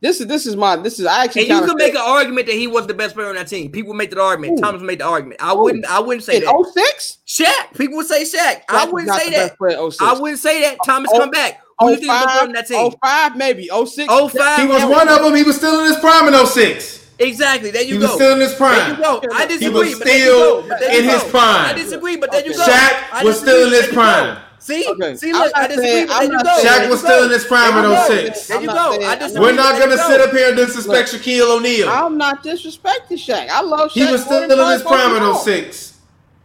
This 0.00 0.20
is 0.20 0.26
this 0.26 0.46
is 0.46 0.56
my 0.56 0.74
this 0.76 0.98
is 0.98 1.06
I 1.06 1.24
actually 1.24 1.42
And 1.42 1.48
you 1.50 1.54
kinda 1.58 1.68
could 1.68 1.78
make 1.78 1.94
an 1.94 2.00
argument 2.04 2.46
that 2.48 2.54
he 2.56 2.66
was 2.66 2.86
the 2.88 2.94
best 2.94 3.14
player 3.14 3.28
on 3.28 3.36
that 3.36 3.46
team. 3.48 3.70
People 3.70 3.94
make 3.94 4.10
that 4.10 4.18
argument. 4.18 4.58
Who? 4.58 4.62
Thomas 4.64 4.82
made 4.82 4.98
the 4.98 5.04
argument. 5.04 5.40
I 5.42 5.50
Who? 5.50 5.62
wouldn't. 5.62 5.84
I 5.86 6.00
wouldn't 6.00 6.24
say 6.24 6.36
in 6.38 6.44
that. 6.44 6.72
06? 6.74 7.18
Shaq. 7.26 7.76
People 7.78 7.98
would 7.98 8.06
say 8.06 8.22
Shaq. 8.24 8.62
I 8.68 8.84
Shaq 8.84 8.84
was 8.86 8.92
wouldn't 8.92 9.08
not 9.08 9.20
say 9.20 9.26
the 9.26 9.36
that. 9.36 9.48
best 9.50 9.58
player 9.58 9.90
06. 9.90 10.00
I 10.02 10.12
wouldn't 10.20 10.40
say 10.40 10.60
that. 10.62 10.74
Uh, 10.74 10.84
Thomas 10.84 11.10
Oh, 11.14 11.18
come 11.20 11.30
back. 11.30 11.60
Who 11.78 11.86
do 11.86 11.92
you 11.92 11.98
think 12.00 12.12
is 12.12 12.20
the 12.24 12.42
on 12.42 12.52
that 12.52 12.66
oh 12.72 12.90
team? 12.90 12.98
05 13.04 13.36
maybe 13.36 13.68
06. 13.68 14.06
Oh 14.10 14.28
five. 14.28 14.60
He 14.60 14.66
was 14.66 14.84
one 14.84 15.08
of 15.08 15.22
them. 15.22 15.34
He 15.36 15.42
was 15.44 15.56
still 15.56 15.80
in 15.80 15.86
his 15.86 15.96
prime 15.98 16.26
in 16.32 16.46
06. 16.46 17.01
Exactly. 17.22 17.70
There 17.70 17.82
you 17.82 17.94
He 17.94 18.00
go. 18.00 18.06
was 18.06 18.14
still 18.14 18.34
in 18.34 18.40
his 18.40 18.54
prime. 18.54 18.74
There 18.76 18.88
you 18.88 18.94
prime. 18.96 19.20
go. 19.20 19.28
I 19.34 19.46
disagree. 19.46 19.88
He 19.88 19.94
disagree. 19.94 19.94
was 19.94 19.98
but 19.98 20.06
there 20.06 20.18
you 20.18 20.24
still 20.24 20.62
go. 20.62 20.68
But 20.68 20.78
there 20.80 20.92
you 20.92 20.98
in 20.98 21.04
his 21.08 21.22
go. 21.22 21.30
prime. 21.30 21.64
I 21.66 21.72
disagree, 21.72 22.16
but 22.16 22.30
there 22.32 22.44
you 22.46 22.54
go. 22.54 22.62
Shaq 22.64 22.92
I 23.12 23.24
was 23.24 23.34
disagree, 23.40 23.52
still 23.52 23.64
in 23.64 23.70
but 23.70 23.72
his 23.72 23.80
there 23.80 23.82
you 23.82 23.94
go. 23.94 23.94
prime. 24.02 24.38
See, 24.58 24.86
Okay. 24.86 25.16
see, 25.16 25.30
I'm 25.30 25.36
look, 25.42 25.52
I 25.56 25.60
not 25.62 25.68
disagree, 25.70 25.88
saying- 25.90 26.06
but 26.06 26.12
I'm 26.14 26.18
there 26.20 26.26
you 26.26 26.32
not 26.32 26.44
go. 26.44 26.50
saying- 26.54 26.66
Shaq 26.66 26.78
There 26.78 26.90
was 26.90 27.00
you 27.02 27.06
still 27.08 27.18
go. 27.18 27.24
in 27.24 27.30
his 27.30 27.44
prime 27.44 27.74
There 27.74 27.84
in 27.84 27.90
you 27.90 27.96
go. 27.96 28.02
06. 28.06 28.46
There 28.46 28.56
I'm 28.56 28.62
you 28.62 28.66
not 28.68 28.76
go. 28.76 28.90
saying- 28.92 29.04
I 29.04 29.12
I'm 29.12 29.18
disagree. 29.18 29.40
We're 29.42 29.46
but 29.50 29.56
not 29.56 29.72
there 29.72 29.80
gonna 29.80 29.92
you 30.02 30.08
sit 30.08 30.18
go. 30.18 30.24
up 30.24 30.30
here 30.30 30.48
and 30.48 30.56
disrespect 30.56 31.08
Shaquille 31.12 31.56
O'Neal. 31.56 31.88
I'm 31.88 32.16
not 32.18 32.44
disrespecting 32.44 33.18
Shaq. 33.18 33.48
I 33.50 33.60
love 33.62 33.90
Shaq. 33.90 33.92
He 33.92 34.02
was 34.02 34.10
more 34.12 34.18
still 34.20 34.48
than 34.48 34.60
in 34.60 34.72
his 34.72 34.82
Brian 34.82 35.10
prime 35.10 35.16
in 35.16 35.22
Boston. 35.32 35.54
06. 35.64 35.91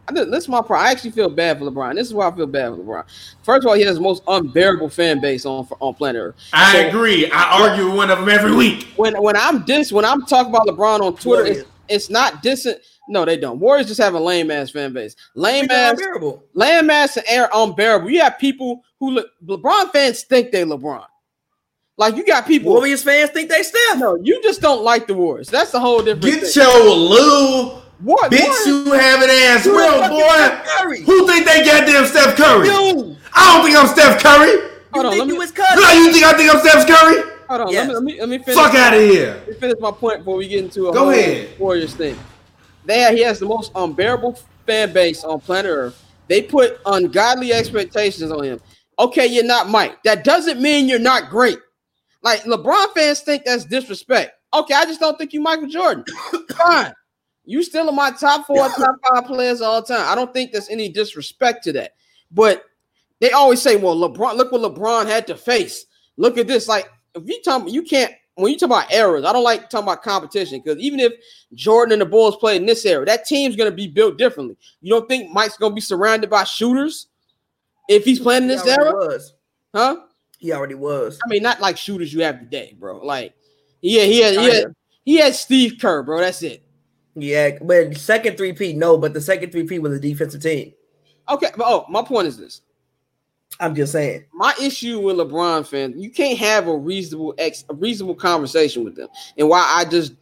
I 0.09 0.13
did- 0.13 0.31
This 0.31 0.43
is 0.43 0.49
my 0.49 0.59
problem. 0.59 0.87
I 0.87 0.91
actually 0.91 1.11
feel 1.11 1.29
bad 1.29 1.59
for 1.59 1.65
LeBron. 1.65 1.95
This 1.95 2.07
is 2.07 2.13
why 2.13 2.27
I 2.27 2.31
feel 2.35 2.47
bad 2.47 2.69
for 2.71 2.77
LeBron. 2.77 3.03
First 3.43 3.65
of 3.65 3.69
all, 3.69 3.75
he 3.75 3.83
has 3.83 3.95
the 3.97 4.01
most 4.01 4.23
unbearable 4.27 4.89
fan 4.89 5.19
base 5.19 5.45
on 5.45 5.67
on 5.79 5.93
planet 5.95 6.21
Earth. 6.21 6.35
I 6.53 6.73
So- 6.81 6.87
agree. 6.87 7.29
I 7.31 7.61
argue 7.69 7.85
with 7.87 7.95
one 7.95 8.09
of 8.11 8.19
them 8.19 8.29
every 8.29 8.53
week. 8.55 8.87
when 8.95 9.21
when 9.21 9.35
I'm 9.35 9.63
dis 9.65 9.91
when 9.91 10.05
I'm 10.05 10.25
talking 10.25 10.53
about 10.53 10.67
LeBron 10.67 11.01
on 11.01 11.15
Twitter, 11.15 11.45
it's, 11.45 11.63
it's 11.89 12.09
not 12.09 12.41
dissing. 12.43 12.75
No, 13.09 13.23
they 13.23 13.37
don't. 13.37 13.59
Warriors 13.59 13.87
just 13.87 14.01
have 14.01 14.15
a 14.15 14.19
lame 14.19 14.51
ass 14.51 14.69
fan 14.71 14.91
base. 14.91 15.15
Lame 15.33 15.71
ass, 15.71 15.91
unbearable. 15.91 16.43
lame 16.53 16.89
ass, 16.89 17.15
and 17.15 17.25
air 17.29 17.49
unbearable. 17.53 18.09
You 18.09 18.19
have 18.21 18.37
people 18.37 18.83
who 18.99 19.11
look. 19.11 19.27
LeBron 19.45 19.91
fans 19.93 20.23
think 20.23 20.51
they 20.51 20.63
LeBron. 20.65 21.05
Like 21.97 22.15
you 22.15 22.25
got 22.25 22.45
people. 22.45 22.73
Warriors 22.73 23.01
fans 23.03 23.31
think 23.31 23.49
they 23.49 23.63
Steph. 23.63 23.97
no, 23.97 24.15
you 24.21 24.41
just 24.43 24.61
don't 24.61 24.83
like 24.83 25.07
the 25.07 25.13
Warriors. 25.13 25.47
That's 25.49 25.71
the 25.71 25.79
whole 25.79 25.99
different. 26.03 26.21
Get 26.41 26.43
thing. 26.47 26.63
your 26.63 26.89
little 26.95 27.81
what 27.99 28.31
bitch 28.31 28.41
Warriors- 28.45 28.65
you 28.67 28.93
an 28.93 29.29
ass 29.29 29.63
Who 29.65 29.77
real 29.77 30.09
boy. 30.09 31.01
Who 31.05 31.27
think 31.27 31.45
they 31.45 31.63
goddamn 31.63 32.05
Steph 32.05 32.35
Curry? 32.35 32.67
You. 32.67 33.15
I 33.33 33.53
don't 33.53 33.65
think 33.65 33.77
I'm 33.77 33.87
Steph 33.87 34.21
Curry. 34.21 34.51
You 34.95 35.03
on, 35.03 35.11
think 35.11 35.19
let 35.19 35.27
you 35.27 35.33
me- 35.35 35.41
his 35.41 35.51
cousin? 35.51 35.81
No, 35.83 35.91
you 35.91 36.11
think 36.11 36.23
I 36.25 36.33
think 36.33 36.53
I'm 36.53 36.59
Steph 36.61 36.87
Curry? 36.87 37.31
Hold 37.49 37.61
on, 37.61 37.71
Yes. 37.71 37.87
let, 37.87 37.87
me, 37.87 37.93
let 37.93 38.03
me 38.03 38.19
let 38.19 38.29
me 38.29 38.37
finish. 38.39 38.55
Fuck 38.61 38.75
out 38.75 38.93
of 38.93 38.99
here. 39.01 39.35
Let 39.35 39.47
me 39.47 39.53
finish 39.53 39.75
my 39.79 39.91
point 39.91 40.19
before 40.19 40.35
we 40.35 40.47
get 40.47 40.63
into 40.65 40.89
a 40.89 40.93
Go 40.93 40.99
whole 41.05 41.09
ahead. 41.09 41.57
Warriors 41.59 41.93
thing. 41.95 42.17
There, 42.85 43.11
he 43.13 43.21
has 43.23 43.39
the 43.39 43.45
most 43.45 43.71
unbearable 43.75 44.37
fan 44.65 44.91
base 44.93 45.23
on 45.23 45.39
planet 45.39 45.71
Earth. 45.71 46.03
They 46.27 46.41
put 46.41 46.79
ungodly 46.85 47.53
expectations 47.53 48.31
on 48.31 48.43
him. 48.43 48.59
Okay, 48.99 49.27
you're 49.27 49.45
not 49.45 49.69
Mike. 49.69 50.01
That 50.03 50.23
doesn't 50.25 50.59
mean 50.61 50.89
you're 50.89 50.99
not 50.99 51.29
great. 51.29 51.57
Like 52.21 52.41
LeBron 52.43 52.93
fans 52.93 53.21
think 53.21 53.43
that's 53.45 53.63
disrespect. 53.63 54.31
Okay, 54.53 54.73
I 54.73 54.85
just 54.85 54.99
don't 54.99 55.17
think 55.17 55.31
you 55.33 55.39
Michael 55.41 55.67
Jordan. 55.67 56.03
Fine. 56.57 56.93
You 57.47 57.63
still 57.63 57.87
in 57.87 57.95
my 57.95 58.11
top 58.11 58.45
four, 58.45 58.67
top 58.67 58.95
five 59.09 59.25
players 59.25 59.61
all 59.61 59.81
the 59.81 59.87
time. 59.87 60.05
I 60.05 60.15
don't 60.15 60.33
think 60.33 60.51
there's 60.51 60.67
any 60.69 60.89
disrespect 60.89 61.63
to 61.63 61.71
that. 61.73 61.93
But 62.29 62.65
they 63.21 63.31
always 63.31 63.61
say, 63.61 63.77
well, 63.77 63.95
LeBron, 63.95 64.35
look 64.35 64.51
what 64.51 64.61
LeBron 64.61 65.05
had 65.05 65.25
to 65.27 65.35
face. 65.35 65.85
Look 66.17 66.37
at 66.37 66.45
this. 66.45 66.67
Like, 66.67 66.91
if 67.15 67.23
you 67.25 67.41
talk, 67.41 67.71
you 67.71 67.83
can't. 67.83 68.11
When 68.35 68.51
you 68.51 68.59
talk 68.59 68.67
about 68.67 68.91
errors, 68.91 69.23
I 69.25 69.33
don't 69.33 69.45
like 69.45 69.69
talking 69.69 69.87
about 69.87 70.03
competition 70.03 70.61
because 70.63 70.77
even 70.79 70.99
if 70.99 71.13
Jordan 71.55 71.93
and 71.93 72.01
the 72.01 72.05
Bulls 72.05 72.35
played 72.35 72.61
in 72.61 72.67
this 72.67 72.85
era, 72.85 73.03
that 73.05 73.25
team's 73.25 73.55
going 73.55 73.71
to 73.71 73.75
be 73.75 73.87
built 73.87 74.17
differently. 74.17 74.57
You 74.81 74.93
don't 74.93 75.07
think 75.07 75.31
Mike's 75.31 75.57
going 75.57 75.71
to 75.71 75.75
be 75.75 75.81
surrounded 75.81 76.29
by 76.29 76.43
shooters 76.43 77.07
if 77.89 78.03
he's 78.03 78.19
playing 78.19 78.43
in 78.43 78.49
this 78.49 78.67
era, 78.67 78.91
was. 78.91 79.33
huh? 79.73 80.01
He 80.37 80.51
already 80.51 80.75
was. 80.75 81.17
I 81.25 81.29
mean, 81.29 81.41
not 81.41 81.61
like 81.61 81.77
shooters 81.77 82.13
you 82.13 82.21
have 82.21 82.39
today, 82.39 82.75
bro. 82.77 83.03
Like, 83.03 83.33
yeah, 83.81 84.03
he 84.03 84.21
had, 84.21 84.35
he 84.35 84.45
had, 84.45 84.75
he 85.03 85.15
had 85.15 85.33
Steve 85.33 85.77
Kerr, 85.81 86.03
bro. 86.03 86.19
That's 86.19 86.43
it. 86.43 86.63
Yeah, 87.19 87.57
but 87.61 87.97
second 87.97 88.37
three 88.37 88.53
P, 88.53 88.73
no, 88.73 88.95
but 88.95 89.13
the 89.13 89.21
second 89.21 89.51
three 89.51 89.63
P 89.63 89.79
was 89.79 89.91
a 89.91 89.99
defensive 89.99 90.41
team. 90.41 90.71
Okay, 91.27 91.47
but 91.57 91.65
oh, 91.65 91.85
my 91.89 92.03
point 92.03 92.27
is 92.27 92.37
this: 92.37 92.61
I'm 93.59 93.73
just 93.73 93.91
saying. 93.91 94.25
my 94.33 94.53
issue 94.61 94.99
with 94.99 95.17
LeBron 95.17 95.65
fans, 95.65 95.95
you 95.97 96.11
can't 96.11 96.37
have 96.37 96.67
a 96.67 96.77
reasonable 96.77 97.33
ex, 97.39 97.65
a 97.69 97.73
reasonable 97.73 98.13
conversation 98.13 98.83
with 98.83 98.95
them, 98.95 99.07
and 99.35 99.49
why 99.49 99.65
I 99.67 99.85
just 99.85 100.13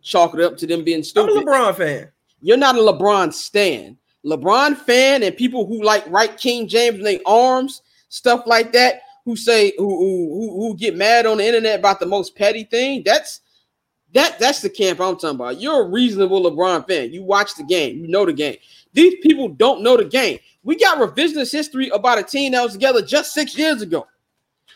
chalk 0.00 0.32
it 0.32 0.40
up 0.40 0.56
to 0.56 0.66
them 0.66 0.84
being 0.84 0.96
I'm 0.96 1.02
a 1.02 1.04
stupid. 1.04 1.44
LeBron 1.44 1.76
fan. 1.76 2.10
You're 2.40 2.56
not 2.56 2.76
a 2.76 2.78
LeBron 2.78 3.34
stan. 3.34 3.98
LeBron 4.24 4.76
fan 4.76 5.22
and 5.22 5.36
people 5.36 5.66
who 5.66 5.82
like 5.82 6.08
write 6.08 6.38
King 6.38 6.66
James 6.66 6.96
in 6.96 7.04
their 7.04 7.20
arms, 7.26 7.82
stuff 8.08 8.44
like 8.46 8.72
that, 8.72 9.02
who 9.26 9.36
say 9.36 9.74
who 9.76 9.86
who 9.86 10.56
who 10.56 10.76
get 10.76 10.96
mad 10.96 11.26
on 11.26 11.38
the 11.38 11.46
internet 11.46 11.78
about 11.78 12.00
the 12.00 12.06
most 12.06 12.34
petty 12.36 12.64
thing. 12.64 13.02
That's 13.04 13.42
that 14.18 14.38
that's 14.38 14.60
the 14.60 14.68
camp 14.70 15.00
I'm 15.00 15.14
talking 15.16 15.36
about. 15.36 15.60
You're 15.60 15.82
a 15.86 15.88
reasonable 15.88 16.42
LeBron 16.50 16.86
fan. 16.86 17.12
You 17.12 17.22
watch 17.22 17.54
the 17.54 17.64
game, 17.64 17.98
you 18.00 18.08
know 18.08 18.26
the 18.26 18.32
game. 18.32 18.56
These 18.92 19.16
people 19.22 19.48
don't 19.48 19.82
know 19.82 19.96
the 19.96 20.04
game. 20.04 20.38
We 20.64 20.76
got 20.76 20.98
revisionist 20.98 21.52
history 21.52 21.88
about 21.90 22.18
a 22.18 22.22
team 22.22 22.52
that 22.52 22.62
was 22.62 22.72
together 22.72 23.00
just 23.02 23.32
six 23.32 23.56
years 23.56 23.80
ago. 23.82 24.06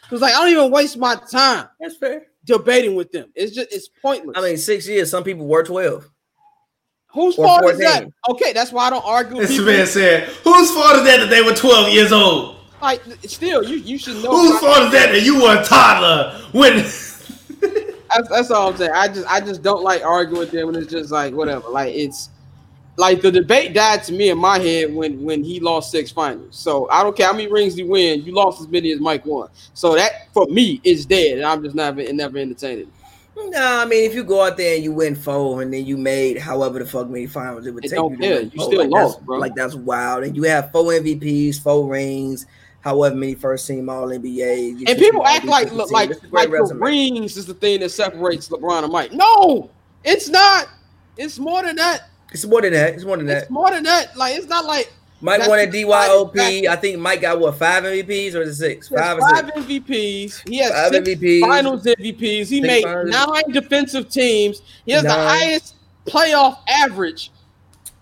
It 0.04 0.10
was 0.12 0.20
like 0.20 0.34
I 0.34 0.38
don't 0.40 0.50
even 0.50 0.70
waste 0.70 0.96
my 0.98 1.16
time 1.30 1.68
That's 1.80 1.96
fair. 1.96 2.26
debating 2.44 2.94
with 2.94 3.10
them. 3.12 3.30
It's 3.34 3.54
just 3.54 3.72
it's 3.72 3.88
pointless. 3.88 4.36
I 4.36 4.42
mean, 4.42 4.56
six 4.58 4.86
years. 4.88 5.10
Some 5.10 5.24
people 5.24 5.46
were 5.46 5.62
twelve. 5.64 6.08
whose 7.08 7.36
or 7.38 7.46
fault 7.46 7.64
is 7.72 7.78
that? 7.78 8.06
Okay, 8.30 8.52
that's 8.52 8.72
why 8.72 8.86
I 8.86 8.90
don't 8.90 9.04
argue 9.04 9.36
with 9.38 9.48
This 9.48 9.56
people. 9.58 9.72
man 9.72 9.86
said, 9.86 10.28
"Whose 10.44 10.70
fault 10.70 10.96
is 10.96 11.04
that 11.04 11.18
that 11.20 11.30
they 11.30 11.42
were 11.42 11.54
12 11.54 11.92
years 11.92 12.12
old? 12.12 12.56
Like 12.80 13.02
still, 13.26 13.62
you 13.64 13.76
you 13.76 13.98
should 13.98 14.16
know. 14.22 14.30
Whose 14.30 14.58
fault 14.60 14.82
is 14.86 14.92
that 14.92 15.12
that 15.12 15.22
you 15.22 15.42
were 15.42 15.60
a 15.60 15.64
toddler 15.64 16.38
when?" 16.52 16.84
That's, 18.14 18.28
that's 18.28 18.50
all 18.50 18.70
I'm 18.70 18.76
saying. 18.76 18.92
I 18.94 19.08
just 19.08 19.26
I 19.28 19.40
just 19.40 19.62
don't 19.62 19.82
like 19.82 20.04
arguing 20.04 20.40
with 20.40 20.50
them, 20.50 20.68
and 20.68 20.76
it's 20.76 20.90
just 20.90 21.10
like 21.10 21.34
whatever. 21.34 21.68
Like 21.68 21.94
it's 21.94 22.30
like 22.96 23.22
the 23.22 23.32
debate 23.32 23.72
died 23.72 24.02
to 24.04 24.12
me 24.12 24.30
in 24.30 24.38
my 24.38 24.58
head 24.58 24.94
when 24.94 25.22
when 25.22 25.42
he 25.42 25.60
lost 25.60 25.90
six 25.90 26.10
finals. 26.10 26.56
So 26.56 26.88
I 26.90 27.02
don't 27.02 27.16
care 27.16 27.26
how 27.26 27.32
many 27.32 27.50
rings 27.50 27.74
he 27.74 27.82
win, 27.84 28.22
you 28.22 28.32
lost 28.32 28.60
as 28.60 28.68
many 28.68 28.92
as 28.92 29.00
Mike 29.00 29.24
won. 29.24 29.48
So 29.74 29.94
that 29.94 30.28
for 30.32 30.46
me 30.46 30.80
is 30.84 31.06
dead, 31.06 31.38
and 31.38 31.46
I'm 31.46 31.62
just 31.62 31.74
never 31.74 32.12
never 32.12 32.38
entertaining. 32.38 32.90
Nah, 33.34 33.82
I 33.82 33.84
mean, 33.86 34.04
if 34.08 34.14
you 34.14 34.24
go 34.24 34.42
out 34.42 34.58
there 34.58 34.74
and 34.74 34.84
you 34.84 34.92
win 34.92 35.14
four, 35.16 35.62
and 35.62 35.72
then 35.72 35.86
you 35.86 35.96
made 35.96 36.38
however 36.38 36.78
the 36.78 36.86
fuck 36.86 37.08
many 37.08 37.26
finals 37.26 37.66
it 37.66 37.70
would 37.72 37.84
It 37.84 37.88
take 37.88 37.98
you 37.98 38.10
to 38.10 38.16
care. 38.22 38.34
win 38.36 38.50
You 38.50 38.58
four, 38.58 38.66
still 38.66 38.80
like, 38.80 38.90
lost, 38.90 39.24
bro. 39.24 39.38
Like 39.38 39.54
that's 39.54 39.74
wild. 39.74 40.24
And 40.24 40.36
you 40.36 40.42
have 40.44 40.70
four 40.70 40.84
MVPs, 40.92 41.60
four 41.60 41.88
rings, 41.88 42.46
however 42.82 43.14
many 43.14 43.34
first 43.34 43.66
team 43.66 43.88
All 43.88 44.08
NBA. 44.08 44.88
And 44.88 44.98
people 44.98 45.26
act 45.26 45.46
like 45.46 45.72
look, 45.72 45.90
like 45.90 46.10
like 46.30 46.50
the 46.50 46.76
rings 46.78 47.36
is 47.36 47.46
the 47.46 47.54
thing 47.54 47.80
that 47.80 47.90
separates 47.90 48.48
LeBron 48.48 48.84
and 48.84 48.92
Mike. 48.92 49.12
No, 49.12 49.70
it's 50.04 50.28
not. 50.28 50.68
It's 51.16 51.38
more 51.38 51.62
than 51.62 51.76
that. 51.76 52.08
It's 52.30 52.44
more 52.44 52.60
than 52.62 52.72
that. 52.72 52.94
It's 52.94 53.04
more 53.04 53.16
than 53.16 53.26
that. 53.26 53.42
It's 53.42 53.50
more 53.50 53.70
than 53.70 53.82
that. 53.84 54.16
Like 54.16 54.36
it's 54.36 54.46
not 54.46 54.64
like 54.64 54.92
Mike 55.20 55.46
won 55.46 55.60
a 55.60 55.66
DYOP. 55.66 56.66
I 56.66 56.76
think 56.76 56.98
Mike 56.98 57.20
got 57.20 57.38
what 57.38 57.56
five 57.56 57.84
MVPs 57.84 58.34
or 58.34 58.42
is 58.42 58.60
it 58.60 58.66
six? 58.66 58.88
Five 58.88 59.18
or 59.18 59.20
five 59.20 59.46
six? 59.54 59.58
MVPs. 59.66 60.48
He 60.48 60.58
has 60.58 60.72
Five 60.72 60.92
six 60.92 61.08
MVPs. 61.08 61.40
finals 61.40 61.84
MVPs. 61.84 62.48
He 62.48 62.60
made 62.60 62.82
finals. 62.82 63.10
nine 63.10 63.52
defensive 63.52 64.08
teams. 64.08 64.62
He 64.84 64.92
has 64.92 65.04
the 65.04 65.12
highest 65.12 65.76
playoff 66.06 66.58
average. 66.68 67.30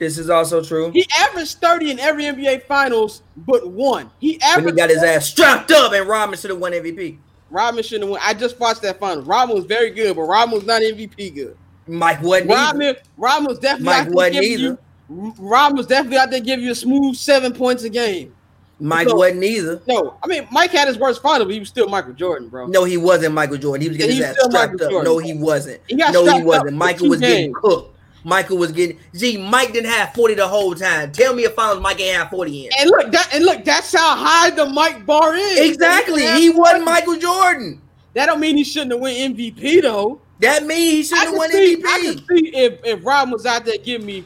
This 0.00 0.16
is 0.16 0.30
also 0.30 0.64
true. 0.64 0.90
He 0.92 1.06
averaged 1.18 1.58
30 1.58 1.90
in 1.90 1.98
every 2.00 2.24
NBA 2.24 2.64
finals 2.66 3.22
but 3.36 3.68
one. 3.70 4.10
He 4.18 4.40
When 4.56 4.64
he 4.66 4.72
got 4.72 4.88
his 4.88 5.02
ass 5.02 5.28
strapped 5.28 5.70
up 5.70 5.92
and 5.92 6.08
Rodman 6.08 6.38
should 6.38 6.50
have 6.50 6.58
won 6.58 6.72
MVP. 6.72 7.18
Rodman 7.50 7.84
shouldn't 7.84 8.04
have 8.04 8.10
won. 8.12 8.20
I 8.24 8.32
just 8.32 8.58
watched 8.58 8.80
that 8.80 8.98
final. 8.98 9.22
Rodman 9.22 9.56
was 9.56 9.66
very 9.66 9.90
good, 9.90 10.16
but 10.16 10.22
Rodman 10.22 10.56
was 10.56 10.66
not 10.66 10.80
MVP 10.80 11.34
good. 11.34 11.54
Mike 11.86 12.22
wasn't 12.22 12.50
either. 12.50 12.96
Rodman, 13.18 13.46
was 13.46 13.58
definitely 13.58 13.84
Mike 13.84 14.08
wasn't 14.10 14.44
either. 14.44 14.62
you. 14.62 15.34
Rodman 15.38 15.76
was 15.76 15.86
definitely 15.86 16.16
out 16.18 16.30
there 16.30 16.40
giving 16.40 16.64
you 16.64 16.70
a 16.72 16.74
smooth 16.74 17.14
seven 17.16 17.52
points 17.52 17.82
a 17.82 17.90
game. 17.90 18.34
Mike 18.78 19.08
So- 19.08 19.16
wasn't 19.16 19.44
either. 19.44 19.82
No, 19.86 20.14
I 20.22 20.26
mean 20.28 20.48
Mike 20.50 20.70
had 20.70 20.88
his 20.88 20.96
worst 20.96 21.20
final, 21.20 21.44
but 21.44 21.52
he 21.52 21.60
was 21.60 21.68
still 21.68 21.88
Michael 21.90 22.14
Jordan, 22.14 22.48
bro. 22.48 22.68
No, 22.68 22.84
he 22.84 22.96
wasn't 22.96 23.34
Michael 23.34 23.58
Jordan. 23.58 23.82
He 23.82 23.88
was 23.88 23.98
getting 23.98 24.16
Yeah, 24.16 24.28
his 24.28 24.38
ass 24.38 24.44
strapped 24.46 24.80
up. 24.80 24.90
Jordan. 24.90 25.04
No, 25.04 25.18
he 25.18 25.34
wasn't. 25.34 25.82
He 25.86 25.96
got 25.96 26.14
no, 26.14 26.24
he 26.24 26.42
wasn't. 26.42 26.76
Michael 26.78 27.10
was 27.10 27.20
getting 27.20 27.52
cooked. 27.52 27.98
Michael 28.24 28.58
was 28.58 28.72
getting. 28.72 28.98
Gee, 29.14 29.36
Mike 29.36 29.72
didn't 29.72 29.90
have 29.90 30.14
forty 30.14 30.34
the 30.34 30.46
whole 30.46 30.74
time. 30.74 31.12
Tell 31.12 31.34
me 31.34 31.44
if 31.44 31.54
finals 31.54 31.80
Mike 31.80 32.00
ain't 32.00 32.16
have 32.16 32.30
forty 32.30 32.66
in. 32.66 32.72
And 32.78 32.90
look, 32.90 33.12
that 33.12 33.30
and 33.34 33.44
look, 33.44 33.64
that's 33.64 33.92
how 33.92 34.16
high 34.16 34.50
the 34.50 34.66
Mike 34.66 35.06
bar 35.06 35.34
is. 35.34 35.70
Exactly. 35.70 36.26
He 36.32 36.50
wasn't 36.50 36.84
Michael 36.84 37.16
Jordan. 37.16 37.80
That 38.14 38.26
don't 38.26 38.40
mean 38.40 38.56
he 38.56 38.64
shouldn't 38.64 38.92
have 38.92 39.00
won 39.00 39.12
MVP 39.12 39.82
though. 39.82 40.20
That 40.40 40.64
means 40.64 40.92
he 40.92 41.02
shouldn't 41.04 41.26
have 41.28 41.36
won 41.36 41.50
see, 41.50 41.82
I 41.86 42.00
can 42.00 42.18
see 42.26 42.56
if 42.56 42.84
if 42.84 43.04
Robin 43.04 43.32
was 43.32 43.46
out 43.46 43.64
there 43.64 43.78
giving 43.78 44.06
me 44.06 44.24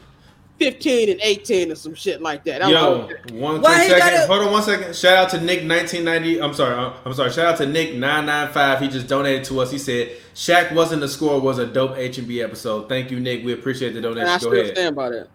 15 0.59 1.09
and 1.09 1.19
18 1.21 1.71
or 1.71 1.75
some 1.75 1.93
shit 1.93 2.21
like 2.21 2.43
that. 2.45 2.63
I'm 2.63 2.71
Yo, 2.71 2.99
like, 3.07 3.31
one 3.31 3.59
quick 3.61 3.73
second. 3.73 3.97
gotta- 3.99 4.27
Hold 4.27 4.41
on 4.47 4.51
one 4.53 4.63
second. 4.63 4.95
Shout 4.95 5.17
out 5.17 5.29
to 5.31 5.37
Nick 5.41 5.65
1990. 5.67 6.41
I'm 6.41 6.53
sorry. 6.53 6.75
uh, 6.75 6.93
I'm 7.05 7.13
sorry. 7.13 7.31
Shout 7.31 7.45
out 7.45 7.57
to 7.57 7.65
Nick 7.65 7.95
995. 7.95 8.79
He 8.79 8.87
just 8.87 9.07
donated 9.07 9.43
to 9.45 9.59
us. 9.59 9.71
He 9.71 9.77
said 9.77 10.11
Shaq 10.33 10.73
wasn't 10.73 11.01
the 11.01 11.07
score 11.09 11.39
was 11.41 11.57
a 11.57 11.65
dope 11.65 11.97
H 11.97 12.17
and 12.17 12.27
B 12.27 12.41
episode. 12.41 12.87
Thank 12.87 13.11
you, 13.11 13.19
Nick. 13.19 13.43
We 13.43 13.53
appreciate 13.53 13.91
the 13.91 13.97
and 13.97 14.05
I 14.07 14.09
donation. 14.09 14.33
Go 14.33 14.37
still 14.37 14.53
ahead. 14.53 14.75
stand 14.75 14.95
by 14.95 15.09
that. 15.09 15.27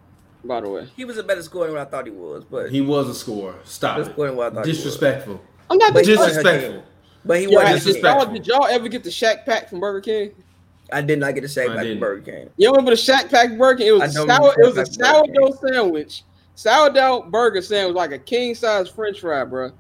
By 0.42 0.60
the 0.62 0.70
way, 0.70 0.88
He 0.96 1.04
was 1.04 1.18
a 1.18 1.22
better 1.22 1.42
scorer 1.42 1.66
than 1.66 1.76
what 1.76 1.86
I 1.86 1.90
thought 1.90 2.06
he 2.06 2.12
was, 2.12 2.44
but 2.44 2.70
He 2.70 2.80
was 2.80 3.08
a 3.10 3.14
scorer. 3.14 3.56
Stop 3.64 3.98
Better 3.98 4.12
what 4.16 4.28
I 4.28 4.30
it. 4.30 4.34
thought 4.54 4.64
he 4.64 4.70
was. 4.70 4.78
Disrespectful. 4.78 5.40
I'm 5.68 5.76
not 5.76 5.92
But 5.92 6.04
Disrespectful. 6.06 6.82
but 7.26 7.40
he 7.40 7.46
wasn't. 7.46 7.74
disrespectful. 7.74 8.32
did 8.32 8.46
y'all 8.46 8.64
ever 8.66 8.88
get 8.88 9.04
the 9.04 9.10
Shaq 9.10 9.44
Pack 9.44 9.68
from 9.68 9.80
Burger 9.80 10.00
King? 10.00 10.30
I 10.92 11.02
did 11.02 11.18
not 11.18 11.34
get 11.34 11.44
a 11.44 11.48
shake 11.48 11.70
I 11.70 11.74
back 11.74 11.84
didn't. 11.84 12.00
Burger 12.00 12.32
King. 12.32 12.50
You 12.56 12.70
remember 12.70 12.90
the 12.92 12.96
Shaq 12.96 13.30
Pack 13.30 13.56
burger? 13.56 13.78
King? 13.78 13.86
It 13.88 13.92
was 13.92 14.16
a 14.16 14.26
sour, 14.26 14.54
it 14.58 14.66
was 14.66 14.76
a 14.78 14.84
Shaq 14.84 15.00
Pack 15.00 15.26
sourdough 15.26 15.58
sandwich. 15.68 16.24
Sourdough 16.54 17.22
burger 17.30 17.62
sandwich, 17.62 17.96
like 17.96 18.12
a 18.12 18.18
king 18.18 18.54
size 18.54 18.88
French 18.88 19.20
fry, 19.20 19.44
bro. 19.44 19.72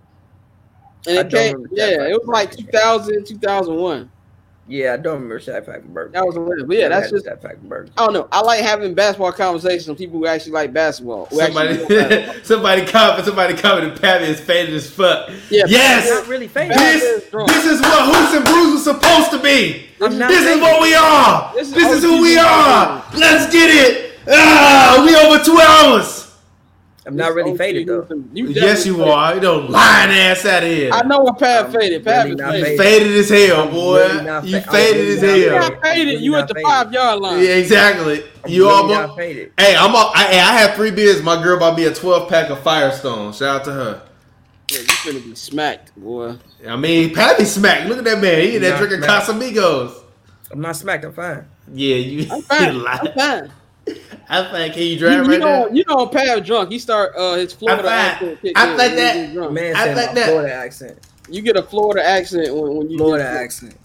And 1.06 1.18
it 1.18 1.30
came, 1.30 1.66
yeah, 1.72 2.06
it 2.08 2.12
was 2.12 2.26
like 2.26 2.56
Burger 2.56 2.56
2000, 2.56 3.26
2001. 3.26 4.10
Yeah, 4.70 4.94
I 4.94 4.96
don't 4.98 5.14
remember 5.14 5.40
Shaq 5.40 5.66
Pack 5.66 5.82
from 5.82 5.92
Burger 5.92 6.12
That 6.12 6.24
was 6.24 6.34
King. 6.36 6.44
hilarious. 6.44 6.66
But 6.68 6.76
yeah, 6.76 6.88
that's 6.88 7.10
just 7.10 7.26
Shaq 7.26 7.42
Pack 7.42 7.58
from 7.58 7.68
Burger 7.68 7.84
King. 7.86 7.92
I 7.98 8.04
don't 8.04 8.14
know. 8.14 8.28
I 8.30 8.40
like 8.42 8.60
having 8.60 8.94
basketball 8.94 9.32
conversations 9.32 9.88
with 9.88 9.98
people 9.98 10.18
who 10.20 10.26
actually 10.26 10.52
like 10.52 10.72
basketball. 10.72 11.26
who 11.26 11.40
actually 11.40 11.76
basketball. 11.88 12.34
Somebody, 12.44 12.44
somebody 12.44 12.86
comment. 12.86 13.24
Somebody 13.24 13.54
commented. 13.56 14.00
Pappy 14.00 14.24
is 14.26 14.40
faded 14.40 14.74
as 14.74 14.88
fuck. 14.90 15.28
Yeah, 15.50 15.64
yes. 15.66 16.08
Not 16.08 16.28
really 16.28 16.46
famous. 16.48 16.76
This, 16.78 17.24
this 17.24 17.64
is 17.66 17.80
what 17.80 18.14
Hoops 18.14 18.34
and 18.36 18.44
Brews 18.44 18.72
was 18.74 18.84
supposed 18.84 19.30
to 19.32 19.42
be. 19.42 19.88
I'm 20.00 20.16
not 20.18 20.28
This 20.30 20.46
is 20.46 20.60
what 20.60 20.80
we 20.80 20.94
are. 20.94 21.52
This 21.54 21.70
This 21.72 21.88
is 21.92 22.04
is, 22.04 22.04
who 22.04 22.22
we 22.22 22.38
are. 22.38 23.04
Let's 23.16 23.52
get 23.52 23.68
it. 23.70 24.18
Ah, 24.28 25.02
we 25.04 25.16
over 25.16 25.42
two 25.44 25.58
hours. 25.58 26.29
I'm 27.06 27.16
not 27.16 27.32
really 27.34 27.56
faded 27.56 27.86
though. 27.88 28.06
You 28.32 28.48
yes, 28.48 28.84
you 28.84 28.94
faded. 28.98 29.08
are. 29.08 29.34
You 29.34 29.40
don't 29.40 29.70
lying 29.70 30.10
ass 30.10 30.44
out 30.44 30.62
of 30.62 30.68
here. 30.68 30.90
I 30.92 31.02
know 31.02 31.20
what 31.20 31.38
Pat 31.38 31.66
I'm 31.66 31.72
faded. 31.72 32.04
Pat 32.04 32.24
really 32.26 32.36
not 32.36 32.52
faded. 32.52 32.78
Faded. 32.78 32.78
faded 32.78 33.16
as 33.18 33.28
hell, 33.30 33.70
boy. 33.70 33.98
really 34.08 34.24
not 34.24 34.44
you 34.46 34.60
fa- 34.60 34.70
faded 34.70 34.96
really 35.00 35.12
as 35.16 35.22
not 35.22 35.36
You 35.38 35.48
hell. 35.50 35.70
got 35.70 35.82
faded. 35.82 36.06
really 36.08 36.24
You 36.24 36.30
not 36.32 36.40
at 36.42 36.48
the 36.48 36.54
faded. 36.54 36.66
five 36.68 36.92
yard 36.92 37.20
line. 37.20 37.38
Yeah, 37.42 37.48
exactly. 37.56 38.24
I'm 38.44 38.50
You 38.50 38.64
really 38.68 38.74
all. 38.94 39.06
not 39.08 39.16
faded. 39.16 39.52
Hey, 39.58 39.76
I'm. 39.76 39.94
All, 39.96 40.12
I, 40.14 40.24
hey, 40.24 40.40
I 40.40 40.52
had 40.58 40.74
three 40.76 40.90
beers. 40.90 41.22
My 41.22 41.42
girl 41.42 41.58
bought 41.58 41.76
me 41.76 41.84
a 41.86 41.94
12 41.94 42.28
pack 42.28 42.50
of 42.50 42.60
Firestone. 42.62 43.32
Shout 43.32 43.60
out 43.60 43.64
to 43.64 43.72
her. 43.72 44.02
Yeah, 44.70 44.78
you 44.80 44.84
finna 44.86 45.24
be 45.24 45.34
smacked, 45.34 45.96
boy. 45.96 46.36
I 46.68 46.76
mean, 46.76 47.14
Pappy 47.14 47.44
smacked. 47.44 47.88
Look 47.88 47.98
at 47.98 48.04
that 48.04 48.20
man. 48.20 48.42
He 48.42 48.56
in 48.56 48.62
there 48.62 48.72
Nah, 48.72 48.78
drinking 48.78 49.02
smacked. 49.02 49.26
Casamigos. 49.26 49.94
I'm 50.52 50.60
not 50.60 50.76
smacked. 50.76 51.04
I'm 51.06 51.12
fine. 51.12 51.46
Yeah, 51.72 51.96
you. 51.96 52.28
I'm 52.30 52.42
fine. 52.42 52.78
lie. 52.82 52.98
I'm 53.02 53.12
fine. 53.14 53.52
I'm 54.30 54.50
fine. 54.50 54.70
Can 54.72 54.82
you 54.82 54.88
You, 54.90 54.98
drive 54.98 55.12
you 55.24 55.30
right 55.30 55.40
know, 55.40 55.64
now? 55.66 55.74
you 55.74 55.84
know, 55.88 56.06
Pat 56.06 56.44
drunk. 56.44 56.70
He 56.70 56.78
start 56.78 57.12
uh 57.16 57.34
his 57.34 57.52
Florida 57.52 57.82
fine. 57.82 57.92
accent. 57.92 58.38
I 58.56 58.76
think 58.76 58.96
that- 58.96 59.16
he 59.28 59.34
get. 59.34 59.52
Man 59.52 59.76
I 59.76 59.84
said 59.84 59.96
think 59.96 60.08
my 60.10 60.14
that- 60.14 60.28
Florida 60.30 60.54
accent. 60.54 60.98
You 61.28 61.42
get 61.42 61.56
a 61.56 61.62
Florida 61.62 62.04
accent 62.04 62.54
when, 62.54 62.74
when 62.76 62.90
you 62.90 62.98
Florida 62.98 63.24
get 63.24 63.34
accent. 63.34 63.76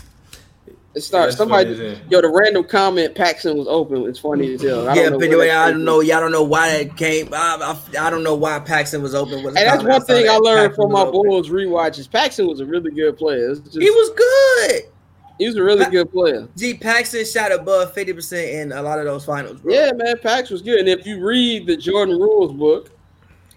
It 0.95 1.01
starts. 1.01 1.35
That's 1.35 1.37
Somebody, 1.39 1.75
funny 1.75 1.99
yo, 2.09 2.21
the 2.21 2.29
random 2.29 2.63
comment 2.63 3.15
Paxson 3.15 3.57
was 3.57 3.67
open. 3.67 4.03
It's 4.07 4.17
funny 4.17 4.53
as 4.53 4.61
hell. 4.61 4.87
I 4.87 4.93
Yeah, 4.93 5.03
don't 5.03 5.11
know 5.11 5.19
but 5.19 5.25
anyway, 5.27 5.49
I 5.49 5.69
don't 5.71 5.83
know. 5.83 5.99
Y'all 5.99 6.21
don't 6.21 6.31
know 6.31 6.43
why 6.43 6.69
that 6.83 6.95
came. 6.95 7.33
I, 7.33 7.75
I, 7.99 8.07
I 8.07 8.09
don't 8.09 8.23
know 8.23 8.35
why 8.35 8.59
Paxson 8.59 9.01
was 9.01 9.13
open. 9.13 9.43
With 9.43 9.57
And 9.57 9.67
that's 9.67 9.83
one 9.83 10.01
thing 10.05 10.29
I 10.29 10.37
learned 10.37 10.73
from 10.73 10.93
my 10.93 11.03
boy. 11.03 11.11
Bulls 11.11 11.49
rewatches. 11.49 12.09
Paxson 12.09 12.47
was 12.47 12.61
a 12.61 12.65
really 12.65 12.91
good 12.91 13.17
player. 13.17 13.49
It's 13.51 13.59
just- 13.59 13.81
He 13.81 13.89
was 13.89 14.09
good. 14.15 14.83
He 15.37 15.45
was 15.45 15.55
a 15.55 15.63
really 15.63 15.83
Pa- 15.83 15.89
good 15.91 16.11
player. 16.11 16.47
G 16.55 16.75
Paxson 16.75 17.25
shot 17.25 17.51
above 17.51 17.93
fifty 17.93 18.13
percent 18.13 18.49
in 18.49 18.71
a 18.71 18.81
lot 18.81 18.99
of 18.99 19.05
those 19.05 19.25
finals. 19.25 19.59
Bro. 19.59 19.73
Yeah, 19.73 19.91
man, 19.93 20.17
Pax 20.19 20.49
was 20.49 20.61
good. 20.61 20.79
And 20.79 20.87
if 20.87 21.05
you 21.05 21.25
read 21.25 21.67
the 21.67 21.75
Jordan 21.75 22.17
Rules 22.19 22.53
book, 22.53 22.91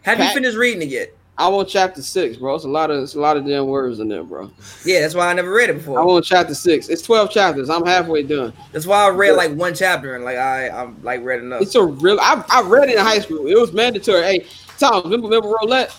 Have 0.02 0.18
you 0.18 0.28
finished 0.30 0.56
reading 0.56 0.82
it 0.82 0.88
yet? 0.88 1.14
I 1.38 1.46
want 1.46 1.68
chapter 1.68 2.02
six, 2.02 2.36
bro. 2.36 2.56
It's 2.56 2.64
a 2.64 2.68
lot 2.68 2.90
of 2.90 3.00
it's 3.00 3.14
a 3.14 3.20
lot 3.20 3.36
of 3.36 3.46
damn 3.46 3.66
words 3.68 4.00
in 4.00 4.08
there, 4.08 4.24
bro. 4.24 4.50
Yeah, 4.84 5.00
that's 5.00 5.14
why 5.14 5.30
I 5.30 5.32
never 5.34 5.52
read 5.52 5.70
it 5.70 5.74
before. 5.74 6.00
I 6.00 6.02
want 6.02 6.24
chapter 6.24 6.52
six. 6.52 6.88
It's 6.88 7.00
twelve 7.00 7.30
chapters. 7.30 7.70
I'm 7.70 7.86
halfway 7.86 8.24
done. 8.24 8.52
That's 8.72 8.86
why 8.86 9.04
I 9.04 9.10
read 9.10 9.36
like 9.36 9.52
one 9.52 9.72
chapter 9.72 10.16
and 10.16 10.24
like 10.24 10.36
I 10.36 10.68
I'm 10.68 11.00
like 11.04 11.22
read 11.22 11.38
enough. 11.38 11.62
It's 11.62 11.76
a 11.76 11.84
real. 11.84 12.18
I, 12.20 12.44
I 12.48 12.62
read 12.62 12.88
it 12.88 12.98
in 12.98 13.04
high 13.04 13.20
school. 13.20 13.46
It 13.46 13.54
was 13.56 13.72
mandatory. 13.72 14.22
Hey, 14.22 14.46
Tom, 14.78 15.04
remember 15.04 15.28
remember 15.28 15.54
roulette? 15.62 15.96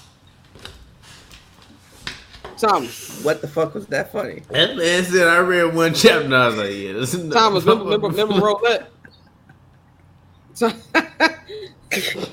Tom, 2.60 2.88
What 3.24 3.42
the 3.42 3.48
fuck 3.48 3.74
was 3.74 3.88
that 3.88 4.12
funny? 4.12 4.42
That 4.50 4.76
man 4.76 5.04
said 5.06 5.28
I 5.28 5.38
read 5.40 5.74
one 5.74 5.94
chapter. 5.94 6.26
And 6.26 6.36
I 6.36 6.48
was 6.48 6.58
like, 6.58 6.72
yeah, 6.72 6.94
this 6.94 7.14
is 7.14 7.32
Thomas, 7.34 7.64
remember 7.64 7.86
remember, 7.86 8.08
remember 8.10 8.46
roulette? 8.46 8.92
Tom- 10.56 10.74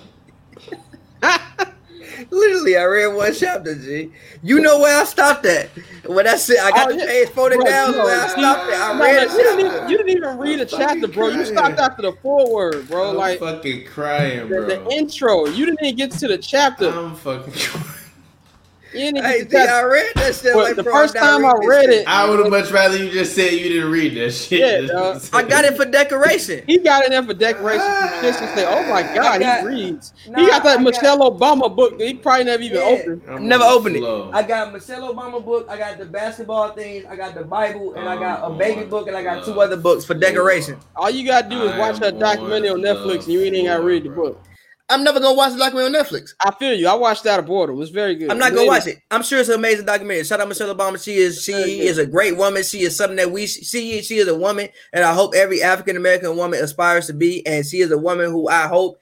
Literally, 2.31 2.77
I 2.77 2.85
read 2.85 3.07
one 3.15 3.33
chapter. 3.35 3.75
G, 3.75 4.11
you 4.43 4.61
know 4.61 4.79
where 4.81 5.01
I 5.01 5.05
stopped 5.05 5.45
at 5.45 5.69
when 6.07 6.27
I 6.27 6.37
said 6.37 6.57
I 6.63 6.71
got 6.71 6.91
Oh, 6.91 6.97
the 6.97 7.05
page 7.05 7.29
folded 7.29 7.57
Bro, 7.57 7.65
down. 7.67 7.93
no, 7.93 8.05
Where 8.05 8.21
I 8.25 8.27
stopped 8.29 8.73
at, 8.73 8.81
I 8.81 8.99
no, 8.99 9.05
read 9.05 9.17
no, 9.17 9.23
a 9.23 9.37
you, 9.37 9.43
didn't 9.45 9.61
even, 9.67 9.91
you 9.91 9.97
didn't 9.99 10.17
even 10.17 10.39
read 10.39 10.61
a 10.61 10.67
chapter, 10.67 11.09
bro. 11.09 11.29
You 11.29 11.45
stopped 11.45 11.79
after 11.79 12.03
the 12.03 12.13
foreword, 12.23 12.89
bro. 12.89 13.11
I'm 13.11 13.17
like 13.17 13.39
fucking 13.39 13.85
crying, 13.87 14.41
the, 14.49 14.55
bro. 14.57 14.67
the 14.67 14.89
intro. 14.91 15.47
You 15.47 15.67
didn't 15.67 15.85
even 15.85 15.97
get 15.97 16.11
to 16.13 16.27
the 16.29 16.39
chapter. 16.39 16.89
I'm 16.89 17.15
fucking 17.15 17.53
crying. 17.53 17.95
You 18.97 19.13
didn't 19.13 19.25
Hey, 19.25 19.39
get 19.41 19.51
to 19.51 19.57
the 19.57 19.73
I 19.73 19.83
read 19.85 20.13
that 20.17 20.35
shit. 20.35 20.55
But 20.55 20.63
like, 20.65 20.77
the 20.77 20.83
bro, 20.83 20.93
first 20.93 21.17
time 21.17 21.45
I 21.45 21.53
read 21.65 21.91
it, 21.91 22.07
I 22.09 22.29
would 22.29 22.39
have 22.39 22.47
um, 22.47 22.51
much 22.51 22.71
rather 22.71 22.97
you 22.97 23.11
just 23.11 23.35
said 23.35 23.53
you 23.53 23.69
didn't 23.69 23.91
read 23.91 24.15
that 24.17 24.31
shit. 24.33 24.61
Yeah, 24.61 24.87
dog. 24.95 25.21
shit. 25.23 25.31
I 25.35 25.43
got 25.43 25.65
it 25.65 25.77
for 25.77 25.85
decoration. 25.85 26.65
He 26.67 26.79
got 26.79 27.05
in 27.05 27.11
there 27.11 27.23
for 27.23 27.35
decoration 27.35 27.81
for 27.87 28.21
kids 28.21 28.37
to 28.39 28.47
say, 28.55 28.65
"Oh 28.67 28.83
my 28.91 29.03
God, 29.15 29.41
got- 29.41 29.61
he 29.61 29.67
reads." 29.67 30.13
Nah, 30.29 30.41
he 30.41 30.47
got 30.49 30.63
that 30.65 30.73
I 30.73 30.75
got- 30.77 30.83
Michelle 30.85 31.19
Obama 31.31 31.75
book 31.75 31.99
that 31.99 32.07
he 32.07 32.15
probably 32.15 32.45
never 32.45 32.63
even 32.63 32.79
Yeah. 32.79 32.85
opened. 32.85 33.23
I'm 33.29 33.49
Never 33.49 33.65
on 33.65 33.71
the 33.71 33.77
opened 33.77 33.97
it. 33.97 34.35
I 34.35 34.43
got 34.43 34.73
Michelle 34.73 35.15
Obama 35.15 35.45
book. 35.45 35.67
I 35.69 35.77
got 35.77 35.99
the 35.99 36.05
basketball 36.07 36.71
things. 36.73 37.05
I 37.09 37.17
got 37.17 37.35
the 37.35 37.45
Bible, 37.45 37.95
and 37.95 38.09
I 38.09 38.17
got 38.17 38.41
a 38.51 38.55
baby 38.55 38.81
my 38.83 38.87
book, 38.87 39.09
and 39.09 39.17
I 39.17 39.23
got 39.23 39.45
two 39.45 39.55
God. 39.55 39.65
other 39.65 39.77
books 39.77 40.05
for 40.05 40.15
decoration. 40.15 40.77
All 40.97 41.11
you 41.11 41.27
gotta 41.27 41.49
do 41.49 41.63
is 41.63 41.73
I 41.73 41.79
watch 41.79 41.95
am 41.97 42.01
that 42.01 42.19
documentary 42.19 42.71
on 42.71 42.77
on 42.77 42.83
Netflix, 42.97 43.25
and 43.25 43.33
you 43.33 43.41
ain't 43.43 43.67
gotta 43.67 43.83
read 43.83 44.05
the 44.05 44.09
the 44.09 44.15
floor, 44.15 44.31
book. 44.31 44.43
I'm 44.89 45.03
never 45.03 45.19
gonna 45.19 45.35
watch 45.35 45.53
the 45.53 45.59
documentary 45.59 45.99
on 45.99 46.05
Netflix. 46.05 46.35
I 46.45 46.53
feel 46.55 46.73
you. 46.75 46.87
I 46.87 46.95
watched 46.95 47.25
that 47.25 47.41
of 47.41 47.47
boredom. 47.47 47.81
It's 47.83 47.91
very 47.91 48.15
good. 48.15 48.31
I'm 48.31 48.39
not 48.39 48.53
It 48.53 48.57
gonna 48.57 48.69
watch 48.69 48.87
it. 48.87 48.99
I'm 49.11 49.23
sure 49.23 49.41
it's 49.41 49.49
an 49.49 49.57
amazing 49.57 49.85
documentary. 49.85 50.25
Shout 50.25 50.41
out 50.41 50.49
Michelle 50.49 50.73
Obama. 50.73 51.03
She 51.03 51.15
is 51.17 51.43
she 51.43 51.53
is 51.81 51.99
a 51.99 52.07
great 52.07 52.37
woman. 52.37 52.63
She 52.63 52.83
is 52.83 52.97
something 52.97 53.17
that 53.17 53.33
we 53.33 53.47
she 53.47 54.03
she 54.03 54.19
is 54.19 54.29
a 54.29 54.37
woman, 54.37 54.69
and 54.93 55.05
I 55.05 55.13
hope 55.13 55.35
every 55.35 55.61
African 55.63 55.97
American 55.97 56.37
woman 56.37 56.63
aspires 56.63 57.09
to 57.09 57.15
be. 57.15 57.45
And 57.47 57.67
she 57.67 57.79
is 57.81 57.91
a 57.91 57.99
woman 57.99 58.31
who 58.31 58.49
I 58.49 58.69
hope, 58.69 59.01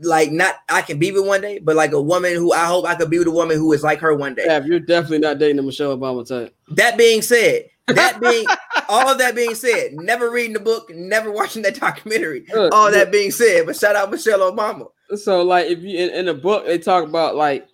like, 0.00 0.30
not 0.30 0.54
I 0.68 0.82
can 0.82 1.00
be 1.00 1.10
with 1.10 1.26
one 1.26 1.40
day, 1.40 1.58
but 1.58 1.74
like 1.74 1.90
a 1.92 2.00
woman 2.00 2.34
who 2.34 2.52
I 2.52 2.66
hope 2.66 2.86
I 2.86 2.94
could 2.94 3.10
be 3.10 3.18
with 3.18 3.28
a 3.28 3.32
woman 3.32 3.56
who 3.56 3.72
is 3.72 3.82
like 3.82 3.98
her 4.00 4.14
one 4.14 4.36
day. 4.36 4.44
Yeah, 4.46 4.64
you're 4.64 4.78
definitely 4.78 5.18
not 5.18 5.38
dating 5.38 5.56
the 5.56 5.62
Michelle 5.62 5.96
Obama 5.96 6.26
type. 6.26 6.54
That 6.68 6.96
being 6.96 7.22
said, 7.22 7.64
that 7.88 8.20
being 8.22 8.46
all 8.88 9.08
of 9.08 9.18
that 9.18 9.34
being 9.34 9.56
said, 9.56 9.94
never 9.94 10.30
reading 10.30 10.52
the 10.52 10.60
book, 10.60 10.88
never 10.94 11.32
watching 11.32 11.62
that 11.62 11.80
documentary. 11.80 12.44
Look, 12.54 12.72
all 12.72 12.92
that 12.92 13.10
being 13.10 13.32
said, 13.32 13.66
but 13.66 13.74
shout 13.74 13.96
out 13.96 14.12
Michelle 14.12 14.52
Obama. 14.52 14.86
So, 15.16 15.42
like, 15.42 15.68
if 15.68 15.80
you 15.80 15.98
in, 15.98 16.10
in 16.10 16.26
the 16.26 16.34
book, 16.34 16.66
they 16.66 16.78
talk 16.78 17.04
about 17.04 17.36
like 17.36 17.66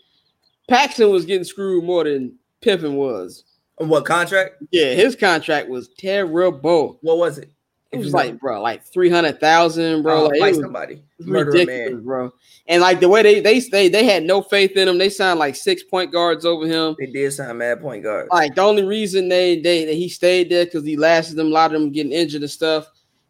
Paxson 0.69 1.11
was 1.11 1.25
getting 1.25 1.45
screwed 1.45 1.85
more 1.85 2.05
than 2.05 2.37
Pippen 2.61 2.95
was. 2.95 3.45
What 3.79 4.05
contract? 4.05 4.63
Yeah, 4.71 4.95
his 4.95 5.15
contract 5.15 5.69
was 5.69 5.89
terrible. 5.99 6.99
What 7.03 7.19
was 7.19 7.39
it? 7.39 7.51
It 7.93 7.99
was 7.99 8.13
like, 8.13 8.39
bro, 8.41 8.61
like 8.61 8.83
three 8.85 9.09
hundred 9.09 9.39
thousand, 9.41 10.03
bro. 10.03 10.23
Oh, 10.23 10.27
like, 10.27 10.41
fight 10.41 10.49
it 10.49 10.57
was 10.57 10.65
somebody, 10.65 11.03
murder 11.21 11.53
ridiculous, 11.53 11.93
man. 11.93 12.05
bro. 12.05 12.33
And 12.67 12.83
like 12.83 13.01
the 13.01 13.09
way 13.09 13.23
they 13.23 13.41
they 13.41 13.61
stayed, 13.61 13.93
they 13.93 14.05
had 14.05 14.25
no 14.25 14.43
faith 14.43 14.73
in 14.77 14.89
him. 14.89 14.99
They 14.99 15.09
signed 15.09 15.39
like 15.39 15.55
six 15.55 15.83
point 15.83 16.11
guards 16.13 16.45
over 16.45 16.67
him. 16.67 16.97
They 16.99 17.07
did 17.07 17.33
sign 17.33 17.59
mad 17.59 17.81
point 17.81 18.03
guard. 18.03 18.29
Like 18.31 18.55
the 18.55 18.63
only 18.63 18.85
reason 18.85 19.29
they 19.29 19.61
they 19.61 19.85
that 19.85 19.95
he 19.95 20.09
stayed 20.09 20.51
there 20.51 20.65
because 20.65 20.85
he 20.85 20.97
lasted 20.97 21.37
them. 21.37 21.47
A 21.47 21.51
lot 21.51 21.75
of 21.75 21.81
them 21.81 21.93
getting 21.93 22.13
injured 22.13 22.43
and 22.43 22.51
stuff. 22.51 22.87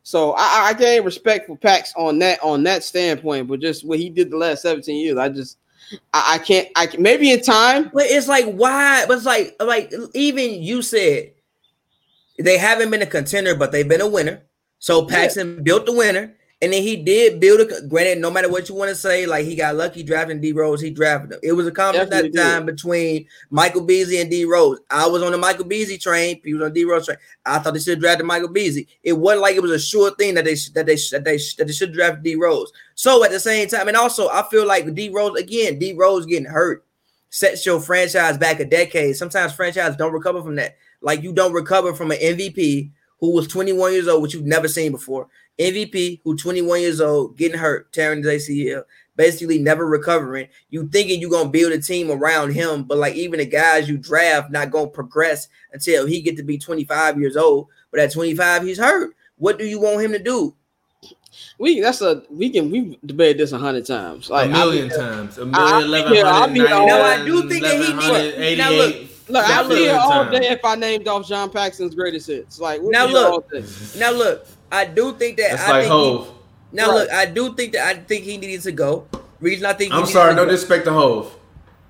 So 0.06 0.34
I, 0.38 0.68
I- 0.68 0.74
gain 0.74 1.02
respect 1.02 1.48
for 1.48 1.56
Pax 1.56 1.92
on 1.96 2.20
that 2.20 2.38
on 2.40 2.62
that 2.62 2.84
standpoint, 2.84 3.48
but 3.48 3.58
just 3.58 3.84
what 3.84 3.98
he 3.98 4.08
did 4.08 4.30
the 4.30 4.36
last 4.36 4.62
seventeen 4.62 5.04
years, 5.04 5.18
I 5.18 5.28
just 5.28 5.58
I, 6.14 6.34
I 6.34 6.38
can't. 6.38 6.68
I 6.76 6.86
can, 6.86 7.02
maybe 7.02 7.32
in 7.32 7.40
time. 7.40 7.90
But 7.92 8.06
it's 8.06 8.28
like 8.28 8.44
why? 8.54 9.04
But 9.08 9.16
it's 9.16 9.26
like 9.26 9.56
like 9.58 9.92
even 10.14 10.62
you 10.62 10.80
said 10.82 11.32
they 12.38 12.56
haven't 12.56 12.92
been 12.92 13.02
a 13.02 13.06
contender, 13.06 13.56
but 13.56 13.72
they've 13.72 13.88
been 13.88 14.00
a 14.00 14.06
winner. 14.06 14.44
So 14.78 15.04
Paxson 15.06 15.64
built 15.64 15.86
the 15.86 15.92
winner, 15.92 16.36
and 16.62 16.72
then 16.72 16.82
he 16.82 16.96
did 16.96 17.38
build 17.38 17.60
a. 17.60 17.86
Granted, 17.86 18.18
no 18.18 18.30
matter 18.30 18.48
what 18.50 18.68
you 18.68 18.74
want 18.74 18.88
to 18.88 18.94
say, 18.94 19.26
like 19.26 19.44
he 19.44 19.54
got 19.54 19.76
lucky 19.76 20.02
drafting 20.02 20.40
D 20.40 20.52
Rose, 20.52 20.80
he 20.80 20.90
drafted 20.90 21.32
him. 21.32 21.40
It 21.42 21.52
was 21.52 21.66
a 21.66 21.70
conflict 21.70 22.06
at 22.06 22.10
Definitely 22.10 22.30
the 22.30 22.42
time 22.42 22.64
between 22.64 23.26
Michael 23.50 23.82
Beasley 23.82 24.22
and 24.22 24.30
D 24.30 24.46
Rose. 24.46 24.78
I 24.88 25.06
was 25.06 25.22
on 25.22 25.32
the 25.32 25.38
Michael 25.38 25.66
Beasley 25.66 25.98
train. 25.98 26.40
He 26.42 26.54
was 26.54 26.62
on 26.62 26.72
D 26.72 26.84
Rose 26.84 27.04
train. 27.04 27.18
I 27.44 27.58
thought 27.58 27.74
they 27.74 27.80
should 27.80 28.00
draft 28.00 28.22
Michael 28.22 28.48
Beasley. 28.48 28.88
It 29.02 29.12
wasn't 29.12 29.42
like 29.42 29.56
it 29.56 29.62
was 29.62 29.70
a 29.70 29.78
sure 29.78 30.14
thing 30.14 30.34
that 30.34 30.46
they 30.46 30.54
that 30.54 30.86
they 30.86 30.96
that 30.96 31.24
they 31.24 31.36
that 31.36 31.66
they 31.66 31.72
should 31.72 31.92
draft 31.92 32.22
D 32.22 32.36
Rose. 32.36 32.72
So 32.94 33.22
at 33.22 33.30
the 33.30 33.40
same 33.40 33.68
time, 33.68 33.88
and 33.88 33.96
also 33.96 34.28
I 34.28 34.42
feel 34.50 34.66
like 34.66 34.94
D 34.94 35.10
Rose 35.10 35.38
again, 35.38 35.78
D 35.78 35.92
Rose 35.92 36.24
getting 36.24 36.46
hurt 36.46 36.86
sets 37.28 37.66
your 37.66 37.80
franchise 37.80 38.38
back 38.38 38.60
a 38.60 38.64
decade. 38.64 39.14
Sometimes 39.14 39.52
franchises 39.52 39.96
don't 39.96 40.12
recover 40.12 40.42
from 40.42 40.56
that. 40.56 40.76
Like 41.02 41.22
you 41.22 41.34
don't 41.34 41.52
recover 41.52 41.92
from 41.92 42.12
an 42.12 42.18
MVP 42.18 42.90
who 43.20 43.32
was 43.32 43.46
21 43.48 43.92
years 43.92 44.08
old, 44.08 44.22
which 44.22 44.34
you've 44.34 44.44
never 44.44 44.68
seen 44.68 44.92
before. 44.92 45.28
MVP 45.58 46.20
who 46.24 46.36
21 46.36 46.80
years 46.80 47.00
old, 47.00 47.36
getting 47.36 47.58
hurt, 47.58 47.92
tearing 47.92 48.22
his 48.22 48.48
ACL, 48.48 48.82
basically 49.16 49.58
never 49.58 49.86
recovering. 49.86 50.48
You 50.70 50.88
thinking 50.88 51.20
you're 51.20 51.30
gonna 51.30 51.48
build 51.48 51.72
a 51.72 51.80
team 51.80 52.10
around 52.10 52.52
him, 52.52 52.84
but 52.84 52.98
like 52.98 53.14
even 53.14 53.38
the 53.38 53.46
guys 53.46 53.88
you 53.88 53.96
draft 53.96 54.50
not 54.50 54.70
gonna 54.70 54.88
progress 54.88 55.48
until 55.72 56.06
he 56.06 56.20
get 56.20 56.36
to 56.36 56.42
be 56.42 56.58
25 56.58 57.18
years 57.18 57.36
old. 57.36 57.68
But 57.90 58.00
at 58.00 58.12
25, 58.12 58.64
he's 58.64 58.78
hurt. 58.78 59.14
What 59.38 59.58
do 59.58 59.64
you 59.64 59.80
want 59.80 60.02
him 60.02 60.12
to 60.12 60.18
do? 60.18 60.54
We 61.58 61.80
that's 61.80 62.00
a 62.00 62.22
we 62.30 62.48
can 62.50 62.70
we 62.70 62.98
debated 63.04 63.38
this 63.38 63.52
a 63.52 63.58
hundred 63.58 63.86
times. 63.86 64.30
Like 64.30 64.50
a 64.50 64.52
I- 64.54 64.58
million 64.58 64.88
times. 64.88 65.38
A 65.38 65.42
I- 65.52 65.80
million, 65.80 66.14
yeah, 66.14 66.22
I'll 66.26 66.48
be- 66.48 66.60
1199, 66.60 66.86
Now, 66.86 67.02
I 67.02 67.24
do 67.24 67.48
think 67.48 67.62
that 67.62 67.74
he 67.74 67.92
needs- 67.92 68.58
now, 68.58 68.70
look, 68.70 68.96
Look, 69.28 69.44
I'll 69.44 69.64
be 69.68 69.74
look- 69.74 69.78
here 69.78 69.98
all 70.00 70.10
Time. 70.24 70.32
day 70.32 70.48
if 70.50 70.64
I 70.64 70.76
named 70.76 71.08
off 71.08 71.26
John 71.28 71.50
Paxson's 71.50 71.94
greatest 71.94 72.28
hits. 72.28 72.60
Like 72.60 72.80
Now 72.82 73.06
look. 73.06 73.46
Now 73.96 74.12
look, 74.12 74.46
I 74.72 74.84
do 74.84 75.12
think 75.14 75.36
that 75.38 75.50
That's 75.52 75.62
I 75.64 75.70
like 75.70 75.88
think 75.88 75.94
he- 76.26 76.32
now 76.72 76.88
Right. 76.88 76.94
look, 76.94 77.10
I 77.10 77.26
do 77.26 77.54
think 77.54 77.72
that 77.74 77.86
I 77.86 77.94
think 78.00 78.24
he 78.24 78.36
needed 78.36 78.62
to 78.62 78.72
go. 78.72 79.06
Reason 79.40 79.64
I 79.66 79.72
think 79.72 79.92
he 79.92 79.98
I'm 79.98 80.06
sorry, 80.06 80.30
to 80.30 80.36
no 80.36 80.44
go. 80.44 80.50
disrespect 80.50 80.84
to 80.86 80.92
Hove. 80.92 81.32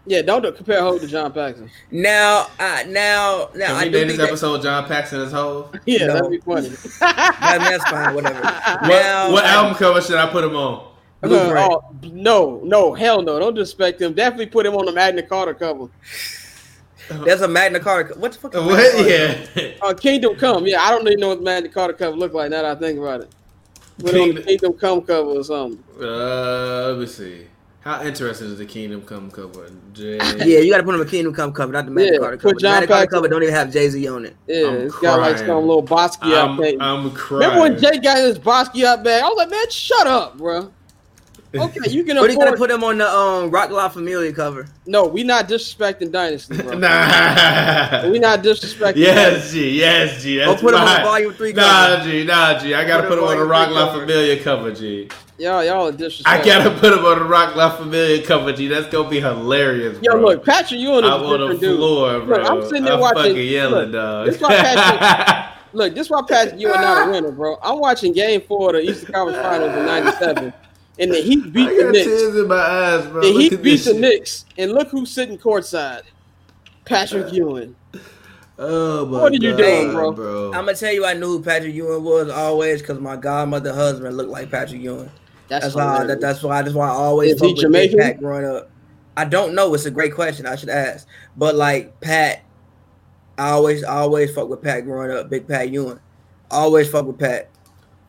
Yeah, 0.09 0.23
don't 0.23 0.55
compare 0.57 0.81
Hove 0.81 1.01
to 1.01 1.07
John 1.09 1.33
Paxson. 1.33 1.69
Now, 1.91 2.47
I 2.61 2.85
now 2.85 3.49
now 3.55 3.67
Can 3.69 3.77
I 3.77 3.85
we 3.85 3.91
do 3.91 3.99
name 3.99 4.09
think 4.09 4.09
this 4.09 4.17
that, 4.19 4.29
episode 4.29 4.63
John 4.63 4.87
Paxson 4.87 5.21
as 5.21 5.33
Hove? 5.33 5.75
Yeah, 5.87 6.07
No. 6.07 6.13
that'd 6.15 6.31
be 6.31 6.39
funny. 6.39 6.69
that- 7.01 7.37
that's 7.41 7.91
fine, 7.91 8.15
whatever. 8.15 8.41
What, 8.41 8.83
Now, 8.89 9.33
what 9.33 9.45
I- 9.45 9.55
album 9.55 9.75
cover 9.77 10.01
should 10.01 10.17
I 10.17 10.27
put 10.31 10.45
him 10.45 10.55
on? 10.55 10.87
Blueprint. 11.23 11.57
Uh, 11.59 11.69
oh, 11.73 11.95
no, 12.13 12.61
no, 12.63 12.95
hell 12.95 13.21
no. 13.23 13.39
Don't 13.41 13.55
disrespect 13.55 14.01
him. 14.01 14.13
Definitely 14.13 14.47
put 14.47 14.65
him 14.67 14.75
on 14.77 14.85
the 14.85 14.93
Magna 14.93 15.23
Carta 15.23 15.55
cover. 15.55 15.89
There's 17.25 17.41
a 17.43 17.49
Magna 17.49 17.81
Carta. 17.81 18.19
What 18.19 18.33
the 18.33 18.39
fuck? 18.39 18.55
is 18.55 18.61
Magna 18.61 18.75
What? 18.75 18.93
Carta? 18.95 19.11
Yeah. 19.11 19.73
Uh, 19.83 19.95
Kingdom 19.95 20.37
Come. 20.37 20.67
Yeah, 20.67 20.81
I 20.83 20.91
don't 20.91 21.07
even 21.07 21.21
know 21.21 21.29
what 21.29 21.39
the 21.39 21.45
Magna 21.45 21.69
Carta 21.69 21.93
cover 21.95 22.17
look 22.17 22.33
like 22.33 22.51
now 22.51 22.63
that 22.63 22.77
I 22.77 22.81
think 22.81 22.99
about 22.99 23.21
it. 23.23 23.31
Put 23.99 24.09
it 24.09 24.13
the 24.13 24.19
Kingdom- 24.19 24.45
Kingdom 24.45 24.73
Come 24.75 25.03
cover 25.03 25.29
or 25.31 25.45
something. 25.45 25.83
Uh, 26.01 26.89
let 26.91 26.99
me 26.99 27.07
see. 27.07 27.47
How 27.81 28.03
interesting 28.03 28.49
is 28.49 28.59
the 28.59 28.67
Kingdom 28.67 29.03
Come 29.03 29.31
cover? 29.31 29.71
Jay? 29.93 30.17
Yeah, 30.39 30.59
you 30.59 30.73
got 30.73 30.79
to 30.79 30.83
put 30.83 30.95
him 30.97 31.01
a 31.01 31.05
Kingdom 31.07 31.33
Come 31.33 31.53
cover, 31.53 31.73
not 31.73 31.85
the 31.85 31.93
Magna 31.93 32.13
Yeah, 32.15 32.19
Carta 32.19 32.37
cover. 32.39 32.55
The 32.55 32.61
John 32.61 32.71
Magna 32.73 32.87
Carta 32.89 33.03
Paxson- 33.03 33.17
cover 33.17 33.29
don't 33.29 33.43
even 33.45 33.55
have 33.55 33.73
Jay 33.73 33.89
Z 33.89 34.09
on 34.09 34.25
it. 34.25 34.37
Yeah, 34.49 34.67
I'm 34.67 34.75
it's 34.75 34.97
got 34.99 35.21
like 35.21 35.39
some 35.39 35.49
little 35.67 35.85
Basquiat 35.85 36.59
thing. 36.59 36.81
I'm, 36.81 37.07
I'm 37.07 37.15
Remember 37.31 37.61
when. 37.61 37.79
Jay 37.79 37.99
got 37.99 38.19
his 38.19 38.39
Basquiat 38.41 39.05
bag? 39.05 39.23
I 39.23 39.29
was 39.29 39.37
like, 39.37 39.51
man, 39.51 39.71
shut 39.71 40.07
up, 40.09 40.37
bro. 40.37 40.73
Okay, 41.59 41.91
you 41.91 42.05
can 42.05 42.17
But 42.17 42.31
he's 42.31 42.39
gonna 42.39 42.57
put 42.57 42.71
him 42.71 42.83
on 42.85 42.99
the 42.99 43.09
um 43.11 43.51
Roc 43.51 43.71
La 43.71 43.89
Familia 43.89 44.33
cover. 44.33 44.67
no, 44.87 45.07
we 45.07 45.23
not 45.23 45.49
disrespecting 45.49 46.11
Dynasty, 46.13 46.57
bro. 46.63 46.77
nah. 46.79 48.09
We 48.11 48.19
not 48.19 48.43
disrespecting. 48.43 48.97
Yes, 48.97 49.53
G. 49.53 49.71
Yes, 49.79 50.23
G. 50.23 50.37
That's 50.39 50.49
Don't 50.49 50.61
put 50.61 50.75
him 50.75 50.81
on 50.81 51.03
volume 51.03 51.33
three 51.35 51.53
Cover. 51.53 51.99
Nah. 51.99 52.05
G. 52.05 52.25
Nah, 52.25 52.59
G. 52.59 52.75
I 52.75 52.85
gotta 52.85 53.03
Put 53.09 53.11
put, 53.11 53.19
him 53.19 53.25
him 53.25 53.31
on 53.31 53.37
the 53.37 53.43
on 53.43 53.49
Roc 53.49 53.71
La 53.71 53.87
cover. 53.87 54.01
Familia 54.01 54.43
cover, 54.43 54.73
G. 54.73 55.09
Y'all, 55.39 55.63
y'all 55.63 55.89
are 55.89 56.11
I 56.25 56.43
gotta 56.43 56.71
put 56.79 56.93
him 56.95 57.05
on 57.05 57.19
the 57.19 57.25
Roc 57.27 57.55
La 57.57 57.77
Familia 57.77 58.25
cover, 58.25 58.53
G. 58.53 58.69
That's 58.69 58.87
gonna 58.89 59.09
be 59.11 59.21
hilarious, 59.21 59.99
Yo, 60.03 60.13
bro. 60.13 60.21
look, 60.23 60.45
Patrick 60.45 60.81
Ewing 60.81 61.05
is 61.05 61.11
I'm 61.11 61.23
on 61.25 61.31
the 61.33 61.39
different 61.39 61.61
dude. 61.61 61.77
floor, 61.77 62.21
bro. 62.21 62.39
Look, 62.39 62.51
I'm 62.51 62.63
sitting 62.63 62.85
there 62.85 62.95
I'm 62.95 63.01
watching- 63.01 63.23
fucking 63.23 63.37
yelling, 63.49 63.73
look, 63.91 63.93
dog. 63.93 64.27
this 64.27 64.41
why 64.41 64.49
Patrick- 64.57 65.53
Look, 65.73 65.95
this 65.95 66.09
why 66.09 66.23
Patrick 66.27 66.59
Ewing 66.59 66.81
not 66.81 67.09
a 67.09 67.11
winner, 67.11 67.33
bro. 67.33 67.59
I'm 67.63 67.79
watching 67.79 68.15
Game 68.15 68.41
Four 68.41 68.71
of 68.71 68.77
the 68.83 68.91
Eastern 68.91 69.13
Conference 69.13 69.43
Finals 69.43 69.77
in 69.77 69.85
'97, 69.85 70.53
and 70.99 71.11
the 71.13 71.21
Heat 71.21 71.53
beat 71.53 71.69
I 71.69 71.75
the 71.75 71.83
got 71.83 71.93
Knicks. 71.93 72.05
tears 72.07 72.37
in 72.37 72.49
my 72.49 72.55
eyes, 72.57 73.07
bro. 73.07 73.23
The 73.23 73.29
Look 73.29 73.43
Heat 73.43 73.63
beat 73.63 73.77
the 73.77 73.91
shit. 73.93 73.97
Knicks, 74.01 74.45
and 74.59 74.73
look 74.73 74.89
who's 74.89 75.11
sitting 75.11 75.39
courtside. 75.39 76.03
Patrick 76.85 77.27
uh, 77.27 77.31
Ewing. 77.31 77.77
Oh 78.59 79.05
my 79.07 79.21
What 79.21 79.33
are 79.33 79.37
you 79.37 79.51
God, 79.51 79.57
doing, 79.59 79.93
bro? 79.93 80.47
I'm 80.55 80.65
gonna 80.65 80.75
tell 80.75 80.93
you, 80.93 81.05
I 81.05 81.13
knew 81.15 81.27
who 81.27 81.43
Patrick 81.43 81.75
Ewing 81.75 82.03
was 82.05 82.31
always 82.31 82.81
because 82.81 82.99
my 83.01 83.17
godmother 83.17 83.75
husband 83.75 84.17
looked 84.17 84.31
like 84.31 84.51
Patrick 84.51 84.81
Ewing. 84.81 85.11
That's, 85.49 85.65
That's 85.67 85.75
why. 85.77 85.83
hilarious. 85.83 86.09
That, 86.09 86.21
that's 86.21 86.43
why. 86.43 86.63
That's 86.63 86.75
why 86.75 86.87
I 86.89 86.93
always 86.93 87.35
Is 87.35 87.41
he 87.41 87.49
fuck 87.49 87.57
with 87.57 87.63
Jamaican? 87.63 87.99
Pat 87.99 88.19
growing 88.19 88.47
up. 88.47 88.71
I 89.17 89.25
don't 89.25 89.55
know. 89.55 89.73
It's 89.75 89.87
a 89.87 89.91
great 89.91 90.15
question. 90.15 90.47
I 90.47 90.57
should 90.57 90.69
ask. 90.69 91.07
But 91.37 91.55
like 91.55 92.01
Pat, 92.01 92.43
I 93.39 93.51
always 93.51 93.85
I 93.85 93.97
always 93.99 94.35
fuck 94.35 94.49
with 94.49 94.63
Pat 94.63 94.85
growing 94.85 95.11
up. 95.11 95.29
Big 95.29 95.47
Pat 95.47 95.71
Ewing. 95.71 96.01
Always 96.51 96.89
fuck 96.89 97.07
with 97.07 97.19
Pat. 97.19 97.51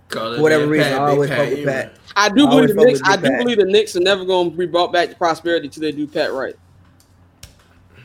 Call 0.09 0.35
For 0.35 0.41
whatever 0.41 0.63
man 0.63 0.71
reason, 0.71 0.91
Pat, 0.93 1.01
I 1.01 1.09
always 1.09 1.29
Pat 1.29 1.39
fuck 1.39 1.49
with 1.57 1.65
Pat. 1.65 1.93
I 2.15 2.29
do 2.29 2.47
I 2.47 2.49
believe 2.49 2.67
the 2.69 2.75
fuck 2.75 2.85
Knicks. 2.85 3.01
I 3.03 3.15
do 3.17 3.21
Pat. 3.23 3.39
believe 3.39 3.57
the 3.57 3.65
Knicks 3.65 3.95
are 3.95 3.99
never 3.99 4.23
going 4.25 4.51
to 4.51 4.57
be 4.57 4.65
brought 4.65 4.93
back 4.93 5.09
to 5.09 5.15
prosperity 5.15 5.67
till 5.69 5.81
they 5.81 5.91
do 5.91 6.07
Pat 6.07 6.31
right. 6.33 6.55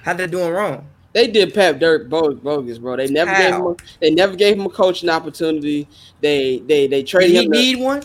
How 0.03 0.13
they 0.15 0.27
doing 0.27 0.53
wrong? 0.53 0.89
They 1.13 1.29
did 1.29 1.53
Pat 1.55 1.79
dirt 1.79 2.09
bo- 2.09 2.35
bogus, 2.35 2.79
bro. 2.79 2.97
They 2.97 3.07
never 3.09 3.31
gave 3.33 3.55
him. 3.55 3.63
A, 3.67 3.77
they 4.01 4.11
never 4.11 4.35
gave 4.35 4.59
him 4.59 4.67
a 4.67 4.71
coaching 4.71 5.09
opportunity. 5.11 5.87
They 6.21 6.59
they 6.61 6.87
they 6.87 7.03
Did 7.03 7.07
traded 7.07 7.31
he 7.37 7.45
him. 7.45 7.53
to- 7.53 7.59
need 7.59 7.79
one? 7.79 8.03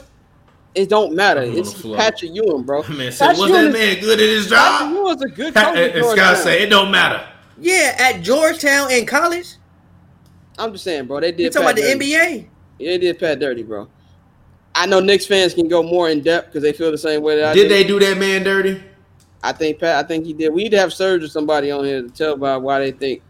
it 0.75 0.89
don't 0.89 1.15
matter. 1.15 1.41
It's 1.41 1.73
the 1.73 1.79
floor. 1.79 1.97
Patrick 1.97 2.31
Ewing, 2.35 2.61
bro. 2.63 2.83
Man, 2.89 3.11
said, 3.11 3.27
Patrick 3.29 3.39
was 3.41 3.51
that 3.51 3.61
Ewing- 3.61 3.73
man 3.73 3.99
good 3.99 4.19
at 4.19 4.29
his 4.29 4.47
job? 4.47 4.79
Patrick 4.79 4.89
job? 4.89 5.05
Ewing's 5.05 5.21
a 5.23 5.27
good 5.29 5.53
Pat, 5.55 5.65
coach. 5.65 5.77
Eh, 5.77 5.79
eh, 5.81 5.85
at 5.89 5.95
and 5.95 6.05
Scott 6.05 6.15
Georgetown. 6.17 6.43
say 6.43 6.61
it 6.63 6.69
don't 6.69 6.91
matter. 6.91 7.27
Yeah, 7.59 7.95
at 7.97 8.21
Georgetown 8.21 8.91
in 8.91 9.05
college. 9.07 9.55
I'm 10.59 10.71
just 10.73 10.83
saying, 10.83 11.07
bro. 11.07 11.19
They 11.21 11.31
did. 11.31 11.39
You 11.45 11.49
talking 11.49 11.65
Pat 11.67 11.79
about 11.79 11.81
the 11.83 11.93
dirty. 11.97 12.11
NBA? 12.13 12.47
Yeah, 12.79 12.91
they 12.91 12.97
did 12.99 13.19
Pat 13.19 13.39
dirty, 13.39 13.63
bro. 13.63 13.87
I 14.75 14.85
know 14.85 14.99
Knicks 14.99 15.25
fans 15.25 15.53
can 15.53 15.67
go 15.67 15.81
more 15.81 16.09
in 16.09 16.21
depth 16.21 16.47
because 16.47 16.61
they 16.61 16.71
feel 16.73 16.91
the 16.91 16.97
same 16.97 17.21
way 17.23 17.37
that 17.37 17.49
I 17.51 17.53
Did 17.55 17.63
do. 17.63 17.69
they 17.69 17.83
do 17.83 17.99
that 17.99 18.17
man 18.17 18.43
dirty? 18.43 18.83
I 19.41 19.51
think 19.51 19.79
Pat. 19.79 20.03
I 20.03 20.07
think 20.07 20.25
he 20.25 20.33
did. 20.33 20.53
We 20.53 20.63
need 20.63 20.69
to 20.71 20.79
have 20.79 20.93
Serge 20.93 21.23
or 21.23 21.27
somebody 21.27 21.71
on 21.71 21.83
here 21.83 22.01
to 22.03 22.09
tell 22.09 22.33
about 22.33 22.61
why 22.61 22.79
they 22.79 22.91
think 22.91 23.21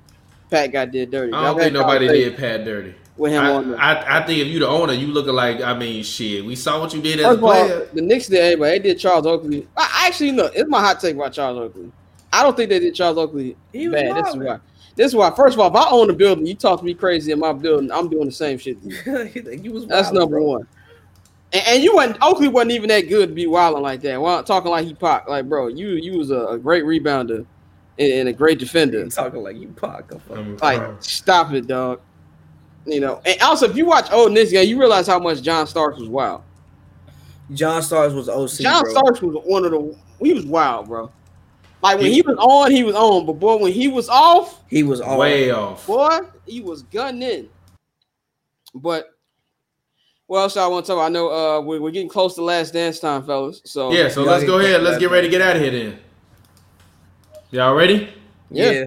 Pat 0.49 0.71
got 0.71 0.91
did 0.91 1.11
dirty. 1.11 1.31
I 1.33 1.43
don't 1.45 1.59
think 1.59 1.73
nobody 1.73 2.07
did 2.07 2.37
Pat 2.37 2.65
dirty. 2.65 2.95
with 3.15 3.31
him 3.31 3.45
on 3.45 3.75
I, 3.75 3.93
there. 3.93 4.09
I, 4.09 4.19
I 4.19 4.25
think 4.25 4.39
if 4.39 4.47
you 4.47 4.59
the 4.59 4.67
owner, 4.67 4.93
you 4.93 5.07
looking 5.07 5.33
like 5.33 5.61
I 5.61 5.77
mean 5.77 6.03
shit. 6.03 6.43
We 6.45 6.55
saw 6.55 6.79
what 6.81 6.93
you 6.93 7.01
did 7.01 7.19
as 7.19 7.25
a 7.25 7.29
First 7.29 7.37
of 7.37 7.43
all, 7.43 7.51
player. 7.51 7.89
the 7.93 8.01
Knicks 8.01 8.27
did 8.27 8.39
everybody. 8.39 8.71
They 8.79 8.79
did 8.89 8.99
Charles 8.99 9.25
Oakley. 9.25 9.67
I, 9.77 10.05
actually, 10.07 10.31
no, 10.31 10.45
it's 10.45 10.69
my 10.69 10.79
hot 10.81 10.99
take 10.99 11.15
about 11.15 11.31
Charles 11.33 11.59
Oakley. 11.59 11.91
I 12.33 12.43
don't 12.43 12.57
think 12.57 12.69
they 12.69 12.79
did 12.79 12.93
Charles 12.93 13.17
Oakley 13.17 13.55
He 13.71 13.87
was 13.87 14.01
bad. 14.01 14.15
This 14.25 14.33
is 14.33 14.35
why. 14.37 14.59
This 14.97 15.07
is 15.11 15.15
why. 15.15 15.33
First 15.33 15.53
of 15.53 15.59
all, 15.61 15.69
if 15.69 15.75
I 15.75 15.89
own 15.89 16.09
a 16.09 16.13
building, 16.13 16.45
you 16.45 16.55
talk 16.55 16.79
to 16.79 16.85
me 16.85 16.93
crazy 16.93 17.31
in 17.31 17.39
my 17.39 17.53
building, 17.53 17.89
I'm 17.91 18.09
doing 18.09 18.25
the 18.25 18.31
same 18.31 18.57
shit. 18.57 18.81
To 18.81 18.89
you. 19.33 19.59
You 19.63 19.71
was 19.71 19.85
That's 19.87 20.11
number 20.11 20.35
bro. 20.37 20.43
one. 20.43 20.67
And, 21.53 21.63
and 21.67 21.83
you 21.83 21.95
wasn't 21.95 22.17
Oakley 22.21 22.49
wasn't 22.49 22.71
even 22.71 22.89
that 22.89 23.07
good 23.07 23.29
to 23.29 23.35
be 23.35 23.47
wilding 23.47 23.81
like 23.83 24.01
that. 24.01 24.19
Well, 24.21 24.43
talking 24.43 24.69
like 24.71 24.85
he 24.85 24.93
popped, 24.93 25.29
like 25.29 25.47
bro, 25.47 25.67
you 25.67 25.89
you 25.91 26.17
was 26.17 26.29
a, 26.31 26.45
a 26.47 26.57
great 26.57 26.83
rebounder 26.83 27.45
and, 27.99 28.11
and 28.11 28.27
a 28.29 28.33
great 28.33 28.59
defender. 28.59 28.99
You 29.03 29.09
talking 29.11 29.41
like 29.43 29.55
you 29.55 29.69
Pac. 29.69 30.11
I'm 30.11 30.19
fucking- 30.19 30.37
um, 30.43 30.57
Like, 30.57 30.79
crying. 30.79 30.97
stop 30.99 31.53
it, 31.53 31.67
dog. 31.67 32.01
You 32.85 32.99
know, 32.99 33.21
and 33.25 33.39
also 33.41 33.69
if 33.69 33.77
you 33.77 33.85
watch 33.85 34.11
old 34.11 34.31
Knicks 34.31 34.51
game, 34.51 34.67
you 34.67 34.79
realize 34.79 35.05
how 35.07 35.19
much 35.19 35.41
John 35.41 35.67
Starks 35.67 35.99
was 35.99 36.09
wild. 36.09 36.41
John 37.53 37.81
Starks 37.83 38.13
was 38.13 38.27
OC. 38.29 38.59
John 38.63 38.83
bro. 38.83 38.91
Starks 38.91 39.21
was 39.21 39.35
one 39.45 39.63
of 39.63 39.71
the 39.71 39.95
he 40.19 40.33
was 40.33 40.45
wild, 40.45 40.87
bro. 40.87 41.11
Like 41.81 41.99
when 41.99 42.11
he 42.11 42.21
was 42.21 42.35
on, 42.37 42.71
he 42.71 42.83
was 42.83 42.95
on, 42.95 43.25
but 43.25 43.33
boy, 43.33 43.57
when 43.57 43.71
he 43.71 43.87
was 43.87 44.09
off, 44.09 44.63
He 44.67 44.83
was 44.83 44.99
all 44.99 45.19
way 45.19 45.51
off. 45.51 45.85
boy, 45.85 46.19
he 46.45 46.59
was 46.61 46.81
gunning 46.83 47.21
in. 47.21 47.49
But 48.73 49.07
what 50.25 50.39
else 50.41 50.57
I 50.57 50.67
want 50.67 50.85
to 50.85 50.91
talk 50.91 50.97
about? 50.97 51.05
I 51.05 51.09
know 51.09 51.29
uh 51.29 51.61
we're, 51.61 51.79
we're 51.79 51.91
getting 51.91 52.09
close 52.09 52.35
to 52.35 52.41
last 52.41 52.73
dance 52.73 52.99
time, 52.99 53.23
fellas. 53.25 53.61
So 53.65 53.91
Yeah, 53.91 54.09
so 54.09 54.23
let's 54.23 54.43
go 54.43 54.59
ahead. 54.59 54.81
Let's 54.81 54.97
get 54.97 55.11
ready 55.11 55.27
to 55.27 55.31
get 55.31 55.41
out 55.41 55.55
of 55.55 55.61
here 55.61 55.71
then. 55.71 55.99
Y'all 57.51 57.73
ready? 57.75 58.09
yeah. 58.49 58.71
yeah. 58.71 58.85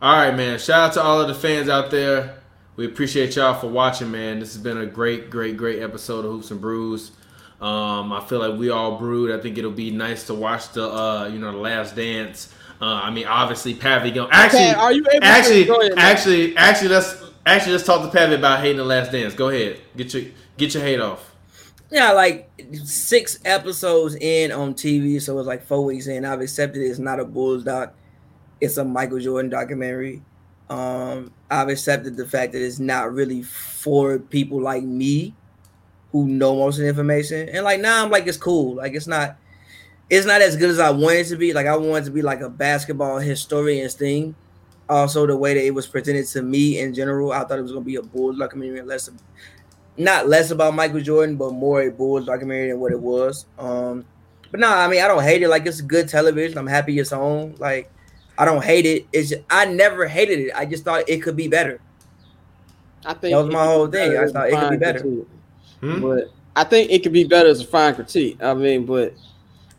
All 0.00 0.16
right, 0.16 0.34
man. 0.34 0.58
Shout 0.58 0.88
out 0.88 0.92
to 0.94 1.02
all 1.02 1.20
of 1.20 1.28
the 1.28 1.34
fans 1.34 1.68
out 1.68 1.92
there. 1.92 2.38
We 2.74 2.86
appreciate 2.86 3.36
y'all 3.36 3.54
for 3.54 3.68
watching, 3.68 4.10
man. 4.10 4.40
This 4.40 4.54
has 4.54 4.62
been 4.62 4.78
a 4.78 4.86
great, 4.86 5.30
great, 5.30 5.56
great 5.56 5.80
episode 5.80 6.24
of 6.24 6.32
Hoops 6.32 6.50
and 6.50 6.60
Brews. 6.60 7.12
Um, 7.62 8.12
I 8.12 8.20
feel 8.20 8.40
like 8.40 8.58
we 8.58 8.70
all 8.70 8.98
brewed. 8.98 9.30
I 9.30 9.40
think 9.40 9.56
it'll 9.56 9.70
be 9.70 9.92
nice 9.92 10.26
to 10.26 10.34
watch 10.34 10.72
the, 10.72 10.84
uh, 10.84 11.28
you 11.32 11.38
know, 11.38 11.52
the 11.52 11.58
Last 11.58 11.94
Dance. 11.94 12.52
Uh, 12.80 12.86
I 13.04 13.10
mean, 13.12 13.24
obviously, 13.28 13.72
Pavi 13.72 14.12
going 14.12 14.28
actually, 14.32 14.58
Pat, 14.58 14.76
are 14.78 14.92
you 14.92 15.06
able 15.12 15.24
actually, 15.24 15.64
go 15.66 15.80
ahead, 15.80 15.92
actually, 15.96 16.56
actually, 16.56 16.88
let's 16.88 17.22
actually 17.46 17.72
let's 17.72 17.86
talk 17.86 18.10
to 18.10 18.18
Pavi 18.18 18.34
about 18.34 18.58
hating 18.58 18.78
the 18.78 18.84
Last 18.84 19.12
Dance. 19.12 19.34
Go 19.34 19.50
ahead, 19.50 19.80
get 19.96 20.12
your 20.12 20.24
get 20.56 20.74
your 20.74 20.82
hate 20.82 20.98
off. 20.98 21.32
Yeah, 21.92 22.10
like 22.10 22.50
six 22.82 23.38
episodes 23.44 24.16
in 24.16 24.50
on 24.50 24.74
TV, 24.74 25.22
so 25.22 25.38
it's 25.38 25.46
like 25.46 25.64
four 25.64 25.84
weeks 25.84 26.08
in. 26.08 26.24
I've 26.24 26.40
accepted 26.40 26.82
it's 26.82 26.98
not 26.98 27.20
a 27.20 27.24
Bulls 27.24 27.62
doc, 27.62 27.94
it's 28.60 28.76
a 28.76 28.84
Michael 28.84 29.20
Jordan 29.20 29.50
documentary. 29.50 30.20
Um, 30.68 31.32
I've 31.48 31.68
accepted 31.68 32.16
the 32.16 32.26
fact 32.26 32.54
that 32.54 32.64
it's 32.64 32.80
not 32.80 33.12
really 33.12 33.42
for 33.42 34.18
people 34.18 34.60
like 34.60 34.82
me 34.82 35.34
who 36.12 36.28
know 36.28 36.54
most 36.54 36.76
of 36.76 36.82
the 36.82 36.88
information. 36.88 37.48
And 37.48 37.64
like 37.64 37.80
now 37.80 38.04
I'm 38.04 38.10
like 38.10 38.26
it's 38.26 38.36
cool. 38.36 38.76
Like 38.76 38.94
it's 38.94 39.06
not 39.06 39.36
it's 40.10 40.26
not 40.26 40.42
as 40.42 40.56
good 40.56 40.70
as 40.70 40.78
I 40.78 40.90
wanted 40.90 41.26
to 41.28 41.36
be. 41.36 41.52
Like 41.52 41.66
I 41.66 41.76
wanted 41.76 42.04
to 42.04 42.10
be 42.10 42.22
like 42.22 42.40
a 42.40 42.50
basketball 42.50 43.18
historian's 43.18 43.94
thing. 43.94 44.34
Also, 44.88 45.26
the 45.26 45.36
way 45.36 45.54
that 45.54 45.64
it 45.64 45.74
was 45.74 45.86
presented 45.86 46.26
to 46.26 46.42
me 46.42 46.78
in 46.78 46.92
general, 46.92 47.32
I 47.32 47.44
thought 47.44 47.58
it 47.58 47.62
was 47.62 47.72
gonna 47.72 47.84
be 47.84 47.96
a 47.96 48.02
Bulls 48.02 48.38
documentary 48.38 48.82
less 48.82 49.08
not 49.96 50.28
less 50.28 50.50
about 50.50 50.74
Michael 50.74 51.00
Jordan, 51.00 51.36
but 51.36 51.52
more 51.52 51.82
a 51.82 51.90
Bulls 51.90 52.26
documentary 52.26 52.70
than 52.70 52.80
what 52.80 52.92
it 52.92 53.00
was. 53.00 53.46
Um, 53.58 54.04
but 54.50 54.60
no, 54.60 54.68
I 54.68 54.88
mean 54.88 55.02
I 55.02 55.08
don't 55.08 55.22
hate 55.22 55.42
it. 55.42 55.48
Like 55.48 55.66
it's 55.66 55.80
good 55.80 56.08
television. 56.08 56.58
I'm 56.58 56.66
happy 56.66 56.98
it's 56.98 57.12
on. 57.12 57.54
Like 57.58 57.90
I 58.36 58.44
don't 58.44 58.64
hate 58.64 58.86
it. 58.86 59.06
It's 59.12 59.30
just, 59.30 59.42
I 59.48 59.64
never 59.66 60.06
hated 60.06 60.40
it. 60.40 60.52
I 60.54 60.66
just 60.66 60.84
thought 60.84 61.08
it 61.08 61.22
could 61.22 61.36
be 61.36 61.48
better. 61.48 61.80
I 63.04 63.14
think 63.14 63.32
That 63.34 63.44
was 63.44 63.52
my 63.52 63.64
whole 63.64 63.86
thing. 63.88 64.16
I 64.16 64.26
thought 64.28 64.48
it 64.48 64.58
could 64.58 64.70
be 64.70 64.76
better. 64.76 65.00
critique. 65.00 65.28
Hmm? 65.82 66.00
But 66.00 66.30
I 66.56 66.64
think 66.64 66.90
it 66.90 67.02
could 67.02 67.12
be 67.12 67.24
better 67.24 67.48
as 67.48 67.60
a 67.60 67.66
fine 67.66 67.94
critique. 67.94 68.42
I 68.42 68.54
mean, 68.54 68.86
but 68.86 69.14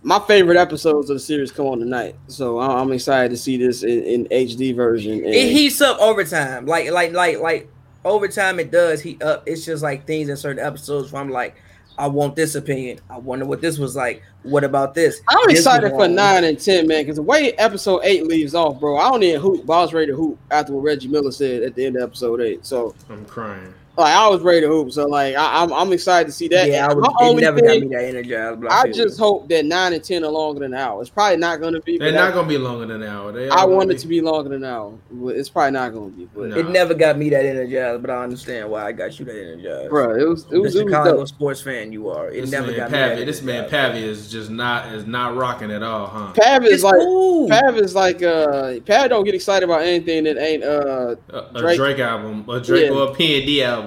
my 0.01 0.19
favorite 0.19 0.57
episodes 0.57 1.09
of 1.09 1.15
the 1.15 1.19
series 1.19 1.51
come 1.51 1.67
on 1.67 1.79
tonight, 1.79 2.15
so 2.27 2.57
I- 2.59 2.81
I'm 2.81 2.91
excited 2.91 3.29
to 3.29 3.37
see 3.37 3.57
this 3.57 3.83
in, 3.83 4.03
in 4.03 4.25
HD 4.25 4.75
version. 4.75 5.13
And 5.23 5.25
It 5.33 5.51
heats 5.51 5.79
up 5.81 5.99
over 5.99 6.23
time. 6.23 6.65
Like 6.65 6.91
like 6.91 7.13
like 7.13 7.39
like 7.39 7.69
over 8.03 8.27
time 8.27 8.59
it 8.59 8.69
does 8.71 9.01
heat 9.01 9.23
up. 9.23 9.43
It's 9.45 9.63
just 9.65 9.81
like 9.81 10.05
things 10.05 10.27
in 10.29 10.35
certain 10.35 10.63
episodes 10.65 11.11
where 11.13 11.21
I'm 11.21 11.29
like, 11.29 11.55
I 11.97 12.07
want 12.07 12.35
this 12.35 12.55
opinion. 12.55 12.99
I 13.09 13.17
wonder 13.19 13.45
what 13.45 13.61
this 13.61 13.77
was 13.77 13.95
like. 13.95 14.23
What 14.41 14.65
about 14.65 14.93
this? 14.93 15.21
I'm 15.29 15.47
This 15.47 15.59
excited 15.59 15.91
for 15.91 16.07
nine 16.09 16.43
and 16.43 16.59
ten, 16.59 16.85
man, 16.85 17.03
because 17.03 17.15
the 17.15 17.21
way 17.21 17.53
episode 17.53 18.01
eight 18.03 18.25
leaves 18.27 18.55
off, 18.55 18.79
bro, 18.81 18.97
I 18.97 19.09
don't 19.09 19.23
even 19.23 19.39
hoop, 19.39 19.65
but 19.65 19.73
I 19.73 19.81
was 19.83 19.93
ready 19.93 20.07
to 20.07 20.15
hoop 20.17 20.37
after 20.51 20.73
what 20.73 20.81
Reggie 20.83 21.07
Miller 21.07 21.31
said 21.31 21.63
at 21.63 21.75
the 21.75 21.85
end 21.85 21.95
of 21.95 22.01
episode 22.03 22.41
eight. 22.41 22.65
So 22.65 22.93
I'm 23.09 23.23
crying. 23.25 23.73
Like 23.95 24.13
I 24.15 24.27
was 24.27 24.41
ready 24.41 24.61
to 24.61 24.67
hoop. 24.67 24.91
So 24.91 25.05
like 25.05 25.35
I, 25.35 25.61
I'm 25.61 25.71
I'm 25.73 25.91
excited 25.93 26.25
to 26.27 26.31
see 26.31 26.47
that. 26.49 26.67
Yeah, 26.67 26.87
I 26.89 26.93
was, 26.93 27.03
my 27.03 27.25
it 27.25 27.29
only 27.29 27.41
never 27.43 27.59
thing, 27.59 27.81
got 27.81 27.89
me 27.89 27.95
that 27.95 28.05
energized. 28.05 28.61
But 28.61 28.71
I 28.71 28.83
feel 28.83 28.93
just 28.93 29.17
you. 29.19 29.23
hope 29.23 29.49
that 29.49 29.65
nine 29.65 29.93
and 29.93 30.03
ten 30.03 30.23
are 30.23 30.31
longer 30.31 30.61
than 30.61 30.73
an 30.73 30.79
hour. 30.79 31.01
It's 31.01 31.09
probably 31.09 31.37
not 31.37 31.59
going 31.61 31.73
to 31.73 31.79
be. 31.81 31.97
They're 31.97 32.11
not 32.11 32.33
gonna 32.33 32.47
be 32.47 32.57
longer 32.57 32.85
than 32.87 33.03
an 33.03 33.09
hour. 33.09 33.31
They 33.31 33.49
I 33.49 33.61
are 33.63 33.67
want 33.67 33.89
gonna 33.89 33.93
it 33.93 33.99
to 33.99 34.07
be 34.07 34.21
longer 34.21 34.49
than 34.49 34.63
an 34.63 34.69
hour, 34.69 34.93
but 35.11 35.35
it's 35.35 35.49
probably 35.49 35.71
not 35.71 35.93
going 35.93 36.11
to 36.11 36.17
be. 36.17 36.25
But 36.33 36.49
No. 36.49 36.57
It 36.57 36.69
never 36.69 36.93
got 36.93 37.17
me 37.17 37.29
that 37.29 37.45
energized, 37.45 38.01
but 38.01 38.09
I 38.09 38.23
understand 38.23 38.69
why 38.69 38.85
I 38.85 38.91
got 38.93 39.19
you 39.19 39.25
that 39.25 39.35
energized. 39.39 39.89
bro, 39.89 40.15
it 40.15 40.27
was 40.27 40.43
it 40.45 40.49
the 40.51 40.59
was, 40.61 40.75
it 40.75 40.83
was 40.85 40.91
Chicago 40.91 41.17
dope. 41.17 41.27
sports 41.27 41.61
fan 41.61 41.91
you 41.93 42.09
are. 42.09 42.29
It 42.29 42.41
This 42.41 42.51
never 42.51 42.67
man 42.67 42.75
got 42.77 42.91
me 42.91 42.97
that 42.97 43.17
Pavi, 43.19 43.25
this 43.25 43.41
man 43.43 43.63
energized. 43.65 43.93
Pavi 43.95 44.01
is 44.01 44.31
just 44.31 44.49
not 44.49 44.91
is 44.93 45.05
not 45.05 45.35
rocking 45.35 45.71
at 45.71 45.83
all, 45.83 46.07
huh? 46.07 46.33
Pav 46.33 46.63
is 46.65 46.83
like 46.83 46.95
cool. 46.95 47.47
Pav 47.49 47.77
is 47.77 47.93
like 47.93 48.23
uh 48.23 48.79
Pav 48.85 49.09
don't 49.09 49.23
get 49.23 49.35
excited 49.35 49.63
about 49.69 49.81
anything 49.83 50.23
that 50.23 50.37
ain't 50.37 50.63
uh 50.63 51.15
A, 51.29 51.37
a 51.55 51.59
Drake- 51.61 51.77
Drake, 51.77 51.99
album, 51.99 52.45
a 52.49 52.59
Drake 52.59 52.89
Yeah. 52.89 52.97
or 52.97 53.11
a 53.11 53.13
P 53.13 53.37
and 53.37 53.45
D 53.45 53.63
album. 53.63 53.82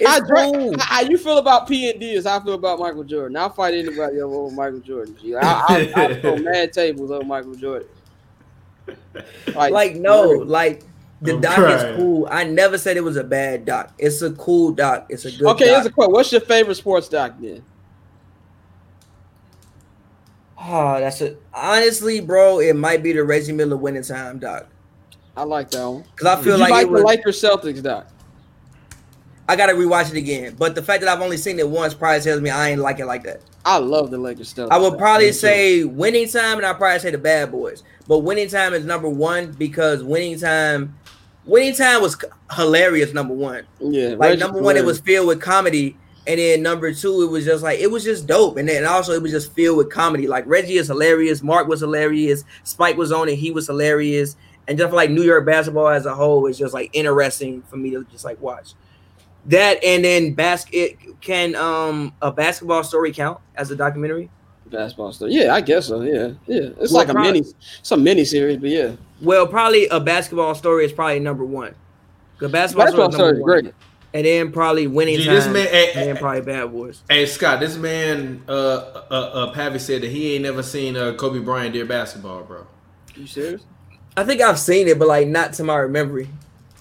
It's 0.00 0.08
how, 0.08 0.20
cool. 0.20 0.74
how 0.78 1.02
you 1.02 1.18
feel 1.18 1.38
about 1.38 1.68
P 1.68 1.90
and 1.90 2.00
D 2.00 2.12
is 2.12 2.26
how 2.26 2.38
I 2.38 2.44
feel 2.44 2.54
about 2.54 2.78
Michael 2.78 3.04
Jordan. 3.04 3.36
I'll 3.36 3.50
fight 3.50 3.74
anybody 3.74 4.20
over 4.20 4.54
Michael 4.54 4.80
Jordan. 4.80 5.16
G. 5.20 5.36
I, 5.36 5.42
I, 5.42 5.92
I 5.94 6.20
throw 6.20 6.36
mad 6.38 6.72
tables 6.72 7.10
over 7.10 7.24
Michael 7.24 7.54
Jordan. 7.54 7.88
Like 9.54 9.96
no, 9.96 10.22
like 10.22 10.82
the 11.22 11.34
I'm 11.34 11.40
doc 11.40 11.54
crying. 11.54 11.88
is 11.88 11.96
cool. 11.96 12.28
I 12.30 12.44
never 12.44 12.78
said 12.78 12.96
it 12.96 13.04
was 13.04 13.16
a 13.16 13.24
bad 13.24 13.64
doc. 13.64 13.92
It's 13.98 14.22
a 14.22 14.32
cool 14.32 14.72
doc. 14.72 15.06
It's 15.08 15.24
a 15.24 15.30
good. 15.30 15.46
Okay, 15.48 15.68
here's 15.68 15.86
a 15.86 15.88
doc. 15.88 15.94
quote. 15.94 16.10
What's 16.10 16.32
your 16.32 16.40
favorite 16.40 16.74
sports 16.74 17.08
doc 17.08 17.34
then? 17.38 17.64
Oh, 20.58 20.98
that's 20.98 21.20
it. 21.20 21.40
Honestly, 21.52 22.20
bro, 22.20 22.60
it 22.60 22.74
might 22.74 23.02
be 23.02 23.12
the 23.12 23.22
Reggie 23.22 23.52
Miller 23.52 23.76
winning 23.76 24.02
time 24.02 24.38
doc. 24.38 24.66
I 25.36 25.42
like 25.42 25.70
that 25.72 25.88
one. 25.88 26.04
Because 26.14 26.38
I 26.38 26.42
feel 26.42 26.54
you 26.54 26.60
like, 26.60 26.70
like 26.70 26.86
it 26.86 26.90
was, 26.90 27.00
the 27.00 27.06
Lakers 27.06 27.42
Celtics 27.42 27.82
doc? 27.82 28.08
I 29.48 29.56
gotta 29.56 29.74
rewatch 29.74 30.10
it 30.10 30.16
again. 30.16 30.54
But 30.58 30.74
the 30.74 30.82
fact 30.82 31.02
that 31.02 31.08
I've 31.14 31.22
only 31.22 31.36
seen 31.36 31.58
it 31.58 31.68
once 31.68 31.94
probably 31.94 32.20
tells 32.20 32.40
me 32.40 32.50
I 32.50 32.70
ain't 32.70 32.80
like 32.80 32.98
it 32.98 33.06
like 33.06 33.24
that. 33.24 33.42
I 33.64 33.78
love 33.78 34.10
the 34.10 34.18
Lakers 34.18 34.48
stuff. 34.48 34.68
I 34.70 34.78
would 34.78 34.98
probably 34.98 35.32
say 35.32 35.84
winning 35.84 36.28
time, 36.28 36.58
and 36.58 36.66
I'd 36.66 36.76
probably 36.76 36.98
say 36.98 37.10
the 37.10 37.18
bad 37.18 37.50
boys. 37.50 37.82
But 38.06 38.20
winning 38.20 38.48
time 38.48 38.74
is 38.74 38.84
number 38.84 39.08
one 39.08 39.52
because 39.52 40.02
winning 40.02 40.38
time, 40.38 40.96
winning 41.44 41.74
time 41.74 42.02
was 42.02 42.16
hilarious. 42.54 43.12
Number 43.12 43.34
one, 43.34 43.66
yeah. 43.80 44.08
like 44.10 44.20
Reggie 44.20 44.40
number 44.40 44.60
one, 44.60 44.76
it 44.76 44.84
was 44.84 45.00
filled 45.00 45.28
with 45.28 45.40
comedy, 45.40 45.96
and 46.26 46.38
then 46.38 46.62
number 46.62 46.92
two, 46.92 47.22
it 47.22 47.30
was 47.30 47.44
just 47.44 47.62
like 47.62 47.80
it 47.80 47.90
was 47.90 48.04
just 48.04 48.26
dope, 48.26 48.56
and 48.56 48.68
then 48.68 48.84
also 48.86 49.12
it 49.12 49.22
was 49.22 49.32
just 49.32 49.52
filled 49.54 49.78
with 49.78 49.90
comedy. 49.90 50.26
Like 50.26 50.46
Reggie 50.46 50.76
is 50.76 50.88
hilarious, 50.88 51.42
Mark 51.42 51.68
was 51.68 51.80
hilarious, 51.80 52.44
Spike 52.64 52.96
was 52.96 53.12
on 53.12 53.28
it, 53.28 53.36
he 53.36 53.50
was 53.50 53.66
hilarious, 53.66 54.36
and 54.68 54.78
just 54.78 54.92
like 54.92 55.10
New 55.10 55.22
York 55.22 55.44
basketball 55.46 55.88
as 55.88 56.06
a 56.06 56.14
whole 56.14 56.46
is 56.46 56.58
just 56.58 56.74
like 56.74 56.90
interesting 56.92 57.62
for 57.62 57.76
me 57.76 57.90
to 57.90 58.04
just 58.10 58.24
like 58.24 58.40
watch. 58.40 58.74
That 59.46 59.82
and 59.84 60.04
then 60.04 60.34
basket 60.34 60.96
can 61.20 61.54
um 61.54 62.12
a 62.22 62.30
basketball 62.32 62.82
story 62.84 63.12
count 63.12 63.38
as 63.56 63.70
a 63.70 63.76
documentary? 63.76 64.30
Basketball 64.66 65.12
story. 65.12 65.32
Yeah, 65.34 65.54
I 65.54 65.60
guess 65.60 65.86
so. 65.86 66.00
Yeah, 66.00 66.32
yeah. 66.46 66.70
It's 66.80 66.92
Well, 66.92 67.04
like 67.04 67.08
a 67.08 67.14
mini, 67.14 67.40
it's 67.40 67.90
a 67.92 67.96
mini 67.96 68.24
series, 68.24 68.58
but 68.58 68.70
yeah. 68.70 68.92
Well, 69.20 69.46
probably 69.46 69.86
a 69.88 70.00
basketball 70.00 70.54
story 70.54 70.84
is 70.84 70.92
probably 70.92 71.20
number 71.20 71.44
one. 71.44 71.74
The 72.38 72.48
basketball, 72.48 72.86
Basketball 72.86 73.12
story 73.12 73.36
story 73.36 73.58
is 73.58 73.60
is 73.60 73.62
great. 73.64 73.74
And 74.14 74.24
then 74.24 74.52
probably 74.52 74.86
winning 74.86 75.18
Gee, 75.18 75.26
time. 75.26 75.34
this 75.34 75.46
man- 75.48 75.68
and 75.96 76.08
then 76.08 76.16
probably 76.16 76.40
Bad 76.40 76.70
Boys. 76.72 77.02
Hey 77.10 77.26
Scott, 77.26 77.60
this 77.60 77.76
man, 77.76 78.42
uh, 78.48 78.52
uh, 78.52 79.04
uh, 79.10 79.54
Pavi 79.54 79.80
said 79.80 80.02
that 80.02 80.10
he 80.10 80.34
ain't 80.34 80.44
never 80.44 80.62
seen 80.62 80.96
uh, 80.96 81.14
Kobe 81.14 81.40
Bryant 81.40 81.72
Dear 81.72 81.84
basketball, 81.84 82.42
bro. 82.44 82.66
You 83.16 83.26
serious, 83.26 83.62
I 84.16 84.24
think 84.24 84.40
I've 84.40 84.58
seen 84.58 84.88
it, 84.88 84.98
but 84.98 85.08
like 85.08 85.28
not 85.28 85.52
to 85.54 85.64
my 85.64 85.86
memory. 85.86 86.28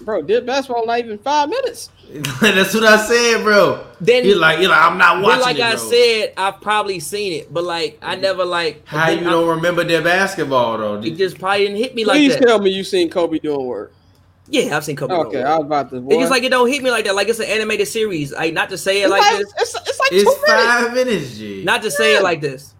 Bro? 0.03 0.23
Dear 0.23 0.41
basketball 0.41 0.85
not 0.85 0.99
even 0.99 1.17
five 1.17 1.49
minutes? 1.49 1.89
That's 2.41 2.73
what 2.73 2.83
I 2.83 2.97
said, 2.97 3.43
bro. 3.43 3.85
Then- 3.99 4.23
He's 4.23 4.35
like, 4.35 4.59
he's 4.59 4.67
like, 4.67 4.81
I'm 4.81 4.97
not 4.97 5.15
But 5.15 5.23
watching 5.23 5.41
like 5.41 5.55
it, 5.57 5.61
I 5.63 5.75
bro. 5.75 5.89
said, 5.89 6.33
I've 6.37 6.61
probably 6.61 6.99
seen 6.99 7.33
it, 7.33 7.51
but 7.53 7.63
like 7.63 7.97
I 8.01 8.15
never 8.15 8.45
like. 8.45 8.85
How 8.87 9.09
you 9.09 9.19
I- 9.25 9.31
don't 9.31 9.47
remember 9.55 9.83
Dear 9.83 10.01
basketball 10.03 10.77
though? 10.77 11.01
It 11.01 11.15
just 11.15 11.39
probably 11.39 11.65
didn't 11.65 11.77
hit 11.77 11.95
me 11.95 12.05
like 12.05 12.17
Please 12.17 12.33
that. 12.33 12.39
Please 12.39 12.47
tell 12.47 12.59
me 12.59 12.69
you 12.71 12.83
seen 12.83 13.09
Kobe 13.09 13.39
doing 13.39 13.65
work. 13.65 13.93
Yeah, 14.49 14.75
I've 14.75 14.83
seen 14.83 14.97
Kobe. 14.97 15.13
Okay, 15.13 15.41
Bryant. 15.41 15.47
I 15.47 15.57
was 15.57 15.65
about 15.65 15.89
to. 15.91 15.97
It's 16.09 16.17
just 16.17 16.31
like 16.31 16.43
it 16.43 16.49
don't 16.49 16.69
hit 16.69 16.83
me 16.83 16.91
like 16.91 17.05
that. 17.05 17.15
Like 17.15 17.29
it's 17.29 17.39
an 17.39 17.45
animated 17.45 17.87
series. 17.87 18.33
Like 18.33 18.53
not 18.53 18.69
to 18.69 18.77
say 18.77 19.01
it 19.01 19.05
it's 19.05 19.11
like 19.11 19.21
like, 19.21 19.37
this. 19.39 19.53
it's, 19.57 19.75
it's 19.89 19.99
like 19.99 20.11
It's 20.11 20.23
two 20.23 20.41
minutes. 20.45 20.65
five 20.67 20.93
minutes, 20.93 21.37
G. 21.37 21.63
Not 21.63 21.81
to 21.83 21.89
say 21.89 22.17
it 22.17 22.23
like 22.23 22.41
this. 22.41 22.75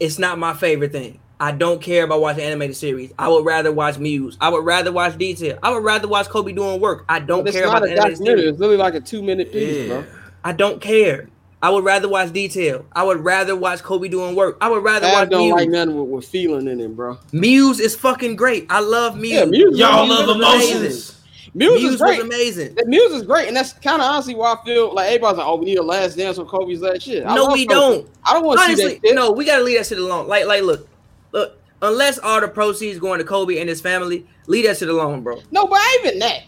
It's 0.00 0.18
not 0.18 0.38
my 0.38 0.54
favorite 0.54 0.92
thing. 0.92 1.20
I 1.44 1.52
don't 1.52 1.78
care 1.82 2.04
about 2.04 2.22
watching 2.22 2.42
animated 2.42 2.74
series. 2.74 3.12
I 3.18 3.28
would 3.28 3.44
rather 3.44 3.70
watch 3.70 3.98
Muse. 3.98 4.38
I 4.40 4.48
would 4.48 4.64
rather 4.64 4.90
watch 4.90 5.18
Detail. 5.18 5.58
I 5.62 5.70
would 5.74 5.84
rather 5.84 6.08
watch 6.08 6.26
Kobe 6.30 6.52
doing 6.52 6.80
work. 6.80 7.04
I 7.06 7.18
don't 7.18 7.46
care 7.46 7.66
about 7.66 7.82
the 7.82 7.90
animated 7.90 8.16
series. 8.16 8.44
It's 8.46 8.58
literally 8.58 8.78
like 8.78 8.94
a 8.94 9.00
two 9.00 9.22
minute 9.22 9.52
piece, 9.52 9.76
yeah. 9.76 9.88
bro. 9.88 10.04
I 10.42 10.52
don't 10.52 10.80
care. 10.80 11.28
I 11.62 11.68
would 11.68 11.84
rather 11.84 12.08
watch 12.08 12.32
Detail. 12.32 12.86
I 12.94 13.02
would 13.02 13.22
rather 13.22 13.54
watch 13.54 13.82
Kobe 13.82 14.08
doing 14.08 14.34
work. 14.34 14.56
I 14.62 14.70
would 14.70 14.82
rather 14.82 15.06
I 15.06 15.12
watch 15.12 15.28
don't 15.28 15.42
Muse. 15.42 15.52
like 15.54 15.68
nothing 15.68 16.00
with, 16.00 16.08
with 16.08 16.26
feeling 16.26 16.66
in 16.66 16.80
it, 16.80 16.96
bro. 16.96 17.18
Muse 17.32 17.78
is 17.78 17.94
fucking 17.94 18.36
great. 18.36 18.64
I 18.70 18.80
love 18.80 19.14
Muse. 19.18 19.32
Yeah, 19.34 19.44
Muse- 19.44 19.78
Y'all 19.78 20.06
Muse 20.06 20.18
love 20.26 20.36
emotions. 20.36 21.20
Muse, 21.52 21.80
Muse 21.82 21.92
is 21.92 22.00
great. 22.00 22.16
was 22.22 22.26
amazing. 22.26 22.74
The 22.74 22.86
Muse 22.86 23.12
is 23.12 23.22
great, 23.22 23.48
and 23.48 23.56
that's 23.56 23.74
kind 23.74 24.00
of 24.00 24.08
honestly 24.08 24.34
why 24.34 24.54
I 24.54 24.64
feel 24.64 24.94
like 24.94 25.08
everybody's 25.08 25.38
like, 25.38 25.46
"Oh, 25.46 25.56
we 25.56 25.66
need 25.66 25.76
a 25.78 25.82
last 25.82 26.16
dance 26.16 26.38
on 26.38 26.46
Kobe's 26.46 26.80
last 26.80 27.02
shit." 27.02 27.24
I 27.26 27.34
No, 27.34 27.48
we 27.52 27.66
Kobe. 27.66 27.74
don't. 27.78 28.08
I 28.24 28.32
don't 28.32 28.44
want 28.46 28.58
to 28.60 28.64
see 28.64 28.72
Honestly, 28.72 28.94
that. 28.94 29.06
Shit. 29.08 29.14
no, 29.14 29.30
we 29.30 29.44
gotta 29.44 29.62
leave 29.62 29.76
that 29.78 29.86
shit 29.86 29.98
alone. 29.98 30.26
Like, 30.26 30.46
like, 30.46 30.62
look, 30.62 30.88
look. 31.34 31.60
Unless 31.82 32.18
all 32.20 32.40
the 32.40 32.48
proceeds 32.48 32.98
going 32.98 33.18
to 33.18 33.24
Kobe 33.26 33.58
and 33.58 33.68
his 33.68 33.78
family, 33.82 34.24
leave 34.46 34.64
that 34.64 34.78
shit 34.78 34.88
alone, 34.88 35.22
bro. 35.22 35.42
no, 35.50 35.66
but 35.66 35.82
even 36.00 36.18
that. 36.20 36.44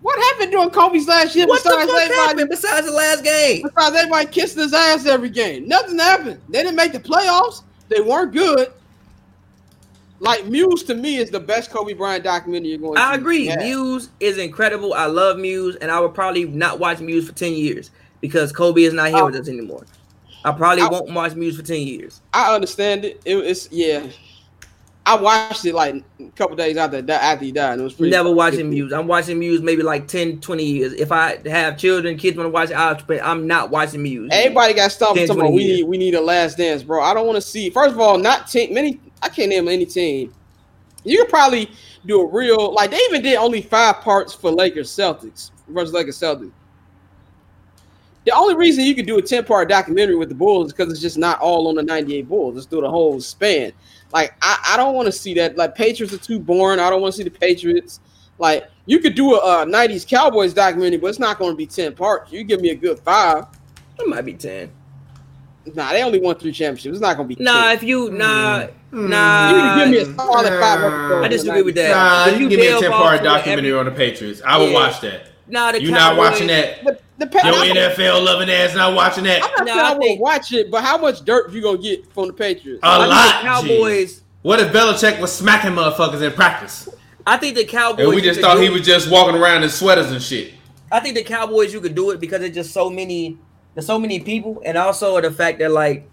What 0.00 0.18
happened 0.32 0.52
during 0.52 0.70
Kobe's 0.70 1.06
last 1.06 1.36
year? 1.36 1.46
What 1.46 1.62
the 1.62 1.68
besides 1.70 1.90
fuck 1.90 2.00
everybody, 2.00 2.28
happened 2.28 2.48
besides 2.50 2.86
the 2.86 2.92
last 2.92 3.24
game? 3.24 3.62
besides 3.62 3.96
everybody 3.96 4.26
kissing 4.26 4.62
his 4.62 4.72
ass 4.72 5.04
every 5.04 5.28
game? 5.28 5.68
Nothing 5.68 5.98
happened. 5.98 6.40
They 6.48 6.62
didn't 6.62 6.76
make 6.76 6.92
the 6.92 7.00
playoffs. 7.00 7.62
They 7.90 8.00
weren't 8.00 8.32
good. 8.32 8.72
Like 10.20 10.46
Muse 10.46 10.82
to 10.84 10.94
me 10.94 11.16
is 11.16 11.30
the 11.30 11.40
best 11.40 11.70
Kobe 11.70 11.92
Bryant 11.92 12.24
documentary 12.24 12.70
you're 12.70 12.78
going 12.78 12.94
to. 12.94 13.00
I 13.02 13.14
agree. 13.16 13.46
have. 13.46 13.58
Muse 13.60 14.08
is 14.20 14.38
incredible. 14.38 14.94
I 14.94 15.06
love 15.06 15.36
Muse, 15.38 15.76
and 15.76 15.90
I 15.90 16.00
would 16.00 16.14
probably 16.14 16.44
not 16.46 16.78
watch 16.78 17.00
Muse 17.00 17.26
for 17.26 17.34
ten 17.34 17.52
years 17.52 17.90
because 18.22 18.52
Kobe 18.52 18.82
is 18.82 18.94
not 18.94 19.08
here 19.08 19.18
Oh. 19.18 19.26
with 19.26 19.36
us 19.36 19.48
anymore. 19.48 19.84
I 20.44 20.52
probably 20.52 20.82
I- 20.82 20.88
won't 20.88 21.12
watch 21.12 21.34
Muse 21.34 21.56
for 21.56 21.62
ten 21.62 21.80
years. 21.80 22.20
I 22.32 22.54
understand 22.54 23.04
it. 23.04 23.20
it. 23.24 23.36
It's 23.36 23.70
yeah. 23.72 24.06
I 25.06 25.16
watched 25.16 25.66
it 25.66 25.74
like 25.74 26.02
a 26.18 26.28
couple 26.30 26.56
days 26.56 26.78
after 26.78 27.02
that 27.02 27.22
after 27.22 27.44
he 27.44 27.52
died. 27.52 27.72
And 27.72 27.82
it 27.82 27.84
was 27.84 27.92
pretty. 27.92 28.10
Never 28.10 28.32
watching 28.32 28.70
Muse. 28.70 28.90
I'm 28.92 29.06
watching 29.06 29.38
Muse 29.38 29.60
maybe 29.60 29.82
like 29.82 30.08
10, 30.08 30.40
20 30.40 30.64
years. 30.64 30.92
If 30.94 31.12
I 31.12 31.38
have 31.46 31.76
children, 31.76 32.16
kids 32.16 32.38
want 32.38 32.46
to 32.46 32.50
watch 32.50 32.70
it, 32.70 33.22
I'm 33.22 33.46
not 33.46 33.70
watching 33.70 34.02
Muse. 34.02 34.30
Everybody 34.32 34.72
got 34.72 34.92
stuff 34.92 35.14
talking 35.14 35.30
about 35.30 35.52
we 35.52 35.64
need 35.64 35.84
we 35.84 35.98
need 35.98 36.14
a 36.14 36.20
last 36.20 36.56
dance, 36.56 36.82
bro. 36.82 37.02
I 37.02 37.12
don't 37.12 37.26
want 37.26 37.36
to 37.36 37.42
see. 37.42 37.68
First 37.68 37.92
of 37.92 38.00
all, 38.00 38.16
not 38.16 38.48
team 38.48 38.72
many. 38.72 38.98
I 39.22 39.28
can't 39.28 39.50
name 39.50 39.68
any 39.68 39.84
team. 39.84 40.32
You 41.04 41.18
could 41.18 41.28
probably 41.28 41.70
do 42.06 42.22
a 42.22 42.26
real 42.26 42.72
like 42.72 42.90
they 42.90 42.98
even 43.08 43.20
did 43.20 43.36
only 43.36 43.60
five 43.60 44.00
parts 44.00 44.32
for 44.32 44.50
Lakers 44.50 44.90
Celtics 44.90 45.50
versus 45.68 45.92
Lakers 45.92 46.18
Celtics. 46.18 46.52
The 48.24 48.32
only 48.32 48.54
reason 48.54 48.84
you 48.84 48.94
could 48.94 49.06
do 49.06 49.18
a 49.18 49.22
10 49.22 49.44
part 49.44 49.68
documentary 49.68 50.16
with 50.16 50.28
the 50.30 50.34
Bulls 50.34 50.68
is 50.68 50.72
because 50.72 50.90
it's 50.90 51.00
just 51.00 51.18
not 51.18 51.40
all 51.40 51.68
on 51.68 51.74
the 51.74 51.82
98 51.82 52.28
Bulls. 52.28 52.56
It's 52.56 52.66
through 52.66 52.80
the 52.82 52.90
whole 52.90 53.20
span. 53.20 53.72
Like, 54.12 54.34
I, 54.40 54.70
I 54.72 54.76
don't 54.76 54.94
want 54.94 55.06
to 55.06 55.12
see 55.12 55.34
that. 55.34 55.56
Like, 55.56 55.74
Patriots 55.74 56.14
are 56.14 56.18
too 56.18 56.38
boring. 56.38 56.78
I 56.80 56.88
don't 56.88 57.02
want 57.02 57.12
to 57.12 57.16
see 57.18 57.24
the 57.24 57.30
Patriots. 57.30 58.00
Like, 58.38 58.68
you 58.86 58.98
could 58.98 59.14
do 59.14 59.34
a, 59.34 59.38
uh 59.38 59.64
90s 59.66 60.06
Cowboys 60.08 60.54
documentary, 60.54 60.98
but 60.98 61.08
it's 61.08 61.18
not 61.18 61.38
going 61.38 61.52
to 61.52 61.56
be 61.56 61.66
10 61.66 61.94
parts. 61.94 62.32
You 62.32 62.44
give 62.44 62.60
me 62.60 62.70
a 62.70 62.74
good 62.74 62.98
five. 63.00 63.46
It 63.98 64.08
might 64.08 64.22
be 64.24 64.34
ten. 64.34 64.70
Nah, 65.72 65.92
they 65.92 66.02
only 66.02 66.20
won 66.20 66.34
three 66.36 66.50
championships. 66.52 66.96
It's 66.96 67.00
not 67.00 67.16
gonna 67.16 67.28
be. 67.28 67.36
Nah, 67.38 67.68
10. 67.68 67.76
if 67.76 67.82
you 67.84 68.10
nah 68.10 68.66
Hmm. 68.90 69.08
nah. 69.08 69.48
you 69.50 69.54
can 69.56 69.78
give 69.78 69.88
me 70.06 70.12
a 70.12 70.16
solid 70.16 70.48
five 70.60 70.80
episodes. 70.82 71.24
I 71.24 71.28
disagree 71.28 71.62
with 71.62 71.74
that. 71.76 71.90
Nah, 71.90 72.34
If 72.34 72.40
you 72.40 72.48
give 72.48 72.58
me 72.60 72.66
a 72.66 72.78
ten 72.80 72.90
part 72.90 73.22
documentary 73.22 73.68
every- 73.68 73.78
on 73.78 73.84
the 73.86 73.92
Patriots. 73.92 74.42
I 74.44 74.58
would 74.58 74.68
Yeah. 74.70 74.74
watch 74.74 75.00
that. 75.02 75.26
Nah, 75.46 75.72
the 75.72 75.80
You 75.82 75.90
not 75.92 76.00
Cowboys- 76.16 76.18
watching 76.18 76.46
that? 76.48 76.84
The, 76.84 76.98
the 77.18 77.26
pa- 77.26 77.46
Yo, 77.46 77.52
NFL 77.74 78.24
loving 78.24 78.50
ass 78.50 78.74
not 78.74 78.94
watching 78.94 79.24
that. 79.24 79.42
I'm 79.42 79.64
not 79.64 79.66
Nah, 79.66 79.72
saying 79.74 79.78
I 79.86 79.92
I 79.92 79.98
won't 79.98 80.20
watch 80.20 80.52
it, 80.52 80.70
but 80.70 80.82
how 80.82 80.98
much 80.98 81.24
dirt 81.24 81.52
you 81.52 81.62
gonna 81.62 81.78
get 81.78 82.12
from 82.12 82.26
the 82.28 82.32
Patriots? 82.32 82.80
A 82.82 82.86
I 82.86 83.06
lot. 83.06 83.42
the 83.42 83.48
Cowboys. 83.48 84.22
What 84.42 84.60
if 84.60 84.72
Belichick 84.72 85.20
was 85.20 85.32
smacking 85.32 85.70
motherfuckers 85.72 86.20
in 86.22 86.32
practice? 86.32 86.88
I 87.26 87.36
think 87.38 87.56
the 87.56 87.64
Cowboys. 87.64 88.04
And 88.06 88.14
we 88.14 88.20
just 88.20 88.40
thought 88.40 88.60
he 88.60 88.68
was 88.68 88.82
just 88.82 89.10
walking 89.10 89.40
around 89.40 89.62
in 89.62 89.70
sweaters 89.70 90.10
and 90.12 90.20
shit. 90.22 90.52
I 90.92 91.00
think 91.00 91.14
the 91.14 91.22
Cowboys 91.24 91.72
you 91.72 91.80
could 91.80 91.94
do 91.94 92.10
it 92.10 92.20
because 92.20 92.40
there's 92.40 92.54
just 92.54 92.72
so 92.72 92.90
many 92.90 93.38
there's 93.74 93.86
so 93.86 93.98
many 93.98 94.20
people 94.20 94.62
and 94.64 94.76
also 94.78 95.20
the 95.20 95.30
fact 95.30 95.58
that 95.60 95.70
like 95.72 96.08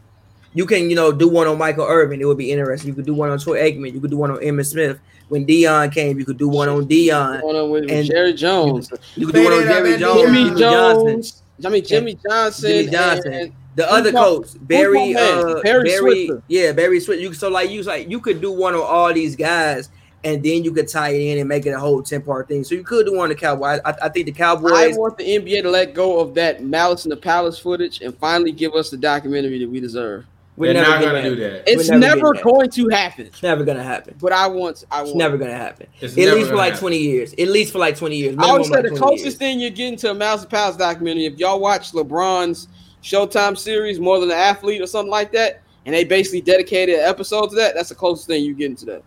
you 0.54 0.66
can 0.66 0.90
you 0.90 0.96
know 0.96 1.12
do 1.12 1.28
one 1.28 1.48
on 1.48 1.58
Michael 1.58 1.86
Irvin 1.86 2.22
it 2.22 2.26
would 2.26 2.38
be 2.38 2.52
interesting 2.52 2.88
you 2.90 2.96
could 2.96 3.06
do 3.06 3.14
one 3.14 3.30
on 3.30 3.38
Troy 3.40 3.60
Aikman 3.62 3.94
you 3.94 4.00
could 4.00 4.10
do 4.12 4.18
one 4.18 4.32
on 4.32 4.38
Emmitt 4.38 4.66
Smith 4.68 5.00
when 5.32 5.46
Deion 5.46 5.94
came 5.94 6.20
you 6.20 6.26
could 6.26 6.38
do 6.38 6.50
one 6.50 6.68
on 6.68 6.86
Deion 6.88 7.40
going 7.42 7.56
on 7.56 7.70
with, 7.72 7.84
with 7.86 7.92
And- 7.92 8.06
Jerry 8.06 8.34
Jones, 8.34 8.92
you 9.16 9.26
could 9.28 9.36
do 9.36 9.44
one 9.46 9.54
on 9.54 9.64
Fade 9.64 9.86
it 10.02 10.04
up, 10.04 10.18
Jerry. 10.18 10.34
Jones 10.34 10.52
Jimmy 10.52 10.52
Jimmy 10.52 10.60
Johnson 10.60 11.06
Jones. 11.16 11.42
I 11.66 11.70
mean 11.70 11.86
Jimmy 11.86 12.20
Johnson, 12.30 12.70
Jimmy 12.70 12.92
Johnson. 12.92 13.34
and- 13.34 13.54
the 13.76 13.90
other 13.90 14.12
my- 14.12 14.20
coach 14.20 14.48
Barry 14.60 15.16
uh 15.16 15.62
Barry 15.62 15.84
Barry, 15.90 16.30
yeah 16.50 16.74
Barry 16.74 17.00
Switzer 17.00 17.22
you 17.22 17.34
so 17.34 17.48
like 17.50 17.70
you 17.70 17.82
like 17.84 18.10
you 18.10 18.20
could 18.20 18.42
do 18.42 18.52
one 18.52 18.76
on 18.76 18.82
all 18.82 19.14
these 19.14 19.38
guys 19.38 19.90
and 20.26 20.44
then 20.44 20.64
you 20.66 20.72
could 20.74 20.90
tie 20.90 21.12
it 21.12 21.22
in 21.22 21.38
and 21.40 21.48
make 21.48 21.66
it 21.66 21.70
a 21.70 21.80
whole 21.80 22.04
10 22.04 22.22
part 22.24 22.50
thing 22.50 22.66
so 22.66 22.76
you 22.76 22.84
could 22.84 23.06
do 23.06 23.14
one 23.14 23.24
on 23.24 23.30
the 23.30 23.36
Cowboys 23.36 23.80
I, 23.86 23.96
I 24.04 24.10
think 24.10 24.26
the 24.26 24.34
Cowboys. 24.34 24.74
I 24.74 24.90
Cowboys 24.90 24.98
want 24.98 25.18
the 25.18 25.24
NBA 25.24 25.62
to 25.64 25.70
let 25.70 25.94
go 25.94 26.20
of 26.20 26.34
that 26.34 26.62
Malice 26.62 27.06
in 27.06 27.10
the 27.10 27.16
Palace 27.18 27.58
footage 27.58 28.02
and 28.02 28.14
finally 28.18 28.52
give 28.52 28.74
us 28.74 28.90
the 28.90 28.98
documentary 28.98 29.58
that 29.60 29.70
we 29.70 29.80
deserve. 29.80 30.26
We're 30.62 30.74
They're 30.74 30.84
never 30.84 30.90
not 30.92 31.02
gonna 31.02 31.22
gonna 31.24 31.36
do 31.36 31.42
that. 31.42 31.64
It's 31.66 31.90
never 31.90 32.00
never, 32.00 32.34
getting 32.34 32.34
that. 32.36 32.44
going 32.44 32.70
to 32.70 32.96
happen. 32.96 33.26
it's 33.26 33.42
never 33.42 33.64
gonna 33.66 33.82
happen 33.84 34.16
But 34.22 34.32
I 34.32 34.46
want, 34.46 34.84
I 34.92 35.02
It's 35.02 35.16
never 35.16 35.36
gonna 35.36 35.58
happen. 35.58 35.88
It's 36.00 36.14
At 36.14 36.20
never 36.20 36.36
least 36.36 36.50
for 36.52 36.56
like 36.56 36.66
happen. 36.74 36.80
twenty 36.82 36.98
years. 37.00 37.34
At 37.34 37.48
least 37.48 37.72
for 37.74 37.80
like 37.80 37.98
twenty 37.98 38.18
years. 38.18 38.36
I 38.38 38.44
always 38.44 38.68
say 38.68 38.76
Minimum 38.76 38.94
the 38.94 39.00
closest 39.00 39.24
years. 39.26 39.36
thing 39.38 39.60
you're 39.60 39.72
getting 39.72 39.98
to 39.98 40.12
a 40.12 40.14
Malice 40.14 40.44
in 40.44 40.50
Palace 40.50 40.76
documentary, 40.78 41.26
if 41.26 41.40
y'all 41.40 41.60
watch 41.60 41.94
LeBron's 41.94 42.68
Showtime 43.02 43.58
series, 43.58 44.00
More 44.00 44.20
Than 44.20 44.30
an 44.30 44.38
Athlete 44.38 44.82
or 44.82 44.86
something 44.86 45.10
like 45.10 45.32
that, 45.32 45.62
and 45.88 45.96
they 45.96 46.04
basically 46.04 46.42
dedicated 46.42 47.00
an 47.00 47.06
episode 47.06 47.48
to 47.50 47.56
that, 47.56 47.74
that's 47.74 47.90
the 47.90 47.96
closest 47.96 48.28
thing 48.28 48.46
you're 48.46 48.54
getting 48.54 48.76
to 48.76 48.86
that. 48.86 49.04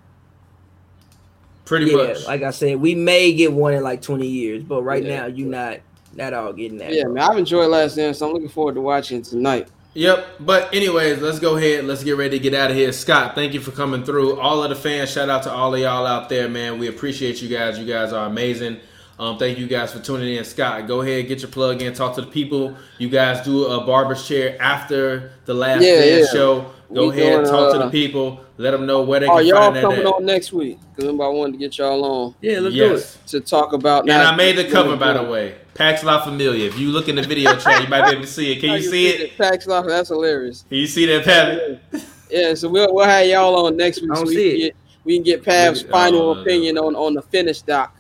Pretty 1.65 1.87
Yeah, 1.93 1.97
much. 1.99 2.27
like 2.27 2.43
I 2.43 2.51
said, 2.51 2.81
we 2.81 2.97
may 2.97 3.33
get 3.33 3.53
one 3.53 3.75
in 3.75 3.83
like 3.85 4.03
twenty 4.03 4.27
years, 4.27 4.65
but 4.65 4.83
right 4.83 5.05
Yeah. 5.05 5.21
now 5.21 5.27
you're 5.27 5.47
not 5.47 5.79
not 6.17 6.33
all 6.33 6.53
getting 6.53 6.79
that. 6.79 6.93
Yeah, 6.93 7.05
bro. 7.05 7.13
man, 7.15 7.31
I've 7.31 7.39
enjoyed 7.39 7.69
Last 7.71 7.95
Dance, 7.97 8.19
so 8.19 8.27
I'm 8.27 8.33
looking 8.33 8.49
forward 8.49 8.75
to 8.75 8.81
watching 8.81 9.23
tonight. 9.23 9.69
Yep. 9.95 10.27
But 10.41 10.75
anyways, 10.75 11.21
let's 11.21 11.39
go 11.39 11.57
ahead. 11.57 11.85
Let's 11.85 12.03
get 12.03 12.17
ready 12.17 12.39
to 12.39 12.43
get 12.43 12.53
out 12.55 12.71
of 12.71 12.77
here. 12.77 12.91
Scott, 12.93 13.35
thank 13.35 13.55
you 13.55 13.61
for 13.61 13.71
coming 13.71 14.05
through. 14.05 14.41
All 14.41 14.63
of 14.63 14.69
the 14.71 14.77
fans, 14.77 15.11
shout 15.11 15.29
out 15.31 15.45
to 15.45 15.53
all 15.53 15.73
of 15.75 15.81
y'all 15.81 16.05
out 16.07 16.29
there, 16.29 16.49
man. 16.49 16.79
We 16.79 16.89
appreciate 16.89 17.41
you 17.41 17.49
guys. 17.49 17.79
You 17.79 17.87
guys 17.87 18.13
are 18.13 18.27
amazing. 18.27 18.81
Um, 19.17 19.39
thank 19.39 19.59
you 19.59 19.69
guys 19.69 19.93
for 19.93 20.01
tuning 20.01 20.35
in. 20.35 20.45
Scott, 20.45 20.89
go 20.89 21.01
ahead, 21.03 21.29
get 21.29 21.41
your 21.41 21.51
plug 21.51 21.81
in, 21.81 21.93
talk 21.95 22.17
to 22.17 22.23
the 22.23 22.27
people. 22.27 22.77
You 22.99 23.09
guys 23.09 23.45
do 23.45 23.67
a 23.67 23.87
barber's 23.87 24.27
chair 24.27 24.61
after 24.61 25.31
the 25.45 25.55
last 25.55 25.83
Yeah, 25.85 26.03
yeah. 26.03 26.25
show. 26.27 26.73
Go 26.95 27.09
We 27.11 27.21
ahead, 27.21 27.33
doing, 27.41 27.47
talk 27.47 27.73
to 27.73 27.81
uh, 27.81 27.85
the 27.87 27.91
people. 27.91 28.41
Let 28.57 28.71
them 28.71 28.87
know 28.87 29.03
where 29.03 29.19
they 29.19 29.27
Are 29.27 29.39
can 29.39 29.47
y'all 29.47 29.73
find 29.73 29.81
coming 29.83 30.01
at. 30.01 30.07
on 30.07 30.25
next 30.25 30.53
week? 30.53 30.79
Because 30.95 31.11
I 31.11 31.13
wanted 31.13 31.53
to 31.53 31.59
get 31.59 31.77
y'all 31.77 32.05
on 32.05 32.35
yeah, 32.41 32.61
let's 32.61 32.75
Yes. 32.77 33.19
to 33.29 33.41
talk 33.41 33.73
about. 33.73 34.09
And 34.09 34.13
I 34.13 34.37
made 34.37 34.57
the 34.57 34.65
cover, 34.65 34.97
by 34.97 35.15
the 35.15 35.25
way. 35.25 35.57
Pax 35.75 36.05
La 36.05 36.23
Familia. 36.23 36.67
If 36.67 36.79
you 36.79 36.91
look 36.91 37.09
in 37.09 37.17
the 37.17 37.23
video 37.23 37.57
chat, 37.57 37.83
you 37.83 37.89
might 37.89 38.05
be 38.05 38.13
able 38.13 38.21
to 38.23 38.29
see 38.29 38.53
it. 38.53 38.61
Can 38.61 38.71
you 38.75 38.83
see 38.83 39.09
it? 39.09 39.37
Tax 39.37 39.67
off. 39.67 39.87
That's 39.87 40.09
hilarious. 40.09 40.65
Can 40.69 40.79
you 40.79 40.87
see 40.87 41.05
that, 41.07 41.25
Pat? 41.25 42.05
Yeah, 42.31 42.55
so 42.55 42.69
we'll 42.69 42.95
we'll 42.95 43.05
have 43.05 43.27
y'all 43.27 43.67
on 43.67 43.77
next 43.77 44.01
week. 44.01 44.15
So 44.15 44.23
we 44.23 44.35
can 44.35 44.45
it. 44.45 44.59
get 44.59 44.77
we 45.05 45.17
can 45.17 45.25
get 45.25 45.45
Pav's 45.45 45.83
final 45.83 46.31
oh, 46.31 46.41
opinion 46.41 46.79
on 46.79 46.95
on 46.95 47.15
the 47.15 47.23
finished 47.23 47.67
doc. 47.67 47.94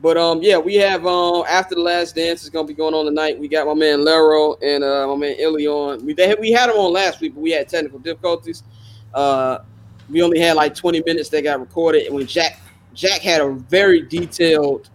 But 0.00 0.16
um, 0.16 0.40
yeah, 0.42 0.58
we 0.58 0.76
have 0.76 1.06
um 1.06 1.44
after 1.48 1.74
the 1.74 1.80
last 1.80 2.14
dance 2.14 2.44
is 2.44 2.50
gonna 2.50 2.68
be 2.68 2.74
going 2.74 2.94
on 2.94 3.04
tonight. 3.04 3.38
We 3.38 3.48
got 3.48 3.66
my 3.66 3.74
man 3.74 4.04
Lero 4.04 4.54
and 4.62 4.84
uh 4.84 5.06
my 5.08 5.16
man 5.16 5.36
Illy 5.38 5.66
on. 5.66 6.04
We 6.06 6.14
they, 6.14 6.34
we 6.38 6.52
had 6.52 6.70
them 6.70 6.76
on 6.76 6.92
last 6.92 7.20
week, 7.20 7.34
but 7.34 7.40
we 7.40 7.50
had 7.50 7.68
technical 7.68 7.98
difficulties. 7.98 8.62
Uh, 9.12 9.58
we 10.08 10.22
only 10.22 10.38
had 10.38 10.56
like 10.56 10.74
20 10.74 11.02
minutes 11.04 11.28
that 11.30 11.42
got 11.42 11.58
recorded, 11.60 12.06
and 12.06 12.14
when 12.14 12.26
Jack 12.26 12.60
Jack 12.94 13.20
had 13.22 13.40
a 13.40 13.50
very 13.50 14.02
detailed 14.02 14.88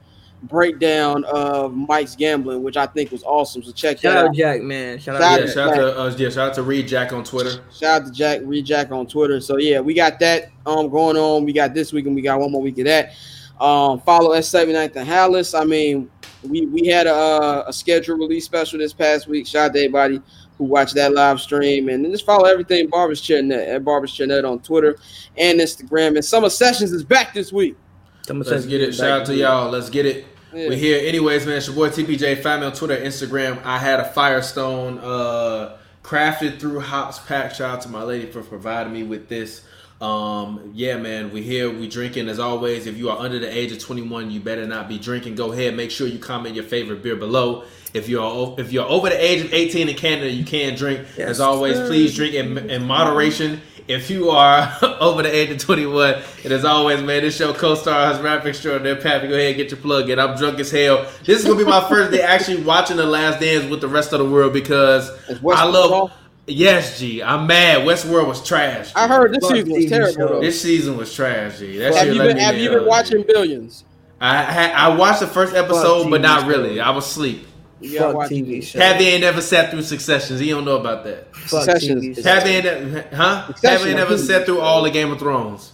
breakdown 0.44 1.24
of 1.26 1.74
Mike's 1.74 2.16
gambling, 2.16 2.64
which 2.64 2.76
I 2.78 2.86
think 2.86 3.12
was 3.12 3.24
awesome. 3.24 3.64
So 3.64 3.72
check 3.72 4.00
Shout 4.00 4.18
out 4.18 4.28
out. 4.30 4.36
Jack, 4.36 4.62
man. 4.62 5.00
Shout 5.00 5.20
Shout 5.20 5.22
out 5.22 5.40
Yeah, 5.40 5.46
Jack. 5.46 5.54
shout 5.54 5.70
out 5.70 5.76
to 5.76 6.00
uh, 6.00 6.16
yeah, 6.18 6.30
shout 6.30 6.50
out 6.50 6.54
to 6.56 6.64
Reed 6.64 6.88
Jack 6.88 7.14
on 7.14 7.24
Twitter. 7.24 7.64
Shout 7.74 8.02
out 8.02 8.08
to 8.08 8.12
Jack, 8.12 8.42
read 8.44 8.66
Jack 8.66 8.92
on 8.92 9.08
Twitter. 9.08 9.40
So 9.40 9.58
yeah, 9.58 9.80
we 9.80 9.94
got 9.94 10.20
that 10.20 10.50
um 10.66 10.90
going 10.90 11.18
on. 11.18 11.44
We 11.46 11.54
got 11.54 11.74
this 11.74 11.92
week 11.94 12.06
and 12.06 12.16
we 12.16 12.22
got 12.22 12.40
one 12.40 12.52
more 12.52 12.62
week 12.62 12.78
of 12.80 12.86
that. 12.86 13.14
Um, 13.60 14.00
follow 14.02 14.32
S 14.32 14.50
79th 14.50 14.96
and 14.96 15.08
Hallis. 15.08 15.60
I 15.60 15.64
mean, 15.64 16.10
we 16.44 16.66
we 16.66 16.88
had 16.88 17.08
a, 17.08 17.68
a 17.68 17.74
scheduled 17.74 18.20
release 18.20 18.46
special 18.46 18.80
this 18.80 18.94
past 18.94 19.28
week. 19.28 19.48
Shout 19.48 19.70
out 19.70 19.74
to 19.74 19.80
everybody 19.80 20.22
who 20.58 20.66
watched 20.66 20.96
that 20.96 21.14
live 21.14 21.40
stream 21.40 21.90
and 21.90 22.04
then 22.04 22.12
just 22.12 22.26
follow 22.26 22.46
everything 22.46 22.88
Barbers 22.90 23.22
Chair 23.22 23.40
at 23.54 23.84
Barbers 23.84 24.14
Chair 24.14 24.46
on 24.46 24.60
Twitter 24.60 24.98
and 25.38 25.60
Instagram. 25.60 26.16
And 26.16 26.26
Summer 26.26 26.50
Sessions 26.50 26.92
is 26.92 27.04
back 27.04 27.34
this 27.34 27.52
week. 27.52 27.76
Someone 28.26 28.48
Let's 28.48 28.66
get 28.66 28.82
it. 28.82 28.94
Shout 28.94 29.22
out 29.22 29.26
to 29.28 29.36
y'all. 29.36 29.70
Let's 29.70 29.90
get 29.90 30.06
it. 30.06 30.26
Yeah. 30.54 30.70
We're 30.70 30.78
here. 30.78 31.02
Anyways, 31.06 31.46
man, 31.46 31.58
it's 31.58 31.68
your 31.68 31.76
boy 31.76 31.90
TPJ. 31.90 32.42
Find 32.42 32.62
me 32.62 32.68
on 32.68 32.74
Twitter, 32.74 32.96
Instagram. 32.96 33.62
I 33.66 33.80
had 33.80 34.00
a 34.00 34.06
Firestone 34.06 35.00
uh, 35.00 35.78
crafted 36.04 36.60
through 36.60 36.80
Hops 36.80 37.20
Pack. 37.20 37.56
Shout 37.56 37.72
out 37.72 37.82
to 37.82 37.90
my 37.90 38.04
lady 38.04 38.32
for 38.32 38.44
providing 38.44 38.94
me 38.94 39.04
with 39.04 39.28
this. 39.28 39.64
Um, 40.04 40.72
yeah, 40.74 40.98
man, 40.98 41.32
we 41.32 41.42
here. 41.42 41.72
We 41.72 41.88
drinking 41.88 42.28
as 42.28 42.38
always. 42.38 42.88
If 42.88 42.98
you 42.98 43.10
are 43.10 43.18
under 43.18 43.40
the 43.40 43.48
age 43.48 43.72
of 43.72 43.80
21, 43.80 44.32
you 44.32 44.42
better 44.42 44.68
not 44.68 44.90
be 44.90 45.00
drinking. 45.00 45.36
Go 45.36 45.54
ahead. 45.54 45.78
Make 45.78 45.92
sure 45.92 46.08
you 46.08 46.20
comment 46.20 46.56
your 46.56 46.66
favorite 46.66 47.02
beer 47.02 47.16
below. 47.16 47.64
If 47.94 48.10
you're 48.10 48.56
if 48.58 48.74
you're 48.74 48.86
over 48.86 49.08
the 49.08 49.24
age 49.24 49.46
of 49.46 49.54
18 49.54 49.88
in 49.88 49.96
Canada, 49.96 50.30
you 50.30 50.44
can 50.44 50.76
drink. 50.76 51.08
Yes, 51.18 51.30
as 51.30 51.40
always, 51.40 51.78
sir. 51.78 51.88
please 51.88 52.14
drink 52.14 52.34
in, 52.34 52.70
in 52.70 52.86
moderation. 52.86 53.62
If 53.88 54.10
you 54.10 54.30
are 54.30 54.76
over 55.00 55.24
the 55.24 55.34
age 55.34 55.52
of 55.52 55.60
21, 55.60 56.22
and 56.44 56.52
as 56.52 56.66
always, 56.66 57.02
man, 57.02 57.22
this 57.22 57.38
show 57.38 57.54
co-star 57.54 58.08
has 58.14 58.22
rap 58.22 58.46
extraordinaire 58.46 58.98
Pappy. 58.98 59.30
Go 59.30 59.36
ahead 59.36 59.48
and 59.48 59.58
get 59.58 59.72
your 59.72 59.80
plug 59.80 60.10
in. 60.10 60.20
I'm 60.20 60.38
drunk 60.38 60.60
as 60.60 60.70
hell. 60.70 61.06
This 61.24 61.40
is 61.40 61.46
gonna 61.46 61.58
be 61.58 61.64
my 61.64 61.88
first 61.88 62.12
day 62.12 62.22
actually 62.22 62.62
watching 62.64 62.98
The 62.98 63.06
Last 63.06 63.40
Dance 63.40 63.70
with 63.70 63.80
the 63.80 63.88
rest 63.88 64.12
of 64.12 64.20
the 64.20 64.26
world 64.26 64.52
because 64.52 65.10
I 65.30 65.64
love. 65.64 65.92
off? 65.94 66.23
Yes, 66.46 67.00
G. 67.00 67.24
I'm 67.24 67.48
mad. 67.48 67.88
Westworld 67.88 68.28
was 68.28 68.46
trash. 68.46 68.88
G. 68.90 68.94
I 68.96 69.08
heard 69.08 69.34
this 69.34 69.40
Fuck 69.48 69.52
season 69.56 69.72
was 69.74 69.86
TV 69.86 69.90
terrible. 69.90 70.14
show. 70.14 70.28
Though. 70.28 70.42
this 70.42 70.62
season 70.62 70.98
was 70.98 71.14
trash, 71.16 71.60
G. 71.60 71.78
That 71.78 71.94
Have 71.96 72.06
shit 72.08 72.16
you 72.16 72.22
been, 72.22 72.38
have 72.38 72.58
you 72.58 72.70
been 72.70 72.86
watching 72.86 73.20
G. 73.20 73.24
Billions? 73.28 73.86
I 74.20 74.44
had, 74.44 74.72
I 74.74 74.96
watched 74.96 75.22
the 75.22 75.28
first 75.28 75.56
episode, 75.56 76.04
Fuck 76.04 76.12
but 76.12 76.20
TV 76.20 76.24
not 76.24 76.42
show. 76.42 76.48
really. 76.48 76.80
I 76.82 76.90
was 76.92 77.06
asleep. 77.06 77.46
You 77.80 78.00
gotta 78.00 78.14
Fuck 78.14 78.30
TV 78.30 78.58
it. 78.58 78.62
show. 78.64 78.80
Pappy 78.80 79.06
ain't 79.06 79.22
never 79.22 79.42
sat 79.42 79.72
through 79.72 79.82
Successions. 79.84 80.40
He 80.40 80.50
don't 80.50 80.64
know 80.66 80.78
about 80.78 81.04
that. 81.06 81.34
Fuck 81.36 81.64
Sessions. 81.64 82.18
TV 82.18 82.24
show. 82.24 82.48
Ain't, 82.48 83.14
huh? 83.14 83.48
Succession, 83.48 83.78
Pappy 83.78 83.90
ain't 83.90 83.98
never 84.00 84.18
sat 84.18 84.46
through 84.46 84.60
all 84.62 84.84
the 84.84 84.92
Game 84.92 85.12
of 85.12 85.20
Thrones. 85.20 85.72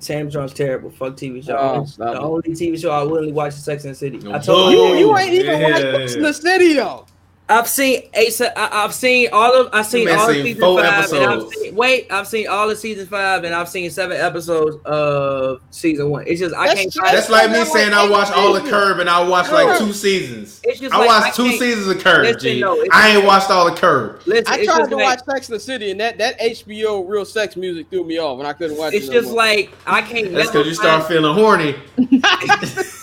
Sam 0.00 0.28
Jones 0.30 0.52
terrible. 0.52 0.90
Fuck 0.90 1.14
TV 1.16 1.44
show. 1.44 1.56
Oh, 1.56 1.86
the 1.96 2.20
only 2.20 2.50
TV 2.50 2.78
show 2.80 2.90
I 2.90 3.02
willingly 3.04 3.32
watch 3.32 3.54
is 3.54 3.64
Sex 3.64 3.84
and 3.84 3.92
the 3.94 3.98
City. 3.98 4.20
I 4.30 4.38
told 4.38 4.72
You, 4.72 4.78
you. 4.88 4.94
you 4.98 5.16
ain't 5.16 5.32
even 5.32 5.60
Yeah. 5.60 5.70
watched 5.70 5.80
Sex 6.10 6.14
and 6.16 6.24
the 6.24 6.32
City 6.34 6.74
though. 6.74 7.06
I've 7.50 7.66
seen 7.66 8.02
Ace. 8.12 8.42
I, 8.42 8.50
I've 8.56 8.92
seen 8.92 9.28
all 9.32 9.54
of. 9.58 9.70
I've 9.72 9.86
seen 9.86 10.04
Man 10.04 10.18
all 10.18 10.28
of 10.28 10.36
season 10.36 10.60
four 10.60 10.82
five. 10.82 11.12
And 11.12 11.24
I've 11.24 11.48
seen, 11.48 11.74
wait, 11.74 12.12
I've 12.12 12.28
seen 12.28 12.46
all 12.46 12.70
of 12.70 12.76
season 12.76 13.06
five, 13.06 13.44
and 13.44 13.54
I've 13.54 13.70
seen 13.70 13.90
seven 13.90 14.18
episodes 14.18 14.76
of 14.84 15.62
season 15.70 16.10
one. 16.10 16.24
It's 16.26 16.40
just 16.40 16.54
I 16.54 16.66
That's 16.66 16.80
can't. 16.80 16.92
true. 16.92 17.02
find 17.04 17.16
That's 17.16 17.30
like 17.30 17.50
me 17.50 17.56
That's 17.56 17.72
saying 17.72 17.94
I 17.94 18.06
watched 18.06 18.32
all 18.32 18.54
of 18.54 18.64
eight 18.66 18.70
Curb 18.70 19.00
and 19.00 19.08
I 19.08 19.26
watched 19.26 19.50
like 19.50 19.78
two 19.78 19.94
seasons. 19.94 20.60
It's 20.64 20.78
just 20.78 20.94
I 20.94 20.98
like, 20.98 21.08
watched 21.08 21.40
I 21.40 21.42
two 21.44 21.52
seasons 21.52 21.86
of 21.86 22.04
Curb, 22.04 22.24
Listen, 22.24 22.40
G. 22.40 22.60
no, 22.60 22.84
I 22.92 23.16
ain't 23.16 23.24
watched 23.24 23.50
all 23.50 23.66
of 23.66 23.78
Curb. 23.78 24.20
Listen, 24.26 24.44
I 24.46 24.64
tried 24.64 24.90
to 24.90 24.96
like, 24.96 25.04
watch 25.04 25.24
Sex 25.24 25.48
in 25.48 25.54
the 25.54 25.60
City, 25.60 25.90
and 25.90 26.00
that, 26.00 26.18
that 26.18 26.38
HBO 26.40 27.08
real 27.08 27.24
sex 27.24 27.56
music 27.56 27.88
threw 27.88 28.04
me 28.04 28.18
off, 28.18 28.38
and 28.40 28.46
I 28.46 28.52
couldn't 28.52 28.76
watch 28.76 28.92
It's 28.92 29.06
it. 29.06 29.10
no 29.10 29.14
just 29.14 29.28
more. 29.28 29.36
like 29.36 29.72
I 29.86 30.02
can't. 30.02 30.32
That's 30.32 30.50
because 30.50 30.66
you 30.66 30.74
start 30.74 31.06
feeling 31.08 31.34
horny. 31.34 31.74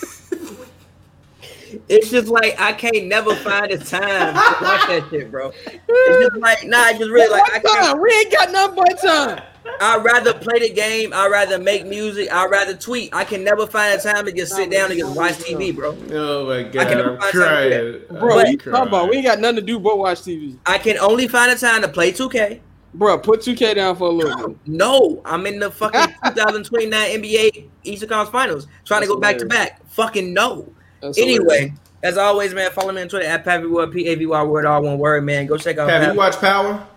It's 1.89 2.09
just 2.09 2.27
like 2.27 2.59
I 2.59 2.73
can't 2.73 3.05
never 3.05 3.35
find 3.35 3.71
the 3.71 3.77
time 3.77 4.33
to 4.33 4.63
watch 4.63 4.87
that 4.87 5.07
shit, 5.09 5.31
bro. 5.31 5.51
It's 5.67 6.27
just 6.27 6.41
like 6.41 6.65
nah, 6.65 6.89
it's 6.89 6.99
just 6.99 7.11
really 7.11 7.31
like 7.31 7.53
I 7.53 7.59
can't. 7.59 8.01
We 8.01 8.09
ain't 8.11 8.31
got 8.31 8.51
nothing 8.51 8.83
but 8.83 9.01
time. 9.01 9.43
I'd 9.81 10.03
rather 10.03 10.33
play 10.33 10.59
the 10.59 10.69
game. 10.69 11.11
I'd 11.13 11.31
rather 11.31 11.59
make 11.59 11.85
music. 11.85 12.31
I'd 12.31 12.49
rather 12.49 12.75
tweet. 12.75 13.13
I 13.13 13.23
can 13.23 13.43
never 13.43 13.65
find 13.67 13.99
the 13.99 14.03
time 14.03 14.25
to 14.25 14.31
just 14.31 14.55
sit 14.55 14.69
down 14.69 14.91
and 14.91 14.99
just 14.99 15.15
watch 15.15 15.33
TV, 15.33 15.75
bro. 15.75 15.97
Oh 16.11 16.47
my 16.47 16.63
god, 16.63 16.75
I 16.81 16.85
can 16.85 16.97
never 16.97 17.13
I'm 17.13 17.19
find 17.19 17.31
crying. 17.31 18.01
Bro, 18.19 18.39
I'm 18.39 18.47
you 18.47 18.57
talking 18.57 18.87
about 18.87 19.09
we 19.09 19.17
ain't 19.17 19.25
got 19.25 19.39
nothing 19.39 19.57
to 19.57 19.61
do 19.61 19.79
but 19.79 19.97
watch 19.97 20.21
TV. 20.21 20.57
I 20.65 20.77
can 20.77 20.97
only 20.99 21.27
find 21.27 21.51
the 21.51 21.59
time 21.59 21.81
to 21.81 21.87
play 21.87 22.11
2K. 22.11 22.61
Bro, 22.93 23.17
put 23.19 23.41
2K 23.41 23.75
down 23.75 23.97
for 23.97 24.07
a 24.07 24.11
little 24.11 24.49
bit. 24.49 24.57
No, 24.67 25.21
I'm 25.25 25.45
in 25.47 25.59
the 25.59 25.69
fucking 25.69 25.99
2029 26.25 27.21
NBA 27.21 27.67
Eastern 27.83 28.09
Conference 28.09 28.31
Finals, 28.31 28.67
trying 28.85 29.01
to 29.01 29.07
go 29.07 29.17
back 29.17 29.37
to 29.39 29.45
back. 29.45 29.85
Fucking 29.89 30.33
no. 30.33 30.71
That's 31.01 31.17
Anyway, 31.17 31.73
as 32.03 32.17
always, 32.17 32.53
man, 32.53 32.71
follow 32.71 32.91
me 32.91 33.01
on 33.01 33.07
Twitter 33.07 33.25
at 33.25 33.43
Pavy 33.43 33.67
Word, 33.67 33.91
P 33.91 34.07
A 34.07 34.15
V 34.15 34.25
Y 34.25 34.43
Word, 34.43 34.65
all 34.65 34.83
one 34.83 34.97
word, 34.97 35.23
man. 35.23 35.45
Go 35.45 35.57
check 35.57 35.77
out. 35.77 35.89
Have 35.89 36.01
you 36.01 36.07
Pappy. 36.07 36.17
watched 36.17 36.39
Power? 36.39 36.87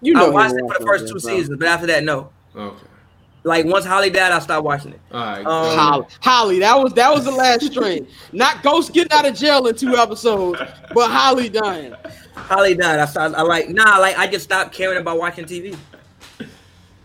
you 0.00 0.14
know, 0.14 0.20
I 0.20 0.26
know 0.26 0.32
watched 0.32 0.54
it 0.54 0.60
for 0.60 0.78
the 0.78 0.86
first 0.86 1.08
two 1.08 1.14
that, 1.14 1.20
seasons, 1.20 1.58
but 1.58 1.68
after 1.68 1.86
that, 1.86 2.04
no. 2.04 2.30
Okay. 2.54 2.84
Like 3.44 3.66
once 3.66 3.84
Holly 3.84 4.10
died, 4.10 4.32
I 4.32 4.38
stopped 4.40 4.64
watching 4.64 4.92
it. 4.92 5.00
All 5.12 5.20
right. 5.20 5.46
Um, 5.46 5.76
Holly, 5.78 6.06
Holly, 6.20 6.58
that 6.60 6.78
was 6.78 6.92
that 6.94 7.12
was 7.12 7.24
the 7.24 7.30
last 7.30 7.64
string. 7.64 8.06
Not 8.32 8.62
Ghost 8.62 8.92
getting 8.92 9.12
out 9.12 9.26
of 9.26 9.34
jail 9.34 9.66
in 9.66 9.74
two 9.74 9.96
episodes, 9.96 10.60
but 10.92 11.10
Holly 11.10 11.48
dying. 11.48 11.94
Holly 12.34 12.74
died. 12.74 12.98
I 12.98 13.06
stopped. 13.06 13.34
I 13.34 13.42
like 13.42 13.68
nah. 13.70 13.98
Like 13.98 14.18
I 14.18 14.26
just 14.26 14.44
stopped 14.44 14.72
caring 14.72 14.98
about 14.98 15.18
watching 15.18 15.44
TV. 15.44 15.76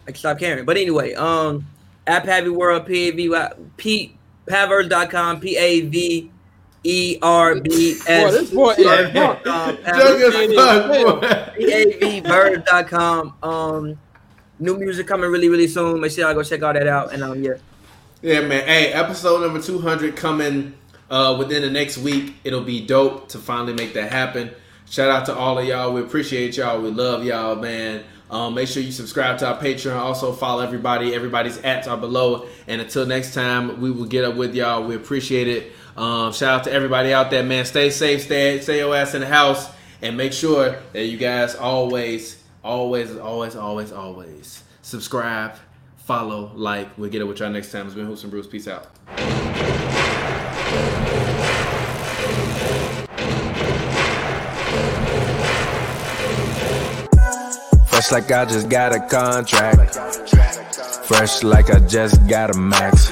I 0.08 0.14
stopped 0.14 0.40
caring. 0.40 0.66
But 0.66 0.78
anyway, 0.78 1.14
um, 1.14 1.66
at 2.08 2.26
Pavy 2.26 2.50
World, 2.50 2.88
P 2.88 3.10
A 3.10 3.12
V 3.12 3.30
Y 3.30 3.52
P 3.78 4.18
Pavers.com, 4.48 5.40
P 5.40 5.58
A 5.58 5.82
V 5.82 6.32
E 6.84 7.18
R 7.22 7.56
B 7.62 7.70
Boy, 7.70 8.32
this 8.32 8.44
S. 8.44 8.50
boy 8.52 8.72
is 8.72 8.80
Yeah. 8.80 9.10
drunk. 9.12 9.48
Um, 9.48 9.76
Drunk 9.76 10.22
as 10.22 10.54
fuck, 10.56 10.88
boy. 10.88 11.28
PAVBird.com. 11.66 13.34
Um, 13.42 13.98
new 14.60 14.78
music 14.78 15.08
coming 15.08 15.30
really, 15.30 15.50
really 15.50 15.68
soon. 15.68 16.00
Make 16.02 16.12
sure 16.12 16.26
y'all 16.26 16.34
go 16.34 16.44
check 16.44 16.62
all 16.64 16.74
that 16.74 16.88
out. 16.88 17.14
And 17.14 17.24
um, 17.24 17.42
yeah, 17.44 17.54
Yeah, 18.22 18.42
man. 18.42 18.66
Hey, 18.66 18.92
episode 18.94 19.42
number 19.42 19.62
200 19.62 20.16
coming 20.16 20.74
uh, 21.10 21.36
within 21.40 21.62
the 21.62 21.70
next 21.70 21.98
week. 21.98 22.36
It'll 22.44 22.64
be 22.64 22.86
dope 22.86 23.30
to 23.30 23.38
finally 23.38 23.74
make 23.74 23.94
that 23.94 24.12
happen. 24.12 24.52
Shout 24.90 25.10
out 25.10 25.26
to 25.28 25.36
all 25.36 25.58
of 25.60 25.66
y'all. 25.66 25.94
We 25.94 26.02
appreciate 26.02 26.58
y'all. 26.58 26.82
We 26.82 26.90
love 26.90 27.24
y'all, 27.24 27.56
man. 27.56 28.04
Um, 28.30 28.56
make 28.56 28.68
sure 28.68 28.82
you 28.82 28.92
subscribe 28.92 29.38
to 29.40 29.48
our 29.48 29.60
Patreon. 29.60 29.96
Also 29.96 30.34
follow 30.34 30.64
everybody. 30.64 31.14
Everybody's 31.14 31.60
ats 31.60 31.88
are 31.88 31.98
below. 31.98 32.48
And 32.68 32.82
until 32.82 33.06
next 33.06 33.34
time, 33.34 33.80
we 33.80 33.92
will 33.92 34.06
get 34.06 34.24
up 34.24 34.36
with 34.36 34.56
y'all. 34.56 34.84
We 34.84 34.96
appreciate 34.96 35.48
it. 35.48 35.72
Um, 35.96 36.34
shout 36.34 36.60
out 36.60 36.64
to 36.64 36.72
everybody 36.72 37.14
out 37.14 37.30
there, 37.30 37.44
man. 37.44 37.66
Stay 37.66 37.90
safe. 37.90 38.24
Stay 38.24 38.60
stay 38.62 38.80
your 38.80 38.96
ass 38.96 39.14
in 39.14 39.22
the 39.22 39.28
house, 39.28 39.70
and 40.02 40.18
make 40.18 40.34
sure 40.34 40.78
that 40.92 41.06
you 41.06 41.18
guys 41.18 41.54
always, 41.56 42.44
always, 42.64 43.16
always, 43.18 43.56
always, 43.56 43.92
always 43.92 44.64
subscribe, 44.82 45.56
follow, 45.98 46.52
like. 46.56 46.98
We'll 46.98 47.10
get 47.10 47.22
it 47.22 47.26
with 47.26 47.40
y'all 47.40 47.50
next 47.50 47.72
time. 47.72 47.86
It's 47.86 47.96
been 47.96 48.06
Hoops 48.06 48.24
and 48.24 48.32
Brews. 48.32 48.48
Peace 48.48 48.68
out. 48.68 48.90
Fresh 58.04 58.12
like 58.12 58.32
I 58.32 58.44
just 58.44 58.68
got 58.68 58.94
a 58.94 59.00
contract. 59.00 59.96
Fresh 61.06 61.42
like 61.44 61.70
I 61.70 61.80
just 61.80 62.28
got 62.28 62.54
a 62.54 62.58
max. 62.60 63.10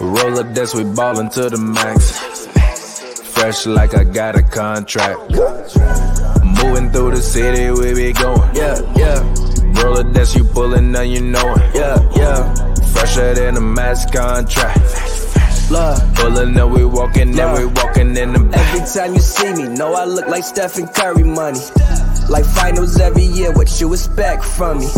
Roll 0.00 0.40
up 0.40 0.52
this, 0.52 0.74
we 0.74 0.82
ballin' 0.82 1.30
to 1.30 1.48
the 1.48 1.56
max. 1.56 2.18
Fresh 3.30 3.66
like 3.66 3.94
I 3.94 4.02
got 4.02 4.34
a 4.34 4.42
contract. 4.42 5.20
Moving 6.64 6.90
through 6.90 7.12
the 7.12 7.22
city, 7.22 7.70
we 7.70 7.94
be 7.94 8.12
going. 8.12 8.56
Yeah, 8.56 8.80
yeah, 8.96 9.22
Roll 9.80 9.98
up 9.98 10.12
this, 10.12 10.34
you 10.34 10.42
pullin', 10.42 10.90
now 10.90 11.02
you 11.02 11.20
know 11.20 11.54
it. 11.54 11.76
yeah, 11.76 12.10
yeah. 12.16 12.54
Fresher 12.92 13.34
than 13.34 13.56
a 13.56 13.60
max 13.60 14.04
contract. 14.10 14.80
Love. 15.70 16.14
Pullin' 16.16 16.58
up, 16.58 16.70
we 16.70 16.84
walkin', 16.84 17.30
then 17.30 17.54
we 17.56 17.66
walkin' 17.66 18.16
in 18.16 18.32
the 18.32 18.40
back. 18.40 18.74
Every 18.74 18.80
time 19.00 19.14
you 19.14 19.20
see 19.20 19.52
me, 19.52 19.68
know 19.68 19.94
I 19.94 20.06
look 20.06 20.26
like 20.26 20.42
Stephen 20.42 20.88
Curry 20.88 21.22
money. 21.22 21.60
Like 22.28 22.44
finals 22.44 22.98
every 22.98 23.24
year, 23.24 23.52
what 23.52 23.80
you 23.80 23.92
expect 23.92 24.44
from 24.44 24.78
me? 24.78 24.88